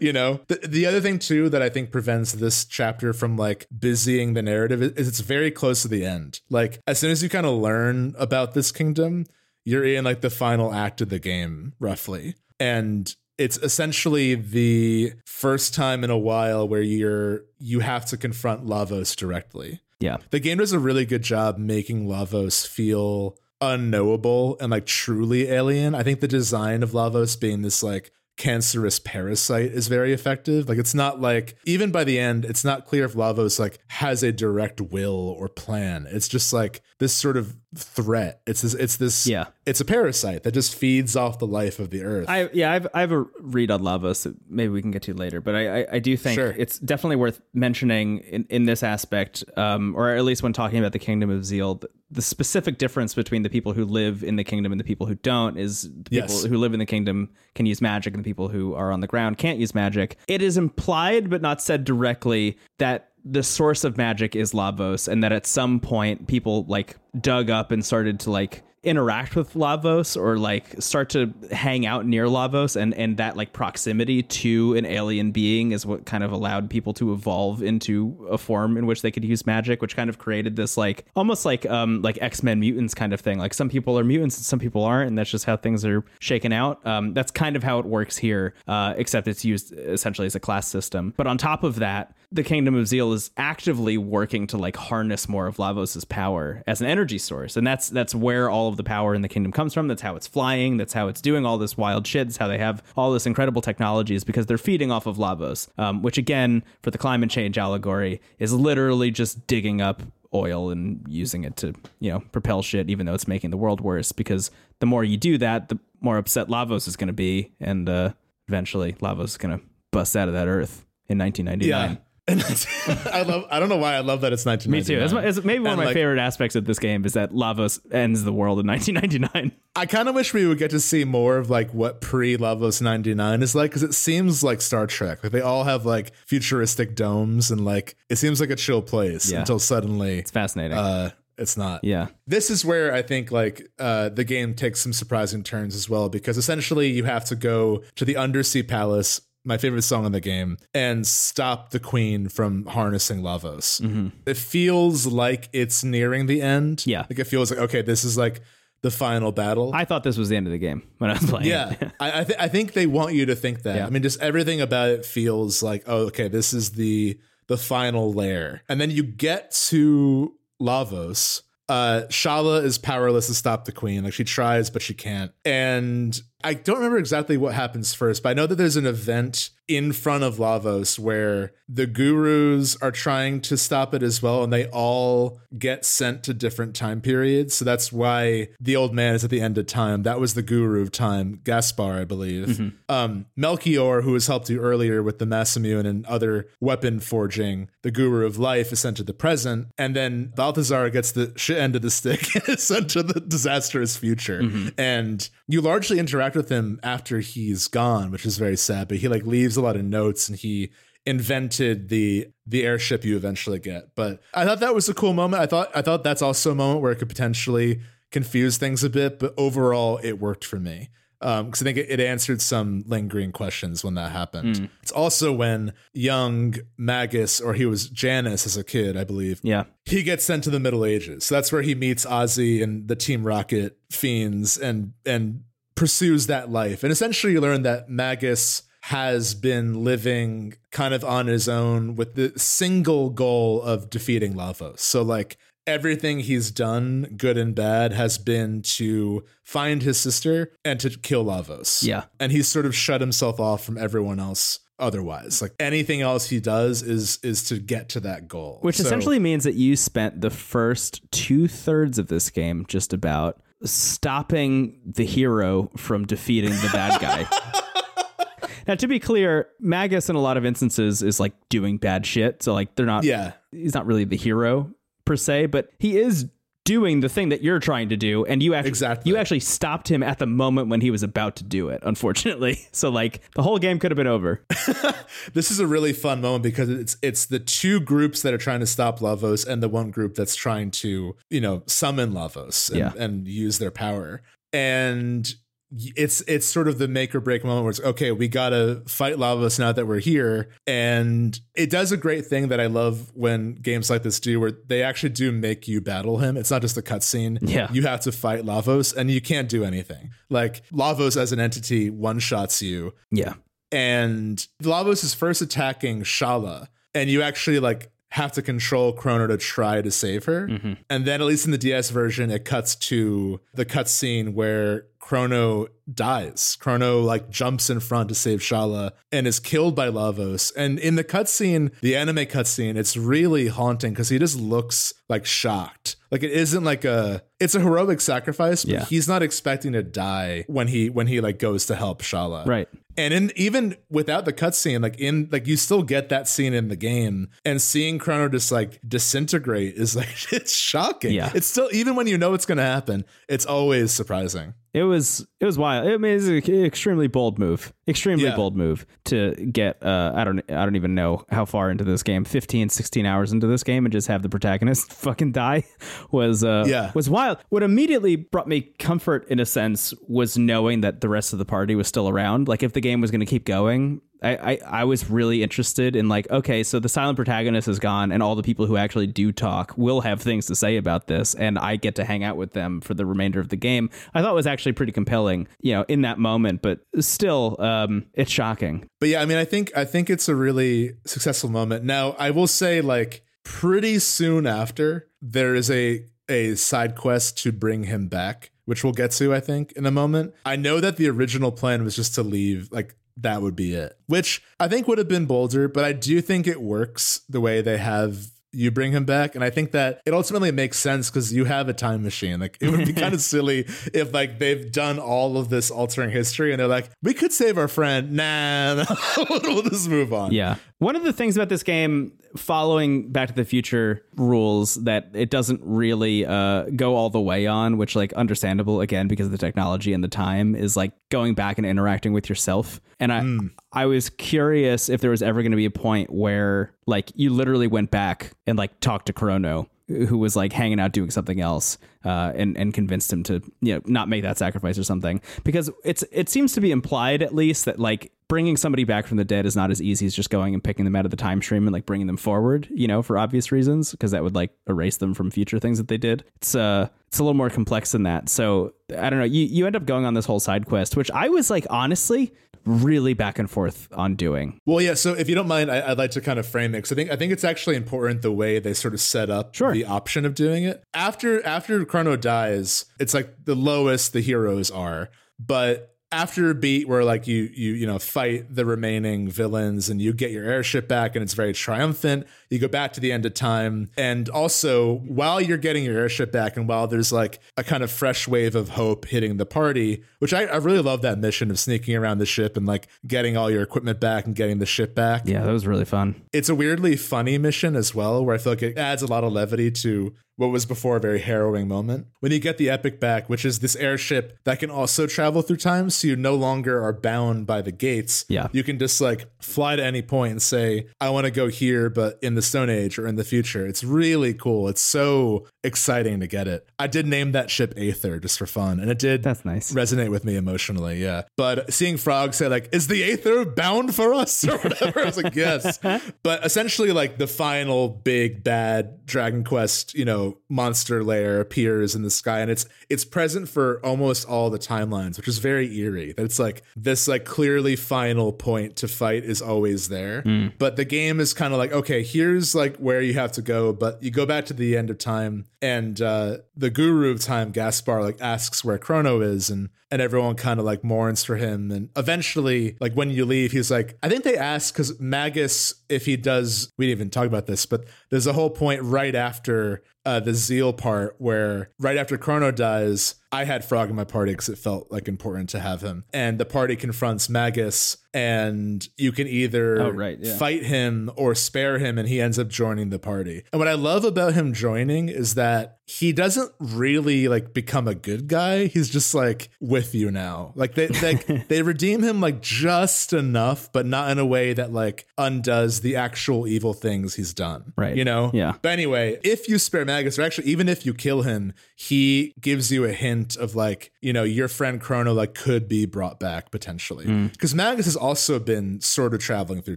you 0.00 0.12
know, 0.12 0.40
the, 0.48 0.56
the 0.66 0.86
other 0.86 1.00
thing 1.00 1.18
too 1.18 1.48
that 1.50 1.62
I 1.62 1.68
think 1.68 1.90
prevents 1.90 2.32
this 2.32 2.64
chapter 2.64 3.12
from 3.12 3.36
like 3.36 3.66
busying 3.76 4.34
the 4.34 4.42
narrative 4.42 4.82
is 4.82 5.08
it's 5.08 5.20
very 5.20 5.50
close 5.50 5.82
to 5.82 5.88
the 5.88 6.04
end. 6.04 6.40
Like 6.50 6.80
as 6.86 6.98
soon 6.98 7.10
as 7.10 7.22
you 7.22 7.28
kind 7.28 7.46
of 7.46 7.54
learn 7.54 8.14
about 8.18 8.54
this 8.54 8.72
kingdom, 8.72 9.26
you're 9.64 9.84
in 9.84 10.04
like 10.04 10.20
the 10.20 10.30
final 10.30 10.72
act 10.74 11.00
of 11.00 11.08
the 11.08 11.18
game 11.18 11.72
roughly. 11.78 12.34
And 12.58 13.14
it's 13.38 13.56
essentially 13.58 14.34
the 14.34 15.14
first 15.24 15.72
time 15.72 16.04
in 16.04 16.10
a 16.10 16.18
while 16.18 16.68
where 16.68 16.82
you're 16.82 17.44
you 17.58 17.80
have 17.80 18.04
to 18.06 18.18
confront 18.18 18.66
Lavos 18.66 19.16
directly. 19.16 19.80
Yeah. 20.00 20.16
The 20.30 20.40
game 20.40 20.58
does 20.58 20.72
a 20.72 20.78
really 20.78 21.04
good 21.04 21.22
job 21.22 21.58
making 21.58 22.06
Lavos 22.06 22.66
feel 22.66 23.36
unknowable 23.60 24.56
and 24.60 24.70
like 24.70 24.86
truly 24.86 25.48
alien. 25.48 25.94
I 25.94 26.02
think 26.02 26.20
the 26.20 26.28
design 26.28 26.82
of 26.82 26.92
Lavos 26.92 27.38
being 27.38 27.62
this 27.62 27.82
like 27.82 28.10
cancerous 28.40 28.98
parasite 28.98 29.70
is 29.70 29.88
very 29.88 30.14
effective. 30.14 30.66
Like 30.66 30.78
it's 30.78 30.94
not 30.94 31.20
like 31.20 31.56
even 31.66 31.92
by 31.92 32.04
the 32.04 32.18
end, 32.18 32.46
it's 32.46 32.64
not 32.64 32.86
clear 32.86 33.04
if 33.04 33.12
Lavos 33.12 33.60
like 33.60 33.78
has 33.88 34.22
a 34.22 34.32
direct 34.32 34.80
will 34.80 35.36
or 35.38 35.48
plan. 35.48 36.06
It's 36.08 36.28
just 36.28 36.50
like 36.50 36.80
this 36.98 37.12
sort 37.12 37.36
of 37.36 37.54
threat. 37.74 38.40
It's 38.46 38.62
this 38.62 38.74
it's 38.74 38.96
this 38.96 39.26
Yeah. 39.26 39.46
it's 39.64 39.80
a 39.80 39.84
parasite 39.84 40.42
that 40.42 40.52
just 40.52 40.74
feeds 40.74 41.14
off 41.14 41.38
the 41.38 41.46
life 41.46 41.78
of 41.78 41.90
the 41.90 42.02
earth. 42.02 42.26
I 42.28 42.48
yeah, 42.52 42.72
I've 42.72 42.86
I 42.92 43.00
have 43.00 43.12
a 43.12 43.26
read 43.40 43.70
on 43.70 43.80
Lavos, 43.80 44.16
so 44.16 44.34
maybe 44.48 44.70
we 44.70 44.82
can 44.82 44.90
get 44.90 45.02
to 45.02 45.14
later, 45.14 45.40
but 45.40 45.54
I 45.54 45.82
I, 45.82 45.86
I 45.92 45.98
do 46.00 46.16
think 46.16 46.34
Sure. 46.38 46.50
it's 46.58 46.78
definitely 46.80 47.16
worth 47.16 47.40
mentioning 47.54 48.18
in, 48.18 48.44
in 48.50 48.64
this 48.64 48.82
aspect, 48.82 49.44
um, 49.56 49.94
or 49.96 50.10
at 50.10 50.24
least 50.24 50.42
when 50.42 50.52
talking 50.52 50.78
about 50.80 50.92
the 50.92 50.98
Kingdom 50.98 51.30
of 51.30 51.44
Zeal, 51.44 51.76
the, 51.76 51.88
the 52.10 52.22
specific 52.22 52.76
difference 52.78 53.14
between 53.14 53.42
the 53.44 53.50
people 53.50 53.72
who 53.72 53.84
live 53.84 54.24
in 54.24 54.34
the 54.34 54.42
kingdom 54.42 54.72
and 54.72 54.80
the 54.80 54.84
people 54.84 55.06
who 55.06 55.14
don't 55.14 55.56
is 55.56 55.82
the 55.82 56.10
people 56.10 56.28
Yes. 56.28 56.44
who 56.44 56.58
live 56.58 56.72
in 56.72 56.80
the 56.80 56.86
kingdom 56.86 57.30
can 57.54 57.66
use 57.66 57.80
magic, 57.80 58.14
and 58.14 58.24
the 58.24 58.28
people 58.28 58.48
who 58.48 58.74
are 58.74 58.90
on 58.90 58.98
the 58.98 59.06
ground 59.06 59.38
can't 59.38 59.60
use 59.60 59.76
magic. 59.76 60.16
It 60.26 60.42
is 60.42 60.56
implied 60.56 61.30
but 61.30 61.40
not 61.40 61.62
said 61.62 61.84
directly 61.84 62.58
that 62.78 63.09
the 63.24 63.42
source 63.42 63.84
of 63.84 63.96
magic 63.96 64.34
is 64.34 64.52
Lavos, 64.52 65.08
and 65.08 65.22
that 65.22 65.32
at 65.32 65.46
some 65.46 65.80
point 65.80 66.26
people 66.26 66.64
like 66.68 66.96
dug 67.18 67.50
up 67.50 67.70
and 67.70 67.84
started 67.84 68.20
to 68.20 68.30
like 68.30 68.62
interact 68.82 69.36
with 69.36 69.52
Lavos 69.52 70.16
or 70.16 70.38
like 70.38 70.80
start 70.80 71.10
to 71.10 71.34
hang 71.52 71.84
out 71.84 72.06
near 72.06 72.26
Lavos 72.26 72.80
and 72.80 72.94
and 72.94 73.18
that 73.18 73.36
like 73.36 73.52
proximity 73.52 74.22
to 74.22 74.74
an 74.74 74.86
alien 74.86 75.32
being 75.32 75.72
is 75.72 75.84
what 75.84 76.06
kind 76.06 76.24
of 76.24 76.32
allowed 76.32 76.70
people 76.70 76.94
to 76.94 77.12
evolve 77.12 77.62
into 77.62 78.26
a 78.30 78.38
form 78.38 78.78
in 78.78 78.86
which 78.86 79.02
they 79.02 79.10
could 79.10 79.24
use 79.24 79.44
magic 79.44 79.82
which 79.82 79.94
kind 79.94 80.08
of 80.08 80.16
created 80.16 80.56
this 80.56 80.78
like 80.78 81.04
almost 81.14 81.44
like 81.44 81.68
um 81.68 82.00
like 82.00 82.16
X-Men 82.22 82.60
mutants 82.60 82.94
kind 82.94 83.12
of 83.12 83.20
thing. 83.20 83.38
Like 83.38 83.52
some 83.52 83.68
people 83.68 83.98
are 83.98 84.04
mutants 84.04 84.38
and 84.38 84.46
some 84.46 84.58
people 84.58 84.82
aren't 84.82 85.08
and 85.08 85.18
that's 85.18 85.30
just 85.30 85.44
how 85.44 85.58
things 85.58 85.84
are 85.84 86.02
shaken 86.18 86.50
out. 86.50 86.84
Um 86.86 87.12
that's 87.12 87.30
kind 87.30 87.56
of 87.56 87.62
how 87.62 87.80
it 87.80 87.84
works 87.84 88.16
here 88.16 88.54
uh 88.66 88.94
except 88.96 89.28
it's 89.28 89.44
used 89.44 89.74
essentially 89.74 90.24
as 90.24 90.34
a 90.34 90.40
class 90.40 90.68
system. 90.68 91.12
But 91.18 91.26
on 91.26 91.36
top 91.36 91.64
of 91.64 91.76
that 91.80 92.14
the 92.32 92.42
kingdom 92.44 92.74
of 92.76 92.86
zeal 92.86 93.12
is 93.12 93.30
actively 93.36 93.98
working 93.98 94.46
to 94.46 94.56
like 94.56 94.76
harness 94.76 95.28
more 95.28 95.46
of 95.46 95.56
lavos's 95.56 96.04
power 96.04 96.62
as 96.66 96.80
an 96.80 96.86
energy 96.86 97.18
source 97.18 97.56
and 97.56 97.66
that's 97.66 97.88
that's 97.88 98.14
where 98.14 98.48
all 98.48 98.68
of 98.68 98.76
the 98.76 98.84
power 98.84 99.14
in 99.14 99.22
the 99.22 99.28
kingdom 99.28 99.52
comes 99.52 99.74
from. 99.74 99.88
That's 99.88 100.02
how 100.02 100.16
it's 100.16 100.26
flying. 100.26 100.76
That's 100.76 100.92
how 100.92 101.08
it's 101.08 101.20
doing 101.20 101.44
all 101.44 101.58
this 101.58 101.76
wild 101.76 102.06
shit. 102.06 102.28
That's 102.28 102.36
how 102.36 102.48
they 102.48 102.58
have 102.58 102.82
all 102.96 103.12
this 103.12 103.26
incredible 103.26 103.62
technology 103.62 104.14
is 104.14 104.24
because 104.24 104.46
they're 104.46 104.58
feeding 104.58 104.90
off 104.90 105.06
of 105.06 105.16
lavos 105.16 105.68
um, 105.78 106.02
which 106.02 106.18
again 106.18 106.62
for 106.82 106.90
the 106.90 106.98
climate 106.98 107.30
change 107.30 107.58
allegory 107.58 108.20
is 108.38 108.52
literally 108.52 109.10
just 109.10 109.46
digging 109.46 109.80
up 109.80 110.02
oil 110.32 110.70
and 110.70 111.04
using 111.08 111.44
it 111.44 111.56
to 111.56 111.74
you 111.98 112.10
know 112.10 112.20
propel 112.32 112.62
shit 112.62 112.88
even 112.88 113.06
though 113.06 113.14
it's 113.14 113.26
making 113.26 113.50
the 113.50 113.56
world 113.56 113.80
worse 113.80 114.12
because 114.12 114.50
the 114.78 114.86
more 114.86 115.02
you 115.02 115.16
do 115.16 115.36
that 115.38 115.68
the 115.68 115.78
more 116.00 116.18
upset 116.18 116.48
lavos 116.48 116.86
is 116.86 116.96
going 116.96 117.08
to 117.08 117.12
be 117.12 117.52
and 117.60 117.88
uh, 117.88 118.12
eventually 118.48 118.92
lavos 118.94 119.24
is 119.24 119.36
going 119.36 119.58
to 119.58 119.64
bust 119.90 120.16
out 120.16 120.28
of 120.28 120.34
that 120.34 120.46
earth 120.46 120.86
in 121.08 121.18
1999 121.18 121.90
yeah. 121.90 121.96
And 122.86 122.98
I 123.12 123.22
love. 123.22 123.44
I 123.50 123.58
don't 123.60 123.68
know 123.68 123.76
why 123.76 123.94
I 123.94 124.00
love 124.00 124.20
that 124.22 124.32
it's 124.32 124.46
1999. 124.46 124.70
Me 124.70 124.82
too. 124.84 125.04
It's, 125.04 125.12
my- 125.12 125.24
it's 125.28 125.44
maybe 125.44 125.58
one 125.60 125.72
And, 125.72 125.72
of 125.74 125.78
my 125.78 125.84
like, 125.86 125.94
favorite 125.94 126.18
aspects 126.20 126.54
of 126.56 126.64
this 126.64 126.78
game 126.78 127.04
is 127.04 127.12
that 127.14 127.30
Lavos 127.32 127.80
ends 127.92 128.24
the 128.24 128.32
world 128.32 128.60
in 128.60 128.66
1999. 128.66 129.52
I 129.76 129.86
kind 129.86 130.08
of 130.08 130.14
wish 130.14 130.32
we 130.34 130.46
would 130.46 130.58
get 130.58 130.70
to 130.72 130.80
see 130.80 131.04
more 131.04 131.36
of 131.36 131.50
like 131.50 131.72
what 131.74 132.00
pre 132.00 132.36
Lavos 132.36 132.80
99 132.82 133.42
is 133.42 133.54
like 133.54 133.70
because 133.70 133.82
it 133.82 133.94
seems 133.94 134.42
like 134.42 134.60
Star 134.60 134.86
Trek. 134.86 135.22
Like 135.22 135.32
they 135.32 135.40
all 135.40 135.64
have 135.64 135.86
like 135.86 136.12
futuristic 136.26 136.94
domes 136.94 137.50
and 137.50 137.64
like 137.64 137.94
it 138.08 138.16
seems 138.16 138.40
like 138.40 138.50
a 138.50 138.56
chill 138.56 138.82
place 138.82 139.30
Yeah. 139.30 139.40
until 139.40 139.58
suddenly 139.58 140.18
It's 140.18 140.30
fascinating. 140.30 140.76
uh 140.76 141.10
it's 141.38 141.56
not. 141.56 141.82
yeah. 141.84 142.08
This 142.26 142.50
is 142.50 142.66
where 142.66 142.92
I 142.92 143.00
think 143.00 143.32
like 143.32 143.66
uh, 143.78 144.10
the 144.10 144.24
game 144.24 144.52
takes 144.52 144.78
some 144.82 144.92
surprising 144.92 145.42
turns 145.42 145.74
as 145.74 145.88
well 145.88 146.10
because 146.10 146.36
essentially 146.36 146.88
you 146.90 147.04
have 147.04 147.24
to 147.26 147.34
go 147.34 147.82
to 147.96 148.04
the 148.04 148.18
undersea 148.18 148.62
palace, 148.62 149.22
my 149.44 149.56
favorite 149.58 149.82
song 149.82 150.04
in 150.06 150.12
the 150.12 150.20
game, 150.20 150.58
and 150.74 151.06
stop 151.06 151.70
the 151.70 151.80
queen 151.80 152.28
from 152.28 152.66
harnessing 152.66 153.22
Lavos. 153.22 154.12
It 154.26 154.36
feels 154.36 155.06
like 155.06 155.48
it's 155.52 155.82
nearing 155.82 156.26
the 156.26 156.42
end. 156.42 156.78
Mm-hmm. 156.78 156.90
Yeah. 156.90 157.00
like 157.08 157.18
it 157.18 157.24
feels 157.26 157.50
like 157.50 157.60
okay, 157.60 157.82
this 157.82 158.04
is 158.04 158.16
like 158.18 158.40
the 158.82 158.90
final 158.90 159.30
battle. 159.32 159.72
I 159.74 159.84
thought 159.84 160.04
this 160.04 160.16
was 160.16 160.28
the 160.30 160.36
end 160.36 160.46
of 160.46 160.52
the 160.52 160.58
game 160.58 160.82
when 160.98 161.10
I 161.10 161.14
was 161.14 161.28
playing. 161.28 161.46
yeah. 161.48 161.74
I 162.00 162.20
I, 162.20 162.24
th- 162.24 162.38
I 162.38 162.48
think 162.48 162.72
they 162.72 162.86
want 162.86 163.14
you 163.14 163.26
to 163.26 163.34
think 163.36 163.62
that. 163.62 163.76
Yeah. 163.76 163.86
I 163.86 163.90
mean, 163.90 164.02
just 164.02 164.20
everything 164.20 164.60
about 164.60 164.88
it 164.90 165.04
feels 165.04 165.62
like 165.62 165.84
oh, 165.86 166.06
okay, 166.06 166.28
this 166.28 166.52
is 166.52 166.72
the 166.72 167.18
the 167.46 167.56
final 167.58 168.12
layer, 168.12 168.62
and 168.68 168.80
then 168.80 168.90
you 168.90 169.02
get 169.02 169.50
to 169.68 170.34
Lavos. 170.60 171.42
Uh, 171.68 172.02
Schala 172.10 172.62
is 172.62 172.78
powerless 172.78 173.28
to 173.28 173.34
stop 173.34 173.64
the 173.64 173.72
queen. 173.72 174.02
Like 174.04 174.12
she 174.12 174.24
tries, 174.24 174.70
but 174.70 174.82
she 174.82 174.92
can't. 174.94 175.30
And 175.44 176.20
I 176.42 176.54
don't 176.54 176.76
remember 176.76 176.98
exactly 176.98 177.36
what 177.36 177.54
happens 177.54 177.92
first, 177.94 178.22
but 178.22 178.30
I 178.30 178.34
know 178.34 178.46
that 178.46 178.56
there's 178.56 178.76
an 178.76 178.86
event 178.86 179.50
in 179.68 179.92
front 179.92 180.24
of 180.24 180.36
Lavos 180.38 180.98
where 180.98 181.52
the 181.68 181.86
gurus 181.86 182.76
are 182.82 182.90
trying 182.90 183.40
to 183.40 183.56
stop 183.56 183.94
it 183.94 184.02
as 184.02 184.20
well, 184.20 184.42
and 184.42 184.52
they 184.52 184.66
all 184.66 185.40
get 185.56 185.84
sent 185.84 186.24
to 186.24 186.34
different 186.34 186.74
time 186.74 187.00
periods. 187.00 187.54
So 187.54 187.64
that's 187.64 187.92
why 187.92 188.48
the 188.58 188.74
old 188.74 188.92
man 188.92 189.14
is 189.14 189.22
at 189.22 189.30
the 189.30 189.40
end 189.40 189.56
of 189.58 189.66
time. 189.66 190.02
That 190.02 190.18
was 190.18 190.34
the 190.34 190.42
guru 190.42 190.82
of 190.82 190.90
time, 190.90 191.40
Gaspar, 191.44 192.00
I 192.00 192.04
believe. 192.04 192.58
Um, 192.88 193.26
Melchior, 193.36 194.02
who 194.02 194.14
has 194.14 194.26
helped 194.26 194.50
you 194.50 194.58
earlier 194.58 195.04
with 195.04 195.20
the 195.20 195.24
Masamune 195.24 195.86
and 195.86 196.04
other 196.06 196.48
weapon 196.58 196.98
forging, 196.98 197.70
the 197.82 197.92
guru 197.92 198.26
of 198.26 198.38
life, 198.38 198.72
is 198.72 198.80
sent 198.80 198.96
to 198.96 199.04
the 199.04 199.14
present, 199.14 199.68
and 199.78 199.94
then 199.94 200.32
Balthazar 200.34 200.90
gets 200.90 201.12
the 201.12 201.32
shit 201.36 201.58
end 201.58 201.76
of 201.76 201.82
the 201.82 201.90
stick 201.92 202.34
and 202.34 202.48
is 202.48 202.62
sent 202.64 202.90
to 202.90 203.04
the 203.04 203.20
disastrous 203.20 203.96
future. 203.96 204.40
And 204.76 205.28
you 205.46 205.60
largely 205.60 206.00
interact 206.00 206.29
with 206.34 206.48
him 206.48 206.78
after 206.82 207.20
he's 207.20 207.68
gone, 207.68 208.10
which 208.10 208.24
is 208.26 208.38
very 208.38 208.56
sad. 208.56 208.88
But 208.88 208.98
he 208.98 209.08
like 209.08 209.24
leaves 209.24 209.56
a 209.56 209.62
lot 209.62 209.76
of 209.76 209.84
notes, 209.84 210.28
and 210.28 210.38
he 210.38 210.70
invented 211.06 211.88
the 211.88 212.28
the 212.46 212.64
airship 212.64 213.04
you 213.04 213.16
eventually 213.16 213.58
get. 213.58 213.94
But 213.94 214.20
I 214.34 214.44
thought 214.44 214.60
that 214.60 214.74
was 214.74 214.88
a 214.88 214.94
cool 214.94 215.12
moment. 215.12 215.42
I 215.42 215.46
thought 215.46 215.70
I 215.74 215.82
thought 215.82 216.04
that's 216.04 216.22
also 216.22 216.50
a 216.52 216.54
moment 216.54 216.80
where 216.82 216.92
it 216.92 216.96
could 216.96 217.08
potentially 217.08 217.80
confuse 218.10 218.56
things 218.58 218.82
a 218.84 218.90
bit, 218.90 219.18
but 219.18 219.34
overall 219.36 219.98
it 220.02 220.18
worked 220.18 220.44
for 220.44 220.58
me. 220.58 220.88
Um, 221.22 221.46
because 221.46 221.60
I 221.60 221.64
think 221.66 221.76
it, 221.76 221.90
it 221.90 222.00
answered 222.00 222.40
some 222.40 222.82
lingering 222.86 223.30
questions 223.30 223.84
when 223.84 223.92
that 223.94 224.10
happened. 224.10 224.56
Mm. 224.56 224.70
It's 224.82 224.90
also 224.90 225.34
when 225.34 225.74
young 225.92 226.54
Magus, 226.78 227.42
or 227.42 227.52
he 227.52 227.66
was 227.66 227.90
Janus 227.90 228.46
as 228.46 228.56
a 228.56 228.64
kid, 228.64 228.96
I 228.96 229.04
believe, 229.04 229.38
Yeah. 229.42 229.64
he 229.84 230.02
gets 230.02 230.24
sent 230.24 230.44
to 230.44 230.50
the 230.50 230.58
Middle 230.58 230.82
Ages. 230.82 231.26
So 231.26 231.34
that's 231.34 231.52
where 231.52 231.60
he 231.60 231.74
meets 231.74 232.06
Ozzie 232.06 232.62
and 232.62 232.88
the 232.88 232.96
Team 232.96 233.22
Rocket 233.26 233.76
fiends 233.90 234.56
and 234.56 234.94
and 235.04 235.42
pursues 235.80 236.26
that 236.26 236.50
life. 236.50 236.82
And 236.84 236.92
essentially 236.92 237.32
you 237.32 237.40
learn 237.40 237.62
that 237.62 237.88
Magus 237.88 238.64
has 238.82 239.32
been 239.34 239.82
living 239.82 240.52
kind 240.70 240.92
of 240.92 241.02
on 241.02 241.26
his 241.26 241.48
own 241.48 241.96
with 241.96 242.16
the 242.16 242.38
single 242.38 243.08
goal 243.08 243.62
of 243.62 243.88
defeating 243.88 244.34
Lavos. 244.34 244.80
So 244.80 245.00
like 245.00 245.38
everything 245.66 246.20
he's 246.20 246.50
done, 246.50 247.14
good 247.16 247.38
and 247.38 247.54
bad, 247.54 247.94
has 247.94 248.18
been 248.18 248.60
to 248.76 249.24
find 249.42 249.82
his 249.82 249.98
sister 249.98 250.52
and 250.66 250.78
to 250.80 250.90
kill 250.90 251.24
Lavos. 251.24 251.82
Yeah. 251.82 252.04
And 252.18 252.30
he's 252.30 252.46
sort 252.46 252.66
of 252.66 252.76
shut 252.76 253.00
himself 253.00 253.40
off 253.40 253.64
from 253.64 253.78
everyone 253.78 254.20
else 254.20 254.58
otherwise. 254.78 255.40
Like 255.40 255.54
anything 255.58 256.02
else 256.02 256.28
he 256.28 256.40
does 256.40 256.82
is 256.82 257.18
is 257.22 257.42
to 257.44 257.58
get 257.58 257.88
to 257.90 258.00
that 258.00 258.28
goal. 258.28 258.58
Which 258.60 258.76
So- 258.76 258.84
essentially 258.84 259.18
means 259.18 259.44
that 259.44 259.54
you 259.54 259.76
spent 259.76 260.20
the 260.20 260.28
first 260.30 261.10
two 261.10 261.48
thirds 261.48 261.98
of 261.98 262.08
this 262.08 262.28
game 262.28 262.66
just 262.68 262.92
about 262.92 263.40
stopping 263.64 264.80
the 264.84 265.04
hero 265.04 265.70
from 265.76 266.06
defeating 266.06 266.50
the 266.50 266.70
bad 266.72 267.00
guy. 267.00 267.26
now, 268.68 268.74
to 268.74 268.88
be 268.88 268.98
clear, 268.98 269.48
Magus 269.60 270.08
in 270.08 270.16
a 270.16 270.20
lot 270.20 270.36
of 270.36 270.44
instances 270.44 271.02
is 271.02 271.20
like 271.20 271.32
doing 271.48 271.78
bad 271.78 272.06
shit. 272.06 272.42
So 272.42 272.52
like 272.54 272.74
they're 272.74 272.86
not. 272.86 273.04
Yeah. 273.04 273.32
He's 273.50 273.74
not 273.74 273.86
really 273.86 274.04
the 274.04 274.16
hero 274.16 274.70
per 275.04 275.16
se, 275.16 275.46
but 275.46 275.70
he 275.78 275.98
is 275.98 276.28
doing 276.70 277.00
the 277.00 277.08
thing 277.08 277.30
that 277.30 277.42
you're 277.42 277.58
trying 277.58 277.88
to 277.88 277.96
do 277.96 278.24
and 278.26 278.42
you 278.42 278.54
actually 278.54 278.68
Exactly. 278.68 279.10
you 279.10 279.16
actually 279.16 279.40
stopped 279.40 279.90
him 279.90 280.02
at 280.02 280.18
the 280.18 280.26
moment 280.26 280.68
when 280.68 280.80
he 280.80 280.90
was 280.90 281.02
about 281.02 281.34
to 281.36 281.44
do 281.44 281.68
it 281.68 281.80
unfortunately 281.84 282.54
so 282.72 282.88
like 282.90 283.20
the 283.34 283.42
whole 283.42 283.58
game 283.58 283.78
could 283.80 283.90
have 283.90 283.96
been 283.96 284.06
over 284.18 284.44
This 285.34 285.50
is 285.50 285.58
a 285.60 285.66
really 285.66 285.92
fun 285.92 286.20
moment 286.20 286.42
because 286.44 286.68
it's 286.68 286.96
it's 287.02 287.26
the 287.26 287.38
two 287.40 287.80
groups 287.80 288.22
that 288.22 288.32
are 288.32 288.38
trying 288.38 288.60
to 288.60 288.66
stop 288.66 289.00
Lavos 289.00 289.46
and 289.46 289.62
the 289.62 289.68
one 289.68 289.90
group 289.90 290.14
that's 290.14 290.34
trying 290.36 290.70
to, 290.82 291.16
you 291.28 291.40
know, 291.40 291.62
summon 291.66 292.12
Lavos 292.12 292.70
and, 292.70 292.78
Yeah. 292.78 292.92
and 292.96 293.26
use 293.28 293.58
their 293.58 293.70
power. 293.72 294.22
And 294.52 295.32
it's 295.72 296.20
it's 296.22 296.46
sort 296.46 296.68
of 296.68 296.78
the 296.78 296.88
make 296.88 297.14
or 297.14 297.20
break 297.20 297.44
moment 297.44 297.64
where 297.64 297.70
it's 297.70 297.80
okay, 297.80 298.12
we 298.12 298.28
gotta 298.28 298.82
fight 298.86 299.16
Lavos 299.16 299.58
now 299.58 299.72
that 299.72 299.86
we're 299.86 300.00
here. 300.00 300.48
And 300.66 301.38
it 301.54 301.70
does 301.70 301.92
a 301.92 301.96
great 301.96 302.26
thing 302.26 302.48
that 302.48 302.60
I 302.60 302.66
love 302.66 303.10
when 303.14 303.54
games 303.54 303.90
like 303.90 304.02
this 304.02 304.20
do, 304.20 304.40
where 304.40 304.52
they 304.52 304.82
actually 304.82 305.10
do 305.10 305.32
make 305.32 305.68
you 305.68 305.80
battle 305.80 306.18
him. 306.18 306.36
It's 306.36 306.50
not 306.50 306.62
just 306.62 306.76
a 306.76 306.82
cutscene. 306.82 307.38
Yeah. 307.42 307.68
You 307.72 307.82
have 307.82 308.00
to 308.00 308.12
fight 308.12 308.44
Lavos 308.44 308.94
and 308.94 309.10
you 309.10 309.20
can't 309.20 309.48
do 309.48 309.64
anything. 309.64 310.10
Like 310.28 310.68
Lavos 310.70 311.16
as 311.16 311.32
an 311.32 311.40
entity 311.40 311.90
one 311.90 312.18
shots 312.18 312.62
you 312.62 312.94
yeah 313.10 313.34
and 313.72 314.46
Lavos 314.62 315.04
is 315.04 315.14
first 315.14 315.42
attacking 315.42 316.02
Schala, 316.02 316.68
and 316.94 317.08
you 317.08 317.22
actually 317.22 317.60
like 317.60 317.90
have 318.08 318.32
to 318.32 318.42
control 318.42 318.94
Crono 318.94 319.28
to 319.28 319.36
try 319.36 319.80
to 319.80 319.90
save 319.90 320.24
her. 320.24 320.48
Mm-hmm. 320.48 320.72
And 320.88 321.04
then, 321.06 321.20
at 321.20 321.26
least 321.26 321.44
in 321.44 321.52
the 321.52 321.58
DS 321.58 321.90
version, 321.90 322.30
it 322.30 322.44
cuts 322.44 322.74
to 322.76 323.40
the 323.54 323.64
cutscene 323.64 324.34
where 324.34 324.86
Crono 325.10 325.66
dies. 325.92 326.56
Crono 326.60 327.04
like 327.04 327.30
jumps 327.30 327.68
in 327.68 327.80
front 327.80 328.08
to 328.10 328.14
save 328.14 328.40
Schala 328.40 328.92
and 329.10 329.26
is 329.26 329.40
killed 329.40 329.74
by 329.74 329.88
Lavos. 329.88 330.52
And 330.56 330.78
in 330.78 330.94
the 330.94 331.02
cutscene, 331.02 331.72
the 331.80 331.96
anime 331.96 332.26
cutscene, 332.26 332.76
it's 332.76 332.96
really 332.96 333.48
haunting 333.48 333.92
because 333.92 334.08
he 334.08 334.20
just 334.20 334.38
looks 334.38 334.94
like 335.08 335.26
shocked. 335.26 335.96
Like 336.12 336.22
it 336.22 336.30
isn't 336.30 336.62
like 336.62 336.84
a 336.84 337.22
it's 337.40 337.56
a 337.56 337.60
heroic 337.60 338.00
sacrifice, 338.00 338.64
but 338.64 338.72
Yeah. 338.72 338.84
he's 338.84 339.08
not 339.08 339.20
expecting 339.22 339.72
to 339.72 339.82
die 339.82 340.44
when 340.46 340.68
he 340.68 340.88
when 340.90 341.08
he 341.08 341.20
like 341.20 341.40
goes 341.40 341.66
to 341.66 341.74
help 341.74 342.02
Schala. 342.02 342.44
right 342.46 342.68
And 343.00 343.14
in 343.14 343.32
even 343.36 343.76
without 343.88 344.24
the 344.24 344.32
cutscene, 344.32 344.82
like 344.82 344.98
in 345.00 345.28
like 345.32 345.46
you 345.46 345.56
still 345.56 345.82
get 345.82 346.08
that 346.10 346.28
scene 346.28 346.52
in 346.54 346.68
the 346.68 346.76
game, 346.76 347.28
and 347.44 347.60
seeing 347.62 347.98
Crono 347.98 348.30
just 348.30 348.52
like 348.52 348.80
disintegrate 348.86 349.74
is 349.76 349.96
like 349.96 350.08
it's 350.32 350.54
shocking. 350.54 351.12
Yeah. 351.12 351.30
it's 351.34 351.46
still 351.46 351.68
even 351.72 351.94
when 351.96 352.06
you 352.06 352.18
know 352.18 352.34
it's 352.34 352.46
going 352.46 352.58
to 352.58 352.64
happen, 352.64 353.04
it's 353.28 353.46
always 353.46 353.92
surprising. 353.92 354.54
It 354.72 354.84
was 354.84 355.26
it 355.40 355.44
was 355.46 355.58
wild. 355.58 355.88
I 355.88 355.96
mean, 355.96 356.16
it's 356.16 356.26
an 356.48 356.64
extremely 356.64 357.08
bold 357.08 357.40
move. 357.40 357.72
Extremely 357.88 358.24
Yeah. 358.26 358.36
bold 358.36 358.56
move 358.56 358.86
to 359.06 359.34
get 359.34 359.82
uh 359.84 360.12
I 360.14 360.22
don't 360.22 360.48
I 360.48 360.64
don't 360.64 360.76
even 360.76 360.94
know 360.94 361.24
how 361.28 361.44
far 361.44 361.70
into 361.72 361.82
this 361.82 362.02
game. 362.04 362.24
15 362.24 362.68
16 362.68 363.04
hours 363.04 363.32
into 363.32 363.48
this 363.48 363.64
game 363.64 363.84
and 363.84 363.92
just 363.92 364.06
have 364.06 364.22
the 364.22 364.28
protagonist 364.28 364.92
fucking 365.06 365.32
die 365.32 365.64
was 366.12 366.44
uh 366.44 366.64
Yeah. 366.68 366.92
was 366.94 367.10
wild. 367.10 367.38
What 367.48 367.62
immediately 367.64 368.14
brought 368.16 368.46
me 368.46 368.60
comfort 368.78 369.26
in 369.28 369.40
a 369.40 369.46
sense 369.46 369.92
was 370.06 370.38
knowing 370.38 370.82
that 370.82 371.00
the 371.00 371.08
rest 371.08 371.32
of 371.32 371.38
the 371.38 371.44
party 371.44 371.74
was 371.74 371.88
still 371.88 372.08
around. 372.08 372.46
Like 372.46 372.62
if 372.62 372.72
the 372.72 372.80
game 372.80 372.89
was 372.98 373.10
going 373.10 373.20
to 373.20 373.26
keep 373.26 373.44
going, 373.44 374.00
I, 374.22 374.36
I, 374.36 374.58
I 374.66 374.84
was 374.84 375.08
really 375.08 375.42
interested 375.42 375.96
in 375.96 376.08
like 376.08 376.30
okay 376.30 376.62
so 376.62 376.78
the 376.78 376.90
silent 376.90 377.16
protagonist 377.16 377.68
is 377.68 377.78
gone 377.78 378.12
and 378.12 378.22
all 378.22 378.34
the 378.34 378.42
people 378.42 378.66
who 378.66 378.76
actually 378.76 379.06
do 379.06 379.32
talk 379.32 379.72
will 379.78 380.02
have 380.02 380.20
things 380.20 380.44
to 380.46 380.54
say 380.54 380.76
about 380.76 381.06
this 381.06 381.34
and 381.34 381.58
i 381.58 381.76
get 381.76 381.94
to 381.94 382.04
hang 382.04 382.22
out 382.22 382.36
with 382.36 382.52
them 382.52 382.82
for 382.82 382.92
the 382.92 383.06
remainder 383.06 383.40
of 383.40 383.48
the 383.48 383.56
game. 383.56 383.88
I 384.12 384.20
thought 384.20 384.34
was 384.34 384.46
actually 384.46 384.72
pretty 384.72 384.92
compelling 384.92 385.48
you 385.60 385.72
know 385.72 385.86
in 385.88 386.02
that 386.02 386.18
moment 386.18 386.60
but 386.60 386.80
still 386.98 387.56
um 387.60 388.04
it's 388.12 388.30
shocking. 388.30 388.88
But 389.00 389.08
yeah, 389.08 389.22
I 389.22 389.26
mean, 389.26 389.38
I 389.38 389.44
think 389.44 389.76
I 389.76 389.84
think 389.84 390.10
it's 390.10 390.28
a 390.28 390.34
really 390.34 390.92
successful 391.06 391.50
moment. 391.50 391.84
Now, 391.84 392.14
I 392.18 392.30
will 392.30 392.46
say, 392.46 392.80
like, 392.80 393.22
pretty 393.44 393.98
soon 393.98 394.46
after, 394.46 395.08
there 395.22 395.54
is 395.54 395.70
a 395.70 396.04
a 396.28 396.54
side 396.54 396.94
quest 396.94 397.38
to 397.38 397.52
bring 397.52 397.84
him 397.84 398.08
back, 398.08 398.49
which 398.70 398.84
we'll 398.84 398.92
get 398.92 399.10
to, 399.10 399.34
I 399.34 399.40
think, 399.40 399.72
in 399.72 399.84
a 399.84 399.90
moment. 399.90 400.32
I 400.46 400.54
know 400.54 400.78
that 400.78 400.96
the 400.96 401.08
original 401.08 401.50
plan 401.50 401.82
was 401.82 401.96
just 401.96 402.14
to 402.14 402.22
leave, 402.22 402.70
like 402.70 402.94
that 403.16 403.42
would 403.42 403.56
be 403.56 403.74
it, 403.74 403.98
which 404.06 404.44
I 404.60 404.68
think 404.68 404.86
would 404.86 404.98
have 404.98 405.08
been 405.08 405.26
bolder, 405.26 405.66
but 405.66 405.84
I 405.84 405.92
do 405.92 406.20
think 406.20 406.46
it 406.46 406.62
works 406.62 407.22
the 407.28 407.40
way 407.40 407.62
they 407.62 407.78
have 407.78 408.28
you 408.52 408.70
bring 408.72 408.90
him 408.90 409.04
back 409.04 409.36
and 409.36 409.44
i 409.44 409.50
think 409.50 409.70
that 409.70 410.00
it 410.04 410.12
ultimately 410.12 410.50
makes 410.50 410.76
sense 410.76 411.08
because 411.08 411.32
you 411.32 411.44
have 411.44 411.68
a 411.68 411.72
time 411.72 412.02
machine 412.02 412.40
like 412.40 412.58
it 412.60 412.68
would 412.68 412.84
be 412.84 412.92
kind 412.92 413.14
of 413.14 413.20
silly 413.34 413.60
if 413.94 414.12
like 414.12 414.40
they've 414.40 414.72
done 414.72 414.98
all 414.98 415.36
of 415.36 415.50
this 415.50 415.70
altering 415.70 416.10
history 416.10 416.50
and 416.50 416.58
they're 416.58 416.66
like 416.66 416.90
we 417.00 417.14
could 417.14 417.32
save 417.32 417.56
our 417.56 417.68
friend 417.68 418.10
nah, 418.10 418.74
nah 418.82 419.24
we'll 419.44 419.62
just 419.62 419.88
move 419.88 420.12
on 420.12 420.32
Yeah. 420.32 420.56
One 420.80 420.96
of 420.96 421.04
the 421.04 421.12
things 421.12 421.36
about 421.36 421.50
this 421.50 421.62
game, 421.62 422.12
following 422.38 423.12
Back 423.12 423.28
to 423.28 423.34
the 423.34 423.44
Future 423.44 424.02
rules, 424.16 424.76
that 424.76 425.10
it 425.12 425.28
doesn't 425.28 425.60
really 425.62 426.24
uh, 426.24 426.64
go 426.74 426.96
all 426.96 427.10
the 427.10 427.20
way 427.20 427.46
on, 427.46 427.76
which, 427.76 427.94
like, 427.94 428.14
understandable 428.14 428.80
again 428.80 429.06
because 429.06 429.26
of 429.26 429.32
the 429.32 429.38
technology 429.38 429.92
and 429.92 430.02
the 430.02 430.08
time, 430.08 430.54
is 430.54 430.78
like 430.78 430.92
going 431.10 431.34
back 431.34 431.58
and 431.58 431.66
interacting 431.66 432.14
with 432.14 432.30
yourself. 432.30 432.80
And 432.98 433.12
I, 433.12 433.82
I 433.82 433.86
was 433.86 434.08
curious 434.08 434.88
if 434.88 435.02
there 435.02 435.10
was 435.10 435.22
ever 435.22 435.42
going 435.42 435.52
to 435.52 435.56
be 435.56 435.66
a 435.66 435.70
point 435.70 436.10
where, 436.10 436.72
like, 436.86 437.12
you 437.14 437.28
literally 437.28 437.66
went 437.66 437.90
back 437.90 438.32
and 438.46 438.56
like 438.56 438.80
talked 438.80 439.04
to 439.06 439.12
Crono 439.12 439.68
who 439.86 440.18
was 440.18 440.36
like 440.36 440.52
hanging 440.52 440.78
out 440.78 440.92
doing 440.92 441.10
something 441.10 441.40
else 441.40 441.76
uh, 442.04 442.32
and 442.34 442.56
and 442.56 442.72
convinced 442.74 443.12
him 443.12 443.22
to 443.24 443.40
you 443.60 443.74
know 443.74 443.80
not 443.86 444.08
make 444.08 444.22
that 444.22 444.38
sacrifice 444.38 444.78
or 444.78 444.84
something. 444.84 445.20
Because 445.44 445.70
it's 445.84 446.04
it 446.12 446.28
seems 446.28 446.52
to 446.54 446.60
be 446.60 446.70
implied 446.70 447.22
at 447.22 447.34
least 447.34 447.64
that 447.66 447.78
like 447.78 448.12
bringing 448.28 448.56
somebody 448.56 448.84
back 448.84 449.06
from 449.06 449.16
the 449.16 449.24
dead 449.24 449.44
is 449.44 449.56
not 449.56 449.70
as 449.72 449.82
easy 449.82 450.06
as 450.06 450.14
just 450.14 450.30
going 450.30 450.54
and 450.54 450.62
picking 450.62 450.84
them 450.84 450.94
out 450.94 451.04
of 451.04 451.10
the 451.10 451.16
time 451.16 451.42
stream 451.42 451.66
and 451.66 451.72
like 451.72 451.84
bringing 451.84 452.06
them 452.06 452.16
forward 452.16 452.68
you 452.70 452.86
know 452.86 453.02
for 453.02 453.18
obvious 453.18 453.50
reasons 453.50 453.90
because 453.90 454.12
that 454.12 454.22
would 454.22 454.36
like 454.36 454.52
erase 454.68 454.98
them 454.98 455.14
from 455.14 455.32
future 455.32 455.58
things 455.58 455.78
that 455.78 455.88
they 455.88 455.98
did. 455.98 456.22
It's 456.36 456.54
uh 456.54 456.88
it's 457.08 457.18
a 457.18 457.24
little 457.24 457.34
more 457.34 457.50
complex 457.50 457.90
than 457.92 458.04
that. 458.04 458.28
So 458.28 458.72
i 458.96 459.10
don't 459.10 459.18
know 459.18 459.24
you 459.24 459.44
you 459.44 459.66
end 459.66 459.76
up 459.76 459.84
going 459.84 460.04
on 460.04 460.14
this 460.14 460.26
whole 460.26 460.40
side 460.40 460.66
quest 460.66 460.96
which 460.96 461.12
i 461.12 461.28
was 461.28 461.48
like 461.48 461.64
honestly 461.70 462.32
really 462.66 463.14
back 463.14 463.38
and 463.38 463.48
forth 463.50 463.88
on 463.92 464.16
doing. 464.16 464.60
Well 464.66 464.80
yeah 464.82 464.94
so 464.94 465.14
if 465.14 465.28
you 465.28 465.34
don't 465.34 465.48
mind 465.48 465.70
I, 465.70 465.90
i'd 465.90 465.98
like 465.98 466.10
to 466.12 466.20
kind 466.20 466.38
of 466.38 466.46
frame 466.46 466.74
it 466.74 466.78
because 466.78 466.92
i 466.92 466.94
think 466.94 467.10
i 467.10 467.16
think 467.16 467.32
it's 467.32 467.44
actually 467.44 467.76
important 467.76 468.22
the 468.22 468.30
way 468.32 468.58
they 468.58 468.74
sort 468.74 468.94
of 468.94 469.00
set 469.00 469.30
up 469.30 469.54
Sure. 469.54 469.72
the 469.72 469.84
option 469.86 470.24
of 470.26 470.34
doing 470.34 470.64
it. 470.64 470.82
After 470.92 471.44
after 471.46 471.84
crono 471.90 472.18
dies 472.20 472.86
it's 472.98 473.14
like 473.14 473.44
the 473.44 473.54
lowest 473.54 474.12
the 474.12 474.20
heroes 474.20 474.70
are. 474.70 475.10
But 475.38 475.96
after 476.12 476.50
a 476.50 476.54
beat 476.56 476.88
where 476.88 477.04
like 477.04 477.28
you 477.28 477.48
you 477.54 477.72
you 477.72 477.86
know 477.86 477.98
fight 477.98 478.52
the 478.52 478.64
remaining 478.64 479.28
villains 479.28 479.88
and 479.88 480.02
you 480.02 480.12
get 480.12 480.32
your 480.32 480.44
airship 480.44 480.88
back 480.88 481.14
and 481.14 481.22
it's 481.22 481.34
very 481.34 481.52
triumphant 481.52 482.26
you 482.48 482.58
go 482.58 482.66
back 482.66 482.92
to 482.92 483.00
the 483.00 483.12
end 483.12 483.24
of 483.24 483.32
time. 483.32 483.88
And 483.96 484.28
also 484.28 484.96
while 485.06 485.40
you're 485.40 485.56
getting 485.56 485.84
your 485.84 485.96
airship 485.96 486.32
back 486.32 486.56
and 486.56 486.66
while 486.66 486.88
there's 486.88 487.12
like 487.12 487.38
a 487.56 487.62
kind 487.62 487.84
of 487.84 487.92
fresh 487.92 488.26
wave 488.26 488.56
of 488.56 488.70
hope 488.70 489.06
hitting 489.06 489.36
the 489.36 489.46
party 489.46 490.02
which 490.18 490.34
i, 490.34 490.44
I 490.44 490.56
really 490.56 490.82
love 490.82 491.02
that 491.02 491.18
mission 491.18 491.50
of 491.50 491.58
sneaking 491.60 491.94
around 491.94 492.18
the 492.18 492.26
ship 492.26 492.56
and 492.56 492.66
like 492.66 492.88
getting 493.06 493.36
all 493.36 493.48
your 493.48 493.62
equipment 493.62 494.00
back 494.00 494.26
and 494.26 494.34
getting 494.34 494.58
the 494.58 494.66
ship 494.66 494.94
back. 494.96 495.22
Yeah 495.26 495.44
that 495.44 495.52
was 495.52 495.66
really 495.66 495.84
fun. 495.84 496.20
It's 496.32 496.48
a 496.48 496.54
weirdly 496.56 496.96
funny 496.96 497.38
mission 497.38 497.76
as 497.76 497.94
well, 497.94 498.24
where 498.24 498.34
I 498.34 498.38
feel 498.38 498.52
like 498.52 498.62
it 498.62 498.76
adds 498.76 499.02
a 499.02 499.06
lot 499.06 499.22
of 499.22 499.32
levity 499.32 499.70
to 499.70 500.12
what 500.40 500.50
was 500.50 500.64
before 500.64 500.96
a 500.96 501.00
very 501.00 501.20
harrowing 501.20 501.68
moment. 501.68 502.06
When 502.20 502.32
you 502.32 502.38
get 502.38 502.56
the 502.56 502.70
Epoch 502.70 502.98
back, 502.98 503.28
which 503.28 503.44
is 503.44 503.58
this 503.58 503.76
airship 503.76 504.38
that 504.44 504.58
can 504.58 504.70
also 504.70 505.06
travel 505.06 505.42
through 505.42 505.58
time, 505.58 505.90
so 505.90 506.08
you 506.08 506.16
no 506.16 506.34
longer 506.34 506.82
are 506.82 506.94
bound 506.94 507.46
by 507.46 507.60
the 507.60 507.70
gates. 507.70 508.24
Yeah. 508.26 508.48
You 508.50 508.64
can 508.64 508.78
just 508.78 509.02
like 509.02 509.26
fly 509.42 509.76
to 509.76 509.84
any 509.84 510.00
point 510.00 510.30
and 510.30 510.40
say, 510.40 510.86
I 510.98 511.10
want 511.10 511.26
to 511.26 511.30
go 511.30 511.48
here, 511.48 511.90
but 511.90 512.18
in 512.22 512.36
the 512.36 512.42
Stone 512.42 512.70
Age 512.70 512.98
or 512.98 513.06
in 513.06 513.16
the 513.16 513.24
future. 513.24 513.66
It's 513.66 513.84
really 513.84 514.32
cool. 514.32 514.66
It's 514.68 514.80
so 514.80 515.46
exciting 515.62 516.20
to 516.20 516.26
get 516.26 516.48
it. 516.48 516.68
I 516.78 516.86
did 516.86 517.06
name 517.06 517.32
that 517.32 517.50
ship 517.50 517.74
Aether 517.76 518.18
just 518.18 518.38
for 518.38 518.46
fun, 518.46 518.80
and 518.80 518.90
it 518.90 518.98
did 518.98 519.22
that's 519.22 519.44
nice 519.44 519.72
resonate 519.72 520.10
with 520.10 520.24
me 520.24 520.36
emotionally. 520.36 521.02
Yeah. 521.02 521.22
But 521.36 521.72
seeing 521.72 521.96
Frog 521.96 522.34
say, 522.34 522.48
like, 522.48 522.68
is 522.72 522.88
the 522.88 523.02
Aether 523.02 523.44
bound 523.44 523.94
for 523.94 524.14
us 524.14 524.44
or 524.48 524.58
whatever? 524.58 525.00
I 525.00 525.04
was 525.04 525.16
like, 525.16 525.34
yes. 525.34 525.78
But 526.22 526.44
essentially, 526.44 526.92
like, 526.92 527.18
the 527.18 527.26
final 527.26 527.88
big 527.88 528.42
bad 528.44 529.06
Dragon 529.06 529.44
Quest, 529.44 529.94
you 529.94 530.04
know, 530.04 530.38
monster 530.48 531.02
lair 531.02 531.40
appears 531.40 531.94
in 531.94 532.02
the 532.02 532.10
sky 532.10 532.40
and 532.40 532.50
it's 532.50 532.66
it's 532.88 533.04
present 533.04 533.48
for 533.48 533.84
almost 533.84 534.26
all 534.28 534.50
the 534.50 534.58
timelines, 534.58 535.16
which 535.16 535.28
is 535.28 535.38
very 535.38 535.74
eerie. 535.76 536.12
That 536.12 536.24
it's 536.24 536.38
like 536.38 536.62
this 536.76 537.08
like 537.08 537.24
clearly 537.24 537.76
final 537.76 538.32
point 538.32 538.76
to 538.76 538.88
fight 538.88 539.24
is 539.24 539.42
always 539.42 539.88
there. 539.88 540.22
Hmm. 540.22 540.48
But 540.58 540.76
the 540.76 540.84
game 540.84 541.20
is 541.20 541.32
kind 541.32 541.52
of 541.52 541.58
like, 541.58 541.72
okay, 541.72 542.02
here's 542.02 542.54
like 542.54 542.76
where 542.76 543.00
you 543.00 543.14
have 543.14 543.32
to 543.32 543.42
go, 543.42 543.72
but 543.72 544.02
you 544.02 544.10
go 544.10 544.26
back 544.26 544.46
to 544.46 544.54
the 544.54 544.76
end 544.76 544.90
of 544.90 544.98
time 544.98 545.46
and 545.62 546.00
uh 546.00 546.38
the 546.56 546.70
guru 546.70 547.10
of 547.10 547.20
time, 547.20 547.50
Gaspar, 547.50 548.02
like 548.02 548.20
asks 548.20 548.64
where 548.64 548.78
Crono 548.78 549.22
is 549.22 549.50
and 549.50 549.70
and 549.90 550.00
everyone 550.00 550.36
kind 550.36 550.60
of 550.60 550.66
like 550.66 550.84
mourns 550.84 551.24
for 551.24 551.36
him. 551.36 551.70
And 551.70 551.88
eventually, 551.96 552.76
like 552.80 552.94
when 552.94 553.10
you 553.10 553.24
leave, 553.24 553.52
he's 553.52 553.70
like, 553.70 553.96
I 554.02 554.08
think 554.08 554.24
they 554.24 554.36
asked 554.36 554.72
because 554.74 554.98
Magus, 555.00 555.74
if 555.88 556.06
he 556.06 556.16
does, 556.16 556.72
we 556.78 556.86
didn't 556.86 556.98
even 556.98 557.10
talk 557.10 557.26
about 557.26 557.46
this, 557.46 557.66
but 557.66 557.84
there's 558.10 558.26
a 558.26 558.32
whole 558.32 558.50
point 558.50 558.82
right 558.82 559.14
after 559.14 559.82
uh, 560.06 560.18
the 560.20 560.32
Zeal 560.32 560.72
part 560.72 561.14
where 561.18 561.70
right 561.78 561.96
after 561.98 562.16
Crono 562.16 562.54
dies, 562.54 563.16
I 563.32 563.44
had 563.44 563.64
Frog 563.64 563.90
in 563.90 563.96
my 563.96 564.04
party 564.04 564.32
because 564.32 564.48
it 564.48 564.56
felt 564.58 564.90
like 564.90 565.06
important 565.08 565.50
to 565.50 565.60
have 565.60 565.82
him. 565.82 566.04
And 566.12 566.38
the 566.38 566.46
party 566.46 566.74
confronts 566.74 567.28
Magus, 567.28 567.98
and 568.14 568.86
you 568.96 569.12
can 569.12 569.26
either 569.28 569.80
Oh, 569.82 569.90
right, 569.90 570.18
yeah. 570.20 570.36
fight 570.36 570.64
him 570.64 571.10
or 571.16 571.34
spare 571.34 571.78
him, 571.78 571.98
and 571.98 572.08
he 572.08 572.20
ends 572.20 572.38
up 572.38 572.48
joining 572.48 572.88
the 572.90 572.98
party. 572.98 573.44
And 573.52 573.58
what 573.60 573.68
I 573.68 573.74
love 573.74 574.04
about 574.04 574.32
him 574.32 574.52
joining 574.54 575.08
is 575.10 575.34
that 575.34 575.78
he 575.86 576.12
doesn't 576.12 576.50
really 576.58 577.28
like 577.28 577.52
become 577.52 577.86
a 577.86 577.94
good 577.94 578.26
guy. 578.26 578.66
He's 578.66 578.88
just 578.88 579.14
like 579.14 579.50
with 579.60 579.79
you 579.94 580.10
now. 580.10 580.52
Like 580.54 580.74
they 580.74 580.88
like 580.88 581.26
they 581.48 581.62
redeem 581.62 582.02
him 582.02 582.20
like 582.20 582.40
just 582.40 583.12
enough, 583.12 583.72
but 583.72 583.86
not 583.86 584.10
in 584.10 584.18
a 584.18 584.26
way 584.26 584.52
that 584.52 584.72
like 584.72 585.06
undoes 585.18 585.80
the 585.80 585.96
actual 585.96 586.46
evil 586.46 586.72
things 586.72 587.14
he's 587.14 587.34
done. 587.34 587.72
Right. 587.76 587.96
You 587.96 588.04
know? 588.04 588.30
Yeah. 588.32 588.54
But 588.62 588.72
anyway, 588.72 589.18
if 589.22 589.48
you 589.48 589.58
spare 589.58 589.84
Magus, 589.84 590.18
or 590.18 590.22
actually 590.22 590.48
even 590.48 590.68
if 590.68 590.84
you 590.86 590.94
kill 590.94 591.22
him, 591.22 591.52
he 591.74 592.34
gives 592.40 592.70
you 592.70 592.84
a 592.84 592.92
hint 592.92 593.36
of 593.36 593.54
like, 593.54 593.92
you 594.00 594.12
know, 594.12 594.24
your 594.24 594.48
friend 594.48 594.80
Crono 594.80 595.14
like 595.14 595.34
could 595.34 595.68
be 595.68 595.86
brought 595.86 596.20
back 596.20 596.50
potentially. 596.50 597.06
Mm. 597.06 597.32
Because 597.32 597.54
Magus 597.54 597.86
has 597.86 597.96
also 597.96 598.38
been 598.38 598.80
sort 598.80 599.14
of 599.14 599.20
traveling 599.20 599.62
through 599.62 599.76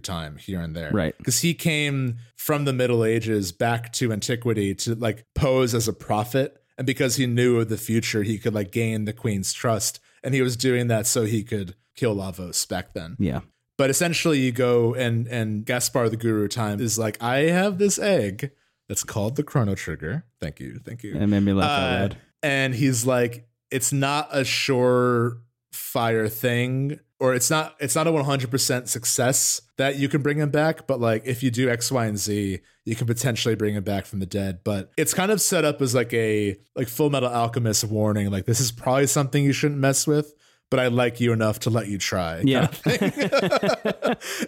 time 0.00 0.36
here 0.36 0.60
and 0.60 0.74
there. 0.74 0.90
Right. 0.92 1.16
Because 1.18 1.40
he 1.40 1.54
came 1.54 2.18
from 2.36 2.64
the 2.64 2.72
Middle 2.72 3.04
Ages 3.04 3.52
back 3.52 3.92
to 3.94 4.12
antiquity 4.12 4.74
to 4.74 4.94
like 4.94 5.24
pose 5.34 5.74
as 5.74 5.88
a 5.88 5.92
prophet. 5.92 6.60
And 6.76 6.86
because 6.86 7.16
he 7.16 7.26
knew 7.26 7.58
of 7.60 7.68
the 7.68 7.76
future, 7.76 8.22
he 8.22 8.38
could 8.38 8.54
like 8.54 8.72
gain 8.72 9.04
the 9.04 9.12
queen's 9.12 9.52
trust. 9.52 10.00
And 10.22 10.34
he 10.34 10.42
was 10.42 10.56
doing 10.56 10.88
that 10.88 11.06
so 11.06 11.24
he 11.24 11.42
could 11.44 11.76
kill 11.94 12.16
Lavos 12.16 12.66
back 12.68 12.94
then. 12.94 13.16
Yeah. 13.18 13.40
But 13.76 13.90
essentially, 13.90 14.38
you 14.40 14.52
go 14.52 14.94
and 14.94 15.26
and 15.28 15.64
Gaspar 15.66 16.08
the 16.08 16.16
Guru 16.16 16.48
time 16.48 16.80
is 16.80 16.98
like, 16.98 17.20
I 17.22 17.38
have 17.50 17.78
this 17.78 17.98
egg 17.98 18.50
that's 18.88 19.02
called 19.04 19.36
the 19.36 19.42
Chrono 19.42 19.74
Trigger. 19.74 20.24
Thank 20.40 20.60
you, 20.60 20.80
thank 20.84 21.02
you. 21.02 21.14
It 21.16 21.26
made 21.26 21.40
me 21.40 21.52
laugh 21.52 21.70
out 21.70 21.78
Uh, 21.88 22.00
loud. 22.00 22.16
and 22.42 22.74
he's 22.74 23.04
like, 23.06 23.48
it's 23.70 23.92
not 23.92 24.28
a 24.30 24.44
sure 24.44 25.38
fire 25.72 26.28
thing, 26.28 27.00
or 27.24 27.34
it's 27.34 27.48
not 27.48 27.74
it's 27.80 27.96
not 27.96 28.06
a 28.06 28.12
one 28.12 28.24
hundred 28.24 28.50
percent 28.50 28.86
success 28.86 29.62
that 29.78 29.96
you 29.96 30.10
can 30.10 30.20
bring 30.20 30.36
him 30.36 30.50
back. 30.50 30.86
But 30.86 31.00
like, 31.00 31.22
if 31.24 31.42
you 31.42 31.50
do 31.50 31.70
X, 31.70 31.90
Y, 31.90 32.04
and 32.04 32.18
Z, 32.18 32.60
you 32.84 32.94
can 32.94 33.06
potentially 33.06 33.54
bring 33.54 33.74
him 33.74 33.82
back 33.82 34.04
from 34.04 34.20
the 34.20 34.26
dead. 34.26 34.60
But 34.62 34.90
it's 34.98 35.14
kind 35.14 35.32
of 35.32 35.40
set 35.40 35.64
up 35.64 35.80
as 35.80 35.94
like 35.94 36.12
a 36.12 36.56
like 36.76 36.86
Full 36.86 37.08
Metal 37.08 37.30
Alchemist 37.30 37.84
warning, 37.84 38.30
like 38.30 38.44
this 38.44 38.60
is 38.60 38.70
probably 38.70 39.06
something 39.06 39.42
you 39.42 39.54
shouldn't 39.54 39.80
mess 39.80 40.06
with. 40.06 40.34
But 40.70 40.80
I 40.80 40.88
like 40.88 41.18
you 41.18 41.32
enough 41.32 41.60
to 41.60 41.70
let 41.70 41.88
you 41.88 41.96
try. 41.96 42.42
Yeah. 42.44 42.68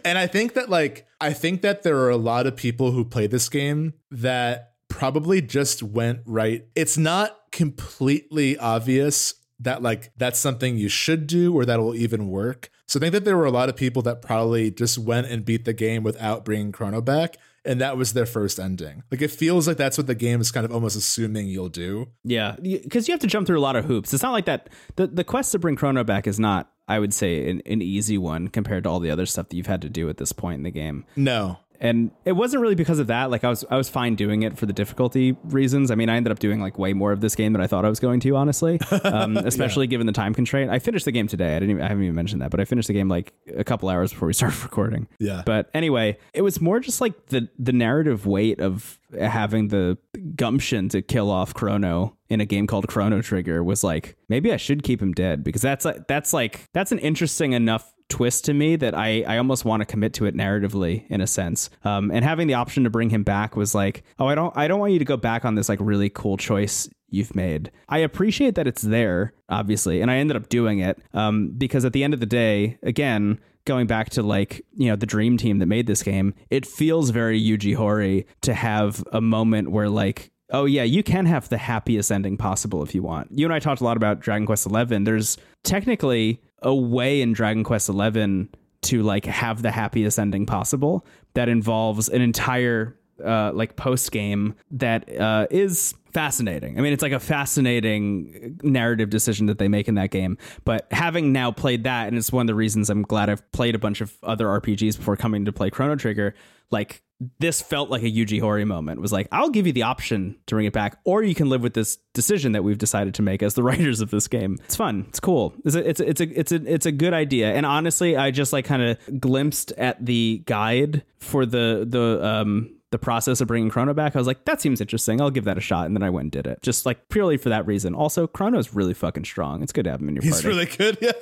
and 0.05 0.19
I 0.19 0.27
think 0.27 0.55
that 0.55 0.66
like 0.69 1.07
I 1.19 1.32
think 1.32 1.62
that 1.62 1.82
there 1.82 1.97
are 2.01 2.11
a 2.11 2.16
lot 2.19 2.47
of 2.47 2.57
people 2.57 2.90
who 2.90 3.07
play 3.07 3.27
this 3.27 3.48
game 3.48 3.94
that 4.11 4.73
probably 4.89 5.40
just 5.40 5.82
went 5.82 6.20
right. 6.27 6.66
It's 6.74 6.98
not 6.98 7.39
completely 7.53 8.59
obvious 8.59 9.35
that 9.61 9.83
like 9.83 10.12
that's 10.16 10.39
something 10.39 10.77
you 10.77 10.89
should 10.89 11.27
do 11.27 11.55
or 11.55 11.65
that 11.65 11.78
will 11.78 11.95
even 11.95 12.28
work. 12.28 12.70
So 12.87 12.99
I 12.99 13.01
think 13.01 13.12
that 13.12 13.24
there 13.24 13.37
were 13.37 13.47
a 13.47 13.51
lot 13.51 13.69
of 13.69 13.77
people 13.77 14.03
that 14.03 14.23
probably 14.23 14.70
just 14.70 14.99
went 14.99 15.27
and 15.27 15.45
beat 15.45 15.65
the 15.65 15.73
game 15.73 16.03
without 16.03 16.45
bringing 16.45 16.73
Crono 16.73 17.05
back. 17.05 17.37
And 17.65 17.81
that 17.81 17.97
was 17.97 18.12
their 18.12 18.27
first 18.27 18.61
ending. 18.61 19.03
Like 19.11 19.20
it 19.20 19.31
feels 19.33 19.66
like 19.66 19.77
that's 19.77 19.99
what 19.99 20.07
the 20.07 20.15
game 20.15 20.41
is 20.41 20.53
kind 20.53 20.65
of 20.65 20.70
almost 20.70 20.97
assuming 20.97 21.49
you'll 21.49 21.69
do. 21.69 22.07
Yeah, 22.23 22.55
because 22.61 23.09
you 23.09 23.12
have 23.12 23.20
to 23.23 23.27
jump 23.27 23.49
through 23.49 23.59
a 23.59 23.61
lot 23.61 23.74
of 23.74 23.85
hoops. 23.85 24.15
It's 24.15 24.23
not 24.23 24.31
like 24.31 24.45
that. 24.45 24.69
The 24.95 25.09
the 25.09 25.24
quest 25.24 25.51
to 25.51 25.59
bring 25.59 25.74
Crono 25.74 26.07
back 26.07 26.28
is 26.28 26.39
not, 26.39 26.70
I 26.87 27.01
would 27.01 27.12
say, 27.12 27.51
an, 27.51 27.62
an 27.66 27.83
easy 27.83 28.19
one 28.19 28.47
compared 28.47 28.85
to 28.85 28.91
all 28.91 29.01
the 29.01 29.11
other 29.11 29.27
stuff 29.27 29.49
that 29.49 29.57
you've 29.57 29.66
had 29.66 29.83
to 29.83 29.89
do 29.89 30.09
at 30.09 30.19
this 30.19 30.31
point 30.31 30.59
in 30.59 30.62
the 30.62 30.70
game. 30.70 31.07
No. 31.16 31.59
And 31.81 32.11
it 32.24 32.32
wasn't 32.32 32.62
really 32.62 32.74
because 32.74 32.98
of 32.98 33.07
that. 33.09 33.31
Like 33.31 33.44
I 33.44 33.48
was, 33.48 33.65
I 33.70 33.77
was 33.77 33.89
fine 33.89 34.15
doing 34.15 34.43
it 34.43 34.57
for 34.59 34.66
the 34.66 34.73
difficulty 34.73 35.36
reasons. 35.44 35.90
I 35.90 35.94
mean, 35.94 36.09
I 36.09 36.16
ended 36.16 36.31
up 36.31 36.39
doing 36.39 36.61
like 36.61 36.78
way 36.78 36.93
more 36.93 37.12
of 37.12 37.20
this 37.20 37.35
game 37.35 37.53
than 37.53 37.62
I 37.62 37.66
thought 37.66 37.85
I 37.85 37.89
was 37.89 38.01
going 38.01 38.20
to, 38.20 38.36
honestly. 38.36 38.81
Um, 39.07 39.36
especially 39.36 39.86
given 39.86 40.07
the 40.07 40.12
time 40.12 40.35
constraint. 40.35 40.70
I 40.70 40.78
finished 40.78 41.05
the 41.05 41.12
game 41.12 41.28
today. 41.28 41.55
I 41.55 41.61
didn't, 41.61 41.70
even, 41.70 41.82
I 41.82 41.89
haven't 41.89 42.03
even 42.03 42.16
mentioned 42.16 42.43
that, 42.43 42.51
but 42.51 42.61
I 42.61 42.65
finished 42.65 42.89
the 42.89 42.94
game 42.94 43.09
like 43.09 43.32
a 43.55 43.62
couple 43.62 43.89
hours 43.89 44.11
before 44.12 44.27
we 44.27 44.32
started 44.35 44.61
recording. 44.62 45.07
Yeah. 45.19 45.43
But 45.47 45.70
anyway, 45.74 46.19
it 46.32 46.43
was 46.43 46.61
more 46.61 46.81
just 46.81 47.01
like 47.01 47.27
the 47.27 47.48
the 47.59 47.73
narrative 47.73 48.27
weight 48.27 48.61
of 48.61 48.98
having 49.19 49.69
the 49.69 49.98
gumption 50.35 50.89
to 50.90 51.03
kill 51.03 51.31
off 51.31 51.55
Crono 51.55 52.15
in 52.28 52.40
a 52.40 52.47
game 52.47 52.66
called 52.66 52.89
Chrono 52.89 53.23
Trigger 53.23 53.62
was 53.62 53.85
like 53.85 54.16
maybe 54.28 54.53
I 54.53 54.57
should 54.57 54.82
keep 54.82 55.01
him 55.01 55.12
dead 55.12 55.44
because 55.44 55.62
that's 55.62 55.85
like 55.85 56.07
that's 56.09 56.32
like 56.32 56.69
that's 56.73 56.93
an 56.93 56.98
interesting 56.98 57.53
enough 57.53 57.93
twist 58.09 58.45
to 58.45 58.55
me 58.55 58.77
that 58.77 58.97
I, 58.97 59.23
I 59.23 59.39
almost 59.39 59.65
want 59.65 59.81
to 59.81 59.85
commit 59.85 60.12
to 60.15 60.27
it 60.27 60.35
narratively 60.35 61.07
in 61.09 61.20
a 61.20 61.27
sense. 61.27 61.70
Um, 61.85 62.11
and 62.11 62.24
having 62.24 62.47
the 62.47 62.55
option 62.55 62.85
to 62.85 62.91
bring 62.91 63.11
him 63.11 63.24
back 63.24 63.57
was 63.57 63.74
like, 63.74 64.05
oh, 64.19 64.27
I 64.27 64.35
don't 64.35 64.57
I 64.57 64.69
don't 64.69 64.81
want 64.81 64.93
you 64.93 64.99
to 64.99 65.05
go 65.05 65.16
back 65.16 65.45
on 65.45 65.55
this 65.55 65.69
like 65.69 65.78
really 65.81 66.09
cool 66.11 66.37
choice 66.37 66.89
you've 67.09 67.35
made. 67.35 67.70
I 67.89 67.99
appreciate 67.99 68.55
that 68.57 68.66
it's 68.66 68.83
there, 68.83 69.33
obviously, 69.49 70.01
and 70.01 70.11
I 70.11 70.16
ended 70.16 70.37
up 70.37 70.49
doing 70.49 70.78
it 70.78 71.01
um, 71.15 71.53
because 71.57 71.85
at 71.85 71.93
the 71.93 72.05
end 72.05 72.15
of 72.15 72.20
the 72.20 72.27
day, 72.27 72.78
again, 72.83 73.41
going 73.65 73.87
back 73.87 74.11
to 74.11 74.23
like 74.23 74.65
you 74.74 74.89
know 74.89 74.97
the 74.97 75.07
dream 75.07 75.37
team 75.37 75.59
that 75.59 75.66
made 75.66 75.87
this 75.87 76.03
game, 76.03 76.35
it 76.51 76.66
feels 76.66 77.11
very 77.11 77.41
Yuji 77.41 77.77
Horii 77.77 78.24
to 78.43 78.55
have 78.55 79.05
a 79.12 79.20
moment 79.20 79.70
where 79.70 79.89
like. 79.89 80.31
Oh 80.53 80.65
yeah, 80.65 80.85
you 80.85 81.03
can 81.03 81.27
have 81.27 81.49
the 81.49 81.59
happiest 81.59 82.12
ending 82.12 82.37
possible 82.37 82.85
if 82.85 82.95
you 82.95 83.03
want. 83.03 83.33
You 83.33 83.47
and 83.47 83.53
I 83.53 83.59
talked 83.59 83.81
a 83.81 83.85
lot 83.85 83.97
about 83.97 84.20
Dragon 84.20 84.47
Quest 84.47 84.69
XI. 84.70 84.99
There's 84.99 85.39
technically 85.65 86.41
a 86.62 86.74
way 86.74 87.20
in 87.20 87.33
Dragon 87.33 87.65
Quest 87.65 87.87
XI 87.87 88.49
to 88.83 89.03
like 89.03 89.24
have 89.24 89.62
the 89.62 89.70
happiest 89.70 90.19
ending 90.19 90.47
possible 90.47 91.05
that 91.35 91.49
involves 91.49 92.09
an 92.09 92.23
entire 92.23 92.97
uh, 93.24 93.51
like 93.53 93.77
post 93.77 94.12
game 94.12 94.55
that 94.70 95.09
uh, 95.19 95.47
is 95.51 95.95
fascinating. 96.16 96.78
I 96.78 96.80
mean, 96.80 96.94
it's 96.94 97.02
like 97.02 97.12
a 97.12 97.20
fascinating 97.20 98.59
narrative 98.62 99.10
decision 99.10 99.47
that 99.47 99.59
they 99.59 99.68
make 99.68 99.86
in 99.86 99.97
that 99.97 100.10
game. 100.10 100.38
But 100.64 100.86
having 100.90 101.30
now 101.30 101.52
played 101.52 101.84
that, 101.84 102.09
and 102.09 102.16
it's 102.16 102.32
one 102.32 102.40
of 102.40 102.47
the 102.47 102.55
reasons 102.55 102.88
I'm 102.88 103.02
glad 103.02 103.28
I've 103.28 103.52
played 103.52 103.74
a 103.74 103.78
bunch 103.78 104.01
of 104.01 104.16
other 104.22 104.47
RPGs 104.47 104.97
before 104.97 105.18
coming 105.18 105.44
to 105.44 105.52
play 105.52 105.68
Chrono 105.68 105.94
Trigger. 105.94 106.34
Like 106.70 107.02
this 107.38 107.60
felt 107.60 107.90
like 107.90 108.02
a 108.02 108.10
Yuji 108.10 108.40
Horii 108.40 108.66
moment. 108.66 108.98
It 108.98 109.02
was 109.02 109.12
like, 109.12 109.28
I'll 109.30 109.51
give 109.51 109.66
you 109.66 109.74
the 109.74 109.82
option 109.82 110.36
to 110.47 110.55
bring 110.55 110.64
it 110.64 110.72
back, 110.72 110.98
or 111.05 111.22
you 111.22 111.34
can 111.34 111.51
live 111.51 111.62
with 111.62 111.74
this 111.74 111.98
decision 112.14 112.52
that 112.52 112.64
we've 112.64 112.78
decided 112.78 113.12
to 113.16 113.22
make 113.22 113.43
as 113.43 113.52
the 113.52 113.62
writers 113.68 114.01
of 114.01 114.10
this 114.10 114.26
game. 114.26 114.56
It's 114.64 114.76
fun. 114.76 115.05
It's 115.10 115.20
cool. 115.20 115.52
It's 115.66 115.74
a, 115.74 115.86
it's 115.86 116.01
a, 116.01 116.09
it's 116.09 116.20
a, 116.22 116.40
it's 116.40 116.52
a, 116.52 116.72
it's 116.72 116.86
a 116.86 116.93
good 116.93 117.12
idea. 117.12 117.52
And 117.52 117.66
honestly, 117.66 118.16
I 118.16 118.30
just 118.30 118.55
like 118.55 118.64
kind 118.64 118.80
of 118.80 119.20
glimpsed 119.20 119.72
at 119.72 120.02
the 120.05 120.43
guide 120.47 121.02
for 121.18 121.44
the 121.44 121.84
the 121.86 122.26
um 122.26 122.76
the 122.97 123.05
process 123.05 123.43
of 123.43 123.48
bringing 123.48 123.70
Crono 123.70 123.94
back. 123.94 124.16
I 124.16 124.18
was 124.18 124.27
like, 124.27 124.47
that 124.47 124.60
seems 124.62 124.81
interesting. 124.81 125.20
I'll 125.20 125.31
give 125.31 125.44
that 125.44 125.59
a 125.59 125.60
shot. 125.60 125.85
And 125.86 125.94
then 125.94 126.02
I 126.02 126.09
went 126.09 126.24
and 126.24 126.32
did 126.32 126.47
it, 126.47 126.62
just 126.62 126.86
like 126.86 127.10
purely 127.10 127.36
for 127.36 127.51
that 127.51 127.66
reason. 127.66 127.94
Also, 127.94 128.27
Crono's 128.27 128.74
really 128.74 128.94
fucking 128.94 129.24
strong. 129.27 129.62
It's 129.62 129.73
good 129.73 129.85
to 129.85 129.90
have 129.90 130.01
him 130.01 130.09
in 130.09 130.14
your 130.14 130.24
He's 130.24 130.40
party. 130.40 130.48
really 130.48 130.66
good. 130.66 130.98
Yeah. 131.06 131.12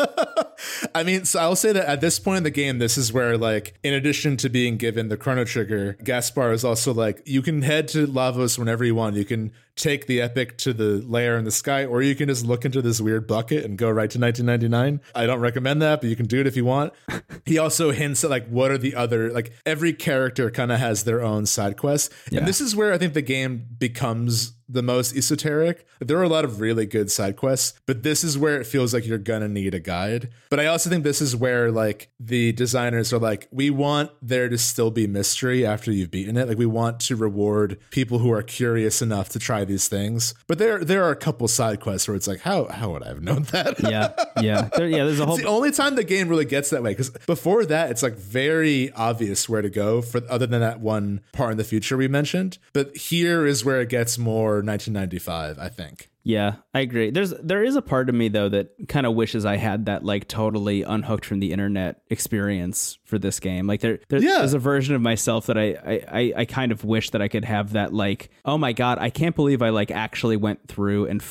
I 0.94 1.02
mean, 1.02 1.24
so 1.24 1.40
I'll 1.40 1.56
say 1.56 1.72
that 1.72 1.86
at 1.88 2.00
this 2.00 2.20
point 2.20 2.38
in 2.38 2.42
the 2.44 2.50
game, 2.50 2.78
this 2.78 2.96
is 2.96 3.12
where, 3.12 3.36
like, 3.36 3.74
in 3.82 3.92
addition 3.92 4.36
to 4.38 4.48
being 4.48 4.76
given 4.76 5.08
the 5.08 5.16
Chrono 5.16 5.44
Trigger, 5.44 5.96
Gaspar 6.04 6.52
is 6.52 6.64
also 6.64 6.94
like, 6.94 7.20
you 7.26 7.42
can 7.42 7.62
head 7.62 7.88
to 7.88 8.06
Lavos 8.06 8.56
whenever 8.56 8.84
you 8.84 8.94
want. 8.94 9.16
You 9.16 9.24
can 9.24 9.50
take 9.76 10.06
the 10.06 10.20
Epoch 10.20 10.56
to 10.58 10.72
the 10.72 11.02
layer 11.06 11.36
in 11.36 11.44
the 11.44 11.50
sky, 11.50 11.84
or 11.84 12.00
you 12.02 12.14
can 12.14 12.28
just 12.28 12.44
look 12.44 12.64
into 12.64 12.80
this 12.80 13.00
weird 13.00 13.26
bucket 13.26 13.64
and 13.64 13.76
go 13.76 13.90
right 13.90 14.10
to 14.10 14.20
1999. 14.20 15.00
I 15.14 15.26
don't 15.26 15.40
recommend 15.40 15.82
that, 15.82 16.00
but 16.00 16.10
you 16.10 16.16
can 16.16 16.26
do 16.26 16.40
it 16.40 16.46
if 16.46 16.56
you 16.56 16.64
want. 16.64 16.92
he 17.44 17.58
also 17.58 17.90
hints 17.90 18.22
at, 18.24 18.30
like, 18.30 18.46
what 18.48 18.70
are 18.70 18.78
the 18.78 18.94
other, 18.94 19.32
like, 19.32 19.52
every 19.66 19.92
character 19.92 20.50
kind 20.50 20.70
of 20.70 20.78
has 20.78 21.04
their 21.04 21.22
own 21.22 21.46
side 21.46 21.76
quest, 21.76 22.12
Yeah. 22.30 22.40
And 22.40 22.48
this 22.48 22.60
is 22.60 22.76
where 22.76 22.92
I 22.92 22.98
think 22.98 23.14
the 23.14 23.22
game 23.22 23.66
becomes 23.78 24.52
the 24.68 24.82
most 24.82 25.16
esoteric. 25.16 25.86
There 26.00 26.18
are 26.18 26.22
a 26.22 26.28
lot 26.28 26.44
of 26.44 26.60
really 26.60 26.86
good 26.86 27.10
side 27.10 27.36
quests, 27.36 27.78
but 27.86 28.02
this 28.02 28.24
is 28.24 28.38
where 28.38 28.60
it 28.60 28.66
feels 28.66 28.92
like 28.92 29.06
you're 29.06 29.18
gonna 29.18 29.48
need 29.48 29.74
a 29.74 29.80
guide. 29.80 30.30
But 30.50 30.60
I 30.60 30.66
also 30.66 30.90
think 30.90 31.04
this 31.04 31.20
is 31.20 31.36
where 31.36 31.70
like 31.70 32.10
the 32.20 32.52
designers 32.52 33.12
are 33.12 33.18
like, 33.18 33.48
we 33.50 33.70
want 33.70 34.10
there 34.22 34.48
to 34.48 34.58
still 34.58 34.90
be 34.90 35.06
mystery 35.06 35.66
after 35.66 35.92
you've 35.92 36.10
beaten 36.10 36.36
it. 36.36 36.48
Like 36.48 36.58
we 36.58 36.66
want 36.66 37.00
to 37.00 37.16
reward 37.16 37.78
people 37.90 38.18
who 38.18 38.32
are 38.32 38.42
curious 38.42 39.02
enough 39.02 39.28
to 39.30 39.38
try 39.38 39.64
these 39.64 39.88
things. 39.88 40.34
But 40.46 40.58
there 40.58 40.84
there 40.84 41.04
are 41.04 41.10
a 41.10 41.16
couple 41.16 41.48
side 41.48 41.80
quests 41.80 42.08
where 42.08 42.16
it's 42.16 42.28
like, 42.28 42.40
how 42.40 42.66
how 42.66 42.90
would 42.92 43.02
I 43.02 43.08
have 43.08 43.22
known 43.22 43.44
that? 43.44 43.80
yeah, 43.82 44.12
yeah, 44.40 44.68
there, 44.76 44.88
yeah. 44.88 45.04
There's 45.04 45.20
a 45.20 45.26
whole 45.26 45.34
It's 45.34 45.44
the 45.44 45.48
only 45.50 45.70
time 45.70 45.94
the 45.94 46.04
game 46.04 46.28
really 46.28 46.44
gets 46.44 46.70
that 46.70 46.82
way 46.82 46.92
because 46.92 47.10
before 47.26 47.64
that 47.66 47.90
it's 47.90 48.02
like 48.02 48.14
very 48.14 48.92
obvious 48.92 49.48
where 49.48 49.62
to 49.62 49.70
go 49.70 50.02
for 50.02 50.20
other 50.28 50.46
than 50.46 50.60
that 50.60 50.80
one 50.80 51.20
part 51.32 51.52
in 51.52 51.58
the 51.58 51.64
future 51.64 51.96
we 51.96 52.08
mentioned 52.08 52.58
but 52.72 52.96
here 52.96 53.46
is 53.46 53.64
where 53.64 53.80
it 53.80 53.88
gets 53.88 54.18
more 54.18 54.53
1995 54.62 55.58
i 55.58 55.68
think 55.68 56.08
Yeah, 56.26 56.54
I 56.72 56.80
agree. 56.80 57.10
There's 57.10 57.34
there 57.42 57.62
is 57.62 57.76
a 57.76 57.82
part 57.82 58.08
of 58.08 58.14
me 58.14 58.28
though 58.28 58.48
that 58.48 58.68
kind 58.88 59.04
of 59.06 59.12
wishes 59.14 59.44
I 59.44 59.56
had 59.58 59.84
that 59.86 60.04
like 60.06 60.26
totally 60.26 60.82
unhooked 60.82 61.26
from 61.26 61.38
the 61.40 61.52
internet 61.52 62.00
experience 62.08 62.96
for 63.04 63.18
this 63.18 63.40
game. 63.40 63.66
Like 63.66 63.80
there, 63.82 63.98
there 64.08 64.22
Yeah. 64.22 64.38
there's 64.38 64.54
a 64.54 64.58
version 64.58 64.94
of 64.94 65.02
myself 65.02 65.46
that 65.46 65.58
I, 65.58 65.76
I 65.84 66.00
I 66.20 66.32
I 66.38 66.44
kind 66.46 66.72
of 66.72 66.82
wish 66.82 67.10
that 67.10 67.20
I 67.20 67.28
could 67.28 67.44
have 67.44 67.74
that 67.74 67.92
like 67.92 68.30
oh 68.46 68.56
my 68.56 68.72
god 68.72 68.96
I 68.98 69.10
can't 69.10 69.36
believe 69.36 69.60
I 69.60 69.68
like 69.68 69.90
actually 69.90 70.38
went 70.38 70.66
through 70.66 71.06
and 71.08 71.22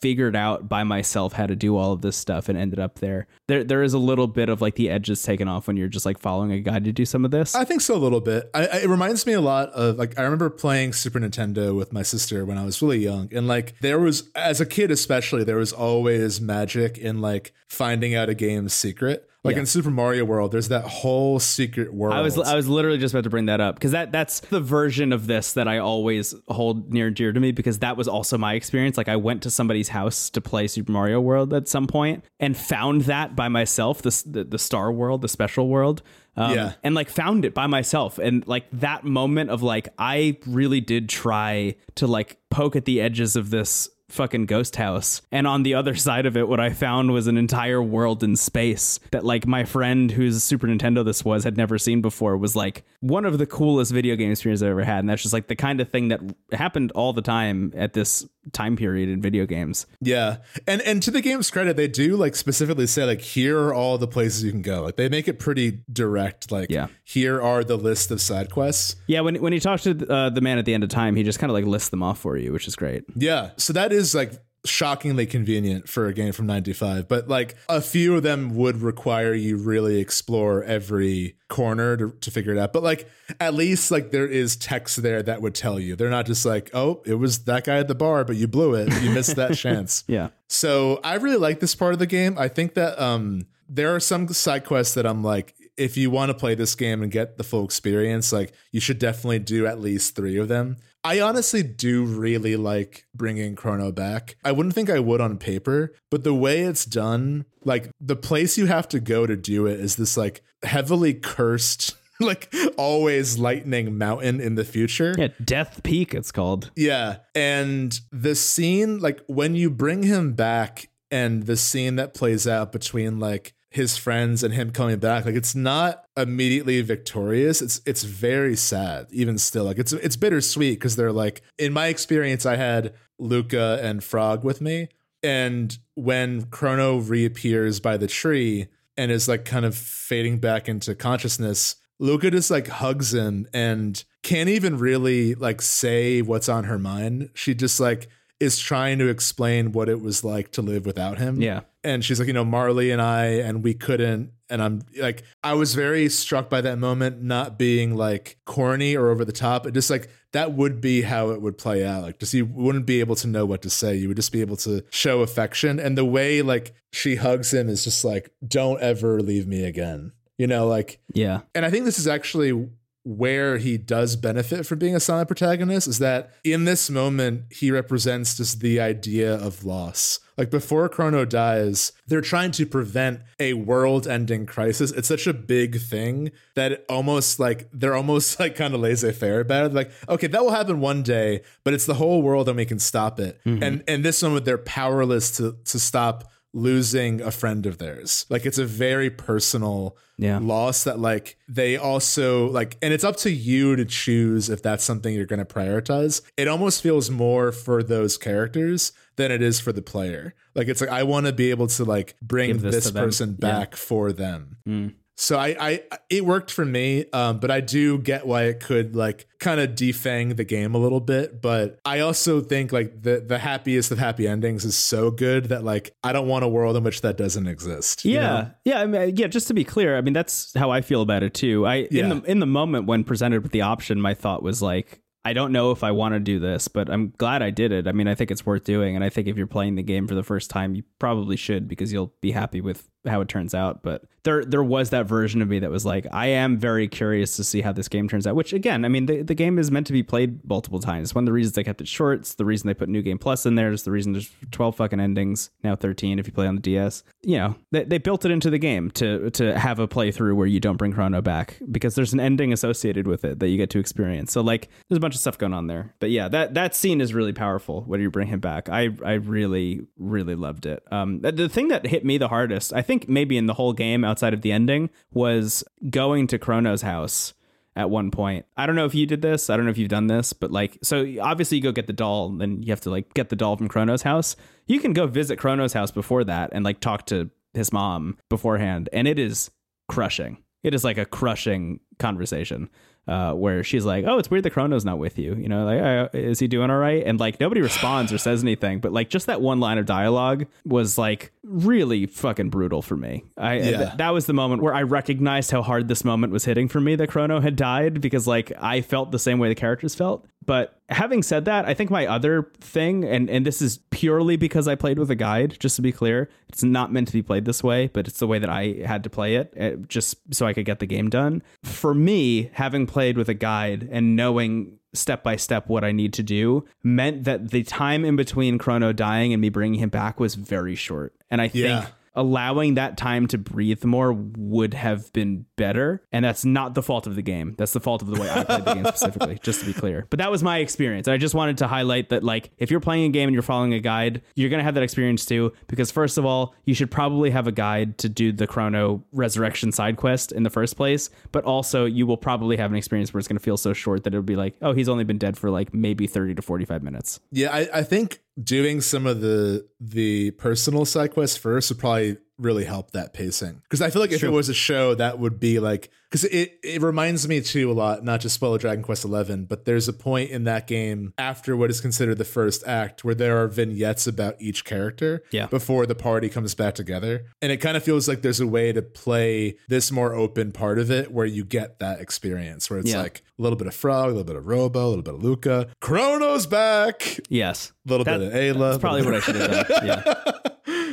figured 0.00 0.34
out 0.34 0.68
by 0.68 0.84
myself 0.84 1.34
how 1.34 1.46
to 1.46 1.54
do 1.54 1.76
all 1.76 1.92
of 1.92 2.00
this 2.00 2.16
stuff 2.16 2.48
and 2.48 2.58
ended 2.58 2.78
up 2.78 3.00
there. 3.00 3.26
There 3.48 3.64
there 3.64 3.82
is 3.82 3.94
a 3.94 3.98
little 3.98 4.26
bit 4.26 4.48
of 4.48 4.60
like 4.60 4.74
the 4.74 4.90
edges 4.90 5.22
taken 5.22 5.48
off 5.48 5.66
when 5.66 5.76
you're 5.76 5.88
just 5.88 6.06
like 6.06 6.18
following 6.18 6.52
a 6.52 6.60
guide 6.60 6.84
to 6.84 6.92
do 6.92 7.04
some 7.04 7.24
of 7.24 7.30
this. 7.30 7.54
I 7.54 7.64
think 7.64 7.80
so 7.80 7.94
a 7.94 7.98
little 7.98 8.20
bit. 8.20 8.50
I, 8.54 8.66
I, 8.66 8.76
it 8.78 8.88
reminds 8.88 9.26
me 9.26 9.32
a 9.32 9.40
lot 9.40 9.68
of 9.70 9.96
like 9.96 10.18
I 10.18 10.22
remember 10.22 10.50
playing 10.50 10.92
Super 10.92 11.20
Nintendo 11.20 11.74
with 11.76 11.92
my 11.92 12.02
sister 12.02 12.44
when 12.44 12.58
I 12.58 12.64
was 12.64 12.80
really 12.82 12.98
young, 12.98 13.28
and 13.32 13.46
like 13.46 13.78
there 13.80 13.98
was 13.98 14.30
as 14.34 14.60
a 14.60 14.66
kid 14.66 14.90
especially 14.90 15.44
there 15.44 15.56
was 15.56 15.72
always 15.72 16.40
magic 16.40 16.98
in 16.98 17.20
like 17.20 17.52
finding 17.68 18.14
out 18.14 18.28
a 18.28 18.34
game's 18.34 18.72
secret. 18.72 19.29
Like 19.42 19.54
Yeah. 19.54 19.60
in 19.60 19.66
Super 19.66 19.90
Mario 19.90 20.26
World, 20.26 20.52
there's 20.52 20.68
that 20.68 20.84
whole 20.84 21.38
secret 21.40 21.94
world. 21.94 22.14
I 22.14 22.20
was 22.20 22.36
I 22.38 22.54
was 22.54 22.68
literally 22.68 22.98
just 22.98 23.14
about 23.14 23.24
to 23.24 23.30
bring 23.30 23.46
that 23.46 23.58
up 23.60 23.76
because 23.76 23.92
that 23.92 24.12
that's 24.12 24.40
the 24.40 24.60
version 24.60 25.14
of 25.14 25.26
this 25.28 25.54
that 25.54 25.66
I 25.66 25.78
always 25.78 26.34
hold 26.48 26.92
near 26.92 27.06
and 27.06 27.16
dear 27.16 27.32
to 27.32 27.40
me 27.40 27.50
because 27.50 27.78
that 27.78 27.96
was 27.96 28.06
also 28.06 28.36
my 28.36 28.52
experience. 28.52 28.98
Like 28.98 29.08
I 29.08 29.16
went 29.16 29.42
to 29.44 29.50
somebody's 29.50 29.88
house 29.88 30.28
to 30.30 30.42
play 30.42 30.66
Super 30.66 30.92
Mario 30.92 31.20
World 31.22 31.54
at 31.54 31.68
some 31.68 31.86
point 31.86 32.22
and 32.38 32.54
found 32.54 33.02
that 33.02 33.34
by 33.34 33.48
myself, 33.48 34.02
the 34.02 34.22
the, 34.26 34.44
the 34.44 34.58
Star 34.58 34.92
World, 34.92 35.22
the 35.22 35.28
special 35.28 35.68
world. 35.68 36.02
Um, 36.36 36.54
Yeah. 36.54 36.72
and 36.84 36.94
like 36.94 37.08
found 37.08 37.44
it 37.46 37.54
by 37.54 37.66
myself 37.66 38.18
and 38.18 38.46
like 38.46 38.64
that 38.72 39.04
moment 39.04 39.50
of 39.50 39.62
like 39.62 39.88
I 39.98 40.36
really 40.46 40.80
did 40.82 41.08
try 41.08 41.74
to 41.96 42.06
like 42.06 42.36
poke 42.50 42.76
at 42.76 42.84
the 42.84 43.00
edges 43.00 43.36
of 43.36 43.48
this 43.50 43.88
fucking 44.10 44.46
ghost 44.46 44.76
house. 44.76 45.22
And 45.32 45.46
on 45.46 45.62
the 45.62 45.74
other 45.74 45.94
side 45.96 46.26
of 46.26 46.36
it, 46.36 46.48
what 46.48 46.60
I 46.60 46.70
found 46.70 47.12
was 47.12 47.26
an 47.26 47.36
entire 47.36 47.82
world 47.82 48.22
in 48.22 48.36
space 48.36 49.00
that 49.10 49.24
like 49.24 49.46
my 49.46 49.64
friend 49.64 50.10
whose 50.10 50.42
Super 50.42 50.66
Nintendo 50.66 51.04
this 51.04 51.24
was 51.24 51.44
had 51.44 51.56
never 51.56 51.78
seen 51.78 52.00
before 52.00 52.36
was 52.36 52.56
like 52.56 52.84
one 53.00 53.24
of 53.24 53.38
the 53.38 53.46
coolest 53.46 53.92
video 53.92 54.16
game 54.16 54.30
experiences 54.30 54.62
I've 54.62 54.70
ever 54.70 54.84
had. 54.84 55.00
And 55.00 55.08
that's 55.08 55.22
just 55.22 55.34
like 55.34 55.48
the 55.48 55.56
kind 55.56 55.80
of 55.80 55.88
thing 55.88 56.08
that 56.08 56.20
happened 56.52 56.92
all 56.92 57.12
the 57.12 57.22
time 57.22 57.72
at 57.76 57.92
this 57.92 58.26
time 58.52 58.76
period 58.76 59.08
in 59.08 59.20
video 59.20 59.46
games. 59.46 59.86
Yeah. 60.00 60.38
And 60.66 60.80
and 60.82 61.02
to 61.02 61.10
the 61.10 61.20
game's 61.20 61.50
credit, 61.50 61.76
they 61.76 61.88
do 61.88 62.16
like 62.16 62.34
specifically 62.34 62.86
say 62.86 63.04
like 63.04 63.20
here 63.20 63.58
are 63.58 63.74
all 63.74 63.98
the 63.98 64.08
places 64.08 64.42
you 64.44 64.50
can 64.50 64.62
go. 64.62 64.82
Like 64.82 64.96
they 64.96 65.08
make 65.08 65.28
it 65.28 65.38
pretty 65.38 65.82
direct. 65.92 66.50
Like 66.50 66.70
Yeah. 66.70 66.88
here 67.04 67.40
are 67.40 67.62
the 67.64 67.76
list 67.76 68.10
of 68.10 68.20
side 68.20 68.50
quests. 68.50 68.96
Yeah, 69.06 69.20
when 69.20 69.36
when 69.36 69.52
you 69.52 69.60
talk 69.60 69.80
to 69.82 70.06
uh, 70.10 70.30
the 70.30 70.40
man 70.40 70.58
at 70.58 70.64
the 70.64 70.74
end 70.74 70.82
of 70.84 70.90
time, 70.90 71.16
he 71.16 71.22
just 71.22 71.38
kind 71.38 71.50
of 71.50 71.54
like 71.54 71.64
lists 71.64 71.90
them 71.90 72.02
off 72.02 72.18
for 72.18 72.36
you, 72.36 72.52
which 72.52 72.66
is 72.66 72.76
great. 72.76 73.04
Yeah. 73.14 73.50
So 73.56 73.72
that 73.74 73.92
is 73.92 74.14
like 74.14 74.32
shockingly 74.66 75.24
convenient 75.24 75.88
for 75.88 76.06
a 76.06 76.12
game 76.12 76.32
from 76.32 76.46
95 76.46 77.08
but 77.08 77.28
like 77.28 77.56
a 77.68 77.80
few 77.80 78.14
of 78.16 78.22
them 78.22 78.54
would 78.56 78.76
require 78.82 79.32
you 79.32 79.56
really 79.56 79.98
explore 80.00 80.62
every 80.64 81.34
corner 81.48 81.96
to, 81.96 82.10
to 82.20 82.30
figure 82.30 82.52
it 82.52 82.58
out 82.58 82.70
but 82.72 82.82
like 82.82 83.08
at 83.40 83.54
least 83.54 83.90
like 83.90 84.10
there 84.10 84.26
is 84.26 84.56
text 84.56 85.02
there 85.02 85.22
that 85.22 85.40
would 85.40 85.54
tell 85.54 85.80
you 85.80 85.96
they're 85.96 86.10
not 86.10 86.26
just 86.26 86.44
like 86.44 86.70
oh 86.74 87.00
it 87.06 87.14
was 87.14 87.44
that 87.44 87.64
guy 87.64 87.78
at 87.78 87.88
the 87.88 87.94
bar 87.94 88.22
but 88.22 88.36
you 88.36 88.46
blew 88.46 88.74
it 88.74 88.92
you 89.02 89.10
missed 89.10 89.34
that 89.36 89.54
chance 89.56 90.04
Yeah. 90.06 90.28
so 90.46 91.00
I 91.02 91.14
really 91.14 91.38
like 91.38 91.60
this 91.60 91.74
part 91.74 91.94
of 91.94 91.98
the 91.98 92.06
game. 92.06 92.36
I 92.38 92.48
think 92.48 92.74
that 92.74 93.00
um 93.02 93.46
there 93.68 93.94
are 93.94 94.00
some 94.00 94.26
side 94.28 94.64
quests 94.64 94.94
that 94.94 95.06
I'm 95.06 95.22
like, 95.22 95.54
if 95.76 95.96
you 95.96 96.10
want 96.10 96.30
to 96.30 96.34
play 96.34 96.56
this 96.56 96.74
game 96.74 97.04
and 97.04 97.12
get 97.12 97.38
the 97.38 97.44
full 97.44 97.64
experience, 97.64 98.32
like 98.32 98.52
you 98.72 98.80
should 98.80 98.98
definitely 98.98 99.38
do 99.38 99.64
at 99.64 99.80
least 99.80 100.16
three 100.16 100.36
of 100.38 100.48
them. 100.48 100.76
I 101.02 101.20
honestly 101.20 101.62
do 101.62 102.04
really 102.04 102.56
like 102.56 103.06
bringing 103.14 103.56
Crono 103.56 103.94
back. 103.94 104.36
I 104.44 104.52
wouldn't 104.52 104.74
think 104.74 104.90
I 104.90 104.98
would 104.98 105.20
on 105.20 105.38
paper, 105.38 105.94
but 106.10 106.24
the 106.24 106.34
way 106.34 106.60
it's 106.60 106.84
done, 106.84 107.46
like 107.64 107.90
the 108.00 108.16
place 108.16 108.58
you 108.58 108.66
have 108.66 108.88
to 108.88 109.00
go 109.00 109.26
to 109.26 109.36
do 109.36 109.66
it 109.66 109.80
is 109.80 109.96
this 109.96 110.16
like 110.16 110.42
heavily 110.62 111.14
cursed, 111.14 111.96
like 112.20 112.52
always 112.76 113.38
lightning 113.38 113.96
mountain 113.96 114.40
in 114.40 114.56
the 114.56 114.64
future. 114.64 115.14
Yeah, 115.16 115.28
Death 115.42 115.82
Peak 115.82 116.14
it's 116.14 116.32
called. 116.32 116.70
Yeah. 116.76 117.18
And 117.34 117.98
the 118.12 118.34
scene, 118.34 118.98
like 118.98 119.22
when 119.26 119.54
you 119.54 119.70
bring 119.70 120.02
him 120.02 120.34
back 120.34 120.90
and 121.10 121.44
the 121.44 121.56
scene 121.56 121.96
that 121.96 122.14
plays 122.14 122.46
out 122.46 122.72
between 122.72 123.18
like 123.18 123.54
his 123.70 123.96
friends 123.96 124.42
and 124.42 124.52
him 124.52 124.70
coming 124.70 124.98
back, 124.98 125.24
like 125.24 125.36
it's 125.36 125.54
not 125.54 126.04
immediately 126.16 126.80
victorious. 126.82 127.62
It's 127.62 127.80
it's 127.86 128.02
very 128.02 128.56
sad, 128.56 129.06
even 129.10 129.38
still. 129.38 129.64
Like 129.64 129.78
it's 129.78 129.92
it's 129.92 130.16
bittersweet 130.16 130.78
because 130.78 130.96
they're 130.96 131.12
like, 131.12 131.42
in 131.58 131.72
my 131.72 131.86
experience, 131.86 132.44
I 132.44 132.56
had 132.56 132.94
Lucca 133.18 133.78
and 133.82 134.02
Frog 134.02 134.44
with 134.44 134.60
me. 134.60 134.88
And 135.22 135.78
when 135.94 136.46
Crono 136.46 137.06
reappears 137.06 137.78
by 137.78 137.96
the 137.96 138.08
tree 138.08 138.68
and 138.96 139.12
is 139.12 139.28
like 139.28 139.44
kind 139.44 139.64
of 139.64 139.76
fading 139.76 140.38
back 140.38 140.68
into 140.68 140.94
consciousness, 140.94 141.76
Lucca 142.00 142.30
just 142.30 142.50
like 142.50 142.66
hugs 142.66 143.14
him 143.14 143.46
and 143.52 144.02
can't 144.22 144.48
even 144.48 144.78
really 144.78 145.34
like 145.34 145.62
say 145.62 146.22
what's 146.22 146.48
on 146.48 146.64
her 146.64 146.78
mind. 146.78 147.30
She 147.34 147.54
just 147.54 147.78
like 147.78 148.08
is 148.40 148.58
trying 148.58 148.98
to 148.98 149.08
explain 149.08 149.72
what 149.72 149.88
it 149.88 150.00
was 150.00 150.24
like 150.24 150.50
to 150.52 150.62
live 150.62 150.86
without 150.86 151.18
him. 151.18 151.40
Yeah. 151.40 151.60
And 151.82 152.04
she's 152.04 152.18
like, 152.18 152.26
you 152.26 152.34
know, 152.34 152.44
Marle 152.44 152.78
and 152.80 153.00
I, 153.00 153.24
and 153.26 153.64
we 153.64 153.72
couldn't. 153.74 154.32
And 154.50 154.62
I'm 154.62 154.82
like, 155.00 155.22
I 155.42 155.54
was 155.54 155.74
very 155.74 156.08
struck 156.08 156.50
by 156.50 156.60
that 156.60 156.76
moment, 156.78 157.22
not 157.22 157.58
being 157.58 157.96
like 157.96 158.36
corny 158.44 158.96
or 158.96 159.10
over 159.10 159.24
the 159.24 159.32
top. 159.32 159.66
It 159.66 159.72
just 159.72 159.88
like 159.90 160.10
that 160.32 160.52
would 160.52 160.80
be 160.80 161.02
how 161.02 161.30
it 161.30 161.40
would 161.40 161.56
play 161.56 161.84
out. 161.86 162.02
Like, 162.02 162.18
just 162.18 162.34
you 162.34 162.44
wouldn't 162.46 162.84
be 162.86 163.00
able 163.00 163.16
to 163.16 163.26
know 163.28 163.46
what 163.46 163.62
to 163.62 163.70
say. 163.70 163.96
You 163.96 164.08
would 164.08 164.16
just 164.16 164.32
be 164.32 164.40
able 164.40 164.56
to 164.58 164.84
show 164.90 165.20
affection. 165.22 165.78
And 165.80 165.96
the 165.96 166.04
way 166.04 166.42
like 166.42 166.74
she 166.92 167.16
hugs 167.16 167.52
him 167.54 167.68
is 167.68 167.84
just 167.84 168.04
like, 168.04 168.30
don't 168.46 168.80
ever 168.80 169.20
leave 169.20 169.46
me 169.46 169.64
again. 169.64 170.12
You 170.36 170.46
know, 170.46 170.66
like 170.66 171.00
Yeah. 171.14 171.40
and 171.54 171.64
I 171.64 171.70
think 171.70 171.84
this 171.84 171.98
is 171.98 172.08
actually 172.08 172.68
where 173.02 173.56
he 173.56 173.78
does 173.78 174.14
benefit 174.14 174.66
from 174.66 174.78
being 174.78 174.94
a 174.94 175.00
silent 175.00 175.26
protagonist 175.26 175.88
is 175.88 175.98
that 176.00 176.32
in 176.44 176.66
this 176.66 176.90
moment 176.90 177.44
he 177.50 177.70
represents 177.70 178.36
just 178.36 178.60
the 178.60 178.78
idea 178.78 179.34
of 179.34 179.64
loss. 179.64 180.20
Like 180.40 180.50
before 180.50 180.88
Crono 180.88 181.28
dies, 181.28 181.92
they're 182.06 182.22
trying 182.22 182.50
to 182.52 182.64
prevent 182.64 183.20
a 183.38 183.52
world-ending 183.52 184.46
crisis. 184.46 184.90
It's 184.90 185.06
such 185.06 185.26
a 185.26 185.34
big 185.34 185.78
thing 185.78 186.32
that 186.54 186.72
it 186.72 186.86
almost 186.88 187.38
like 187.38 187.68
they're 187.74 187.94
almost 187.94 188.40
like 188.40 188.56
kind 188.56 188.72
of 188.72 188.80
laissez-faire 188.80 189.40
about 189.40 189.66
it. 189.66 189.74
Like, 189.74 189.90
okay, 190.08 190.28
that 190.28 190.42
will 190.42 190.52
happen 190.52 190.80
one 190.80 191.02
day, 191.02 191.42
but 191.62 191.74
it's 191.74 191.84
the 191.84 191.92
whole 191.92 192.22
world 192.22 192.48
and 192.48 192.56
we 192.56 192.64
can 192.64 192.78
stop 192.78 193.20
it. 193.20 193.38
Mm-hmm. 193.44 193.62
And 193.62 193.84
and 193.86 194.02
this 194.02 194.22
moment 194.22 194.46
they're 194.46 194.56
powerless 194.56 195.36
to 195.36 195.58
to 195.62 195.78
stop 195.78 196.32
losing 196.52 197.20
a 197.20 197.30
friend 197.30 197.64
of 197.66 197.78
theirs. 197.78 198.26
Like 198.28 198.44
it's 198.46 198.58
a 198.58 198.64
very 198.64 199.08
personal 199.10 199.96
Yeah. 200.18 200.38
loss 200.38 200.84
that 200.84 200.98
like 200.98 201.36
they 201.48 201.76
also 201.76 202.50
like 202.50 202.76
and 202.82 202.92
it's 202.92 203.04
up 203.04 203.16
to 203.18 203.30
you 203.30 203.76
to 203.76 203.84
choose 203.84 204.50
if 204.50 204.62
that's 204.62 204.84
something 204.84 205.14
you're 205.14 205.26
going 205.26 205.38
to 205.38 205.44
prioritize. 205.44 206.22
It 206.36 206.48
almost 206.48 206.82
feels 206.82 207.10
more 207.10 207.52
for 207.52 207.82
those 207.82 208.18
characters 208.18 208.92
than 209.16 209.30
it 209.30 209.42
is 209.42 209.60
for 209.60 209.72
the 209.72 209.82
player. 209.82 210.34
Like 210.54 210.68
it's 210.68 210.80
like 210.80 210.90
I 210.90 211.04
want 211.04 211.26
to 211.26 211.32
be 211.32 211.50
able 211.50 211.68
to 211.68 211.84
like 211.84 212.16
bring 212.20 212.48
Give 212.52 212.62
this 212.62 212.84
this, 212.84 212.90
person 212.90 213.30
Yeah. 213.40 213.50
back 213.50 213.76
for 213.76 214.12
them. 214.12 214.56
Mm. 214.68 214.94
So 215.20 215.38
I, 215.38 215.54
I, 215.60 215.82
it 216.08 216.24
worked 216.24 216.50
for 216.50 216.64
me, 216.64 217.04
um, 217.12 217.40
but 217.40 217.50
I 217.50 217.60
do 217.60 217.98
get 217.98 218.26
why 218.26 218.44
it 218.44 218.60
could 218.60 218.96
like 218.96 219.26
kind 219.38 219.60
of 219.60 219.72
defang 219.72 220.34
the 220.34 220.44
game 220.44 220.74
a 220.74 220.78
little 220.78 220.98
bit. 220.98 221.42
But 221.42 221.78
I 221.84 222.00
also 222.00 222.40
think 222.40 222.72
like 222.72 223.02
the 223.02 223.20
the 223.20 223.38
happiest 223.38 223.92
of 223.92 223.98
happy 223.98 224.26
endings 224.26 224.64
is 224.64 224.78
so 224.78 225.10
good 225.10 225.50
that 225.50 225.62
like 225.62 225.94
I 226.02 226.14
don't 226.14 226.26
want 226.26 226.44
a 226.46 226.48
world 226.48 226.74
in 226.74 226.84
which 226.84 227.02
that 227.02 227.18
doesn't 227.18 227.46
exist. 227.46 228.02
Yeah, 228.06 228.20
know? 228.20 228.50
yeah, 228.64 228.80
I 228.80 228.86
mean, 228.86 229.14
yeah. 229.14 229.26
Just 229.26 229.46
to 229.48 229.54
be 229.54 229.62
clear, 229.62 229.98
I 229.98 230.00
mean 230.00 230.14
that's 230.14 230.54
how 230.56 230.70
I 230.70 230.80
feel 230.80 231.02
about 231.02 231.22
it 231.22 231.34
too. 231.34 231.66
I 231.66 231.86
Yeah. 231.90 232.04
in 232.04 232.08
the 232.08 232.22
in 232.22 232.38
the 232.38 232.46
moment 232.46 232.86
when 232.86 233.04
presented 233.04 233.42
with 233.42 233.52
the 233.52 233.60
option, 233.60 234.00
my 234.00 234.14
thought 234.14 234.42
was 234.42 234.62
like, 234.62 235.02
I 235.22 235.34
don't 235.34 235.52
know 235.52 235.70
if 235.70 235.84
I 235.84 235.90
want 235.90 236.14
to 236.14 236.20
do 236.20 236.38
this, 236.38 236.68
but 236.68 236.88
I'm 236.88 237.12
glad 237.18 237.42
I 237.42 237.50
did 237.50 237.72
it. 237.72 237.86
I 237.86 237.92
mean, 237.92 238.08
I 238.08 238.14
think 238.14 238.30
it's 238.30 238.46
worth 238.46 238.64
doing, 238.64 238.94
and 238.96 239.04
I 239.04 239.10
think 239.10 239.28
if 239.28 239.36
you're 239.36 239.46
playing 239.46 239.74
the 239.74 239.82
game 239.82 240.08
for 240.08 240.14
the 240.14 240.22
first 240.22 240.48
time, 240.48 240.74
you 240.74 240.82
probably 240.98 241.36
should 241.36 241.68
because 241.68 241.92
you'll 241.92 242.14
be 242.22 242.30
happy 242.30 242.62
with 242.62 242.88
how 243.06 243.20
it 243.20 243.28
turns 243.28 243.54
out. 243.54 243.82
But 243.82 244.04
there 244.22 244.44
there 244.44 244.62
was 244.62 244.90
that 244.90 245.06
version 245.06 245.40
of 245.40 245.48
me 245.48 245.60
that 245.60 245.70
was 245.70 245.86
like, 245.86 246.06
I 246.12 246.26
am 246.26 246.58
very 246.58 246.88
curious 246.88 247.36
to 247.36 247.44
see 247.44 247.62
how 247.62 247.72
this 247.72 247.88
game 247.88 248.06
turns 248.08 248.26
out. 248.26 248.34
Which 248.36 248.52
again, 248.52 248.84
I 248.84 248.88
mean, 248.88 249.06
the, 249.06 249.22
the 249.22 249.34
game 249.34 249.58
is 249.58 249.70
meant 249.70 249.86
to 249.86 249.92
be 249.94 250.02
played 250.02 250.46
multiple 250.46 250.78
times. 250.80 251.14
One 251.14 251.24
of 251.24 251.26
the 251.26 251.32
reasons 251.32 251.54
they 251.54 251.64
kept 251.64 251.80
it 251.80 251.88
short. 251.88 252.20
It's 252.20 252.34
the 252.34 252.44
reason 252.44 252.66
they 252.66 252.74
put 252.74 252.90
New 252.90 253.00
Game 253.00 253.18
Plus 253.18 253.46
in 253.46 253.54
there. 253.54 253.72
It's 253.72 253.84
the 253.84 253.90
reason 253.90 254.12
there's 254.12 254.30
12 254.50 254.76
fucking 254.76 255.00
endings 255.00 255.48
now, 255.64 255.74
13 255.74 256.18
if 256.18 256.26
you 256.26 256.32
play 256.34 256.46
on 256.46 256.56
the 256.56 256.60
DS. 256.60 257.02
You 257.22 257.38
know, 257.38 257.56
they, 257.70 257.84
they 257.84 257.96
built 257.98 258.26
it 258.26 258.30
into 258.30 258.50
the 258.50 258.58
game 258.58 258.90
to 258.92 259.30
to 259.30 259.58
have 259.58 259.78
a 259.78 259.88
playthrough 259.88 260.36
where 260.36 260.46
you 260.46 260.60
don't 260.60 260.76
bring 260.76 260.92
Crono 260.92 261.24
back 261.24 261.58
because 261.70 261.94
there's 261.94 262.12
an 262.12 262.20
ending 262.20 262.52
associated 262.52 263.06
with 263.06 263.24
it 263.24 263.38
that 263.38 263.48
you 263.48 263.56
get 263.56 263.70
to 263.70 263.78
experience. 263.78 264.32
So 264.32 264.42
like, 264.42 264.68
there's 264.88 264.98
a 264.98 265.00
bunch 265.00 265.14
of 265.14 265.20
stuff 265.22 265.38
going 265.38 265.54
on 265.54 265.66
there. 265.66 265.94
But 265.98 266.10
yeah, 266.10 266.28
that 266.28 266.52
that 266.54 266.74
scene 266.76 267.00
is 267.00 267.14
really 267.14 267.32
powerful 267.32 267.82
when 267.84 268.00
you 268.02 268.10
bring 268.10 268.28
him 268.28 268.40
back. 268.40 268.68
I 268.68 268.90
I 269.02 269.14
really 269.14 269.80
really 269.98 270.34
loved 270.34 270.66
it. 270.66 270.82
Um, 270.92 271.20
the- 271.20 271.30
the 271.32 271.48
thing 271.48 271.68
that 271.68 271.86
hit 271.86 272.04
me 272.04 272.18
the 272.18 272.28
hardest, 272.28 272.74
I 272.74 272.82
think 272.82 272.89
maybe 273.08 273.36
in 273.36 273.46
the 273.46 273.54
whole 273.54 273.72
game 273.72 274.04
outside 274.04 274.34
of 274.34 274.42
the 274.42 274.52
ending, 274.52 274.90
was 275.12 275.64
going 275.88 276.26
to 276.28 276.38
Crono's 276.38 276.82
house 276.82 277.34
at 277.76 277.88
one 277.88 278.10
point. 278.10 278.46
I 278.56 278.66
don't 278.66 278.76
know 278.76 278.84
if 278.84 278.94
you 278.94 279.06
did 279.06 279.22
this. 279.22 279.48
I 279.48 279.56
don't 279.56 279.64
know 279.64 279.70
if 279.70 279.78
you've 279.78 279.88
done 279.88 280.08
this, 280.08 280.32
but 280.32 280.50
like, 280.50 280.78
so 280.82 281.06
obviously 281.22 281.58
you 281.58 281.62
go 281.62 281.72
get 281.72 281.86
the 281.86 281.92
doll, 281.92 282.28
and 282.28 282.40
then 282.40 282.62
you 282.62 282.70
have 282.70 282.80
to 282.82 282.90
like 282.90 283.14
get 283.14 283.28
the 283.28 283.36
doll 283.36 283.56
from 283.56 283.68
Crono's 283.68 284.02
house. 284.02 284.36
You 284.66 284.80
can 284.80 284.92
go 284.92 285.06
visit 285.06 285.38
Crono's 285.38 285.72
house 285.72 285.90
before 285.90 286.24
that 286.24 286.50
and 286.52 286.64
like 286.64 286.80
talk 286.80 287.06
to 287.06 287.30
his 287.54 287.72
mom 287.72 288.18
beforehand, 288.28 288.88
and 288.92 289.06
it 289.08 289.18
is 289.18 289.50
crushing. 289.88 290.38
It 290.62 290.74
is 290.74 290.84
like 290.84 290.98
a 290.98 291.06
crushing 291.06 291.80
conversation. 291.98 292.68
Uh, 293.08 293.32
where 293.32 293.64
she's 293.64 293.84
like, 293.84 294.04
"Oh, 294.06 294.18
it's 294.18 294.30
weird 294.30 294.44
the 294.44 294.50
Crono's 294.52 294.84
not 294.84 294.98
with 294.98 295.18
you." 295.18 295.34
You 295.34 295.48
know, 295.48 295.64
like, 295.64 295.80
uh, 295.80 296.08
is 296.16 296.38
he 296.38 296.46
doing 296.46 296.70
all 296.70 296.76
right? 296.76 297.02
And 297.04 297.18
like 297.18 297.40
nobody 297.40 297.60
responds 297.60 298.12
or 298.12 298.18
says 298.18 298.42
anything, 298.42 298.78
but 298.78 298.92
like 298.92 299.08
just 299.10 299.26
that 299.26 299.40
one 299.40 299.58
line 299.58 299.78
of 299.78 299.86
dialogue 299.86 300.46
was 300.64 300.96
like 300.96 301.32
really 301.42 302.06
fucking 302.06 302.50
brutal 302.50 302.82
for 302.82 302.96
me. 302.96 303.24
I 303.36 303.54
Yeah. 303.56 303.62
th- 303.78 303.88
that 303.96 304.10
was 304.10 304.26
the 304.26 304.32
moment 304.34 304.62
where 304.62 304.74
I 304.74 304.82
recognized 304.82 305.50
how 305.50 305.62
hard 305.62 305.88
this 305.88 306.04
moment 306.04 306.32
was 306.32 306.44
hitting 306.44 306.68
for 306.68 306.80
me 306.80 306.94
that 306.96 307.08
Crono 307.08 307.42
had 307.42 307.56
died 307.56 308.00
because 308.00 308.28
like 308.28 308.52
I 308.60 308.80
felt 308.80 309.10
the 309.10 309.18
same 309.18 309.38
way 309.40 309.48
the 309.48 309.54
characters 309.56 309.94
felt. 309.96 310.26
But 310.46 310.78
having 310.88 311.22
said 311.22 311.44
that, 311.44 311.66
I 311.66 311.74
think 311.74 311.90
my 311.90 312.06
other 312.06 312.50
thing, 312.60 313.04
and 313.04 313.28
and 313.28 313.44
this 313.44 313.60
is 313.60 313.78
purely 313.90 314.36
because 314.36 314.66
I 314.66 314.74
played 314.74 314.98
with 314.98 315.10
a 315.10 315.14
guide, 315.14 315.56
just 315.60 315.76
to 315.76 315.82
be 315.82 315.92
clear, 315.92 316.30
it's 316.48 316.62
not 316.64 316.92
meant 316.92 317.08
to 317.08 317.12
be 317.12 317.22
played 317.22 317.44
this 317.44 317.62
way, 317.62 317.88
but 317.88 318.08
it's 318.08 318.18
the 318.18 318.26
way 318.26 318.38
that 318.38 318.48
I 318.48 318.82
had 318.84 319.04
to 319.04 319.10
play 319.10 319.36
it, 319.36 319.54
uh, 319.60 319.76
just 319.86 320.16
so 320.34 320.46
I 320.46 320.52
could 320.52 320.64
get 320.64 320.78
the 320.78 320.86
game 320.86 321.10
done. 321.10 321.42
For 321.62 321.94
me, 321.94 322.50
having 322.54 322.86
played 322.86 323.18
with 323.18 323.28
a 323.28 323.34
guide 323.34 323.88
and 323.92 324.16
knowing 324.16 324.78
step 324.92 325.22
by 325.22 325.36
step 325.36 325.68
what 325.68 325.84
I 325.84 325.92
need 325.92 326.12
to 326.14 326.22
do 326.22 326.64
meant 326.82 327.24
that 327.24 327.50
the 327.50 327.62
time 327.62 328.04
in 328.04 328.16
between 328.16 328.58
Crono 328.58 328.96
dying 328.96 329.32
and 329.32 329.40
me 329.40 329.48
bringing 329.50 329.78
him 329.78 329.90
back 329.90 330.18
was 330.18 330.34
very 330.34 330.74
short, 330.74 331.14
and 331.30 331.40
I 331.40 331.48
think 331.48 331.64
Yeah. 331.64 331.86
Allowing 332.14 332.74
that 332.74 332.96
time 332.96 333.26
to 333.28 333.38
breathe 333.38 333.84
more 333.84 334.12
would 334.12 334.74
have 334.74 335.12
been 335.12 335.46
better. 335.56 336.02
And 336.12 336.24
that's 336.24 336.44
not 336.44 336.74
the 336.74 336.82
fault 336.82 337.06
of 337.06 337.14
the 337.14 337.22
game. 337.22 337.54
That's 337.56 337.72
the 337.72 337.80
fault 337.80 338.02
of 338.02 338.08
the 338.08 338.20
way 338.20 338.28
I 338.28 338.44
played 338.44 338.64
the 338.64 338.74
game 338.74 338.84
specifically, 338.84 339.38
just 339.42 339.60
to 339.60 339.66
be 339.66 339.72
clear. 339.72 340.06
But 340.10 340.18
that 340.18 340.30
was 340.30 340.42
my 340.42 340.58
experience. 340.58 341.08
I 341.08 341.16
just 341.16 341.34
wanted 341.34 341.58
to 341.58 341.68
highlight 341.68 342.08
that, 342.08 342.24
like, 342.24 342.50
if 342.58 342.70
you're 342.70 342.80
playing 342.80 343.04
a 343.04 343.08
game 343.10 343.28
and 343.28 343.34
you're 343.34 343.42
following 343.42 343.74
a 343.74 343.80
guide, 343.80 344.22
you're 344.34 344.50
going 344.50 344.58
to 344.58 344.64
have 344.64 344.74
that 344.74 344.82
experience 344.82 345.24
too. 345.24 345.52
Because, 345.68 345.90
first 345.90 346.18
of 346.18 346.24
all, 346.24 346.54
you 346.64 346.74
should 346.74 346.90
probably 346.90 347.30
have 347.30 347.46
a 347.46 347.52
guide 347.52 347.98
to 347.98 348.08
do 348.08 348.32
the 348.32 348.46
Crono 348.46 349.02
Resurrection 349.12 349.70
side 349.72 349.96
quest 349.96 350.32
in 350.32 350.42
the 350.42 350.50
first 350.50 350.76
place. 350.76 351.10
But 351.32 351.44
also, 351.44 351.84
you 351.84 352.06
will 352.06 352.16
probably 352.16 352.56
have 352.56 352.70
an 352.70 352.76
experience 352.76 353.14
where 353.14 353.18
it's 353.18 353.28
going 353.28 353.38
to 353.38 353.42
feel 353.44 353.56
so 353.56 353.72
short 353.72 354.04
that 354.04 354.12
it'll 354.12 354.22
be 354.22 354.36
like, 354.36 354.56
oh, 354.62 354.72
he's 354.72 354.88
only 354.88 355.04
been 355.04 355.18
dead 355.18 355.38
for 355.38 355.50
like 355.50 355.72
maybe 355.72 356.06
30 356.06 356.34
to 356.34 356.42
45 356.42 356.82
minutes. 356.82 357.20
Yeah, 357.30 357.52
I, 357.52 357.68
I 357.72 357.82
think 357.82 358.20
doing 358.42 358.80
some 358.80 359.06
of 359.06 359.20
the 359.20 359.66
the 359.80 360.30
personal 360.32 360.84
side 360.84 361.12
quests 361.12 361.36
first 361.36 361.70
would 361.70 361.78
probably 361.78 362.16
really 362.40 362.64
help 362.64 362.90
that 362.92 363.12
pacing. 363.12 363.60
Because 363.62 363.80
I 363.82 363.90
feel 363.90 364.00
like 364.00 364.12
if 364.12 364.22
it 364.24 364.30
was 364.30 364.48
a 364.48 364.54
show, 364.54 364.94
that 364.94 365.18
would 365.18 365.38
be 365.38 365.58
like 365.60 365.90
because 366.10 366.24
it 366.24 366.58
it 366.64 366.82
reminds 366.82 367.28
me 367.28 367.40
too 367.40 367.70
a 367.70 367.74
lot, 367.74 368.02
not 368.02 368.20
just 368.20 368.34
spoiler 368.34 368.58
Dragon 368.58 368.82
Quest 368.82 369.04
Eleven, 369.04 369.44
but 369.44 369.64
there's 369.64 369.86
a 369.88 369.92
point 369.92 370.30
in 370.30 370.44
that 370.44 370.66
game 370.66 371.12
after 371.18 371.56
what 371.56 371.70
is 371.70 371.80
considered 371.80 372.18
the 372.18 372.24
first 372.24 372.64
act 372.66 373.04
where 373.04 373.14
there 373.14 373.40
are 373.40 373.46
vignettes 373.46 374.06
about 374.06 374.34
each 374.40 374.64
character 374.64 375.22
Yeah. 375.30 375.46
before 375.46 375.86
the 375.86 375.94
party 375.94 376.28
comes 376.28 376.54
back 376.54 376.74
together. 376.74 377.26
And 377.40 377.52
it 377.52 377.58
kind 377.58 377.76
of 377.76 377.84
feels 377.84 378.08
like 378.08 378.22
there's 378.22 378.40
a 378.40 378.46
way 378.46 378.72
to 378.72 378.82
play 378.82 379.56
this 379.68 379.92
more 379.92 380.14
open 380.14 380.50
part 380.52 380.78
of 380.78 380.90
it 380.90 381.12
where 381.12 381.26
you 381.26 381.44
get 381.44 381.78
that 381.78 382.00
experience 382.00 382.68
where 382.70 382.80
it's 382.80 382.90
Yeah. 382.90 383.02
like 383.02 383.22
a 383.38 383.42
little 383.42 383.56
bit 383.56 383.66
of 383.68 383.74
Frog, 383.74 384.06
a 384.06 384.08
little 384.08 384.24
bit 384.24 384.36
of 384.36 384.46
Robo, 384.46 384.86
a 384.86 384.88
little 384.88 385.02
bit 385.02 385.14
of 385.14 385.22
Lucca. 385.22 385.68
Crono's 385.80 386.46
back. 386.46 387.20
Yes. 387.28 387.72
A 387.86 387.90
little 387.90 388.04
That- 388.04 388.18
bit 388.18 388.28
of 388.28 388.32
Ayla. 388.56 388.70
That's 388.72 388.80
probably 388.80 389.02
what 389.02 389.14
I 389.14 389.20
should 389.20 389.36
have 389.36 389.68
done. 389.68 389.86
Yeah. 389.86 390.14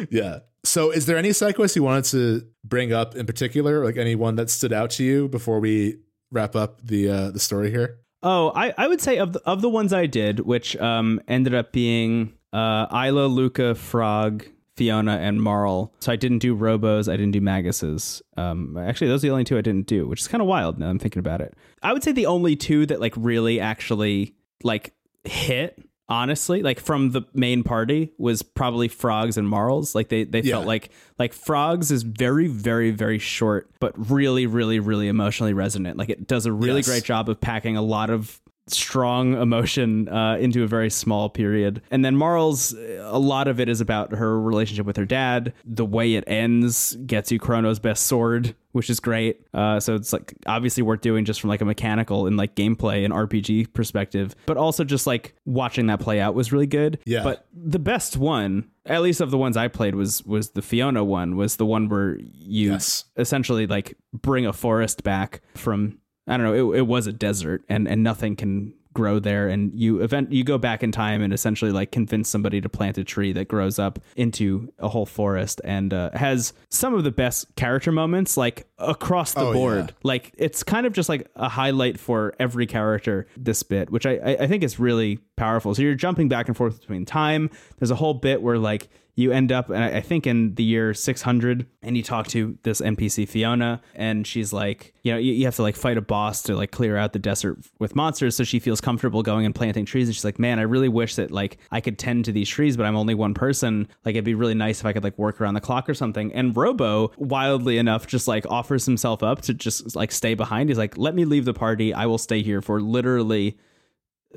yeah. 0.09 0.39
So, 0.63 0.91
is 0.91 1.05
there 1.05 1.17
any 1.17 1.33
quests 1.33 1.75
you 1.75 1.83
wanted 1.83 2.05
to 2.05 2.47
bring 2.63 2.91
up 2.91 3.15
in 3.15 3.25
particular, 3.25 3.85
like 3.85 3.97
anyone 3.97 4.35
that 4.35 4.49
stood 4.49 4.73
out 4.73 4.89
to 4.91 5.03
you 5.03 5.27
before 5.29 5.59
we 5.59 5.99
wrap 6.31 6.55
up 6.55 6.81
the 6.83 7.09
uh, 7.09 7.31
the 7.31 7.39
story 7.39 7.69
here? 7.71 7.99
Oh, 8.23 8.51
I, 8.55 8.73
I 8.77 8.87
would 8.87 9.01
say 9.01 9.17
of 9.17 9.33
the, 9.33 9.41
of 9.45 9.61
the 9.61 9.69
ones 9.69 9.93
I 9.93 10.05
did, 10.05 10.41
which 10.41 10.75
um 10.77 11.21
ended 11.27 11.53
up 11.53 11.71
being 11.71 12.33
uh 12.53 12.87
Ayla, 12.87 13.33
Lucca, 13.33 13.75
Frog, 13.75 14.45
Fiona, 14.75 15.17
and 15.17 15.41
Marle. 15.41 15.93
So 15.99 16.11
I 16.11 16.15
didn't 16.15 16.39
do 16.39 16.55
Robos, 16.55 17.11
I 17.11 17.15
didn't 17.15 17.31
do 17.31 17.41
Maguses. 17.41 18.21
Um 18.35 18.77
actually 18.77 19.07
those 19.07 19.23
are 19.23 19.27
the 19.27 19.31
only 19.31 19.43
two 19.43 19.57
I 19.57 19.61
didn't 19.61 19.87
do, 19.87 20.07
which 20.07 20.21
is 20.21 20.27
kind 20.27 20.41
of 20.41 20.47
wild 20.47 20.79
now 20.79 20.89
I'm 20.89 20.99
thinking 20.99 21.19
about 21.19 21.41
it. 21.41 21.53
I 21.83 21.93
would 21.93 22.03
say 22.03 22.11
the 22.11 22.25
only 22.25 22.55
two 22.55 22.85
that 22.87 22.99
like 22.99 23.13
really 23.15 23.59
actually 23.59 24.35
like 24.63 24.93
hit 25.23 25.86
honestly 26.09 26.61
like 26.63 26.79
from 26.79 27.11
the 27.11 27.21
main 27.34 27.63
party 27.63 28.11
was 28.17 28.41
probably 28.41 28.88
frogs 28.88 29.38
and 29.38 29.47
marles 29.47 29.93
like 29.93 30.07
they 30.09 30.23
they 30.23 30.41
Yeah. 30.41 30.55
felt 30.55 30.65
like 30.67 30.89
like 31.19 31.34
frogs 31.34 31.91
is 31.91 32.03
very 32.03 32.47
very 32.47 32.91
very 32.91 33.19
short 33.19 33.69
but 33.81 33.93
really 34.09 34.45
really 34.47 34.79
really 34.79 35.09
emotionally 35.09 35.51
resonant 35.53 35.97
like 35.97 36.09
it 36.09 36.25
does 36.25 36.45
a 36.45 36.51
really 36.53 36.77
Yes. 36.77 36.88
great 36.88 37.03
job 37.03 37.27
of 37.27 37.41
packing 37.41 37.75
a 37.75 37.81
lot 37.81 38.09
of 38.09 38.39
strong 38.68 39.34
emotion 39.41 40.07
uh, 40.10 40.38
into 40.38 40.64
a 40.64 40.68
very 40.68 40.89
small 40.89 41.30
period. 41.30 41.81
And 41.91 42.03
then 42.03 42.15
marle's 42.15 42.73
a 42.73 43.19
lot 43.19 43.48
of 43.48 43.60
it 43.60 43.69
is 43.69 43.81
about 43.81 44.11
her 44.14 44.39
relationship 44.39 44.85
with 44.85 44.98
her 44.98 45.06
dad. 45.06 45.53
The 45.65 45.85
way 45.85 46.15
it 46.15 46.23
ends 46.27 46.95
gets 47.06 47.31
you 47.31 47.39
crono's 47.39 47.80
best 47.80 48.06
sword 48.06 48.56
which 48.73 48.91
is 48.91 48.99
great. 48.99 49.41
Uh, 49.56 49.80
so 49.80 49.95
it's 49.95 50.14
like 50.14 50.35
obviously 50.45 50.84
worth 50.84 51.02
doing 51.02 51.26
just 51.26 51.41
from 51.41 51.48
like 51.49 51.61
a 51.61 51.65
mechanical 51.65 52.27
and 52.27 52.38
like 52.38 52.53
gameplay 52.53 53.03
and 53.03 53.11
rpg 53.11 53.73
perspective. 53.73 54.35
But 54.45 54.57
also 54.57 54.84
just 54.84 55.07
like 55.07 55.34
watching 55.45 55.88
that 55.88 55.99
play 55.99 56.19
out 56.19 56.35
was 56.35 56.52
really 56.52 56.68
good. 56.68 56.99
Yeah. 57.03 57.23
but 57.23 57.48
the 57.56 57.80
best 57.80 58.18
one 58.18 58.69
at 58.85 59.02
least 59.02 59.19
of 59.19 59.31
the 59.31 59.38
ones 59.38 59.57
i 59.57 59.68
played 59.68 59.95
was 59.95 60.23
was 60.26 60.52
the 60.52 60.61
fiona 60.61 61.03
one 61.03 61.35
was 61.35 61.56
the 61.56 61.65
one 61.65 61.89
where 61.89 62.18
you 62.22 62.72
Yes. 62.73 63.06
essentially 63.18 63.65
like 63.68 63.98
bring 64.14 64.45
a 64.45 64.53
forest 64.53 65.03
back 65.03 65.41
from 65.56 65.98
I 66.27 66.37
don't 66.37 66.45
know, 66.45 66.71
it, 66.73 66.79
it 66.79 66.87
was 66.87 67.07
a 67.07 67.13
desert 67.13 67.63
and 67.69 67.87
and 67.87 68.03
nothing 68.03 68.35
can 68.35 68.73
grow 68.93 69.19
there. 69.19 69.47
And 69.47 69.71
you 69.79 70.01
event 70.01 70.31
you 70.31 70.43
go 70.43 70.57
back 70.57 70.81
in 70.81 70.91
time 70.91 71.21
and 71.21 71.31
essentially 71.31 71.71
like 71.71 71.91
convince 71.91 72.29
somebody 72.29 72.59
to 72.61 72.67
plant 72.67 72.97
a 72.97 73.03
tree 73.03 73.31
that 73.33 73.47
grows 73.47 73.77
up 73.77 73.99
into 74.15 74.73
a 74.79 74.89
whole 74.89 75.05
forest 75.05 75.61
and 75.63 75.93
uh, 75.93 76.09
has 76.13 76.51
some 76.69 76.95
of 76.95 77.03
the 77.03 77.11
best 77.11 77.55
character 77.55 77.91
moments 77.91 78.37
like 78.37 78.65
across 78.79 79.33
the 79.35 79.41
Oh, 79.41 79.53
board. 79.53 79.85
Yeah. 79.89 79.93
like 80.01 80.33
it's 80.37 80.63
kind 80.63 80.87
of 80.87 80.93
just 80.93 81.09
like 81.09 81.29
a 81.35 81.47
highlight 81.47 81.99
for 81.99 82.33
every 82.39 82.65
character 82.65 83.27
this 83.37 83.61
bit 83.61 83.91
which 83.91 84.05
I, 84.07 84.13
I 84.17 84.37
i 84.41 84.47
think 84.47 84.63
is 84.63 84.79
really 84.79 85.17
powerful. 85.35 85.75
So 85.75 85.83
you're 85.83 85.93
jumping 85.93 86.27
back 86.27 86.47
and 86.47 86.57
forth 86.57 86.79
between 86.81 87.05
time. 87.05 87.51
There's 87.77 87.91
a 87.91 87.95
whole 87.95 88.15
bit 88.15 88.41
where 88.41 88.57
like 88.57 88.89
you 89.18 89.34
end 89.34 89.52
up 89.52 89.69
and 89.69 89.84
I 89.84 89.99
think 89.99 90.26
in 90.26 90.56
the 90.56 90.64
year 90.64 90.94
600 90.94 91.65
and 91.81 91.98
you 91.98 92.03
talk 92.03 92.27
to 92.27 92.57
this 92.64 92.80
npc 92.80 93.27
fiona 93.27 93.81
and 93.95 94.26
she's 94.26 94.53
like 94.53 94.94
you 95.03 95.11
know 95.11 95.18
you, 95.18 95.34
you 95.34 95.45
have 95.45 95.56
to 95.57 95.64
like 95.64 95.76
fight 95.76 95.98
a 95.98 96.02
boss 96.02 96.44
to 96.44 96.56
like 96.56 96.72
clear 96.72 96.95
out 96.95 97.11
the 97.11 97.19
desert 97.19 97.57
with 97.80 97.95
monsters 97.95 98.35
so 98.35 98.44
she 98.44 98.60
feels 98.60 98.80
comfortable 98.80 99.23
going 99.23 99.45
and 99.45 99.56
planting 99.56 99.85
trees 99.85 100.07
and 100.07 100.15
she's 100.15 100.23
like 100.23 100.39
man 100.39 100.60
i 100.60 100.61
really 100.61 100.88
wish 100.88 101.15
that 101.15 101.31
like 101.31 101.57
i 101.72 101.81
could 101.81 101.98
tend 101.98 102.26
to 102.26 102.31
these 102.31 102.48
trees 102.48 102.77
but 102.77 102.85
i'm 102.85 102.95
only 102.95 103.15
one 103.18 103.34
person. 103.34 103.88
Like 104.06 104.15
it'd 104.15 104.23
be 104.23 104.35
really 104.35 104.53
nice 104.53 104.80
if 104.80 104.85
i 104.85 104.94
could 104.94 105.03
like 105.03 105.18
work 105.18 105.41
around 105.41 105.56
the 105.56 105.61
clock 105.61 105.89
or 105.89 105.94
something. 105.94 106.31
And 106.34 106.56
robo 106.56 107.11
wildly 107.18 107.77
enough 107.77 108.07
just 108.07 108.27
like 108.27 108.45
offers 108.49 108.85
himself 108.85 109.23
up 109.23 109.41
to 109.41 109.53
just 109.53 109.95
like 109.95 110.11
stay 110.11 110.35
behind. 110.35 110.69
He's 110.69 110.77
like 110.77 110.98
let 110.98 111.15
me 111.15 111.26
leave 111.26 111.45
the 111.45 111.53
party. 111.53 111.94
I 111.94 112.06
will 112.06 112.18
stay 112.18 112.41
here 112.41 112.61
for 112.61 112.80
literally 112.80 113.57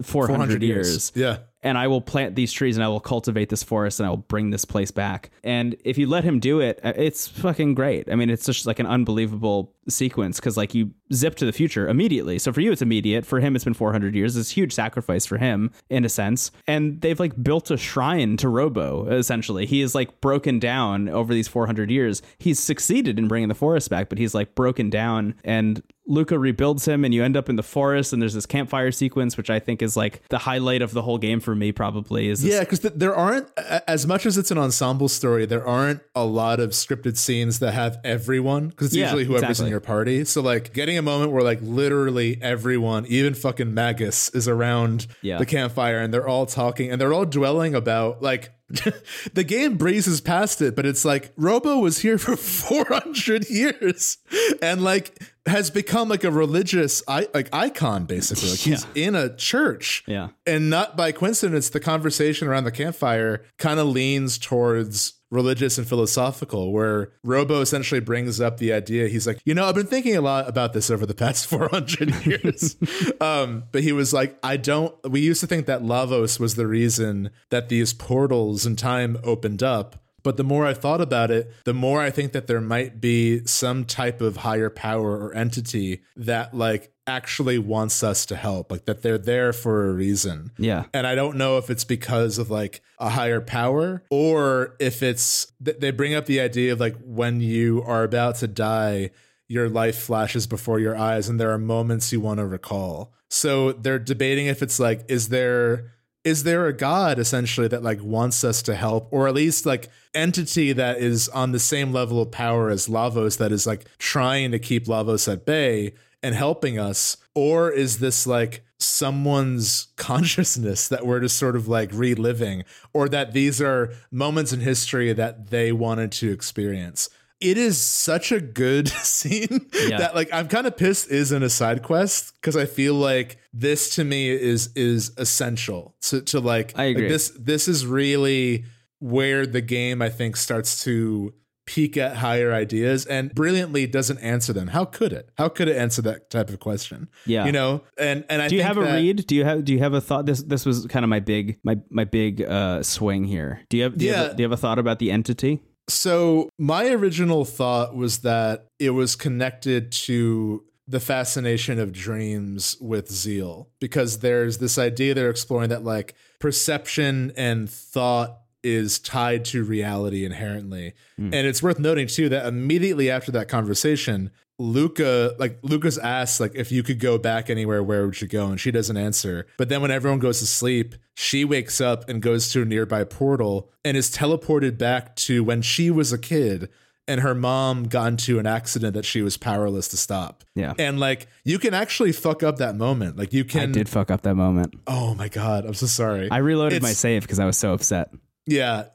400, 0.02 0.34
400 0.34 0.62
years. 0.62 1.12
Yeah. 1.14 1.38
And 1.62 1.76
I 1.76 1.88
will 1.88 2.00
plant 2.00 2.34
these 2.34 2.52
trees 2.52 2.76
and 2.76 2.84
I 2.84 2.88
will 2.88 3.00
cultivate 3.00 3.48
this 3.48 3.62
forest 3.62 4.00
and 4.00 4.06
I 4.06 4.10
will 4.10 4.16
bring 4.16 4.50
this 4.50 4.64
place 4.64 4.90
back. 4.90 5.30
And 5.44 5.76
if 5.84 5.98
you 5.98 6.06
let 6.06 6.24
him 6.24 6.40
do 6.40 6.60
it, 6.60 6.80
uh, 6.82 6.92
it's 6.96 7.28
fucking 7.28 7.74
great. 7.74 8.10
I 8.10 8.14
mean, 8.14 8.30
it's 8.30 8.46
just 8.46 8.66
like 8.66 8.78
an 8.78 8.86
unbelievable 8.86 9.74
sequence 9.88 10.38
because 10.38 10.56
like 10.56 10.74
you 10.74 10.92
zip 11.12 11.34
to 11.36 11.44
the 11.44 11.52
future 11.52 11.88
immediately. 11.88 12.38
So 12.38 12.52
for 12.52 12.60
you, 12.60 12.72
it's 12.72 12.82
immediate. 12.82 13.26
For 13.26 13.40
him, 13.40 13.54
it's 13.54 13.64
been 13.64 13.74
400 13.74 14.14
years. 14.14 14.36
It's 14.36 14.50
a 14.50 14.54
huge 14.54 14.72
sacrifice 14.72 15.26
for 15.26 15.38
him 15.38 15.70
in 15.88 16.04
a 16.04 16.08
sense. 16.08 16.50
And 16.66 17.00
they've 17.00 17.18
like 17.18 17.42
built 17.42 17.70
a 17.70 17.76
shrine 17.76 18.36
to 18.38 18.48
Robo 18.48 19.06
essentially. 19.08 19.66
He 19.66 19.80
is 19.80 19.94
like 19.94 20.20
broken 20.20 20.58
down 20.58 21.08
over 21.08 21.34
these 21.34 21.48
400 21.48 21.90
years. 21.90 22.22
He's 22.38 22.58
succeeded 22.58 23.18
in 23.18 23.28
bringing 23.28 23.48
the 23.48 23.54
forest 23.54 23.90
back, 23.90 24.08
but 24.08 24.18
he's 24.18 24.34
like 24.34 24.54
broken 24.54 24.90
down 24.90 25.34
and 25.44 25.82
Lucca 26.06 26.38
rebuilds 26.38 26.88
him 26.88 27.04
and 27.04 27.14
you 27.14 27.22
end 27.22 27.36
up 27.36 27.48
in 27.48 27.56
the 27.56 27.62
forest 27.62 28.12
and 28.12 28.20
there's 28.20 28.34
this 28.34 28.46
campfire 28.46 28.90
sequence 28.90 29.36
which 29.36 29.48
I 29.48 29.60
think 29.60 29.80
is 29.80 29.96
like 29.96 30.22
the 30.28 30.38
highlight 30.38 30.82
of 30.82 30.92
the 30.92 31.02
whole 31.02 31.18
game 31.18 31.38
for 31.38 31.49
me 31.54 31.72
probably 31.72 32.28
is 32.28 32.42
this 32.42 32.52
Yeah, 32.52 32.60
because 32.60 32.80
th- 32.80 32.94
there 32.96 33.14
aren't, 33.14 33.48
as 33.86 34.06
much 34.06 34.26
as 34.26 34.36
it's 34.38 34.50
an 34.50 34.58
ensemble 34.58 35.08
story, 35.08 35.46
there 35.46 35.66
aren't 35.66 36.00
a 36.14 36.24
lot 36.24 36.60
of 36.60 36.70
scripted 36.70 37.16
scenes 37.16 37.58
that 37.60 37.72
have 37.72 37.98
everyone, 38.04 38.68
because 38.68 38.88
it's 38.88 38.96
Yeah, 38.96 39.04
usually 39.06 39.24
whoever's 39.24 39.42
exactly. 39.50 39.66
in 39.66 39.70
your 39.70 39.80
party. 39.80 40.24
So, 40.24 40.40
like, 40.42 40.72
getting 40.72 40.98
a 40.98 41.02
moment 41.02 41.32
where, 41.32 41.42
like, 41.42 41.60
literally 41.62 42.38
everyone, 42.42 43.06
even 43.06 43.34
fucking 43.34 43.72
Magus, 43.74 44.28
is 44.30 44.48
around 44.48 45.06
Yeah. 45.22 45.38
the 45.38 45.46
campfire 45.46 45.98
and 46.00 46.12
they're 46.12 46.28
all 46.28 46.46
talking 46.46 46.90
and 46.90 47.00
they're 47.00 47.12
all 47.12 47.26
dwelling 47.26 47.74
about, 47.74 48.22
like, 48.22 48.50
the 49.34 49.42
game 49.42 49.76
breezes 49.76 50.20
past 50.20 50.62
it, 50.62 50.76
but 50.76 50.86
it's 50.86 51.04
like 51.04 51.32
Robo 51.36 51.78
was 51.78 51.98
here 51.98 52.18
for 52.18 52.36
400 52.74 53.50
years 53.50 54.18
and, 54.62 54.82
like, 54.84 55.20
has 55.50 55.70
become 55.70 56.08
like 56.08 56.24
a 56.24 56.30
religious 56.30 57.02
I- 57.06 57.28
like 57.34 57.48
icon 57.52 58.04
basically 58.06 58.50
like 58.50 58.58
he's 58.60 58.86
in 58.94 59.14
a 59.14 59.34
church 59.36 60.02
Yeah. 60.06 60.28
and 60.46 60.70
not 60.70 60.96
by 60.96 61.12
coincidence, 61.12 61.68
the 61.68 61.80
conversation 61.80 62.48
around 62.48 62.64
the 62.64 62.72
campfire 62.72 63.44
kind 63.58 63.78
of 63.80 63.86
leans 63.88 64.38
towards 64.38 65.14
religious 65.32 65.78
and 65.78 65.86
philosophical, 65.86 66.72
where 66.72 67.12
Robo 67.22 67.60
essentially 67.60 68.00
brings 68.00 68.40
up 68.40 68.56
the 68.56 68.72
idea. 68.72 69.06
He's 69.06 69.28
like, 69.28 69.38
you 69.44 69.54
know, 69.54 69.64
I've 69.68 69.76
been 69.76 69.86
thinking 69.86 70.16
a 70.16 70.20
lot 70.20 70.48
about 70.48 70.72
this 70.72 70.90
over 70.90 71.06
the 71.06 71.14
past 71.14 71.46
400 71.48 72.26
years. 72.26 72.74
um, 73.20 73.62
but 73.70 73.82
he 73.84 73.92
was 73.92 74.12
like, 74.12 74.36
I 74.42 74.56
don't, 74.56 74.92
we 75.08 75.20
used 75.20 75.40
to 75.42 75.46
think 75.46 75.66
that 75.66 75.82
Lavos 75.82 76.40
was 76.40 76.56
the 76.56 76.66
reason 76.66 77.30
that 77.50 77.68
these 77.68 77.92
portals 77.92 78.66
in 78.66 78.74
time 78.74 79.18
opened 79.22 79.62
up. 79.62 80.02
But 80.22 80.36
the 80.36 80.44
more 80.44 80.66
I 80.66 80.74
thought 80.74 81.00
about 81.00 81.30
it, 81.30 81.52
the 81.64 81.74
more 81.74 82.00
I 82.00 82.10
think 82.10 82.32
that 82.32 82.46
there 82.46 82.60
might 82.60 83.00
be 83.00 83.44
some 83.46 83.84
type 83.84 84.20
of 84.20 84.38
higher 84.38 84.70
power 84.70 85.16
or 85.16 85.34
entity 85.34 86.02
that, 86.16 86.54
like, 86.54 86.92
actually 87.06 87.58
wants 87.58 88.02
us 88.04 88.24
to 88.26 88.36
help, 88.36 88.70
like 88.70 88.84
that 88.84 89.02
they're 89.02 89.18
there 89.18 89.52
for 89.52 89.88
a 89.88 89.92
reason. 89.92 90.52
Yeah. 90.58 90.84
And 90.94 91.06
I 91.06 91.14
don't 91.16 91.36
know 91.36 91.58
if 91.58 91.68
it's 91.68 91.84
because 91.84 92.38
of 92.38 92.50
like 92.50 92.82
a 92.98 93.08
higher 93.08 93.40
power 93.40 94.04
or 94.10 94.76
if 94.78 95.02
it's 95.02 95.52
they 95.60 95.90
bring 95.90 96.14
up 96.14 96.26
the 96.26 96.40
idea 96.40 96.72
of 96.72 96.78
like 96.78 96.96
when 97.04 97.40
you 97.40 97.82
are 97.84 98.04
about 98.04 98.36
to 98.36 98.46
die, 98.46 99.10
your 99.48 99.68
life 99.68 99.98
flashes 99.98 100.46
before 100.46 100.78
your 100.78 100.96
eyes 100.96 101.28
and 101.28 101.40
there 101.40 101.50
are 101.50 101.58
moments 101.58 102.12
you 102.12 102.20
want 102.20 102.38
to 102.38 102.46
recall. 102.46 103.12
So 103.28 103.72
they're 103.72 103.98
debating 103.98 104.46
if 104.46 104.62
it's 104.62 104.78
like, 104.78 105.04
is 105.08 105.28
there 105.28 105.92
is 106.24 106.42
there 106.42 106.66
a 106.66 106.76
god 106.76 107.18
essentially 107.18 107.68
that 107.68 107.82
like 107.82 108.02
wants 108.02 108.44
us 108.44 108.62
to 108.62 108.74
help? 108.74 109.08
Or 109.10 109.26
at 109.28 109.34
least 109.34 109.66
like 109.66 109.88
entity 110.14 110.72
that 110.72 110.98
is 110.98 111.28
on 111.30 111.52
the 111.52 111.58
same 111.58 111.92
level 111.92 112.20
of 112.20 112.30
power 112.30 112.70
as 112.70 112.88
lavos 112.88 113.38
that 113.38 113.52
is 113.52 113.66
like 113.66 113.86
trying 113.98 114.50
to 114.52 114.58
keep 114.58 114.86
lavos 114.86 115.32
at 115.32 115.46
bay 115.46 115.94
and 116.22 116.34
helping 116.34 116.78
us? 116.78 117.16
Or 117.34 117.70
is 117.70 117.98
this 117.98 118.26
like 118.26 118.64
someone's 118.78 119.88
consciousness 119.96 120.88
that 120.88 121.06
we're 121.06 121.20
just 121.20 121.36
sort 121.36 121.56
of 121.56 121.68
like 121.68 121.90
reliving? 121.92 122.64
Or 122.92 123.08
that 123.08 123.32
these 123.32 123.62
are 123.62 123.94
moments 124.10 124.52
in 124.52 124.60
history 124.60 125.12
that 125.14 125.48
they 125.48 125.72
wanted 125.72 126.12
to 126.12 126.30
experience 126.30 127.08
it 127.40 127.56
is 127.58 127.80
such 127.80 128.32
a 128.32 128.40
good 128.40 128.88
scene 128.88 129.66
Yeah. 129.88 129.98
that 129.98 130.14
like 130.14 130.32
I'm 130.32 130.48
kind 130.48 130.66
of 130.66 130.76
pissed 130.76 131.10
isn't 131.10 131.42
a 131.42 131.50
side 131.50 131.82
quest 131.82 132.34
because 132.34 132.56
I 132.56 132.66
feel 132.66 132.94
like 132.94 133.38
this 133.52 133.94
to 133.96 134.04
me 134.04 134.28
is 134.30 134.70
is 134.76 135.12
essential 135.16 135.94
to 136.02 136.20
to 136.22 136.40
like, 136.40 136.78
I 136.78 136.84
agree. 136.84 137.04
like 137.04 137.12
this 137.12 137.32
this 137.38 137.68
is 137.68 137.86
really 137.86 138.64
where 138.98 139.46
the 139.46 139.60
game 139.62 140.02
I 140.02 140.10
think 140.10 140.36
starts 140.36 140.84
to 140.84 141.32
peek 141.66 141.96
at 141.96 142.16
higher 142.16 142.52
ideas 142.52 143.06
and 143.06 143.32
brilliantly 143.32 143.86
doesn't 143.86 144.18
answer 144.18 144.52
them. 144.52 144.68
How 144.68 144.84
could 144.84 145.12
it? 145.12 145.30
How 145.38 145.48
could 145.48 145.68
it 145.68 145.76
answer 145.76 146.02
that 146.02 146.28
type 146.28 146.48
of 146.50 146.58
question? 146.58 147.08
Yeah. 147.26 147.46
You 147.46 147.52
know, 147.52 147.82
and 147.96 148.24
and 148.28 148.42
I 148.42 148.48
Do 148.48 148.56
you 148.56 148.62
have 148.62 148.76
a 148.76 148.82
that- 148.82 148.94
read? 148.96 149.26
Do 149.26 149.34
you 149.36 149.44
have 149.44 149.64
do 149.64 149.72
you 149.72 149.78
have 149.78 149.94
a 149.94 150.00
thought? 150.00 150.26
This 150.26 150.42
this 150.42 150.66
was 150.66 150.86
kind 150.86 151.04
of 151.04 151.08
my 151.08 151.20
big 151.20 151.58
my 151.62 151.78
my 151.88 152.04
big 152.04 152.42
uh 152.42 152.82
swing 152.82 153.24
here. 153.24 153.60
Do 153.68 153.76
you 153.76 153.84
have 153.84 153.96
do 153.96 154.04
you, 154.04 154.12
have, 154.12 154.26
Yeah. 154.26 154.32
a, 154.32 154.34
do 154.34 154.42
you 154.42 154.48
have 154.48 154.58
a 154.58 154.60
thought 154.60 154.78
about 154.78 154.98
the 154.98 155.10
entity? 155.12 155.62
So 155.92 156.48
my 156.58 156.88
original 156.88 157.44
thought 157.44 157.94
was 157.94 158.18
that 158.18 158.66
it 158.78 158.90
was 158.90 159.16
connected 159.16 159.92
to 159.92 160.64
the 160.86 161.00
fascination 161.00 161.78
of 161.78 161.92
dreams 161.92 162.76
with 162.80 163.10
zeal 163.10 163.68
because 163.78 164.18
there's 164.18 164.58
this 164.58 164.76
idea 164.76 165.14
they're 165.14 165.30
exploring 165.30 165.70
that 165.70 165.84
like 165.84 166.14
perception 166.40 167.32
and 167.36 167.70
thought 167.70 168.38
is 168.62 168.98
tied 168.98 169.44
to 169.46 169.64
reality 169.64 170.24
inherently. 170.24 170.94
Hmm. 171.16 171.32
And 171.32 171.46
it's 171.46 171.62
worth 171.62 171.78
noting 171.78 172.08
too 172.08 172.28
that 172.30 172.46
immediately 172.46 173.10
after 173.10 173.32
that 173.32 173.48
conversation, 173.48 174.30
Lucca, 174.60 175.34
like 175.38 175.58
Lucca's 175.62 175.96
asked, 175.96 176.38
like 176.38 176.52
if 176.54 176.70
you 176.70 176.82
could 176.82 177.00
go 177.00 177.16
back 177.16 177.48
anywhere, 177.48 177.82
where 177.82 178.04
would 178.06 178.20
you 178.20 178.28
go? 178.28 178.46
And 178.48 178.60
she 178.60 178.70
doesn't 178.70 178.96
answer. 178.96 179.46
But 179.56 179.70
then 179.70 179.80
when 179.80 179.90
everyone 179.90 180.18
goes 180.18 180.40
to 180.40 180.46
sleep, 180.46 180.94
she 181.14 181.46
wakes 181.46 181.80
up 181.80 182.08
and 182.10 182.20
goes 182.20 182.52
to 182.52 182.62
a 182.62 182.64
nearby 182.66 183.04
portal 183.04 183.70
and 183.84 183.96
is 183.96 184.10
teleported 184.10 184.76
back 184.76 185.16
to 185.16 185.42
when 185.42 185.62
she 185.62 185.90
was 185.90 186.12
a 186.12 186.18
kid 186.18 186.68
and 187.08 187.22
her 187.22 187.34
mom 187.34 187.84
got 187.84 188.08
into 188.08 188.38
an 188.38 188.46
accident 188.46 188.92
that 188.94 189.06
she 189.06 189.22
was 189.22 189.38
powerless 189.38 189.88
to 189.88 189.96
stop. 189.96 190.44
Yeah. 190.54 190.74
And 190.78 191.00
like 191.00 191.26
you 191.42 191.58
can 191.58 191.72
actually 191.72 192.12
fuck 192.12 192.42
up 192.42 192.58
that 192.58 192.76
moment. 192.76 193.16
Like 193.16 193.32
you 193.32 193.44
can 193.44 193.70
I 193.70 193.72
did 193.72 193.88
fuck 193.88 194.10
up 194.10 194.20
that 194.22 194.34
moment. 194.34 194.74
Oh 194.86 195.14
my 195.14 195.28
god, 195.28 195.64
I'm 195.64 195.74
so 195.74 195.86
sorry. 195.86 196.30
I 196.30 196.36
reloaded 196.36 196.76
It's- 196.76 196.88
my 196.88 196.92
save 196.92 197.22
because 197.22 197.40
I 197.40 197.46
was 197.46 197.56
so 197.56 197.72
upset. 197.72 198.10
Yeah. 198.50 198.86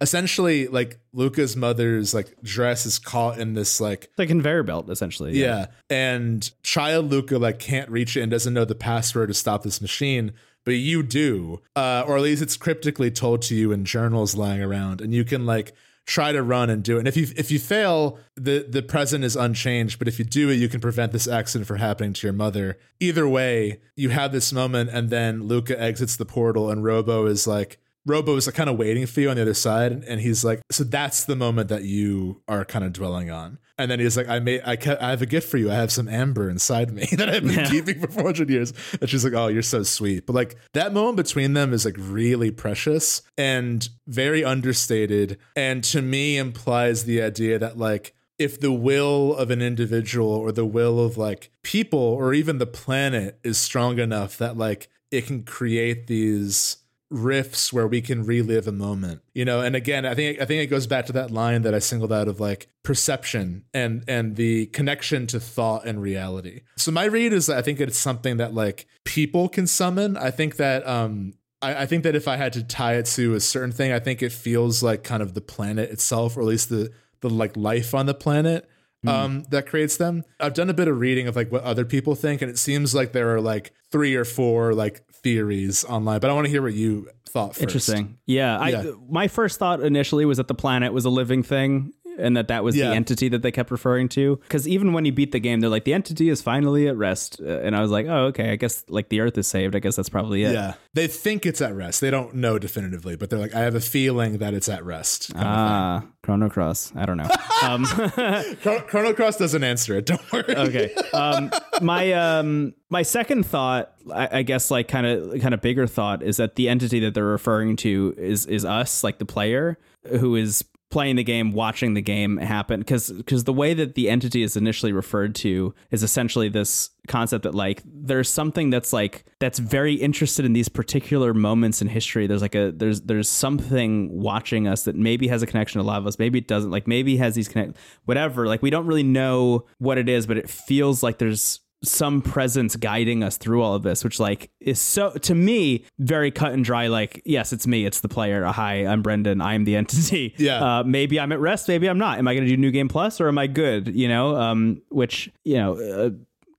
Essentially 0.00 0.68
like 0.68 0.98
Lucca's 1.12 1.54
mother's 1.54 2.14
like 2.14 2.34
dress 2.42 2.86
is 2.86 2.98
caught 2.98 3.38
in 3.38 3.52
this 3.52 3.80
like 3.80 4.10
a 4.18 4.26
conveyor 4.26 4.62
belt, 4.62 4.88
essentially. 4.88 5.38
Yeah. 5.38 5.66
And 5.90 6.50
child 6.62 7.10
Lucca 7.10 7.38
like 7.38 7.58
can't 7.58 7.90
reach 7.90 8.16
it 8.16 8.22
and 8.22 8.30
doesn't 8.30 8.54
know 8.54 8.64
the 8.64 8.74
password 8.74 9.28
to 9.28 9.34
stop 9.34 9.64
this 9.64 9.82
machine, 9.82 10.32
but 10.64 10.72
you 10.72 11.02
do. 11.02 11.60
Uh, 11.76 12.04
or 12.06 12.16
at 12.16 12.22
least 12.22 12.40
it's 12.40 12.56
cryptically 12.56 13.10
told 13.10 13.42
to 13.42 13.54
you 13.54 13.70
in 13.70 13.84
journals 13.84 14.34
lying 14.34 14.62
around, 14.62 15.00
and 15.02 15.12
you 15.12 15.24
can 15.24 15.44
like 15.44 15.74
try 16.06 16.32
to 16.32 16.42
run 16.42 16.70
and 16.70 16.82
do 16.82 16.96
it. 16.96 17.00
And 17.00 17.08
if 17.08 17.16
you 17.16 17.26
if 17.36 17.50
you 17.50 17.58
fail, 17.58 18.18
the 18.34 18.66
the 18.68 18.82
present 18.82 19.24
is 19.24 19.36
unchanged, 19.36 19.98
but 19.98 20.08
if 20.08 20.18
you 20.18 20.24
do 20.24 20.48
it, 20.48 20.54
you 20.54 20.68
can 20.68 20.80
prevent 20.80 21.12
this 21.12 21.28
accident 21.28 21.68
from 21.68 21.78
happening 21.78 22.12
to 22.14 22.26
your 22.26 22.32
mother. 22.32 22.78
Either 22.98 23.28
way, 23.28 23.80
you 23.94 24.08
have 24.08 24.32
this 24.32 24.52
moment 24.52 24.90
and 24.90 25.10
then 25.10 25.42
Lucca 25.46 25.78
exits 25.80 26.16
the 26.16 26.24
portal 26.24 26.70
and 26.70 26.82
Robo 26.82 27.26
is 27.26 27.46
like 27.46 27.78
Robo 28.06 28.36
is 28.36 28.46
like 28.46 28.54
kind 28.56 28.68
of 28.70 28.76
waiting 28.78 29.06
for 29.06 29.20
you 29.20 29.30
on 29.30 29.36
the 29.36 29.42
other 29.42 29.54
side, 29.54 29.92
and 30.06 30.20
he's 30.20 30.44
like, 30.44 30.60
"So 30.70 30.84
that's 30.84 31.24
the 31.24 31.36
moment 31.36 31.68
that 31.68 31.84
you 31.84 32.42
are 32.48 32.64
kind 32.64 32.84
of 32.84 32.92
dwelling 32.92 33.30
on." 33.30 33.58
And 33.78 33.90
then 33.90 34.00
he's 34.00 34.16
like, 34.16 34.28
"I 34.28 34.38
made, 34.38 34.60
I, 34.64 34.76
ca- 34.76 34.98
I 35.00 35.10
have 35.10 35.22
a 35.22 35.26
gift 35.26 35.48
for 35.48 35.56
you. 35.56 35.70
I 35.70 35.74
have 35.74 35.90
some 35.92 36.08
amber 36.08 36.48
inside 36.50 36.92
me 36.92 37.06
that 37.16 37.28
I've 37.28 37.42
been 37.44 37.54
Yeah. 37.60 37.70
keeping 37.70 38.00
for 38.00 38.08
400 38.08 38.50
years." 38.50 38.72
And 39.00 39.08
she's 39.08 39.24
like, 39.24 39.34
"Oh, 39.34 39.46
you're 39.48 39.62
so 39.62 39.82
sweet." 39.82 40.26
But 40.26 40.34
like 40.34 40.56
that 40.74 40.92
moment 40.92 41.16
between 41.16 41.52
them 41.54 41.72
is 41.72 41.84
like 41.84 41.96
really 41.98 42.50
precious 42.50 43.22
and 43.38 43.88
very 44.06 44.44
understated, 44.44 45.38
and 45.56 45.84
to 45.84 46.02
me 46.02 46.38
implies 46.38 47.04
the 47.04 47.22
idea 47.22 47.58
that 47.58 47.78
like 47.78 48.14
if 48.38 48.58
the 48.60 48.72
will 48.72 49.36
of 49.36 49.50
an 49.50 49.62
individual 49.62 50.28
or 50.30 50.50
the 50.50 50.66
will 50.66 50.98
of 50.98 51.16
like 51.16 51.50
people 51.62 52.00
or 52.00 52.34
even 52.34 52.58
the 52.58 52.66
planet 52.66 53.38
is 53.44 53.58
strong 53.58 53.98
enough 54.00 54.36
that 54.38 54.56
like 54.56 54.88
it 55.12 55.26
can 55.26 55.44
create 55.44 56.06
these 56.08 56.78
riffs 57.12 57.72
where 57.72 57.86
we 57.86 58.00
can 58.00 58.24
relive 58.24 58.66
a 58.66 58.72
moment 58.72 59.20
you 59.34 59.44
know? 59.44 59.60
And 59.60 59.76
again 59.76 60.06
i 60.06 60.14
think 60.14 60.40
i 60.40 60.44
think 60.44 60.62
it 60.62 60.66
goes 60.66 60.86
back 60.86 61.06
to 61.06 61.12
that 61.12 61.30
line 61.30 61.62
that 61.62 61.74
i 61.74 61.78
singled 61.78 62.12
out 62.12 62.28
of 62.28 62.40
like 62.40 62.68
perception 62.82 63.64
and 63.74 64.04
and 64.08 64.36
the 64.36 64.66
connection 64.66 65.26
to 65.28 65.38
thought 65.40 65.84
and 65.86 66.00
reality. 66.00 66.62
So 66.76 66.90
my 66.90 67.04
read 67.04 67.32
is 67.32 67.46
that 67.46 67.58
i 67.58 67.62
think 67.62 67.80
it's 67.80 67.98
something 67.98 68.38
that 68.38 68.54
like 68.54 68.86
people 69.04 69.48
can 69.48 69.66
summon. 69.66 70.16
I 70.16 70.30
think 70.30 70.56
that 70.56 70.86
um 70.86 71.34
I, 71.60 71.82
I 71.82 71.86
think 71.86 72.02
that 72.02 72.14
if 72.14 72.26
I 72.28 72.36
had 72.36 72.52
to 72.54 72.64
tie 72.64 72.94
it 72.94 73.06
to 73.06 73.34
a 73.34 73.40
certain 73.40 73.72
thing, 73.72 73.92
I 73.92 74.00
think 74.00 74.22
it 74.22 74.32
feels 74.32 74.82
like 74.82 75.04
kind 75.04 75.22
of 75.22 75.34
the 75.34 75.40
planet 75.40 75.90
itself, 75.90 76.36
or 76.36 76.40
at 76.40 76.46
least 76.46 76.68
the 76.68 76.90
the 77.20 77.30
like 77.30 77.56
life 77.56 77.94
on 77.94 78.06
the 78.06 78.14
planet 78.14 78.68
um, 79.06 79.44
that 79.50 79.66
creates 79.66 79.96
them. 79.96 80.24
I've 80.38 80.54
done 80.54 80.70
a 80.70 80.74
bit 80.74 80.88
of 80.88 80.98
reading 80.98 81.26
of 81.26 81.36
like 81.36 81.50
what 81.50 81.62
other 81.62 81.84
people 81.84 82.14
think, 82.14 82.42
and 82.42 82.50
it 82.50 82.58
seems 82.58 82.94
like 82.94 83.12
there 83.12 83.34
are 83.34 83.40
like 83.40 83.72
three 83.90 84.14
or 84.14 84.24
four 84.24 84.74
like 84.74 85.02
theories 85.22 85.84
online. 85.84 86.20
But 86.20 86.30
I 86.30 86.34
want 86.34 86.46
to 86.46 86.50
hear 86.50 86.62
what 86.62 86.74
you 86.74 87.08
thought 87.28 87.50
first. 87.54 87.62
Interesting. 87.62 88.18
Yeah, 88.26 88.58
I 88.58 88.68
Yeah. 88.70 88.90
my 89.08 89.28
first 89.28 89.58
thought 89.58 89.80
initially 89.80 90.24
was 90.24 90.36
that 90.38 90.48
the 90.48 90.54
planet 90.54 90.92
was 90.92 91.04
a 91.04 91.10
living 91.10 91.42
thing 91.42 91.92
and 92.22 92.36
that 92.36 92.48
that 92.48 92.64
was 92.64 92.76
Yeah. 92.76 92.90
the 92.90 92.94
entity 92.96 93.28
that 93.28 93.42
they 93.42 93.50
kept 93.50 93.70
referring 93.70 94.08
to 94.10 94.38
cuz 94.48 94.66
even 94.66 94.92
when 94.92 95.04
you 95.04 95.12
beat 95.12 95.32
the 95.32 95.40
game 95.40 95.60
they're 95.60 95.68
like 95.70 95.84
the 95.84 95.92
entity 95.94 96.28
is 96.28 96.40
finally 96.40 96.88
at 96.88 96.96
rest 96.96 97.40
Uh, 97.44 97.58
and 97.66 97.76
I 97.76 97.80
was 97.80 97.90
like, 97.90 98.06
"Oh, 98.08 98.26
okay, 98.26 98.50
I 98.52 98.56
guess 98.56 98.84
like 98.88 99.08
the 99.08 99.20
earth 99.20 99.36
is 99.38 99.46
saved. 99.46 99.74
I 99.76 99.78
guess 99.80 99.96
that's 99.96 100.08
probably 100.08 100.44
it." 100.44 100.52
Yeah, 100.54 100.74
they 100.94 101.06
think 101.06 101.44
it's 101.46 101.60
at 101.60 101.74
rest. 101.74 102.00
They 102.00 102.10
don't 102.10 102.34
know 102.34 102.58
definitively, 102.58 103.16
but 103.16 103.28
they're 103.30 103.38
like, 103.38 103.54
I 103.54 103.60
have 103.60 103.74
a 103.74 103.80
feeling 103.80 104.38
that 104.38 104.54
it's 104.54 104.68
at 104.68 104.84
rest. 104.84 105.32
Ah, 105.36 106.04
Chrono 106.22 106.48
Cross. 106.48 106.92
I 106.96 107.04
don't 107.06 107.16
know. 107.16 107.28
um. 107.62 107.84
Chrono, 108.62 108.80
Chrono 108.86 109.12
Cross 109.12 109.36
doesn't 109.38 109.64
answer 109.64 109.96
it. 109.96 110.06
Don't 110.06 110.32
worry. 110.32 110.56
okay. 110.56 110.94
Um, 111.12 111.50
my 111.80 112.12
um, 112.12 112.74
my 112.90 113.02
second 113.02 113.44
thought, 113.46 113.92
I, 114.12 114.38
I 114.38 114.42
guess, 114.42 114.70
like 114.70 114.88
kind 114.88 115.06
of 115.06 115.40
kind 115.40 115.54
of 115.54 115.60
bigger 115.60 115.86
thought, 115.86 116.22
is 116.22 116.36
that 116.36 116.56
the 116.56 116.68
entity 116.68 117.00
that 117.00 117.14
they're 117.14 117.24
referring 117.24 117.76
to 117.76 118.14
is 118.16 118.46
is 118.46 118.64
us, 118.64 119.02
like 119.02 119.18
the 119.18 119.26
player 119.26 119.78
who 120.20 120.36
is 120.36 120.64
playing 120.92 121.16
the 121.16 121.24
game, 121.24 121.52
watching 121.52 121.94
the 121.94 122.02
game 122.02 122.36
happen. 122.36 122.80
Because 122.80 123.10
because 123.10 123.44
the 123.44 123.52
way 123.52 123.74
that 123.74 123.94
the 123.94 124.08
entity 124.08 124.42
is 124.42 124.56
initially 124.56 124.92
referred 124.92 125.34
to 125.36 125.74
is 125.90 126.04
essentially 126.04 126.48
this 126.48 126.90
concept 127.08 127.42
that 127.42 127.54
like 127.54 127.82
there's 127.84 128.28
something 128.28 128.70
that's 128.70 128.92
like 128.92 129.24
that's 129.40 129.58
very 129.58 129.94
interested 129.94 130.44
in 130.44 130.52
these 130.52 130.68
particular 130.68 131.34
moments 131.34 131.82
in 131.82 131.88
history 131.88 132.28
there's 132.28 132.42
like 132.42 132.54
a 132.54 132.70
there's 132.70 133.00
there's 133.00 133.28
something 133.28 134.08
watching 134.12 134.68
us 134.68 134.84
that 134.84 134.94
maybe 134.94 135.26
has 135.26 135.42
a 135.42 135.46
connection 135.46 135.80
to 135.80 135.84
a 135.84 135.88
lot 135.88 135.98
of 135.98 136.06
us, 136.06 136.16
maybe 136.20 136.38
it 136.38 136.46
doesn't 136.46 136.70
like 136.70 136.86
maybe 136.86 137.16
has 137.16 137.34
these 137.34 137.48
connect 137.48 137.76
whatever 138.04 138.46
like 138.46 138.62
we 138.62 138.70
don't 138.70 138.86
really 138.86 139.02
know 139.02 139.64
what 139.78 139.98
it 139.98 140.08
is 140.08 140.28
but 140.28 140.38
it 140.38 140.48
feels 140.48 141.02
like 141.02 141.18
there's 141.18 141.60
some 141.84 142.22
presence 142.22 142.76
guiding 142.76 143.22
us 143.24 143.36
through 143.36 143.60
all 143.62 143.74
of 143.74 143.82
this 143.82 144.04
which 144.04 144.20
like 144.20 144.50
is 144.60 144.80
so 144.80 145.10
to 145.14 145.34
me 145.34 145.84
very 145.98 146.30
cut 146.30 146.52
and 146.52 146.64
dry 146.64 146.86
like 146.86 147.20
yes 147.24 147.52
it's 147.52 147.66
me 147.66 147.84
it's 147.84 148.00
the 148.00 148.08
player 148.08 148.44
hi 148.44 148.86
i'm 148.86 149.02
brendan 149.02 149.40
i'm 149.40 149.64
the 149.64 149.74
entity 149.76 150.34
Yeah. 150.38 150.78
uh, 150.80 150.82
maybe 150.84 151.18
i'm 151.18 151.32
at 151.32 151.40
rest 151.40 151.66
maybe 151.68 151.88
i'm 151.88 151.98
not 151.98 152.18
am 152.18 152.28
i 152.28 152.34
going 152.34 152.44
to 152.46 152.50
do 152.50 152.56
new 152.56 152.70
game 152.70 152.88
plus 152.88 153.20
or 153.20 153.28
am 153.28 153.38
i 153.38 153.46
good 153.46 153.94
you 153.94 154.06
know 154.08 154.36
um 154.36 154.80
which 154.90 155.30
you 155.44 155.56
know 155.56 155.74
uh, 155.80 156.10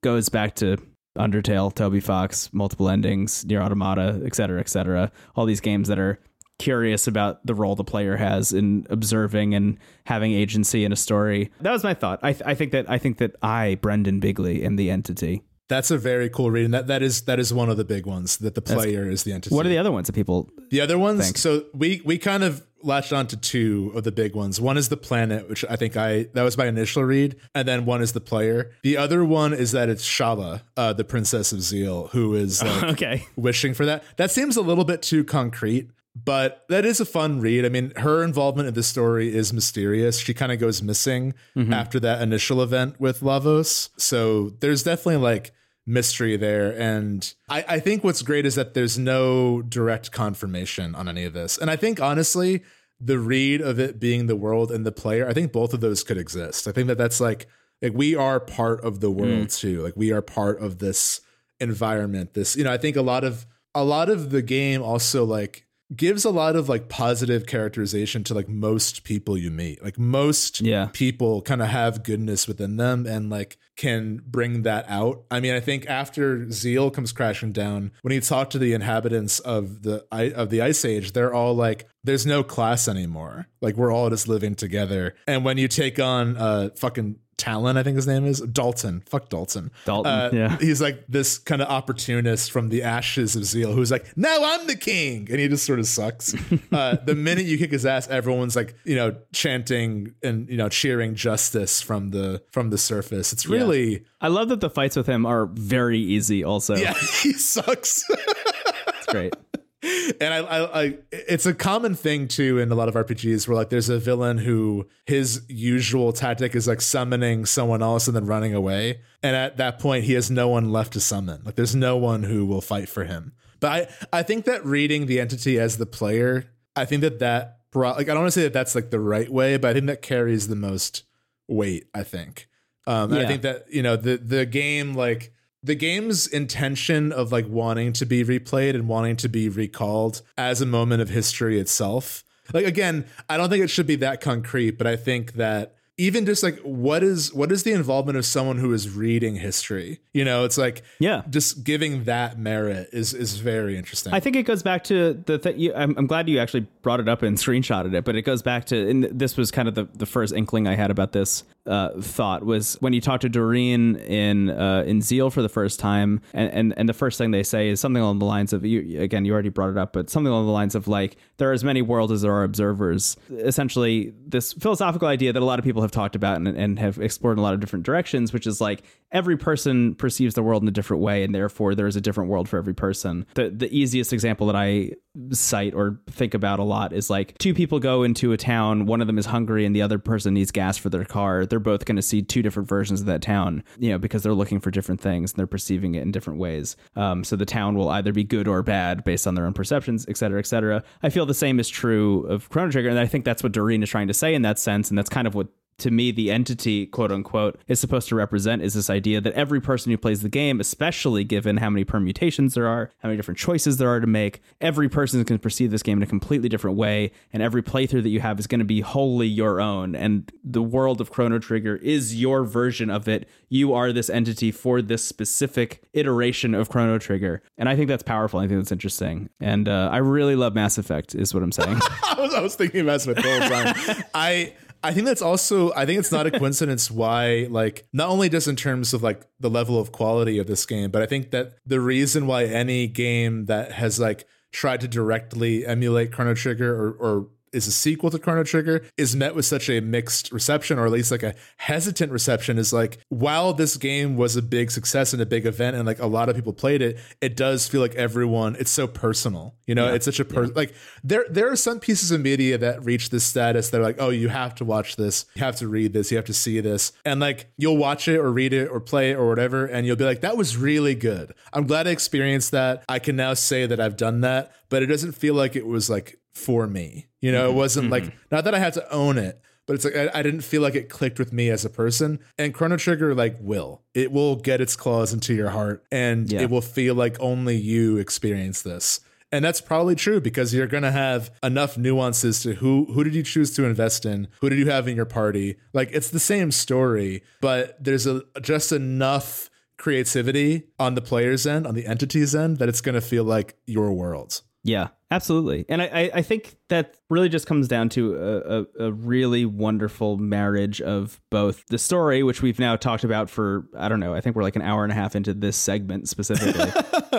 goes 0.01 0.29
back 0.29 0.55
to 0.55 0.77
Undertale, 1.17 1.71
Toby 1.73 1.99
Fox, 1.99 2.51
multiple 2.53 2.89
endings, 2.89 3.45
Nier 3.45 3.61
Automata, 3.61 4.19
et 4.25 4.33
cetera, 4.35 4.59
et 4.59 4.67
cetera. 4.67 5.11
All 5.35 5.45
these 5.45 5.61
games 5.61 5.87
that 5.89 5.99
are 5.99 6.19
curious 6.63 7.07
about 7.07 7.45
the 7.45 7.53
role 7.53 7.75
the 7.75 7.83
player 7.83 8.15
has 8.15 8.53
in 8.53 8.87
observing 8.89 9.53
and 9.53 9.77
having 10.05 10.31
agency 10.31 10.85
in 10.85 10.93
a 10.93 10.95
story. 10.95 11.51
That 11.59 11.71
was 11.71 11.83
my 11.83 11.93
thought. 11.93 12.19
I, 12.23 12.31
th- 12.31 12.43
I 12.45 12.55
think 12.55 12.71
that 12.71 12.89
I 12.89 12.97
think 12.97 13.17
that 13.17 13.35
I, 13.41 13.75
Brendan 13.81 14.21
Bigney, 14.21 14.63
am 14.63 14.77
the 14.77 14.89
entity. 14.89 15.43
That's 15.67 15.91
a 15.91 15.97
very 15.97 16.29
cool 16.29 16.51
reading. 16.51 16.71
That 16.71 16.87
that 16.87 17.01
is 17.01 17.23
that 17.23 17.39
is 17.39 17.53
one 17.53 17.69
of 17.69 17.77
the 17.77 17.83
big 17.83 18.05
ones. 18.05 18.37
That 18.37 18.55
the 18.55 18.61
player 18.61 19.09
is 19.09 19.23
the 19.23 19.33
entity. 19.33 19.53
What 19.53 19.65
are 19.65 19.69
the 19.69 19.77
other 19.77 19.91
ones 19.91 20.07
that 20.07 20.13
people? 20.13 20.49
The 20.71 20.81
other 20.81 20.97
ones, 20.97 21.21
Thanks. 21.21 21.41
so 21.41 21.65
we 21.73 22.01
we 22.05 22.17
kind 22.17 22.43
of 22.43 22.65
latched 22.81 23.13
on 23.13 23.27
to 23.27 23.37
two 23.37 23.91
of 23.95 24.03
the 24.03 24.11
big 24.11 24.35
ones. 24.35 24.59
One 24.61 24.77
is 24.77 24.89
the 24.89 24.97
planet, 24.97 25.49
which 25.49 25.65
I 25.69 25.75
think 25.75 25.97
I 25.97 26.27
that 26.33 26.43
was 26.43 26.57
my 26.57 26.67
initial 26.67 27.03
read, 27.03 27.35
and 27.55 27.67
then 27.67 27.85
one 27.85 28.01
is 28.01 28.11
the 28.11 28.21
player. 28.21 28.71
The 28.83 28.97
other 28.97 29.25
one 29.25 29.53
is 29.53 29.71
that 29.71 29.89
it's 29.89 30.03
Schala, 30.03 30.63
uh, 30.77 30.93
the 30.93 31.03
princess 31.03 31.51
of 31.51 31.61
Zeal, 31.61 32.07
who 32.07 32.35
is 32.35 32.63
like 32.63 32.83
okay. 32.93 33.25
wishing 33.35 33.73
for 33.73 33.85
that. 33.85 34.03
That 34.17 34.31
seems 34.31 34.57
a 34.57 34.61
little 34.61 34.85
bit 34.85 35.01
too 35.01 35.23
concrete. 35.23 35.89
But 36.15 36.65
that 36.69 36.85
is 36.85 36.99
a 36.99 37.05
fun 37.05 37.39
read. 37.39 37.65
I 37.65 37.69
mean, 37.69 37.91
her 37.97 38.23
involvement 38.23 38.67
in 38.67 38.75
the 38.75 38.83
story 38.83 39.33
is 39.33 39.51
mysterious. 39.51 40.19
She 40.19 40.33
kind 40.33 40.51
of 40.51 40.59
goes 40.59 40.83
missing 40.83 41.33
mm-hmm. 41.55 41.73
after 41.73 41.99
that 42.01 42.21
initial 42.21 42.61
event 42.61 42.99
with 42.99 43.21
Lavos. 43.21 43.89
So 43.97 44.51
there's 44.59 44.83
definitely 44.83 45.17
like 45.17 45.51
mystery 45.87 46.37
there. 46.37 46.79
And 46.79 47.33
I, 47.49 47.65
I 47.67 47.79
think 47.79 48.03
what's 48.03 48.21
great 48.21 48.45
is 48.45 48.55
that 48.55 48.75
there's 48.75 48.97
no 48.97 49.63
direct 49.63 50.11
confirmation 50.11 50.93
on 50.93 51.09
any 51.09 51.23
of 51.23 51.33
this. 51.33 51.57
And 51.57 51.71
I 51.71 51.75
think 51.75 51.99
honestly, 51.99 52.63
the 52.99 53.17
read 53.19 53.61
of 53.61 53.79
it 53.79 53.99
being 53.99 54.27
the 54.27 54.35
world 54.35 54.71
and 54.71 54.85
the 54.85 54.91
player, 54.91 55.27
I 55.27 55.33
think 55.33 55.51
both 55.51 55.73
of 55.73 55.81
those 55.81 56.03
could 56.03 56.17
exist. 56.17 56.67
I 56.67 56.71
think 56.71 56.87
that 56.87 56.97
that's 56.97 57.19
like 57.19 57.47
like 57.81 57.93
we 57.93 58.15
are 58.15 58.39
part 58.39 58.83
of 58.85 59.01
the 59.01 59.11
world 59.11 59.47
mm. 59.47 59.57
too. 59.59 59.81
Like 59.81 59.97
we 59.97 60.11
are 60.11 60.21
part 60.21 60.61
of 60.61 60.79
this 60.79 61.19
environment. 61.59 62.33
This, 62.33 62.55
you 62.55 62.63
know, 62.63 62.71
I 62.71 62.77
think 62.77 62.95
a 62.95 63.01
lot 63.01 63.23
of 63.23 63.45
a 63.75 63.83
lot 63.83 64.09
of 64.09 64.29
the 64.29 64.41
game 64.41 64.81
also 64.81 65.25
like 65.25 65.65
gives 65.95 66.25
a 66.25 66.29
lot 66.29 66.55
of 66.55 66.69
like 66.69 66.89
positive 66.89 67.45
characterization 67.45 68.23
to 68.25 68.33
like 68.33 68.47
most 68.49 69.03
people 69.03 69.37
you 69.37 69.51
meet. 69.51 69.83
Like 69.83 69.97
most 69.99 70.61
Yeah. 70.61 70.89
people 70.93 71.41
kind 71.41 71.61
of 71.61 71.67
have 71.67 72.03
goodness 72.03 72.47
within 72.47 72.77
them 72.77 73.05
and 73.05 73.29
like 73.29 73.57
can 73.75 74.21
bring 74.25 74.61
that 74.63 74.85
out. 74.87 75.23
I 75.31 75.39
mean, 75.39 75.53
I 75.53 75.59
think 75.59 75.87
after 75.87 76.49
Zeal 76.51 76.91
comes 76.91 77.11
crashing 77.11 77.51
down, 77.51 77.91
when 78.01 78.13
you 78.13 78.21
talk 78.21 78.51
to 78.51 78.59
the 78.59 78.73
inhabitants 78.73 79.39
of 79.39 79.81
the 79.83 80.05
of 80.11 80.49
the 80.49 80.61
Ice 80.61 80.85
Age, 80.85 81.13
they're 81.13 81.33
all 81.33 81.55
like, 81.55 81.87
"There's 82.03 82.25
no 82.25 82.43
class 82.43 82.87
anymore. 82.87 83.47
Like 83.61 83.75
we're 83.75 83.91
all 83.91 84.09
just 84.09 84.27
living 84.27 84.53
together." 84.55 85.15
And 85.27 85.43
when 85.43 85.57
you 85.57 85.67
take 85.67 85.99
on 85.99 86.37
uh 86.37 86.69
fucking 86.77 87.17
Talon, 87.43 87.75
I 87.75 87.83
think 87.83 87.97
his 87.97 88.07
name 88.07 88.25
is 88.25 88.39
Dalton. 88.39 89.03
Fuck 89.05 89.27
Dalton. 89.27 89.69
Dalton, 89.83 90.11
Uh, 90.11 90.29
yeah. 90.31 90.57
He's 90.59 90.81
like 90.81 91.03
this 91.09 91.37
kind 91.37 91.61
of 91.61 91.67
opportunist 91.67 92.51
from 92.51 92.69
the 92.69 92.83
ashes 92.83 93.35
of 93.35 93.43
Zeal 93.43 93.73
who's 93.73 93.91
like, 93.91 94.15
now 94.15 94.37
I'm 94.41 94.65
the 94.65 94.77
king. 94.77 95.27
And 95.29 95.41
he 95.41 95.49
just 95.49 95.65
sort 95.65 95.79
of 95.79 95.85
sucks. 95.87 96.33
uh, 96.71 96.95
the 97.05 97.15
minute 97.15 97.43
you 97.45 97.57
kick 97.57 97.71
his 97.71 97.85
ass, 97.85 98.07
everyone's 98.07 98.55
like, 98.55 98.75
you 98.85 98.95
know, 98.95 99.17
chanting 99.33 100.13
and, 100.23 100.47
you 100.49 100.55
know, 100.55 100.69
cheering 100.69 101.15
justice 101.15 101.81
from 101.81 102.11
the 102.11 102.41
from 102.51 102.69
the 102.69 102.77
surface. 102.77 103.33
It's 103.33 103.45
really, 103.45 104.05
I 104.21 104.29
love 104.29 104.47
that 104.47 104.61
the 104.61 104.69
fights 104.69 104.95
with 104.95 105.07
him 105.07 105.25
are 105.25 105.45
very 105.47 105.99
easy. 105.99 106.45
Also, 106.45 106.75
yeah, 106.77 106.93
he 107.23 107.33
sucks. 107.33 108.05
it's 108.09 109.05
great. 109.07 109.35
and 109.83 110.33
I, 110.33 110.37
I, 110.37 110.83
I, 110.83 110.97
it's 111.11 111.45
a 111.45 111.53
common 111.53 111.95
thing 111.95 112.27
too 112.27 112.59
in 112.59 112.71
a 112.71 112.75
lot 112.75 112.87
of 112.87 112.95
RPGs 112.95 113.47
where 113.47 113.55
like 113.55 113.69
there's 113.69 113.89
a 113.89 113.99
villain 113.99 114.37
who 114.37 114.87
his 115.05 115.43
usual 115.49 116.13
tactic 116.13 116.55
is 116.55 116.67
like 116.67 116.79
summoning 116.79 117.45
someone 117.45 117.83
else 117.83 118.07
and 118.07 118.15
then 118.15 118.25
running 118.25 118.53
away, 118.53 119.01
and 119.21 119.35
at 119.35 119.57
that 119.57 119.79
point 119.79 120.05
he 120.05 120.13
has 120.13 120.31
no 120.31 120.47
one 120.47 120.71
left 120.71 120.93
to 120.93 120.99
summon. 120.99 121.41
Like 121.43 121.55
there's 121.55 121.75
no 121.75 121.97
one 121.97 122.23
who 122.23 122.45
will 122.45 122.61
fight 122.61 122.87
for 122.87 123.03
him. 123.03 123.33
But 123.59 123.71
I, 124.11 124.19
I 124.19 124.23
think 124.23 124.45
that 124.45 124.65
reading 124.65 125.05
the 125.05 125.19
entity 125.19 125.59
as 125.59 125.77
the 125.77 125.85
player, 125.85 126.45
I 126.75 126.85
think 126.85 127.01
that 127.01 127.19
that 127.19 127.59
brought 127.71 127.97
like 127.97 128.07
I 128.07 128.13
don't 128.13 128.23
want 128.23 128.33
to 128.33 128.39
say 128.39 128.43
that 128.43 128.53
that's 128.53 128.75
like 128.75 128.89
the 128.89 128.99
right 128.99 129.29
way, 129.29 129.57
but 129.57 129.69
I 129.69 129.73
think 129.73 129.87
that 129.87 130.01
carries 130.01 130.47
the 130.47 130.55
most 130.55 131.03
weight. 131.47 131.87
I 131.93 132.03
think. 132.03 132.47
Um, 132.85 133.13
and 133.13 133.21
I 133.21 133.27
think 133.27 133.41
that 133.43 133.65
you 133.69 133.83
know 133.83 133.95
the 133.95 134.17
the 134.17 134.45
game 134.45 134.93
like 134.93 135.33
the 135.63 135.75
game's 135.75 136.27
intention 136.27 137.11
of 137.11 137.31
like 137.31 137.47
wanting 137.47 137.93
to 137.93 138.05
be 138.05 138.23
replayed 138.23 138.75
and 138.75 138.87
wanting 138.87 139.15
to 139.17 139.29
be 139.29 139.47
recalled 139.47 140.21
as 140.37 140.61
a 140.61 140.65
moment 140.65 141.01
of 141.01 141.09
history 141.09 141.57
itself. 141.57 142.23
Like 142.53 142.65
again, 142.65 143.05
I 143.29 143.37
don't 143.37 143.49
think 143.49 143.63
it 143.63 143.69
should 143.69 143.87
be 143.87 143.95
that 143.97 144.19
concrete, 144.19 144.71
but 144.71 144.85
I 144.85 144.97
think 144.97 145.33
that 145.33 145.75
even 145.97 146.25
just 146.25 146.41
like 146.41 146.59
what 146.59 147.03
is 147.03 147.33
what 147.33 147.51
is 147.51 147.63
the 147.63 147.71
involvement 147.71 148.17
of 148.17 148.25
someone 148.25 148.57
who 148.57 148.73
is 148.73 148.89
reading 148.89 149.35
history? 149.35 149.99
You 150.13 150.25
know, 150.25 150.43
it's 150.43 150.57
like 150.57 150.81
Yeah. 150.99 151.21
just 151.29 151.63
giving 151.63 152.05
that 152.05 152.39
merit 152.39 152.89
is 152.91 153.13
is 153.13 153.37
very 153.37 153.77
interesting. 153.77 154.13
I 154.13 154.19
think 154.19 154.35
it 154.35 154.43
goes 154.43 154.63
back 154.63 154.83
to 154.85 155.13
the 155.25 155.37
thing. 155.37 155.71
I'm, 155.75 155.95
I'm 155.97 156.07
glad 156.07 156.27
you 156.29 156.39
actually 156.39 156.67
brought 156.81 156.99
it 156.99 157.07
up 157.07 157.21
and 157.21 157.37
screenshotted 157.37 157.93
it, 157.93 158.05
but 158.05 158.15
it 158.15 158.23
goes 158.23 158.41
back 158.41 158.65
to, 158.65 158.89
and 158.89 159.03
this 159.05 159.37
was 159.37 159.51
kind 159.51 159.67
of 159.67 159.75
the, 159.75 159.87
the 159.93 160.05
first 160.05 160.33
inkling 160.33 160.67
I 160.67 160.75
had 160.75 160.89
about 160.91 161.11
this 161.11 161.43
uh, 161.65 161.89
thought 162.01 162.43
was 162.45 162.75
when 162.81 162.91
you 162.91 162.99
talk 162.99 163.21
to 163.21 163.29
Doreen 163.29 163.95
in 163.97 164.49
uh, 164.49 164.83
in 164.85 165.01
Zeal 165.01 165.29
for 165.29 165.41
the 165.41 165.47
first 165.49 165.79
time, 165.79 166.21
and, 166.33 166.51
and 166.51 166.73
and 166.75 166.89
the 166.89 166.93
first 166.93 167.17
thing 167.17 167.31
they 167.31 167.43
say 167.43 167.69
is 167.69 167.79
something 167.79 168.01
along 168.01 168.19
the 168.19 168.25
lines 168.25 168.51
of 168.51 168.65
you 168.65 168.99
again. 168.99 169.23
You 169.25 169.31
already 169.33 169.49
brought 169.49 169.69
it 169.69 169.77
up, 169.77 169.93
but 169.93 170.09
something 170.09 170.31
along 170.31 170.45
the 170.47 170.51
lines 170.51 170.75
of 170.75 170.87
like 170.87 171.15
there 171.37 171.49
are 171.49 171.53
as 171.53 171.63
many 171.63 171.81
worlds 171.81 172.11
as 172.11 172.23
there 172.23 172.33
are 172.33 172.43
observers. 172.43 173.15
Essentially, 173.31 174.13
this 174.27 174.51
philosophical 174.53 175.07
idea 175.07 175.31
that 175.31 175.41
a 175.41 175.45
lot 175.45 175.57
of 175.59 175.63
people 175.63 175.81
have 175.83 175.91
talked 175.93 176.15
about 176.15 176.37
and, 176.37 176.47
and 176.47 176.79
have 176.79 176.97
explored 176.99 177.37
in 177.37 177.39
a 177.39 177.43
lot 177.43 177.53
of 177.53 177.59
different 177.61 177.85
directions, 177.85 178.33
which 178.33 178.45
is 178.45 178.59
like 178.59 178.83
every 179.11 179.37
person 179.37 179.95
perceives 179.95 180.35
the 180.35 180.43
world 180.43 180.61
in 180.61 180.67
a 180.67 180.71
different 180.71 181.01
way, 181.01 181.23
and 181.23 181.33
therefore 181.33 181.75
there 181.75 181.87
is 181.87 181.95
a 181.95 182.01
different 182.01 182.29
world 182.29 182.49
for 182.49 182.57
every 182.57 182.73
person. 182.73 183.25
The 183.35 183.49
the 183.49 183.73
easiest 183.73 184.11
example 184.11 184.47
that 184.47 184.55
I 184.55 184.91
cite 185.31 185.73
or 185.73 185.99
think 186.09 186.33
about 186.33 186.59
a 186.59 186.63
lot 186.63 186.91
is 186.91 187.09
like 187.09 187.37
two 187.37 187.53
people 187.53 187.79
go 187.79 188.01
into 188.01 188.31
a 188.31 188.37
town, 188.37 188.87
one 188.87 188.99
of 188.99 189.07
them 189.07 189.19
is 189.19 189.27
hungry 189.27 189.63
and 189.65 189.75
the 189.75 189.83
other 189.83 189.99
person 189.99 190.33
needs 190.33 190.51
gas 190.51 190.77
for 190.77 190.89
their 190.89 191.05
car. 191.05 191.45
They're 191.45 191.59
both 191.59 191.85
going 191.85 191.97
to 191.97 192.01
see 192.01 192.23
two 192.23 192.41
different 192.41 192.67
versions 192.67 193.01
of 193.01 193.05
that 193.05 193.21
town, 193.21 193.63
you 193.77 193.91
know, 193.91 193.99
because 193.99 194.23
they're 194.23 194.33
looking 194.33 194.59
for 194.59 194.71
different 194.71 194.99
things 194.99 195.31
and 195.31 195.37
they're 195.37 195.45
perceiving 195.45 195.93
it 195.93 196.01
in 196.01 196.11
different 196.11 196.39
ways. 196.39 196.75
Um, 196.95 197.23
so 197.23 197.35
the 197.35 197.45
town 197.45 197.75
will 197.75 197.89
either 197.89 198.11
be 198.11 198.23
good 198.23 198.47
or 198.47 198.63
bad 198.63 199.03
based 199.03 199.27
on 199.27 199.35
their 199.35 199.45
own 199.45 199.53
perceptions, 199.53 200.05
et 200.09 200.17
cetera, 200.17 200.39
et 200.39 200.47
cetera. 200.47 200.83
I 201.03 201.09
feel 201.09 201.27
the 201.27 201.35
same 201.35 201.59
is 201.59 201.69
true 201.69 202.25
of 202.25 202.49
Chrono 202.49 202.71
Trigger, 202.71 202.89
and 202.89 202.97
I 202.97 203.05
think 203.05 203.23
that's 203.23 203.43
what 203.43 203.51
Doreen 203.51 203.83
is 203.83 203.89
trying 203.89 204.07
to 204.07 204.13
say 204.15 204.33
in 204.33 204.41
that 204.41 204.57
sense, 204.57 204.89
and 204.89 204.97
that's 204.97 205.09
kind 205.09 205.27
of 205.27 205.35
what 205.35 205.47
to 205.77 205.91
me 205.91 206.11
the 206.11 206.31
entity 206.31 206.85
quote 206.85 207.11
unquote 207.11 207.59
is 207.67 207.79
supposed 207.79 208.07
to 208.09 208.15
represent 208.15 208.61
is 208.61 208.73
this 208.73 208.89
idea 208.89 209.19
that 209.19 209.33
every 209.33 209.61
person 209.61 209.91
who 209.91 209.97
plays 209.97 210.21
the 210.21 210.29
game 210.29 210.59
especially 210.59 211.23
given 211.23 211.57
how 211.57 211.69
many 211.69 211.83
permutations 211.83 212.53
there 212.53 212.67
are 212.67 212.91
how 212.99 213.09
many 213.09 213.17
different 213.17 213.37
choices 213.37 213.77
there 213.77 213.89
are 213.89 213.99
to 213.99 214.07
make 214.07 214.41
every 214.61 214.89
person 214.89 215.23
can 215.23 215.39
perceive 215.39 215.71
this 215.71 215.83
game 215.83 215.97
in 215.99 216.03
a 216.03 216.07
completely 216.07 216.49
different 216.49 216.77
way 216.77 217.11
and 217.31 217.41
every 217.43 217.61
playthrough 217.61 218.03
that 218.03 218.09
you 218.09 218.19
have 218.19 218.39
is 218.39 218.47
going 218.47 218.59
to 218.59 218.65
be 218.65 218.81
wholly 218.81 219.27
your 219.27 219.59
own 219.59 219.95
and 219.95 220.31
the 220.43 220.61
world 220.61 221.01
of 221.01 221.11
chrono 221.11 221.39
trigger 221.39 221.75
is 221.77 222.19
your 222.19 222.43
version 222.43 222.89
of 222.89 223.07
it. 223.07 223.27
You 223.49 223.73
are 223.73 223.91
this 223.91 224.09
entity 224.09 224.51
for 224.51 224.81
this 224.81 225.03
specific 225.03 225.83
iteration 225.93 226.53
of 226.53 226.69
chrono 226.69 226.97
trigger. 226.97 227.41
And 227.57 227.69
i 227.69 227.75
think 227.75 227.87
that's 227.87 228.03
powerful. 228.03 228.39
I 228.39 228.47
think 228.47 228.59
that's 228.59 228.71
interesting. 228.71 229.29
And 229.39 229.67
uh, 229.67 229.89
i 229.91 229.97
really 229.97 230.35
love 230.35 230.53
mass 230.53 230.77
effect 230.77 231.15
is 231.15 231.33
what 231.33 231.43
i'm 231.43 231.51
saying. 231.51 231.79
I 232.03 232.15
was, 232.19 232.33
I 232.33 232.41
was 232.41 232.55
thinking 232.55 232.81
about 232.81 233.01
this 233.01 233.05
the 233.05 233.21
whole 233.21 233.49
time. 233.49 234.03
I 234.13 234.53
I 234.83 234.93
think 234.93 235.05
that's 235.05 235.21
also 235.21 235.73
I 235.73 235.85
think 235.85 235.99
it's 235.99 236.11
not 236.11 236.27
a 236.27 236.31
coincidence 236.39 236.91
why 236.91 237.47
like 237.49 237.87
not 237.93 238.09
only 238.09 238.29
just 238.29 238.47
in 238.47 238.55
terms 238.55 238.93
of 238.93 239.01
like 239.01 239.25
the 239.39 239.49
level 239.49 239.79
of 239.79 239.91
quality 239.91 240.37
of 240.39 240.47
this 240.47 240.65
game, 240.65 240.91
but 240.91 241.01
I 241.01 241.05
think 241.05 241.31
that 241.31 241.53
the 241.65 241.79
reason 241.79 242.27
why 242.27 242.45
any 242.45 242.87
game 242.87 243.45
that 243.45 243.71
has 243.71 243.99
like 243.99 244.27
tried 244.51 244.81
to 244.81 244.87
directly 244.87 245.65
emulate 245.65 246.11
Chrono 246.11 246.33
Trigger 246.33 246.75
or 246.75 246.91
or 246.91 247.27
is 247.53 247.67
a 247.67 247.71
sequel 247.71 248.09
to 248.09 248.19
Chrono 248.19 248.43
Trigger 248.43 248.85
is 248.97 249.15
met 249.15 249.35
with 249.35 249.45
such 249.45 249.69
a 249.69 249.79
mixed 249.79 250.31
reception, 250.31 250.79
or 250.79 250.85
at 250.85 250.91
least 250.91 251.11
like 251.11 251.23
a 251.23 251.35
hesitant 251.57 252.11
reception, 252.11 252.57
is 252.57 252.73
like 252.73 252.97
while 253.09 253.53
this 253.53 253.77
game 253.77 254.17
was 254.17 254.35
a 254.35 254.41
big 254.41 254.71
success 254.71 255.13
and 255.13 255.21
a 255.21 255.25
big 255.25 255.45
event, 255.45 255.75
and 255.75 255.85
like 255.85 255.99
a 255.99 256.07
lot 256.07 256.29
of 256.29 256.35
people 256.35 256.53
played 256.53 256.81
it, 256.81 256.97
it 257.21 257.35
does 257.35 257.67
feel 257.67 257.81
like 257.81 257.95
everyone. 257.95 258.55
It's 258.59 258.71
so 258.71 258.87
personal, 258.87 259.55
you 259.65 259.75
know. 259.75 259.93
It's 259.93 260.05
such 260.05 260.19
a 260.19 260.25
per- 260.25 260.47
like 260.47 260.73
there 261.03 261.25
there 261.29 261.51
are 261.51 261.55
some 261.55 261.79
pieces 261.79 262.11
of 262.11 262.21
media 262.21 262.57
that 262.57 262.83
reach 262.83 263.09
this 263.09 263.23
status 263.23 263.69
that 263.69 263.79
are 263.79 263.83
like, 263.83 263.97
oh, 263.99 264.09
you 264.09 264.29
have 264.29 264.55
to 264.55 264.65
watch 264.65 264.95
this, 264.95 265.25
you 265.35 265.43
have 265.43 265.55
to 265.57 265.67
read 265.67 265.93
this, 265.93 266.11
you 266.11 266.17
have 266.17 266.25
to 266.25 266.33
see 266.33 266.59
this, 266.59 266.91
and 267.05 267.19
like 267.19 267.51
you'll 267.57 267.77
watch 267.77 268.07
it 268.07 268.17
or 268.17 268.31
read 268.31 268.53
it 268.53 268.67
or 268.67 268.79
play 268.79 269.11
it 269.11 269.15
or 269.15 269.27
whatever, 269.27 269.65
and 269.65 269.85
you'll 269.85 269.95
be 269.95 270.05
like, 270.05 270.21
that 270.21 270.37
was 270.37 270.57
really 270.57 270.95
good. 270.95 271.33
I'm 271.51 271.67
glad 271.67 271.87
I 271.87 271.91
experienced 271.91 272.51
that. 272.51 272.83
I 272.89 272.99
can 272.99 273.15
now 273.15 273.33
say 273.33 273.65
that 273.65 273.79
I've 273.79 273.97
done 273.97 274.21
that, 274.21 274.51
but 274.69 274.83
it 274.83 274.87
doesn't 274.87 275.13
feel 275.13 275.35
like 275.35 275.55
it 275.55 275.65
was 275.65 275.89
like 275.89 276.19
for 276.33 276.67
me. 276.67 277.07
You 277.21 277.31
know, 277.31 277.45
it 277.45 277.49
mm-hmm. 277.49 277.57
wasn't 277.57 277.89
like 277.89 278.03
mm-hmm. 278.03 278.17
not 278.31 278.43
that 278.43 278.55
I 278.55 278.59
had 278.59 278.73
to 278.73 278.91
own 278.93 279.17
it, 279.17 279.41
but 279.65 279.75
it's 279.75 279.85
like 279.85 279.95
I, 279.95 280.09
I 280.13 280.23
didn't 280.23 280.41
feel 280.41 280.61
like 280.61 280.75
it 280.75 280.89
clicked 280.89 281.19
with 281.19 281.31
me 281.31 281.49
as 281.49 281.63
a 281.63 281.69
person. 281.69 282.19
And 282.37 282.53
Chrono 282.53 282.77
Trigger 282.77 283.15
like 283.15 283.37
will. 283.39 283.81
It 283.93 284.11
will 284.11 284.35
get 284.35 284.61
its 284.61 284.75
claws 284.75 285.13
into 285.13 285.33
your 285.33 285.51
heart 285.51 285.85
and 285.91 286.31
Yeah. 286.31 286.41
it 286.41 286.49
will 286.49 286.61
feel 286.61 286.95
like 286.95 287.17
only 287.19 287.55
you 287.55 287.97
experience 287.97 288.61
this. 288.61 288.99
And 289.31 289.43
that's 289.43 289.61
probably 289.61 289.95
true 289.95 290.21
because 290.21 290.53
you're 290.53 290.67
going 290.67 290.83
to 290.83 290.91
have 290.91 291.31
enough 291.41 291.75
nuances 291.75 292.41
to 292.41 292.53
who 292.55 292.85
who 292.93 293.03
did 293.03 293.15
you 293.15 293.23
choose 293.23 293.51
to 293.55 293.65
invest 293.65 294.05
in? 294.05 294.27
Who 294.41 294.49
did 294.49 294.59
you 294.59 294.69
have 294.69 294.87
in 294.87 294.95
your 294.95 295.05
party? 295.05 295.55
Like 295.73 295.89
it's 295.91 296.11
the 296.11 296.19
same 296.19 296.51
story, 296.51 297.23
but 297.41 297.83
there's 297.83 298.05
a 298.05 298.21
just 298.41 298.71
enough 298.71 299.49
creativity 299.77 300.67
on 300.77 300.93
the 300.93 301.01
player's 301.01 301.47
end, 301.47 301.65
on 301.65 301.73
the 301.73 301.87
entity's 301.87 302.35
end 302.35 302.57
that 302.59 302.69
it's 302.69 302.79
going 302.79 302.95
to 302.95 303.01
feel 303.01 303.23
like 303.23 303.57
your 303.65 303.91
world. 303.91 304.41
Yeah, 304.65 304.89
absolutely. 305.11 305.65
And 305.67 305.81
I, 305.81 305.85
I, 305.85 306.11
I 306.15 306.21
think 306.21 306.55
that 306.69 306.95
really 307.09 307.27
just 307.27 307.45
comes 307.45 307.67
down 307.67 307.89
to 307.89 308.15
a, 308.15 308.61
a, 308.83 308.87
a, 308.87 308.91
really 308.93 309.45
wonderful 309.45 310.17
marriage 310.17 310.81
of 310.81 311.19
both 311.29 311.65
the 311.67 311.77
story, 311.77 312.23
which 312.23 312.41
we've 312.41 312.59
now 312.59 312.77
talked 312.77 313.03
about 313.03 313.29
for, 313.29 313.67
I 313.77 313.89
don't 313.89 313.99
know, 313.99 314.15
I 314.15 314.21
think 314.21 314.37
we're 314.37 314.43
like 314.43 314.55
an 314.55 314.61
hour 314.61 314.83
and 314.83 314.91
a 314.91 314.95
half 314.95 315.17
into 315.17 315.33
this 315.33 315.57
segment 315.57 316.07
specifically. 316.07 316.71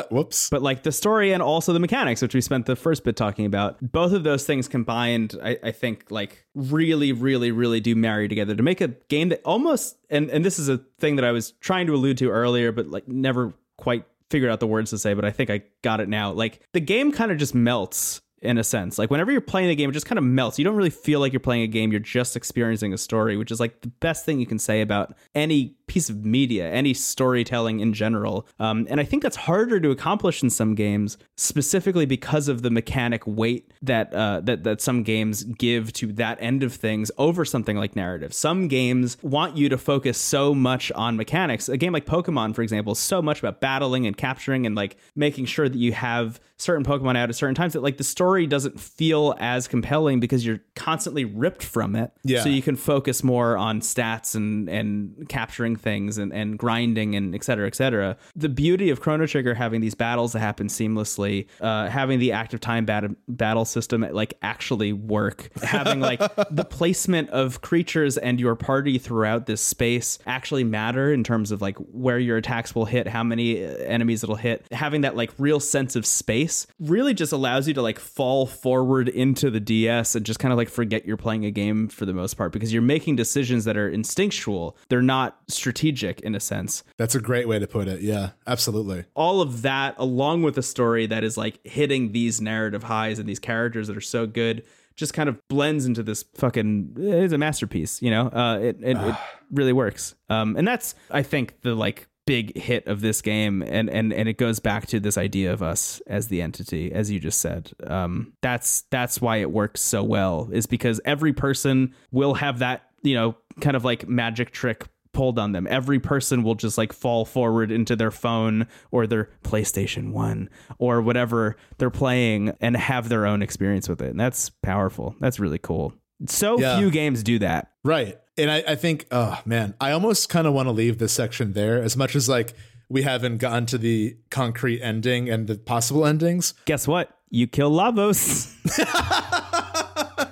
Whoops. 0.10 0.48
But 0.48 0.62
like 0.62 0.84
the 0.84 0.92
story 0.92 1.32
and 1.32 1.42
also 1.42 1.74
the 1.74 1.80
mechanics, 1.80 2.22
which 2.22 2.34
we 2.34 2.40
spent 2.40 2.64
the 2.64 2.76
first 2.76 3.04
bit 3.04 3.14
talking 3.14 3.44
about, 3.44 3.76
both 3.92 4.12
of 4.12 4.24
those 4.24 4.46
things 4.46 4.66
combined, 4.66 5.38
I, 5.42 5.58
I 5.62 5.70
think 5.70 6.10
like 6.10 6.46
really, 6.54 7.12
really, 7.12 7.50
really 7.50 7.80
do 7.80 7.94
marry 7.94 8.26
together 8.26 8.56
to 8.56 8.62
make 8.62 8.80
a 8.80 8.88
game 8.88 9.28
that 9.28 9.42
almost, 9.44 9.98
and, 10.08 10.30
and 10.30 10.46
this 10.46 10.58
is 10.58 10.70
a 10.70 10.78
thing 10.98 11.16
that 11.16 11.26
I 11.26 11.32
was 11.32 11.52
trying 11.60 11.88
to 11.88 11.94
allude 11.94 12.16
to 12.18 12.30
earlier, 12.30 12.72
but 12.72 12.88
like 12.88 13.06
never 13.06 13.52
quite 13.76 14.04
figured 14.34 14.50
out 14.50 14.58
the 14.58 14.66
words 14.66 14.90
to 14.90 14.98
say, 14.98 15.14
but 15.14 15.24
I 15.24 15.30
think 15.30 15.48
I 15.48 15.62
got 15.82 16.00
it 16.00 16.08
now. 16.08 16.32
Like 16.32 16.60
the 16.72 16.80
game 16.80 17.12
kind 17.12 17.30
of 17.30 17.38
just 17.38 17.54
melts 17.54 18.20
in 18.42 18.58
a 18.58 18.64
sense. 18.64 18.98
Like 18.98 19.08
whenever 19.08 19.30
you're 19.30 19.40
playing 19.40 19.68
the 19.68 19.76
game, 19.76 19.90
it 19.90 19.92
just 19.92 20.06
kind 20.06 20.18
of 20.18 20.24
melts. 20.24 20.58
You 20.58 20.64
don't 20.64 20.74
really 20.74 20.90
feel 20.90 21.20
like 21.20 21.32
you're 21.32 21.38
playing 21.38 21.62
a 21.62 21.68
game. 21.68 21.92
You're 21.92 22.00
just 22.00 22.34
experiencing 22.34 22.92
a 22.92 22.98
story, 22.98 23.36
which 23.36 23.52
is 23.52 23.60
like 23.60 23.80
the 23.82 23.92
best 24.00 24.26
thing 24.26 24.40
you 24.40 24.46
can 24.46 24.58
say 24.58 24.80
about 24.80 25.14
any 25.36 25.76
piece 25.86 26.08
of 26.08 26.24
media, 26.24 26.70
any 26.70 26.94
storytelling 26.94 27.80
in 27.80 27.92
general. 27.92 28.46
Um, 28.58 28.86
and 28.88 29.00
I 29.00 29.04
think 29.04 29.22
that's 29.22 29.36
harder 29.36 29.80
to 29.80 29.90
accomplish 29.90 30.42
in 30.42 30.50
some 30.50 30.74
games, 30.74 31.18
specifically 31.36 32.06
because 32.06 32.48
of 32.48 32.62
the 32.62 32.70
mechanic 32.70 33.26
weight 33.26 33.72
that 33.82 34.12
uh, 34.14 34.40
that 34.44 34.64
that 34.64 34.80
some 34.80 35.02
games 35.02 35.44
give 35.44 35.92
to 35.94 36.12
that 36.14 36.38
end 36.40 36.62
of 36.62 36.72
things 36.72 37.10
over 37.18 37.44
something 37.44 37.76
like 37.76 37.96
narrative. 37.96 38.32
Some 38.32 38.68
games 38.68 39.16
want 39.22 39.56
you 39.56 39.68
to 39.68 39.78
focus 39.78 40.18
so 40.18 40.54
much 40.54 40.90
on 40.92 41.16
mechanics. 41.16 41.68
A 41.68 41.76
game 41.76 41.92
like 41.92 42.06
Pokemon, 42.06 42.54
for 42.54 42.62
example, 42.62 42.92
is 42.92 42.98
so 42.98 43.20
much 43.20 43.40
about 43.40 43.60
battling 43.60 44.06
and 44.06 44.16
capturing 44.16 44.66
and 44.66 44.74
like 44.74 44.96
making 45.14 45.46
sure 45.46 45.68
that 45.68 45.78
you 45.78 45.92
have 45.92 46.40
certain 46.56 46.84
Pokemon 46.84 47.16
out 47.16 47.28
at 47.28 47.34
certain 47.34 47.54
times 47.54 47.72
that 47.72 47.82
like 47.82 47.96
the 47.96 48.04
story 48.04 48.46
doesn't 48.46 48.80
feel 48.80 49.34
as 49.38 49.68
compelling 49.68 50.20
because 50.20 50.46
you're 50.46 50.60
constantly 50.76 51.24
ripped 51.24 51.62
from 51.62 51.96
it. 51.96 52.12
Yeah. 52.22 52.42
So 52.42 52.48
you 52.48 52.62
can 52.62 52.76
focus 52.76 53.22
more 53.22 53.56
on 53.56 53.80
stats 53.80 54.34
and 54.34 54.68
and 54.68 55.28
capturing 55.28 55.73
things 55.76 56.18
and, 56.18 56.32
and 56.32 56.58
grinding 56.58 57.14
and 57.14 57.34
et 57.34 57.44
cetera, 57.44 57.66
et 57.66 57.74
cetera. 57.74 58.16
The 58.34 58.48
beauty 58.48 58.90
of 58.90 59.00
Chrono 59.00 59.26
Trigger 59.26 59.54
having 59.54 59.80
these 59.80 59.94
battles 59.94 60.32
that 60.32 60.40
happen 60.40 60.68
seamlessly, 60.68 61.46
uh, 61.60 61.88
having 61.88 62.18
the 62.18 62.32
active 62.32 62.60
time 62.60 62.84
bat- 62.84 63.10
battle 63.28 63.64
system 63.64 64.06
like 64.10 64.34
actually 64.42 64.92
work, 64.92 65.50
having 65.62 66.00
like 66.00 66.20
the 66.50 66.64
placement 66.64 67.30
of 67.30 67.60
creatures 67.60 68.16
and 68.18 68.40
your 68.40 68.54
party 68.54 68.98
throughout 68.98 69.46
this 69.46 69.60
space 69.60 70.18
actually 70.26 70.64
matter 70.64 71.12
in 71.12 71.24
terms 71.24 71.50
of 71.50 71.62
like 71.62 71.76
where 71.78 72.18
your 72.18 72.36
attacks 72.36 72.74
will 72.74 72.84
hit, 72.84 73.06
how 73.08 73.22
many 73.22 73.64
uh, 73.64 73.68
enemies 73.78 74.22
it'll 74.22 74.36
hit, 74.36 74.66
having 74.72 75.02
that 75.02 75.16
like 75.16 75.30
real 75.38 75.60
sense 75.60 75.96
of 75.96 76.06
space 76.06 76.66
really 76.78 77.14
just 77.14 77.32
allows 77.32 77.68
you 77.68 77.74
to 77.74 77.82
like 77.82 77.98
fall 77.98 78.46
forward 78.46 79.08
into 79.08 79.50
the 79.50 79.60
DS 79.60 80.14
and 80.14 80.24
just 80.24 80.38
kind 80.38 80.52
of 80.52 80.58
like 80.58 80.68
forget 80.68 81.06
you're 81.06 81.16
playing 81.16 81.44
a 81.44 81.50
game 81.50 81.88
for 81.88 82.04
the 82.06 82.12
most 82.12 82.34
part 82.34 82.52
because 82.52 82.72
you're 82.72 82.82
making 82.82 83.16
decisions 83.16 83.64
that 83.64 83.76
are 83.76 83.88
instinctual. 83.88 84.76
They're 84.88 85.02
not 85.02 85.38
strategic 85.64 86.20
in 86.20 86.34
a 86.34 86.40
sense. 86.40 86.84
That's 86.98 87.14
a 87.14 87.20
great 87.20 87.48
way 87.48 87.58
to 87.58 87.66
put 87.66 87.88
it. 87.88 88.02
Yeah, 88.02 88.30
absolutely. 88.46 89.06
All 89.14 89.40
of 89.40 89.62
that, 89.62 89.94
along 89.96 90.42
with 90.42 90.58
a 90.58 90.62
story 90.62 91.06
that 91.06 91.24
is 91.24 91.38
like 91.38 91.58
hitting 91.66 92.12
these 92.12 92.38
narrative 92.38 92.82
highs 92.82 93.18
and 93.18 93.26
these 93.26 93.38
characters 93.38 93.88
that 93.88 93.96
are 93.96 94.02
so 94.02 94.26
good, 94.26 94.64
just 94.94 95.14
kind 95.14 95.26
of 95.26 95.40
blends 95.48 95.86
into 95.86 96.02
this 96.02 96.22
fucking. 96.34 96.96
It's 96.98 97.32
a 97.32 97.38
masterpiece, 97.38 98.02
you 98.02 98.10
know. 98.10 98.26
Uh, 98.26 98.58
it 98.58 98.76
it, 98.82 98.98
it 98.98 99.16
really 99.50 99.72
works. 99.72 100.14
Um, 100.28 100.54
and 100.58 100.68
that's 100.68 100.94
I 101.10 101.22
think 101.22 101.62
the 101.62 101.74
like 101.74 102.08
big 102.26 102.54
hit 102.58 102.86
of 102.86 103.00
this 103.00 103.22
game 103.22 103.62
and 103.62 103.88
and 103.88 104.12
and 104.12 104.28
it 104.28 104.36
goes 104.36 104.58
back 104.60 104.86
to 104.86 105.00
this 105.00 105.16
idea 105.16 105.50
of 105.52 105.62
us 105.62 106.00
as 106.06 106.28
the 106.28 106.40
entity 106.40 106.90
as 106.90 107.10
you 107.10 107.20
just 107.20 107.38
said 107.38 107.70
um 107.86 108.32
that's 108.40 108.84
that's 108.90 109.20
why 109.20 109.36
it 109.36 109.50
works 109.50 109.82
so 109.82 110.02
well 110.02 110.48
is 110.50 110.64
because 110.64 111.02
every 111.04 111.34
person 111.34 111.94
will 112.12 112.32
have 112.32 112.60
that 112.60 112.88
you 113.02 113.14
know 113.14 113.36
kind 113.60 113.76
of 113.76 113.84
like 113.84 114.08
magic 114.08 114.52
trick 114.52 114.86
pulled 115.14 115.38
on 115.38 115.52
them. 115.52 115.66
Every 115.70 115.98
person 115.98 116.42
will 116.42 116.54
just 116.56 116.76
like 116.76 116.92
fall 116.92 117.24
forward 117.24 117.70
into 117.70 117.96
their 117.96 118.10
phone 118.10 118.66
or 118.90 119.06
their 119.06 119.30
PlayStation 119.44 120.12
1 120.12 120.50
or 120.78 121.00
whatever 121.00 121.56
they're 121.78 121.88
playing 121.90 122.52
and 122.60 122.76
have 122.76 123.08
their 123.08 123.24
own 123.26 123.40
experience 123.40 123.88
with 123.88 124.02
it. 124.02 124.10
And 124.10 124.20
that's 124.20 124.50
powerful. 124.50 125.14
That's 125.20 125.40
really 125.40 125.58
cool. 125.58 125.94
So 126.26 126.58
Yeah. 126.58 126.78
few 126.78 126.90
games 126.90 127.22
do 127.22 127.38
that. 127.38 127.68
Right. 127.82 128.18
And 128.36 128.50
I, 128.50 128.64
I 128.68 128.74
think, 128.74 129.06
oh 129.10 129.40
man, 129.46 129.74
I 129.80 129.92
almost 129.92 130.28
kind 130.28 130.46
of 130.46 130.52
want 130.52 130.66
to 130.66 130.72
leave 130.72 130.98
this 130.98 131.12
section 131.12 131.52
there. 131.52 131.80
As 131.82 131.96
much 131.96 132.14
as 132.16 132.28
like 132.28 132.54
we 132.88 133.02
haven't 133.02 133.38
gotten 133.38 133.64
to 133.66 133.78
the 133.78 134.16
concrete 134.30 134.82
ending 134.82 135.30
and 135.30 135.46
the 135.46 135.56
possible 135.56 136.04
endings. 136.04 136.52
guess 136.66 136.86
what? 136.86 137.16
You 137.30 137.46
kill 137.46 137.70
lavos 137.72 138.52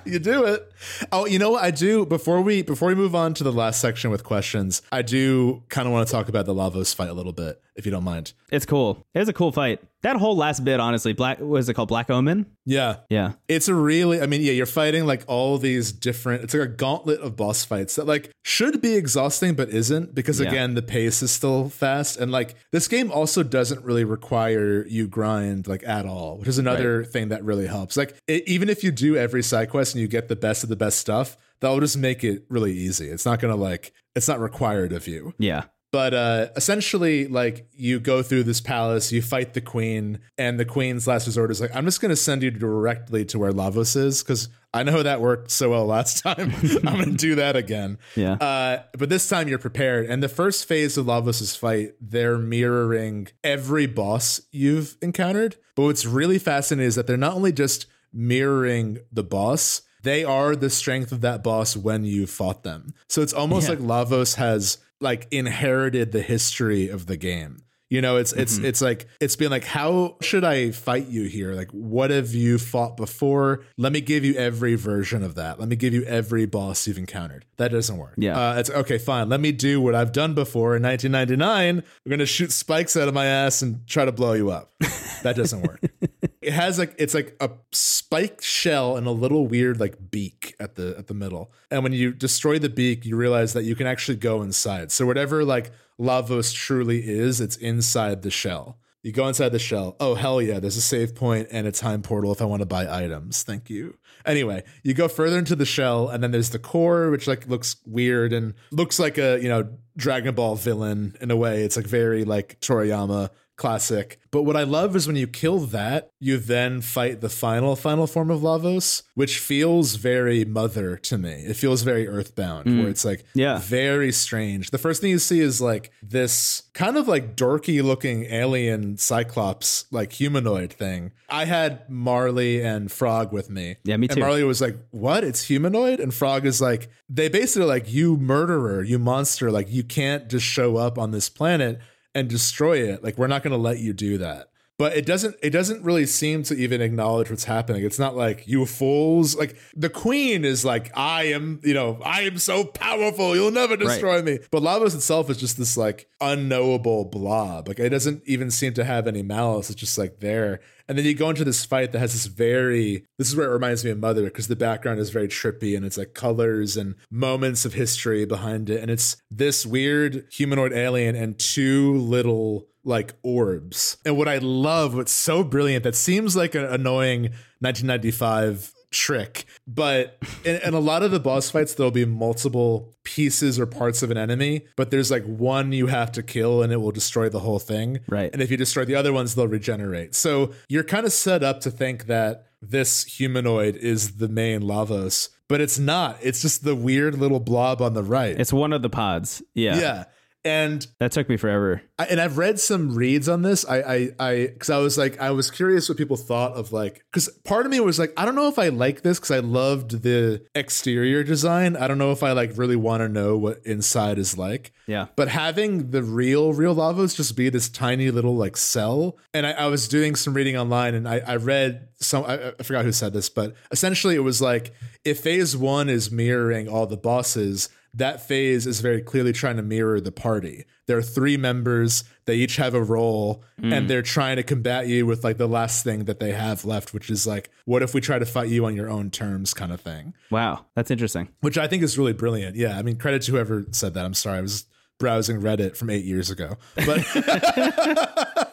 you 0.05 0.19
do 0.19 0.43
it. 0.45 0.71
Oh, 1.11 1.25
you 1.25 1.39
know 1.39 1.51
what 1.51 1.63
I 1.63 1.71
do 1.71 2.05
before 2.05 2.41
we 2.41 2.61
before 2.61 2.89
we 2.89 2.95
move 2.95 3.15
on 3.15 3.33
to 3.35 3.43
the 3.43 3.51
last 3.51 3.79
section 3.79 4.11
with 4.11 4.23
questions, 4.23 4.81
I 4.91 5.01
do 5.01 5.63
kind 5.69 5.87
of 5.87 5.93
want 5.93 6.07
to 6.07 6.11
talk 6.11 6.29
about 6.29 6.45
the 6.45 6.53
Lavos 6.53 6.93
fight 6.93 7.09
a 7.09 7.13
little 7.13 7.31
bit, 7.31 7.61
if 7.75 7.85
you 7.85 7.91
don't 7.91 8.03
mind. 8.03 8.33
It's 8.51 8.65
cool. 8.65 9.03
It 9.13 9.19
was 9.19 9.29
a 9.29 9.33
cool 9.33 9.51
fight. 9.51 9.79
That 10.03 10.17
whole 10.17 10.35
last 10.35 10.63
bit, 10.65 10.79
honestly, 10.81 11.13
black 11.13 11.39
what 11.39 11.57
is 11.57 11.69
it 11.69 11.73
called? 11.75 11.87
Black 11.87 12.09
Omen. 12.09 12.45
Yeah. 12.65 12.97
Yeah, 13.09 13.33
It's 13.47 13.67
a 13.69 13.73
really, 13.73 14.21
I 14.21 14.25
mean, 14.25 14.41
yeah, 14.41 14.51
you're 14.51 14.65
fighting 14.65 15.05
like 15.05 15.23
all 15.27 15.57
these 15.57 15.91
different, 15.93 16.43
it's 16.43 16.53
like 16.53 16.63
a 16.63 16.67
gauntlet 16.67 17.21
of 17.21 17.35
boss 17.37 17.63
fights 17.63 17.95
that 17.95 18.05
like 18.05 18.29
should 18.43 18.81
be 18.81 18.95
exhausting, 18.95 19.55
but 19.55 19.69
isn't 19.69 20.13
because 20.13 20.39
Yeah. 20.41 20.49
again, 20.49 20.73
the 20.75 20.81
pace 20.81 21.23
is 21.23 21.31
still 21.31 21.69
fast. 21.69 22.17
And 22.17 22.31
like 22.31 22.55
this 22.71 22.87
game 22.89 23.11
also 23.11 23.43
doesn't 23.43 23.83
really 23.83 24.03
require 24.03 24.85
you 24.87 25.07
grind 25.07 25.67
like 25.67 25.83
at 25.87 26.05
all, 26.05 26.37
which 26.37 26.49
is 26.49 26.57
another 26.57 27.03
thing 27.05 27.29
that 27.29 27.43
really 27.43 27.67
helps. 27.67 27.95
Like 27.95 28.15
it, 28.27 28.47
even 28.47 28.67
if 28.69 28.83
you 28.83 28.91
do 28.91 29.15
every 29.15 29.41
side 29.43 29.69
quest 29.69 29.95
and 29.95 30.01
you 30.01 30.07
get 30.09 30.27
the 30.27 30.35
best 30.35 30.63
of 30.63 30.69
the 30.69 30.75
best 30.75 30.99
stuff, 30.99 31.37
that'll 31.61 31.79
just 31.79 31.97
make 31.97 32.23
it 32.25 32.43
really 32.49 32.73
easy. 32.73 33.07
It's 33.07 33.25
not 33.25 33.39
to 33.39 33.55
like, 33.55 33.93
it's 34.15 34.27
not 34.27 34.39
required 34.39 34.91
of 34.93 35.07
you 35.07 35.33
yeah, 35.39 35.63
but 35.93 36.13
uh 36.13 36.47
essentially 36.57 37.27
like 37.27 37.67
you 37.71 37.99
go 38.01 38.21
through 38.21 38.43
this 38.43 38.59
palace 38.59 39.11
you 39.13 39.21
fight 39.21 39.53
the 39.53 39.61
queen 39.61 40.19
and 40.37 40.59
the 40.59 40.65
queen's 40.65 41.07
last 41.07 41.25
resort 41.27 41.49
is 41.51 41.61
like 41.61 41.73
i'm 41.75 41.85
just 41.85 42.01
going 42.01 42.09
to 42.09 42.15
send 42.15 42.43
you 42.43 42.51
directly 42.51 43.23
to 43.23 43.37
where 43.39 43.53
lavos 43.53 43.95
is 43.95 44.21
because 44.23 44.49
i 44.73 44.81
know 44.83 45.03
that 45.03 45.21
worked 45.21 45.51
so 45.51 45.69
well 45.69 45.85
last 45.85 46.21
time 46.23 46.51
i'm 46.87 46.97
going 46.97 47.11
to 47.11 47.17
do 47.29 47.35
that 47.35 47.55
again 47.55 47.97
Yeah. 48.15 48.33
uh 48.33 48.83
but 48.97 49.07
this 49.09 49.29
time 49.29 49.47
you're 49.47 49.59
prepared 49.59 50.07
and 50.07 50.21
the 50.23 50.27
first 50.29 50.67
phase 50.67 50.97
of 50.97 51.05
lavos's 51.05 51.55
fight 51.55 51.91
they're 52.01 52.37
mirroring 52.39 53.27
every 53.43 53.85
boss 53.85 54.41
you've 54.51 54.97
encountered 55.01 55.55
but 55.75 55.83
what's 55.83 56.05
really 56.05 56.39
fascinating 56.39 56.87
is 56.87 56.95
that 56.95 57.07
they're 57.07 57.17
not 57.17 57.33
only 57.35 57.51
just 57.53 57.85
mirroring 58.11 58.97
the 59.11 59.23
boss 59.23 59.81
they 60.01 60.23
are 60.25 60.53
the 60.55 60.69
strength 60.69 61.11
of 61.13 61.21
that 61.21 61.43
boss 61.43 61.77
when 61.77 62.03
you 62.03 62.25
fought 62.25 62.63
them 62.63 62.93
so 63.07 63.21
it's 63.21 63.33
almost 63.33 63.67
Yeah. 63.69 63.75
like 63.75 63.79
lavos 63.79 64.35
has 64.35 64.79
like 65.03 65.27
inherited 65.31 66.11
the 66.11 66.21
history 66.21 66.89
of 66.89 67.05
the 67.05 67.17
game. 67.17 67.59
You 67.89 68.01
know, 68.01 68.17
it's 68.17 68.33
it's 68.33 68.57
it's 68.57 68.81
like 68.81 69.05
it's 69.21 69.35
been 69.35 69.51
like, 69.51 69.65
how 69.65 70.17
should 70.19 70.43
I 70.43 70.71
fight 70.71 71.09
you 71.09 71.25
here? 71.25 71.53
Like, 71.53 71.69
what 71.69 72.09
have 72.09 72.33
you 72.33 72.57
fought 72.57 72.97
before? 72.97 73.65
Let 73.77 73.91
me 73.91 74.01
give 74.01 74.25
you 74.25 74.33
every 74.33 74.73
version 74.73 75.21
of 75.21 75.35
that. 75.35 75.59
Let 75.59 75.69
me 75.69 75.75
give 75.75 75.93
you 75.93 76.03
every 76.05 76.47
boss 76.47 76.87
you've 76.87 76.97
encountered. 76.97 77.45
That 77.57 77.71
doesn't 77.71 77.95
work. 77.95 78.15
Yeah. 78.17 78.35
uh, 78.35 78.55
it's 78.55 78.71
okay. 78.71 78.97
Fine. 78.97 79.29
Let 79.29 79.41
me 79.41 79.51
do 79.51 79.79
what 79.79 79.93
I've 79.93 80.11
done 80.11 80.33
before. 80.33 80.75
In 80.75 80.81
1999, 80.81 81.83
we're 82.03 82.09
gonna 82.09 82.25
shoot 82.25 82.51
spikes 82.51 82.97
out 82.97 83.07
of 83.07 83.13
my 83.13 83.27
ass 83.27 83.61
and 83.61 83.85
try 83.85 84.05
to 84.05 84.11
blow 84.11 84.33
you 84.33 84.49
up. 84.49 84.73
That 85.21 85.35
doesn't 85.35 85.61
work. 85.61 85.79
it 86.43 86.53
has 86.53 86.77
like 86.77 86.95
it's 86.97 87.13
like 87.13 87.35
a 87.39 87.49
spiked 87.71 88.43
shell 88.43 88.97
and 88.97 89.07
a 89.07 89.11
little 89.11 89.47
weird 89.47 89.79
like 89.79 90.11
beak 90.11 90.55
at 90.59 90.75
the 90.75 90.95
at 90.97 91.07
the 91.07 91.13
middle. 91.13 91.51
And 91.71 91.83
when 91.83 91.93
you 91.93 92.13
destroy 92.13 92.59
the 92.59 92.69
beak, 92.69 93.05
you 93.05 93.15
realize 93.15 93.53
that 93.53 93.63
you 93.63 93.75
can 93.75 93.87
actually 93.87 94.17
go 94.17 94.41
inside. 94.41 94.91
So 94.91 95.05
whatever 95.05 95.43
like 95.43 95.71
Lavos 95.99 96.53
truly 96.53 97.07
is, 97.07 97.39
it's 97.39 97.55
inside 97.55 98.21
the 98.21 98.31
shell. 98.31 98.79
You 99.03 99.11
go 99.11 99.27
inside 99.27 99.49
the 99.49 99.59
shell. 99.59 99.97
Oh 99.99 100.15
hell 100.15 100.41
yeah, 100.41 100.59
there's 100.59 100.77
a 100.77 100.81
save 100.81 101.13
point 101.13 101.49
and 101.51 101.67
a 101.67 101.71
time 101.71 102.01
portal 102.01 102.31
if 102.31 102.41
I 102.41 102.45
want 102.45 102.61
to 102.61 102.65
buy 102.65 102.87
items. 102.89 103.43
Thank 103.43 103.69
you. 103.69 103.97
Anyway, 104.25 104.63
you 104.83 104.93
go 104.93 105.09
further 105.09 105.37
into 105.37 105.57
the 105.57 105.65
shell 105.65 106.07
and 106.07 106.23
then 106.23 106.31
there's 106.31 106.51
the 106.51 106.59
core 106.59 107.11
which 107.11 107.27
like 107.27 107.47
looks 107.47 107.75
weird 107.85 108.31
and 108.31 108.53
looks 108.71 108.99
like 108.99 109.17
a, 109.17 109.39
you 109.41 109.49
know, 109.49 109.69
Dragon 109.97 110.33
Ball 110.33 110.55
villain 110.55 111.15
in 111.19 111.31
a 111.31 111.35
way. 111.35 111.63
It's 111.63 111.75
like 111.75 111.85
very 111.85 112.23
like 112.23 112.59
Toriyama 112.61 113.29
classic. 113.55 114.19
But 114.31 114.43
what 114.43 114.57
I 114.57 114.63
love 114.63 114.95
is 114.95 115.05
when 115.05 115.15
you 115.15 115.27
kill 115.27 115.59
that, 115.59 116.09
you 116.19 116.37
then 116.37 116.81
fight 116.81 117.21
the 117.21 117.29
final 117.29 117.75
final 117.75 118.07
form 118.07 118.31
of 118.31 118.41
Lavos, 118.41 119.03
which 119.13 119.37
feels 119.37 119.95
very 119.95 120.43
mother 120.43 120.97
to 120.97 121.17
me. 121.17 121.43
It 121.47 121.55
feels 121.55 121.83
very 121.83 122.07
earthbound, 122.07 122.65
where 122.65 122.87
mm. 122.87 122.89
it's 122.89 123.05
like 123.05 123.25
Yeah. 123.35 123.59
very 123.59 124.11
strange. 124.11 124.71
The 124.71 124.77
first 124.79 125.01
thing 125.01 125.11
you 125.11 125.19
see 125.19 125.39
is 125.39 125.61
like 125.61 125.91
this 126.01 126.63
kind 126.73 126.97
of 126.97 127.07
like 127.07 127.35
dorky 127.35 127.83
looking 127.83 128.25
alien 128.25 128.97
cyclops 128.97 129.85
like 129.91 130.13
humanoid 130.13 130.73
thing. 130.73 131.11
I 131.29 131.45
had 131.45 131.89
Marle 131.89 132.39
and 132.39 132.91
Frog 132.91 133.31
with 133.31 133.49
me. 133.49 133.77
Yeah, 133.83 133.97
me 133.97 134.07
too. 134.07 134.13
And. 134.13 134.21
Marle 134.21 134.45
was 134.45 134.61
like, 134.61 134.77
"What? 134.91 135.23
It's 135.23 135.43
humanoid?" 135.43 135.99
And 135.99 136.13
Frog 136.13 136.45
is 136.45 136.59
like, 136.59 136.89
"They 137.09 137.29
basically 137.29 137.67
like 137.67 137.91
you 137.91 138.17
murderer, 138.17 138.83
you 138.83 138.97
monster, 138.97 139.51
like 139.51 139.71
you 139.71 139.83
can't 139.83 140.27
just 140.27 140.45
show 140.45 140.77
up 140.77 140.97
on 140.97 141.11
this 141.11 141.29
planet 141.29 141.79
and 142.15 142.29
destroy 142.29 142.77
it. 142.77 143.03
Like 143.03 143.17
we're 143.17 143.27
not 143.27 143.43
going 143.43 143.51
to 143.51 143.57
let 143.57 143.79
you 143.79 143.93
do 143.93 144.17
that." 144.19 144.49
But 144.79 144.97
it 144.97 145.05
doesn't 145.05 145.35
it 145.43 145.51
doesn't 145.51 145.83
really 145.83 146.05
seem 146.05 146.43
to 146.43 146.55
even 146.55 146.81
acknowledge 146.81 147.29
what's 147.29 147.43
happening. 147.43 147.83
It's 147.83 147.99
not 147.99 148.15
like 148.15 148.47
you 148.47 148.65
fools. 148.65 149.35
Like 149.35 149.55
the 149.75 149.89
queen 149.89 150.43
is 150.43 150.65
like, 150.65 150.91
I 150.97 151.25
am, 151.25 151.59
you 151.63 151.73
know, 151.73 151.99
I 152.03 152.21
am 152.21 152.37
so 152.37 152.65
powerful, 152.65 153.35
you'll 153.35 153.51
never 153.51 153.77
destroy 153.77 154.21
me. 154.21 154.39
But 154.51 154.63
Lavos 154.63 154.95
itself 154.95 155.29
is 155.29 155.37
just 155.37 155.57
this 155.57 155.77
like 155.77 156.07
unknowable 156.19 157.05
blob. 157.05 157.67
Like 157.67 157.79
it 157.79 157.89
doesn't 157.89 158.23
even 158.25 158.49
seem 158.49 158.73
to 158.73 158.83
have 158.83 159.07
any 159.07 159.21
malice. 159.21 159.69
It's 159.69 159.79
just 159.79 159.97
like 159.97 160.19
there. 160.19 160.59
And 160.87 160.97
then 160.97 161.05
you 161.05 161.13
go 161.13 161.29
into 161.29 161.45
this 161.45 161.63
fight 161.63 161.91
that 161.93 161.99
has 161.99 162.11
this 162.11 162.25
very, 162.25 163.05
this 163.17 163.29
is 163.29 163.35
where 163.35 163.47
it 163.47 163.53
reminds 163.53 163.85
me 163.85 163.91
of 163.91 163.99
Mother 163.99 164.23
because 164.23 164.47
the 164.47 164.55
background 164.55 164.99
is 164.99 165.11
very 165.11 165.29
trippy 165.29 165.77
and 165.77 165.85
it's 165.85 165.97
like 165.97 166.13
colors 166.13 166.75
and 166.75 166.95
moments 167.09 167.63
of 167.63 167.73
history 167.73 168.25
behind 168.25 168.69
it. 168.69 168.81
And 168.81 168.91
it's 168.91 169.15
this 169.31 169.65
weird 169.65 170.25
humanoid 170.31 170.73
alien 170.73 171.15
and 171.15 171.39
two 171.39 171.93
little 171.99 172.67
like 172.83 173.13
orbs. 173.23 173.97
And 174.05 174.17
what 174.17 174.27
I 174.27 174.37
love, 174.39 174.95
what's 174.95 175.11
so 175.11 175.43
brilliant, 175.43 175.83
that 175.83 175.95
seems 175.95 176.35
like 176.35 176.55
an 176.55 176.65
annoying 176.65 177.23
1995 177.59 178.73
trick. 178.93 179.45
But 179.67 180.17
in, 180.45 180.57
in, 180.57 180.73
a 180.73 180.79
lot 180.79 181.03
of 181.03 181.11
the 181.11 181.19
boss 181.19 181.49
fights, 181.49 181.73
there'll 181.73 181.91
be 181.91 182.05
multiple 182.05 182.95
pieces 183.03 183.59
or 183.59 183.65
parts 183.65 184.03
of 184.03 184.11
an 184.11 184.17
enemy, 184.17 184.65
but 184.77 184.91
there's 184.91 185.11
like 185.11 185.25
one 185.25 185.71
you 185.73 185.87
have 185.87 186.11
to 186.13 186.23
kill 186.23 186.61
and 186.61 186.71
it 186.71 186.77
will 186.77 186.91
destroy 186.91 187.27
the 187.27 187.39
whole 187.39 187.59
thing. 187.59 187.99
Right. 188.07 188.29
And 188.31 188.41
if 188.41 188.49
you 188.49 188.57
destroy 188.57 188.85
the 188.85 188.95
other 188.95 189.11
ones, 189.11 189.35
they'll 189.35 189.47
regenerate. 189.47 190.15
So 190.15 190.53
you're 190.69 190.83
kind 190.83 191.05
of 191.05 191.11
set 191.11 191.43
up 191.43 191.59
to 191.61 191.71
think 191.71 192.05
that 192.05 192.47
this 192.61 193.03
humanoid 193.03 193.75
is 193.75 194.17
the 194.17 194.29
main 194.29 194.61
Lavos, 194.61 195.29
but 195.49 195.59
it's 195.59 195.77
not. 195.77 196.17
It's 196.21 196.41
just 196.41 196.63
the 196.63 196.75
weird 196.75 197.15
little 197.15 197.41
blob 197.41 197.81
on 197.81 197.93
the 197.93 198.03
right. 198.03 198.39
It's 198.39 198.53
one 198.53 198.71
of 198.71 198.81
the 198.81 198.89
pods. 198.89 199.41
Yeah. 199.53 199.77
Yeah. 199.77 200.03
And 200.45 200.85
that 200.99 201.11
took 201.13 201.29
me 201.29 201.37
forever. 201.37 201.81
I, 201.97 202.05
and 202.05 202.19
I've 202.19 202.37
read 202.37 202.59
some 202.59 202.95
reads 202.95 203.29
on 203.29 203.43
this. 203.43 203.65
I, 203.65 203.77
I, 203.77 204.09
I, 204.19 204.47
because 204.47 204.69
I 204.69 204.77
was 204.77 204.97
like, 204.97 205.19
I 205.21 205.31
was 205.31 205.49
curious 205.49 205.87
what 205.87 205.97
people 205.97 206.17
thought 206.17 206.53
of 206.53 206.73
like, 206.73 207.05
because 207.11 207.29
part 207.45 207.65
of 207.65 207.71
me 207.71 207.79
was 207.79 207.97
like, 207.97 208.11
I 208.17 208.25
don't 208.25 208.35
know 208.35 208.49
if 208.49 208.59
I 208.59 208.69
like 208.69 209.01
this 209.03 209.19
because 209.19 209.31
I 209.31 209.39
loved 209.39 210.01
the 210.01 210.45
exterior 210.53 211.23
design. 211.23 211.77
I 211.77 211.87
don't 211.87 211.97
know 211.97 212.11
if 212.11 212.23
I 212.23 212.33
like 212.33 212.57
really 212.57 212.75
want 212.75 213.01
to 213.01 213.09
know 213.09 213.37
what 213.37 213.65
inside 213.65 214.17
is 214.17 214.37
like. 214.37 214.73
Yeah. 214.85 215.07
But 215.15 215.29
having 215.29 215.91
the 215.91 216.03
real, 216.03 216.51
real 216.51 216.75
Lavos 216.75 217.15
just 217.15 217.37
be 217.37 217.49
this 217.49 217.69
tiny 217.69 218.11
little 218.11 218.35
like 218.35 218.57
cell, 218.57 219.17
and 219.33 219.47
I, 219.47 219.51
I 219.51 219.67
was 219.67 219.87
doing 219.87 220.15
some 220.15 220.33
reading 220.33 220.57
online, 220.57 220.93
and 220.93 221.07
I, 221.07 221.19
I 221.19 221.35
read 221.37 221.87
some. 221.95 222.25
I, 222.25 222.49
I 222.59 222.63
forgot 222.63 222.83
who 222.83 222.91
said 222.91 223.13
this, 223.13 223.29
but 223.29 223.55
essentially 223.71 224.15
it 224.15 224.19
was 224.19 224.41
like 224.41 224.73
if 225.05 225.21
Phase 225.21 225.55
One 225.55 225.87
is 225.89 226.11
mirroring 226.11 226.67
all 226.67 226.85
the 226.85 226.97
bosses 226.97 227.69
that 227.93 228.27
phase 228.27 228.65
is 228.65 228.81
very 228.81 229.01
clearly 229.01 229.33
trying 229.33 229.57
to 229.57 229.61
mirror 229.61 230.01
the 230.01 230.11
party. 230.11 230.65
There 230.87 230.97
are 230.97 231.03
three 231.03 231.37
members, 231.37 232.03
they 232.25 232.35
each 232.35 232.55
have 232.57 232.73
a 232.73 232.81
role, 232.81 233.43
mm. 233.61 233.71
and 233.71 233.89
they're 233.89 234.01
trying 234.01 234.37
to 234.37 234.43
combat 234.43 234.87
you 234.87 235.05
with 235.05 235.23
like 235.23 235.37
the 235.37 235.47
last 235.47 235.83
thing 235.83 236.05
that 236.05 236.19
they 236.19 236.31
have 236.31 236.65
left, 236.65 236.93
which 236.93 237.09
is 237.09 237.27
like, 237.27 237.49
what 237.65 237.83
if 237.83 237.93
we 237.93 238.01
try 238.01 238.19
to 238.19 238.25
fight 238.25 238.49
you 238.49 238.65
on 238.65 238.75
your 238.75 238.89
own 238.89 239.11
terms 239.11 239.53
kind 239.53 239.71
of 239.71 239.79
thing. 239.79 240.13
Wow, 240.31 240.65
that's 240.75 240.91
interesting. 240.91 241.29
Which 241.41 241.57
I 241.57 241.67
think 241.67 241.83
is 241.83 241.97
really 241.97 242.13
brilliant. 242.13 242.55
Yeah, 242.55 242.77
I 242.77 242.81
mean, 242.81 242.97
credit 242.97 243.21
to 243.23 243.31
whoever 243.31 243.65
said 243.71 243.93
that. 243.93 244.05
I'm 244.05 244.13
sorry, 244.13 244.39
I 244.39 244.41
was 244.41 244.65
browsing 244.99 245.41
Reddit 245.41 245.75
from 245.75 245.89
eight 245.89 246.05
years 246.05 246.29
ago. 246.29 246.57
But 246.75 247.05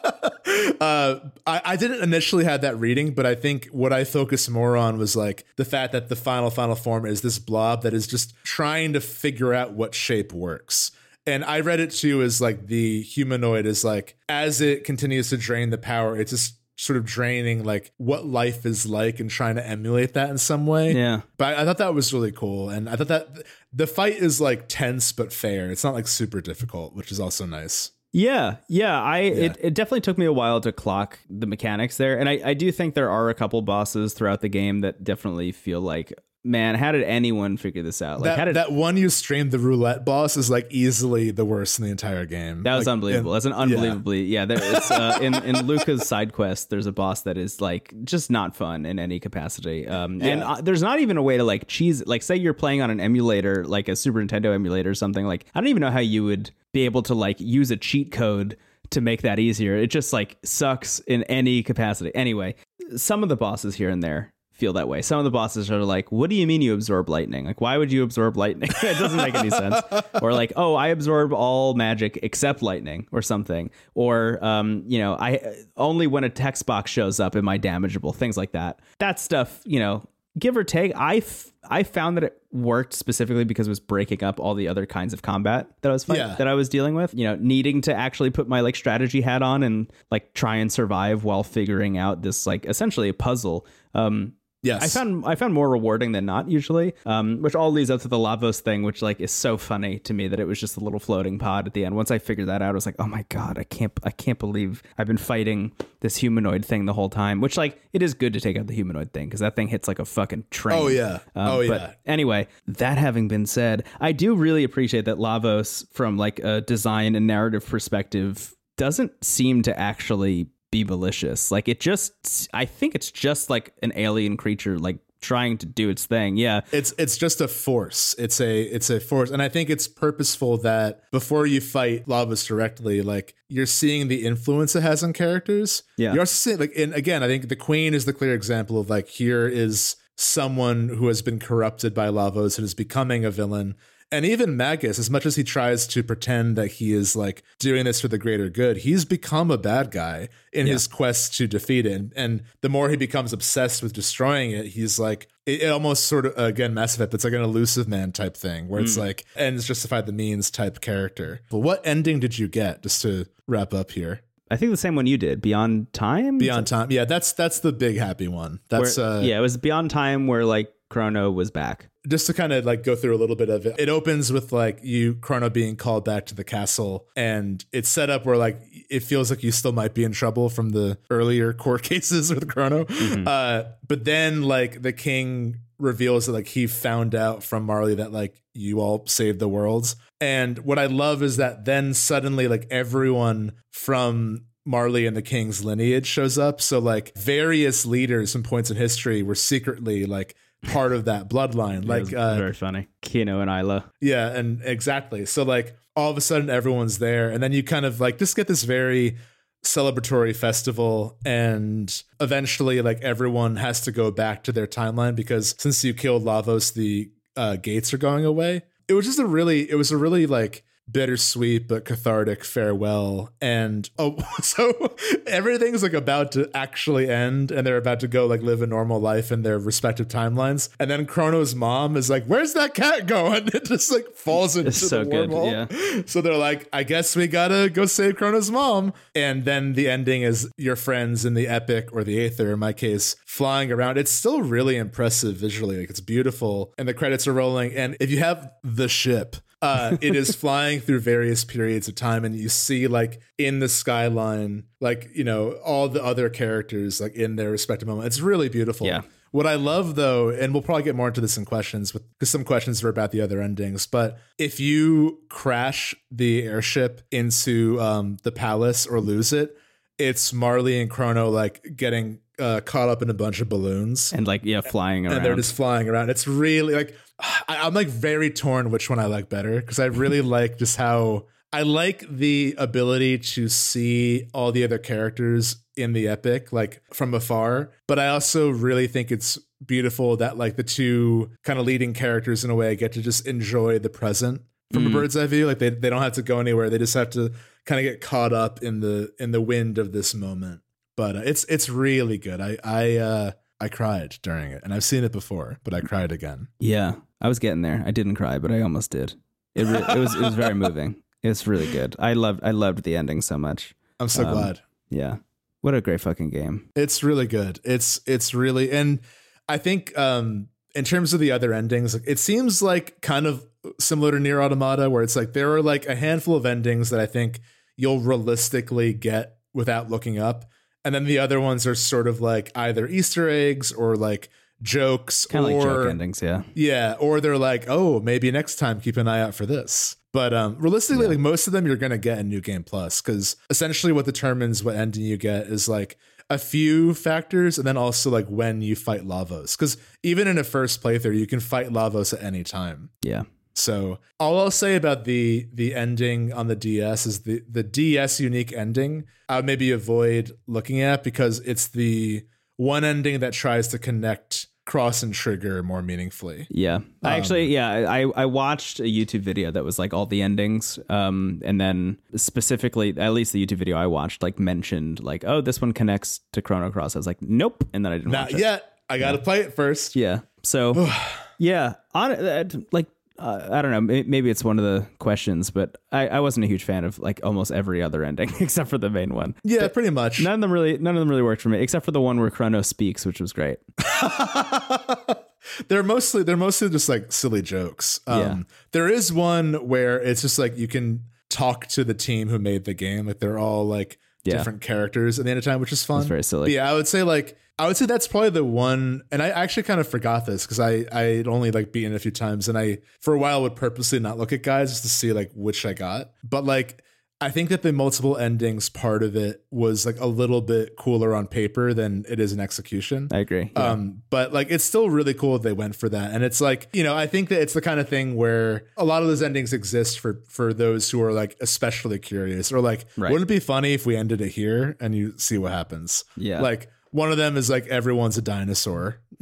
uh, 0.79 1.19
I, 1.45 1.61
I 1.65 1.75
didn't 1.75 2.01
initially 2.01 2.43
have 2.43 2.61
that 2.61 2.79
reading, 2.79 3.13
but 3.13 3.25
I 3.25 3.35
think 3.35 3.67
what 3.67 3.93
I 3.93 4.03
focused 4.03 4.49
more 4.49 4.77
on 4.77 4.97
was 4.97 5.15
like 5.15 5.45
the 5.55 5.65
fact 5.65 5.93
that 5.93 6.09
the 6.09 6.15
final, 6.15 6.49
final 6.49 6.75
form 6.75 7.05
is 7.05 7.21
this 7.21 7.39
blob 7.39 7.83
that 7.83 7.93
is 7.93 8.07
just 8.07 8.33
trying 8.43 8.93
to 8.93 9.01
figure 9.01 9.53
out 9.53 9.73
what 9.73 9.93
shape 9.95 10.33
works. 10.33 10.91
And 11.27 11.45
I 11.45 11.59
read 11.59 11.79
it 11.79 11.91
too 11.91 12.21
as 12.21 12.41
like 12.41 12.67
the 12.67 13.01
humanoid 13.01 13.65
is 13.65 13.83
like, 13.83 14.17
as 14.27 14.59
it 14.61 14.83
continues 14.83 15.29
to 15.29 15.37
drain 15.37 15.69
the 15.69 15.77
power, 15.77 16.17
it's 16.17 16.31
just 16.31 16.55
sort 16.77 16.97
of 16.97 17.05
draining 17.05 17.63
like 17.63 17.91
what 17.97 18.25
life 18.25 18.65
is 18.65 18.87
like 18.87 19.19
and 19.19 19.29
trying 19.29 19.55
to 19.55 19.65
emulate 19.65 20.15
that 20.15 20.31
in 20.31 20.37
some 20.39 20.65
way. 20.65 20.93
Yeah. 20.93 21.21
But 21.37 21.55
I, 21.55 21.61
I 21.61 21.65
thought 21.65 21.77
that 21.77 21.93
was 21.93 22.11
really 22.11 22.31
cool. 22.31 22.69
And 22.69 22.89
I 22.89 22.95
thought 22.95 23.09
that 23.09 23.27
the 23.71 23.85
fight 23.85 24.15
is 24.15 24.41
like 24.41 24.67
tense 24.67 25.11
but 25.11 25.31
fair. 25.31 25.69
It's 25.69 25.83
not 25.83 25.93
like 25.93 26.07
super 26.07 26.41
difficult, 26.41 26.95
which 26.95 27.11
is 27.11 27.19
also 27.19 27.45
nice. 27.45 27.91
Yeah, 28.13 28.57
yeah. 28.67 29.01
I 29.01 29.19
yeah. 29.19 29.31
It, 29.45 29.57
it 29.61 29.73
definitely 29.73 30.01
took 30.01 30.17
me 30.17 30.25
a 30.25 30.33
while 30.33 30.59
to 30.61 30.71
clock 30.71 31.19
the 31.29 31.47
mechanics 31.47 31.97
there, 31.97 32.19
and 32.19 32.27
I, 32.27 32.41
I 32.43 32.53
do 32.53 32.71
think 32.71 32.93
there 32.93 33.09
are 33.09 33.29
a 33.29 33.33
couple 33.33 33.61
bosses 33.61 34.13
throughout 34.13 34.41
the 34.41 34.49
game 34.49 34.81
that 34.81 35.03
definitely 35.03 35.51
feel 35.51 35.81
like 35.81 36.13
man, 36.43 36.75
how 36.75 36.91
did 36.91 37.03
anyone 37.03 37.57
figure 37.57 37.83
this 37.83 38.01
out? 38.01 38.19
Like, 38.19 38.31
that, 38.31 38.39
how 38.39 38.45
did 38.45 38.55
that 38.55 38.71
one 38.71 38.97
you 38.97 39.09
streamed 39.09 39.51
the 39.51 39.59
roulette 39.59 40.05
boss 40.05 40.37
is 40.37 40.49
like 40.49 40.67
easily 40.69 41.31
the 41.31 41.45
worst 41.45 41.79
in 41.79 41.85
the 41.85 41.91
entire 41.91 42.25
game. 42.25 42.63
That 42.63 42.75
was 42.75 42.87
like, 42.87 42.93
unbelievable. 42.93 43.33
That's 43.33 43.45
an 43.45 43.53
unbelievably 43.53 44.23
yeah. 44.23 44.41
yeah 44.41 44.45
there, 44.45 44.57
it's, 44.61 44.91
uh, 44.91 45.19
in 45.21 45.35
in 45.35 45.67
Lucca's 45.67 46.07
side 46.07 46.33
quest. 46.33 46.69
There's 46.69 46.87
a 46.87 46.91
boss 46.91 47.21
that 47.21 47.37
is 47.37 47.61
like 47.61 47.93
just 48.03 48.31
not 48.31 48.55
fun 48.55 48.85
in 48.85 48.99
any 48.99 49.19
capacity. 49.19 49.87
Um, 49.87 50.19
yeah. 50.19 50.27
and 50.27 50.43
uh, 50.43 50.61
there's 50.61 50.81
not 50.81 50.99
even 50.99 51.17
a 51.17 51.23
way 51.23 51.37
to 51.37 51.43
like 51.43 51.67
cheese. 51.67 52.05
Like, 52.05 52.23
say 52.23 52.35
you're 52.35 52.53
playing 52.53 52.81
on 52.81 52.89
an 52.89 52.99
emulator, 52.99 53.65
like 53.65 53.87
a 53.87 53.95
Super 53.95 54.19
Nintendo 54.23 54.53
emulator 54.53 54.89
or 54.89 54.95
something. 54.95 55.25
Like, 55.25 55.45
I 55.53 55.59
don't 55.59 55.69
even 55.69 55.81
know 55.81 55.91
how 55.91 55.99
you 55.99 56.23
would 56.23 56.51
be 56.73 56.85
able 56.85 57.03
to 57.03 57.13
like 57.15 57.39
use 57.39 57.71
a 57.71 57.77
cheat 57.77 58.11
code 58.11 58.57
to 58.91 59.01
make 59.01 59.21
that 59.21 59.39
easier. 59.39 59.75
It 59.77 59.87
just 59.87 60.11
like 60.13 60.37
sucks 60.43 60.99
in 60.99 61.23
any 61.23 61.63
capacity. 61.63 62.13
Anyway, 62.15 62.55
some 62.95 63.23
of 63.23 63.29
the 63.29 63.37
bosses 63.37 63.75
here 63.75 63.89
and 63.89 64.03
there 64.03 64.33
feel 64.61 64.73
that 64.73 64.87
way. 64.87 65.01
Some 65.01 65.17
of 65.17 65.23
the 65.25 65.31
bosses 65.31 65.71
are 65.71 65.83
like, 65.83 66.11
"What 66.11 66.29
do 66.29 66.35
you 66.35 66.45
mean 66.45 66.61
you 66.61 66.75
absorb 66.75 67.09
lightning? 67.09 67.45
Like, 67.45 67.59
why 67.59 67.79
would 67.79 67.91
you 67.91 68.03
absorb 68.03 68.37
lightning? 68.37 68.69
it 68.83 68.99
doesn't 68.99 69.17
make 69.17 69.33
any 69.33 69.49
sense." 69.49 69.75
Or 70.21 70.33
like, 70.33 70.53
"Oh, 70.55 70.75
I 70.75 70.89
absorb 70.89 71.33
all 71.33 71.73
magic 71.73 72.19
except 72.21 72.61
lightning," 72.61 73.07
or 73.11 73.23
something. 73.23 73.71
Or, 73.95 74.37
um, 74.45 74.83
you 74.85 74.99
know, 74.99 75.15
I 75.19 75.55
only 75.75 76.05
when 76.05 76.23
a 76.23 76.29
text 76.29 76.67
box 76.67 76.91
shows 76.91 77.19
up 77.19 77.35
am 77.35 77.49
I 77.49 77.57
damageable. 77.57 78.13
Things 78.13 78.37
like 78.37 78.51
that. 78.51 78.79
That 78.99 79.19
stuff, 79.19 79.61
you 79.65 79.79
know, 79.79 80.05
give 80.37 80.55
or 80.55 80.63
take, 80.63 80.95
I, 80.95 81.17
f- 81.17 81.51
I 81.69 81.83
found 81.83 82.17
that 82.17 82.23
it 82.23 82.41
worked 82.51 82.93
specifically 82.93 83.43
because 83.43 83.67
it 83.67 83.69
was 83.69 83.79
breaking 83.79 84.23
up 84.23 84.39
all 84.39 84.55
the 84.55 84.67
other 84.67 84.85
kinds 84.85 85.13
of 85.13 85.21
combat 85.21 85.67
that 85.81 85.89
I 85.89 85.93
was 85.93 86.03
fight- 86.03 86.17
yeah. 86.17 86.35
that 86.37 86.47
I 86.47 86.53
was 86.53 86.69
dealing 86.69 86.95
with. 86.95 87.13
You 87.13 87.25
know, 87.25 87.35
needing 87.35 87.81
to 87.81 87.93
actually 87.93 88.29
put 88.29 88.47
my 88.47 88.61
like 88.61 88.75
strategy 88.75 89.21
hat 89.21 89.41
on 89.41 89.63
and 89.63 89.91
like 90.09 90.33
try 90.33 90.57
and 90.57 90.71
survive 90.71 91.23
while 91.23 91.43
figuring 91.43 91.97
out 91.97 92.21
this 92.21 92.45
like 92.45 92.65
essentially 92.65 93.09
a 93.09 93.13
puzzle. 93.13 93.65
Um, 93.93 94.33
Yes, 94.63 94.83
I 94.83 94.87
found 94.87 95.25
I 95.25 95.33
found 95.33 95.55
more 95.55 95.67
rewarding 95.69 96.11
than 96.11 96.25
not 96.25 96.47
usually, 96.47 96.93
um, 97.07 97.41
which 97.41 97.55
all 97.55 97.71
leads 97.71 97.89
up 97.89 98.01
to 98.01 98.07
the 98.07 98.17
Lavos 98.17 98.59
thing, 98.59 98.83
which 98.83 99.01
like 99.01 99.19
is 99.19 99.31
so 99.31 99.57
funny 99.57 99.97
to 99.99 100.13
me 100.13 100.27
that 100.27 100.39
it 100.39 100.45
was 100.45 100.59
just 100.59 100.77
a 100.77 100.79
little 100.81 100.99
floating 100.99 101.39
pod 101.39 101.65
at 101.65 101.73
the 101.73 101.83
end. 101.83 101.95
Once 101.95 102.11
I 102.11 102.19
figured 102.19 102.47
that 102.47 102.61
out, 102.61 102.69
I 102.69 102.73
was 102.73 102.85
like, 102.85 102.95
oh 102.99 103.07
my 103.07 103.25
god, 103.29 103.57
I 103.57 103.63
can't 103.63 103.91
I 104.03 104.11
can't 104.11 104.37
believe 104.37 104.83
I've 104.99 105.07
been 105.07 105.17
fighting 105.17 105.71
this 106.01 106.17
humanoid 106.17 106.63
thing 106.63 106.85
the 106.85 106.93
whole 106.93 107.09
time. 107.09 107.41
Which 107.41 107.57
like 107.57 107.81
it 107.91 108.03
is 108.03 108.13
good 108.13 108.33
to 108.33 108.39
take 108.39 108.55
out 108.55 108.67
the 108.67 108.75
humanoid 108.75 109.13
thing 109.13 109.27
because 109.27 109.39
that 109.39 109.55
thing 109.55 109.67
hits 109.67 109.87
like 109.87 109.97
a 109.99 110.05
fucking 110.05 110.45
train. 110.51 110.77
Oh 110.79 110.87
yeah, 110.89 111.19
um, 111.35 111.47
oh 111.47 111.59
yeah. 111.61 111.93
anyway, 112.05 112.47
that 112.67 112.99
having 112.99 113.27
been 113.27 113.47
said, 113.47 113.85
I 113.99 114.11
do 114.11 114.35
really 114.35 114.63
appreciate 114.63 115.05
that 115.05 115.17
Lavos, 115.17 115.91
from 115.91 116.17
like 116.17 116.37
a 116.37 116.61
design 116.61 117.15
and 117.15 117.25
narrative 117.25 117.65
perspective, 117.65 118.55
doesn't 118.77 119.23
seem 119.23 119.63
to 119.63 119.79
actually 119.79 120.49
be 120.71 120.83
malicious. 120.83 121.51
Like 121.51 121.67
it 121.67 121.79
just, 121.79 122.49
I 122.53 122.65
think 122.65 122.95
it's 122.95 123.11
just 123.11 123.49
like 123.49 123.73
an 123.83 123.91
alien 123.95 124.37
creature, 124.37 124.79
like 124.79 124.99
trying 125.21 125.57
to 125.59 125.65
do 125.65 125.89
its 125.89 126.05
thing. 126.05 126.35
Yeah. 126.35 126.61
It's 126.71 126.93
it's 126.97 127.15
just 127.15 127.39
a 127.41 127.47
force. 127.47 128.15
It's 128.17 128.41
a 128.41 128.63
it's 128.63 128.89
a 128.89 128.99
force. 128.99 129.29
And 129.29 129.41
I 129.41 129.49
think 129.49 129.69
it's 129.69 129.87
purposeful 129.87 130.57
that 130.59 131.09
before 131.11 131.45
you 131.45 131.61
fight 131.61 132.07
Lavos 132.07 132.45
directly, 132.47 133.01
like 133.01 133.35
you're 133.47 133.67
seeing 133.67 134.07
the 134.07 134.25
influence 134.25 134.75
it 134.75 134.81
has 134.81 135.03
on 135.03 135.13
characters. 135.13 135.83
Yeah. 135.97 136.13
You're 136.13 136.21
also 136.21 136.33
seeing 136.33 136.59
like 136.59 136.73
and 136.75 136.93
again, 136.93 137.23
I 137.23 137.27
think 137.27 137.49
the 137.49 137.55
Queen 137.55 137.93
is 137.93 138.05
the 138.05 138.13
clear 138.13 138.33
example 138.33 138.79
of 138.79 138.89
like 138.89 139.07
here 139.07 139.47
is 139.47 139.95
someone 140.15 140.89
who 140.89 141.07
has 141.07 141.21
been 141.21 141.39
corrupted 141.39 141.93
by 141.93 142.07
Lavos 142.07 142.57
and 142.57 142.65
is 142.65 142.73
becoming 142.73 143.23
a 143.23 143.31
villain 143.31 143.75
and 144.11 144.25
even 144.25 144.57
Magus, 144.57 144.99
as 144.99 145.09
much 145.09 145.25
as 145.25 145.35
he 145.35 145.43
tries 145.43 145.87
to 145.87 146.03
pretend 146.03 146.57
that 146.57 146.67
he 146.67 146.93
is 146.93 147.15
like 147.15 147.43
doing 147.59 147.85
this 147.85 148.01
for 148.01 148.09
the 148.09 148.17
greater 148.17 148.49
good, 148.49 148.77
he's 148.77 149.05
become 149.05 149.49
a 149.49 149.57
bad 149.57 149.89
guy 149.91 150.27
in 150.51 150.67
yeah. 150.67 150.73
his 150.73 150.87
quest 150.87 151.35
to 151.37 151.47
defeat 151.47 151.85
it. 151.85 151.93
And, 151.93 152.13
and, 152.15 152.43
the 152.61 152.69
more 152.69 152.89
he 152.89 152.97
becomes 152.97 153.33
obsessed 153.33 153.81
with 153.81 153.93
destroying 153.93 154.51
it, 154.51 154.67
he's 154.67 154.99
like, 154.99 155.27
it, 155.45 155.61
it 155.61 155.67
almost 155.67 156.05
sort 156.05 156.25
of, 156.25 156.37
again, 156.37 156.73
Mass 156.73 156.95
Effect, 156.95 157.13
it's 157.13 157.23
like 157.23 157.33
an 157.33 157.41
Illusive 157.41 157.87
Man 157.87 158.11
type 158.11 158.35
thing 158.35 158.67
where 158.67 158.81
mm. 158.81 158.83
it's 158.83 158.97
like, 158.97 159.25
ends 159.35 159.65
justify 159.65 160.01
the 160.01 160.11
means 160.11 160.51
type 160.51 160.81
character. 160.81 161.41
But 161.49 161.59
what 161.59 161.81
ending 161.85 162.19
did 162.19 162.37
you 162.37 162.47
get, 162.47 162.83
just 162.83 163.01
to 163.03 163.25
wrap 163.47 163.73
up 163.73 163.91
here? 163.91 164.21
I 164.51 164.57
think 164.57 164.71
the 164.71 164.77
same 164.77 164.95
one 164.95 165.07
you 165.07 165.17
did, 165.17 165.41
Beyond 165.41 165.93
Time. 165.93 166.37
Beyond 166.37 166.67
Time, 166.67 166.91
yeah, 166.91 167.05
that's 167.05 167.31
that's 167.31 167.61
the 167.61 167.71
big 167.71 167.97
happy 167.97 168.27
one. 168.27 168.59
That's 168.67 168.97
where, 168.97 169.05
uh, 169.07 169.21
yeah, 169.21 169.37
it 169.37 169.41
was 169.41 169.55
Beyond 169.55 169.89
Time 169.91 170.27
where 170.27 170.43
like 170.43 170.73
Crono 170.91 171.33
was 171.33 171.49
back 171.49 171.89
just 172.07 172.25
to 172.27 172.33
kind 172.33 172.51
of 172.51 172.65
like 172.65 172.83
go 172.83 172.95
through 172.95 173.15
a 173.15 173.17
little 173.17 173.35
bit 173.35 173.49
of 173.49 173.65
it. 173.65 173.75
It 173.77 173.89
opens 173.89 174.31
with 174.31 174.51
like 174.51 174.79
you 174.83 175.15
Crono 175.15 175.51
being 175.51 175.75
called 175.75 176.03
back 176.03 176.25
to 176.27 176.35
the 176.35 176.43
castle 176.43 177.07
and 177.15 177.63
it's 177.71 177.89
set 177.89 178.09
up 178.09 178.25
where 178.25 178.37
like 178.37 178.59
it 178.89 179.01
feels 179.01 179.29
like 179.29 179.43
you 179.43 179.51
still 179.51 179.71
might 179.71 179.93
be 179.93 180.03
in 180.03 180.11
trouble 180.11 180.49
from 180.49 180.69
the 180.69 180.97
earlier 181.09 181.53
court 181.65 181.83
cases 181.83 182.33
with 182.33 182.47
Crono. 182.47 182.85
Mm-hmm. 182.85 183.27
Uh, 183.27 183.63
but 183.87 184.03
then 184.05 184.43
like 184.43 184.81
the 184.81 184.93
king 184.93 185.57
reveals 185.77 186.25
that 186.25 186.33
like 186.33 186.47
he 186.47 186.67
found 186.67 187.15
out 187.15 187.43
from 187.43 187.63
Marle 187.63 187.95
that 187.95 188.11
like 188.11 188.41
you 188.53 188.79
all 188.79 189.05
saved 189.07 189.39
the 189.39 189.47
worlds. 189.47 189.95
And 190.19 190.59
what 190.59 190.79
I 190.79 190.85
love 190.87 191.23
is 191.23 191.37
that 191.37 191.65
then 191.65 191.93
suddenly 191.93 192.47
like 192.47 192.67
everyone 192.69 193.53
from 193.71 194.45
Marle 194.65 195.07
and 195.07 195.17
the 195.17 195.23
King's 195.23 195.63
lineage 195.63 196.05
shows 196.05 196.37
up. 196.37 196.61
So 196.61 196.77
like 196.77 197.15
various 197.17 197.85
leaders 197.85 198.35
and 198.35 198.45
points 198.45 198.69
in 198.69 198.77
history 198.77 199.23
were 199.23 199.35
secretly 199.35 200.05
like 200.05 200.35
part 200.67 200.93
of 200.93 201.05
that 201.05 201.29
bloodline. 201.29 201.87
Like 201.87 202.13
uh, 202.13 202.35
very 202.37 202.53
funny. 202.53 202.87
Kino 203.01 203.41
and 203.41 203.49
Ayla. 203.49 203.85
Yeah, 203.99 204.29
and 204.29 204.61
exactly. 204.63 205.25
So 205.25 205.43
like 205.43 205.75
all 205.95 206.11
of 206.11 206.17
a 206.17 206.21
sudden 206.21 206.49
everyone's 206.49 206.99
there, 206.99 207.29
and 207.29 207.41
then 207.41 207.51
you 207.51 207.63
kind 207.63 207.85
of 207.85 207.99
like 207.99 208.17
just 208.17 208.35
get 208.35 208.47
this 208.47 208.63
very 208.63 209.17
celebratory 209.63 210.35
festival 210.35 211.19
and 211.23 212.03
eventually 212.19 212.81
like 212.81 212.99
everyone 213.01 213.57
has 213.57 213.81
to 213.81 213.91
go 213.91 214.09
back 214.09 214.43
to 214.43 214.51
their 214.51 214.65
timeline 214.65 215.15
because 215.15 215.53
since 215.59 215.83
you 215.83 215.93
killed 215.93 216.23
Lavos 216.23 216.73
the 216.73 217.11
uh, 217.35 217.55
gates 217.57 217.93
are 217.93 217.97
going 217.97 218.25
away. 218.25 218.63
It 218.87 218.93
was 218.93 219.05
just 219.05 219.19
a 219.19 219.25
really 219.25 219.69
it 219.69 219.75
was 219.75 219.91
a 219.91 219.97
really 219.97 220.25
like 220.27 220.63
bittersweet 220.89 221.67
but 221.67 221.85
cathartic 221.85 222.43
farewell. 222.43 223.31
And 223.41 223.89
oh 223.97 224.17
so 224.41 224.95
everything's 225.27 225.83
like 225.83 225.93
about 225.93 226.31
to 226.33 226.49
actually 226.55 227.09
end 227.09 227.51
and 227.51 227.65
they're 227.65 227.77
about 227.77 227.99
to 228.01 228.07
go 228.07 228.25
like 228.25 228.41
live 228.41 228.61
a 228.61 228.67
normal 228.67 228.99
life 228.99 229.31
in 229.31 229.43
their 229.43 229.59
respective 229.59 230.07
timelines. 230.07 230.69
And 230.79 230.89
then 230.89 231.05
crono's 231.05 231.55
mom 231.55 231.97
is 231.97 232.09
like 232.09 232.25
where's 232.25 232.53
that 232.53 232.73
cat 232.73 233.07
going? 233.07 233.49
It 233.61 233.65
just 233.65 233.91
like 233.91 234.15
falls 234.15 234.55
into 234.55 234.69
It's 234.69 234.89
so 234.89 235.03
the 235.03 235.27
good, 235.27 235.31
yeah. 235.31 236.01
so 236.05 236.21
they're 236.21 236.37
like 236.37 236.67
i 236.73 236.83
guess 236.83 237.15
we 237.15 237.27
gotta 237.27 237.69
go 237.69 237.85
save 237.85 238.15
crono's 238.15 238.49
mom. 238.49 238.93
And 239.13 239.45
then 239.45 239.73
the 239.73 239.89
ending 239.89 240.21
is 240.21 240.49
your 240.57 240.75
friends 240.75 241.25
in 241.25 241.33
the 241.33 241.47
Epoch 241.47 241.89
or 241.91 242.03
the 242.03 242.23
aether 242.23 242.53
in 242.53 242.59
my 242.59 242.73
case 242.73 243.15
flying 243.25 243.71
around. 243.71 243.97
It's 243.97 244.11
still 244.11 244.41
really 244.41 244.77
impressive 244.77 245.35
visually. 245.35 245.77
Like 245.79 245.89
it's 245.89 245.99
beautiful 245.99 246.73
and 246.77 246.87
the 246.87 246.93
credits 246.93 247.27
are 247.27 247.33
rolling. 247.33 247.73
And 247.73 247.97
if 247.99 248.09
you 248.09 248.19
have 248.19 248.51
the 248.63 248.87
ship 248.87 249.35
uh, 249.61 249.97
it 250.01 250.15
is 250.15 250.35
flying 250.35 250.79
through 250.79 250.99
various 250.99 251.43
periods 251.45 251.87
of 251.87 251.95
time 251.95 252.25
and 252.25 252.35
you 252.35 252.49
see 252.49 252.87
like 252.87 253.19
in 253.37 253.59
the 253.59 253.69
skyline 253.69 254.63
like 254.79 255.09
you 255.13 255.23
know 255.23 255.51
all 255.63 255.87
the 255.89 256.03
other 256.03 256.29
characters 256.29 256.99
like 256.99 257.13
in 257.15 257.35
their 257.35 257.51
respective 257.51 257.87
moment 257.87 258.07
it's 258.07 258.19
really 258.21 258.49
beautiful 258.49 258.87
Yeah. 258.87 259.01
what 259.31 259.45
I 259.47 259.55
love 259.55 259.95
though, 259.95 260.29
and 260.29 260.53
we'll 260.53 260.63
probably 260.63 260.83
get 260.83 260.95
more 260.95 261.07
into 261.07 261.21
this 261.21 261.37
in 261.37 261.45
questions, 261.45 261.91
because 261.93 262.29
some 262.29 262.43
questions 262.43 262.83
are 262.83 262.89
about 262.89 263.11
the 263.11 263.21
other 263.21 263.41
endings. 263.41 263.85
But 263.87 264.17
if 264.37 264.59
you 264.59 265.19
crash 265.29 265.95
the 266.11 266.43
airship 266.43 267.01
into 267.11 267.79
um, 267.79 268.17
the 268.23 268.31
palace 268.31 268.85
or 268.85 268.99
lose 268.99 269.31
it, 269.31 269.55
it's 269.97 270.33
Marle 270.33 270.67
and 270.67 270.89
Crono 270.89 271.31
like 271.31 271.61
getting 271.77 272.19
uh, 272.39 272.59
caught 272.65 272.89
up 272.89 273.01
in 273.01 273.09
a 273.09 273.13
bunch 273.13 273.39
of 273.39 273.47
balloons, 273.47 274.11
And 274.11 274.25
like, 274.27 274.41
yeah, 274.43 274.61
flying 274.61 275.05
around. 275.05 275.17
and 275.17 275.25
they're 275.25 275.35
just 275.35 275.53
flying 275.55 275.87
around. 275.87 276.09
It's 276.09 276.27
really 276.27 276.73
like 276.73 276.95
I, 277.21 277.59
I'm 277.61 277.73
like 277.73 277.87
very 277.87 278.31
torn 278.31 278.71
which 278.71 278.89
one 278.89 278.99
I 278.99 279.05
like 279.05 279.29
better 279.29 279.61
because 279.61 279.79
I 279.79 279.85
really 279.85 280.21
like 280.37 280.57
just 280.57 280.77
how 280.77 281.25
I 281.53 281.63
like 281.63 282.05
the 282.09 282.55
ability 282.57 283.19
to 283.19 283.49
see 283.49 284.29
all 284.33 284.51
the 284.51 284.63
other 284.63 284.77
characters 284.77 285.57
in 285.75 285.93
the 285.93 286.07
Epoch 286.07 286.51
like 286.53 286.81
from 286.93 287.13
afar, 287.13 287.71
but 287.87 287.99
I 287.99 288.07
also 288.07 288.49
really 288.49 288.87
think 288.87 289.11
it's 289.11 289.37
beautiful 289.65 290.17
that 290.17 290.37
like 290.37 290.55
the 290.55 290.63
two 290.63 291.31
kind 291.43 291.59
of 291.59 291.65
leading 291.65 291.93
characters 291.93 292.43
in 292.43 292.49
a 292.49 292.55
way 292.55 292.75
get 292.75 292.93
to 292.93 293.01
just 293.01 293.27
enjoy 293.27 293.79
the 293.79 293.89
present 293.89 294.41
from 294.71 294.87
a 294.87 294.89
bird's 294.89 295.17
eye 295.17 295.27
view. 295.27 295.45
Like 295.45 295.59
they, 295.59 295.69
they 295.69 295.89
don't 295.89 296.01
have 296.01 296.13
to 296.13 296.21
go 296.21 296.39
anywhere; 296.39 296.69
they 296.69 296.77
just 296.77 296.93
have 296.93 297.09
to 297.11 297.31
kind 297.65 297.85
of 297.85 297.91
get 297.91 298.01
caught 298.01 298.33
up 298.33 298.63
in 298.63 298.79
the 298.79 299.13
in 299.19 299.31
the 299.31 299.41
wind 299.41 299.77
of 299.77 299.91
this 299.91 300.13
moment. 300.13 300.61
But 300.95 301.15
uh, 301.15 301.21
it's 301.25 301.43
it's 301.45 301.69
really 301.69 302.17
good. 302.17 302.41
I 302.41 302.57
I 302.63 302.97
uh, 302.97 303.31
I 303.59 303.69
cried 303.69 304.17
during 304.21 304.51
it, 304.51 304.61
and 304.63 304.73
I've 304.73 304.83
seen 304.83 305.03
it 305.03 305.11
before, 305.11 305.59
but 305.63 305.73
I 305.73 305.81
cried 305.81 306.11
again. 306.11 306.47
Yeah, 306.59 306.95
I 307.21 307.27
was 307.27 307.39
getting 307.39 307.61
there. 307.61 307.83
I 307.85 307.91
didn't 307.91 308.15
cry, 308.15 308.39
but 308.39 308.51
I 308.51 308.61
almost 308.61 308.91
did. 308.91 309.13
It, 309.55 309.65
re- 309.65 309.83
it 309.95 309.99
was 309.99 310.15
it 310.15 310.21
was 310.21 310.35
very 310.35 310.53
moving. 310.55 310.95
It 311.23 311.27
was 311.29 311.45
really 311.45 311.71
good. 311.71 311.95
I 311.99 312.13
loved 312.13 312.39
I 312.43 312.51
loved 312.51 312.83
the 312.83 312.95
ending 312.95 313.21
so 313.21 313.37
much. 313.37 313.75
I'm 313.99 314.09
so 314.09 314.25
Um, 314.25 314.33
glad. 314.33 314.59
Yeah, 314.89 315.17
what 315.61 315.73
a 315.75 315.81
great 315.81 316.01
fucking 316.01 316.29
game. 316.29 316.69
It's 316.75 317.03
really 317.03 317.27
good. 317.27 317.59
It's 317.63 317.99
it's 318.05 318.33
really 318.33 318.71
and 318.71 318.99
I 319.47 319.57
think 319.57 319.97
um 319.97 320.47
in 320.73 320.85
terms 320.85 321.13
of 321.13 321.19
the 321.19 321.31
other 321.31 321.53
endings, 321.53 321.95
it 321.95 322.17
seems 322.17 322.61
like 322.61 323.01
kind 323.01 323.25
of 323.27 323.45
similar 323.79 324.11
to 324.11 324.19
Nier 324.19 324.41
Automata, 324.41 324.89
where 324.89 325.03
it's 325.03 325.15
like 325.17 325.33
there 325.33 325.53
are 325.53 325.61
like 325.61 325.85
a 325.85 325.95
handful 325.95 326.35
of 326.35 326.45
endings 326.45 326.89
that 326.91 326.99
I 326.99 327.05
think 327.05 327.41
you'll 327.75 327.99
realistically 327.99 328.93
get 328.93 329.37
without 329.53 329.89
looking 329.89 330.17
up, 330.17 330.45
and 330.85 330.95
then 330.95 331.03
the 331.03 331.19
other 331.19 331.41
ones 331.41 331.67
are 331.67 331.75
sort 331.75 332.07
of 332.07 332.21
like 332.21 332.51
either 332.55 332.87
Easter 332.87 333.29
eggs 333.29 333.71
or 333.73 333.97
like 333.97 334.29
jokes 334.61 335.25
Kind 335.25 335.45
of 335.45 335.51
or 335.51 335.57
like 335.57 335.63
joke 335.63 335.89
endings. 335.89 336.21
Yeah, 336.21 336.43
Yeah, 336.53 336.95
or 336.99 337.21
they're 337.21 337.37
like, 337.37 337.65
oh, 337.67 337.99
maybe 337.99 338.31
next 338.31 338.55
time 338.55 338.79
keep 338.79 338.97
an 338.97 339.07
eye 339.07 339.21
out 339.21 339.35
for 339.35 339.45
this. 339.45 339.95
But 340.13 340.33
um, 340.33 340.57
realistically, 340.59 341.07
like 341.07 341.19
most 341.19 341.47
of 341.47 341.53
them, 341.53 341.65
you're 341.65 341.77
gonna 341.77 341.97
get 341.97 342.19
in 342.19 342.27
New 342.27 342.41
Game 342.41 342.63
Plus 342.63 343.01
because 343.01 343.37
essentially 343.49 343.93
what 343.93 344.05
determines 344.05 344.63
what 344.63 344.75
ending 344.75 345.03
you 345.03 345.17
get 345.17 345.47
is 345.47 345.69
like 345.69 345.97
a 346.29 346.37
few 346.37 346.93
factors, 346.93 347.57
and 347.57 347.65
then 347.65 347.77
also 347.77 348.09
like 348.09 348.27
when 348.27 348.61
you 348.61 348.75
fight 348.75 349.05
Lavos. 349.05 349.57
Because 349.57 349.77
even 350.03 350.27
in 350.27 350.37
a 350.37 350.43
first 350.43 350.81
playthrough, 350.81 351.17
you 351.17 351.27
can 351.27 351.39
fight 351.39 351.69
Lavos 351.69 352.13
at 352.13 352.23
any 352.23 352.43
time. 352.43 352.89
yeah, 353.03 353.23
So 353.53 353.99
all 354.19 354.39
I'll 354.39 354.51
say 354.51 354.75
about 354.75 355.05
the 355.05 355.47
the 355.53 355.75
ending 355.75 356.33
on 356.33 356.47
the 356.47 356.55
DS 356.55 357.05
is 357.05 357.23
the 357.23 357.43
the 357.49 357.63
DS 357.63 358.19
unique 358.19 358.51
ending. 358.53 359.05
I 359.29 359.37
would 359.37 359.45
maybe 359.45 359.71
avoid 359.71 360.31
looking 360.45 360.81
at 360.81 361.03
because 361.03 361.39
it's 361.39 361.69
the 361.69 362.25
one 362.57 362.83
ending 362.83 363.21
that 363.21 363.33
tries 363.33 363.69
to 363.69 363.79
connect 363.79 364.47
cross 364.71 365.03
and 365.03 365.13
trigger 365.13 365.61
more 365.61 365.81
meaningfully. 365.81 366.47
yeah. 366.49 366.79
I 367.03 367.17
actually, 367.17 367.47
yeah, 367.47 367.91
I 367.91 368.05
I 368.15 368.25
watched 368.25 368.79
a 368.79 368.83
YouTube 368.83 369.19
video 369.19 369.51
that 369.51 369.65
was 369.65 369.77
like 369.77 369.93
all 369.93 370.05
the 370.05 370.21
endings, 370.21 370.79
um, 370.87 371.41
and 371.43 371.59
then 371.59 371.97
specifically, 372.15 372.97
at 372.97 373.11
least 373.11 373.33
the 373.33 373.45
YouTube 373.45 373.57
video 373.57 373.75
I 373.75 373.87
watched, 373.87 374.23
like 374.23 374.39
mentioned 374.39 375.03
like, 375.03 375.25
oh, 375.27 375.41
this 375.41 375.59
one 375.59 375.73
connects 375.73 376.21
to 376.31 376.41
Chrono 376.41 376.71
Cross. 376.71 376.95
I 376.95 376.99
was 376.99 377.05
like, 377.05 377.21
nope, 377.21 377.67
and 377.73 377.83
then 377.83 377.91
I 377.91 377.97
didn't 377.97 378.13
Not 378.13 378.27
watch 378.31 378.35
it. 378.35 378.39
yet. 378.39 378.63
I 378.89 378.97
gotta 378.97 379.17
play 379.17 379.41
it 379.41 379.53
first. 379.53 379.97
Yeah. 379.97 380.19
So, 380.41 380.89
yeah, 381.37 381.73
on 381.93 382.11
uh, 382.13 382.45
like 382.71 382.87
uh, 383.21 383.49
I 383.51 383.61
don't 383.61 383.71
know, 383.71 383.81
maybe 383.81 384.29
it's 384.31 384.43
one 384.43 384.57
of 384.57 384.65
the 384.65 384.87
questions, 384.97 385.51
but 385.51 385.77
I, 385.91 386.07
I 386.07 386.19
wasn't 386.21 386.45
a 386.45 386.47
huge 386.47 386.63
fan 386.63 386.83
of 386.83 386.97
like 386.99 387.19
almost 387.23 387.51
every 387.51 387.81
other 387.81 388.03
ending 388.03 388.31
except 388.39 388.69
for 388.69 388.77
the 388.79 388.89
main 388.89 389.13
one. 389.13 389.35
Yeah, 389.43 389.67
pretty 389.67 389.91
much. 389.91 390.19
None 390.21 390.33
of 390.33 390.41
them 390.41 390.51
really, 390.51 390.77
none 390.79 390.95
of 390.95 390.99
them 390.99 391.09
really 391.09 391.21
worked 391.21 391.41
for 391.43 391.49
me, 391.49 391.59
except 391.59 391.85
for 391.85 391.91
the 391.91 392.01
one 392.01 392.19
where 392.19 392.31
Crono 392.31 392.65
speaks, 392.65 393.05
which 393.05 393.21
was 393.21 393.31
great. 393.31 393.59
they're 395.67 395.83
mostly 395.83 396.23
they're 396.23 396.37
mostly 396.37 396.69
just 396.69 396.89
like 396.89 397.11
silly 397.11 397.41
jokes. 397.41 397.99
Um, 398.07 398.19
Yeah. 398.19 398.37
There 398.71 398.89
is 398.89 399.13
one 399.13 399.53
where 399.67 399.99
it's 399.99 400.21
just 400.21 400.39
like 400.39 400.57
you 400.57 400.67
can 400.67 401.03
talk 401.29 401.67
to 401.67 401.83
the 401.83 401.93
team 401.93 402.29
who 402.29 402.39
made 402.39 402.65
the 402.65 402.73
game. 402.73 403.07
Like 403.07 403.19
they're 403.19 403.39
all 403.39 403.65
like 403.65 403.99
Yeah. 404.23 404.37
different 404.37 404.61
characters 404.61 405.17
at 405.19 405.25
the 405.25 405.31
end 405.31 405.37
of 405.39 405.43
time, 405.43 405.59
which 405.59 405.71
is 405.71 405.83
fun. 405.83 406.03
very 406.03 406.23
silly. 406.23 406.45
But 406.45 406.51
yeah, 406.51 406.69
I 406.69 406.73
would 406.73 406.87
say 406.87 407.03
like 407.03 407.37
I 407.59 407.67
would 407.67 407.77
say 407.77 407.85
that's 407.85 408.07
probably 408.07 408.29
the 408.31 408.43
one. 408.43 409.01
And 409.11 409.21
I 409.21 409.29
actually 409.29 409.63
kind 409.63 409.79
of 409.79 409.87
forgot 409.87 410.25
this 410.25 410.45
because 410.45 410.59
I 410.59 410.85
I'd 410.91 411.27
only 411.27 411.51
like 411.51 411.71
beaten 411.71 411.93
it 411.93 411.95
a 411.95 411.99
few 411.99 412.11
times, 412.11 412.47
and 412.47 412.57
I 412.57 412.79
for 412.99 413.13
a 413.13 413.17
while 413.19 413.41
would 413.43 413.55
purposely 413.55 413.99
not 413.99 414.17
look 414.17 414.33
at 414.33 414.43
guys 414.43 414.71
just 414.71 414.83
to 414.83 414.89
see 414.89 415.13
like 415.13 415.31
which 415.35 415.65
I 415.65 415.73
got. 415.73 416.11
But 416.23 416.45
like. 416.45 416.83
I 417.21 417.29
think 417.29 417.49
that 417.49 417.61
the 417.61 417.71
multiple 417.71 418.17
endings 418.17 418.67
part 418.67 419.03
of 419.03 419.15
it 419.15 419.45
was 419.51 419.85
like 419.85 419.99
a 419.99 420.07
little 420.07 420.41
bit 420.41 420.75
cooler 420.75 421.13
on 421.13 421.27
paper 421.27 421.73
than 421.73 422.03
it 422.09 422.19
is 422.19 422.33
in 422.33 422.39
execution. 422.39 423.07
I 423.11 423.19
agree. 423.19 423.51
Yeah. 423.55 423.63
Um, 423.63 424.01
but 424.09 424.33
like 424.33 424.49
it's 424.49 424.63
still 424.63 424.89
really 424.89 425.13
cool 425.13 425.33
that 425.37 425.43
they 425.47 425.53
went 425.53 425.75
for 425.75 425.87
that. 425.89 426.11
And 426.11 426.23
it's 426.23 426.41
like, 426.41 426.67
you 426.73 426.83
know, 426.83 426.95
I 426.95 427.05
think 427.07 427.29
that 427.29 427.41
it's 427.41 427.53
the 427.53 427.61
kind 427.61 427.79
of 427.79 427.87
thing 427.87 428.15
where 428.15 428.63
a 428.75 428.83
lot 428.83 429.03
of 429.03 429.07
those 429.07 429.21
endings 429.21 429.53
exist 429.53 429.99
for 429.99 430.23
for 430.27 430.53
those 430.53 430.89
who 430.89 431.01
are 431.03 431.13
like 431.13 431.37
especially 431.39 431.99
curious 431.99 432.51
or 432.51 432.59
like, 432.59 432.85
Right. 432.97 433.11
wouldn't 433.11 433.29
it 433.29 433.33
be 433.33 433.39
funny 433.39 433.73
if 433.73 433.85
we 433.85 433.95
ended 433.95 434.19
it 434.19 434.29
here 434.29 434.75
and 434.81 434.95
you 434.95 435.13
see 435.17 435.37
what 435.37 435.51
happens? 435.51 436.03
Yeah. 436.17 436.41
Like 436.41 436.69
one 436.89 437.11
of 437.11 437.17
them 437.17 437.37
is 437.37 437.49
like 437.49 437.67
everyone's 437.67 438.17
a 438.17 438.21
dinosaur. 438.21 438.97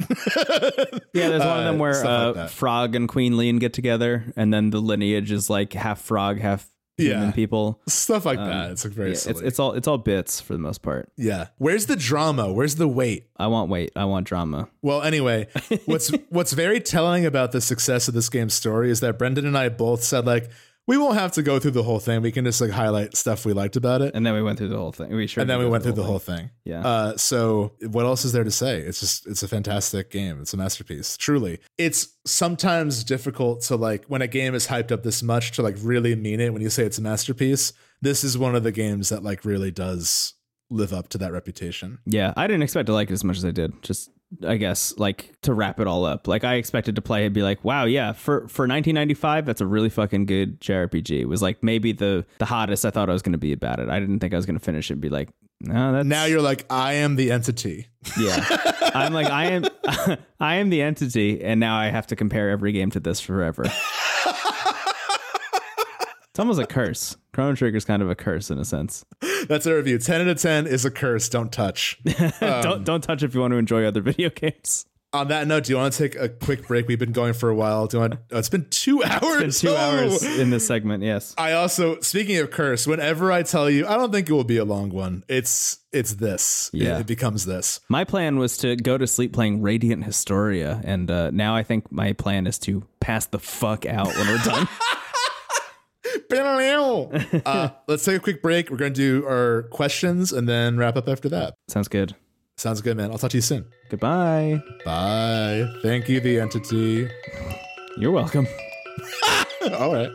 yeah, 1.12 1.28
there's 1.28 1.44
one 1.44 1.58
of 1.58 1.64
them 1.64 1.74
uh, 1.76 1.78
where 1.78 2.06
uh, 2.06 2.32
like. 2.32 2.50
Frog 2.50 2.94
and 2.94 3.08
Queen 3.08 3.36
Leene 3.36 3.58
get 3.60 3.72
together, 3.72 4.32
and 4.36 4.52
then 4.52 4.70
the 4.70 4.80
lineage 4.80 5.30
is 5.30 5.50
like 5.50 5.72
half 5.74 6.00
frog, 6.00 6.40
half 6.40 6.68
human 7.00 7.28
Yeah. 7.28 7.30
people. 7.32 7.80
Stuff 7.88 8.24
like 8.26 8.38
that. 8.38 8.70
It's 8.72 8.84
like 8.84 8.92
very 8.94 9.08
Um, 9.10 9.14
Yeah, 9.24 9.30
it's 9.30 9.40
it's 9.40 9.58
all 9.58 9.72
it's 9.72 9.88
all 9.88 9.98
bits 9.98 10.40
for 10.40 10.52
the 10.52 10.58
most 10.58 10.82
part. 10.82 11.10
yeah. 11.16 11.48
Where's 11.58 11.86
the 11.86 11.96
drama? 11.96 12.52
Where's 12.52 12.76
the 12.76 12.88
weight? 12.88 13.26
I 13.36 13.46
want 13.48 13.70
weight. 13.70 13.90
I 13.96 14.04
want 14.04 14.26
drama. 14.26 14.68
Well, 14.82 15.02
anyway, 15.02 15.48
what's 15.86 16.08
what's 16.30 16.52
very 16.52 16.80
telling 16.80 17.26
about 17.26 17.52
the 17.52 17.60
success 17.60 18.08
of 18.08 18.14
this 18.14 18.28
game's 18.28 18.54
story 18.54 18.90
is 18.90 19.00
that 19.00 19.18
Brendan 19.18 19.46
and 19.46 19.56
I 19.58 19.68
both 19.68 20.02
said 20.02 20.26
like 20.26 20.50
we 20.86 20.98
won't 20.98 21.14
have 21.14 21.32
to 21.32 21.42
go 21.42 21.58
through 21.58 21.70
the 21.72 21.82
whole 21.82 22.00
thing. 22.00 22.20
We 22.22 22.32
can 22.32 22.44
just 22.44 22.60
like 22.60 22.70
highlight 22.70 23.16
stuff 23.16 23.44
we 23.44 23.52
liked 23.52 23.76
about 23.76 24.02
it. 24.02 24.14
And 24.14 24.26
then 24.26 24.34
we 24.34 24.42
went 24.42 24.58
through 24.58 24.68
the 24.68 24.76
whole 24.76 24.92
thing. 24.92 25.14
We 25.14 25.26
sure 25.26 25.40
and 25.40 25.48
then 25.48 25.58
we 25.58 25.66
went 25.66 25.84
through 25.84 25.92
the 25.92 26.02
whole 26.02 26.18
thing. 26.18 26.50
Yeah. 26.64 26.86
Uh, 26.86 27.16
so 27.16 27.72
what 27.88 28.04
else 28.04 28.24
is 28.24 28.32
there 28.32 28.44
to 28.44 28.50
say? 28.50 28.78
It's 28.80 29.00
just 29.00 29.26
it's 29.26 29.42
a 29.42 29.48
fantastic 29.48 30.10
game. 30.10 30.40
It's 30.40 30.52
a 30.52 30.56
masterpiece. 30.56 31.16
Truly. 31.16 31.60
It's 31.78 32.16
sometimes 32.26 33.04
difficult 33.04 33.60
to 33.62 33.76
like 33.76 34.04
when 34.06 34.22
a 34.22 34.26
game 34.26 34.54
is 34.54 34.66
hyped 34.66 34.90
up 34.90 35.02
this 35.02 35.22
much 35.22 35.52
to 35.52 35.62
like 35.62 35.76
really 35.80 36.16
mean 36.16 36.40
it 36.40 36.52
when 36.52 36.62
you 36.62 36.70
say 36.70 36.84
it's 36.84 36.98
a 36.98 37.02
masterpiece. 37.02 37.72
This 38.02 38.24
is 38.24 38.36
one 38.36 38.56
of 38.56 38.62
the 38.62 38.72
games 38.72 39.10
that 39.10 39.22
like 39.22 39.44
really 39.44 39.70
does 39.70 40.34
live 40.70 40.92
up 40.92 41.08
to 41.10 41.18
that 41.18 41.32
reputation. 41.32 41.98
Yeah, 42.06 42.32
I 42.36 42.46
didn't 42.46 42.62
expect 42.62 42.86
to 42.86 42.92
like 42.94 43.10
it 43.10 43.14
as 43.14 43.24
much 43.24 43.36
as 43.36 43.44
I 43.44 43.50
did. 43.50 43.82
Just 43.82 44.10
I 44.46 44.56
guess, 44.56 44.96
like 44.96 45.32
to 45.42 45.52
wrap 45.52 45.80
it 45.80 45.86
all 45.86 46.04
up. 46.04 46.28
Like 46.28 46.44
I 46.44 46.54
expected 46.54 46.94
to 46.96 47.02
play 47.02 47.24
and 47.24 47.34
be 47.34 47.42
like, 47.42 47.64
wow, 47.64 47.84
yeah, 47.84 48.12
for 48.12 48.40
for 48.48 48.62
1995, 48.66 49.44
that's 49.44 49.60
a 49.60 49.66
really 49.66 49.88
fucking 49.88 50.26
good 50.26 50.60
JRPG. 50.60 51.20
It 51.20 51.28
was 51.28 51.42
like 51.42 51.62
maybe 51.62 51.92
the 51.92 52.24
the 52.38 52.44
hottest 52.44 52.84
I 52.84 52.90
thought 52.90 53.10
I 53.10 53.12
was 53.12 53.22
going 53.22 53.32
to 53.32 53.38
be 53.38 53.52
about 53.52 53.80
it. 53.80 53.88
I 53.88 53.98
didn't 53.98 54.20
think 54.20 54.32
I 54.32 54.36
was 54.36 54.46
going 54.46 54.58
to 54.58 54.64
finish 54.64 54.90
it 54.90 54.94
and 54.94 55.00
be 55.02 55.08
like, 55.08 55.30
no, 55.60 55.92
that's 55.92 56.06
Now 56.06 56.24
you're 56.26 56.40
like, 56.42 56.64
I 56.70 56.94
am 56.94 57.16
the 57.16 57.32
entity. 57.32 57.88
yeah. 58.18 58.44
I'm 58.94 59.12
like 59.12 59.28
I 59.28 59.46
am 59.46 59.64
I 60.40 60.56
am 60.56 60.70
the 60.70 60.82
entity, 60.82 61.42
and 61.42 61.60
now 61.60 61.76
I 61.76 61.86
have 61.88 62.06
to 62.08 62.16
compare 62.16 62.50
every 62.50 62.72
game 62.72 62.90
to 62.92 63.00
this 63.00 63.20
forever. 63.20 63.64
it's 66.40 66.58
almost 66.58 66.60
a 66.60 66.66
curse. 66.66 67.16
Chrono 67.32 67.54
Trigger's 67.54 67.84
kind 67.84 68.02
of 68.02 68.08
a 68.10 68.14
curse 68.14 68.50
in 68.50 68.58
a 68.58 68.64
sense. 68.64 69.04
That's 69.48 69.66
a 69.66 69.74
review. 69.74 69.98
10 69.98 70.22
out 70.22 70.28
of 70.28 70.40
10 70.40 70.66
is 70.66 70.84
a 70.84 70.90
curse. 70.90 71.28
Don't 71.28 71.52
touch. 71.52 72.00
don't 72.40 72.84
don't 72.84 73.02
touch 73.04 73.22
if 73.22 73.34
you 73.34 73.40
want 73.40 73.52
to 73.52 73.56
enjoy 73.58 73.84
other 73.84 74.00
video 74.10 74.30
games. 74.30 74.86
On 75.12 75.26
that 75.28 75.48
note, 75.48 75.64
do 75.64 75.72
you 75.72 75.76
want 75.76 75.92
to 75.92 76.08
take 76.08 76.14
a 76.20 76.28
quick 76.28 76.68
break? 76.68 76.86
We've 76.86 76.98
been 76.98 77.10
going 77.12 77.32
for 77.32 77.48
a 77.50 77.54
while. 77.54 77.88
Do 77.88 77.96
you 77.96 78.00
want? 78.02 78.14
Oh, 78.30 78.38
it's 78.38 78.48
been 78.48 78.66
two 78.70 79.02
hours. 79.02 79.42
It's 79.42 79.60
been 79.60 79.72
two 79.72 79.76
Oh. 79.76 79.80
hours 79.80 80.22
in 80.22 80.50
this 80.50 80.64
segment. 80.66 81.02
Yes. 81.02 81.34
I 81.36 81.52
also, 81.52 81.98
speaking 82.00 82.36
of 82.38 82.52
curse, 82.52 82.86
whenever 82.86 83.32
I 83.32 83.42
tell 83.42 83.68
you, 83.68 83.86
I 83.88 83.96
don't 83.96 84.12
think 84.12 84.30
it 84.30 84.32
will 84.32 84.44
be 84.44 84.56
a 84.58 84.64
long 84.64 84.90
one. 84.90 85.24
It's 85.28 85.78
it's 85.92 86.14
this. 86.14 86.70
It- 86.72 86.82
Yeah. 86.82 87.00
it, 87.00 87.06
becomes 87.08 87.44
this. 87.44 87.80
My 87.88 88.04
plan 88.04 88.38
was 88.38 88.56
to 88.58 88.76
go 88.76 88.96
to 88.98 89.06
sleep 89.08 89.32
playing 89.32 89.62
Radiant 89.62 90.04
Historia, 90.04 90.80
and 90.84 91.10
uh, 91.10 91.30
now 91.32 91.56
I 91.56 91.64
think 91.64 91.90
my 91.90 92.12
plan 92.12 92.46
is 92.46 92.58
to 92.60 92.84
pass 93.00 93.26
the 93.26 93.40
fuck 93.40 93.84
out 93.86 94.06
when 94.06 94.26
we're 94.28 94.38
done. 94.44 94.68
uh, 97.46 97.70
let's 97.86 98.04
take 98.04 98.16
a 98.16 98.20
quick 98.20 98.42
break. 98.42 98.70
We're 98.70 98.76
going 98.76 98.94
to 98.94 99.20
do 99.20 99.26
our 99.26 99.64
questions 99.70 100.32
and 100.32 100.48
then 100.48 100.76
wrap 100.76 100.96
up 100.96 101.08
after 101.08 101.28
that. 101.30 101.54
Sounds 101.68 101.88
good. 101.88 102.14
Sounds 102.56 102.80
good, 102.80 102.96
man. 102.96 103.10
I'll 103.10 103.18
talk 103.18 103.30
to 103.30 103.36
you 103.38 103.42
soon. 103.42 103.66
Goodbye. 103.88 104.62
Bye. 104.84 105.72
Thank 105.82 106.08
you, 106.08 106.20
the 106.20 106.40
entity. 106.40 107.08
You're 107.96 108.12
welcome. 108.12 108.46
All 109.72 109.92
right. 109.92 110.10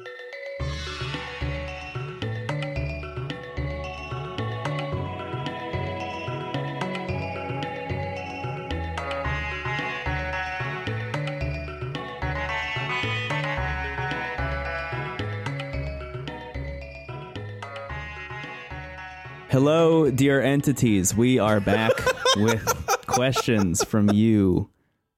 Hello, 19.55 20.11
dear 20.11 20.41
entities. 20.41 21.15
We 21.15 21.39
are 21.39 21.61
back 21.61 21.93
with 22.35 22.61
questions 23.07 23.85
from 23.85 24.09
you, 24.11 24.69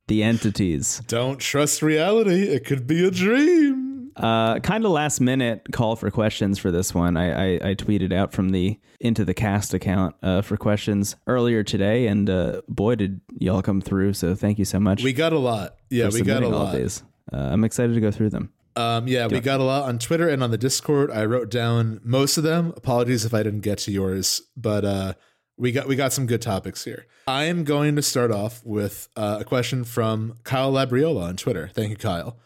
the 0.05 0.21
entities. 0.21 1.01
Don't 1.07 1.39
trust 1.39 1.81
reality. 1.81 2.43
It 2.43 2.63
could 2.63 2.85
be 2.85 3.03
a 3.03 3.09
dream. 3.09 4.11
Uh, 4.15 4.59
kind 4.59 4.85
of 4.85 4.91
last 4.91 5.21
minute 5.21 5.65
call 5.71 5.95
for 5.95 6.11
questions 6.11 6.59
for 6.59 6.69
this 6.69 6.93
one. 6.93 7.17
I, 7.17 7.55
I, 7.55 7.69
I 7.69 7.73
tweeted 7.73 8.13
out 8.13 8.31
from 8.31 8.49
the 8.49 8.79
into 8.99 9.25
the 9.25 9.33
cast 9.33 9.73
account 9.73 10.15
uh, 10.21 10.43
for 10.43 10.55
questions 10.55 11.15
earlier 11.25 11.63
today, 11.63 12.05
and 12.05 12.29
uh, 12.29 12.61
boy, 12.67 12.93
did 12.93 13.21
y'all 13.39 13.63
come 13.63 13.81
through! 13.81 14.13
So 14.13 14.35
thank 14.35 14.59
you 14.59 14.65
so 14.65 14.79
much. 14.79 15.01
We 15.01 15.13
got 15.13 15.33
a 15.33 15.39
lot. 15.39 15.77
Yeah, 15.89 16.09
we 16.09 16.11
got 16.11 16.13
a 16.13 16.17
submitting 16.17 16.53
all 16.53 16.61
of 16.61 16.73
lot. 16.73 16.75
these. 16.75 17.01
Uh, 17.33 17.37
I'm 17.37 17.63
excited 17.63 17.95
to 17.95 18.01
go 18.01 18.11
through 18.11 18.29
them. 18.29 18.53
Um, 18.77 19.07
yeah, 19.07 19.25
we 19.27 19.39
got 19.39 19.59
a 19.59 19.63
lot 19.63 19.83
on 19.83 19.97
Twitter 19.97 20.29
and 20.29 20.43
on 20.43 20.51
the 20.51 20.57
Discord. 20.57 21.09
I 21.09 21.25
wrote 21.25 21.49
down 21.49 21.99
most 22.03 22.37
of 22.37 22.43
them. 22.43 22.73
Apologies 22.77 23.25
if 23.25 23.33
I 23.33 23.41
didn't 23.41 23.61
get 23.61 23.79
to 23.79 23.91
yours, 23.91 24.41
but 24.55 24.85
uh, 24.85 25.13
we 25.57 25.71
got 25.71 25.87
we 25.87 25.95
got 25.95 26.13
some 26.13 26.27
good 26.27 26.41
topics 26.41 26.83
here. 26.83 27.07
I 27.27 27.45
am 27.45 27.63
going 27.63 27.95
to 27.95 28.01
start 28.01 28.31
off 28.31 28.63
with 28.63 29.09
uh, 29.15 29.37
a 29.41 29.43
question 29.43 29.83
from 29.83 30.35
Kyle 30.43 30.71
Labriola 30.71 31.23
on 31.23 31.37
Twitter. 31.37 31.71
Thank 31.73 31.89
you, 31.89 31.97
Kyle. 31.97 32.37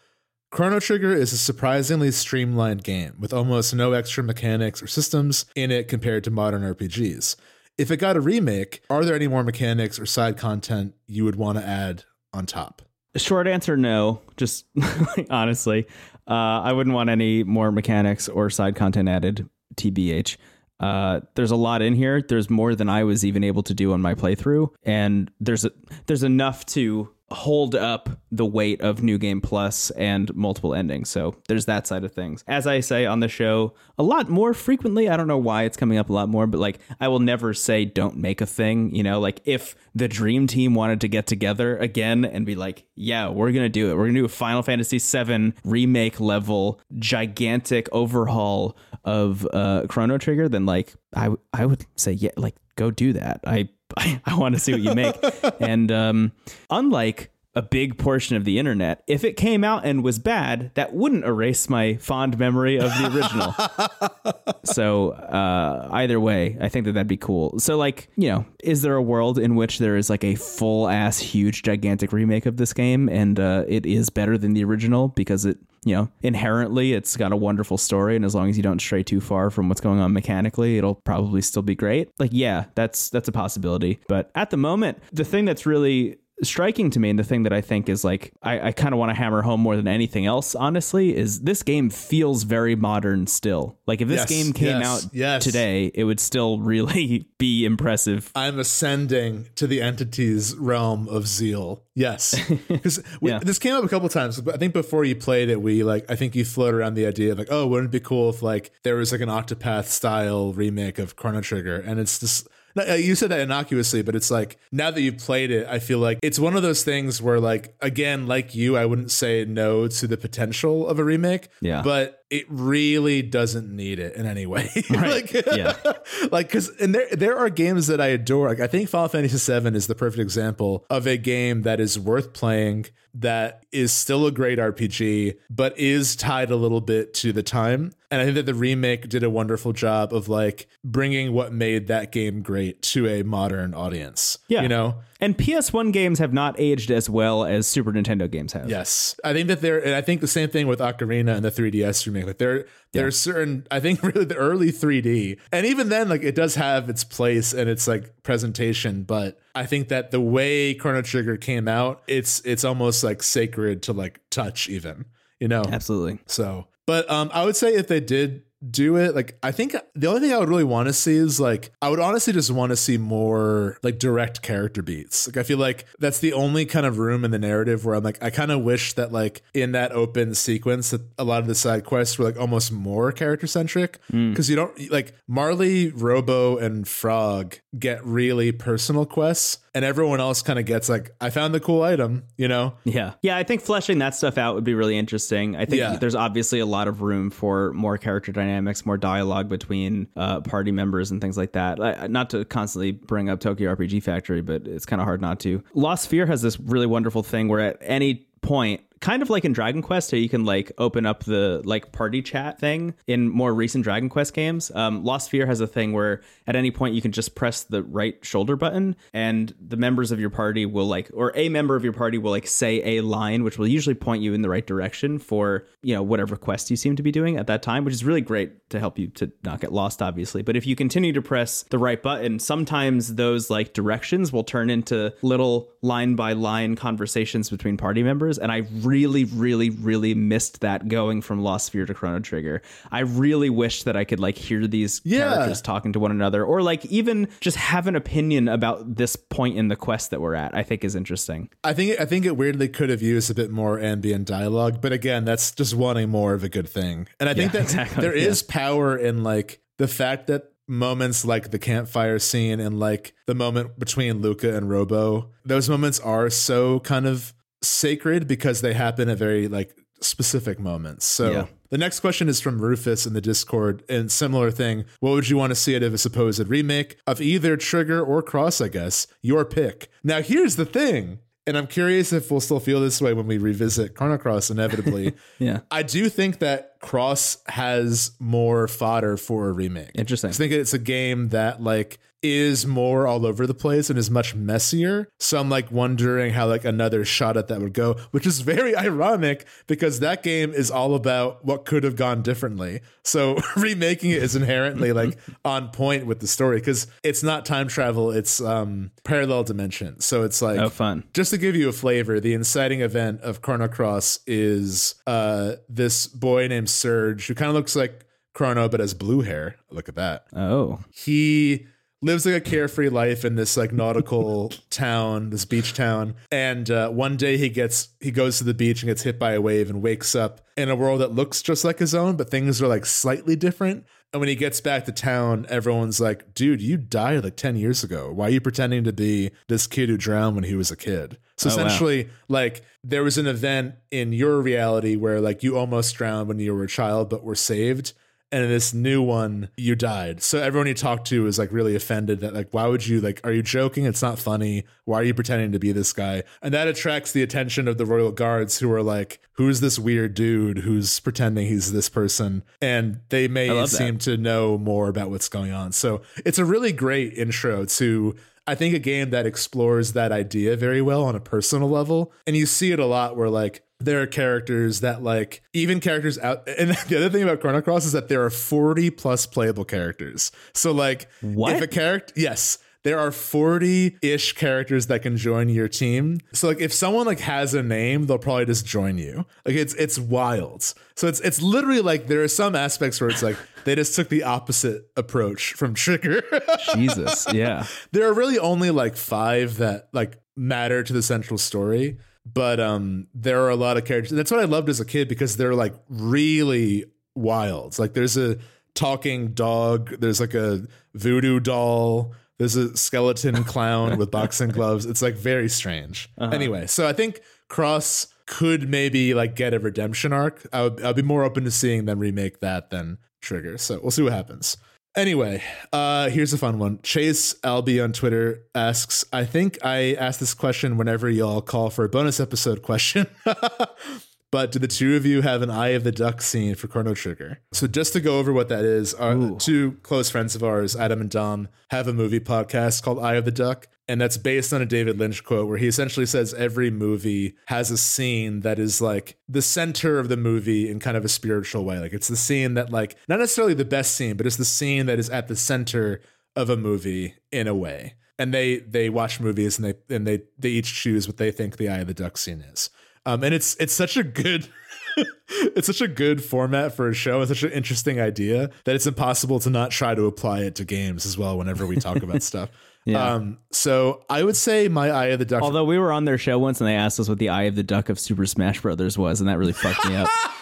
Chrono 0.51 0.79
Trigger 0.79 1.13
is 1.13 1.31
a 1.31 1.37
surprisingly 1.37 2.11
streamlined 2.11 2.83
game 2.83 3.15
with 3.19 3.33
almost 3.33 3.73
no 3.73 3.93
extra 3.93 4.23
mechanics 4.23 4.81
or 4.81 4.87
systems 4.87 5.45
in 5.55 5.71
it 5.71 5.87
compared 5.87 6.23
to 6.25 6.31
modern 6.31 6.61
RPGs. 6.61 7.37
If 7.77 7.89
it 7.89 7.97
got 7.97 8.17
a 8.17 8.21
remake, 8.21 8.81
are 8.89 9.05
there 9.05 9.15
any 9.15 9.27
more 9.27 9.43
mechanics 9.43 9.97
or 9.97 10.05
side 10.05 10.37
content 10.37 10.93
you 11.07 11.23
would 11.23 11.35
want 11.35 11.57
to 11.57 11.65
add 11.65 12.03
on 12.33 12.45
top? 12.45 12.81
Short 13.15 13.47
answer, 13.47 13.75
no. 13.75 14.21
Just 14.37 14.65
honestly, 15.29 15.87
uh, 16.27 16.61
I 16.61 16.73
wouldn't 16.73 16.93
want 16.95 17.09
any 17.09 17.43
more 17.43 17.71
mechanics 17.71 18.29
or 18.29 18.49
side 18.49 18.75
content 18.75 19.09
added. 19.09 19.49
TBH. 19.75 20.37
Uh, 20.79 21.21
there's 21.35 21.51
a 21.51 21.55
lot 21.55 21.81
in 21.81 21.93
here. 21.93 22.21
There's 22.21 22.49
more 22.49 22.73
than 22.75 22.89
I 22.89 23.03
was 23.03 23.23
even 23.23 23.43
able 23.43 23.63
to 23.63 23.73
do 23.73 23.93
on 23.93 24.01
my 24.01 24.15
playthrough, 24.15 24.69
and 24.83 25.29
there's 25.39 25.63
a, 25.63 25.71
there's 26.07 26.23
enough 26.23 26.65
to 26.67 27.09
hold 27.31 27.75
up 27.75 28.09
the 28.31 28.45
weight 28.45 28.81
of 28.81 29.01
New 29.01 29.17
Game 29.17 29.41
Plus 29.41 29.89
and 29.91 30.33
multiple 30.35 30.73
endings. 30.73 31.09
So 31.09 31.35
there's 31.47 31.65
that 31.65 31.87
side 31.87 32.03
of 32.03 32.11
things. 32.11 32.43
As 32.47 32.67
I 32.67 32.79
say 32.79 33.05
on 33.05 33.19
the 33.19 33.27
show 33.27 33.73
a 33.97 34.03
lot 34.03 34.29
more 34.29 34.53
frequently, 34.53 35.09
I 35.09 35.17
don't 35.17 35.27
know 35.27 35.37
why 35.37 35.63
it's 35.63 35.77
coming 35.77 35.97
up 35.97 36.09
a 36.09 36.13
lot 36.13 36.29
more, 36.29 36.47
but 36.47 36.59
like 36.59 36.79
I 36.99 37.07
will 37.07 37.19
never 37.19 37.53
say 37.53 37.85
don't 37.85 38.17
make 38.17 38.41
a 38.41 38.45
thing. 38.45 38.93
You 38.93 39.03
know, 39.03 39.19
like 39.19 39.41
if 39.45 39.75
the 39.95 40.07
dream 40.07 40.47
team 40.47 40.73
wanted 40.73 41.01
to 41.01 41.07
get 41.07 41.27
together 41.27 41.77
again 41.77 42.25
and 42.25 42.45
be 42.45 42.55
like, 42.55 42.85
yeah, 42.95 43.29
we're 43.29 43.51
gonna 43.51 43.69
do 43.69 43.89
it. 43.91 43.97
We're 43.97 44.05
gonna 44.07 44.19
do 44.19 44.25
a 44.25 44.29
Final 44.29 44.63
Fantasy 44.63 44.99
VII 44.99 45.53
remake 45.63 46.19
level 46.19 46.79
gigantic 46.97 47.89
overhaul 47.91 48.77
of 49.03 49.47
uh, 49.51 49.85
Chrono 49.87 50.17
Trigger, 50.17 50.47
then 50.47 50.65
like 50.65 50.93
I 51.15 51.29
I 51.53 51.65
would 51.65 51.85
say 51.95 52.13
yeah, 52.13 52.31
like 52.37 52.55
go 52.75 52.91
do 52.91 53.13
that. 53.13 53.41
I 53.45 53.69
I, 53.97 54.21
I 54.25 54.35
want 54.37 54.55
to 54.55 54.61
see 54.61 54.71
what 54.71 54.81
you 54.81 54.95
make. 54.95 55.15
and 55.59 55.91
um, 55.91 56.31
unlike 56.69 57.31
a 57.55 57.61
big 57.61 57.97
portion 57.97 58.37
of 58.37 58.45
the 58.45 58.57
internet, 58.59 59.03
if 59.07 59.23
it 59.23 59.35
came 59.35 59.63
out 59.63 59.85
and 59.85 60.03
was 60.03 60.19
bad, 60.19 60.71
that 60.75 60.93
wouldn't 60.93 61.25
erase 61.25 61.69
my 61.69 61.95
fond 61.97 62.37
memory 62.37 62.77
of 62.77 62.89
the 62.91 63.11
original. 63.13 64.53
so 64.63 65.11
uh, 65.11 65.89
either 65.91 66.19
way, 66.19 66.57
I 66.61 66.69
think 66.69 66.85
that 66.85 66.93
that'd 66.93 67.07
be 67.07 67.17
cool. 67.17 67.59
So 67.59 67.77
like, 67.77 68.09
you 68.15 68.29
know, 68.29 68.45
is 68.63 68.81
there 68.81 68.95
a 68.95 69.01
world 69.01 69.37
in 69.37 69.55
which 69.55 69.79
there 69.79 69.97
is 69.97 70.09
like 70.09 70.23
a 70.23 70.35
full 70.35 70.87
ass 70.87 71.19
huge 71.19 71.63
gigantic 71.63 72.13
remake 72.13 72.45
of 72.45 72.57
this 72.57 72.73
game 72.73 73.09
and 73.09 73.39
uh, 73.39 73.65
it 73.67 73.85
is 73.85 74.09
better 74.09 74.37
than 74.37 74.53
the 74.53 74.63
original 74.63 75.09
because 75.09 75.45
it 75.45 75.57
you 75.83 75.95
know 75.95 76.09
inherently 76.21 76.93
it's 76.93 77.17
got 77.17 77.31
a 77.31 77.35
wonderful 77.35 77.77
story 77.77 78.15
and 78.15 78.23
as 78.23 78.35
long 78.35 78.49
as 78.49 78.57
you 78.57 78.61
don't 78.61 78.79
stray 78.79 79.01
too 79.01 79.19
far 79.19 79.49
from 79.49 79.67
what's 79.67 79.81
going 79.81 79.99
on 79.99 80.13
mechanically 80.13 80.77
it'll 80.77 80.95
probably 80.95 81.41
still 81.41 81.63
be 81.63 81.73
great 81.73 82.09
like 82.19 82.29
yeah 82.31 82.65
that's 82.75 83.09
that's 83.09 83.27
a 83.27 83.31
possibility 83.31 83.99
but 84.07 84.29
at 84.35 84.51
the 84.51 84.57
moment 84.57 84.99
the 85.11 85.25
thing 85.25 85.43
that's 85.43 85.65
really 85.65 86.17
striking 86.43 86.89
to 86.91 86.99
me 86.99 87.09
and 87.09 87.19
the 87.19 87.23
thing 87.23 87.43
that 87.43 87.53
I 87.53 87.61
think 87.61 87.89
is 87.89 88.03
like 88.03 88.33
I, 88.41 88.67
I 88.67 88.71
kind 88.71 88.93
of 88.93 88.99
want 88.99 89.09
to 89.09 89.15
hammer 89.15 89.41
home 89.41 89.61
more 89.61 89.75
than 89.75 89.87
anything 89.87 90.25
else, 90.25 90.55
honestly, 90.55 91.15
is 91.15 91.41
this 91.41 91.63
game 91.63 91.89
feels 91.89 92.43
very 92.43 92.75
modern 92.75 93.27
still. 93.27 93.77
Like 93.87 94.01
if 94.01 94.07
this 94.07 94.21
Yes, 94.21 94.29
game 94.29 94.53
came 94.53 94.79
yes, 94.81 94.85
out 95.05 95.09
yes. 95.13 95.43
today, 95.43 95.91
it 95.93 96.03
would 96.03 96.19
still 96.19 96.59
really 96.59 97.27
be 97.37 97.65
impressive. 97.65 98.31
I'm 98.35 98.59
ascending 98.59 99.47
to 99.55 99.67
the 99.67 99.81
entity's 99.81 100.55
realm 100.55 101.07
of 101.07 101.27
zeal. 101.27 101.83
Yes, 101.93 102.39
because 102.69 103.03
Yeah. 103.21 103.39
this 103.39 103.59
came 103.59 103.73
up 103.75 103.83
a 103.83 103.87
couple 103.89 104.07
times. 104.09 104.39
But 104.41 104.55
I 104.55 104.57
think 104.57 104.73
before 104.73 105.03
you 105.05 105.15
played 105.15 105.49
it, 105.49 105.61
we 105.61 105.83
like 105.83 106.09
I 106.09 106.15
think 106.15 106.35
you 106.35 106.45
floated 106.45 106.77
around 106.77 106.93
the 106.95 107.05
idea 107.05 107.31
of 107.33 107.37
like, 107.37 107.49
oh, 107.51 107.67
wouldn't 107.67 107.89
it 107.89 107.91
be 107.91 107.99
cool 107.99 108.29
if 108.29 108.41
like 108.41 108.71
there 108.83 108.95
was 108.95 109.11
like 109.11 109.21
an 109.21 109.29
Octopath 109.29 109.85
style 109.85 110.53
remake 110.53 110.99
of 110.99 111.15
Chrono 111.15 111.41
Trigger? 111.41 111.75
And 111.77 111.99
it's 111.99 112.17
just 112.19 112.47
Uh, 112.77 112.93
you 112.93 113.15
said 113.15 113.29
that 113.29 113.39
innocuously, 113.39 114.01
but 114.01 114.15
it's 114.15 114.31
like 114.31 114.57
now 114.71 114.91
that 114.91 115.01
you've 115.01 115.17
played 115.17 115.51
it, 115.51 115.67
I 115.67 115.79
feel 115.79 115.99
like 115.99 116.19
it's 116.21 116.39
one 116.39 116.55
of 116.55 116.63
those 116.63 116.83
things 116.83 117.21
where 117.21 117.39
like 117.39 117.75
again, 117.81 118.27
like 118.27 118.55
you, 118.55 118.77
I 118.77 118.85
wouldn't 118.85 119.11
say 119.11 119.45
no 119.45 119.87
to 119.87 120.07
the 120.07 120.17
potential 120.17 120.87
of 120.87 120.99
a 120.99 121.03
remake. 121.03 121.49
Yeah. 121.61 121.81
but 121.83 122.17
it 122.29 122.45
really 122.47 123.21
doesn't 123.21 123.69
need 123.75 123.99
it 123.99 124.15
in 124.15 124.25
any 124.25 124.45
way. 124.45 124.69
like, 124.89 125.33
Yeah. 125.53 125.75
like 126.31 126.47
because 126.47 126.69
and 126.79 126.95
there 126.95 127.07
there 127.11 127.37
are 127.37 127.49
games 127.49 127.87
that 127.87 127.99
I 127.99 128.07
adore. 128.07 128.47
Like 128.49 128.61
I 128.61 128.67
think 128.67 128.89
Final 128.89 129.09
Fantasy 129.09 129.59
VII 129.59 129.75
is 129.75 129.87
the 129.87 129.95
perfect 129.95 130.21
example 130.21 130.85
of 130.89 131.05
a 131.07 131.17
game 131.17 131.63
that 131.63 131.79
is 131.81 131.99
worth 131.99 132.31
playing, 132.33 132.85
that 133.13 133.63
is 133.71 133.91
still 133.91 134.25
a 134.25 134.31
great 134.31 134.59
RPG, 134.59 135.37
but 135.49 135.77
is 135.77 136.15
tied 136.15 136.51
a 136.51 136.55
little 136.55 136.81
bit 136.81 137.13
to 137.15 137.33
the 137.33 137.43
time. 137.43 137.91
And 138.11 138.19
I 138.19 138.25
think 138.25 138.35
that 138.35 138.45
the 138.45 138.53
remake 138.53 139.07
did 139.07 139.23
a 139.23 139.29
wonderful 139.29 139.71
job 139.71 140.13
of 140.13 140.27
like 140.27 140.67
bringing 140.83 141.31
what 141.31 141.53
made 141.53 141.87
that 141.87 142.11
game 142.11 142.41
great 142.41 142.81
to 142.83 143.07
a 143.07 143.23
modern 143.23 143.73
audience. 143.73 144.37
Yeah. 144.49 144.63
you 144.63 144.67
know. 144.67 144.95
And 145.21 145.37
PS1 145.37 145.93
games 145.93 146.19
have 146.19 146.33
not 146.33 146.55
aged 146.57 146.91
as 146.91 147.09
well 147.09 147.45
as 147.45 147.67
Super 147.67 147.91
Nintendo 147.93 148.29
games 148.29 148.53
have. 148.53 148.69
Yes, 148.69 149.15
I 149.23 149.33
think 149.33 149.47
that 149.49 149.61
there, 149.61 149.77
and 149.79 149.93
I 149.93 150.01
think 150.01 150.19
the 150.19 150.27
same 150.27 150.49
thing 150.49 150.65
with 150.67 150.79
Ocarina 150.79 151.35
and 151.35 151.45
the 151.45 151.51
3DS 151.51 152.05
remake. 152.07 152.25
Like 152.25 152.39
there, 152.39 152.65
there's 152.91 153.19
certain. 153.19 153.67
I 153.69 153.79
think 153.79 154.01
really 154.03 154.25
the 154.25 154.35
early 154.35 154.71
3D, 154.71 155.37
and 155.51 155.65
even 155.65 155.89
then, 155.89 156.09
like 156.09 156.23
it 156.23 156.33
does 156.33 156.55
have 156.55 156.89
its 156.89 157.03
place 157.03 157.53
and 157.53 157.69
its 157.69 157.87
like 157.87 158.23
presentation. 158.23 159.03
But 159.03 159.39
I 159.53 159.67
think 159.67 159.89
that 159.89 160.09
the 160.09 160.19
way 160.19 160.73
Chrono 160.73 161.03
Trigger 161.03 161.37
came 161.37 161.67
out, 161.67 162.01
it's 162.07 162.41
it's 162.43 162.63
almost 162.63 163.03
like 163.03 163.21
sacred 163.21 163.83
to 163.83 163.93
like 163.93 164.21
touch, 164.31 164.69
even 164.69 165.05
you 165.39 165.47
know. 165.47 165.63
Absolutely. 165.69 166.19
So, 166.25 166.67
but 166.85 167.09
um, 167.09 167.29
I 167.33 167.45
would 167.45 167.55
say 167.55 167.73
if 167.73 167.87
they 167.87 167.99
did 167.99 168.43
do 168.69 168.95
it. 168.97 169.15
Like 169.15 169.37
I 169.41 169.51
think 169.51 169.75
the 169.95 170.07
only 170.07 170.21
thing 170.21 170.33
I 170.33 170.37
would 170.37 170.49
really 170.49 170.63
want 170.63 170.87
to 170.87 170.93
see 170.93 171.15
is 171.15 171.39
like 171.39 171.71
I 171.81 171.89
would 171.89 171.99
honestly 171.99 172.33
just 172.33 172.51
want 172.51 172.71
to 172.71 172.75
see 172.75 172.97
more 172.97 173.77
like 173.81 173.97
direct 173.97 174.41
character 174.41 174.81
beats. 174.81 175.27
Like 175.27 175.37
I 175.37 175.43
feel 175.43 175.57
like 175.57 175.85
that's 175.99 176.19
the 176.19 176.33
only 176.33 176.65
kind 176.65 176.85
of 176.85 176.97
room 176.99 177.25
in 177.25 177.31
the 177.31 177.39
narrative 177.39 177.85
where 177.85 177.95
I'm 177.95 178.03
like 178.03 178.21
I 178.21 178.29
kind 178.29 178.51
of 178.51 178.61
wish 178.61 178.93
that 178.93 179.11
like 179.11 179.41
in 179.53 179.71
that 179.71 179.91
open 179.91 180.35
sequence 180.35 180.91
that 180.91 181.01
a 181.17 181.23
lot 181.23 181.41
of 181.41 181.47
the 181.47 181.55
side 181.55 181.85
quests 181.85 182.19
were 182.19 182.25
like 182.25 182.37
almost 182.37 182.71
more 182.71 183.11
character 183.11 183.47
centric 183.47 183.99
because 184.11 184.49
you 184.49 184.55
don't 184.55 184.91
like 184.91 185.15
Marle, 185.27 185.91
Robo, 185.93 186.57
and 186.57 186.87
Frog 186.87 187.57
get 187.77 188.05
really 188.05 188.51
personal 188.51 189.05
quests, 189.05 189.57
and 189.73 189.85
everyone 189.85 190.19
else 190.19 190.41
kind 190.41 190.59
of 190.59 190.65
gets 190.65 190.89
like 190.89 191.11
I 191.21 191.29
found 191.29 191.53
the 191.53 191.59
cool 191.59 191.81
item, 191.83 192.23
you 192.37 192.47
know. 192.47 192.73
Yeah. 192.83 193.13
Yeah, 193.21 193.37
I 193.37 193.43
think 193.43 193.61
fleshing 193.61 193.99
that 193.99 194.15
stuff 194.15 194.37
out 194.37 194.55
would 194.55 194.63
be 194.63 194.73
really 194.73 194.97
interesting. 194.97 195.55
I 195.55 195.65
think 195.65 195.79
Yeah. 195.79 195.95
there's 195.97 196.15
obviously 196.15 196.59
a 196.59 196.65
lot 196.65 196.87
of 196.87 197.01
room 197.01 197.29
for 197.29 197.71
more 197.73 197.97
character 197.97 198.31
dynamics, 198.31 198.85
more 198.85 198.97
dialogue 198.97 199.47
between 199.49 200.07
uh, 200.15 200.41
party 200.41 200.71
members 200.71 201.11
and 201.11 201.21
things 201.21 201.37
like 201.37 201.53
that. 201.53 201.81
I, 201.81 202.07
not 202.07 202.29
to 202.31 202.43
constantly 202.45 202.91
bring 202.91 203.29
up 203.29 203.39
Tokyo 203.39 203.73
RPG 203.75 204.03
Factory, 204.03 204.41
but 204.41 204.67
it's 204.67 204.85
kind 204.85 205.01
of 205.01 205.05
hard 205.05 205.21
not 205.21 205.39
to. 205.41 205.63
Lost 205.73 206.09
Sphear 206.11 206.27
has 206.27 206.41
this 206.41 206.59
really 206.59 206.87
wonderful 206.87 207.23
thing 207.23 207.47
where 207.47 207.61
at 207.61 207.77
any 207.81 208.27
point 208.41 208.81
kind 209.01 209.21
of 209.21 209.29
like 209.29 209.43
in 209.43 209.51
Dragon 209.51 209.81
Quest, 209.81 210.11
how 210.11 210.17
you 210.17 210.29
can 210.29 210.45
like 210.45 210.71
open 210.77 211.05
up 211.05 211.23
the 211.23 211.61
like 211.65 211.91
party 211.91 212.21
chat 212.21 212.59
thing 212.59 212.93
in 213.07 213.27
more 213.27 213.53
recent 213.53 213.83
Dragon 213.83 214.09
Quest 214.09 214.33
games. 214.33 214.71
Um, 214.73 215.03
Lost 215.03 215.31
Sphear 215.31 215.47
has 215.47 215.59
a 215.59 215.67
thing 215.67 215.91
where 215.91 216.21
at 216.47 216.55
any 216.55 216.71
point 216.71 216.93
you 216.93 217.01
can 217.01 217.11
just 217.11 217.35
press 217.35 217.63
the 217.63 217.83
right 217.83 218.17
shoulder 218.21 218.55
button, 218.55 218.95
and 219.13 219.53
the 219.59 219.75
members 219.75 220.11
of 220.11 220.19
your 220.19 220.29
party 220.29 220.65
will 220.65 220.85
like, 220.85 221.09
or 221.13 221.31
a 221.35 221.49
member 221.49 221.75
of 221.75 221.83
your 221.83 221.93
party 221.93 222.17
will 222.17 222.31
like 222.31 222.47
say 222.47 222.97
a 222.97 223.01
line, 223.01 223.43
which 223.43 223.57
will 223.57 223.67
usually 223.67 223.95
point 223.95 224.21
you 224.21 224.33
in 224.33 224.43
the 224.43 224.49
right 224.49 224.65
direction 224.65 225.17
for 225.17 225.65
you 225.81 225.95
know 225.95 226.03
whatever 226.03 226.37
quest 226.37 226.69
you 226.69 226.77
seem 226.77 226.95
to 226.95 227.03
be 227.03 227.11
doing 227.11 227.37
at 227.37 227.47
that 227.47 227.63
time, 227.63 227.83
which 227.83 227.93
is 227.93 228.05
really 228.05 228.21
great 228.21 228.69
to 228.69 228.79
help 228.79 228.99
you 228.99 229.07
to 229.07 229.31
not 229.43 229.59
get 229.59 229.73
lost, 229.73 230.01
obviously. 230.01 230.43
But 230.43 230.55
if 230.55 230.67
you 230.67 230.75
continue 230.75 231.11
to 231.13 231.21
press 231.21 231.63
the 231.63 231.79
right 231.79 232.01
button, 232.01 232.37
sometimes 232.37 233.15
those 233.15 233.49
like 233.49 233.73
directions 233.73 234.31
will 234.31 234.43
turn 234.43 234.69
into 234.69 235.11
little 235.23 235.71
line 235.81 236.15
by 236.15 236.33
line 236.33 236.75
conversations 236.75 237.49
between 237.49 237.77
party 237.77 238.03
members, 238.03 238.37
and 238.37 238.51
I 238.51 238.67
really, 238.83 238.90
really, 238.91 239.23
really 239.25 239.69
really 239.69 240.13
missed 240.13 240.61
that 240.61 240.87
going 240.87 241.21
from 241.21 241.41
Lost 241.41 241.71
Sphear 241.71 241.87
to 241.87 241.93
Chrono 241.93 242.19
Trigger. 242.19 242.61
I 242.91 242.99
really 242.99 243.49
wish 243.49 243.83
that 243.83 243.95
I 243.95 244.03
could 244.03 244.19
like 244.19 244.37
hear 244.37 244.67
these 244.67 245.01
Yeah. 245.03 245.29
characters 245.33 245.61
talking 245.61 245.93
to 245.93 245.99
one 245.99 246.11
another, 246.11 246.43
or 246.43 246.61
like 246.61 246.85
even 246.87 247.27
just 247.39 247.57
have 247.57 247.87
an 247.87 247.95
opinion 247.95 248.47
about 248.47 248.95
this 248.95 249.15
point 249.15 249.57
in 249.57 249.69
the 249.69 249.75
quest 249.75 250.11
that 250.11 250.19
we're 250.21 250.35
at. 250.35 250.55
I 250.55 250.63
think 250.63 250.83
is 250.83 250.95
interesting. 250.95 251.49
I 251.63 251.73
think 251.73 251.99
I 251.99 252.05
think 252.05 252.25
it 252.25 252.35
weirdly 252.37 252.67
could 252.67 252.89
have 252.89 253.01
used 253.01 253.31
a 253.31 253.33
bit 253.33 253.49
more 253.51 253.79
ambient 253.79 254.27
dialogue, 254.27 254.81
but 254.81 254.91
again, 254.91 255.25
that's 255.25 255.51
just 255.51 255.73
wanting 255.75 256.09
more 256.09 256.33
of 256.33 256.43
a 256.43 256.49
good 256.49 256.67
thing. 256.67 257.07
And 257.19 257.29
I 257.29 257.33
think 257.33 257.53
Yeah, 257.53 257.59
that 257.59 257.63
exactly, 257.63 258.01
there 258.01 258.13
is 258.13 258.43
power 258.43 258.97
in 258.97 259.23
like 259.23 259.61
the 259.77 259.87
fact 259.87 260.27
that 260.27 260.51
moments 260.67 261.25
like 261.25 261.51
the 261.51 261.59
campfire 261.59 262.17
scene 262.19 262.59
and 262.59 262.79
like 262.79 263.13
the 263.25 263.35
moment 263.35 263.77
between 263.77 264.21
Lucca 264.21 264.55
and 264.55 264.69
Robo, 264.69 265.29
those 265.43 265.67
moments 265.69 265.99
are 265.99 266.29
so 266.29 266.79
kind 266.81 267.05
of 267.05 267.33
sacred 267.61 268.27
because 268.27 268.61
they 268.61 268.73
happen 268.73 269.09
at 269.09 269.17
very 269.17 269.47
like 269.47 269.75
specific 270.01 270.59
moments. 270.59 271.05
So 271.05 271.31
Yeah. 271.31 271.45
the 271.69 271.77
next 271.77 271.99
question 271.99 272.27
is 272.27 272.41
from 272.41 272.59
Rufus 272.59 273.05
in 273.05 273.13
the 273.13 273.21
Discord, 273.21 273.83
and 273.87 274.11
similar 274.11 274.49
thing. 274.49 274.85
What 274.99 275.11
would 275.11 275.29
you 275.29 275.37
want 275.37 275.51
to 275.51 275.55
see 275.55 275.75
out 275.75 275.83
of 275.83 275.93
a 275.93 275.97
supposed 275.97 276.45
remake 276.47 276.97
of 277.05 277.21
either 277.21 277.55
Trigger 277.57 278.01
or 278.01 278.23
Cross? 278.23 278.61
I 278.61 278.67
guess 278.69 279.05
your 279.21 279.45
pick. 279.45 279.89
Now, 280.03 280.21
here's 280.23 280.55
the 280.55 280.65
thing, 280.65 281.19
and 281.45 281.55
I'm 281.55 281.67
curious 281.67 282.11
if 282.11 282.31
we'll 282.31 282.39
still 282.39 282.59
feel 282.59 282.81
this 282.81 282.99
way 282.99 283.13
when 283.13 283.27
we 283.27 283.37
revisit 283.37 283.93
Chrono 283.93 284.17
Cross 284.17 284.49
inevitably. 284.49 285.13
Yeah, 285.39 285.59
I 285.69 285.83
do 285.83 286.09
think 286.09 286.39
that 286.39 286.79
Cross 286.81 287.37
has 287.49 288.11
more 288.19 288.67
fodder 288.67 289.17
for 289.17 289.49
a 289.49 289.51
remake. 289.51 289.91
interesting. 289.93 290.31
I 290.31 290.33
think 290.33 290.51
it's 290.51 290.73
a 290.73 290.79
game 290.79 291.29
that 291.29 291.61
like 291.61 291.99
is 292.23 292.65
more 292.67 293.07
all 293.07 293.25
over 293.25 293.47
the 293.47 293.53
place 293.53 293.89
and 293.89 293.97
is 293.97 294.11
much 294.11 294.35
messier. 294.35 295.07
So 295.19 295.39
I'm 295.39 295.49
like 295.49 295.71
wondering 295.71 296.33
how 296.33 296.47
like 296.47 296.65
another 296.65 297.03
shot 297.03 297.35
at 297.37 297.47
that 297.47 297.59
would 297.61 297.73
go, 297.73 297.95
which 298.11 298.27
is 298.27 298.41
very 298.41 298.75
ironic 298.87 299.45
because 299.67 299.99
that 300.01 300.21
game 300.23 300.53
is 300.53 300.69
all 300.69 300.93
about 300.95 301.43
what 301.43 301.65
could 301.65 301.83
have 301.83 301.95
gone 301.95 302.21
differently. 302.21 302.81
So 303.03 303.37
remaking 303.57 304.11
it 304.11 304.21
is 304.21 304.35
inherently 304.35 304.91
like 304.93 305.17
on 305.43 305.69
point 305.69 306.05
with 306.05 306.19
the 306.19 306.27
story 306.27 306.57
because 306.59 306.87
it's 307.03 307.23
not 307.23 307.45
time 307.45 307.67
travel, 307.67 308.11
it's 308.11 308.39
um 308.39 308.91
parallel 309.03 309.43
dimension. 309.43 309.99
So 309.99 310.23
it's 310.23 310.41
like 310.41 310.59
Oh, 310.59 310.69
fun. 310.69 311.03
just 311.13 311.31
to 311.31 311.37
give 311.37 311.55
you 311.55 311.69
a 311.69 311.73
flavor, 311.73 312.19
the 312.19 312.33
inciting 312.33 312.81
event 312.81 313.21
of 313.21 313.41
Crono 313.41 313.71
Cross 313.71 314.19
is 314.27 314.95
uh, 315.07 315.53
this 315.67 316.05
boy 316.07 316.47
named 316.47 316.69
Serge 316.69 317.25
who 317.27 317.33
kind 317.35 317.49
of 317.49 317.55
looks 317.55 317.75
like 317.75 318.05
Chrono 318.33 318.69
but 318.69 318.79
has 318.79 318.93
blue 318.93 319.21
hair. 319.21 319.55
Look 319.71 319.89
at 319.89 319.95
that. 319.95 320.25
Oh, 320.35 320.79
He 320.93 321.65
lives 322.01 322.25
like 322.25 322.35
a 322.35 322.41
carefree 322.41 322.89
life 322.89 323.23
in 323.23 323.35
this 323.35 323.55
like 323.57 323.71
nautical 323.71 324.49
town, 324.69 325.29
this 325.29 325.45
beach 325.45 325.73
town. 325.73 326.15
And 326.31 326.69
uh, 326.69 326.89
one 326.89 327.17
day 327.17 327.37
he 327.37 327.49
gets 327.49 327.89
he 327.99 328.11
goes 328.11 328.37
to 328.39 328.43
the 328.43 328.53
beach 328.53 328.81
and 328.83 328.89
gets 328.89 329.03
hit 329.03 329.19
by 329.19 329.33
a 329.33 329.41
wave 329.41 329.69
and 329.69 329.81
wakes 329.81 330.15
up 330.15 330.41
in 330.57 330.69
a 330.69 330.75
world 330.75 331.01
that 331.01 331.13
looks 331.13 331.41
just 331.41 331.63
like 331.63 331.79
his 331.79 331.93
own, 331.95 332.15
but 332.15 332.29
things 332.29 332.61
are 332.61 332.67
like 332.67 332.85
slightly 332.85 333.35
different. 333.35 333.85
And 334.13 334.19
when 334.19 334.27
he 334.27 334.35
gets 334.35 334.59
back 334.59 334.83
to 334.85 334.91
town, 334.91 335.45
everyone's 335.47 336.01
like, 336.01 336.33
dude, 336.33 336.61
you 336.61 336.75
died 336.75 337.23
like 337.23 337.37
10 337.37 337.55
years 337.55 337.81
ago. 337.81 338.11
Why 338.11 338.27
are 338.27 338.29
you 338.31 338.41
pretending 338.41 338.83
to 338.83 338.91
be 338.91 339.31
this 339.47 339.67
kid 339.67 339.87
who 339.87 339.95
drowned 339.95 340.35
when 340.35 340.43
he 340.43 340.53
was 340.55 340.69
a 340.69 340.75
kid? 340.75 341.17
So 341.37 341.49
Oh, 341.49 341.55
wow. 341.55 341.65
essentially, 341.65 342.09
like, 342.27 342.61
there 342.83 343.03
was 343.03 343.17
an 343.17 343.25
event 343.25 343.75
in 343.89 344.11
your 344.11 344.41
reality 344.41 344.97
where 344.97 345.21
like 345.21 345.43
you 345.43 345.57
almost 345.57 345.95
drowned 345.95 346.27
when 346.27 346.39
you 346.39 346.53
were 346.53 346.63
a 346.63 346.67
child, 346.67 347.09
but 347.09 347.23
were 347.23 347.35
saved. 347.35 347.93
And 348.31 348.43
in 348.43 348.49
this 348.49 348.73
new 348.73 349.01
one, 349.01 349.49
you 349.57 349.75
died. 349.75 350.21
So 350.21 350.39
everyone 350.39 350.67
you 350.67 350.73
talk 350.73 351.03
to 351.05 351.27
is 351.27 351.37
like 351.37 351.51
really 351.51 351.75
offended 351.75 352.21
that 352.21 352.33
like, 352.33 352.49
why 352.51 352.67
would 352.67 352.87
you 352.87 353.01
like, 353.01 353.19
are 353.25 353.31
you 353.33 353.43
joking? 353.43 353.85
It's 353.85 354.01
not 354.01 354.19
funny. 354.19 354.63
Why 354.85 355.01
are 355.01 355.03
you 355.03 355.13
pretending 355.13 355.51
to 355.51 355.59
be 355.59 355.73
this 355.73 355.91
guy? 355.91 356.23
And 356.41 356.53
that 356.53 356.67
attracts 356.67 357.11
the 357.11 357.23
attention 357.23 357.67
of 357.67 357.77
the 357.77 357.85
royal 357.85 358.11
guards 358.11 358.59
who 358.59 358.71
are 358.71 358.83
like, 358.83 359.19
who's 359.33 359.59
this 359.59 359.77
weird 359.77 360.13
dude 360.13 360.59
who's 360.59 360.99
pretending 361.01 361.47
he's 361.47 361.73
this 361.73 361.89
person? 361.89 362.43
And 362.61 363.01
they 363.09 363.27
may 363.27 363.51
love 363.51 363.69
that. 363.71 363.77
seem 363.77 363.97
to 363.99 364.15
know 364.15 364.57
more 364.57 364.87
about 364.87 365.09
what's 365.09 365.27
going 365.27 365.51
on. 365.51 365.73
So 365.73 366.01
it's 366.25 366.39
a 366.39 366.45
really 366.45 366.71
great 366.71 367.13
intro 367.13 367.65
to 367.65 368.15
I 368.47 368.55
think 368.55 368.73
a 368.73 368.79
game 368.79 369.11
that 369.11 369.25
explores 369.25 369.93
that 369.93 370.11
idea 370.11 370.55
very 370.57 370.81
well 370.81 371.03
on 371.03 371.15
a 371.15 371.19
personal 371.19 371.69
level. 371.69 372.11
And 372.25 372.35
you 372.35 372.45
see 372.45 372.71
it 372.71 372.79
a 372.79 372.85
lot 372.85 373.15
where 373.15 373.29
like 373.29 373.63
there 373.83 374.01
are 374.01 374.07
characters 374.07 374.81
that 374.81 375.03
like 375.03 375.41
even 375.53 375.79
characters 375.79 376.17
out 376.19 376.47
and 376.59 376.71
the 376.87 376.97
other 376.97 377.09
thing 377.09 377.23
about 377.23 377.39
Chrono 377.41 377.61
Cross 377.61 377.85
is 377.85 377.91
that 377.91 378.07
there 378.09 378.23
are 378.23 378.29
40 378.29 378.89
plus 378.91 379.25
playable 379.25 379.65
characters. 379.65 380.31
So 380.53 380.71
like 380.71 381.07
What? 381.21 381.55
if 381.55 381.61
a 381.61 381.67
character 381.67 382.13
yes, 382.15 382.57
there 382.83 382.97
are 382.97 383.11
40-ish 383.11 384.33
characters 384.33 384.87
that 384.87 385.01
can 385.03 385.15
join 385.17 385.49
your 385.49 385.67
team. 385.67 386.19
So 386.33 386.47
like 386.47 386.59
if 386.59 386.73
someone 386.73 387.05
like 387.05 387.19
has 387.19 387.53
a 387.53 387.61
name, 387.61 388.07
they'll 388.07 388.17
probably 388.17 388.45
just 388.45 388.65
join 388.65 388.97
you. 388.97 389.25
Like 389.45 389.55
it's 389.55 389.73
it's 389.75 389.99
wild. 389.99 390.63
So 390.95 391.07
it's 391.07 391.19
it's 391.21 391.41
literally 391.41 391.81
like 391.81 392.07
there 392.07 392.23
are 392.23 392.27
some 392.27 392.55
aspects 392.55 392.99
where 392.99 393.09
it's 393.09 393.21
like 393.23 393.37
they 393.65 393.75
just 393.75 393.95
took 393.95 394.09
the 394.09 394.23
opposite 394.23 394.89
approach 394.97 395.53
from 395.53 395.73
Trigger. 395.75 396.23
Jesus. 396.75 397.27
Yeah. 397.31 397.65
there 397.91 398.07
are 398.07 398.13
really 398.13 398.39
only 398.39 398.71
like 398.71 398.95
five 398.97 399.57
that 399.57 399.89
like 399.93 400.17
matter 400.35 400.81
to 400.81 400.93
the 400.93 401.03
central 401.03 401.37
story 401.37 401.97
but 402.25 402.59
um 402.59 403.07
there 403.13 403.41
are 403.41 403.49
a 403.49 403.55
lot 403.55 403.77
of 403.77 403.85
characters 403.85 404.11
that's 404.11 404.29
what 404.29 404.39
i 404.39 404.45
loved 404.45 404.69
as 404.69 404.79
a 404.79 404.85
kid 404.85 405.07
because 405.07 405.37
they're 405.37 405.55
like 405.55 405.73
really 405.89 406.85
wild. 407.15 407.77
Like 407.79 407.93
there's 407.93 408.17
a 408.17 408.37
talking 408.73 409.33
dog 409.33 409.99
there's 409.99 410.21
like 410.21 410.33
a 410.33 410.65
voodoo 410.93 411.41
doll 411.41 412.13
there's 412.37 412.55
a 412.55 412.75
skeleton 412.75 413.43
clown 413.43 413.97
with 413.97 414.09
boxing 414.09 414.49
gloves. 414.49 414.85
It's 414.85 415.01
like 415.01 415.15
very 415.15 415.49
strange. 415.49 416.09
Anyway 416.19 416.67
so 416.67 416.87
i 416.87 416.93
think 416.93 417.21
cross 417.49 418.07
could 418.25 418.69
maybe 418.69 419.13
like 419.13 419.35
get 419.35 419.53
a 419.53 419.59
redemption 419.59 420.13
arc. 420.13 420.47
I 420.53 420.63
would 420.63 420.81
i'd 420.83 420.95
be 420.95 421.01
more 421.01 421.23
open 421.23 421.43
to 421.43 421.51
seeing 421.51 421.85
them 421.85 421.99
remake 421.99 422.39
that 422.39 422.69
than 422.69 422.97
trigger. 423.19 423.57
So 423.57 423.79
we'll 423.81 423.91
see 423.91 424.03
what 424.03 424.13
happens 424.13 424.57
Anyway, 424.95 425.41
uh, 425.71 426.09
here's 426.09 426.33
a 426.33 426.37
fun 426.37 426.59
one. 426.59 426.79
Chase 426.83 427.33
Albie 427.45 427.81
on 427.81 427.93
Twitter 427.93 428.43
asks, 428.53 429.05
I 429.13 429.23
think 429.23 429.57
I 429.63 429.93
ask 429.93 430.19
this 430.19 430.33
question 430.33 430.75
whenever 430.75 431.09
y'all 431.09 431.41
call 431.41 431.69
for 431.69 431.85
a 431.85 431.89
bonus 431.89 432.19
episode 432.19 432.61
question. 432.61 433.07
but 434.31 434.51
do 434.51 434.59
the 434.59 434.67
two 434.67 434.95
of 434.95 435.05
you 435.05 435.21
have 435.21 435.41
an 435.41 435.49
Eye 435.49 435.69
of 435.69 435.83
the 435.83 435.91
Duck 435.91 436.21
scene 436.21 436.55
for 436.55 436.67
Chrono 436.67 436.93
Trigger? 436.93 437.39
So 437.51 437.67
just 437.67 437.93
to 437.93 437.99
go 437.99 438.17
over 438.17 438.31
what 438.31 438.49
that 438.49 438.63
is, 438.63 438.93
our 438.93 439.37
two 439.37 439.73
close 439.83 440.09
friends 440.09 440.35
of 440.35 440.43
ours, 440.43 440.75
Adam 440.75 441.01
and 441.01 441.09
Dom, 441.09 441.49
have 441.69 441.87
a 441.87 441.93
movie 441.93 442.21
podcast 442.21 442.81
called 442.81 442.99
Eye 442.99 443.15
of 443.15 443.25
the 443.25 443.31
Duck. 443.31 443.67
And 443.87 443.99
that's 443.99 444.15
based 444.15 444.53
on 444.53 444.61
a 444.61 444.65
David 444.65 444.97
Lynch 444.97 445.21
quote 445.25 445.49
where 445.49 445.57
he 445.57 445.67
essentially 445.67 446.05
says 446.05 446.33
every 446.33 446.71
movie 446.71 447.35
has 447.47 447.71
a 447.71 447.77
scene 447.77 448.39
that 448.39 448.57
is 448.57 448.79
like 448.79 449.17
the 449.27 449.41
center 449.41 449.99
of 449.99 450.07
the 450.07 450.15
movie 450.15 450.69
in 450.69 450.79
kind 450.79 450.95
of 450.95 451.03
a 451.03 451.09
spiritual 451.09 451.65
way. 451.65 451.77
Like 451.79 451.91
it's 451.91 452.07
the 452.07 452.15
scene 452.15 452.53
that 452.53 452.69
like 452.69 452.95
not 453.09 453.19
necessarily 453.19 453.53
the 453.53 453.65
best 453.65 453.95
scene, 453.95 454.15
but 454.15 454.25
it's 454.25 454.37
the 454.37 454.45
scene 454.45 454.85
that 454.85 454.97
is 454.97 455.09
at 455.09 455.27
the 455.27 455.35
center 455.35 455.99
of 456.37 456.49
a 456.49 456.55
movie 456.55 457.15
in 457.33 457.47
a 457.47 457.55
way. 457.55 457.95
And 458.17 458.33
they 458.33 458.59
they 458.59 458.87
watch 458.87 459.19
movies 459.19 459.59
and 459.59 459.67
they 459.67 459.95
and 459.95 460.07
they 460.07 460.21
they 460.37 460.49
each 460.49 460.73
choose 460.73 461.05
what 461.05 461.17
they 461.17 461.31
think 461.31 461.57
the 461.57 461.67
Eye 461.67 461.79
of 461.79 461.87
the 461.87 461.93
Duck 461.93 462.17
scene 462.17 462.39
is. 462.41 462.69
Um, 463.05 463.23
and 463.23 463.33
it's 463.33 463.55
it's 463.59 463.73
such 463.73 463.97
a 463.97 464.03
good 464.03 464.47
it's 465.29 465.67
such 465.67 465.81
a 465.81 465.87
good 465.87 466.23
format 466.23 466.75
for 466.75 466.87
a 466.89 466.93
show. 466.93 467.21
It's 467.21 467.29
such 467.29 467.43
an 467.43 467.51
interesting 467.51 467.99
idea 467.99 468.49
that 468.65 468.75
it's 468.75 468.87
impossible 468.87 469.39
to 469.39 469.49
not 469.49 469.71
try 469.71 469.95
to 469.95 470.05
apply 470.05 470.41
it 470.41 470.55
to 470.55 470.65
games 470.65 471.05
as 471.05 471.17
well 471.17 471.37
whenever 471.37 471.65
we 471.65 471.77
talk 471.77 472.01
about 472.03 472.23
stuff. 472.23 472.49
Yeah. 472.83 473.13
Um, 473.13 473.37
so 473.51 474.05
I 474.09 474.23
would 474.23 474.35
say 474.35 474.67
my 474.67 474.89
Eye 474.89 475.05
of 475.09 475.19
the 475.19 475.25
Duck. 475.25 475.43
Although 475.43 475.65
we 475.65 475.77
were 475.77 475.91
on 475.91 476.05
their 476.05 476.17
show 476.17 476.39
once 476.39 476.59
and 476.59 476.67
they 476.67 476.73
asked 476.73 476.99
us 476.99 477.07
what 477.07 477.19
the 477.19 477.29
Eye 477.29 477.43
of 477.43 477.53
the 477.53 477.61
Duck 477.61 477.89
of 477.89 477.99
Super 477.99 478.25
Smash 478.25 478.59
Brothers 478.59 478.97
was, 478.97 479.19
and 479.19 479.29
that 479.29 479.37
really 479.37 479.53
fucked 479.53 479.87
me 479.87 479.95
up. 479.95 480.09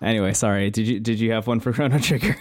Anyway, 0.00 0.32
sorry. 0.32 0.70
Did 0.70 0.86
you 0.86 1.00
did 1.00 1.18
you 1.18 1.32
have 1.32 1.46
one 1.46 1.60
for 1.60 1.72
Chrono 1.72 1.98
Trigger? 1.98 2.36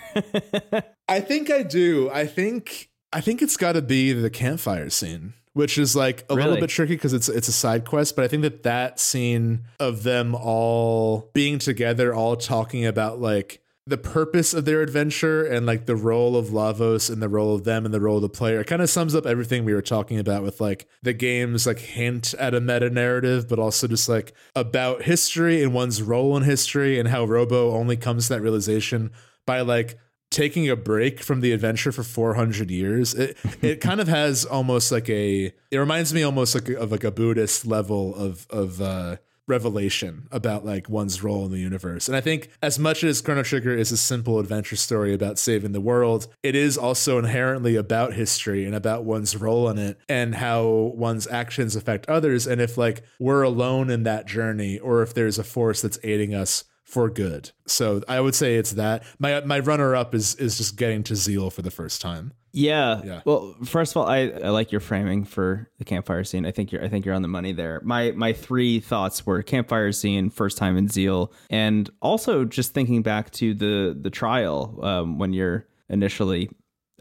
I 1.08 1.20
think 1.22 1.50
I 1.50 1.64
do. 1.64 2.10
I 2.12 2.28
think 2.28 2.90
I 3.12 3.22
think 3.22 3.42
it's 3.42 3.58
got 3.58 3.72
to 3.74 3.82
be 3.82 4.14
the 4.14 4.30
campfire 4.30 4.90
scene, 4.90 5.34
which 5.58 5.80
is 5.80 5.96
like 5.96 6.24
a 6.30 6.36
little 6.36 6.56
bit 6.58 6.70
tricky 6.70 6.94
because 6.94 7.14
it's 7.14 7.28
it's 7.28 7.48
a 7.48 7.52
side 7.52 7.84
quest. 7.84 8.16
But 8.16 8.26
I 8.26 8.28
think 8.28 8.44
that 8.44 8.62
that 8.64 9.00
scene 9.00 9.64
of 9.80 10.04
them 10.04 10.36
all 10.36 11.32
being 11.34 11.58
together, 11.58 12.14
all 12.14 12.36
talking 12.36 12.86
about 12.86 13.20
like 13.20 13.62
the 13.88 13.98
purpose 13.98 14.54
of 14.54 14.66
their 14.66 14.82
adventure 14.82 15.46
and 15.46 15.66
like 15.66 15.88
the 15.88 15.96
role 15.96 16.36
of 16.36 16.48
Lavos 16.48 17.10
and 17.10 17.22
the 17.22 17.30
role 17.30 17.56
of 17.56 17.64
them 17.64 17.86
and 17.86 17.94
the 17.94 18.02
role 18.02 18.18
of 18.18 18.22
the 18.22 18.30
player, 18.30 18.60
it 18.60 18.68
kind 18.68 18.82
of 18.84 18.90
sums 18.90 19.16
up 19.16 19.26
everything 19.26 19.66
we 19.66 19.74
were 19.74 19.82
talking 19.82 20.20
about 20.20 20.44
with 20.44 20.62
like 20.62 20.88
the 21.02 21.14
games 21.14 21.66
like 21.66 21.80
hint 21.80 22.36
at 22.36 22.54
a 22.54 22.62
meta 22.62 22.90
narrative, 22.92 23.48
but 23.48 23.58
also 23.58 23.88
just 23.88 24.08
like 24.08 24.34
about 24.56 25.04
history 25.04 25.64
and 25.64 25.74
one's 25.74 26.04
role 26.04 26.38
in 26.38 26.44
history 26.44 27.00
and 27.00 27.10
how 27.10 27.26
Robo 27.26 27.72
only 27.72 27.98
comes 27.98 28.28
to 28.28 28.36
that 28.36 28.42
realization 28.42 29.10
by 29.48 29.62
like 29.62 29.98
taking 30.30 30.70
a 30.70 30.76
break 30.76 31.22
from 31.22 31.42
the 31.42 31.52
adventure 31.52 31.92
for 31.92 32.04
400 32.04 32.70
years 32.70 33.14
it 33.14 33.38
it 33.62 33.82
kind 33.82 34.02
of 34.02 34.08
has 34.08 34.46
almost 34.46 34.92
like 34.92 35.10
a 35.10 35.54
it 35.72 35.78
reminds 35.78 36.14
me 36.14 36.24
almost 36.24 36.54
like 36.54 36.70
of 36.70 36.92
like 36.92 37.04
a 37.04 37.12
buddhist 37.12 37.66
level 37.66 38.16
of 38.16 38.46
of 38.50 38.82
uh 38.82 39.18
revelation 39.48 40.28
about 40.32 40.66
like 40.66 40.90
one's 40.90 41.24
role 41.24 41.46
in 41.46 41.52
the 41.52 41.60
universe. 41.60 42.08
And 42.08 42.18
I 42.18 42.22
think 42.22 42.50
as 42.62 42.78
much 42.78 43.04
as 43.04 43.22
Chrono 43.22 43.44
Trigger 43.44 43.76
is 43.76 43.92
a 43.92 43.98
simple 43.98 44.40
adventure 44.40 44.76
story 44.76 45.14
about 45.14 45.40
saving 45.40 45.72
the 45.72 45.82
world, 45.82 46.28
it 46.44 46.56
is 46.56 46.78
also 46.78 47.18
inherently 47.18 47.76
about 47.76 48.14
history 48.14 48.66
and 48.66 48.76
about 48.76 49.06
one's 49.06 49.38
role 49.38 49.70
in 49.70 49.78
it 49.78 49.98
and 50.10 50.36
how 50.36 50.68
one's 50.96 51.28
actions 51.28 51.76
affect 51.76 52.08
others 52.10 52.46
and 52.46 52.60
if 52.60 52.78
like 52.78 53.04
we're 53.20 53.44
alone 53.44 53.90
in 53.90 54.04
that 54.04 54.26
journey 54.26 54.78
or 54.80 55.02
if 55.02 55.14
there's 55.14 55.40
a 55.40 55.44
force 55.44 55.82
that's 55.82 56.00
aiding 56.04 56.34
us 56.34 56.66
for 56.88 57.10
good. 57.10 57.52
So 57.68 58.02
I 58.08 58.22
would 58.22 58.34
say 58.34 58.56
it's 58.56 58.72
that. 58.72 59.04
My 59.20 59.42
my 59.42 59.60
runner 59.60 59.94
up 59.94 60.16
is 60.16 60.36
is 60.36 60.58
just 60.58 60.78
getting 60.78 61.04
to 61.04 61.16
Zeal 61.16 61.50
for 61.50 61.62
the 61.62 61.70
first 61.70 62.02
time. 62.02 62.34
Yeah. 62.54 63.02
Yeah. 63.04 63.22
Well, 63.26 63.56
first 63.66 63.92
of 63.92 63.98
all, 63.98 64.08
I, 64.08 64.32
I 64.44 64.50
like 64.50 64.72
your 64.72 64.80
framing 64.82 65.26
for 65.26 65.70
the 65.78 65.86
campfire 65.86 66.24
scene. 66.24 66.46
I 66.46 66.52
think 66.52 66.72
you're 66.72 66.84
I 66.84 66.88
think 66.88 67.06
you're 67.06 67.14
on 67.14 67.22
the 67.22 67.28
money 67.28 67.52
there. 67.52 67.82
My 67.84 68.12
my 68.12 68.32
three 68.32 68.80
thoughts 68.80 69.26
were 69.26 69.44
campfire 69.44 69.92
scene, 69.92 70.30
first 70.30 70.58
time 70.58 70.78
in 70.78 70.88
Zeal, 70.88 71.34
and 71.50 71.90
also 72.02 72.46
just 72.46 72.74
thinking 72.74 73.02
back 73.02 73.32
to 73.32 73.54
the 73.54 73.96
the 74.00 74.10
trial 74.10 74.80
um, 74.82 75.20
when 75.20 75.34
you're 75.34 75.68
initially 75.90 76.50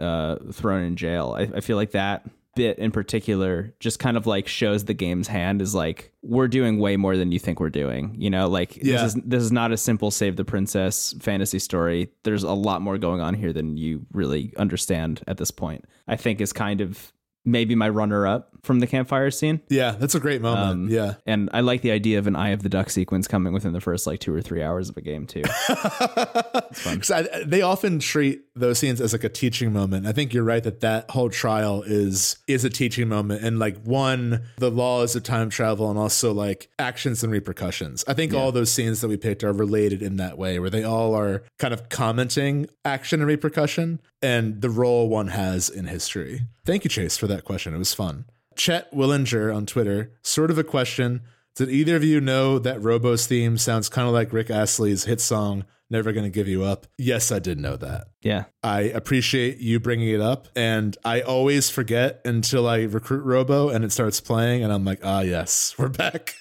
uh, 0.01 0.37
thrown 0.53 0.83
in 0.83 0.97
jail. 0.97 1.35
I, 1.39 1.43
I 1.43 1.61
feel 1.61 1.77
like 1.77 1.93
that 1.93 2.29
bit 2.57 2.77
in 2.81 2.91
particular 2.91 3.73
just 3.79 4.01
kind 4.01 4.17
of 4.17 4.27
like 4.27 4.49
shows 4.49 4.87
the 4.87 4.95
game's 4.95 5.29
hand 5.29 5.63
is 5.63 5.75
like 5.75 6.11
we're 6.23 6.49
doing 6.49 6.81
way 6.81 6.97
more 6.97 7.17
than 7.17 7.31
you 7.31 7.39
think 7.39 7.61
we're 7.61 7.71
doing 7.71 8.15
you 8.19 8.29
know? 8.31 8.49
Like 8.49 8.77
Yeah. 8.83 9.03
this 9.03 9.15
is 9.15 9.23
this 9.25 9.43
is 9.45 9.53
not 9.53 9.71
a 9.71 9.77
simple 9.77 10.11
save 10.11 10.35
the 10.35 10.45
princess 10.45 11.15
fantasy 11.21 11.61
story. 11.61 12.11
There's 12.25 12.43
a 12.43 12.53
lot 12.53 12.83
more 12.83 12.99
going 12.99 13.21
on 13.21 13.35
here 13.35 13.53
than 13.53 13.77
you 13.77 14.05
really 14.13 14.53
understand 14.57 15.23
at 15.29 15.37
this 15.37 15.53
point 15.53 15.85
i 16.09 16.17
think 16.17 16.41
is 16.41 16.53
kind 16.53 16.81
of 16.81 17.13
maybe 17.45 17.75
my 17.77 17.89
runner 17.89 18.27
up 18.27 18.51
from 18.67 18.81
the 18.81 18.87
campfire 18.87 19.31
scene 19.31 19.61
Yeah, 19.69 19.93
that's 19.93 20.15
a 20.15 20.21
great 20.21 20.43
moment. 20.43 20.71
Um, 20.71 20.89
yeah. 20.91 21.15
and 21.25 21.49
i 21.53 21.61
like 21.61 21.81
the 21.83 21.91
idea 21.93 22.19
of 22.19 22.27
an 22.27 22.37
eye 22.37 22.51
of 22.51 22.63
the 22.63 22.69
duck 22.69 22.91
sequence 22.91 23.27
coming 23.29 23.53
within 23.53 23.73
the 23.73 23.81
first 23.81 24.07
like 24.07 24.21
two 24.21 24.35
or 24.35 24.43
three 24.43 24.63
hours 24.63 24.89
of 24.91 24.97
a 24.97 25.01
game 25.01 25.27
too 25.27 25.43
'Cause 25.97 27.11
I, 27.11 27.23
they 27.45 27.63
often 27.63 27.99
treat 27.99 28.43
those 28.55 28.79
scenes 28.79 29.01
as 29.01 29.13
like 29.13 29.25
a 29.25 29.29
teaching 29.29 29.73
moment. 29.73 30.07
I 30.07 30.13
think 30.13 30.33
you're 30.35 30.45
right 30.45 30.63
that 30.63 30.81
that 30.81 31.11
whole 31.11 31.31
trial 31.31 31.83
is 31.83 32.37
is 32.47 32.65
a 32.65 32.71
teaching 32.71 33.09
moment, 33.09 33.43
and 33.45 33.59
like 33.59 33.83
one, 33.83 34.43
the 34.57 34.71
laws 34.71 35.15
of 35.17 35.23
time 35.23 35.51
travel, 35.51 35.89
and 35.91 35.99
also 35.99 36.33
like 36.33 36.69
actions 36.79 37.23
and 37.23 37.33
repercussions. 37.33 38.05
I 38.09 38.15
think 38.15 38.35
all 38.35 38.53
those 38.53 38.71
scenes 38.71 39.01
that 39.01 39.09
we 39.09 39.17
picked 39.17 39.45
are 39.45 39.53
related 39.53 40.03
in 40.03 40.17
that 40.17 40.39
way, 40.39 40.59
where 40.59 40.71
they 40.71 40.85
all 40.85 41.15
are 41.15 41.43
kind 41.59 41.73
of 41.75 41.89
commenting 41.89 42.69
action 42.85 43.21
and 43.21 43.29
repercussion 43.29 44.01
and 44.23 44.61
the 44.63 44.71
role 44.71 45.09
one 45.09 45.29
has 45.29 45.69
in 45.69 45.87
history. 45.87 46.43
Thank 46.65 46.85
you, 46.85 46.91
Chase, 46.91 47.17
for 47.17 47.27
that 47.27 47.45
question. 47.45 47.75
It 47.75 47.79
was 47.79 47.95
fun. 47.95 48.25
Chet 48.57 48.93
Willinger 48.93 49.55
on 49.55 49.67
Twitter, 49.67 50.13
sort 50.23 50.51
of 50.51 50.59
a 50.59 50.65
question. 50.65 51.23
Did 51.55 51.71
either 51.71 51.97
of 51.97 52.05
you 52.05 52.21
know 52.21 52.59
that 52.59 52.83
Robo's 52.83 53.27
theme 53.27 53.57
sounds 53.57 53.89
kind 53.89 54.07
of 54.07 54.13
like 54.13 54.33
Rick 54.33 54.51
Astley's 54.51 55.05
hit 55.05 55.21
song, 55.23 55.65
Never 55.89 56.13
Gonna 56.13 56.29
Give 56.29 56.47
You 56.49 56.65
Up? 56.65 56.87
Yes, 56.99 57.33
I 57.33 57.39
did 57.39 57.59
know 57.59 57.77
that. 57.77 58.09
yeah 58.21 58.45
I 58.63 58.81
appreciate 58.83 59.59
you 59.59 59.81
bringing 59.81 60.09
it 60.09 60.21
up, 60.21 60.49
and 60.55 60.97
I 61.05 61.23
always 61.23 61.71
forget 61.71 62.21
until 62.25 62.69
I 62.69 62.83
recruit 62.83 63.25
Robo 63.25 63.71
and 63.71 63.85
it 63.85 63.93
starts 63.93 64.21
playing, 64.21 64.65
and 64.65 64.73
I'm 64.73 64.85
like, 64.85 65.01
ah, 65.03 65.21
yes, 65.21 65.75
we're 65.79 65.89
back. 65.89 66.35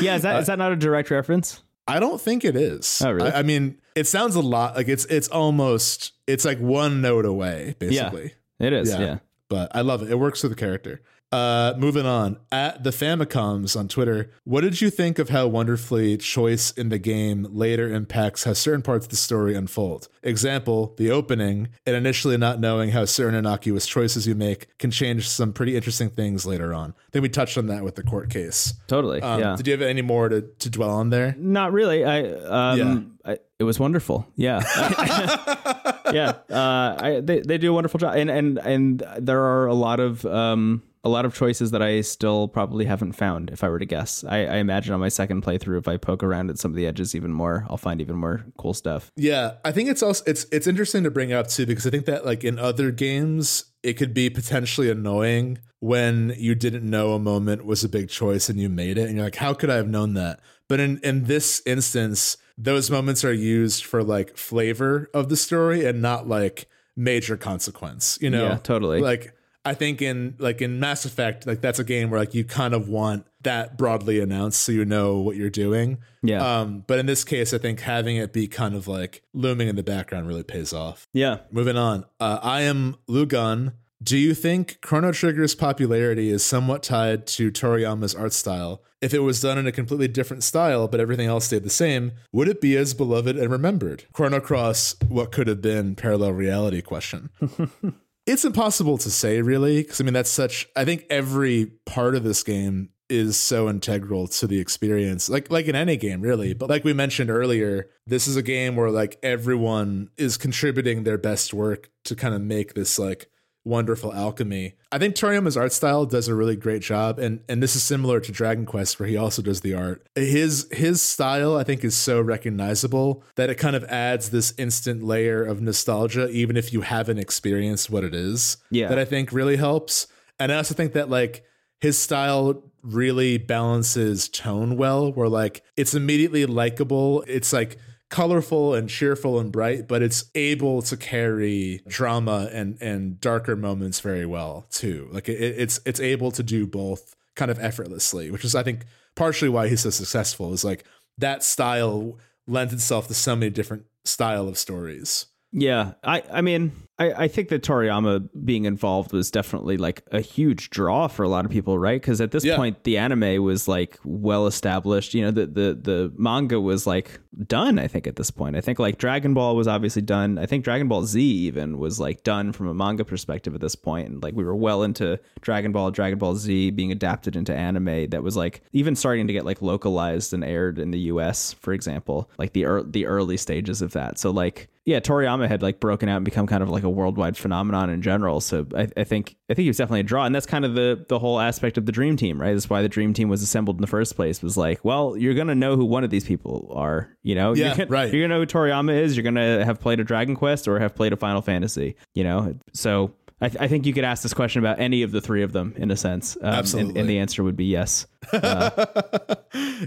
yeah 0.00 0.16
is 0.16 0.22
that 0.22 0.40
is 0.40 0.46
that 0.46 0.58
not 0.58 0.72
a 0.72 0.76
direct 0.76 1.10
reference 1.10 1.62
I 1.86 2.00
don't 2.00 2.20
think 2.20 2.44
it 2.44 2.56
is. 2.56 3.02
Oh, 3.04 3.10
really? 3.12 3.30
I, 3.30 3.40
I 3.40 3.42
mean, 3.42 3.76
it 3.94 4.06
sounds 4.06 4.36
a 4.36 4.40
lot 4.40 4.74
like 4.74 4.88
it's 4.88 5.04
it's 5.06 5.28
almost 5.28 6.12
it's 6.26 6.44
like 6.44 6.58
one 6.58 7.02
note 7.02 7.26
away, 7.26 7.74
basically. 7.78 8.32
it 8.58 8.72
is 8.72 8.90
Yeah. 8.90 9.00
yeah. 9.00 9.18
But 9.48 9.74
I 9.74 9.80
love 9.80 10.02
it. 10.02 10.10
It 10.10 10.18
works 10.18 10.40
for 10.40 10.48
the 10.48 10.54
character. 10.54 11.02
Uh, 11.34 11.74
moving 11.76 12.06
on 12.06 12.38
at 12.52 12.84
the 12.84 12.90
Famicoms 12.90 13.76
on 13.76 13.88
Twitter. 13.88 14.30
What 14.44 14.60
did 14.60 14.80
you 14.80 14.88
think 14.88 15.18
of 15.18 15.30
how 15.30 15.48
wonderfully 15.48 16.16
choice 16.16 16.70
in 16.70 16.90
the 16.90 16.98
game 16.98 17.48
later 17.50 17.92
impacts 17.92 18.44
how 18.44 18.52
certain 18.52 18.82
parts 18.82 19.06
of 19.06 19.10
the 19.10 19.16
story 19.16 19.56
unfold? 19.56 20.06
Example: 20.22 20.94
the 20.96 21.10
opening 21.10 21.70
and 21.84 21.96
initially 21.96 22.36
not 22.36 22.60
knowing 22.60 22.90
how 22.90 23.04
certain 23.04 23.34
innocuous 23.34 23.84
choices 23.84 24.28
you 24.28 24.36
make 24.36 24.78
can 24.78 24.92
change 24.92 25.28
some 25.28 25.52
pretty 25.52 25.74
interesting 25.74 26.08
things 26.08 26.46
later 26.46 26.72
on. 26.72 26.90
I 26.90 27.10
think 27.10 27.24
we 27.24 27.28
touched 27.28 27.58
on 27.58 27.66
that 27.66 27.82
with 27.82 27.96
the 27.96 28.04
court 28.04 28.30
case. 28.30 28.72
totally 28.86 29.20
Um, 29.20 29.40
yeah 29.40 29.56
Did 29.56 29.66
you 29.66 29.72
have 29.72 29.82
any 29.82 30.02
more 30.02 30.28
to, 30.28 30.42
to 30.42 30.70
dwell 30.70 30.90
on 30.90 31.10
there? 31.10 31.34
Not 31.36 31.72
really. 31.72 32.04
I 32.04 32.28
um, 32.28 33.18
I, 33.24 33.38
it 33.58 33.64
was 33.64 33.80
wonderful. 33.80 34.28
Yeah, 34.36 34.60
yeah. 36.12 36.34
Uh, 36.48 36.96
I 37.00 37.20
they 37.24 37.40
they 37.40 37.58
do 37.58 37.70
a 37.70 37.74
wonderful 37.74 37.98
job, 37.98 38.14
and 38.14 38.30
and 38.30 38.58
and 38.58 39.02
there 39.18 39.42
are 39.42 39.66
a 39.66 39.74
lot 39.74 39.98
of 39.98 40.24
um 40.26 40.84
a 41.04 41.08
lot 41.08 41.24
of 41.26 41.34
choices 41.34 41.70
that 41.72 41.82
I 41.82 42.00
still 42.00 42.48
probably 42.48 42.86
haven't 42.86 43.12
found. 43.12 43.50
If 43.50 43.62
I 43.62 43.68
were 43.68 43.78
to 43.78 43.84
guess, 43.84 44.24
I, 44.24 44.38
I 44.46 44.56
imagine 44.56 44.94
on 44.94 45.00
my 45.00 45.10
second 45.10 45.42
playthrough, 45.42 45.78
if 45.78 45.86
I 45.86 45.98
poke 45.98 46.22
around 46.22 46.50
at 46.50 46.58
some 46.58 46.70
of 46.70 46.76
the 46.76 46.86
edges 46.86 47.14
even 47.14 47.32
more, 47.32 47.66
I'll 47.68 47.76
find 47.76 48.00
even 48.00 48.16
more 48.16 48.46
cool 48.56 48.72
stuff. 48.72 49.12
Yeah, 49.16 49.54
I 49.64 49.72
think 49.72 49.90
it's 49.90 50.02
also 50.02 50.24
it's 50.26 50.46
it's 50.50 50.66
interesting 50.66 51.04
to 51.04 51.10
bring 51.10 51.32
up 51.32 51.48
too 51.48 51.66
because 51.66 51.86
I 51.86 51.90
think 51.90 52.06
that 52.06 52.24
like 52.24 52.42
in 52.42 52.58
other 52.58 52.90
games 52.90 53.66
it 53.82 53.94
could 53.94 54.14
be 54.14 54.30
potentially 54.30 54.90
annoying 54.90 55.58
when 55.80 56.34
you 56.38 56.54
didn't 56.54 56.88
know 56.88 57.12
a 57.12 57.18
moment 57.18 57.66
was 57.66 57.84
a 57.84 57.88
big 57.88 58.08
choice 58.08 58.48
and 58.48 58.58
you 58.58 58.70
made 58.70 58.96
it 58.96 59.06
and 59.06 59.16
you're 59.16 59.26
like 59.26 59.36
how 59.36 59.52
could 59.52 59.70
I 59.70 59.76
have 59.76 59.88
known 59.88 60.14
that? 60.14 60.40
But 60.68 60.80
in 60.80 60.98
in 61.04 61.24
this 61.24 61.62
instance 61.66 62.38
those 62.56 62.90
moments 62.90 63.24
are 63.24 63.32
used 63.32 63.84
for 63.84 64.02
like 64.02 64.36
flavor 64.36 65.10
of 65.12 65.28
the 65.28 65.36
story 65.36 65.84
and 65.84 66.00
not 66.00 66.28
like 66.28 66.66
major 66.96 67.36
consequence, 67.36 68.18
you 68.20 68.30
know. 68.30 68.48
Yeah, 68.48 68.56
totally. 68.58 69.00
Like 69.00 69.34
I 69.64 69.74
think 69.74 70.02
in 70.02 70.34
like 70.38 70.60
in 70.60 70.78
Mass 70.80 71.04
Effect 71.04 71.46
like 71.46 71.60
that's 71.60 71.78
a 71.78 71.84
game 71.84 72.10
where 72.10 72.20
like 72.20 72.34
you 72.34 72.44
kind 72.44 72.74
of 72.74 72.88
want 72.88 73.26
that 73.42 73.76
broadly 73.76 74.20
announced 74.20 74.60
so 74.62 74.72
you 74.72 74.84
know 74.84 75.18
what 75.18 75.36
you're 75.36 75.50
doing. 75.50 75.98
Yeah, 76.22 76.60
Um, 76.60 76.84
but 76.86 76.98
in 76.98 77.06
this 77.06 77.24
case, 77.24 77.52
I 77.52 77.58
think 77.58 77.80
having 77.80 78.16
it 78.16 78.32
be 78.32 78.46
kind 78.46 78.74
of 78.74 78.88
like 78.88 79.22
looming 79.34 79.68
in 79.68 79.76
the 79.76 79.82
background 79.82 80.26
really 80.28 80.42
pays 80.42 80.72
off. 80.72 81.06
yeah. 81.12 81.38
Moving 81.50 81.76
on, 81.76 82.04
uh, 82.20 82.38
I 82.42 82.62
am 82.62 82.96
Lugan. 83.08 83.74
Do 84.02 84.18
you 84.18 84.34
think 84.34 84.80
Chrono 84.82 85.12
Trigger's 85.12 85.54
popularity 85.54 86.28
is 86.28 86.44
somewhat 86.44 86.82
tied 86.82 87.26
to 87.28 87.50
Toriyama's 87.50 88.14
art 88.14 88.34
style? 88.34 88.82
If 89.00 89.14
it 89.14 89.20
was 89.20 89.40
done 89.40 89.56
in 89.56 89.66
a 89.66 89.72
completely 89.72 90.08
different 90.08 90.42
style, 90.44 90.88
but 90.88 91.00
everything 91.00 91.26
else 91.26 91.46
stayed 91.46 91.62
the 91.62 91.70
same, 91.70 92.12
would 92.32 92.48
it 92.48 92.60
be 92.60 92.76
as 92.76 92.92
beloved 92.92 93.36
and 93.36 93.50
remembered? 93.50 94.04
Chrono 94.12 94.40
Cross, 94.40 94.96
what 95.08 95.32
could 95.32 95.46
have 95.46 95.62
been 95.62 95.94
parallel 95.94 96.32
reality 96.32 96.82
question. 96.82 97.30
it's 98.26 98.44
impossible 98.44 98.98
to 98.98 99.10
say 99.10 99.42
really 99.42 99.82
because 99.82 100.00
i 100.00 100.04
mean 100.04 100.14
that's 100.14 100.30
such 100.30 100.68
i 100.76 100.84
think 100.84 101.04
every 101.10 101.66
part 101.86 102.14
of 102.14 102.24
this 102.24 102.42
game 102.42 102.88
is 103.10 103.36
so 103.36 103.68
integral 103.68 104.26
to 104.26 104.46
the 104.46 104.58
experience 104.58 105.28
like 105.28 105.50
like 105.50 105.66
in 105.66 105.74
any 105.74 105.96
game 105.96 106.22
really. 106.22 106.50
Mm-hmm. 106.50 106.58
But 106.58 106.70
like 106.70 106.84
we 106.84 106.92
mentioned 106.92 107.30
earlier 107.30 107.90
this 108.06 108.26
is 108.26 108.36
a 108.36 108.42
game 108.42 108.76
where 108.76 108.90
like 108.90 109.18
everyone 109.22 110.08
is 110.16 110.36
contributing 110.36 111.04
their 111.04 111.18
best 111.18 111.52
work 111.52 111.90
to 112.04 112.16
kind 112.16 112.34
of 112.34 112.40
make 112.40 112.74
this 112.74 112.98
like 112.98 113.30
wonderful 113.64 114.12
alchemy 114.12 114.74
i 114.92 114.98
think 114.98 115.14
toriyama's 115.14 115.56
art 115.56 115.72
style 115.72 116.04
does 116.04 116.28
a 116.28 116.34
really 116.34 116.56
great 116.56 116.82
job 116.82 117.18
and 117.18 117.40
and 117.48 117.62
this 117.62 117.74
is 117.74 117.82
similar 117.82 118.20
to 118.20 118.30
dragon 118.30 118.66
quest 118.66 119.00
where 119.00 119.08
he 119.08 119.16
also 119.16 119.40
does 119.40 119.62
the 119.62 119.72
art 119.72 120.06
his 120.14 120.68
his 120.70 121.00
style 121.00 121.56
i 121.56 121.64
think 121.64 121.82
is 121.82 121.96
so 121.96 122.20
recognizable 122.20 123.22
that 123.36 123.48
it 123.50 123.54
kind 123.56 123.74
of 123.74 123.84
adds 123.84 124.30
this 124.30 124.52
instant 124.58 125.02
layer 125.02 125.42
of 125.42 125.60
nostalgia 125.62 126.28
even 126.28 126.56
if 126.56 126.72
you 126.72 126.82
haven't 126.82 127.18
experienced 127.18 127.88
what 127.90 128.04
it 128.04 128.14
is 128.14 128.58
Yeah. 128.70 128.88
that 128.88 128.98
i 128.98 129.04
think 129.04 129.32
really 129.32 129.56
helps 129.56 130.06
and 130.38 130.52
i 130.52 130.56
also 130.56 130.74
think 130.74 130.92
that 130.92 131.08
like 131.08 131.44
his 131.80 131.98
style 131.98 132.62
really 132.82 133.36
balances 133.38 134.28
tone 134.28 134.76
well, 134.76 135.12
where 135.12 135.28
like 135.28 135.62
it's 135.76 135.94
immediately 135.94 136.46
likable. 136.46 137.22
It's 137.26 137.52
like 137.52 137.76
colorful 138.14 138.74
and 138.74 138.88
cheerful 138.88 139.40
and 139.40 139.50
bright, 139.50 139.88
but 139.88 140.00
it's 140.00 140.26
able 140.36 140.82
to 140.82 140.96
carry 140.96 141.82
drama 141.88 142.48
and 142.52 142.80
and 142.80 143.20
darker 143.20 143.56
moments 143.56 143.98
very 143.98 144.24
well 144.24 144.66
too. 144.70 145.08
Like 145.10 145.28
it, 145.28 145.32
it's 145.40 145.80
it's 145.84 145.98
able 145.98 146.30
to 146.30 146.44
do 146.44 146.64
both 146.64 147.16
kind 147.34 147.50
of 147.50 147.58
effortlessly, 147.58 148.30
which 148.30 148.44
is 148.44 148.54
I 148.54 148.62
think 148.62 148.84
partially 149.16 149.48
why 149.48 149.66
he's 149.66 149.80
so 149.80 149.90
successful. 149.90 150.52
Is 150.52 150.64
like 150.64 150.84
that 151.18 151.42
style 151.42 152.20
lends 152.46 152.72
itself 152.72 153.08
to 153.08 153.14
so 153.14 153.34
many 153.34 153.50
different 153.50 153.86
style 154.04 154.46
of 154.46 154.58
stories. 154.58 155.26
Yeah, 155.50 155.94
I 156.04 156.22
I 156.32 156.40
mean, 156.40 156.70
I, 156.96 157.24
I 157.24 157.28
think 157.28 157.48
that 157.48 157.64
Toriyama 157.64 158.28
being 158.44 158.66
involved 158.66 159.12
was 159.12 159.28
definitely 159.28 159.76
like 159.76 160.04
a 160.12 160.20
huge 160.20 160.70
draw 160.70 161.08
for 161.08 161.24
a 161.24 161.28
lot 161.28 161.44
of 161.44 161.50
people, 161.50 161.76
right? 161.76 162.00
Because 162.00 162.20
at 162.20 162.30
this 162.30 162.44
Yeah. 162.44 162.54
point, 162.54 162.84
the 162.84 162.98
anime 162.98 163.42
was 163.42 163.66
like 163.66 163.98
well 164.04 164.46
established. 164.46 165.12
You 165.12 165.24
know, 165.24 165.30
the, 165.32 165.46
the 165.46 165.74
the 165.82 166.12
manga 166.16 166.60
was 166.60 166.86
like 166.86 167.18
done. 167.48 167.80
I 167.80 167.88
think 167.88 168.06
at 168.06 168.14
this 168.14 168.30
point, 168.30 168.54
I 168.54 168.60
think 168.60 168.78
like 168.78 168.98
Dragon 168.98 169.34
Ball 169.34 169.56
was 169.56 169.66
obviously 169.66 170.02
done. 170.02 170.38
I 170.38 170.46
think 170.46 170.62
Dragon 170.62 170.86
Ball 170.86 171.02
Z 171.04 171.20
even 171.20 171.78
was 171.78 171.98
like 171.98 172.22
done 172.22 172.52
from 172.52 172.68
a 172.68 172.74
manga 172.74 173.04
perspective 173.04 173.56
at 173.56 173.60
this 173.60 173.74
point, 173.74 174.08
and 174.08 174.22
like 174.22 174.34
we 174.34 174.44
were 174.44 174.54
well 174.54 174.84
into 174.84 175.18
Dragon 175.40 175.72
Ball, 175.72 175.90
Dragon 175.90 176.18
Ball 176.20 176.36
Z 176.36 176.70
being 176.70 176.92
adapted 176.92 177.34
into 177.34 177.52
anime 177.52 178.10
that 178.10 178.22
was 178.22 178.36
like 178.36 178.62
even 178.72 178.94
starting 178.94 179.26
to 179.26 179.32
get 179.32 179.44
like 179.44 179.60
localized 179.60 180.32
and 180.32 180.44
aired 180.44 180.78
in 180.78 180.92
the 180.92 181.00
U.S. 181.10 181.54
For 181.54 181.72
example, 181.72 182.30
like 182.38 182.52
the 182.52 182.60
ear 182.60 182.84
the 182.84 183.06
early 183.06 183.36
stages 183.36 183.82
of 183.82 183.92
that. 183.94 184.16
So 184.20 184.30
like 184.30 184.68
yeah, 184.84 185.00
Toriyama 185.00 185.48
had 185.48 185.62
like 185.62 185.80
broken 185.80 186.10
out 186.10 186.16
and 186.16 186.24
become 186.26 186.46
kind 186.46 186.62
of 186.62 186.68
like 186.68 186.82
a 186.82 186.90
worldwide 186.90 187.38
phenomenon 187.38 187.88
in 187.88 188.02
general. 188.02 188.40
So 188.40 188.66
I, 188.76 188.88
I 188.96 189.04
think 189.04 189.36
I 189.48 189.54
think 189.54 189.64
he 189.64 189.68
was 189.68 189.78
definitely 189.78 190.00
a 190.00 190.04
draw, 190.04 190.26
and 190.26 190.34
that's 190.34 190.46
kind 190.46 190.64
of 190.64 190.74
the 190.74 191.06
the 191.08 191.18
whole 191.18 191.40
aspect 191.40 191.78
of 191.78 191.86
the 191.86 191.92
Dream 191.92 192.16
Team, 192.16 192.38
right? 192.40 192.52
That's 192.52 192.68
why 192.68 192.82
the 192.82 192.88
Dream 192.88 193.14
Team 193.14 193.28
was 193.30 193.42
assembled 193.42 193.76
in 193.76 193.80
the 193.80 193.86
first 193.86 194.14
place. 194.14 194.42
Was 194.42 194.56
like, 194.58 194.84
well, 194.84 195.16
you're 195.16 195.34
gonna 195.34 195.54
know 195.54 195.76
who 195.76 195.86
one 195.86 196.04
of 196.04 196.10
these 196.10 196.24
people 196.24 196.70
are, 196.74 197.16
you 197.22 197.34
know? 197.34 197.54
Yeah, 197.54 197.68
you're 197.68 197.76
gonna, 197.76 197.90
right. 197.90 198.12
You're 198.12 198.22
gonna 198.22 198.34
know 198.34 198.40
who 198.40 198.46
Toriyama 198.46 199.00
is. 199.00 199.16
You're 199.16 199.24
gonna 199.24 199.64
have 199.64 199.80
played 199.80 200.00
a 200.00 200.04
Dragon 200.04 200.36
Quest 200.36 200.68
or 200.68 200.78
have 200.78 200.94
played 200.94 201.14
a 201.14 201.16
Final 201.16 201.40
Fantasy, 201.40 201.96
you 202.14 202.24
know? 202.24 202.54
So. 202.72 203.14
I, 203.40 203.48
th- 203.48 203.60
I 203.60 203.68
think 203.68 203.84
you 203.84 203.92
could 203.92 204.04
ask 204.04 204.22
this 204.22 204.32
question 204.32 204.60
about 204.60 204.78
any 204.80 205.02
of 205.02 205.10
the 205.12 205.20
three 205.20 205.42
of 205.42 205.52
them 205.52 205.74
in 205.76 205.90
a 205.90 205.96
sense. 205.96 206.36
Um, 206.36 206.46
and- 206.46 206.54
Absolutely. 206.56 207.00
And, 207.00 207.08
the 207.10 207.18
answer 207.18 207.42
would 207.42 207.56
be 207.56 207.66
yes. 207.66 208.06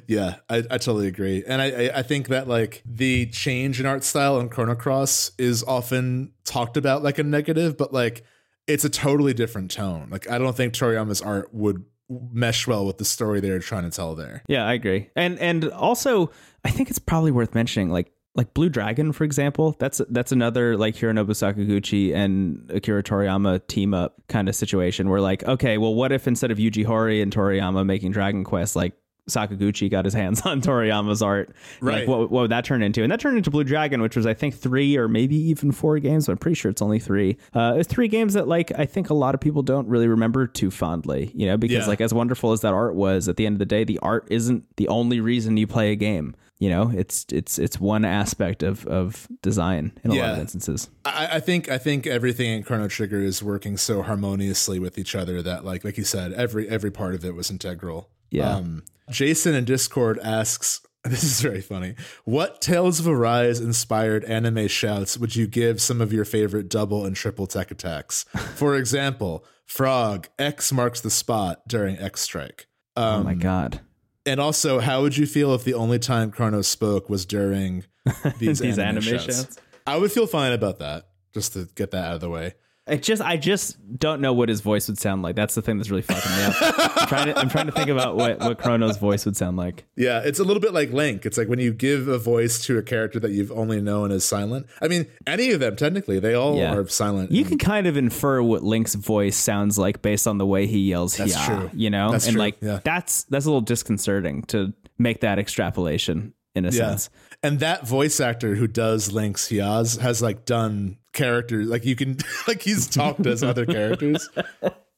yeah, 0.07 0.35
I, 0.49 0.57
I 0.57 0.77
totally 0.77 1.07
agree, 1.07 1.43
and 1.47 1.61
I, 1.61 1.65
I 1.65 1.91
I 1.99 2.03
think 2.03 2.27
that 2.27 2.47
like 2.47 2.83
the 2.85 3.25
change 3.27 3.79
in 3.79 3.85
art 3.85 4.03
style 4.03 4.39
in 4.39 4.49
Chrono 4.49 4.75
Cross 4.75 5.31
is 5.37 5.63
often 5.63 6.33
talked 6.43 6.77
about 6.77 7.03
like 7.03 7.17
a 7.17 7.23
negative, 7.23 7.77
but 7.77 7.93
like 7.93 8.23
it's 8.67 8.85
a 8.85 8.89
totally 8.89 9.33
different 9.33 9.71
tone. 9.71 10.09
Like 10.11 10.29
I 10.29 10.37
don't 10.37 10.55
think 10.55 10.73
Toriyama's 10.73 11.21
art 11.21 11.53
would 11.53 11.83
mesh 12.09 12.67
well 12.67 12.85
with 12.85 12.97
the 12.99 13.05
story 13.05 13.39
they're 13.39 13.59
trying 13.59 13.83
to 13.83 13.95
tell 13.95 14.15
there. 14.15 14.43
Yeah, 14.47 14.65
I 14.65 14.73
agree. 14.73 15.09
And 15.15 15.39
and 15.39 15.65
also, 15.71 16.31
I 16.63 16.69
think 16.69 16.89
it's 16.89 16.99
probably 16.99 17.31
worth 17.31 17.55
mentioning, 17.55 17.89
like 17.89 18.11
like 18.37 18.53
Blue 18.53 18.69
Dragon, 18.69 19.11
for 19.11 19.23
example. 19.25 19.75
That's 19.79 19.99
that's 20.09 20.31
another 20.31 20.77
like 20.77 20.95
Hironobu 20.95 21.31
Sakaguchi 21.31 22.13
and 22.13 22.69
Akira 22.73 23.03
Toriyama 23.03 23.65
team 23.67 23.93
up 23.93 24.21
kind 24.29 24.47
of 24.47 24.55
situation 24.55 25.09
where 25.09 25.19
like, 25.19 25.43
okay, 25.43 25.77
well, 25.77 25.93
what 25.95 26.11
if 26.11 26.27
instead 26.27 26.51
of 26.51 26.57
Yuji 26.59 26.85
Horii 26.85 27.21
and 27.21 27.33
Toriyama 27.35 27.85
making 27.85 28.11
Dragon 28.11 28.43
Quest, 28.43 28.75
like 28.75 28.93
Sakaguchi 29.29 29.91
got 29.91 30.05
his 30.05 30.13
hands 30.13 30.41
on 30.45 30.61
Toriyama's 30.61 31.21
art. 31.21 31.53
Right. 31.81 31.99
Like, 31.99 32.07
what, 32.07 32.31
what 32.31 32.41
would 32.43 32.51
that 32.51 32.63
turn 32.63 32.81
into? 32.81 33.03
And 33.03 33.11
that 33.11 33.19
turned 33.19 33.37
into 33.37 33.51
Blue 33.51 33.65
Dragon, 33.65 34.01
which 34.01 34.15
was, 34.15 34.25
I 34.25 34.33
think, 34.33 34.55
three 34.55 34.95
or 34.95 35.09
maybe 35.09 35.35
even 35.35 35.73
four 35.73 35.99
games. 35.99 36.27
But 36.27 36.31
I'm 36.33 36.37
pretty 36.37 36.55
sure 36.55 36.71
it's 36.71 36.81
only 36.81 36.99
three. 36.99 37.35
Uh, 37.53 37.73
it's 37.77 37.89
three 37.91 38.07
games 38.07 38.35
that, 38.35 38.47
like, 38.47 38.71
I 38.79 38.85
think 38.85 39.09
a 39.09 39.13
lot 39.13 39.35
of 39.35 39.41
people 39.41 39.63
don't 39.63 39.85
really 39.89 40.07
remember 40.07 40.47
too 40.47 40.71
fondly, 40.71 41.31
you 41.35 41.45
know, 41.45 41.57
because, 41.57 41.83
Yeah. 41.83 41.87
like, 41.87 41.99
as 41.99 42.13
wonderful 42.13 42.53
as 42.53 42.61
that 42.61 42.73
art 42.73 42.95
was, 42.95 43.27
at 43.27 43.35
the 43.35 43.45
end 43.45 43.55
of 43.55 43.59
the 43.59 43.65
day, 43.65 43.83
the 43.83 43.99
art 43.99 44.25
isn't 44.31 44.63
the 44.77 44.87
only 44.87 45.19
reason 45.19 45.57
you 45.57 45.67
play 45.67 45.91
a 45.91 45.95
game. 45.97 46.33
You 46.59 46.69
know, 46.69 46.91
it's 46.95 47.25
it's 47.31 47.59
it's 47.59 47.79
one 47.79 48.03
aspect 48.03 48.63
of 48.63 48.85
of 48.87 49.27
design 49.43 49.91
in 50.03 50.09
a 50.11 50.15
lot 50.15 50.29
of 50.33 50.39
instances. 50.39 50.89
I, 51.05 51.27
I 51.33 51.39
think 51.39 51.69
I 51.69 51.77
think 51.77 52.07
everything 52.07 52.51
in 52.51 52.63
Chrono 52.63 52.87
Trigger 52.87 53.19
is 53.21 53.43
working 53.43 53.77
so 53.77 54.01
harmoniously 54.01 54.79
with 54.79 54.97
each 54.97 55.13
other 55.13 55.41
that 55.43 55.63
like 55.65 55.83
like 55.83 55.97
you 55.97 56.03
said, 56.03 56.33
every 56.33 56.67
every 56.67 56.89
part 56.91 57.13
of 57.13 57.23
it 57.23 57.35
was 57.35 57.51
integral. 57.51 58.09
Yeah. 58.31 58.55
Um, 58.55 58.83
Jason 59.11 59.53
in 59.55 59.65
Discord 59.65 60.19
asks, 60.23 60.81
this 61.03 61.23
is 61.23 61.39
very 61.41 61.61
funny. 61.61 61.93
What 62.25 62.59
Tales 62.59 62.99
of 62.99 63.07
Arise 63.07 63.59
inspired 63.61 64.25
anime 64.25 64.67
shouts 64.67 65.17
would 65.17 65.35
you 65.35 65.45
give 65.47 65.79
some 65.79 66.01
of 66.01 66.11
your 66.11 66.25
favorite 66.25 66.69
double 66.69 67.05
and 67.05 67.15
triple 67.15 67.45
tech 67.47 67.69
attacks? 67.71 68.23
For 68.55 68.75
example, 68.75 69.45
Frog, 69.65 70.27
X 70.39 70.71
marks 70.73 71.01
the 71.01 71.09
spot 71.11 71.61
during 71.67 71.97
X 71.99 72.21
Strike. 72.21 72.65
oh 72.95 73.17
Um, 73.19 73.23
my 73.25 73.33
god. 73.35 73.81
And 74.27 74.39
also, 74.41 74.79
how 74.79 75.01
would 75.01 75.17
you 75.17 75.25
feel 75.25 75.53
if 75.55 75.63
the 75.63 75.73
only 75.73 75.99
time 75.99 76.31
Crono 76.31 76.63
spoke 76.63 77.09
was 77.09 77.25
during 77.25 77.85
these, 78.39 78.59
These 78.59 78.77
anime, 78.77 78.97
anime 78.97 79.01
shouts? 79.03 79.25
shouts? 79.25 79.57
I 79.85 79.97
would 79.97 80.11
feel 80.11 80.27
fine 80.27 80.51
about 80.51 80.79
that, 80.79 81.07
just 81.33 81.53
to 81.53 81.67
get 81.75 81.91
that 81.91 82.05
out 82.05 82.15
of 82.15 82.21
the 82.21 82.29
way. 82.29 82.55
It 82.87 83.03
just 83.03 83.21
I 83.21 83.35
just 83.37 83.77
don't 83.99 84.21
know 84.21 84.31
what 84.31 84.47
his 84.47 84.61
voice 84.61 84.87
would 84.87 84.97
sound 84.97 85.21
like. 85.21 85.35
That's 85.35 85.55
the 85.55 85.61
thing 85.61 85.77
that's 85.77 85.89
really 85.89 86.01
fucking 86.03 86.31
me 86.31 86.43
up. 86.43 86.55
I'm 86.97 87.07
trying 87.07 87.25
to 87.27 87.37
I'm 87.37 87.49
trying 87.49 87.65
to 87.65 87.71
think 87.73 87.89
about 87.89 88.15
what 88.15 88.39
what 88.39 88.57
Crono's 88.57 88.97
voice 88.97 89.25
would 89.25 89.35
sound 89.35 89.57
like. 89.57 89.85
Yeah, 89.95 90.21
it's 90.23 90.39
a 90.39 90.43
little 90.43 90.61
bit 90.61 90.73
like 90.73 90.91
Link. 90.91 91.25
It's 91.25 91.37
like 91.37 91.49
when 91.49 91.59
you 91.59 91.73
give 91.73 92.07
a 92.07 92.17
voice 92.17 92.63
to 92.65 92.77
a 92.77 92.83
character 92.83 93.19
that 93.19 93.31
you've 93.31 93.51
only 93.51 93.81
known 93.81 94.11
as 94.11 94.23
silent. 94.23 94.67
I 94.81 94.87
mean, 94.87 95.07
any 95.25 95.51
of 95.51 95.59
them 95.59 95.75
technically, 95.75 96.19
they 96.19 96.33
all 96.33 96.55
Yeah. 96.57 96.73
are 96.75 96.87
silent. 96.87 97.31
You 97.31 97.43
can 97.43 97.57
kind 97.57 97.87
of 97.87 97.97
infer 97.97 98.41
what 98.41 98.63
Link's 98.63 98.95
voice 98.95 99.35
sounds 99.35 99.77
like 99.77 100.01
based 100.01 100.25
on 100.27 100.37
the 100.37 100.45
way 100.45 100.65
he 100.65 100.79
yells 100.79 101.17
That's 101.17 101.35
"yeah," 101.35 101.45
true. 101.45 101.71
you 101.73 101.89
know? 101.89 102.11
That's 102.11 102.25
and 102.27 102.33
true, 102.35 102.39
like 102.39 102.57
yeah. 102.61 102.79
that's 102.83 103.23
that's 103.23 103.45
a 103.45 103.49
little 103.49 103.61
disconcerting 103.61 104.43
to 104.43 104.73
make 104.97 105.21
that 105.21 105.39
extrapolation 105.39 106.33
in 106.55 106.65
a 106.65 106.69
yeah. 106.69 106.71
sense. 106.89 107.09
And 107.43 107.59
that 107.59 107.85
voice 107.87 108.19
actor 108.19 108.55
who 108.55 108.67
does 108.67 109.11
Link's 109.11 109.49
Yaz 109.49 109.99
has 109.99 110.21
like 110.21 110.45
done 110.45 110.97
characters 111.17 111.67
like 111.67 111.83
you 111.83 111.95
can 111.95 112.17
like 112.47 112.61
he's 112.61 112.87
talked 112.87 113.25
as 113.25 113.43
other 113.43 113.65
characters. 113.65 114.29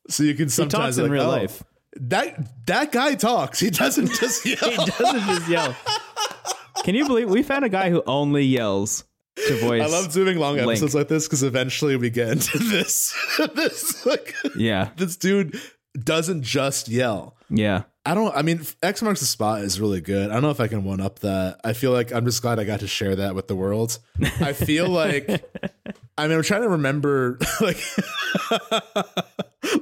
So 0.10 0.24
you 0.24 0.36
can 0.36 0.50
sometimes 0.50 0.98
in 0.98 1.06
like, 1.06 1.12
real 1.12 1.24
oh, 1.24 1.30
life. 1.30 1.64
That 1.96 2.66
that 2.68 2.92
guy 2.92 3.16
talks. 3.16 3.60
He 3.60 3.72
doesn't 3.72 4.12
just 4.14 4.46
yell. 4.46 4.58
He 4.70 4.76
doesn't 4.76 5.22
just 5.22 5.50
yell. 5.50 5.76
Can 6.84 6.96
you 6.96 7.08
believe 7.08 7.30
we 7.30 7.42
found 7.44 7.66
a 7.66 7.70
guy 7.70 7.90
who 7.90 8.04
only 8.06 8.44
yells 8.44 9.04
to 9.48 9.60
voice? 9.60 9.82
I 9.82 9.88
love 9.88 10.14
doing 10.14 10.38
long 10.38 10.56
Link. 10.56 10.68
episodes 10.70 10.94
like 10.96 11.08
this 11.08 11.28
because 11.28 11.44
eventually 11.44 11.96
we 11.96 12.10
get 12.10 12.30
into 12.30 12.58
this. 12.60 13.16
this 13.56 14.06
like 14.06 14.36
Yeah, 14.56 14.90
this 14.98 15.18
dude 15.18 15.60
doesn't 15.98 16.44
just 16.44 16.88
yell. 16.90 17.36
yeah. 17.50 17.84
I 18.10 18.16
don't. 18.16 18.36
I 18.36 18.42
mean, 18.42 18.66
X 18.82 19.04
marks 19.04 19.20
the 19.20 19.28
spot 19.28 19.62
is 19.62 19.80
really 19.80 20.02
good. 20.02 20.32
I 20.32 20.34
don't 20.34 20.42
know 20.42 20.50
if 20.50 20.60
I 20.60 20.68
can 20.68 20.84
one 20.84 21.00
up 21.00 21.20
that. 21.20 21.62
I 21.64 21.74
feel 21.74 21.92
like 21.92 22.12
I'm 22.12 22.26
just 22.26 22.42
glad 22.42 22.58
I 22.58 22.64
got 22.64 22.80
to 22.80 22.88
share 22.88 23.16
that 23.18 23.36
with 23.36 23.48
the 23.48 23.56
world. 23.56 24.00
I 24.42 24.54
feel 24.54 24.90
like. 24.90 25.30
I 26.18 26.28
mean, 26.28 26.36
I'm 26.36 26.42
trying 26.42 26.64
to 26.64 26.70
remember, 26.70 27.38
like, 27.62 27.78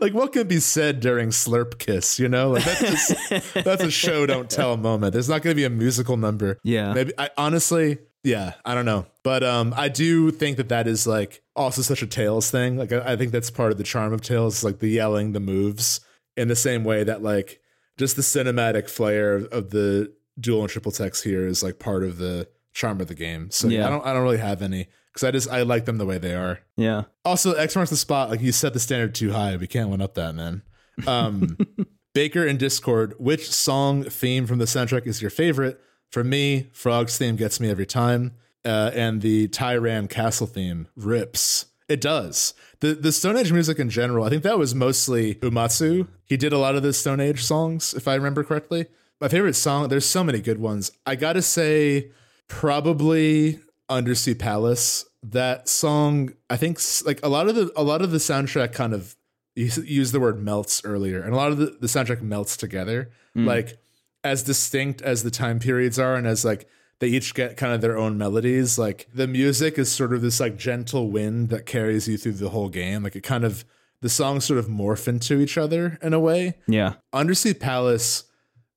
like 0.01 0.13
what 0.13 0.33
can 0.33 0.45
be 0.45 0.59
said 0.59 0.99
during 0.99 1.29
Slurp 1.29 1.79
Kiss. 1.79 2.19
You 2.19 2.27
know, 2.27 2.49
like 2.49 2.65
that's 2.65 2.81
just 2.81 3.53
that's 3.63 3.83
a 3.83 3.89
show 3.89 4.25
don't 4.25 4.49
tell 4.49 4.75
moment. 4.75 5.13
There's 5.13 5.29
not 5.29 5.41
going 5.41 5.55
to 5.55 5.57
be 5.57 5.63
a 5.63 5.69
musical 5.69 6.17
number. 6.17 6.59
Yeah. 6.65 6.91
maybe. 6.91 7.13
I 7.17 7.29
honestly, 7.37 7.99
yeah, 8.25 8.55
I 8.65 8.75
don't 8.75 8.85
know, 8.85 9.05
but 9.23 9.41
um, 9.41 9.73
I 9.77 9.87
do 9.87 10.31
think 10.31 10.57
that 10.57 10.67
that 10.67 10.85
is 10.85 11.07
like 11.07 11.41
also 11.55 11.81
such 11.81 12.01
a 12.01 12.07
Tales 12.07 12.51
thing. 12.51 12.75
Like, 12.75 12.91
I, 12.91 13.13
I 13.13 13.15
think 13.15 13.31
that's 13.31 13.49
part 13.49 13.71
of 13.71 13.77
the 13.77 13.85
charm 13.85 14.11
of 14.11 14.19
Tales, 14.19 14.65
like 14.65 14.79
the 14.79 14.89
yelling, 14.89 15.31
the 15.31 15.39
moves, 15.39 16.01
in 16.35 16.49
the 16.49 16.57
same 16.57 16.83
way 16.83 17.05
that 17.05 17.23
like 17.23 17.61
just 17.97 18.15
the 18.15 18.21
cinematic 18.21 18.89
flair 18.89 19.35
of 19.35 19.71
the 19.71 20.13
dual 20.39 20.61
and 20.61 20.69
triple 20.69 20.91
techs 20.91 21.21
here 21.23 21.47
is 21.47 21.63
like 21.63 21.79
part 21.79 22.03
of 22.03 22.17
the 22.17 22.47
charm 22.73 23.01
of 23.01 23.07
the 23.07 23.15
game. 23.15 23.49
So 23.51 23.67
Yeah. 23.67 23.87
I 23.87 23.89
don't 23.89 24.05
I 24.05 24.13
don't 24.13 24.23
really 24.23 24.37
have 24.37 24.61
any 24.61 24.87
because 25.11 25.23
I 25.27 25.31
just 25.31 25.49
I 25.49 25.63
like 25.63 25.85
them 25.85 25.97
the 25.97 26.05
way 26.05 26.17
they 26.17 26.35
are. 26.35 26.59
Yeah. 26.75 27.03
Also, 27.25 27.53
X 27.53 27.75
marks 27.75 27.89
the 27.89 27.97
spot. 27.97 28.29
Like 28.29 28.41
you 28.41 28.51
set 28.51 28.73
the 28.73 28.79
standard 28.79 29.15
too 29.15 29.31
high. 29.31 29.55
We 29.57 29.67
can't 29.67 29.89
win 29.89 30.01
up 30.01 30.13
that, 30.15 30.35
man. 30.35 30.61
Um, 31.07 31.57
Baker 32.13 32.45
in 32.45 32.57
Discord, 32.57 33.13
which 33.19 33.49
song 33.51 34.03
theme 34.03 34.47
from 34.47 34.57
the 34.59 34.65
soundtrack 34.65 35.05
is 35.07 35.21
your 35.21 35.29
favorite? 35.31 35.79
For 36.11 36.23
me, 36.23 36.69
Frog's 36.73 37.17
theme 37.17 37.35
gets 37.35 37.59
me 37.59 37.69
every 37.69 37.85
time, 37.85 38.33
uh, 38.65 38.91
and 38.93 39.21
the 39.21 39.47
Tyran 39.49 40.09
Castle 40.09 40.47
theme 40.47 40.87
rips. 40.95 41.65
It 41.87 42.01
does. 42.01 42.53
The 42.81 42.93
the 42.93 43.11
Stone 43.11 43.37
Age 43.37 43.51
music 43.51 43.79
in 43.79 43.89
general, 43.89 44.25
I 44.25 44.29
think 44.29 44.43
that 44.43 44.57
was 44.57 44.75
mostly 44.75 45.35
Uematsu. 45.35 46.07
He 46.25 46.37
did 46.37 46.53
a 46.53 46.57
lot 46.57 46.75
of 46.75 46.83
the 46.83 46.93
Stone 46.93 47.19
Age 47.19 47.43
songs, 47.43 47.93
if 47.93 48.07
I 48.07 48.15
remember 48.15 48.43
correctly. 48.43 48.87
My 49.21 49.29
favorite 49.29 49.55
song, 49.55 49.87
there's 49.87 50.05
so 50.05 50.23
many 50.23 50.41
good 50.41 50.59
ones. 50.59 50.91
I 51.05 51.15
gotta 51.15 51.41
say, 51.41 52.11
probably 52.47 53.59
Undersea 53.89 54.35
Palace. 54.35 55.05
That 55.23 55.67
song, 55.67 56.33
I 56.49 56.57
think, 56.57 56.79
like 57.05 57.19
a 57.23 57.29
lot 57.29 57.47
of 57.47 57.55
the 57.55 57.71
a 57.75 57.83
lot 57.83 58.01
of 58.01 58.11
the 58.11 58.17
soundtrack 58.17 58.73
kind 58.73 58.93
of 58.93 59.15
you 59.55 59.71
used 59.83 60.13
the 60.13 60.19
word 60.19 60.39
melts 60.39 60.81
earlier, 60.85 61.21
and 61.21 61.33
a 61.33 61.37
lot 61.37 61.51
of 61.51 61.57
the, 61.57 61.77
the 61.81 61.87
soundtrack 61.87 62.21
melts 62.21 62.55
together, 62.55 63.09
hmm. 63.33 63.45
like 63.45 63.79
as 64.23 64.43
distinct 64.43 65.01
as 65.01 65.23
the 65.23 65.31
time 65.31 65.59
periods 65.59 65.97
are, 65.97 66.15
and 66.15 66.27
as 66.27 66.45
like 66.45 66.69
they 66.99 67.07
each 67.07 67.33
get 67.33 67.57
kind 67.57 67.73
of 67.73 67.81
their 67.81 67.97
own 67.97 68.17
melodies. 68.17 68.77
Like 68.77 69.07
the 69.13 69.27
music 69.27 69.77
is 69.77 69.91
sort 69.91 70.13
of 70.13 70.21
this 70.21 70.39
like 70.39 70.57
gentle 70.57 71.09
wind 71.09 71.49
that 71.49 71.65
carries 71.65 72.07
you 72.07 72.17
through 72.17 72.33
the 72.33 72.49
whole 72.49 72.69
game. 72.69 73.03
Like 73.03 73.15
it 73.15 73.21
kind 73.23 73.43
of 73.43 73.65
the 74.01 74.09
songs 74.09 74.45
sort 74.45 74.59
of 74.59 74.67
morph 74.67 75.07
into 75.07 75.39
each 75.39 75.57
other 75.57 75.97
in 76.01 76.13
a 76.13 76.19
way. 76.19 76.55
Yeah. 76.67 76.93
Undersea 77.13 77.53
Palace, 77.53 78.25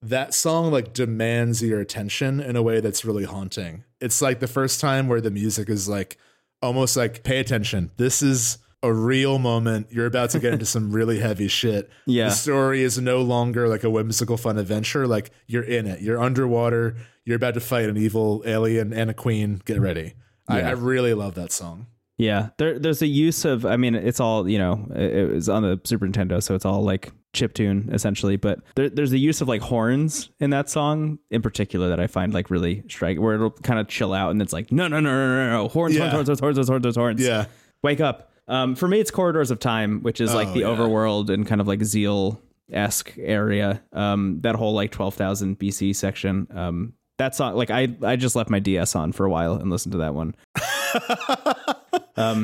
that 0.03 0.35
song 0.35 0.71
like 0.71 0.93
demands 0.93 1.63
your 1.63 1.81
attention 1.81 2.41
in 2.41 2.57
a 2.57 2.63
way 2.63 2.81
that's 2.81 3.05
really 3.05 3.25
haunting. 3.25 3.85
It's 4.01 4.23
like 4.23 4.41
the 4.41 4.47
first 4.47 4.81
time 4.81 5.09
where 5.09 5.21
the 5.21 5.31
music 5.31 5.69
is 5.69 5.89
like 5.89 6.17
almost 6.63 6.97
like 6.97 7.23
pay 7.23 7.39
attention. 7.39 7.91
This 7.97 8.23
is 8.23 8.59
a 8.83 8.93
real 8.93 9.39
moment. 9.39 9.89
You're 9.91 10.07
about 10.07 10.31
to 10.31 10.39
get 10.41 10.53
into 10.55 10.67
some 10.67 10.91
really 10.93 11.19
heavy 11.21 11.49
shit. 11.49 11.91
Yeah. 12.07 12.27
The 12.29 12.35
story 12.35 12.83
is 12.83 12.99
no 12.99 13.23
longer 13.23 13.69
like 13.69 13.85
a 13.85 13.91
whimsical 13.91 14.37
fun 14.37 14.59
adventure. 14.59 15.07
Like 15.07 15.31
you're 15.47 15.63
in 15.63 15.87
it. 15.87 16.01
You're 16.01 16.21
underwater. 16.21 16.97
You're 17.25 17.37
about 17.37 17.55
to 17.55 17.61
fight 17.61 17.89
an 17.89 17.97
evil 17.97 18.43
alien 18.47 18.93
and 18.93 19.11
a 19.11 19.15
queen. 19.15 19.61
Get 19.65 19.81
ready. 19.81 20.15
I, 20.49 20.61
Yeah. 20.61 20.69
I 20.69 20.73
really 20.73 21.15
love 21.15 21.35
that 21.35 21.53
song. 21.53 21.87
Yeah, 22.19 22.51
there, 22.59 22.79
there's 22.79 23.01
a 23.01 23.07
use 23.07 23.47
of. 23.47 23.65
I 23.65 23.79
mean, 23.79 23.95
it's 23.95 24.21
all 24.21 24.47
you 24.47 24.59
know. 24.59 24.87
It, 24.95 25.15
it 25.15 25.31
was 25.33 25.49
on 25.49 25.63
the 25.63 25.81
Super 25.85 26.07
Nintendo, 26.07 26.43
so 26.43 26.55
it's 26.55 26.67
all 26.67 26.83
like 26.83 27.13
chip 27.33 27.55
tune 27.55 27.89
essentially. 27.95 28.37
But 28.37 28.61
there, 28.75 28.91
there's 28.91 29.13
a 29.13 29.19
use 29.19 29.41
of 29.41 29.49
like 29.49 29.63
horns 29.63 30.29
in 30.39 30.51
that 30.51 30.69
song 30.69 31.19
in 31.31 31.41
particular 31.41 31.89
that 31.89 31.99
I 31.99 32.09
find 32.09 32.35
like 32.35 32.51
really 32.51 32.83
striking, 32.91 33.23
where 33.23 33.37
it'll 33.37 33.51
kind 33.53 33.81
of 33.81 33.89
chill 33.89 34.13
out 34.13 34.33
and 34.33 34.43
it's 34.43 34.53
like 34.53 34.71
no, 34.71 34.87
no, 34.87 35.01
no, 35.01 35.11
no, 35.11 35.47
no, 35.47 35.63
no, 35.63 35.69
horns, 35.69 35.95
Yeah. 35.97 36.11
horns, 36.11 36.29
horns, 36.29 36.41
horns, 36.41 36.57
horns, 36.59 36.69
horns, 36.69 36.85
horns, 36.85 36.97
horns. 36.97 37.21
Yeah. 37.23 37.47
wake 37.83 38.01
up. 38.01 38.30
Um, 38.51 38.75
for 38.75 38.87
me, 38.89 39.01
it's 39.01 39.11
Corridors 39.11 39.51
of 39.51 39.59
Time, 39.61 40.03
which 40.03 40.21
is 40.21 40.35
like 40.35 40.49
Oh, 40.49 40.53
the 40.53 40.61
yeah. 40.61 40.67
overworld 40.67 41.31
and 41.31 41.47
kind 41.47 41.61
of 41.61 41.67
like 41.69 41.83
Zeal 41.85 42.41
esque 42.73 43.15
area. 43.19 43.81
Um, 43.93 44.41
that 44.43 44.57
whole 44.57 44.75
like 44.75 44.91
twelve 44.91 45.15
thousand 45.15 45.59
BC 45.59 45.95
section. 45.97 46.47
Um, 46.53 46.93
that 47.19 47.35
song, 47.35 47.55
like 47.55 47.71
I, 47.71 47.89
I 48.03 48.17
just 48.17 48.35
left 48.37 48.51
my 48.51 48.59
DS 48.59 48.95
on 48.97 49.13
for 49.13 49.25
a 49.27 49.31
while 49.31 49.55
and 49.55 49.71
listened 49.71 49.93
to 49.93 49.99
that 49.99 50.15
one. 50.15 50.35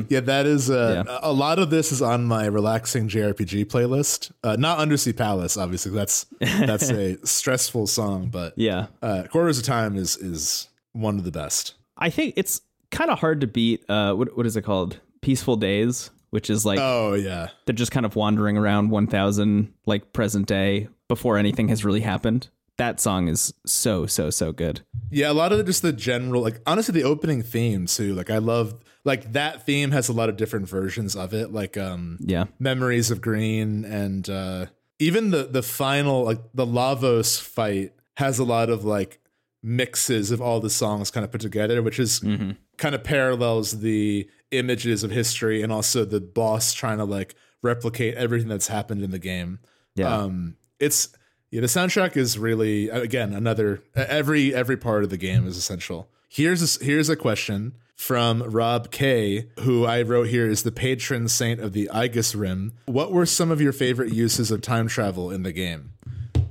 Yeah, 0.09 0.21
that 0.21 0.47
is 0.47 0.71
uh, 0.71 1.03
Yeah. 1.05 1.19
a 1.21 1.31
lot 1.31 1.59
of 1.59 1.69
this 1.69 1.91
is 1.91 2.01
on 2.01 2.25
my 2.25 2.45
relaxing 2.47 3.07
JRPG 3.07 3.65
playlist. 3.65 4.31
Uh, 4.43 4.55
not 4.57 4.79
Undersea 4.79 5.13
Palace, 5.13 5.55
obviously. 5.55 5.91
That's 5.91 6.25
that's 6.39 6.89
a 6.89 7.17
stressful 7.25 7.85
song, 7.85 8.29
but 8.29 8.53
Yeah, 8.57 8.87
uh, 9.03 9.23
Corridors 9.31 9.59
of 9.59 9.65
Time 9.65 9.95
is 9.95 10.17
is 10.17 10.67
one 10.93 11.19
of 11.19 11.25
the 11.25 11.31
best. 11.31 11.75
I 11.95 12.09
think 12.09 12.33
it's 12.37 12.61
kind 12.89 13.11
of 13.11 13.19
hard 13.19 13.41
to 13.41 13.47
beat. 13.47 13.87
Uh, 13.87 14.13
what 14.15 14.35
what 14.35 14.47
is 14.47 14.55
it 14.57 14.63
called? 14.63 14.99
Peaceful 15.27 15.57
Days, 15.57 16.09
which 16.29 16.49
is 16.49 16.65
like 16.65 16.79
Oh 16.81 17.13
yeah, 17.13 17.49
they're 17.65 17.75
just 17.75 17.91
kind 17.91 18.05
of 18.05 18.15
wandering 18.15 18.55
around 18.55 18.91
1000 18.91 19.73
like 19.85 20.13
present 20.13 20.47
day 20.47 20.87
before 21.09 21.37
anything 21.37 21.67
has 21.67 21.83
really 21.83 21.99
happened. 21.99 22.47
That 22.77 23.01
song 23.01 23.27
is 23.27 23.53
so 23.65 24.05
so 24.05 24.29
so 24.29 24.53
good. 24.53 24.83
yeah. 25.11 25.29
A 25.29 25.33
lot 25.33 25.51
of 25.51 25.57
the, 25.57 25.65
just 25.65 25.81
the 25.81 25.91
general, 25.91 26.41
like 26.41 26.61
honestly, 26.65 26.93
the 26.93 27.03
opening 27.03 27.41
theme 27.43 27.87
too. 27.87 28.15
Like 28.15 28.29
I 28.29 28.37
love 28.37 28.75
like 29.03 29.33
that 29.33 29.65
theme 29.65 29.91
has 29.91 30.07
a 30.07 30.13
lot 30.13 30.29
of 30.29 30.37
different 30.37 30.69
versions 30.69 31.13
of 31.13 31.33
it. 31.33 31.51
Like 31.51 31.75
um, 31.75 32.19
Yeah. 32.21 32.45
Memories 32.57 33.11
of 33.11 33.19
Green 33.19 33.83
and 33.83 34.29
uh, 34.29 34.67
even 34.97 35.31
the 35.31 35.43
the 35.43 35.61
final 35.61 36.23
like 36.23 36.39
the 36.53 36.65
Lavos 36.65 37.37
fight 37.41 37.91
has 38.15 38.39
a 38.39 38.45
lot 38.45 38.69
of 38.69 38.85
like 38.85 39.19
mixes 39.63 40.31
of 40.31 40.41
all 40.41 40.59
the 40.59 40.69
songs 40.69 41.11
kind 41.11 41.23
of 41.23 41.31
put 41.31 41.41
together, 41.41 41.81
which 41.81 41.99
is 41.99 42.19
kind 42.77 42.95
of 42.95 43.03
parallels 43.03 43.79
the 43.79 44.29
images 44.51 45.03
of 45.03 45.11
history 45.11 45.61
and 45.61 45.71
also 45.71 46.05
the 46.05 46.21
boss 46.21 46.73
trying 46.73 46.97
to 46.97 47.03
like 47.03 47.35
replicate 47.61 48.15
everything 48.15 48.47
that's 48.47 48.67
happened 48.67 49.01
in 49.01 49.11
the 49.11 49.19
game. 49.19 49.59
Yeah. 49.95 50.15
Um, 50.15 50.57
it's 50.79 51.09
yeah, 51.49 51.61
the 51.61 51.67
soundtrack 51.67 52.17
is 52.17 52.37
really 52.37 52.89
again 52.89 53.33
another 53.33 53.81
every 53.95 54.53
every 54.53 54.77
part 54.77 55.03
of 55.03 55.09
the 55.09 55.17
game 55.17 55.47
is 55.47 55.57
essential. 55.57 56.09
Here's 56.29 56.77
a, 56.81 56.83
here's 56.83 57.09
a 57.09 57.15
question 57.15 57.75
from 57.95 58.43
Rob 58.43 58.91
K, 58.91 59.47
who 59.61 59.85
I 59.85 60.03
wrote 60.03 60.27
here 60.27 60.47
is 60.47 60.63
the 60.63 60.71
patron 60.71 61.27
saint 61.27 61.59
of 61.59 61.73
the 61.73 61.89
Igus 61.91 62.39
Rim. 62.39 62.73
What 62.85 63.11
were 63.11 63.25
some 63.25 63.49
of 63.49 63.59
your 63.59 63.73
favorite 63.73 64.13
uses 64.13 64.51
of 64.51 64.61
time 64.61 64.87
travel 64.87 65.31
in 65.31 65.43
the 65.43 65.51
game? 65.51 65.93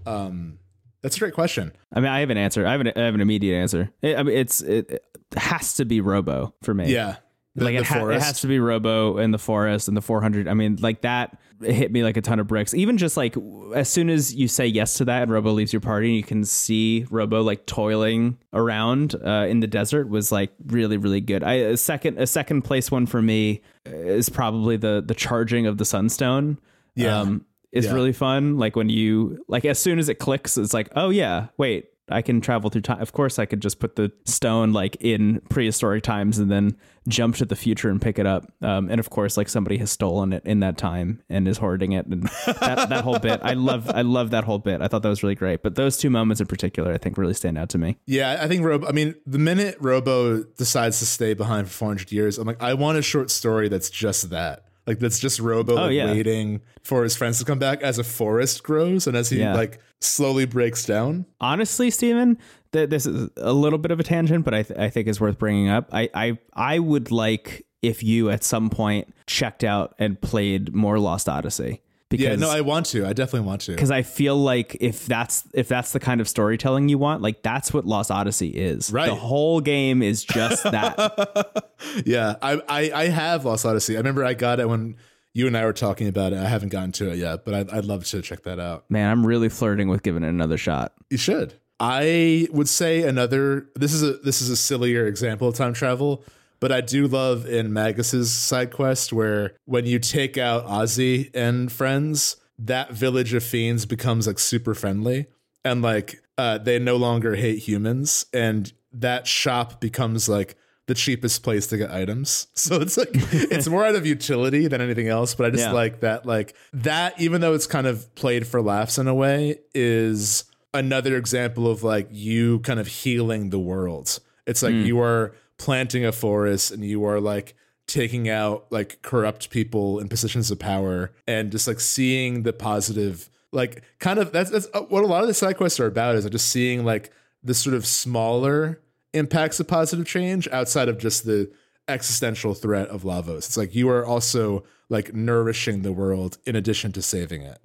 Um, 0.07 0.59
that's 1.07 1.17
a 1.17 1.21
great 1.21 1.35
question. 1.35 1.73
I 1.93 2.01
mean, 2.01 2.11
I 2.11 2.19
have 2.19 2.31
an 2.31 2.37
answer. 2.37 2.67
I 2.67 2.73
have 2.73 2.81
an, 2.81 2.93
I 2.97 3.03
have 3.03 3.15
an 3.15 3.21
immediate 3.21 3.57
answer. 3.57 3.93
It, 4.03 4.19
I 4.19 4.25
mean, 4.25 4.37
it's 4.37 4.61
it, 4.61 4.91
it 4.91 5.05
has 5.37 5.75
to 5.75 5.85
be 5.85 6.01
Robo 6.01 6.53
for 6.65 6.75
me. 6.75 6.93
Yeah, 6.93 7.15
the, 7.55 7.65
like 7.65 7.75
the 7.75 7.83
it, 7.83 7.87
ha- 7.87 8.07
it 8.09 8.21
has 8.21 8.41
to 8.41 8.49
be 8.49 8.59
Robo 8.59 9.19
in 9.19 9.31
the 9.31 9.39
forest 9.39 9.87
and 9.87 9.97
the 9.97 10.03
400. 10.03 10.49
I 10.49 10.55
mean, 10.55 10.79
like 10.81 11.03
that 11.03 11.39
hit 11.63 11.93
me 11.93 12.03
like 12.03 12.17
a 12.17 12.23
ton 12.23 12.41
of 12.41 12.49
bricks. 12.49 12.75
Even 12.75 12.97
just 12.99 13.17
like 13.17 13.37
as 13.73 13.89
soon 13.89 14.11
as 14.11 14.35
you 14.35 14.49
say 14.49 14.67
yes 14.67 14.95
to 14.95 15.05
that 15.05 15.23
and 15.23 15.31
Robo 15.31 15.53
leaves 15.53 15.73
your 15.73 15.79
party, 15.79 16.09
and 16.09 16.17
you 16.17 16.25
can 16.25 16.45
see 16.45 17.07
Robo 17.09 17.41
like 17.41 17.67
toiling 17.67 18.37
around 18.53 19.15
uh, 19.25 19.47
in 19.49 19.61
the 19.61 19.69
desert 19.69 20.09
was 20.09 20.33
like 20.33 20.51
really 20.67 20.97
really 20.97 21.21
good. 21.21 21.45
I 21.45 21.53
a 21.53 21.77
second 21.77 22.19
a 22.19 22.27
second 22.27 22.63
place 22.63 22.91
one 22.91 23.07
for 23.07 23.23
me 23.23 23.63
is 23.85 24.29
probably 24.29 24.77
the 24.77 25.05
the 25.07 25.15
charging 25.15 25.69
of 25.69 25.79
the 25.79 25.85
Sunstone. 25.85 26.59
Yeah. 26.97 27.21
Um, 27.21 27.45
is 27.73 27.87
Yeah. 27.87 27.93
really 27.95 28.13
fun. 28.13 28.57
Like 28.59 28.77
when 28.77 28.89
you 28.89 29.45
like 29.49 29.65
as 29.65 29.79
soon 29.79 29.99
as 29.99 30.09
it 30.09 30.17
clicks, 30.17 30.57
it's 30.57 30.75
like, 30.75 30.89
oh 30.97 31.11
yeah, 31.11 31.49
wait, 31.59 31.87
I 32.09 32.23
can 32.23 32.41
travel 32.41 32.71
through 32.71 32.83
time. 32.83 33.01
Of 33.01 33.13
course, 33.13 33.37
I 33.41 33.47
could 33.47 33.61
just 33.61 33.81
put 33.81 33.97
the 33.97 34.13
stone 34.27 34.73
like 34.73 34.97
in 35.01 35.41
prehistoric 35.51 36.05
times 36.05 36.39
and 36.39 36.49
then 36.49 36.77
jump 37.09 37.35
to 37.37 37.45
the 37.45 37.57
future 37.57 37.91
and 37.91 38.01
pick 38.01 38.21
it 38.21 38.27
up. 38.27 38.47
Um, 38.63 38.89
and 38.89 39.01
of 39.01 39.11
course, 39.11 39.37
like 39.37 39.49
somebody 39.49 39.77
has 39.79 39.91
stolen 39.91 40.33
it 40.33 40.45
in 40.47 40.61
that 40.61 40.79
time 40.79 41.21
and 41.29 41.49
is 41.49 41.59
hoarding 41.59 41.93
it. 41.93 42.07
And 42.07 42.23
that, 42.47 42.89
that 42.91 43.03
whole 43.03 43.19
bit, 43.19 43.41
I 43.43 43.55
love, 43.55 43.91
I 43.91 44.03
love 44.03 44.31
that 44.31 44.45
whole 44.45 44.61
bit. 44.61 44.81
I 44.83 44.87
thought 44.87 45.03
that 45.03 45.09
was 45.09 45.25
really 45.25 45.35
great. 45.35 45.65
But 45.65 45.75
those 45.75 45.97
two 45.97 46.09
moments 46.11 46.41
in 46.41 46.47
particular, 46.47 46.93
I 46.93 46.99
think, 46.99 47.19
really 47.19 47.35
stand 47.35 47.59
out 47.59 47.71
to 47.71 47.79
me. 47.79 47.97
Yeah, 48.07 48.39
I 48.41 48.47
think 48.47 48.65
Robo. 48.65 48.87
I 48.87 48.93
mean, 48.93 49.17
the 49.27 49.39
minute 49.39 49.77
Robo 49.81 50.45
decides 50.45 51.01
to 51.01 51.07
stay 51.07 51.35
behind 51.35 51.67
for 51.67 51.75
400 51.75 52.13
years, 52.13 52.39
I'm 52.39 52.47
like, 52.47 52.63
I 52.63 52.75
want 52.75 52.99
a 52.99 53.03
short 53.03 53.33
story 53.33 53.69
that's 53.69 53.91
just 53.91 54.31
that. 54.31 54.63
Like 54.87 54.99
that's 55.01 55.19
just 55.19 55.41
Robo 55.41 55.73
oh, 55.73 55.77
like, 55.77 55.85
Oh, 55.85 55.89
yeah. 55.89 56.07
waiting 56.13 56.61
for 56.83 57.03
his 57.03 57.17
friends 57.17 57.39
to 57.41 57.45
come 57.45 57.59
back 57.59 57.83
as 57.83 57.99
a 57.99 58.05
forest 58.05 58.63
grows 58.63 59.07
and 59.07 59.17
as 59.17 59.31
he 59.31 59.41
Yeah. 59.41 59.55
like 59.55 59.81
slowly 60.01 60.47
breaks 60.47 60.85
down. 60.85 61.27
honestly, 61.41 61.91
Steven, 61.91 62.39
th- 62.73 62.89
this 62.91 63.07
is 63.07 63.29
a 63.37 63.53
little 63.53 63.79
bit 63.79 63.91
of 63.91 63.99
a 63.99 64.03
tangent, 64.05 64.45
but 64.45 64.55
I, 64.55 64.63
th- 64.63 64.79
I 64.79 64.89
think 64.91 65.09
is 65.09 65.21
worth 65.21 65.39
bringing 65.39 65.69
up. 65.69 65.89
I, 65.93 66.09
I 66.15 66.39
I 66.55 66.79
would 66.79 67.11
like 67.11 67.67
if 67.83 68.03
you 68.03 68.31
at 68.31 68.45
some 68.45 68.71
point 68.71 69.13
checked 69.27 69.65
out 69.65 69.95
and 69.99 70.21
played 70.21 70.75
more 70.75 70.99
Lost 70.99 71.29
Odyssey 71.29 71.83
because 72.09 72.25
Yeah, 72.25 72.37
no, 72.37 72.51
I 72.51 72.61
want 72.61 72.87
to. 72.87 73.05
I 73.07 73.13
definitely 73.13 73.47
want 73.47 73.63
to. 73.63 73.73
because 73.73 73.91
I 73.91 74.03
feel 74.03 74.37
like 74.37 74.77
if 74.81 75.07
that's 75.07 75.45
if 75.55 75.69
that's 75.69 75.93
the 75.93 76.01
kind 76.01 76.21
of 76.21 76.29
storytelling 76.29 76.89
you 76.89 76.99
want, 76.99 77.23
like 77.23 77.43
that's 77.43 77.73
what 77.75 77.85
Lost 77.85 78.11
Odyssey 78.11 78.49
is. 78.49 78.93
Right. 78.93 79.07
The 79.07 79.15
whole 79.15 79.61
game 79.61 80.03
is 80.03 80.25
just 80.25 80.63
that. 80.71 81.73
Yeah, 82.05 82.37
I, 82.43 82.61
I 82.69 82.91
I 82.95 83.09
have 83.09 83.45
Lost 83.45 83.67
Odyssey. 83.67 83.95
I 83.97 83.99
remember 83.99 84.25
I 84.25 84.35
got 84.35 84.61
it 84.61 84.69
when 84.69 84.97
you 85.35 85.47
and 85.47 85.57
I 85.57 85.65
were 85.65 85.73
talking 85.73 86.09
about 86.09 86.33
it. 86.33 86.39
I 86.39 86.49
haven't 86.49 86.71
gotten 86.71 86.93
to 86.93 87.11
it 87.11 87.19
yet, 87.19 87.45
but 87.45 87.53
I'd, 87.55 87.71
I'd 87.71 87.85
love 87.85 88.05
to 88.07 88.23
check 88.23 88.43
that 88.45 88.59
out. 88.59 88.91
Man, 88.91 89.11
I'm 89.11 89.27
really 89.27 89.51
flirting 89.51 89.89
with 89.89 90.03
giving 90.03 90.23
it 90.25 90.29
another 90.29 90.57
shot. 90.57 90.95
You 91.11 91.19
should. 91.19 91.55
I 91.79 92.49
would 92.53 92.69
say 92.71 93.03
another. 93.03 93.69
This 93.75 93.93
is 93.93 94.03
a 94.03 94.13
this 94.19 94.41
is 94.41 94.49
a 94.49 94.57
sillier 94.57 95.07
example 95.07 95.49
of 95.49 95.55
time 95.55 95.75
travel, 95.75 96.25
but 96.61 96.73
I 96.73 96.81
do 96.81 97.07
love 97.07 97.47
in 97.47 97.73
Magus's 97.73 98.33
side 98.33 98.73
quest 98.73 99.13
where 99.13 99.55
when 99.65 99.87
you 99.87 99.99
take 99.99 100.37
out 100.39 100.65
Ozzie 100.65 101.31
and 101.35 101.71
friends, 101.71 102.37
that 102.59 102.93
village 102.93 103.35
of 103.35 103.45
fiends 103.45 103.85
becomes 103.87 104.27
like 104.27 104.39
super 104.39 104.75
friendly 104.75 105.27
and 105.65 105.83
like 105.83 106.23
uh, 106.39 106.59
they 106.59 106.79
no 106.79 106.97
longer 106.97 107.35
hate 107.35 107.59
humans, 107.61 108.27
and 108.33 108.73
that 108.93 109.27
shop 109.27 109.81
becomes 109.81 110.29
like 110.29 110.55
the 110.87 110.95
cheapest 110.95 111.43
place 111.43 111.67
to 111.67 111.77
get 111.77 111.91
items. 111.91 112.47
So 112.55 112.81
it's 112.81 112.97
like 112.97 113.09
it's 113.13 113.67
more 113.69 113.85
out 113.85 113.95
of 113.97 114.07
utility 114.07 114.69
than 114.69 114.81
anything 114.81 115.09
else. 115.09 115.35
But 115.35 115.47
I 115.47 115.51
just 115.51 115.65
Yeah. 115.65 115.73
like 115.73 116.01
that, 116.01 116.25
like 116.27 116.55
that, 116.73 117.21
even 117.21 117.41
though 117.41 117.55
it's 117.55 117.67
kind 117.67 117.87
of 117.87 118.15
played 118.15 118.47
for 118.47 118.61
laughs 118.63 118.99
in 118.99 119.09
a 119.09 119.15
way, 119.15 119.59
is 119.75 120.45
another 120.75 121.17
example 121.17 121.69
of 121.69 121.83
like 121.83 122.09
you 122.11 122.61
kind 122.61 122.79
of 122.79 122.87
healing 122.87 123.51
the 123.51 123.59
world. 123.59 124.19
It's 124.47 124.63
like 124.63 124.75
you 124.75 125.01
are 125.01 125.35
planting 125.59 126.05
a 126.05 126.13
forest 126.13 126.71
and 126.71 126.85
you 126.85 127.05
are 127.05 127.21
like 127.21 127.55
taking 127.87 128.29
out 128.29 128.67
like 128.71 129.01
corrupt 129.03 129.51
people 129.51 129.99
in 130.01 130.09
positions 130.09 130.51
of 130.51 130.59
power 130.59 131.13
and 131.27 131.53
just 131.53 131.69
like 131.69 131.81
seeing 131.81 132.43
the 132.43 132.53
positive 132.53 133.31
like 133.53 133.83
kind 134.01 134.19
of 134.19 134.33
that's 134.33 134.51
that's 134.51 134.67
uh, 134.75 134.81
what 134.83 135.05
a 135.05 135.07
lot 135.07 135.23
of 135.23 135.29
the 135.29 135.35
side 135.35 135.57
quests 135.57 135.79
are 135.79 135.87
about 135.87 136.17
is 136.17 136.25
like 136.25 136.33
just 136.33 136.51
seeing 136.51 136.85
like 136.85 137.13
the 137.43 137.55
sort 137.55 137.75
of 137.75 137.87
smaller 137.87 138.81
impacts 139.15 139.61
of 139.61 139.69
positive 139.69 140.05
change 140.05 140.49
outside 140.49 140.89
of 140.89 140.99
just 140.99 141.25
the 141.25 141.51
existential 141.89 142.55
threat 142.55 142.89
of 142.89 143.05
Lavos. 143.05 143.39
It's 143.39 143.57
like 143.57 143.75
you 143.75 143.89
are 143.89 144.05
also 144.05 144.65
like 144.89 145.15
nourishing 145.15 145.83
the 145.83 145.93
world 145.93 146.39
in 146.45 146.57
addition 146.57 146.91
to 146.93 147.03
saving 147.03 147.43
it. 147.43 147.59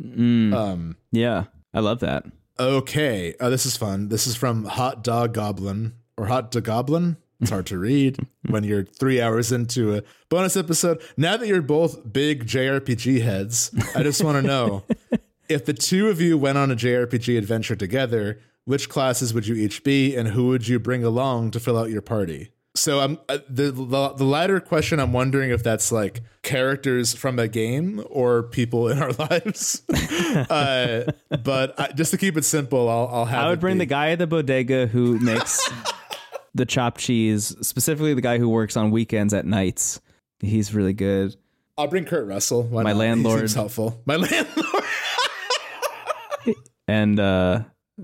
Um 0.54 0.98
Yeah, 1.12 1.46
I 1.74 1.80
love 1.80 2.00
that. 2.02 2.26
Okay, 2.60 3.34
uh, 3.40 3.50
this 3.50 3.66
is 3.66 3.76
fun. 3.76 4.10
This 4.10 4.28
is 4.28 4.36
from 4.36 4.66
Hot 4.66 5.04
Dog 5.04 5.34
Goblin 5.34 5.94
or 6.16 6.28
Hot 6.28 6.52
Dog 6.52 6.64
Goblin. 6.64 7.18
It's 7.42 7.50
hard 7.50 7.66
to 7.68 7.78
read 7.80 8.20
when 8.48 8.64
you're 8.64 8.84
three 8.86 9.20
hours 9.20 9.52
into 9.52 9.96
a 9.96 10.04
bonus 10.30 10.56
episode. 10.56 11.02
Now 11.18 11.38
that 11.38 11.48
you're 11.48 11.64
both 11.64 12.14
big 12.14 12.46
JRPG 12.46 13.22
heads, 13.24 13.72
I 13.96 14.04
just 14.04 14.24
want 14.24 14.38
to 14.42 14.48
know 14.48 14.84
if 15.50 15.66
the 15.66 15.74
two 15.74 16.10
of 16.10 16.22
you 16.22 16.38
went 16.38 16.60
on 16.60 16.70
a 16.72 16.76
JRPG 16.76 17.38
adventure 17.40 17.76
together, 17.76 18.40
which 18.66 18.90
classes 18.90 19.34
would 19.34 19.48
you 19.48 19.56
each 19.56 19.84
be, 19.84 20.16
and 20.16 20.30
who 20.30 20.50
would 20.50 20.68
you 20.68 20.80
bring 20.80 21.04
along 21.04 21.50
to 21.52 21.60
fill 21.60 21.80
out 21.80 21.90
your 21.90 22.04
party? 22.04 22.52
So 22.76 23.00
I'm 23.00 23.18
uh, 23.28 23.40
the, 23.50 23.72
the 23.72 24.14
the 24.14 24.24
latter 24.24 24.60
question. 24.62 25.00
I'm 25.00 25.12
wondering 25.12 25.50
if 25.50 25.62
that's 25.62 25.92
like 25.92 26.22
characters 26.42 27.14
from 27.14 27.38
a 27.38 27.48
game 27.50 28.02
or 28.10 28.44
people 28.44 28.88
in 28.88 29.00
our 29.00 29.12
lives. 29.30 29.82
uh, 29.90 31.12
but 31.44 31.78
I, 31.80 31.92
just 31.92 32.12
to 32.12 32.18
keep 32.18 32.38
it 32.38 32.46
simple, 32.46 32.88
I'll, 32.88 33.10
I'll 33.12 33.26
have. 33.26 33.44
I 33.46 33.50
would 33.50 33.60
bring 33.60 33.76
be- 33.76 33.80
the 33.80 33.86
guy 33.88 34.12
at 34.12 34.20
the 34.20 34.28
bodega 34.28 34.88
who 34.88 35.20
makes 35.20 35.70
the 36.54 36.66
chopped 36.66 37.00
cheese, 37.00 37.56
specifically 37.62 38.14
the 38.14 38.22
guy 38.22 38.38
who 38.38 38.50
works 38.50 38.76
on 38.78 38.92
weekends 38.92 39.34
at 39.34 39.46
nights. 39.46 40.02
He's 40.40 40.74
really 40.74 40.94
good. 40.94 41.36
I'll 41.78 41.88
bring 41.88 42.06
Kurt 42.06 42.28
Russell. 42.28 42.64
Why 42.64 42.84
My 42.84 42.92
not? 42.92 43.00
Landlord. 43.00 43.40
seems 43.40 43.54
helpful. 43.54 44.02
My 44.06 44.16
landlord. 44.18 44.84
And 46.88 47.20
uh, 47.20 47.64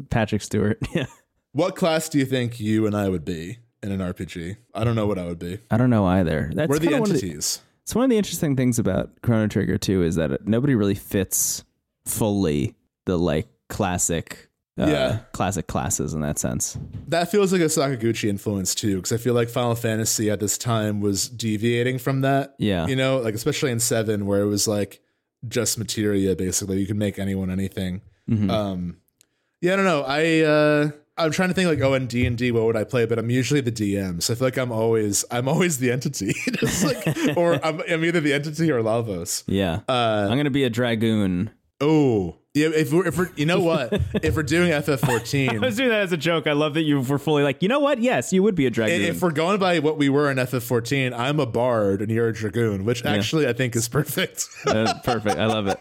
Patrick 0.09 0.41
Stewart. 0.41 0.79
Yeah. 0.93 1.05
What 1.53 1.75
class 1.75 2.07
do 2.07 2.19
you 2.19 2.25
think 2.25 2.59
you 2.59 2.85
and 2.85 2.95
I 2.95 3.09
would 3.09 3.25
be 3.25 3.57
in 3.81 3.91
an 3.91 3.99
RPG? 3.99 4.57
I 4.75 4.83
don't 4.83 4.95
know 4.95 5.07
what 5.07 5.17
I 5.17 5.25
would 5.25 5.39
be. 5.39 5.57
I 5.71 5.77
don't 5.77 5.89
know 5.89 6.05
either. 6.05 6.51
That's 6.53 6.69
We're 6.69 6.77
the 6.77 6.87
kinda 6.87 6.99
one 7.01 7.09
the- 7.09 7.15
entities. 7.15 7.61
It's 7.81 7.95
one 7.95 8.03
of 8.03 8.09
the 8.11 8.17
interesting 8.17 8.55
things 8.55 8.77
about 8.79 9.21
Chrono 9.23 9.47
Trigger 9.47 9.77
too 9.77 10.03
is 10.03 10.15
that 10.15 10.45
nobody 10.47 10.75
really 10.75 10.93
fits 10.93 11.63
fully 12.05 12.75
the 13.05 13.17
like 13.17 13.47
classic, 13.69 14.46
uh, 14.79 14.85
Yeah. 14.87 15.19
classic 15.33 15.67
classes 15.67 16.13
in 16.13 16.21
that 16.21 16.37
sense. 16.39 16.77
That 17.07 17.31
feels 17.31 17.51
like 17.51 17.61
a 17.61 17.65
Sakaguchi 17.65 18.29
influence 18.29 18.75
too, 18.75 18.97
because 18.97 19.11
I 19.11 19.17
feel 19.17 19.33
like 19.33 19.49
Final 19.49 19.75
Fantasy 19.75 20.29
at 20.29 20.39
this 20.39 20.57
time 20.57 21.01
was 21.01 21.27
deviating 21.29 21.99
from 21.99 22.21
that. 22.21 22.55
Yeah. 22.59 22.87
You 22.87 22.95
know, 22.95 23.17
like 23.19 23.33
especially 23.35 23.71
in 23.71 23.79
seven, 23.79 24.25
where 24.25 24.41
it 24.41 24.47
was 24.47 24.67
like 24.67 25.01
just 25.47 25.77
materia 25.77 26.35
basically. 26.35 26.79
You 26.79 26.87
could 26.87 26.97
make 26.97 27.17
anyone 27.19 27.49
anything. 27.49 28.01
Mhm. 28.29 28.49
Um, 28.51 28.97
yeah, 29.61 29.73
I 29.73 29.75
don't 29.77 29.85
know. 29.85 30.03
I 30.05 30.41
uh, 30.41 30.89
I'm 31.17 31.31
trying 31.31 31.49
to 31.49 31.55
think 31.55 31.67
like, 31.67 31.81
oh, 31.81 31.95
in 31.95 32.05
D 32.05 32.25
and 32.27 32.37
D, 32.37 32.51
what 32.51 32.63
would 32.65 32.75
I 32.75 32.83
play? 32.83 33.05
But 33.07 33.17
I'm 33.17 33.31
usually 33.31 33.61
the 33.61 33.71
DM, 33.71 34.21
so 34.21 34.33
I 34.33 34.35
feel 34.35 34.45
like 34.47 34.57
I'm 34.57 34.71
always 34.71 35.25
I'm 35.31 35.47
always 35.47 35.79
the 35.79 35.91
entity, 35.91 36.35
like, 36.83 37.35
or 37.37 37.53
I'm, 37.65 37.81
I'm 37.89 38.05
either 38.05 38.19
the 38.21 38.33
entity 38.33 38.71
or 38.71 38.81
Lavos. 38.83 39.43
yeah, 39.47 39.79
Uh, 39.89 40.27
I'm 40.29 40.37
gonna 40.37 40.51
be 40.51 40.63
a 40.63 40.69
dragoon. 40.69 41.49
oh, 41.81 42.35
yeah. 42.57 42.69
If 42.73 42.91
we're, 42.91 43.07
if 43.07 43.17
we're 43.17 43.29
you 43.35 43.45
know 43.45 43.59
what, 43.59 43.93
if 44.23 44.35
we're 44.35 44.43
doing 44.43 44.71
FF14, 44.83 45.55
I 45.55 45.57
was 45.59 45.77
doing 45.77 45.89
that 45.89 46.01
as 46.01 46.11
a 46.11 46.17
joke. 46.17 46.47
I 46.47 46.53
love 46.53 46.73
that 46.75 46.83
you 46.83 46.99
were 47.01 47.17
fully 47.17 47.43
like, 47.43 47.61
you 47.61 47.69
know 47.69 47.79
what? 47.79 47.99
Yes, 47.99 48.33
you 48.33 48.43
would 48.43 48.55
be 48.55 48.65
a 48.65 48.69
dragoon. 48.69 49.01
if 49.01 49.21
we're 49.21 49.31
going 49.31 49.59
by 49.59 49.79
what 49.79 49.97
we 49.97 50.09
were 50.09 50.29
in 50.31 50.37
FF14, 50.37 51.17
I'm 51.17 51.39
a 51.39 51.45
bard 51.45 52.01
and 52.01 52.11
you're 52.11 52.27
a 52.29 52.33
dragoon, 52.33 52.85
which 52.85 53.05
actually 53.05 53.47
I 53.47 53.53
think 53.53 53.75
is 53.75 53.87
perfect. 53.87 54.47
Uh, 54.67 54.93
perfect. 55.03 55.37
I 55.37 55.45
love 55.45 55.67
it. 55.67 55.79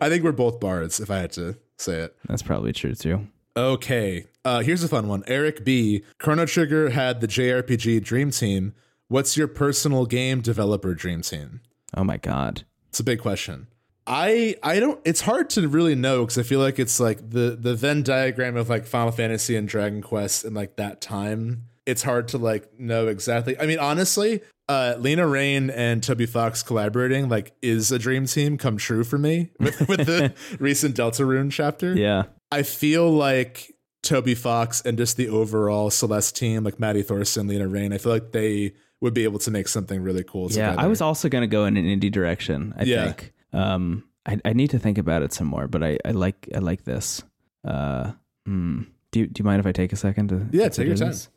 I 0.00 0.08
think 0.08 0.24
we're 0.24 0.32
both 0.32 0.58
bards, 0.58 0.98
if 0.98 1.10
I 1.10 1.18
had 1.18 1.32
to 1.32 1.56
say 1.78 2.00
it. 2.00 2.16
That's 2.26 2.42
probably 2.42 2.72
true 2.72 2.94
too. 2.94 3.28
Okay, 3.56 4.26
uh, 4.44 4.60
here's 4.60 4.82
a 4.82 4.88
fun 4.88 5.08
one. 5.08 5.22
Eric 5.26 5.64
B. 5.64 6.04
Chrono 6.18 6.46
Trigger 6.46 6.90
had 6.90 7.20
the 7.20 7.28
JRPG 7.28 8.02
Dream 8.02 8.30
Team. 8.30 8.74
What's 9.08 9.36
your 9.36 9.46
personal 9.46 10.06
game 10.06 10.40
developer 10.40 10.94
dream 10.94 11.20
team? 11.22 11.60
Oh 11.94 12.02
my 12.02 12.16
god. 12.16 12.62
It's 12.88 12.98
a 13.00 13.04
big 13.04 13.20
question. 13.20 13.66
I 14.06 14.56
I 14.62 14.80
don't. 14.80 15.00
It's 15.04 15.20
hard 15.20 15.50
to 15.50 15.68
really 15.68 15.94
know 15.94 16.20
because 16.24 16.38
I 16.38 16.42
feel 16.42 16.60
like 16.60 16.78
it's 16.78 16.98
like 16.98 17.30
the 17.30 17.56
the 17.58 17.74
Venn 17.74 18.02
diagram 18.02 18.56
of 18.56 18.68
like 18.68 18.86
Final 18.86 19.12
Fantasy 19.12 19.56
and 19.56 19.68
Dragon 19.68 20.02
Quest 20.02 20.44
and 20.44 20.54
like 20.54 20.76
that 20.76 21.00
time. 21.00 21.64
It's 21.86 22.02
hard 22.02 22.28
to 22.28 22.38
like 22.38 22.78
know 22.78 23.08
exactly. 23.08 23.58
I 23.58 23.66
mean, 23.66 23.78
honestly, 23.78 24.40
uh, 24.68 24.94
Lena 24.98 25.26
Raine 25.26 25.70
and 25.70 26.02
Toby 26.02 26.26
Fox 26.26 26.62
collaborating 26.62 27.28
like 27.28 27.54
is 27.62 27.90
a 27.92 27.98
dream 27.98 28.26
team 28.26 28.56
come 28.58 28.76
true 28.76 29.04
for 29.04 29.18
me 29.18 29.50
with, 29.60 29.88
with 29.88 30.06
the 30.06 30.32
recent 30.58 30.96
Deltarune 30.96 31.50
chapter. 31.50 31.94
Yeah. 31.94 32.24
I 32.50 32.62
feel 32.62 33.10
like 33.10 33.72
Toby 34.02 34.34
Fox 34.34 34.80
and 34.82 34.98
just 34.98 35.16
the 35.16 35.28
overall 35.28 35.90
Celeste 35.90 36.36
team, 36.36 36.64
like 36.64 36.78
Maddy 36.78 37.02
Thorson, 37.02 37.46
Lena 37.48 37.66
Raine, 37.68 37.92
I 37.92 37.98
feel 37.98 38.12
like 38.12 38.32
they 38.32 38.74
would 39.00 39.14
be 39.14 39.24
able 39.24 39.40
to 39.40 39.50
make 39.50 39.66
something 39.66 40.00
really 40.02 40.22
cool. 40.22 40.44
Yeah. 40.52 40.70
together. 40.70 40.80
I 40.82 40.86
was 40.86 41.00
also 41.00 41.28
gonna 41.28 41.46
go 41.48 41.64
in 41.64 41.76
an 41.76 41.84
indie 41.84 42.10
direction. 42.12 42.72
I 42.76 42.84
Yeah. 42.84 43.06
think. 43.06 43.31
Um, 43.52 44.04
I, 44.26 44.38
I 44.44 44.52
need 44.52 44.70
to 44.70 44.78
think 44.78 44.98
about 44.98 45.22
it 45.22 45.32
some 45.32 45.48
more, 45.48 45.66
but 45.66 45.82
I, 45.82 45.98
I 46.04 46.12
like 46.12 46.48
I 46.54 46.58
like 46.58 46.84
this. 46.84 47.22
Uh, 47.64 48.12
hmm. 48.46 48.82
Do 49.10 49.20
you, 49.20 49.26
do 49.26 49.40
you 49.40 49.44
mind 49.44 49.60
if 49.60 49.66
I 49.66 49.72
take 49.72 49.92
a 49.92 49.96
second 49.96 50.28
to? 50.28 50.46
Yeah, 50.52 50.68
take 50.68 50.86
your 50.86 50.96
time. 50.96 51.08
this? 51.08 51.28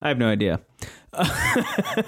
I 0.00 0.08
have 0.08 0.18
no 0.18 0.28
idea. 0.28 0.60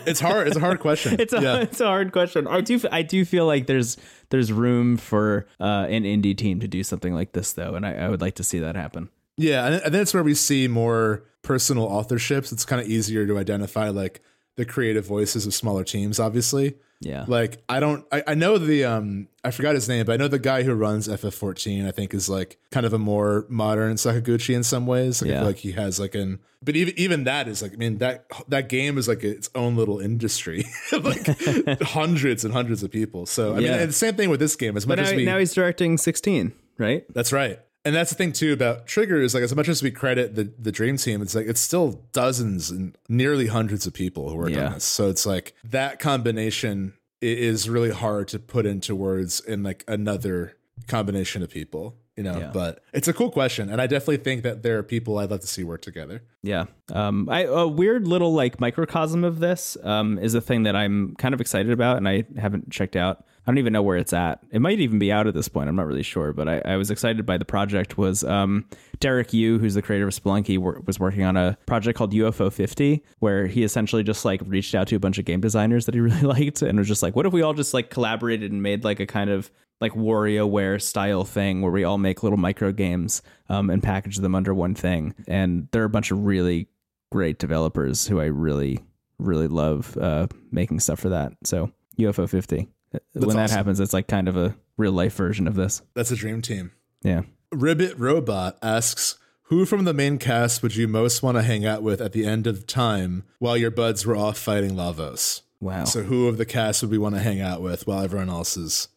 It's 0.06 0.20
hard. 0.20 0.46
It's 0.46 0.56
a 0.56 0.60
hard 0.60 0.78
question. 0.78 1.20
It's 1.20 1.32
a 1.32 1.40
yeah. 1.40 1.56
it's 1.62 1.80
a 1.80 1.86
hard 1.86 2.12
question. 2.12 2.46
I 2.46 2.60
do 2.60 2.80
I 2.92 3.02
do 3.02 3.24
feel 3.24 3.46
like 3.46 3.66
there's 3.66 3.96
there's 4.28 4.52
room 4.52 4.96
for 4.96 5.46
uh, 5.58 5.86
an 5.88 6.04
indie 6.04 6.36
team 6.36 6.60
to 6.60 6.68
do 6.68 6.84
something 6.84 7.14
like 7.14 7.32
this 7.32 7.52
though, 7.52 7.74
and 7.74 7.84
I, 7.84 7.94
I 7.94 8.08
would 8.08 8.20
like 8.20 8.34
to 8.36 8.44
see 8.44 8.58
that 8.60 8.76
happen. 8.76 9.08
Yeah, 9.36 9.66
and 9.66 9.74
and 9.82 9.94
then 9.94 10.02
it's 10.02 10.14
where 10.14 10.22
we 10.22 10.34
see 10.34 10.68
more 10.68 11.24
personal 11.42 11.88
authorships. 11.88 12.52
It's 12.52 12.64
kind 12.64 12.80
of 12.80 12.88
easier 12.88 13.26
to 13.26 13.38
identify 13.38 13.88
like 13.88 14.20
the 14.56 14.64
creative 14.64 15.06
voices 15.06 15.46
of 15.46 15.54
smaller 15.54 15.84
teams, 15.84 16.18
obviously. 16.20 16.74
Yeah. 17.02 17.24
Like 17.26 17.62
I 17.66 17.80
don't 17.80 18.04
I, 18.12 18.22
I 18.26 18.34
know 18.34 18.58
the 18.58 18.84
um 18.84 19.28
I 19.42 19.52
forgot 19.52 19.74
his 19.74 19.88
name, 19.88 20.04
but 20.04 20.12
I 20.12 20.16
know 20.18 20.28
the 20.28 20.38
guy 20.38 20.64
who 20.64 20.74
runs 20.74 21.08
FF14 21.08 21.86
I 21.88 21.92
think 21.92 22.12
is 22.12 22.28
like 22.28 22.58
kind 22.70 22.84
of 22.84 22.92
a 22.92 22.98
more 22.98 23.46
modern 23.48 23.94
Sakaguchi 23.96 24.54
in 24.54 24.62
some 24.62 24.86
ways. 24.86 25.22
Like 25.22 25.30
I 25.30 25.32
Yeah. 25.32 25.38
feel 25.40 25.46
like 25.48 25.56
he 25.56 25.72
has 25.72 25.98
like 25.98 26.14
an 26.14 26.40
but 26.62 26.76
even 26.76 26.92
even 26.98 27.24
that 27.24 27.48
is 27.48 27.62
like 27.62 27.72
I 27.72 27.76
mean 27.76 27.98
that 27.98 28.26
that 28.48 28.68
game 28.68 28.98
is 28.98 29.08
like 29.08 29.24
its 29.24 29.48
own 29.54 29.76
little 29.76 29.98
industry. 29.98 30.66
like 30.92 31.26
hundreds 31.82 32.44
and 32.44 32.52
hundreds 32.52 32.82
of 32.82 32.90
people. 32.90 33.24
So 33.24 33.54
I 33.54 33.60
Yeah. 33.60 33.70
mean 33.70 33.80
and 33.80 33.88
the 33.88 33.94
same 33.94 34.14
thing 34.16 34.28
with 34.28 34.40
this 34.40 34.54
game 34.56 34.76
as 34.76 34.84
but 34.84 34.98
much 34.98 35.06
now, 35.06 35.10
as 35.10 35.16
we 35.16 35.24
now 35.24 35.38
he's 35.38 35.54
directing 35.54 35.96
16, 35.96 36.52
right? 36.76 37.04
That's 37.14 37.32
right. 37.32 37.60
And 37.84 37.94
that's 37.94 38.10
the 38.10 38.16
thing 38.16 38.32
too 38.32 38.52
about 38.52 38.86
Trigger 38.86 39.20
is 39.22 39.32
like 39.34 39.42
as 39.42 39.54
much 39.56 39.68
as 39.68 39.82
we 39.82 39.90
credit 39.90 40.34
the 40.34 40.52
the 40.58 40.70
dream 40.72 40.96
team, 40.98 41.22
it's 41.22 41.34
like 41.34 41.46
it's 41.46 41.60
still 41.60 42.02
dozens 42.12 42.70
and 42.70 42.96
nearly 43.08 43.46
hundreds 43.46 43.86
of 43.86 43.94
people 43.94 44.28
who 44.30 44.36
worked 44.36 44.50
Yeah. 44.56 44.66
on 44.66 44.72
this. 44.74 44.84
So 44.84 45.08
it's 45.08 45.24
like 45.24 45.54
that 45.64 45.98
combination 45.98 46.92
is 47.22 47.68
really 47.70 47.90
hard 47.90 48.28
to 48.28 48.38
put 48.38 48.66
into 48.66 48.94
words 48.94 49.40
in 49.40 49.62
like 49.62 49.84
another 49.88 50.56
combination 50.88 51.42
of 51.42 51.50
people, 51.50 51.96
you 52.16 52.22
know. 52.22 52.38
Yeah. 52.38 52.50
But 52.52 52.82
it's 52.92 53.08
a 53.08 53.12
cool 53.12 53.30
question, 53.30 53.70
and 53.70 53.80
I 53.80 53.86
definitely 53.86 54.18
think 54.18 54.42
that 54.42 54.62
there 54.62 54.78
are 54.78 54.82
people 54.82 55.18
I'd 55.18 55.30
love 55.30 55.40
to 55.40 55.46
see 55.46 55.64
work 55.64 55.82
together. 55.82 56.22
Yeah. 56.42 56.64
Um, 56.92 57.28
I, 57.30 57.44
a 57.44 57.66
weird 57.68 58.06
little 58.08 58.32
like 58.32 58.60
microcosm 58.60 59.24
of 59.24 59.38
this 59.40 59.76
um, 59.82 60.18
is 60.18 60.34
a 60.34 60.40
thing 60.40 60.62
that 60.64 60.74
I'm 60.76 61.14
kind 61.16 61.34
of 61.34 61.40
excited 61.40 61.72
about, 61.72 61.96
and 61.98 62.08
I 62.08 62.24
haven't 62.38 62.70
checked 62.70 62.96
out. 62.96 63.24
I 63.46 63.50
don't 63.50 63.58
even 63.58 63.72
know 63.72 63.82
where 63.82 63.96
it's 63.96 64.12
at. 64.12 64.40
It 64.50 64.60
might 64.60 64.80
even 64.80 64.98
be 64.98 65.10
out 65.10 65.26
at 65.26 65.34
this 65.34 65.48
point. 65.48 65.68
I'm 65.68 65.76
not 65.76 65.86
really 65.86 66.02
sure, 66.02 66.32
but 66.32 66.48
I, 66.48 66.60
I 66.64 66.76
was 66.76 66.90
excited 66.90 67.24
by 67.24 67.38
the 67.38 67.44
project. 67.44 67.96
Was 67.96 68.22
um, 68.22 68.66
Derek 69.00 69.32
Yu, 69.32 69.58
who's 69.58 69.74
the 69.74 69.82
creator 69.82 70.06
of 70.08 70.14
Spelunky, 70.14 70.58
wor- 70.58 70.82
was 70.86 71.00
working 71.00 71.24
on 71.24 71.36
a 71.36 71.56
project 71.66 71.96
called 71.96 72.12
UFO 72.12 72.52
50, 72.52 73.02
where 73.18 73.46
he 73.46 73.64
essentially 73.64 74.02
just 74.02 74.24
like 74.24 74.42
reached 74.44 74.74
out 74.74 74.88
to 74.88 74.96
a 74.96 75.00
bunch 75.00 75.18
of 75.18 75.24
game 75.24 75.40
designers 75.40 75.86
that 75.86 75.94
he 75.94 76.00
really 76.00 76.20
liked, 76.20 76.62
and 76.62 76.78
was 76.78 76.88
just 76.88 77.02
like, 77.02 77.16
"What 77.16 77.26
if 77.26 77.32
we 77.32 77.42
all 77.42 77.54
just 77.54 77.72
like 77.72 77.90
collaborated 77.90 78.52
and 78.52 78.62
made 78.62 78.84
like 78.84 79.00
a 79.00 79.06
kind 79.06 79.30
of 79.30 79.50
like 79.80 79.92
WarioWare 79.92 80.80
style 80.80 81.24
thing 81.24 81.62
where 81.62 81.72
we 81.72 81.84
all 81.84 81.98
make 81.98 82.22
little 82.22 82.38
micro 82.38 82.72
games 82.72 83.22
um, 83.48 83.70
and 83.70 83.82
package 83.82 84.18
them 84.18 84.34
under 84.34 84.52
one 84.52 84.74
thing?" 84.74 85.14
And 85.26 85.68
there 85.72 85.82
are 85.82 85.86
a 85.86 85.90
bunch 85.90 86.10
of 86.10 86.24
really 86.24 86.68
great 87.10 87.38
developers 87.38 88.06
who 88.06 88.20
I 88.20 88.26
really, 88.26 88.80
really 89.18 89.48
love 89.48 89.96
uh, 89.96 90.28
making 90.52 90.80
stuff 90.80 91.00
for 91.00 91.08
that. 91.08 91.32
So 91.44 91.72
UFO 91.98 92.28
50. 92.28 92.68
When 93.12 93.36
that 93.36 93.44
awesome. 93.44 93.56
happens, 93.56 93.80
it's 93.80 93.92
like 93.92 94.08
kind 94.08 94.28
of 94.28 94.36
a 94.36 94.54
real 94.76 94.92
life 94.92 95.14
version 95.14 95.46
of 95.46 95.54
this. 95.54 95.82
That's 95.94 96.10
a 96.10 96.16
dream 96.16 96.42
team. 96.42 96.72
Yeah. 97.02 97.22
Ribbit 97.52 97.98
Robot 97.98 98.58
asks, 98.62 99.18
Who 99.44 99.64
from 99.64 99.84
the 99.84 99.94
main 99.94 100.18
cast 100.18 100.62
would 100.62 100.76
you 100.76 100.88
most 100.88 101.22
want 101.22 101.36
to 101.36 101.42
hang 101.42 101.64
out 101.64 101.82
with 101.82 102.00
at 102.00 102.12
the 102.12 102.24
end 102.24 102.46
of 102.46 102.66
time 102.66 103.24
while 103.38 103.56
your 103.56 103.70
buds 103.70 104.06
were 104.06 104.16
off 104.16 104.38
fighting 104.38 104.72
Lavos? 104.72 105.42
Wow. 105.60 105.84
So 105.84 106.02
who 106.04 106.26
of 106.26 106.38
the 106.38 106.46
cast 106.46 106.82
would 106.82 106.90
we 106.90 106.98
want 106.98 107.14
to 107.16 107.20
hang 107.20 107.40
out 107.40 107.60
with 107.60 107.86
while 107.86 108.02
everyone 108.02 108.30
else 108.30 108.56
is 108.56 108.88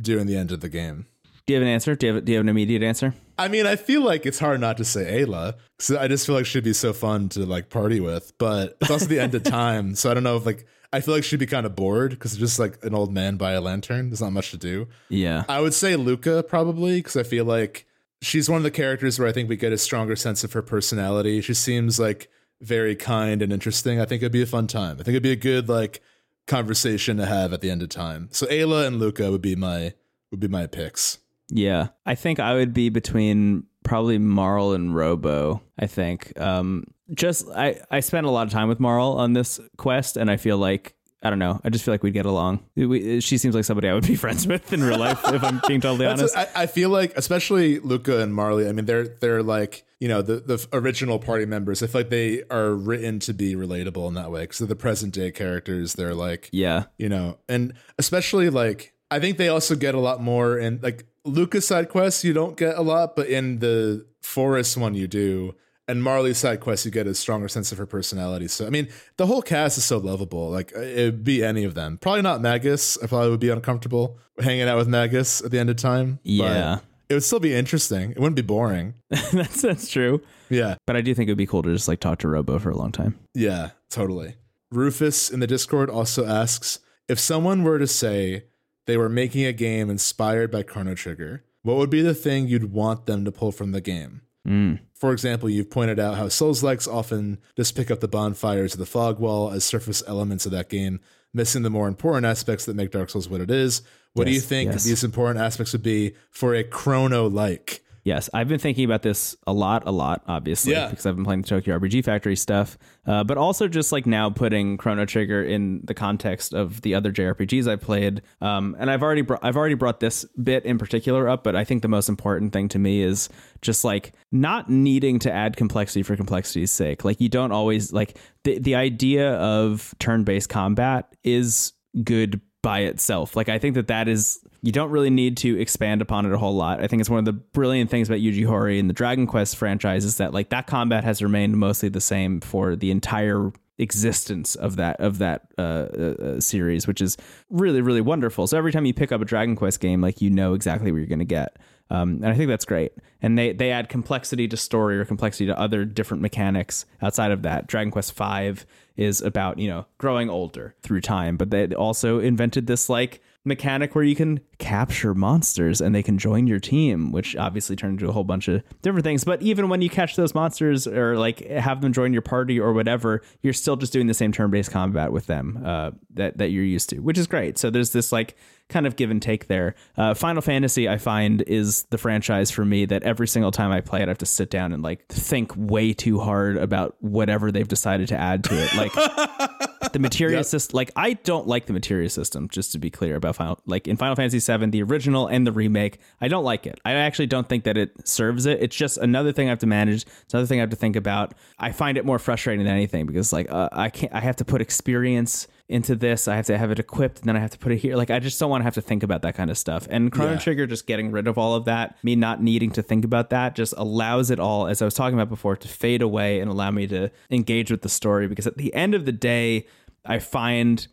doing 0.00 0.26
the 0.26 0.36
end 0.36 0.52
of 0.52 0.60
the 0.60 0.68
game? 0.68 1.06
do 1.48 1.54
you 1.54 1.60
have 1.60 1.66
an 1.66 1.72
answer? 1.72 1.94
Do 1.96 2.06
you 2.06 2.14
have, 2.14 2.24
do 2.26 2.32
you 2.32 2.36
have 2.36 2.44
an 2.44 2.50
immediate 2.50 2.82
answer? 2.82 3.14
I 3.38 3.48
mean, 3.48 3.66
I 3.66 3.76
feel 3.76 4.02
like 4.02 4.26
it's 4.26 4.38
hard 4.38 4.60
not 4.60 4.76
to 4.76 4.84
say 4.84 5.22
Ayla 5.22 5.54
because 5.78 5.96
I 5.96 6.06
just 6.06 6.26
feel 6.26 6.34
like 6.34 6.44
she'd 6.44 6.62
be 6.62 6.74
so 6.74 6.92
fun 6.92 7.30
to 7.30 7.46
like 7.46 7.70
party 7.70 8.00
with. 8.00 8.36
But 8.36 8.76
it's 8.82 8.90
also 8.90 9.06
the 9.06 9.18
end 9.18 9.34
of 9.34 9.42
time, 9.44 9.94
so 9.94 10.10
I 10.10 10.14
don't 10.14 10.24
know 10.24 10.36
if 10.36 10.44
like 10.44 10.66
I 10.92 11.00
feel 11.00 11.14
like 11.14 11.24
she'd 11.24 11.38
be 11.38 11.46
kind 11.46 11.66
of 11.66 11.76
bored 11.76 12.10
because 12.12 12.32
it's 12.32 12.40
just 12.40 12.58
like 12.58 12.82
an 12.82 12.94
old 12.94 13.12
man 13.12 13.36
by 13.36 13.52
a 13.52 13.60
lantern. 13.60 14.08
There's 14.08 14.22
not 14.22 14.32
much 14.32 14.50
to 14.52 14.56
do. 14.56 14.88
Yeah. 15.08 15.44
I 15.48 15.60
would 15.60 15.74
say 15.74 15.96
Lucca 15.96 16.42
probably 16.42 16.96
because 16.96 17.16
I 17.16 17.22
feel 17.22 17.44
like 17.44 17.86
she's 18.22 18.48
one 18.48 18.58
of 18.58 18.62
the 18.62 18.70
characters 18.70 19.18
where 19.18 19.28
I 19.28 19.32
think 19.32 19.48
we 19.48 19.56
get 19.56 19.72
a 19.72 19.78
stronger 19.78 20.16
sense 20.16 20.44
of 20.44 20.52
her 20.54 20.62
personality. 20.62 21.40
She 21.40 21.54
seems 21.54 22.00
like 22.00 22.30
very 22.60 22.96
kind 22.96 23.42
and 23.42 23.52
interesting. 23.52 24.00
I 24.00 24.04
think 24.04 24.22
it'd 24.22 24.32
be 24.32 24.42
a 24.42 24.46
fun 24.46 24.66
time. 24.66 24.94
I 24.94 25.02
think 25.02 25.08
it'd 25.08 25.22
be 25.22 25.32
a 25.32 25.36
good 25.36 25.68
like 25.68 26.00
conversation 26.46 27.18
to 27.18 27.26
have 27.26 27.52
at 27.52 27.60
the 27.60 27.70
end 27.70 27.82
of 27.82 27.90
time. 27.90 28.28
So 28.32 28.46
Ayla 28.46 28.86
and 28.86 28.98
Lucca 28.98 29.30
would 29.30 29.42
be 29.42 29.56
my 29.56 29.92
would 30.30 30.40
be 30.40 30.48
my 30.48 30.66
picks. 30.66 31.18
Yeah. 31.50 31.88
I 32.04 32.14
think 32.14 32.40
I 32.40 32.54
would 32.54 32.74
be 32.74 32.88
between 32.88 33.64
probably 33.88 34.18
Marle 34.18 34.72
and 34.72 34.94
Robo, 34.94 35.62
I 35.78 35.86
think. 35.86 36.38
Um 36.40 36.84
just 37.14 37.48
I 37.48 37.80
I 37.90 38.00
spent 38.00 38.26
a 38.26 38.30
lot 38.30 38.46
of 38.46 38.52
time 38.52 38.68
with 38.68 38.80
Marle 38.80 39.12
on 39.12 39.32
this 39.32 39.60
quest 39.76 40.16
and 40.16 40.30
I 40.30 40.36
feel 40.36 40.58
like 40.58 40.94
I 41.20 41.30
don't 41.30 41.40
know. 41.40 41.60
I 41.64 41.70
just 41.70 41.84
feel 41.84 41.92
like 41.92 42.04
we'd 42.04 42.14
get 42.14 42.26
along. 42.26 42.60
We, 42.76 43.20
she 43.20 43.38
seems 43.38 43.52
like 43.54 43.64
somebody 43.64 43.88
I 43.88 43.94
would 43.94 44.06
be 44.06 44.14
friends 44.24 44.46
with 44.46 44.72
in 44.72 44.84
real 44.84 44.98
life, 44.98 45.20
if 45.26 45.42
I'm 45.42 45.60
being 45.66 45.80
totally 45.80 46.06
honest. 46.06 46.36
I, 46.36 46.46
I 46.54 46.66
feel 46.66 46.90
like, 46.90 47.12
especially 47.16 47.80
Lucca 47.80 48.20
and 48.20 48.32
Marle. 48.32 48.68
I 48.68 48.70
mean, 48.70 48.84
they're 48.84 49.08
they're 49.08 49.42
like 49.42 49.84
you 49.98 50.06
know 50.06 50.22
the 50.22 50.36
the 50.36 50.68
original 50.72 51.18
party 51.18 51.44
members. 51.44 51.82
I 51.82 51.88
feel 51.88 52.02
like 52.02 52.10
they 52.10 52.44
are 52.50 52.72
written 52.72 53.18
to 53.20 53.34
be 53.34 53.56
relatable 53.56 54.06
in 54.06 54.14
that 54.14 54.30
way 54.30 54.42
because 54.42 54.58
they're 54.58 54.68
the 54.68 54.76
present 54.76 55.12
day 55.12 55.32
characters. 55.32 55.94
They're 55.94 56.14
like 56.14 56.50
yeah, 56.52 56.84
you 56.98 57.08
know, 57.08 57.38
and 57.48 57.72
especially 57.98 58.48
like 58.48 58.94
I 59.10 59.20
think 59.20 59.38
they 59.38 59.48
also 59.48 59.74
get 59.74 59.94
a 59.94 60.00
lot 60.00 60.22
more 60.22 60.58
in 60.58 60.80
like 60.82 61.06
Lucca's 61.24 61.66
side 61.66 61.88
quests. 61.88 62.24
You 62.24 62.32
don't 62.32 62.56
get 62.56 62.76
a 62.76 62.82
lot, 62.82 63.16
but 63.16 63.28
in 63.28 63.58
the 63.60 64.06
forest 64.22 64.76
one, 64.76 64.94
you 64.94 65.06
do 65.06 65.54
and 65.88 66.02
Marle's 66.02 66.38
side 66.38 66.60
quests 66.60 66.84
you 66.84 66.92
get 66.92 67.06
a 67.06 67.14
stronger 67.14 67.48
sense 67.48 67.72
of 67.72 67.78
her 67.78 67.86
personality. 67.86 68.46
So, 68.46 68.66
I 68.66 68.70
mean, 68.70 68.88
the 69.16 69.26
whole 69.26 69.40
cast 69.40 69.78
is 69.78 69.84
so 69.84 69.96
lovable. 69.96 70.50
Like, 70.50 70.76
uh, 70.76 70.80
it'd 70.80 71.24
be 71.24 71.42
any 71.42 71.64
of 71.64 71.74
them. 71.74 71.96
Probably 71.98 72.22
not 72.22 72.42
Magus. 72.42 72.98
I 73.02 73.06
probably 73.06 73.30
would 73.30 73.40
be 73.40 73.48
uncomfortable 73.48 74.18
hanging 74.38 74.68
out 74.68 74.76
with 74.76 74.86
Magus 74.86 75.42
at 75.42 75.50
the 75.50 75.58
end 75.58 75.70
of 75.70 75.76
time. 75.76 76.20
Yeah. 76.22 76.80
It 77.08 77.14
would 77.14 77.24
still 77.24 77.40
be 77.40 77.54
interesting. 77.54 78.10
It 78.10 78.18
wouldn't 78.18 78.36
be 78.36 78.42
boring. 78.42 78.92
that's 79.08 79.62
that's 79.62 79.88
true. 79.88 80.20
Yeah. 80.50 80.74
But 80.86 80.96
I 80.96 81.00
do 81.00 81.14
think 81.14 81.28
it 81.28 81.32
would 81.32 81.38
be 81.38 81.46
cool 81.46 81.62
to 81.62 81.72
just 81.72 81.88
like 81.88 82.00
talk 82.00 82.18
to 82.18 82.28
Robo 82.28 82.58
for 82.58 82.68
a 82.68 82.76
long 82.76 82.92
time. 82.92 83.18
Yeah, 83.34 83.70
totally. 83.88 84.34
Rufus 84.70 85.30
in 85.30 85.40
the 85.40 85.46
Discord 85.46 85.88
also 85.88 86.26
asks 86.26 86.80
if 87.08 87.18
someone 87.18 87.62
were 87.62 87.78
to 87.78 87.86
say 87.86 88.44
they 88.88 88.96
were 88.96 89.10
making 89.10 89.44
a 89.44 89.52
game 89.52 89.90
inspired 89.90 90.50
by 90.50 90.62
Chrono 90.62 90.94
Trigger, 90.94 91.44
what 91.62 91.76
would 91.76 91.90
be 91.90 92.00
the 92.00 92.14
thing 92.14 92.48
you'd 92.48 92.72
want 92.72 93.04
them 93.04 93.22
to 93.26 93.30
pull 93.30 93.52
from 93.52 93.72
the 93.72 93.82
game? 93.82 94.22
Mm. 94.48 94.80
For 94.94 95.12
example, 95.12 95.50
you've 95.50 95.68
pointed 95.68 96.00
out 96.00 96.16
how 96.16 96.30
Souls 96.30 96.62
likes 96.62 96.88
often 96.88 97.36
just 97.54 97.76
pick 97.76 97.90
up 97.90 98.00
the 98.00 98.08
bonfires 98.08 98.72
of 98.72 98.80
the 98.80 98.86
fog 98.86 99.20
wall 99.20 99.50
as 99.50 99.62
surface 99.62 100.02
elements 100.06 100.46
of 100.46 100.52
that 100.52 100.70
game, 100.70 101.00
missing 101.34 101.64
the 101.64 101.70
more 101.70 101.86
important 101.86 102.24
aspects 102.24 102.64
that 102.64 102.76
make 102.76 102.90
Dark 102.90 103.10
Souls 103.10 103.28
what 103.28 103.42
it 103.42 103.50
is. 103.50 103.82
What 104.14 104.26
yes, 104.26 104.32
do 104.32 104.34
you 104.36 104.40
think 104.40 104.72
yes. 104.72 104.84
these 104.84 105.04
important 105.04 105.44
aspects 105.44 105.74
would 105.74 105.82
be 105.82 106.14
for 106.30 106.54
a 106.54 106.64
chrono 106.64 107.28
like? 107.28 107.84
Yes, 108.08 108.30
I've 108.32 108.48
been 108.48 108.58
thinking 108.58 108.86
about 108.86 109.02
this 109.02 109.36
a 109.46 109.52
lot, 109.52 109.82
a 109.84 109.90
lot, 109.90 110.22
obviously, 110.26 110.72
yeah. 110.72 110.88
because 110.88 111.04
I've 111.04 111.14
been 111.14 111.26
playing 111.26 111.42
the 111.42 111.48
Tokyo 111.48 111.78
RPG 111.78 112.06
Factory 112.06 112.36
stuff, 112.36 112.78
uh, 113.06 113.22
but 113.22 113.36
also 113.36 113.68
just 113.68 113.92
like 113.92 114.06
now 114.06 114.30
putting 114.30 114.78
Chrono 114.78 115.04
Trigger 115.04 115.44
in 115.44 115.82
the 115.84 115.92
context 115.92 116.54
of 116.54 116.80
the 116.80 116.94
other 116.94 117.12
JRPGs 117.12 117.68
I've 117.68 117.82
played. 117.82 118.22
Um, 118.40 118.74
and 118.78 118.90
I've 118.90 119.02
already 119.02 119.20
br- 119.20 119.36
I've 119.42 119.58
already 119.58 119.74
brought 119.74 120.00
this 120.00 120.24
bit 120.42 120.64
in 120.64 120.78
particular 120.78 121.28
up, 121.28 121.44
but 121.44 121.54
I 121.54 121.64
think 121.64 121.82
the 121.82 121.88
most 121.88 122.08
important 122.08 122.54
thing 122.54 122.70
to 122.70 122.78
me 122.78 123.02
is 123.02 123.28
just 123.60 123.84
like 123.84 124.14
not 124.32 124.70
needing 124.70 125.18
to 125.18 125.30
add 125.30 125.58
complexity 125.58 126.02
for 126.02 126.16
complexity's 126.16 126.70
sake. 126.70 127.04
Like 127.04 127.20
you 127.20 127.28
don't 127.28 127.52
always 127.52 127.92
like 127.92 128.16
the 128.44 128.58
the 128.58 128.74
idea 128.74 129.34
of 129.34 129.94
turn 129.98 130.24
based 130.24 130.48
combat 130.48 131.14
is 131.24 131.74
good 132.04 132.40
by 132.62 132.80
itself. 132.80 133.36
Like 133.36 133.50
I 133.50 133.58
think 133.58 133.74
that 133.74 133.88
that 133.88 134.08
is 134.08 134.40
you 134.62 134.72
don't 134.72 134.90
really 134.90 135.10
need 135.10 135.36
to 135.38 135.58
expand 135.60 136.02
upon 136.02 136.26
it 136.26 136.32
a 136.32 136.38
whole 136.38 136.54
lot. 136.54 136.82
I 136.82 136.86
think 136.88 137.00
it's 137.00 137.10
one 137.10 137.20
of 137.20 137.24
the 137.24 137.32
brilliant 137.32 137.90
things 137.90 138.08
about 138.08 138.20
Yuji 138.20 138.44
Horii 138.44 138.80
and 138.80 138.90
the 138.90 138.94
Dragon 138.94 139.26
Quest 139.26 139.56
franchise 139.56 140.04
is 140.04 140.16
that 140.16 140.34
like 140.34 140.48
that 140.50 140.66
combat 140.66 141.04
has 141.04 141.22
remained 141.22 141.56
mostly 141.56 141.88
the 141.88 142.00
same 142.00 142.40
for 142.40 142.74
the 142.74 142.90
entire 142.90 143.52
existence 143.78 144.56
of 144.56 144.74
that 144.76 145.00
of 145.00 145.18
that 145.18 145.48
uh, 145.56 145.62
uh, 145.62 146.14
uh, 146.22 146.40
series, 146.40 146.86
which 146.86 147.00
is 147.00 147.16
really 147.50 147.80
really 147.80 148.00
wonderful. 148.00 148.46
So 148.46 148.58
every 148.58 148.72
time 148.72 148.84
you 148.84 148.94
pick 148.94 149.12
up 149.12 149.20
a 149.20 149.24
Dragon 149.24 149.56
Quest 149.56 149.80
game, 149.80 150.00
like 150.00 150.20
you 150.20 150.30
know 150.30 150.54
exactly 150.54 150.90
what 150.90 150.98
you're 150.98 151.06
going 151.06 151.20
to 151.20 151.24
get, 151.24 151.56
um, 151.90 152.16
and 152.16 152.26
I 152.26 152.34
think 152.34 152.48
that's 152.48 152.64
great. 152.64 152.92
And 153.22 153.38
they 153.38 153.52
they 153.52 153.70
add 153.70 153.88
complexity 153.88 154.48
to 154.48 154.56
story 154.56 154.98
or 154.98 155.04
complexity 155.04 155.46
to 155.46 155.58
other 155.58 155.84
different 155.84 156.22
mechanics 156.22 156.84
outside 157.00 157.30
of 157.30 157.42
that. 157.42 157.68
Dragon 157.68 157.90
Quest 157.90 158.12
Five 158.12 158.66
is 158.96 159.22
about 159.22 159.58
you 159.58 159.68
know 159.68 159.86
growing 159.98 160.28
older 160.28 160.74
through 160.82 161.00
time, 161.00 161.36
but 161.36 161.50
they 161.50 161.72
also 161.74 162.18
invented 162.18 162.66
this 162.66 162.88
like 162.88 163.22
mechanic 163.48 163.94
where 163.94 164.04
you 164.04 164.14
can 164.14 164.40
capture 164.58 165.14
monsters 165.14 165.80
and 165.80 165.94
they 165.94 166.02
can 166.02 166.18
join 166.18 166.46
your 166.46 166.60
team, 166.60 167.10
which 167.10 167.34
obviously 167.36 167.74
turned 167.74 168.00
into 168.00 168.08
a 168.08 168.12
whole 168.12 168.24
bunch 168.24 168.48
of 168.48 168.62
different 168.82 169.04
things. 169.04 169.24
But 169.24 169.42
even 169.42 169.68
when 169.68 169.82
you 169.82 169.90
catch 169.90 170.16
those 170.16 170.34
monsters 170.34 170.86
or 170.86 171.16
like 171.18 171.46
have 171.48 171.80
them 171.80 171.92
join 171.92 172.12
your 172.12 172.22
party 172.22 172.60
or 172.60 172.72
whatever, 172.72 173.22
you're 173.42 173.52
still 173.52 173.76
just 173.76 173.92
doing 173.92 174.06
the 174.06 174.14
same 174.14 174.32
turn-based 174.32 174.70
combat 174.70 175.12
with 175.12 175.26
them 175.26 175.62
uh, 175.64 175.90
that 176.14 176.38
that 176.38 176.50
you're 176.50 176.64
used 176.64 176.90
to, 176.90 177.00
which 177.00 177.18
is 177.18 177.26
great. 177.26 177.58
So 177.58 177.70
there's 177.70 177.90
this 177.90 178.12
like 178.12 178.36
kind 178.68 178.86
of 178.86 178.96
give 178.96 179.10
and 179.10 179.22
take 179.22 179.48
there. 179.48 179.74
Uh, 179.96 180.14
Final 180.14 180.42
Fantasy, 180.42 180.88
I 180.88 180.98
find, 180.98 181.42
is 181.42 181.84
the 181.84 181.98
franchise 181.98 182.50
for 182.50 182.64
me 182.64 182.84
that 182.84 183.02
every 183.02 183.26
single 183.26 183.50
time 183.50 183.72
I 183.72 183.80
play 183.80 184.00
it, 184.00 184.08
I 184.08 184.10
have 184.10 184.18
to 184.18 184.26
sit 184.26 184.50
down 184.50 184.72
and 184.72 184.82
like 184.82 185.06
think 185.08 185.52
way 185.56 185.92
too 185.92 186.18
hard 186.18 186.56
about 186.56 186.96
whatever 187.00 187.50
they've 187.50 187.68
decided 187.68 188.08
to 188.08 188.16
add 188.16 188.44
to 188.44 188.54
it. 188.54 188.74
Like 188.74 189.70
the 189.92 189.98
materia 189.98 190.38
yep. 190.38 190.46
system 190.46 190.76
like 190.76 190.90
i 190.96 191.12
don't 191.12 191.46
like 191.46 191.66
the 191.66 191.72
materia 191.72 192.08
system 192.08 192.48
just 192.48 192.72
to 192.72 192.78
be 192.78 192.90
clear 192.90 193.16
about 193.16 193.36
final 193.36 193.58
like 193.66 193.86
in 193.86 193.96
final 193.96 194.14
fantasy 194.14 194.40
7 194.40 194.70
the 194.70 194.82
original 194.82 195.26
and 195.26 195.46
the 195.46 195.52
remake 195.52 195.98
i 196.20 196.28
don't 196.28 196.44
like 196.44 196.66
it. 196.66 196.80
I 196.84 196.92
actually 196.92 197.26
don't 197.26 197.48
think 197.48 197.64
that 197.64 197.76
it 197.76 198.08
serves 198.08 198.46
it. 198.46 198.62
It's 198.62 198.76
just 198.76 198.98
another 198.98 199.32
thing 199.32 199.48
i 199.48 199.50
have 199.50 199.58
to 199.60 199.66
manage. 199.66 200.02
It's 200.22 200.34
another 200.34 200.46
thing 200.46 200.58
i 200.58 200.62
have 200.62 200.70
to 200.70 200.76
think 200.76 200.96
about. 200.96 201.34
I 201.58 201.72
find 201.72 201.98
it 201.98 202.04
more 202.04 202.18
frustrating 202.18 202.64
than 202.64 202.74
anything 202.74 203.06
because 203.06 203.32
like 203.32 203.50
uh, 203.50 203.68
i 203.72 203.90
can't 203.90 204.12
i 204.14 204.20
have 204.20 204.36
to 204.36 204.44
put 204.44 204.60
experience 204.60 205.46
into 205.68 205.94
this. 205.94 206.26
I 206.26 206.36
have 206.36 206.46
to 206.46 206.56
have 206.56 206.70
it 206.70 206.78
equipped, 206.78 207.20
and 207.20 207.28
then 207.28 207.36
I 207.36 207.40
have 207.40 207.50
to 207.50 207.58
put 207.58 207.72
it 207.72 207.76
here. 207.78 207.96
Like 207.96 208.10
I 208.10 208.18
just 208.18 208.40
don't 208.40 208.50
want 208.50 208.62
to 208.62 208.64
have 208.64 208.74
to 208.74 208.80
think 208.80 209.02
about 209.02 209.22
that 209.22 209.34
kind 209.34 209.50
of 209.50 209.58
stuff. 209.58 209.86
And 209.90 210.10
Chrono 210.10 210.32
yeah. 210.32 210.38
Trigger 210.38 210.66
just 210.66 210.86
getting 210.86 211.10
rid 211.10 211.26
of 211.26 211.36
all 211.36 211.54
of 211.54 211.66
that, 211.66 211.96
me 212.02 212.16
not 212.16 212.42
needing 212.42 212.70
to 212.72 212.82
think 212.82 213.04
about 213.04 213.30
that, 213.30 213.54
just 213.54 213.74
allows 213.76 214.30
it 214.30 214.40
all, 214.40 214.66
as 214.66 214.80
I 214.80 214.86
was 214.86 214.94
talking 214.94 215.18
about 215.18 215.28
before, 215.28 215.56
to 215.56 215.68
fade 215.68 216.02
away 216.02 216.40
and 216.40 216.50
allow 216.50 216.70
me 216.70 216.86
to 216.88 217.10
engage 217.30 217.70
with 217.70 217.82
the 217.82 217.88
story. 217.88 218.28
Because 218.28 218.46
at 218.46 218.56
the 218.56 218.72
end 218.74 218.94
of 218.94 219.04
the 219.04 219.12
day, 219.12 219.66
I 220.04 220.18
find 220.18 220.86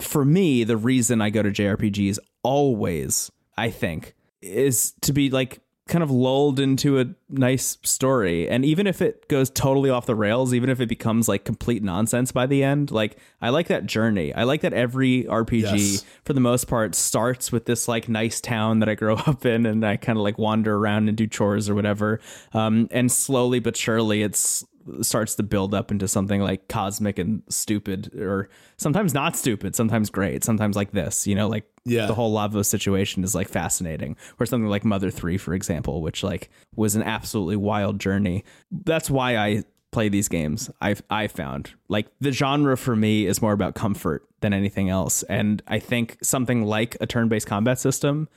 for 0.00 0.24
me 0.24 0.64
the 0.64 0.76
reason 0.76 1.20
I 1.20 1.30
go 1.30 1.42
to 1.42 1.50
JRPGs 1.50 2.18
always, 2.42 3.30
I 3.56 3.70
think, 3.70 4.14
is 4.42 4.92
to 5.02 5.12
be 5.12 5.30
like 5.30 5.60
kind 5.88 6.02
of 6.02 6.10
lulled 6.10 6.58
into 6.58 6.98
a 6.98 7.06
nice 7.28 7.78
story. 7.84 8.48
And 8.48 8.64
even 8.64 8.88
if 8.88 9.00
it 9.00 9.28
goes 9.28 9.50
totally 9.50 9.88
off 9.88 10.06
the 10.06 10.16
rails, 10.16 10.52
even 10.52 10.68
if 10.68 10.80
it 10.80 10.88
becomes 10.88 11.28
like 11.28 11.44
complete 11.44 11.82
nonsense 11.82 12.32
by 12.32 12.46
the 12.46 12.64
end, 12.64 12.90
like 12.90 13.16
I 13.40 13.50
like 13.50 13.68
that 13.68 13.86
journey. 13.86 14.34
I 14.34 14.42
like 14.42 14.62
that 14.62 14.72
every 14.72 15.24
RPG 15.24 15.62
yes. 15.62 16.04
for 16.24 16.32
the 16.32 16.40
most 16.40 16.66
part 16.66 16.96
starts 16.96 17.52
with 17.52 17.66
this 17.66 17.86
like 17.86 18.08
nice 18.08 18.40
town 18.40 18.80
that 18.80 18.88
I 18.88 18.94
grow 18.94 19.14
up 19.26 19.46
in 19.46 19.64
and 19.64 19.86
I 19.86 19.96
kind 19.96 20.18
of 20.18 20.24
like 20.24 20.38
wander 20.38 20.74
around 20.74 21.08
and 21.08 21.16
do 21.16 21.26
chores 21.26 21.68
or 21.68 21.74
whatever. 21.76 22.20
Um, 22.52 22.88
and 22.90 23.10
slowly 23.10 23.60
but 23.60 23.76
surely 23.76 24.22
it's 24.22 24.64
starts 25.02 25.34
to 25.34 25.42
build 25.42 25.74
up 25.74 25.90
into 25.90 26.08
something 26.08 26.40
like 26.40 26.68
cosmic 26.68 27.18
and 27.18 27.42
stupid 27.48 28.14
or 28.14 28.48
sometimes 28.76 29.12
not 29.14 29.36
stupid 29.36 29.74
sometimes 29.74 30.10
great 30.10 30.44
sometimes 30.44 30.76
like 30.76 30.92
this 30.92 31.26
you 31.26 31.34
know 31.34 31.48
like 31.48 31.64
yeah. 31.86 32.06
the 32.06 32.14
whole 32.14 32.34
Lavos 32.34 32.66
situation 32.66 33.24
is 33.24 33.34
like 33.34 33.48
fascinating. 33.48 34.16
Or 34.38 34.46
something 34.46 34.68
like 34.68 34.84
mother 34.84 35.10
3 35.10 35.38
for 35.38 35.54
example 35.54 36.02
which 36.02 36.22
like 36.22 36.50
was 36.74 36.96
an 36.96 37.02
absolutely 37.02 37.56
wild 37.56 37.98
journey. 38.00 38.44
That's 38.70 39.08
why 39.08 39.36
i 39.36 39.64
play 39.92 40.08
these 40.10 40.28
games 40.28 40.70
i've 40.82 41.02
i 41.08 41.26
found. 41.26 41.72
Like 41.88 42.08
the 42.20 42.32
genre 42.32 42.76
for 42.76 42.96
me 42.96 43.26
is 43.26 43.40
more 43.40 43.52
about 43.52 43.74
comfort 43.74 44.26
than 44.40 44.52
anything 44.52 44.90
else. 44.90 45.22
And 45.24 45.62
i 45.68 45.78
think 45.78 46.18
something 46.22 46.64
like 46.64 46.96
a 47.00 47.06
turn-based 47.06 47.46
combat 47.46 47.78
system 47.78 48.28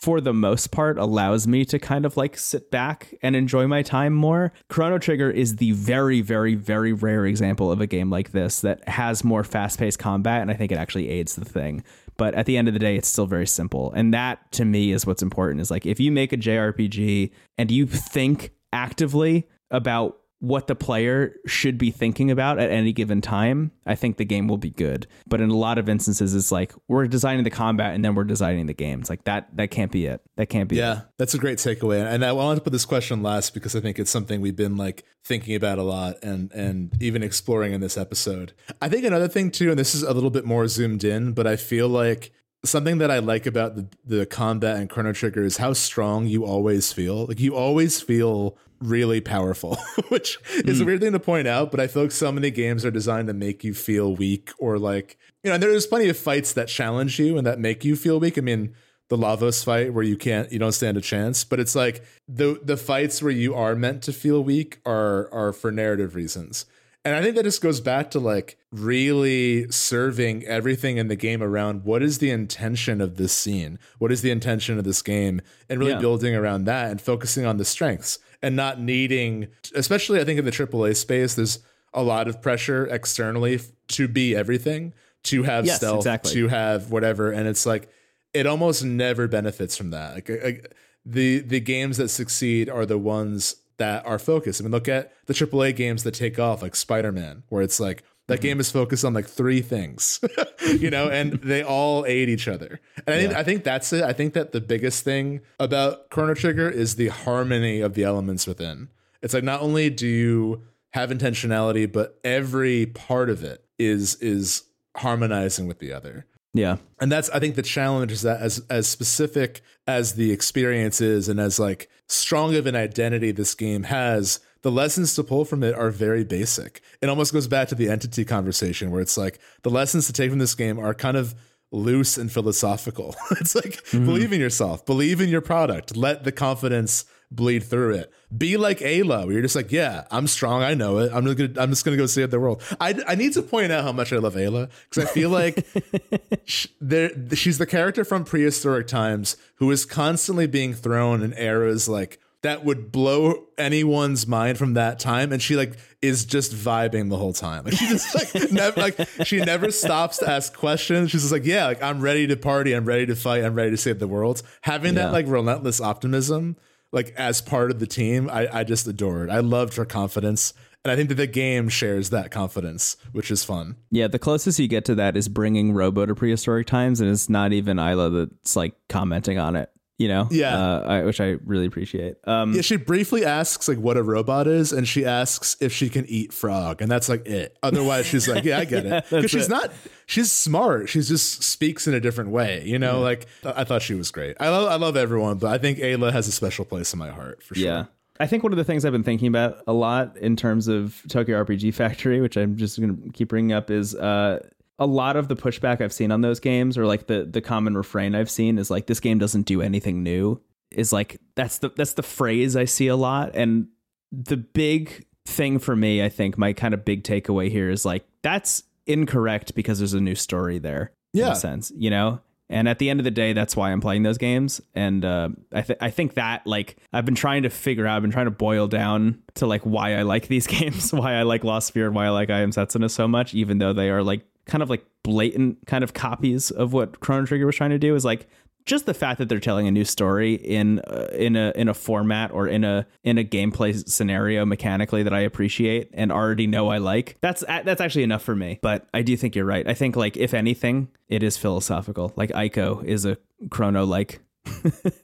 for 0.00 0.20
the 0.20 0.32
most 0.32 0.70
part 0.70 0.98
allows 0.98 1.46
me 1.46 1.64
to 1.66 1.78
kind 1.78 2.06
of 2.06 2.16
like 2.16 2.38
sit 2.38 2.70
back 2.70 3.14
and 3.22 3.36
enjoy 3.36 3.66
my 3.66 3.82
time 3.82 4.14
more. 4.14 4.52
Chrono 4.68 4.98
Trigger 4.98 5.30
is 5.30 5.56
the 5.56 5.72
very, 5.72 6.22
very, 6.22 6.54
very 6.54 6.92
rare 6.92 7.26
example 7.26 7.70
of 7.70 7.80
a 7.80 7.86
game 7.86 8.08
like 8.08 8.32
this 8.32 8.60
that 8.62 8.88
has 8.88 9.22
more 9.24 9.44
fast 9.44 9.78
paced 9.78 9.98
combat, 9.98 10.40
and 10.40 10.50
I 10.50 10.54
think 10.54 10.72
it 10.72 10.78
actually 10.78 11.10
aids 11.10 11.34
the 11.34 11.44
thing. 11.44 11.84
But 12.16 12.34
at 12.34 12.46
the 12.46 12.56
end 12.56 12.68
of 12.68 12.74
the 12.74 12.80
day, 12.80 12.96
it's 12.96 13.08
still 13.08 13.26
very 13.26 13.46
simple. 13.46 13.92
And 13.92 14.12
that 14.14 14.52
to 14.52 14.64
me 14.64 14.92
is 14.92 15.06
what's 15.06 15.22
important 15.22 15.60
is 15.60 15.70
like 15.70 15.86
if 15.86 16.00
you 16.00 16.10
make 16.12 16.32
a 16.32 16.36
JRPG 16.36 17.30
and 17.58 17.70
you 17.70 17.86
think 17.86 18.52
actively 18.72 19.48
about 19.70 20.19
what 20.40 20.66
the 20.66 20.74
player 20.74 21.36
should 21.46 21.76
be 21.76 21.90
thinking 21.90 22.30
about 22.30 22.58
at 22.58 22.70
any 22.70 22.92
given 22.92 23.20
time, 23.20 23.70
I 23.84 23.94
think 23.94 24.16
the 24.16 24.24
game 24.24 24.48
will 24.48 24.56
be 24.56 24.70
good. 24.70 25.06
But 25.28 25.42
in 25.42 25.50
a 25.50 25.56
lot 25.56 25.76
of 25.76 25.88
instances, 25.88 26.34
it's 26.34 26.50
like 26.50 26.72
we're 26.88 27.06
designing 27.06 27.44
the 27.44 27.50
combat 27.50 27.94
and 27.94 28.02
then 28.02 28.14
we're 28.14 28.24
designing 28.24 28.66
the 28.66 28.74
game. 28.74 29.00
It's 29.00 29.10
like 29.10 29.24
that 29.24 29.54
that 29.56 29.70
can't 29.70 29.92
be 29.92 30.06
it. 30.06 30.22
That 30.36 30.46
can't 30.46 30.68
be 30.68 30.76
yeah, 30.76 31.00
it. 31.00 31.04
that's 31.18 31.34
a 31.34 31.38
great 31.38 31.58
takeaway. 31.58 32.04
And 32.04 32.24
I 32.24 32.32
wanted 32.32 32.56
to 32.56 32.60
put 32.62 32.72
this 32.72 32.86
question 32.86 33.22
last 33.22 33.52
because 33.52 33.76
I 33.76 33.80
think 33.80 33.98
it's 33.98 34.10
something 34.10 34.40
we've 34.40 34.56
been 34.56 34.76
like 34.76 35.04
thinking 35.22 35.54
about 35.54 35.78
a 35.78 35.82
lot 35.82 36.16
and 36.22 36.50
and 36.52 36.96
even 37.02 37.22
exploring 37.22 37.74
in 37.74 37.82
this 37.82 37.98
episode. 37.98 38.54
I 38.80 38.88
think 38.88 39.04
another 39.04 39.28
thing 39.28 39.50
too, 39.50 39.68
and 39.68 39.78
this 39.78 39.94
is 39.94 40.02
a 40.02 40.14
little 40.14 40.30
bit 40.30 40.46
more 40.46 40.66
zoomed 40.68 41.04
in, 41.04 41.32
but 41.32 41.46
I 41.46 41.56
feel 41.56 41.88
like 41.88 42.32
something 42.64 42.98
that 42.98 43.10
I 43.10 43.18
like 43.18 43.46
about 43.46 43.76
the, 43.76 43.88
the 44.04 44.26
combat 44.26 44.76
and 44.76 44.88
Chrono 44.88 45.12
Trigger 45.12 45.44
is 45.44 45.58
how 45.58 45.74
strong 45.74 46.26
you 46.26 46.44
always 46.44 46.92
feel. 46.92 47.26
Like 47.26 47.40
you 47.40 47.54
always 47.54 48.00
feel 48.00 48.56
really 48.80 49.20
powerful, 49.20 49.76
which 50.08 50.38
is 50.50 50.62
mm. 50.62 50.68
a 50.68 50.74
hmm. 50.74 50.84
weird 50.84 51.00
thing 51.00 51.12
to 51.12 51.20
point 51.20 51.46
out, 51.46 51.70
but 51.70 51.80
I 51.80 51.86
feel 51.86 52.02
like 52.02 52.12
so 52.12 52.32
many 52.32 52.50
games 52.50 52.84
are 52.84 52.90
designed 52.90 53.28
to 53.28 53.34
make 53.34 53.62
you 53.62 53.74
feel 53.74 54.14
weak 54.14 54.50
or 54.58 54.78
like, 54.78 55.18
you 55.44 55.50
know, 55.50 55.54
and 55.54 55.62
there's 55.62 55.86
plenty 55.86 56.08
of 56.08 56.16
fights 56.16 56.52
that 56.54 56.68
challenge 56.68 57.18
you 57.18 57.36
and 57.36 57.46
that 57.46 57.58
make 57.58 57.84
you 57.84 57.96
feel 57.96 58.18
weak. 58.18 58.38
I 58.38 58.40
mean, 58.40 58.74
the 59.08 59.18
Lavos 59.18 59.64
fight 59.64 59.92
where 59.92 60.04
you 60.04 60.16
can't 60.16 60.50
you 60.52 60.58
don't 60.58 60.72
stand 60.72 60.96
a 60.96 61.00
chance, 61.00 61.44
but 61.44 61.60
it's 61.60 61.74
like 61.74 62.04
the 62.28 62.60
the 62.62 62.76
fights 62.76 63.22
where 63.22 63.32
you 63.32 63.54
are 63.54 63.74
meant 63.74 64.02
to 64.04 64.12
feel 64.12 64.42
weak 64.42 64.80
are 64.86 65.28
are 65.32 65.52
for 65.52 65.70
narrative 65.70 66.14
reasons. 66.14 66.64
And 67.04 67.16
I 67.16 67.22
think 67.22 67.34
that 67.36 67.44
just 67.44 67.62
goes 67.62 67.80
back 67.80 68.10
to 68.10 68.20
like 68.20 68.58
really 68.70 69.70
serving 69.70 70.44
everything 70.44 70.98
in 70.98 71.08
the 71.08 71.16
game 71.16 71.42
around 71.42 71.84
what 71.84 72.02
is 72.02 72.18
the 72.18 72.30
intention 72.30 73.00
of 73.00 73.16
this 73.16 73.32
scene? 73.32 73.78
What 73.98 74.12
is 74.12 74.20
the 74.22 74.30
intention 74.30 74.78
of 74.78 74.84
this 74.84 75.00
game? 75.00 75.40
And 75.68 75.80
really 75.80 75.92
Yeah. 75.92 75.98
building 75.98 76.36
around 76.36 76.64
that 76.64 76.90
and 76.90 77.00
focusing 77.00 77.46
on 77.46 77.56
the 77.56 77.64
strengths 77.64 78.18
and 78.42 78.56
not 78.56 78.80
needing, 78.80 79.48
especially 79.74 80.20
I 80.20 80.24
think 80.24 80.38
in 80.38 80.44
the 80.44 80.50
AAA 80.50 80.96
space, 80.96 81.34
there's 81.34 81.58
a 81.92 82.02
lot 82.02 82.28
of 82.28 82.40
pressure 82.40 82.86
externally 82.86 83.60
to 83.88 84.08
be 84.08 84.34
everything, 84.36 84.92
to 85.24 85.42
have 85.42 85.66
Yes, 85.66 85.76
stealth, 85.78 86.00
exactly. 86.00 86.32
to 86.34 86.48
have 86.48 86.90
whatever. 86.90 87.30
And 87.30 87.48
it's 87.48 87.66
like, 87.66 87.88
it 88.32 88.46
almost 88.46 88.84
never 88.84 89.26
benefits 89.28 89.76
from 89.76 89.90
that. 89.90 90.14
Like, 90.14 90.30
uh, 90.30 90.36
like 90.42 90.72
the 91.04 91.40
the 91.40 91.60
games 91.60 91.96
that 91.96 92.08
succeed 92.08 92.68
are 92.68 92.86
the 92.86 92.98
ones 92.98 93.56
that 93.78 94.04
are 94.06 94.18
focused. 94.18 94.60
I 94.60 94.64
mean, 94.64 94.72
look 94.72 94.88
at 94.88 95.12
the 95.26 95.32
AAA 95.34 95.74
games 95.74 96.04
that 96.04 96.12
take 96.14 96.38
off, 96.38 96.62
like 96.62 96.76
Spider 96.76 97.10
Man, 97.12 97.42
where 97.48 97.62
it's 97.62 97.80
like 97.80 98.02
that 98.30 98.38
Mm-hmm. 98.38 98.42
game 98.48 98.60
is 98.60 98.70
focused 98.70 99.04
on 99.04 99.12
like 99.12 99.26
three 99.26 99.60
things, 99.60 100.20
you 100.78 100.90
know, 100.90 101.08
and 101.10 101.34
they 101.34 101.62
all 101.62 102.04
aid 102.06 102.28
each 102.30 102.48
other. 102.48 102.80
And 103.06 103.14
I 103.14 103.18
think 103.20 103.34
I 103.34 103.42
think 103.44 103.64
that's 103.64 103.92
it. 103.92 104.02
I 104.02 104.12
think 104.14 104.32
that 104.34 104.52
the 104.52 104.60
biggest 104.60 105.04
thing 105.04 105.40
about 105.58 106.08
Chrono 106.10 106.34
Trigger 106.34 106.68
is 106.70 106.96
the 106.96 107.08
harmony 107.08 107.80
of 107.80 107.94
the 107.94 108.04
elements 108.04 108.46
within. 108.46 108.88
It's 109.22 109.34
like 109.34 109.44
not 109.44 109.60
only 109.60 109.90
do 109.90 110.06
you 110.06 110.62
have 110.92 111.10
intentionality, 111.10 111.90
but 111.90 112.18
every 112.24 112.86
part 112.86 113.28
of 113.30 113.44
it 113.44 113.64
is 113.78 114.14
is 114.16 114.64
harmonizing 114.96 115.66
with 115.68 115.78
the 115.78 115.92
other 115.92 116.26
Yeah. 116.52 116.76
and 117.00 117.10
that's 117.12 117.30
i 117.30 117.38
think 117.38 117.54
the 117.54 117.62
challenge 117.62 118.10
is 118.12 118.22
that 118.22 118.40
as 118.40 118.60
as 118.68 118.88
specific 118.88 119.62
as 119.86 120.14
the 120.14 120.32
experience 120.32 121.00
is 121.00 121.28
and 121.28 121.38
as 121.38 121.58
like 121.60 121.88
strong 122.08 122.56
of 122.56 122.66
an 122.66 122.74
identity 122.74 123.30
this 123.30 123.54
game 123.54 123.84
has 123.84 124.40
the 124.62 124.70
lessons 124.70 125.14
to 125.14 125.24
pull 125.24 125.44
from 125.44 125.62
it 125.62 125.74
are 125.74 125.90
very 125.90 126.24
basic. 126.24 126.82
It 127.00 127.08
almost 127.08 127.32
goes 127.32 127.48
back 127.48 127.68
to 127.68 127.74
the 127.74 127.88
entity 127.88 128.24
conversation 128.24 128.90
where 128.90 129.00
it's 129.00 129.16
like 129.16 129.38
the 129.62 129.70
lessons 129.70 130.06
to 130.06 130.12
take 130.12 130.30
from 130.30 130.38
this 130.38 130.54
game 130.54 130.78
are 130.78 130.94
kind 130.94 131.16
of 131.16 131.34
loose 131.72 132.18
and 132.18 132.30
philosophical. 132.30 133.14
It's 133.32 133.54
like 133.54 133.84
mm-hmm. 133.84 134.04
believe 134.04 134.32
in 134.32 134.40
yourself 134.40 134.84
believe 134.84 135.20
in 135.20 135.28
your 135.28 135.40
product 135.40 135.96
let 135.96 136.24
the 136.24 136.32
confidence 136.32 137.04
bleed 137.30 137.62
through 137.62 137.94
it. 137.94 138.12
Be 138.36 138.56
like 138.56 138.80
Ayla 138.80 139.24
where 139.24 139.32
you're 139.32 139.42
just 139.42 139.56
like 139.56 139.70
yeah 139.70 140.04
I'm 140.10 140.26
strong 140.26 140.62
I 140.62 140.74
know 140.74 140.98
it 140.98 141.12
I'm 141.14 141.24
just 141.24 141.38
gonna 141.38 141.62
I'm 141.62 141.70
just 141.70 141.84
gonna 141.84 141.96
go 141.96 142.06
save 142.06 142.30
the 142.30 142.40
world. 142.40 142.62
I, 142.80 143.00
I 143.06 143.14
need 143.14 143.32
to 143.34 143.42
point 143.42 143.72
out 143.72 143.84
how 143.84 143.92
much 143.92 144.12
I 144.12 144.16
love 144.16 144.34
Ayla 144.34 144.68
because 144.88 145.08
I 145.08 145.12
feel 145.12 145.30
like 145.30 145.66
sh- 146.44 146.66
there 146.80 147.10
she's 147.34 147.58
the 147.58 147.66
character 147.66 148.04
from 148.04 148.24
prehistoric 148.24 148.88
times 148.88 149.36
who 149.56 149.70
is 149.70 149.86
constantly 149.86 150.48
being 150.48 150.74
thrown 150.74 151.22
in 151.22 151.32
eras 151.34 151.88
like 151.88 152.20
that 152.42 152.64
would 152.64 152.90
blow 152.90 153.44
anyone's 153.58 154.26
mind 154.26 154.56
from 154.56 154.74
that 154.74 154.98
time. 154.98 155.32
And 155.32 155.42
she 155.42 155.56
like 155.56 155.76
is 156.00 156.24
just 156.24 156.52
vibing 156.54 157.10
the 157.10 157.16
whole 157.18 157.32
time. 157.34 157.64
Like 157.64 157.74
she 157.74 157.86
just 157.86 158.14
like 158.14 158.52
never 158.52 158.80
like 158.80 158.96
she 159.24 159.38
never 159.44 159.70
stops 159.70 160.18
to 160.18 160.30
ask 160.30 160.54
questions. 160.56 161.10
She's 161.10 161.20
just 161.22 161.32
like 161.32 161.44
yeah 161.44 161.66
like 161.66 161.82
i'm 161.82 162.00
ready 162.00 162.26
to 162.26 162.36
party. 162.36 162.72
I'm 162.72 162.84
ready 162.86 163.06
to 163.06 163.14
fight. 163.16 163.44
I'm 163.44 163.54
ready 163.54 163.70
to 163.72 163.76
save 163.76 163.98
the 163.98 164.08
world. 164.08 164.42
Having 164.62 164.94
Yeah. 164.94 165.04
that 165.06 165.12
like 165.12 165.26
relentless 165.28 165.80
optimism 165.80 166.56
like 166.92 167.14
as 167.16 167.40
part 167.40 167.70
of 167.70 167.78
the 167.78 167.86
team 167.86 168.28
i 168.32 168.48
i 168.52 168.64
just 168.64 168.84
adored 168.88 169.30
i 169.30 169.38
loved 169.40 169.76
her 169.76 169.84
confidence. 169.84 170.54
And 170.82 170.90
i 170.90 170.96
think 170.96 171.10
that 171.10 171.16
the 171.16 171.26
game 171.26 171.68
shares 171.68 172.08
that 172.08 172.30
confidence 172.30 172.96
which 173.12 173.30
is 173.30 173.44
fun. 173.44 173.76
Yeah, 173.90 174.08
the 174.08 174.18
closest 174.18 174.58
you 174.58 174.66
get 174.66 174.86
to 174.86 174.94
that 174.94 175.14
is 175.14 175.28
bringing 175.28 175.72
Robo 175.74 176.06
to 176.06 176.14
prehistoric 176.14 176.66
times, 176.66 177.02
and 177.02 177.10
it's 177.10 177.28
not 177.28 177.52
even 177.52 177.76
Ayla 177.76 178.28
that's 178.30 178.56
like 178.56 178.72
commenting 178.88 179.38
on 179.38 179.56
it. 179.56 179.70
You 180.00 180.08
know, 180.08 180.28
Yeah. 180.30 180.56
uh, 180.58 180.80
I, 180.86 181.02
which 181.04 181.20
I 181.20 181.36
really 181.44 181.66
appreciate. 181.66 182.16
Um, 182.26 182.54
Yeah, 182.54 182.62
she 182.62 182.76
briefly 182.76 183.22
asks 183.22 183.68
like 183.68 183.76
what 183.76 183.98
a 183.98 184.02
robot 184.02 184.46
is, 184.46 184.72
and 184.72 184.88
she 184.88 185.04
asks 185.04 185.58
if 185.60 185.74
she 185.74 185.90
can 185.90 186.06
eat 186.06 186.32
frog, 186.32 186.80
and 186.80 186.90
that's 186.90 187.06
like 187.10 187.26
it. 187.26 187.58
Otherwise, 187.62 188.06
she's 188.06 188.26
like, 188.26 188.44
"Yeah, 188.44 188.60
I 188.60 188.64
get 188.64 188.86
it," 188.86 189.04
because 189.10 189.30
she's 189.30 189.44
it. 189.48 189.50
not. 189.50 189.70
She's 190.06 190.32
smart. 190.32 190.88
She 190.88 191.02
just 191.02 191.42
speaks 191.42 191.86
in 191.86 191.92
a 191.92 192.00
different 192.00 192.30
way. 192.30 192.62
You 192.64 192.78
know, 192.78 193.00
like 193.00 193.26
I 193.44 193.64
thought 193.64 193.82
she 193.82 193.92
was 193.94 194.10
great. 194.10 194.38
I 194.40 194.48
love, 194.48 194.70
I 194.70 194.76
love 194.76 194.96
everyone, 194.96 195.36
but 195.36 195.52
I 195.52 195.58
think 195.58 195.78
Ayla 195.80 196.12
has 196.12 196.26
a 196.26 196.32
special 196.32 196.64
place 196.64 196.94
in 196.94 196.98
my 196.98 197.10
heart 197.10 197.42
for 197.42 197.54
sure. 197.54 197.64
Yeah. 197.66 197.84
I 198.18 198.26
think 198.26 198.42
one 198.42 198.52
of 198.54 198.56
the 198.58 198.64
things 198.64 198.86
I've 198.86 198.92
been 198.92 199.02
thinking 199.02 199.28
about 199.28 199.58
a 199.66 199.72
lot 199.74 200.16
in 200.16 200.34
terms 200.34 200.66
of 200.66 201.02
Tokyo 201.08 201.44
RPG 201.44 201.74
Factory, 201.74 202.22
which 202.22 202.36
I'm 202.38 202.56
just 202.56 202.80
going 202.80 202.96
to 203.02 203.10
keep 203.12 203.28
bringing 203.28 203.52
up, 203.52 203.70
is 203.70 203.94
uh, 203.94 204.46
a 204.80 204.86
lot 204.86 205.14
of 205.16 205.28
the 205.28 205.36
pushback 205.36 205.80
I've 205.80 205.92
seen 205.92 206.10
on 206.10 206.22
those 206.22 206.40
games, 206.40 206.76
or 206.76 206.86
like 206.86 207.06
the 207.06 207.24
the 207.24 207.40
common 207.40 207.76
refrain 207.76 208.14
I've 208.16 208.30
seen, 208.30 208.58
is 208.58 208.70
like 208.70 208.86
this 208.86 208.98
game 209.00 209.18
doesn't 209.18 209.42
do 209.42 209.62
anything 209.62 210.02
new. 210.02 210.40
Is 210.72 210.92
like 210.92 211.20
that's 211.36 211.58
the 211.58 211.68
that's 211.76 211.92
the 211.92 212.02
phrase 212.02 212.56
I 212.56 212.64
see 212.64 212.88
a 212.88 212.96
lot, 212.96 213.30
and 213.34 213.68
the 214.10 214.36
big 214.36 215.04
thing 215.26 215.58
for 215.60 215.76
me, 215.76 216.02
I 216.02 216.08
think, 216.08 216.36
my 216.38 216.52
kind 216.52 216.74
of 216.74 216.84
big 216.84 217.04
takeaway 217.04 217.50
here 217.50 217.70
is 217.70 217.84
like 217.84 218.04
that's 218.22 218.64
incorrect 218.86 219.54
because 219.54 219.78
there's 219.78 219.94
a 219.94 220.00
new 220.00 220.14
story 220.16 220.58
there. 220.58 220.92
in 221.14 221.20
Yeah. 221.20 221.32
a 221.32 221.36
sense, 221.36 221.70
you 221.76 221.90
know. 221.90 222.20
And 222.48 222.68
at 222.68 222.80
the 222.80 222.90
end 222.90 222.98
of 222.98 223.04
the 223.04 223.12
day, 223.12 223.32
that's 223.32 223.54
why 223.54 223.70
I'm 223.70 223.80
playing 223.80 224.02
those 224.02 224.18
games. 224.18 224.60
And 224.74 225.04
uh, 225.04 225.28
I 225.52 225.62
th- 225.62 225.78
I 225.80 225.90
think 225.90 226.14
that 226.14 226.44
like 226.48 226.76
I've 226.92 227.04
been 227.04 227.14
trying 227.14 227.44
to 227.44 227.50
figure 227.50 227.86
out, 227.86 227.94
I've 227.96 228.02
been 228.02 228.10
trying 228.10 228.24
to 228.26 228.32
boil 228.32 228.66
down 228.66 229.22
to 229.34 229.46
like 229.46 229.62
why 229.62 229.94
I 229.94 230.02
like 230.02 230.26
these 230.26 230.46
games, 230.58 230.92
why 230.92 231.14
I 231.14 231.22
like 231.22 231.44
Lost 231.44 231.72
Sphear, 231.72 231.86
and 231.86 231.94
why 231.94 232.06
I 232.06 232.10
like 232.10 232.28
I 232.30 232.40
Am 232.40 232.50
Setsuna 232.50 232.90
so 232.90 233.06
much, 233.06 233.34
even 233.34 233.58
though 233.58 233.72
they 233.72 233.88
are 233.90 234.02
like 234.02 234.22
kind 234.50 234.62
of 234.62 234.68
like 234.68 234.84
blatant 235.02 235.66
kind 235.66 235.82
of 235.82 235.94
copies 235.94 236.50
of 236.50 236.72
what 236.72 237.00
Chrono 237.00 237.24
Trigger 237.24 237.46
was 237.46 237.56
trying 237.56 237.70
to 237.70 237.78
do. 237.78 237.94
Is 237.94 238.04
like 238.04 238.28
just 238.66 238.86
the 238.86 238.94
fact 238.94 239.18
that 239.18 239.28
they're 239.28 239.40
telling 239.40 239.66
a 239.66 239.70
new 239.70 239.84
story 239.84 240.34
in 240.34 240.80
uh, 240.80 241.08
in 241.12 241.36
a 241.36 241.52
in 241.56 241.68
a 241.68 241.74
format 241.74 242.30
or 242.32 242.46
in 242.46 242.64
a 242.64 242.86
in 243.02 243.18
a 243.18 243.24
gameplay 243.24 243.88
scenario 243.88 244.44
mechanically 244.44 245.02
that 245.02 245.14
I 245.14 245.20
appreciate 245.20 245.90
and 245.94 246.12
already 246.12 246.46
know 246.46 246.68
I 246.68 246.78
like. 246.78 247.16
That's 247.20 247.42
that's 247.46 247.80
actually 247.80 248.02
enough 248.02 248.22
for 248.22 248.36
me. 248.36 248.58
But 248.60 248.86
I 248.92 249.02
do 249.02 249.16
think 249.16 249.34
you're 249.34 249.44
right. 249.44 249.66
I 249.66 249.74
think 249.74 249.96
like 249.96 250.16
if 250.16 250.34
anything, 250.34 250.88
it 251.08 251.22
is 251.22 251.36
philosophical. 251.36 252.12
Like 252.16 252.30
Ico 252.30 252.84
is 252.84 253.06
a 253.06 253.16
chrono 253.50 253.84
like. 253.84 254.20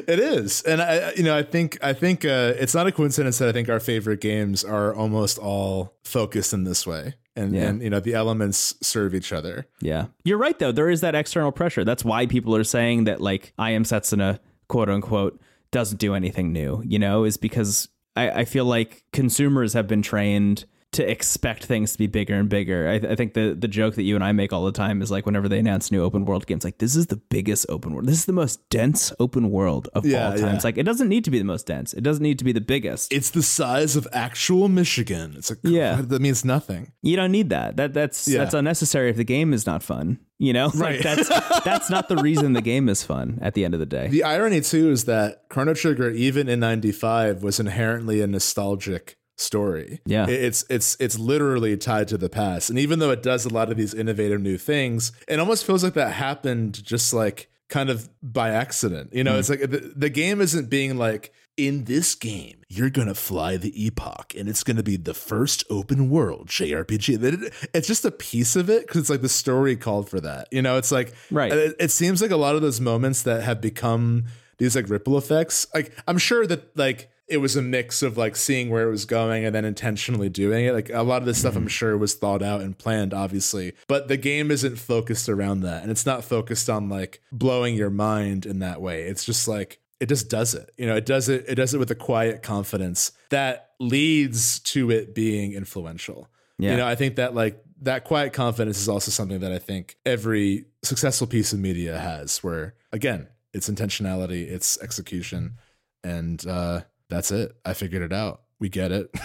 It 0.07 0.19
is, 0.19 0.61
and 0.63 0.81
I, 0.81 1.13
you 1.13 1.23
know, 1.23 1.35
I 1.37 1.43
think, 1.43 1.77
I 1.81 1.93
think 1.93 2.23
uh, 2.25 2.53
it's 2.57 2.75
not 2.75 2.87
a 2.87 2.91
coincidence 2.91 3.37
that 3.39 3.49
I 3.49 3.51
think 3.51 3.69
our 3.69 3.79
favorite 3.79 4.21
games 4.21 4.63
are 4.63 4.93
almost 4.93 5.37
all 5.39 5.93
focused 6.03 6.53
in 6.53 6.63
this 6.65 6.85
way, 6.85 7.15
and 7.35 7.55
Yeah. 7.55 7.63
and 7.69 7.81
you 7.81 7.89
know, 7.89 7.99
the 7.99 8.13
elements 8.13 8.75
serve 8.81 9.15
each 9.15 9.31
other. 9.33 9.67
Yeah. 9.81 10.07
You're 10.23 10.37
right 10.37 10.57
though. 10.59 10.71
There 10.71 10.89
is 10.89 11.01
that 11.01 11.15
external 11.15 11.51
pressure. 11.51 11.83
That's 11.83 12.05
why 12.05 12.25
people 12.27 12.55
are 12.55 12.63
saying 12.63 13.05
that 13.05 13.21
like 13.21 13.53
I 13.57 13.71
am 13.71 13.83
Setsuna, 13.83 14.39
quote 14.67 14.89
unquote, 14.89 15.39
doesn't 15.71 15.97
do 15.99 16.13
anything 16.13 16.51
new, 16.53 16.81
you 16.85 16.99
know, 16.99 17.23
is 17.23 17.37
because 17.37 17.89
I, 18.15 18.29
I 18.41 18.45
feel 18.45 18.65
like 18.65 19.03
consumers 19.13 19.73
have 19.73 19.87
been 19.87 20.01
trained 20.01 20.65
to 20.93 21.07
expect 21.11 21.65
things 21.65 21.91
to 21.91 21.97
be 21.97 22.07
bigger 22.07 22.33
and 22.35 22.47
bigger. 22.47 22.87
I, 22.87 22.95
I 23.11 23.15
think 23.15 23.33
the 23.33 23.53
the 23.59 23.67
joke 23.67 23.95
that 23.95 24.03
you 24.03 24.15
and 24.15 24.23
I 24.23 24.31
make 24.31 24.53
all 24.53 24.63
the 24.65 24.71
time 24.71 25.01
is 25.01 25.11
like 25.11 25.25
whenever 25.25 25.49
they 25.49 25.59
announce 25.59 25.91
new 25.91 26.01
open 26.01 26.23
world 26.25 26.47
games, 26.47 26.63
like 26.63 26.77
this 26.77 26.95
is 26.95 27.07
the 27.07 27.17
biggest 27.17 27.65
open 27.69 27.93
world. 27.93 28.07
This 28.07 28.19
is 28.19 28.25
the 28.25 28.33
most 28.33 28.67
dense 28.69 29.11
open 29.19 29.51
world 29.51 29.89
of 29.93 30.05
Yeah, 30.05 30.27
all 30.27 30.31
time. 30.37 30.41
yeah. 30.47 30.55
It's 30.55 30.63
like 30.63 30.77
it 30.77 30.83
doesn't 30.83 31.09
need 31.09 31.25
to 31.25 31.31
be 31.31 31.39
the 31.39 31.43
most 31.45 31.67
dense. 31.67 31.93
It 31.93 32.01
doesn't 32.03 32.23
need 32.23 32.39
to 32.39 32.45
be 32.45 32.53
the 32.53 32.61
biggest. 32.61 33.11
It's 33.11 33.29
the 33.31 33.43
size 33.43 33.95
of 33.97 34.07
actual 34.13 34.69
Michigan. 34.69 35.35
It's 35.37 35.49
like 35.49 35.59
Yeah. 35.63 36.01
that 36.01 36.21
means 36.21 36.45
nothing. 36.45 36.93
You 37.03 37.17
don't 37.17 37.31
need 37.33 37.49
that. 37.49 37.75
That 37.77 37.93
that's 37.93 38.25
Yeah. 38.27 38.39
that's 38.39 38.53
unnecessary 38.53 39.09
if 39.09 39.17
the 39.17 39.25
game 39.25 39.53
is 39.53 39.65
not 39.65 39.83
fun. 39.83 40.19
You 40.39 40.53
know, 40.53 40.69
Right. 40.73 41.03
like 41.03 41.17
that's 41.17 41.27
that's 41.65 41.89
not 41.89 42.07
the 42.07 42.15
reason 42.17 42.53
the 42.53 42.61
game 42.61 42.87
is 42.87 43.03
fun 43.03 43.39
at 43.41 43.55
the 43.55 43.65
end 43.65 43.73
of 43.73 43.79
the 43.81 43.85
day. 43.87 44.07
The 44.07 44.23
irony 44.23 44.61
too 44.61 44.89
is 44.91 45.03
that 45.03 45.49
Chrono 45.49 45.73
Trigger, 45.73 46.11
even 46.11 46.47
in 46.47 46.59
'95, 46.61 47.43
was 47.43 47.59
inherently 47.59 48.21
a 48.21 48.27
nostalgic 48.27 49.17
story. 49.37 50.01
Yeah. 50.05 50.27
It's 50.27 50.65
it's 50.69 50.97
it's 50.99 51.17
literally 51.17 51.77
tied 51.77 52.07
to 52.09 52.17
the 52.17 52.29
past, 52.29 52.69
and 52.69 52.77
even 52.77 52.99
though 52.99 53.11
it 53.11 53.23
does 53.23 53.45
a 53.45 53.49
lot 53.49 53.71
of 53.71 53.77
these 53.77 53.93
innovative 53.93 54.41
new 54.41 54.57
things, 54.57 55.11
it 55.27 55.39
almost 55.39 55.65
feels 55.65 55.83
like 55.83 55.93
that 55.93 56.13
happened 56.13 56.83
just 56.83 57.13
like 57.13 57.49
kind 57.69 57.89
of 57.89 58.09
by 58.21 58.49
accident. 58.49 59.13
You 59.13 59.23
know, 59.23 59.33
hmm. 59.33 59.39
it's 59.39 59.49
like 59.49 59.61
the, 59.61 59.93
the 59.95 60.09
game 60.09 60.41
isn't 60.41 60.69
being 60.69 60.97
like. 60.97 61.33
In 61.57 61.85
this 61.85 62.13
game, 62.13 62.61
you're 62.69 62.91
gonna 62.91 63.15
fly 63.15 63.57
the 63.57 63.83
epoch, 63.83 64.35
and 64.37 64.47
it's 64.47 64.63
gonna 64.63 64.83
be 64.83 64.95
the 64.95 65.15
first 65.15 65.63
open 65.71 66.07
world 66.11 66.49
JRPG. 66.49 67.51
It's 67.73 67.87
just 67.87 68.05
a 68.05 68.11
piece 68.11 68.55
of 68.55 68.69
it 68.69 68.85
because 68.85 69.01
it's 69.01 69.09
like 69.09 69.23
the 69.23 69.27
story 69.27 69.75
called 69.75 70.07
for 70.07 70.19
that. 70.19 70.49
You 70.51 70.61
know, 70.61 70.77
it's 70.77 70.91
like 70.91 71.15
Right. 71.31 71.51
it, 71.51 71.75
it 71.79 71.89
seems 71.89 72.21
like 72.21 72.29
a 72.29 72.37
lot 72.37 72.53
of 72.55 72.61
those 72.61 72.79
moments 72.79 73.23
that 73.23 73.41
have 73.41 73.59
become 73.59 74.25
these 74.59 74.75
like 74.75 74.87
ripple 74.87 75.17
effects. 75.17 75.65
Like 75.73 75.97
I'm 76.07 76.19
sure 76.19 76.45
that 76.45 76.77
like 76.77 77.09
it 77.27 77.37
was 77.37 77.55
a 77.55 77.61
mix 77.61 78.01
of 78.01 78.17
like 78.17 78.35
seeing 78.35 78.69
where 78.69 78.87
it 78.87 78.91
was 78.91 79.05
going 79.05 79.45
and 79.45 79.53
then 79.53 79.65
intentionally 79.65 80.29
doing 80.29 80.65
it. 80.65 80.73
Like 80.73 80.89
a 80.89 81.03
lot 81.03 81.21
of 81.21 81.25
this 81.25 81.37
stuff 81.39 81.55
I'm 81.55 81.67
sure 81.67 81.97
was 81.97 82.13
thought 82.13 82.41
out 82.41 82.61
and 82.61 82.77
planned, 82.77 83.13
obviously. 83.13 83.73
But 83.87 84.07
the 84.07 84.17
game 84.17 84.49
isn't 84.49 84.77
focused 84.77 85.27
around 85.27 85.61
that. 85.61 85.81
And 85.81 85.91
it's 85.91 86.05
not 86.05 86.23
focused 86.23 86.69
on 86.69 86.87
like 86.87 87.21
blowing 87.31 87.75
your 87.75 87.89
mind 87.89 88.45
in 88.45 88.59
that 88.59 88.81
way. 88.81 89.03
It's 89.03 89.25
just 89.25 89.47
like 89.47 89.79
it 89.99 90.07
just 90.07 90.29
does 90.29 90.53
it. 90.53 90.71
You 90.77 90.85
know, 90.85 90.95
it 90.95 91.05
does 91.05 91.27
it, 91.27 91.45
it 91.49 91.55
does 91.55 91.73
it 91.73 91.79
with 91.79 91.91
a 91.91 91.95
quiet 91.95 92.43
confidence 92.43 93.11
that 93.29 93.71
leads 93.79 94.59
to 94.59 94.89
it 94.89 95.13
being 95.13 95.53
influential. 95.53 96.29
Yeah. 96.57 96.71
You 96.71 96.77
know, 96.77 96.87
I 96.87 96.95
think 96.95 97.17
that 97.17 97.35
like 97.35 97.61
that 97.81 98.05
quiet 98.05 98.33
confidence 98.33 98.79
is 98.79 98.87
also 98.87 99.11
something 99.11 99.41
that 99.41 99.51
I 99.51 99.59
think 99.59 99.97
every 100.05 100.65
successful 100.81 101.27
piece 101.27 101.51
of 101.51 101.59
media 101.59 101.97
has, 101.97 102.43
where 102.43 102.75
again, 102.91 103.27
it's 103.53 103.69
intentionality, 103.69 104.49
it's 104.49 104.79
execution, 104.81 105.57
and 106.03 106.45
uh, 106.47 106.81
that's 107.09 107.31
it. 107.31 107.53
I 107.65 107.73
figured 107.73 108.03
it 108.03 108.13
out. 108.13 108.41
we 108.59 108.69
get 108.69 108.91
it. 108.91 109.09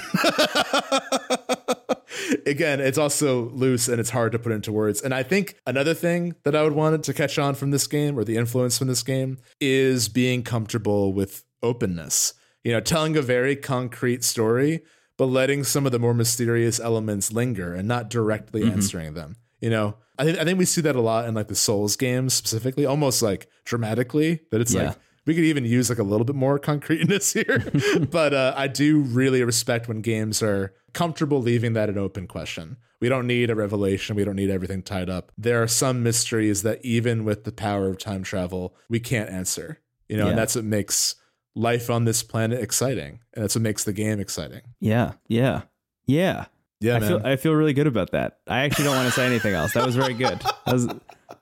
Again, 2.46 2.80
it's 2.80 2.98
also 2.98 3.48
loose 3.50 3.88
and 3.88 3.98
it's 3.98 4.10
hard 4.10 4.32
to 4.32 4.38
put 4.38 4.52
into 4.52 4.72
words. 4.72 5.00
And 5.00 5.14
I 5.14 5.22
think 5.22 5.56
another 5.66 5.94
thing 5.94 6.34
that 6.44 6.54
I 6.54 6.62
would 6.62 6.72
want 6.74 7.02
to 7.04 7.14
catch 7.14 7.38
on 7.38 7.54
from 7.54 7.70
this 7.70 7.86
game 7.86 8.18
or 8.18 8.24
the 8.24 8.36
influence 8.36 8.78
from 8.78 8.88
this 8.88 9.02
game 9.02 9.38
is 9.60 10.08
being 10.08 10.42
comfortable 10.42 11.12
with 11.12 11.44
openness. 11.62 12.34
You 12.64 12.72
know, 12.72 12.80
telling 12.80 13.16
a 13.16 13.22
very 13.22 13.56
concrete 13.56 14.22
story, 14.24 14.82
but 15.16 15.26
letting 15.26 15.64
some 15.64 15.86
of 15.86 15.92
the 15.92 15.98
more 15.98 16.14
mysterious 16.14 16.78
elements 16.78 17.32
linger 17.32 17.74
and 17.74 17.88
not 17.88 18.10
directly 18.10 18.62
Mm-hmm. 18.62 18.72
answering 18.72 19.14
them. 19.14 19.36
You 19.60 19.70
know, 19.70 19.96
I 20.18 20.24
think 20.24 20.38
I 20.38 20.44
think 20.44 20.58
we 20.58 20.64
see 20.64 20.80
that 20.82 20.96
a 20.96 21.00
lot 21.00 21.26
in 21.26 21.34
like 21.34 21.48
the 21.48 21.54
Souls 21.54 21.96
games 21.96 22.34
specifically, 22.34 22.84
almost 22.86 23.22
like 23.22 23.48
dramatically. 23.64 24.40
That 24.50 24.60
it's 24.60 24.74
Yeah. 24.74 24.88
like 24.88 24.96
we 25.26 25.34
could 25.34 25.44
even 25.44 25.64
use 25.64 25.88
like 25.88 25.98
a 25.98 26.02
little 26.02 26.24
bit 26.24 26.36
more 26.36 26.58
concreteness 26.58 27.32
here. 27.38 27.64
but 28.10 28.34
uh, 28.34 28.54
I 28.56 28.66
do 28.68 29.00
really 29.00 29.42
respect 29.44 29.88
when 29.88 30.00
games 30.00 30.42
are 30.42 30.74
comfortable 30.92 31.40
leaving 31.40 31.72
that 31.74 31.88
an 31.88 31.98
open 31.98 32.26
question. 32.26 32.76
We 33.00 33.08
don't 33.08 33.26
need 33.26 33.50
a 33.50 33.54
revelation. 33.54 34.14
We 34.14 34.24
don't 34.24 34.36
need 34.36 34.50
everything 34.50 34.82
tied 34.82 35.10
up. 35.10 35.32
There 35.36 35.60
are 35.62 35.66
some 35.68 36.02
mysteries 36.02 36.62
that 36.62 36.84
even 36.84 37.24
with 37.24 37.44
the 37.44 37.52
power 37.52 37.88
of 37.88 37.98
time 37.98 38.22
travel, 38.22 38.76
we 38.88 39.00
can't 39.00 39.28
answer. 39.30 39.80
You 40.08 40.16
know, 40.18 40.24
Yeah. 40.24 40.30
and 40.30 40.38
that's 40.38 40.54
what 40.54 40.64
makes 40.64 41.16
life 41.54 41.90
on 41.90 42.04
this 42.04 42.22
planet 42.22 42.60
exciting, 42.60 43.20
and 43.34 43.42
that's 43.42 43.54
what 43.56 43.62
makes 43.62 43.84
the 43.84 43.92
game 43.92 44.20
exciting. 44.20 44.60
Yeah, 44.80 45.12
yeah, 45.28 45.62
yeah. 46.06 46.46
Yeah, 46.80 46.96
I 46.96 46.98
man. 46.98 47.08
feel 47.08 47.20
I 47.26 47.36
feel 47.36 47.54
really 47.54 47.72
good 47.74 47.86
about 47.86 48.10
that. 48.10 48.38
I 48.48 48.60
actually 48.64 48.84
don't 48.86 48.96
want 48.96 49.06
to 49.08 49.12
say 49.14 49.24
anything 49.26 49.54
else. 49.54 49.72
That 49.74 49.86
was 49.86 49.94
very 49.94 50.14
good. 50.14 50.40
That 50.66 50.72
was 50.72 50.88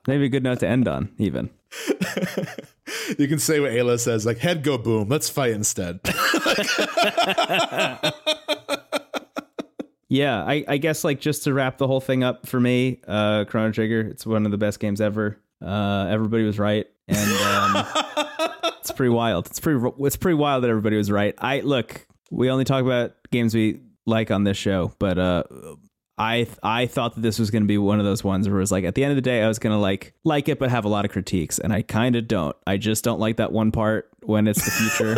maybe 0.07 0.25
a 0.25 0.29
good 0.29 0.43
note 0.43 0.59
to 0.59 0.67
end 0.67 0.87
on. 0.87 1.09
Even 1.17 1.49
you 3.17 3.27
can 3.27 3.39
say 3.39 3.59
what 3.59 3.71
Ayla 3.71 3.99
says, 3.99 4.25
like 4.25 4.37
head 4.37 4.63
go 4.63 4.77
boom. 4.77 5.07
Let's 5.09 5.29
fight 5.29 5.51
instead. 5.51 5.99
yeah. 10.09 10.43
I, 10.43 10.63
I 10.67 10.77
guess 10.77 11.03
like 11.03 11.19
just 11.19 11.43
to 11.43 11.53
wrap 11.53 11.77
the 11.77 11.87
whole 11.87 12.01
thing 12.01 12.23
up 12.23 12.47
for 12.47 12.59
me, 12.59 13.01
uh, 13.07 13.45
Chrono 13.45 13.71
Trigger. 13.71 14.01
It's 14.01 14.25
one 14.25 14.45
of 14.45 14.51
the 14.51 14.57
best 14.57 14.79
games 14.79 15.01
ever. 15.01 15.39
Uh, 15.63 16.07
everybody 16.09 16.43
was 16.43 16.57
right, 16.57 16.87
and 17.07 17.31
um, 17.43 17.85
it's 18.79 18.91
pretty 18.91 19.11
wild. 19.11 19.45
It's 19.45 19.59
pretty 19.59 19.79
it's 19.99 20.15
pretty 20.15 20.35
wild 20.35 20.63
that 20.63 20.69
everybody 20.69 20.97
was 20.97 21.11
right. 21.11 21.35
I 21.37 21.59
look. 21.59 22.07
We 22.31 22.49
only 22.49 22.65
talk 22.65 22.83
about 22.83 23.13
games 23.29 23.53
we 23.53 23.81
like 24.07 24.31
on 24.31 24.43
this 24.43 24.57
show, 24.57 24.91
but 24.97 25.19
uh, 25.19 25.43
I 26.21 26.45
I 26.61 26.85
thought 26.85 27.15
that 27.15 27.21
this 27.21 27.39
was 27.39 27.49
going 27.49 27.63
to 27.63 27.67
be 27.67 27.79
one 27.79 27.97
of 27.97 28.05
those 28.05 28.23
ones 28.23 28.47
where 28.47 28.57
it 28.57 28.61
was 28.61 28.71
like 28.71 28.83
at 28.83 28.93
the 28.93 29.03
end 29.03 29.11
of 29.11 29.15
the 29.15 29.23
day 29.23 29.41
I 29.41 29.47
was 29.47 29.57
going 29.57 29.73
to 29.73 29.79
like 29.79 30.13
like 30.23 30.47
it 30.49 30.59
but 30.59 30.69
have 30.69 30.85
a 30.85 30.87
lot 30.87 31.03
of 31.03 31.11
critiques 31.11 31.57
and 31.57 31.73
I 31.73 31.81
kind 31.81 32.15
of 32.15 32.27
don't. 32.27 32.55
I 32.67 32.77
just 32.77 33.03
don't 33.03 33.19
like 33.19 33.37
that 33.37 33.51
one 33.51 33.71
part 33.71 34.07
when 34.21 34.47
it's 34.47 34.63
the 34.63 34.71
future. 34.71 35.17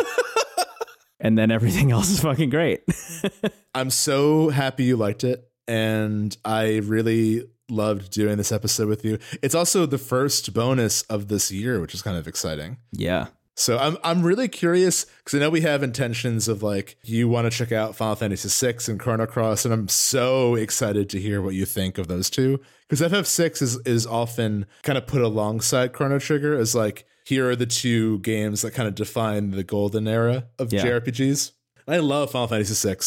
and 1.19 1.37
then 1.37 1.51
everything 1.51 1.91
else 1.91 2.09
is 2.09 2.21
fucking 2.21 2.49
great. 2.49 2.83
I'm 3.75 3.89
so 3.89 4.49
happy 4.49 4.85
you 4.85 4.95
liked 4.95 5.23
it, 5.23 5.49
and 5.67 6.35
I 6.45 6.77
really 6.77 7.49
loved 7.69 8.11
doing 8.11 8.37
this 8.37 8.51
episode 8.51 8.87
with 8.87 9.03
you. 9.03 9.17
It's 9.41 9.55
also 9.55 9.85
the 9.85 9.97
first 9.97 10.53
bonus 10.53 11.01
of 11.03 11.27
this 11.27 11.51
year, 11.51 11.81
which 11.81 11.93
is 11.93 12.01
kind 12.01 12.17
of 12.17 12.27
exciting. 12.27 12.77
yeah. 12.91 13.27
So 13.55 13.77
I'm 13.77 13.97
I'm 14.03 14.23
really 14.23 14.47
curious 14.47 15.05
because 15.05 15.35
I 15.37 15.39
know 15.39 15.49
we 15.49 15.61
have 15.61 15.83
intentions 15.83 16.47
of 16.47 16.63
like 16.63 16.97
you 17.03 17.27
want 17.27 17.45
to 17.51 17.55
check 17.55 17.71
out 17.71 17.95
Final 17.95 18.15
Fantasy 18.15 18.49
VI 18.49 18.77
and 18.87 18.99
Chrono 18.99 19.27
Cross, 19.27 19.65
and 19.65 19.73
I'm 19.73 19.87
so 19.87 20.55
excited 20.55 21.09
to 21.11 21.19
hear 21.19 21.41
what 21.41 21.53
you 21.53 21.65
think 21.65 21.97
of 21.99 22.07
those 22.07 22.29
two 22.29 22.59
because 22.89 23.01
FF6 23.01 23.61
is 23.61 23.77
is 23.85 24.07
often 24.07 24.65
kind 24.81 24.97
of 24.97 25.05
put 25.05 25.21
alongside 25.21 25.93
Chrono 25.93 26.17
Trigger 26.19 26.57
as 26.57 26.73
like 26.73 27.05
here 27.25 27.49
are 27.49 27.55
the 27.55 27.65
two 27.67 28.19
games 28.19 28.63
that 28.63 28.73
kind 28.73 28.87
of 28.87 28.95
define 28.95 29.51
the 29.51 29.63
golden 29.63 30.07
era 30.07 30.47
of 30.57 30.73
Yeah. 30.73 30.83
JRPGs. 30.83 31.51
I 31.87 31.97
love 31.97 32.31
Final 32.31 32.47
Fantasy 32.47 32.87
VI, 32.87 32.97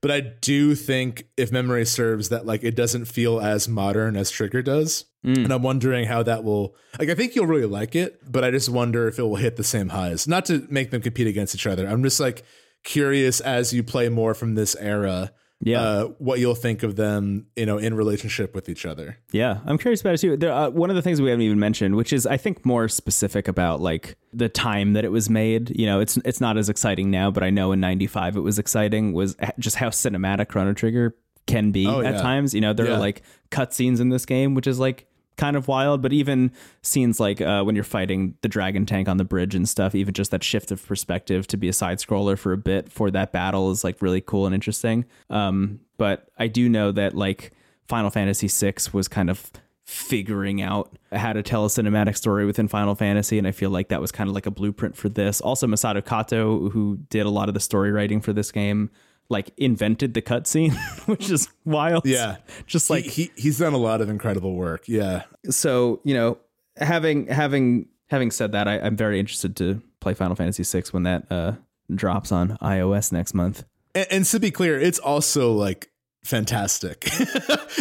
but 0.00 0.10
I 0.10 0.20
do 0.20 0.74
think 0.74 1.26
if 1.36 1.52
memory 1.52 1.84
serves 1.84 2.30
that 2.30 2.46
like 2.46 2.64
it 2.64 2.74
doesn't 2.74 3.06
feel 3.06 3.40
as 3.40 3.68
modern 3.68 4.16
as 4.16 4.30
Trigger 4.30 4.62
does. 4.62 5.04
Mm. 5.24 5.44
And 5.44 5.52
I'm 5.52 5.62
wondering 5.62 6.06
how 6.06 6.22
that 6.24 6.42
will 6.42 6.74
like 6.98 7.08
I 7.08 7.14
think 7.14 7.34
you'll 7.34 7.46
really 7.46 7.66
like 7.66 7.94
it, 7.94 8.20
but 8.30 8.44
I 8.44 8.50
just 8.50 8.68
wonder 8.68 9.06
if 9.08 9.18
it 9.18 9.22
will 9.22 9.36
hit 9.36 9.56
the 9.56 9.64
same 9.64 9.90
highs. 9.90 10.26
Not 10.26 10.44
to 10.46 10.66
make 10.70 10.90
them 10.90 11.02
compete 11.02 11.26
against 11.26 11.54
each 11.54 11.66
other. 11.66 11.86
I'm 11.86 12.02
just 12.02 12.20
like 12.20 12.44
curious 12.84 13.40
as 13.40 13.72
you 13.72 13.82
play 13.82 14.08
more 14.08 14.34
from 14.34 14.54
this 14.54 14.74
era, 14.76 15.32
Yeah. 15.64 15.80
uh, 15.80 16.04
what 16.18 16.40
you'll 16.40 16.54
think 16.56 16.82
of 16.82 16.96
them, 16.96 17.46
you 17.56 17.66
know, 17.66 17.78
in 17.78 17.94
relationship 17.94 18.54
with 18.54 18.68
each 18.68 18.84
other. 18.84 19.18
Yeah, 19.30 19.60
I'm 19.64 19.78
curious 19.78 20.00
about 20.00 20.14
it 20.14 20.18
too. 20.18 20.36
There, 20.36 20.52
uh, 20.52 20.70
one 20.70 20.90
of 20.90 20.96
the 20.96 21.02
things 21.02 21.22
we 21.22 21.30
haven't 21.30 21.42
even 21.44 21.60
mentioned, 21.60 21.94
which 21.94 22.12
is 22.12 22.26
I 22.26 22.36
think 22.36 22.66
more 22.66 22.88
specific 22.88 23.46
about 23.46 23.80
like 23.80 24.16
the 24.32 24.48
time 24.48 24.94
that 24.94 25.04
it 25.04 25.12
was 25.12 25.30
made. 25.30 25.70
You 25.78 25.86
know, 25.86 26.00
it's 26.00 26.16
it's 26.24 26.40
not 26.40 26.56
as 26.58 26.68
exciting 26.68 27.10
now, 27.10 27.30
but 27.30 27.42
I 27.44 27.50
know 27.50 27.70
in 27.72 27.78
'95 27.80 28.36
it 28.36 28.40
was 28.40 28.58
exciting. 28.58 29.12
Was 29.12 29.36
just 29.58 29.76
how 29.76 29.88
cinematic 29.90 30.48
Chrono 30.48 30.72
Trigger 30.72 31.14
can 31.46 31.70
be 31.72 31.86
Oh, 31.86 32.00
at 32.00 32.14
yeah. 32.14 32.22
times. 32.22 32.54
You 32.54 32.60
know, 32.60 32.72
there 32.72 32.86
Yeah. 32.86 32.94
are 32.96 32.98
like 33.00 33.22
cutscenes 33.50 34.00
in 34.00 34.08
this 34.08 34.26
game, 34.26 34.54
which 34.54 34.66
is 34.66 34.78
like 34.78 35.06
kind 35.36 35.56
of 35.56 35.68
wild. 35.68 36.02
But 36.02 36.12
even 36.12 36.52
scenes 36.82 37.20
like 37.20 37.40
uh, 37.40 37.62
when 37.62 37.74
you're 37.74 37.84
fighting 37.84 38.34
the 38.42 38.48
dragon 38.48 38.86
tank 38.86 39.08
on 39.08 39.16
the 39.16 39.24
bridge 39.24 39.54
and 39.54 39.68
stuff, 39.68 39.94
even 39.94 40.14
just 40.14 40.30
that 40.30 40.44
shift 40.44 40.70
of 40.70 40.84
perspective 40.86 41.46
to 41.48 41.56
be 41.56 41.68
a 41.68 41.72
side 41.72 41.98
scroller 41.98 42.38
for 42.38 42.52
a 42.52 42.58
bit 42.58 42.90
for 42.90 43.10
that 43.10 43.32
battle 43.32 43.70
is 43.70 43.84
like 43.84 44.00
really 44.02 44.20
cool 44.20 44.46
and 44.46 44.54
interesting. 44.54 45.04
Um, 45.30 45.80
but 45.98 46.28
I 46.38 46.48
do 46.48 46.68
know 46.68 46.92
that 46.92 47.14
like 47.14 47.52
Final 47.88 48.10
Fantasy 48.10 48.48
VI 48.48 48.74
was 48.92 49.08
kind 49.08 49.30
of 49.30 49.50
figuring 49.84 50.62
out 50.62 50.96
how 51.12 51.32
to 51.32 51.42
tell 51.42 51.64
a 51.64 51.68
cinematic 51.68 52.16
story 52.16 52.46
within 52.46 52.68
Final 52.68 52.94
Fantasy, 52.94 53.38
and 53.38 53.46
I 53.46 53.50
feel 53.52 53.70
like 53.70 53.88
that 53.88 54.00
was 54.00 54.12
kind 54.12 54.28
of 54.28 54.34
like 54.34 54.46
a 54.46 54.50
blueprint 54.50 54.96
for 54.96 55.08
this. 55.08 55.40
Also, 55.40 55.66
Masato 55.66 56.04
Kato, 56.04 56.70
who 56.70 56.98
did 57.10 57.26
a 57.26 57.30
lot 57.30 57.48
of 57.48 57.54
the 57.54 57.60
story 57.60 57.90
writing 57.90 58.20
for 58.20 58.32
this 58.32 58.52
game, 58.52 58.90
like 59.32 59.50
invented 59.56 60.14
the 60.14 60.22
cutscene, 60.22 60.74
which 61.06 61.28
is 61.30 61.48
wild. 61.64 62.06
Yeah. 62.06 62.36
just 62.66 62.88
like 62.90 63.04
he, 63.04 63.24
he 63.24 63.30
he's 63.42 63.58
done 63.58 63.72
a 63.72 63.78
lot 63.78 64.00
of 64.00 64.08
incredible 64.08 64.54
work. 64.54 64.84
Yeah. 64.86 65.24
so 65.50 66.00
you 66.04 66.14
know 66.14 66.38
having 66.76 67.26
having 67.26 67.86
having 68.10 68.30
said 68.30 68.52
that 68.52 68.66
I, 68.68 68.78
i'm 68.78 68.96
very 68.96 69.18
interested 69.18 69.56
to 69.56 69.82
play 70.00 70.14
final 70.14 70.36
fantasy 70.36 70.62
VI 70.64 70.84
when 70.92 71.02
that 71.02 71.26
uh 71.30 71.52
drops 71.94 72.30
on 72.32 72.56
ios 72.62 73.10
next 73.12 73.34
month 73.34 73.64
And, 73.94 74.06
and 74.10 74.24
to 74.26 74.38
be 74.40 74.50
clear, 74.50 74.78
it's 74.80 74.98
also 74.98 75.52
like 75.52 75.90
fantastic. 76.24 77.04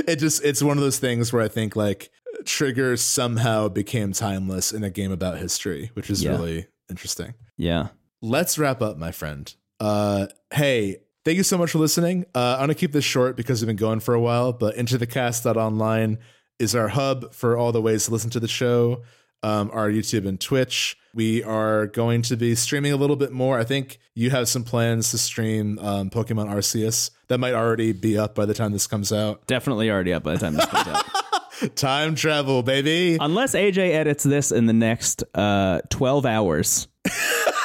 it 0.07 0.17
just 0.17 0.43
it's 0.43 0.61
one 0.63 0.77
of 0.77 0.83
those 0.83 0.99
things 0.99 1.31
where 1.31 1.41
I 1.43 1.47
think 1.47 1.75
like 1.75 2.09
Trigger 2.45 2.97
somehow 2.97 3.69
became 3.69 4.13
timeless 4.13 4.71
in 4.73 4.83
a 4.83 4.89
game 4.89 5.11
about 5.11 5.37
history, 5.37 5.91
which 5.93 6.09
is 6.09 6.23
Yeah. 6.23 6.31
really 6.31 6.67
interesting. 6.89 7.33
yeah 7.57 7.89
Let's 8.21 8.57
wrap 8.59 8.81
up, 8.81 8.97
my 8.97 9.11
friend. 9.11 9.53
Uh 9.79 10.27
hey, 10.53 10.97
thank 11.25 11.37
you 11.37 11.43
so 11.43 11.57
much 11.57 11.71
for 11.71 11.79
listening. 11.79 12.25
Uh 12.35 12.53
I'm 12.55 12.63
gonna 12.63 12.75
keep 12.75 12.91
this 12.91 13.05
short 13.05 13.35
because 13.35 13.61
we've 13.61 13.67
been 13.67 13.75
going 13.75 13.99
for 13.99 14.13
a 14.13 14.21
while, 14.21 14.53
but 14.53 14.75
into 14.75 14.97
the 14.97 15.07
cast.online 15.07 16.17
is 16.59 16.75
our 16.75 16.89
hub 16.89 17.33
for 17.33 17.57
all 17.57 17.71
the 17.71 17.81
ways 17.81 18.05
to 18.05 18.11
listen 18.11 18.29
to 18.31 18.39
the 18.39 18.47
show. 18.47 19.01
Um, 19.43 19.71
our 19.73 19.89
YouTube 19.89 20.27
and 20.27 20.39
Twitch. 20.39 20.95
We 21.15 21.43
are 21.43 21.87
going 21.87 22.21
to 22.23 22.37
be 22.37 22.53
streaming 22.53 22.91
a 22.93 22.95
little 22.95 23.15
bit 23.15 23.31
more. 23.31 23.57
I 23.57 23.63
think 23.63 23.97
you 24.13 24.29
have 24.29 24.47
some 24.47 24.63
plans 24.63 25.09
to 25.11 25.17
stream 25.17 25.79
um, 25.79 26.11
Pokemon 26.11 26.47
Arceus. 26.47 27.09
That 27.27 27.39
might 27.39 27.55
already 27.55 27.91
be 27.91 28.19
up 28.19 28.35
by 28.35 28.45
the 28.45 28.53
time 28.53 28.71
this 28.71 28.85
comes 28.85 29.11
out. 29.11 29.47
definitely 29.47 29.89
already 29.89 30.13
up 30.13 30.21
by 30.21 30.33
the 30.33 30.39
time 30.39 30.53
this 30.53 30.65
comes 30.67 30.87
out 30.87 31.05
Time 31.75 32.13
travel, 32.13 32.61
baby. 32.61 33.17
unless 33.19 33.55
aj 33.55 33.77
edits 33.79 34.23
this 34.23 34.51
in 34.51 34.67
the 34.67 34.73
next 34.73 35.23
uh 35.33 35.81
12 35.89 36.25
hours 36.27 36.87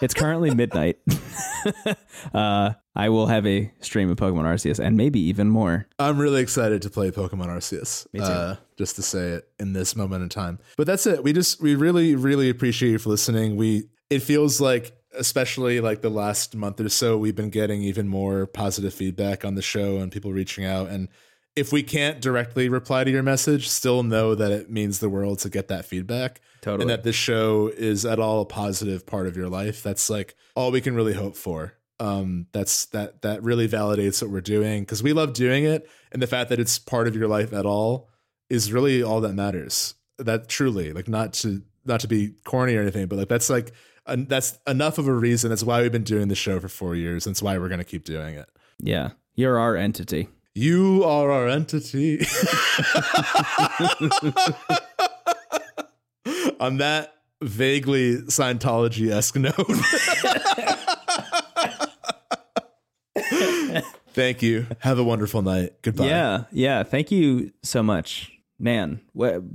it's 0.00 0.14
currently 0.14 0.50
midnight 0.54 0.98
uh 2.34 2.70
i 2.94 3.08
will 3.08 3.26
have 3.26 3.46
a 3.46 3.70
stream 3.80 4.10
of 4.10 4.16
pokemon 4.16 4.44
arceus 4.44 4.78
and 4.78 4.96
maybe 4.96 5.20
even 5.20 5.48
more 5.48 5.86
I'm 5.98 6.18
really 6.18 6.40
excited 6.40 6.82
to 6.82 6.90
play 6.90 7.10
Pokemon 7.10 7.46
Arceus. 7.46 8.06
Me 8.12 8.20
too. 8.20 8.26
Uh, 8.26 8.56
just 8.76 8.96
to 8.96 9.02
say 9.02 9.30
it 9.30 9.48
in 9.58 9.72
this 9.72 9.96
moment 9.96 10.22
in 10.22 10.28
time. 10.28 10.58
But 10.76 10.86
that's 10.86 11.06
it. 11.06 11.24
We 11.24 11.32
just 11.32 11.60
we 11.60 11.74
really 11.74 12.14
really 12.14 12.48
appreciate 12.48 12.90
you 12.90 12.98
for 12.98 13.10
listening. 13.10 13.56
We 13.56 13.88
it 14.08 14.20
feels 14.20 14.60
like 14.60 14.96
especially 15.18 15.80
like 15.80 16.02
the 16.02 16.10
last 16.10 16.54
month 16.54 16.80
or 16.80 16.88
so 16.88 17.18
we've 17.18 17.34
been 17.34 17.50
getting 17.50 17.82
even 17.82 18.06
more 18.06 18.46
positive 18.46 18.94
feedback 18.94 19.44
on 19.44 19.54
the 19.54 19.62
show 19.62 19.96
and 19.96 20.12
people 20.12 20.32
reaching 20.32 20.64
out 20.64 20.88
and 20.88 21.08
if 21.56 21.72
we 21.72 21.82
can't 21.82 22.20
directly 22.20 22.68
reply 22.68 23.02
to 23.02 23.10
your 23.10 23.24
message, 23.24 23.68
still 23.68 24.04
know 24.04 24.36
that 24.36 24.52
it 24.52 24.70
means 24.70 25.00
the 25.00 25.08
world 25.08 25.40
to 25.40 25.48
get 25.48 25.66
that 25.66 25.84
feedback. 25.84 26.40
Totally. 26.60 26.82
And 26.82 26.90
that 26.90 27.04
this 27.04 27.16
show 27.16 27.68
is 27.68 28.04
at 28.04 28.18
all 28.18 28.40
a 28.40 28.46
positive 28.46 29.06
part 29.06 29.26
of 29.26 29.36
your 29.36 29.48
life. 29.48 29.82
That's 29.82 30.10
like 30.10 30.34
all 30.54 30.70
we 30.70 30.80
can 30.80 30.94
really 30.94 31.14
hope 31.14 31.36
for. 31.36 31.74
Um, 32.00 32.46
that's 32.52 32.86
that 32.86 33.22
that 33.22 33.42
really 33.42 33.68
validates 33.68 34.22
what 34.22 34.30
we're 34.30 34.40
doing 34.40 34.82
because 34.82 35.02
we 35.02 35.12
love 35.12 35.32
doing 35.32 35.64
it, 35.64 35.88
and 36.12 36.22
the 36.22 36.26
fact 36.28 36.48
that 36.50 36.60
it's 36.60 36.78
part 36.78 37.08
of 37.08 37.16
your 37.16 37.26
life 37.28 37.52
at 37.52 37.66
all 37.66 38.08
is 38.48 38.72
really 38.72 39.02
all 39.02 39.20
that 39.22 39.34
matters. 39.34 39.94
That 40.18 40.48
truly, 40.48 40.92
like, 40.92 41.08
not 41.08 41.32
to 41.34 41.62
not 41.84 42.00
to 42.00 42.08
be 42.08 42.34
corny 42.44 42.76
or 42.76 42.82
anything, 42.82 43.06
but 43.06 43.18
like 43.18 43.28
that's 43.28 43.50
like 43.50 43.72
that's 44.06 44.58
enough 44.66 44.98
of 44.98 45.08
a 45.08 45.12
reason. 45.12 45.50
That's 45.50 45.64
why 45.64 45.82
we've 45.82 45.92
been 45.92 46.04
doing 46.04 46.28
the 46.28 46.34
show 46.36 46.60
for 46.60 46.68
four 46.68 46.94
years. 46.94 47.24
That's 47.24 47.42
why 47.42 47.58
we're 47.58 47.68
gonna 47.68 47.84
keep 47.84 48.04
doing 48.04 48.36
it. 48.36 48.48
yeah 48.80 49.10
you're 49.34 49.58
our 49.58 49.76
entity 49.76 50.28
You 50.54 51.04
are 51.04 51.30
our 51.30 51.48
entity. 51.48 52.24
On 56.60 56.78
that 56.78 57.14
vaguely 57.42 58.16
Scientology 58.22 59.10
esque 59.10 59.36
note. 59.36 59.54
Thank 64.12 64.42
you. 64.42 64.66
Have 64.80 64.98
a 64.98 65.04
wonderful 65.04 65.42
night. 65.42 65.80
Goodbye. 65.82 66.06
Yeah, 66.06 66.44
yeah. 66.50 66.82
Thank 66.82 67.12
you 67.12 67.52
so 67.62 67.84
much, 67.84 68.32
man. 68.58 69.00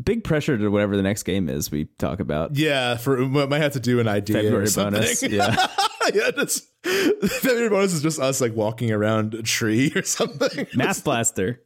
Big 0.04 0.24
pressure 0.24 0.58
to 0.58 0.70
whatever 0.70 0.96
the 0.96 1.04
next 1.04 1.24
game 1.24 1.50
is 1.50 1.70
we 1.70 1.86
talk 1.98 2.22
about. 2.22 2.56
Yeah, 2.56 2.96
for 2.96 3.18
we 3.18 3.46
might 3.48 3.62
have 3.62 3.74
to 3.74 3.82
do 3.82 4.00
an 4.00 4.08
idea 4.08 4.42
February 4.42 4.68
bonus. 4.74 5.22
Yeah. 5.34 5.68
yeah, 6.14 6.32
just 6.32 6.66
February 6.84 7.70
bonus 7.70 7.94
is 7.94 8.02
just 8.02 8.20
us 8.20 8.40
like 8.40 8.56
walking 8.56 8.92
around 8.92 9.34
a 9.34 9.44
tree 9.44 9.92
or 9.96 10.04
something. 10.04 10.68
Math 10.76 11.04
Blaster. 11.04 11.62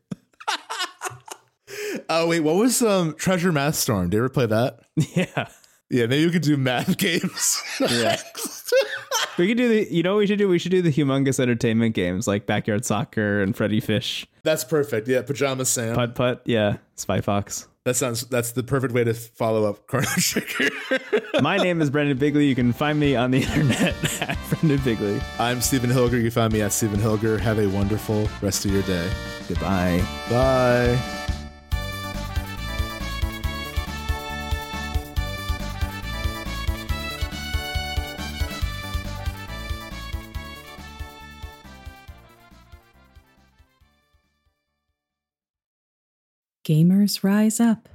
Oh 2.10 2.27
wait, 2.27 2.40
what 2.42 2.56
was 2.56 2.82
um 2.82 3.14
Treasure 3.16 3.52
Math 3.52 3.76
Storm? 3.76 4.10
Did 4.10 4.18
you 4.18 4.24
ever 4.24 4.30
play 4.30 4.45
that? 4.48 4.80
Yeah. 5.16 5.48
Yeah, 5.90 6.06
maybe 6.08 6.24
you 6.24 6.32
could 6.32 6.42
do 6.42 6.58
math 6.58 6.98
games. 7.00 7.61
Yeah. 7.80 8.19
We 9.38 9.48
could 9.48 9.56
do 9.58 9.69
the. 9.69 9.88
You 9.94 10.03
know 10.03 10.16
what 10.16 10.19
we 10.19 10.27
should 10.27 10.38
do? 10.40 10.50
We 10.50 10.60
should 10.60 10.72
do 10.72 10.82
the 10.82 10.92
humongous 10.92 11.40
entertainment 11.40 11.95
games 11.95 12.27
like 12.27 12.45
backyard 12.45 12.84
soccer 12.84 13.42
and 13.42 13.56
Freddi 13.56 13.82
Fish, 13.82 14.27
That's 14.44 14.66
perfect. 14.66 15.08
Yeah, 15.08 15.22
Pajama 15.22 15.64
Sam. 15.64 15.95
putt 15.95 16.14
putt. 16.16 16.42
Yeah, 16.44 16.77
Spy 16.95 17.22
Fox. 17.22 17.69
that 17.86 17.95
sounds 17.95 18.24
that's 18.24 18.52
the 18.52 18.64
perfect 18.64 18.94
way 18.94 19.06
to 19.06 19.14
follow 19.14 19.64
up 19.64 19.88
Chrono 19.88 20.08
Trigger. 20.18 20.69
My 21.42 21.56
name 21.56 21.82
is 21.82 21.90
Brendan 21.90 22.18
Bigney. 22.18 22.50
You 22.50 22.56
can 22.56 22.74
find 22.74 23.00
me 23.00 23.16
on 23.16 23.32
the 23.32 23.44
internet 23.44 24.22
at 24.22 24.38
Brendan 24.50 24.80
Bigney. 24.80 25.24
I'm 25.40 25.61
Stephen 25.61 25.90
Hilger. 25.90 26.14
You 26.14 26.24
can 26.24 26.32
find 26.32 26.52
me 26.52 26.61
at 26.61 26.74
Stephen 26.74 27.00
Hilger. 27.00 27.40
Have 27.40 27.60
a 27.60 27.68
wonderful 27.68 28.27
rest 28.42 28.66
of 28.66 28.72
your 28.74 28.82
day. 28.84 29.10
Goodbye. 29.48 30.03
Bye. 30.30 31.26
Gamers 46.68 47.24
Rise 47.24 47.62
Up. 47.62 47.88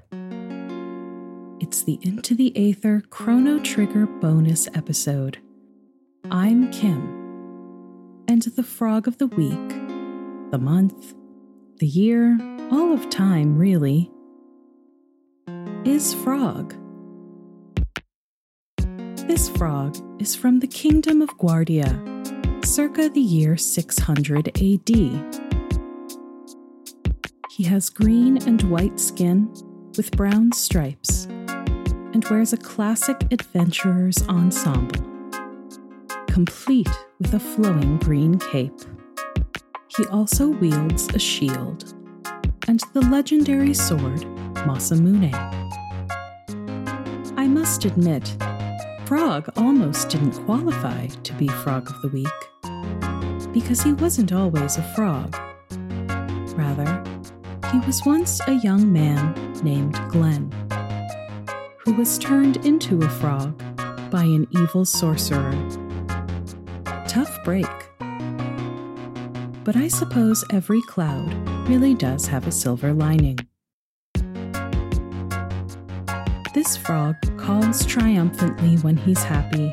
It's 1.60 1.83
the 1.83 1.99
Into 2.01 2.34
the 2.34 2.57
Aether 2.57 3.02
Chrono 3.10 3.59
Trigger 3.59 4.07
bonus 4.07 4.67
episode. 4.73 5.36
I'm 6.31 6.70
Kim. 6.73 8.25
And 8.28 8.41
the 8.41 8.62
frog 8.62 9.07
of 9.07 9.18
the 9.18 9.26
week, 9.26 9.68
the 10.51 10.59
month, 10.59 11.12
the 11.81 11.86
year, 11.86 12.39
all 12.70 12.94
of 12.94 13.10
time, 13.10 13.59
really, 13.59 14.10
is 15.84 16.15
Frog. 16.15 16.75
This 19.26 19.51
frog 19.51 19.99
is 20.18 20.34
from 20.34 20.60
the 20.60 20.67
Kingdom 20.67 21.20
of 21.20 21.36
Guardia, 21.36 22.02
circa 22.65 23.10
the 23.10 23.20
year 23.20 23.59
600 23.59 24.49
AD. 24.49 25.51
He 27.55 27.64
has 27.64 27.90
green 27.90 28.39
and 28.48 28.62
white 28.70 28.98
skin 28.98 29.52
with 29.98 30.16
brown 30.16 30.52
stripes 30.52 31.26
and 31.26 32.24
wears 32.31 32.55
a 32.55 32.56
classic 32.56 33.31
adventurer's 33.31 34.26
ensemble, 34.26 35.05
complete 36.28 36.89
with 37.20 37.34
a 37.34 37.39
flowing 37.39 37.98
green 37.98 38.39
cape. 38.39 38.81
He 39.94 40.06
also 40.06 40.48
wields 40.48 41.08
a 41.14 41.18
shield 41.18 41.92
and 42.68 42.81
the 42.94 43.02
legendary 43.02 43.74
sword 43.74 44.22
Masamune. 44.64 45.34
I 47.36 47.47
must 47.47 47.84
admit, 47.84 48.34
Frog 49.05 49.52
almost 49.58 50.08
didn't 50.08 50.42
qualify 50.47 51.08
to 51.08 51.32
be 51.34 51.48
Frog 51.48 51.90
of 51.90 52.00
the 52.00 52.08
Week 52.08 53.52
because 53.52 53.82
he 53.82 53.92
wasn't 53.92 54.32
always 54.32 54.78
a 54.78 54.94
frog. 54.94 55.36
Rather, 56.56 57.01
he 57.73 57.78
was 57.86 58.05
once 58.05 58.39
a 58.49 58.52
young 58.52 58.92
man 58.92 59.33
named 59.62 59.99
Glenn, 60.10 60.52
who 61.78 61.94
was 61.94 62.18
turned 62.18 62.59
into 62.67 63.01
a 63.01 63.09
frog 63.09 63.59
by 64.10 64.25
an 64.25 64.47
evil 64.51 64.84
sorcerer. 64.84 65.57
Tough 67.09 67.42
break. 67.44 67.67
But 69.65 69.75
I 69.75 69.89
suppose 69.89 70.44
every 70.52 70.83
cloud 70.83 71.33
really 71.67 71.94
does 71.94 72.26
have 72.26 72.47
a 72.47 72.52
silver 72.52 72.92
lining. 72.92 73.39
This 76.52 76.76
frog 76.76 77.17
calls 77.39 77.86
triumphantly 77.86 78.76
when 78.83 78.99
he's 78.99 79.23
happy, 79.23 79.73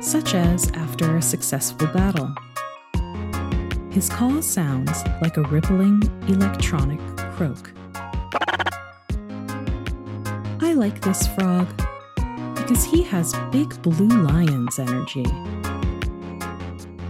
such 0.00 0.34
as 0.34 0.70
after 0.70 1.18
a 1.18 1.22
successful 1.22 1.88
battle. 1.88 2.32
His 3.90 4.08
call 4.08 4.40
sounds 4.40 5.04
like 5.20 5.36
a 5.36 5.42
rippling 5.42 6.02
electronic 6.28 7.00
croak. 7.38 7.70
I 10.60 10.72
like 10.74 11.00
this 11.02 11.28
frog 11.28 11.68
because 12.56 12.82
he 12.84 13.04
has 13.04 13.32
big 13.52 13.80
blue 13.80 14.08
lion's 14.08 14.80
energy. 14.80 15.24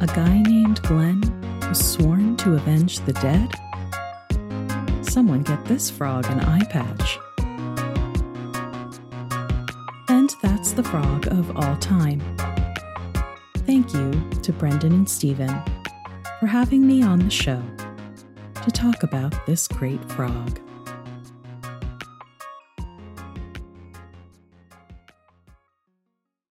A 0.03 0.07
guy 0.07 0.43
named 0.43 0.83
Glenn 0.83 1.23
was 1.67 1.83
sworn 1.83 2.37
to 2.39 2.57
avenge 2.57 2.99
the 3.07 3.15
dead? 3.15 3.55
Someone 5.03 5.45
get 5.45 5.65
this 5.65 5.89
frog 5.89 6.27
an 6.27 6.41
eye 6.41 6.65
patch. 6.65 7.19
And 10.11 10.29
that's 10.43 10.73
the 10.73 10.85
frog 10.85 11.27
of 11.29 11.57
all 11.57 11.77
time. 11.77 12.21
Thank 13.65 13.95
you 13.95 14.13
to 14.43 14.53
Brendan 14.53 14.93
and 14.93 15.09
Stephen 15.09 15.63
for 16.39 16.47
having 16.47 16.87
me 16.87 17.03
on 17.03 17.21
the 17.21 17.31
show 17.31 17.63
to 18.69 18.81
talk 18.81 19.03
about 19.03 19.47
this 19.47 19.67
great 19.67 20.03
frog. 20.11 20.61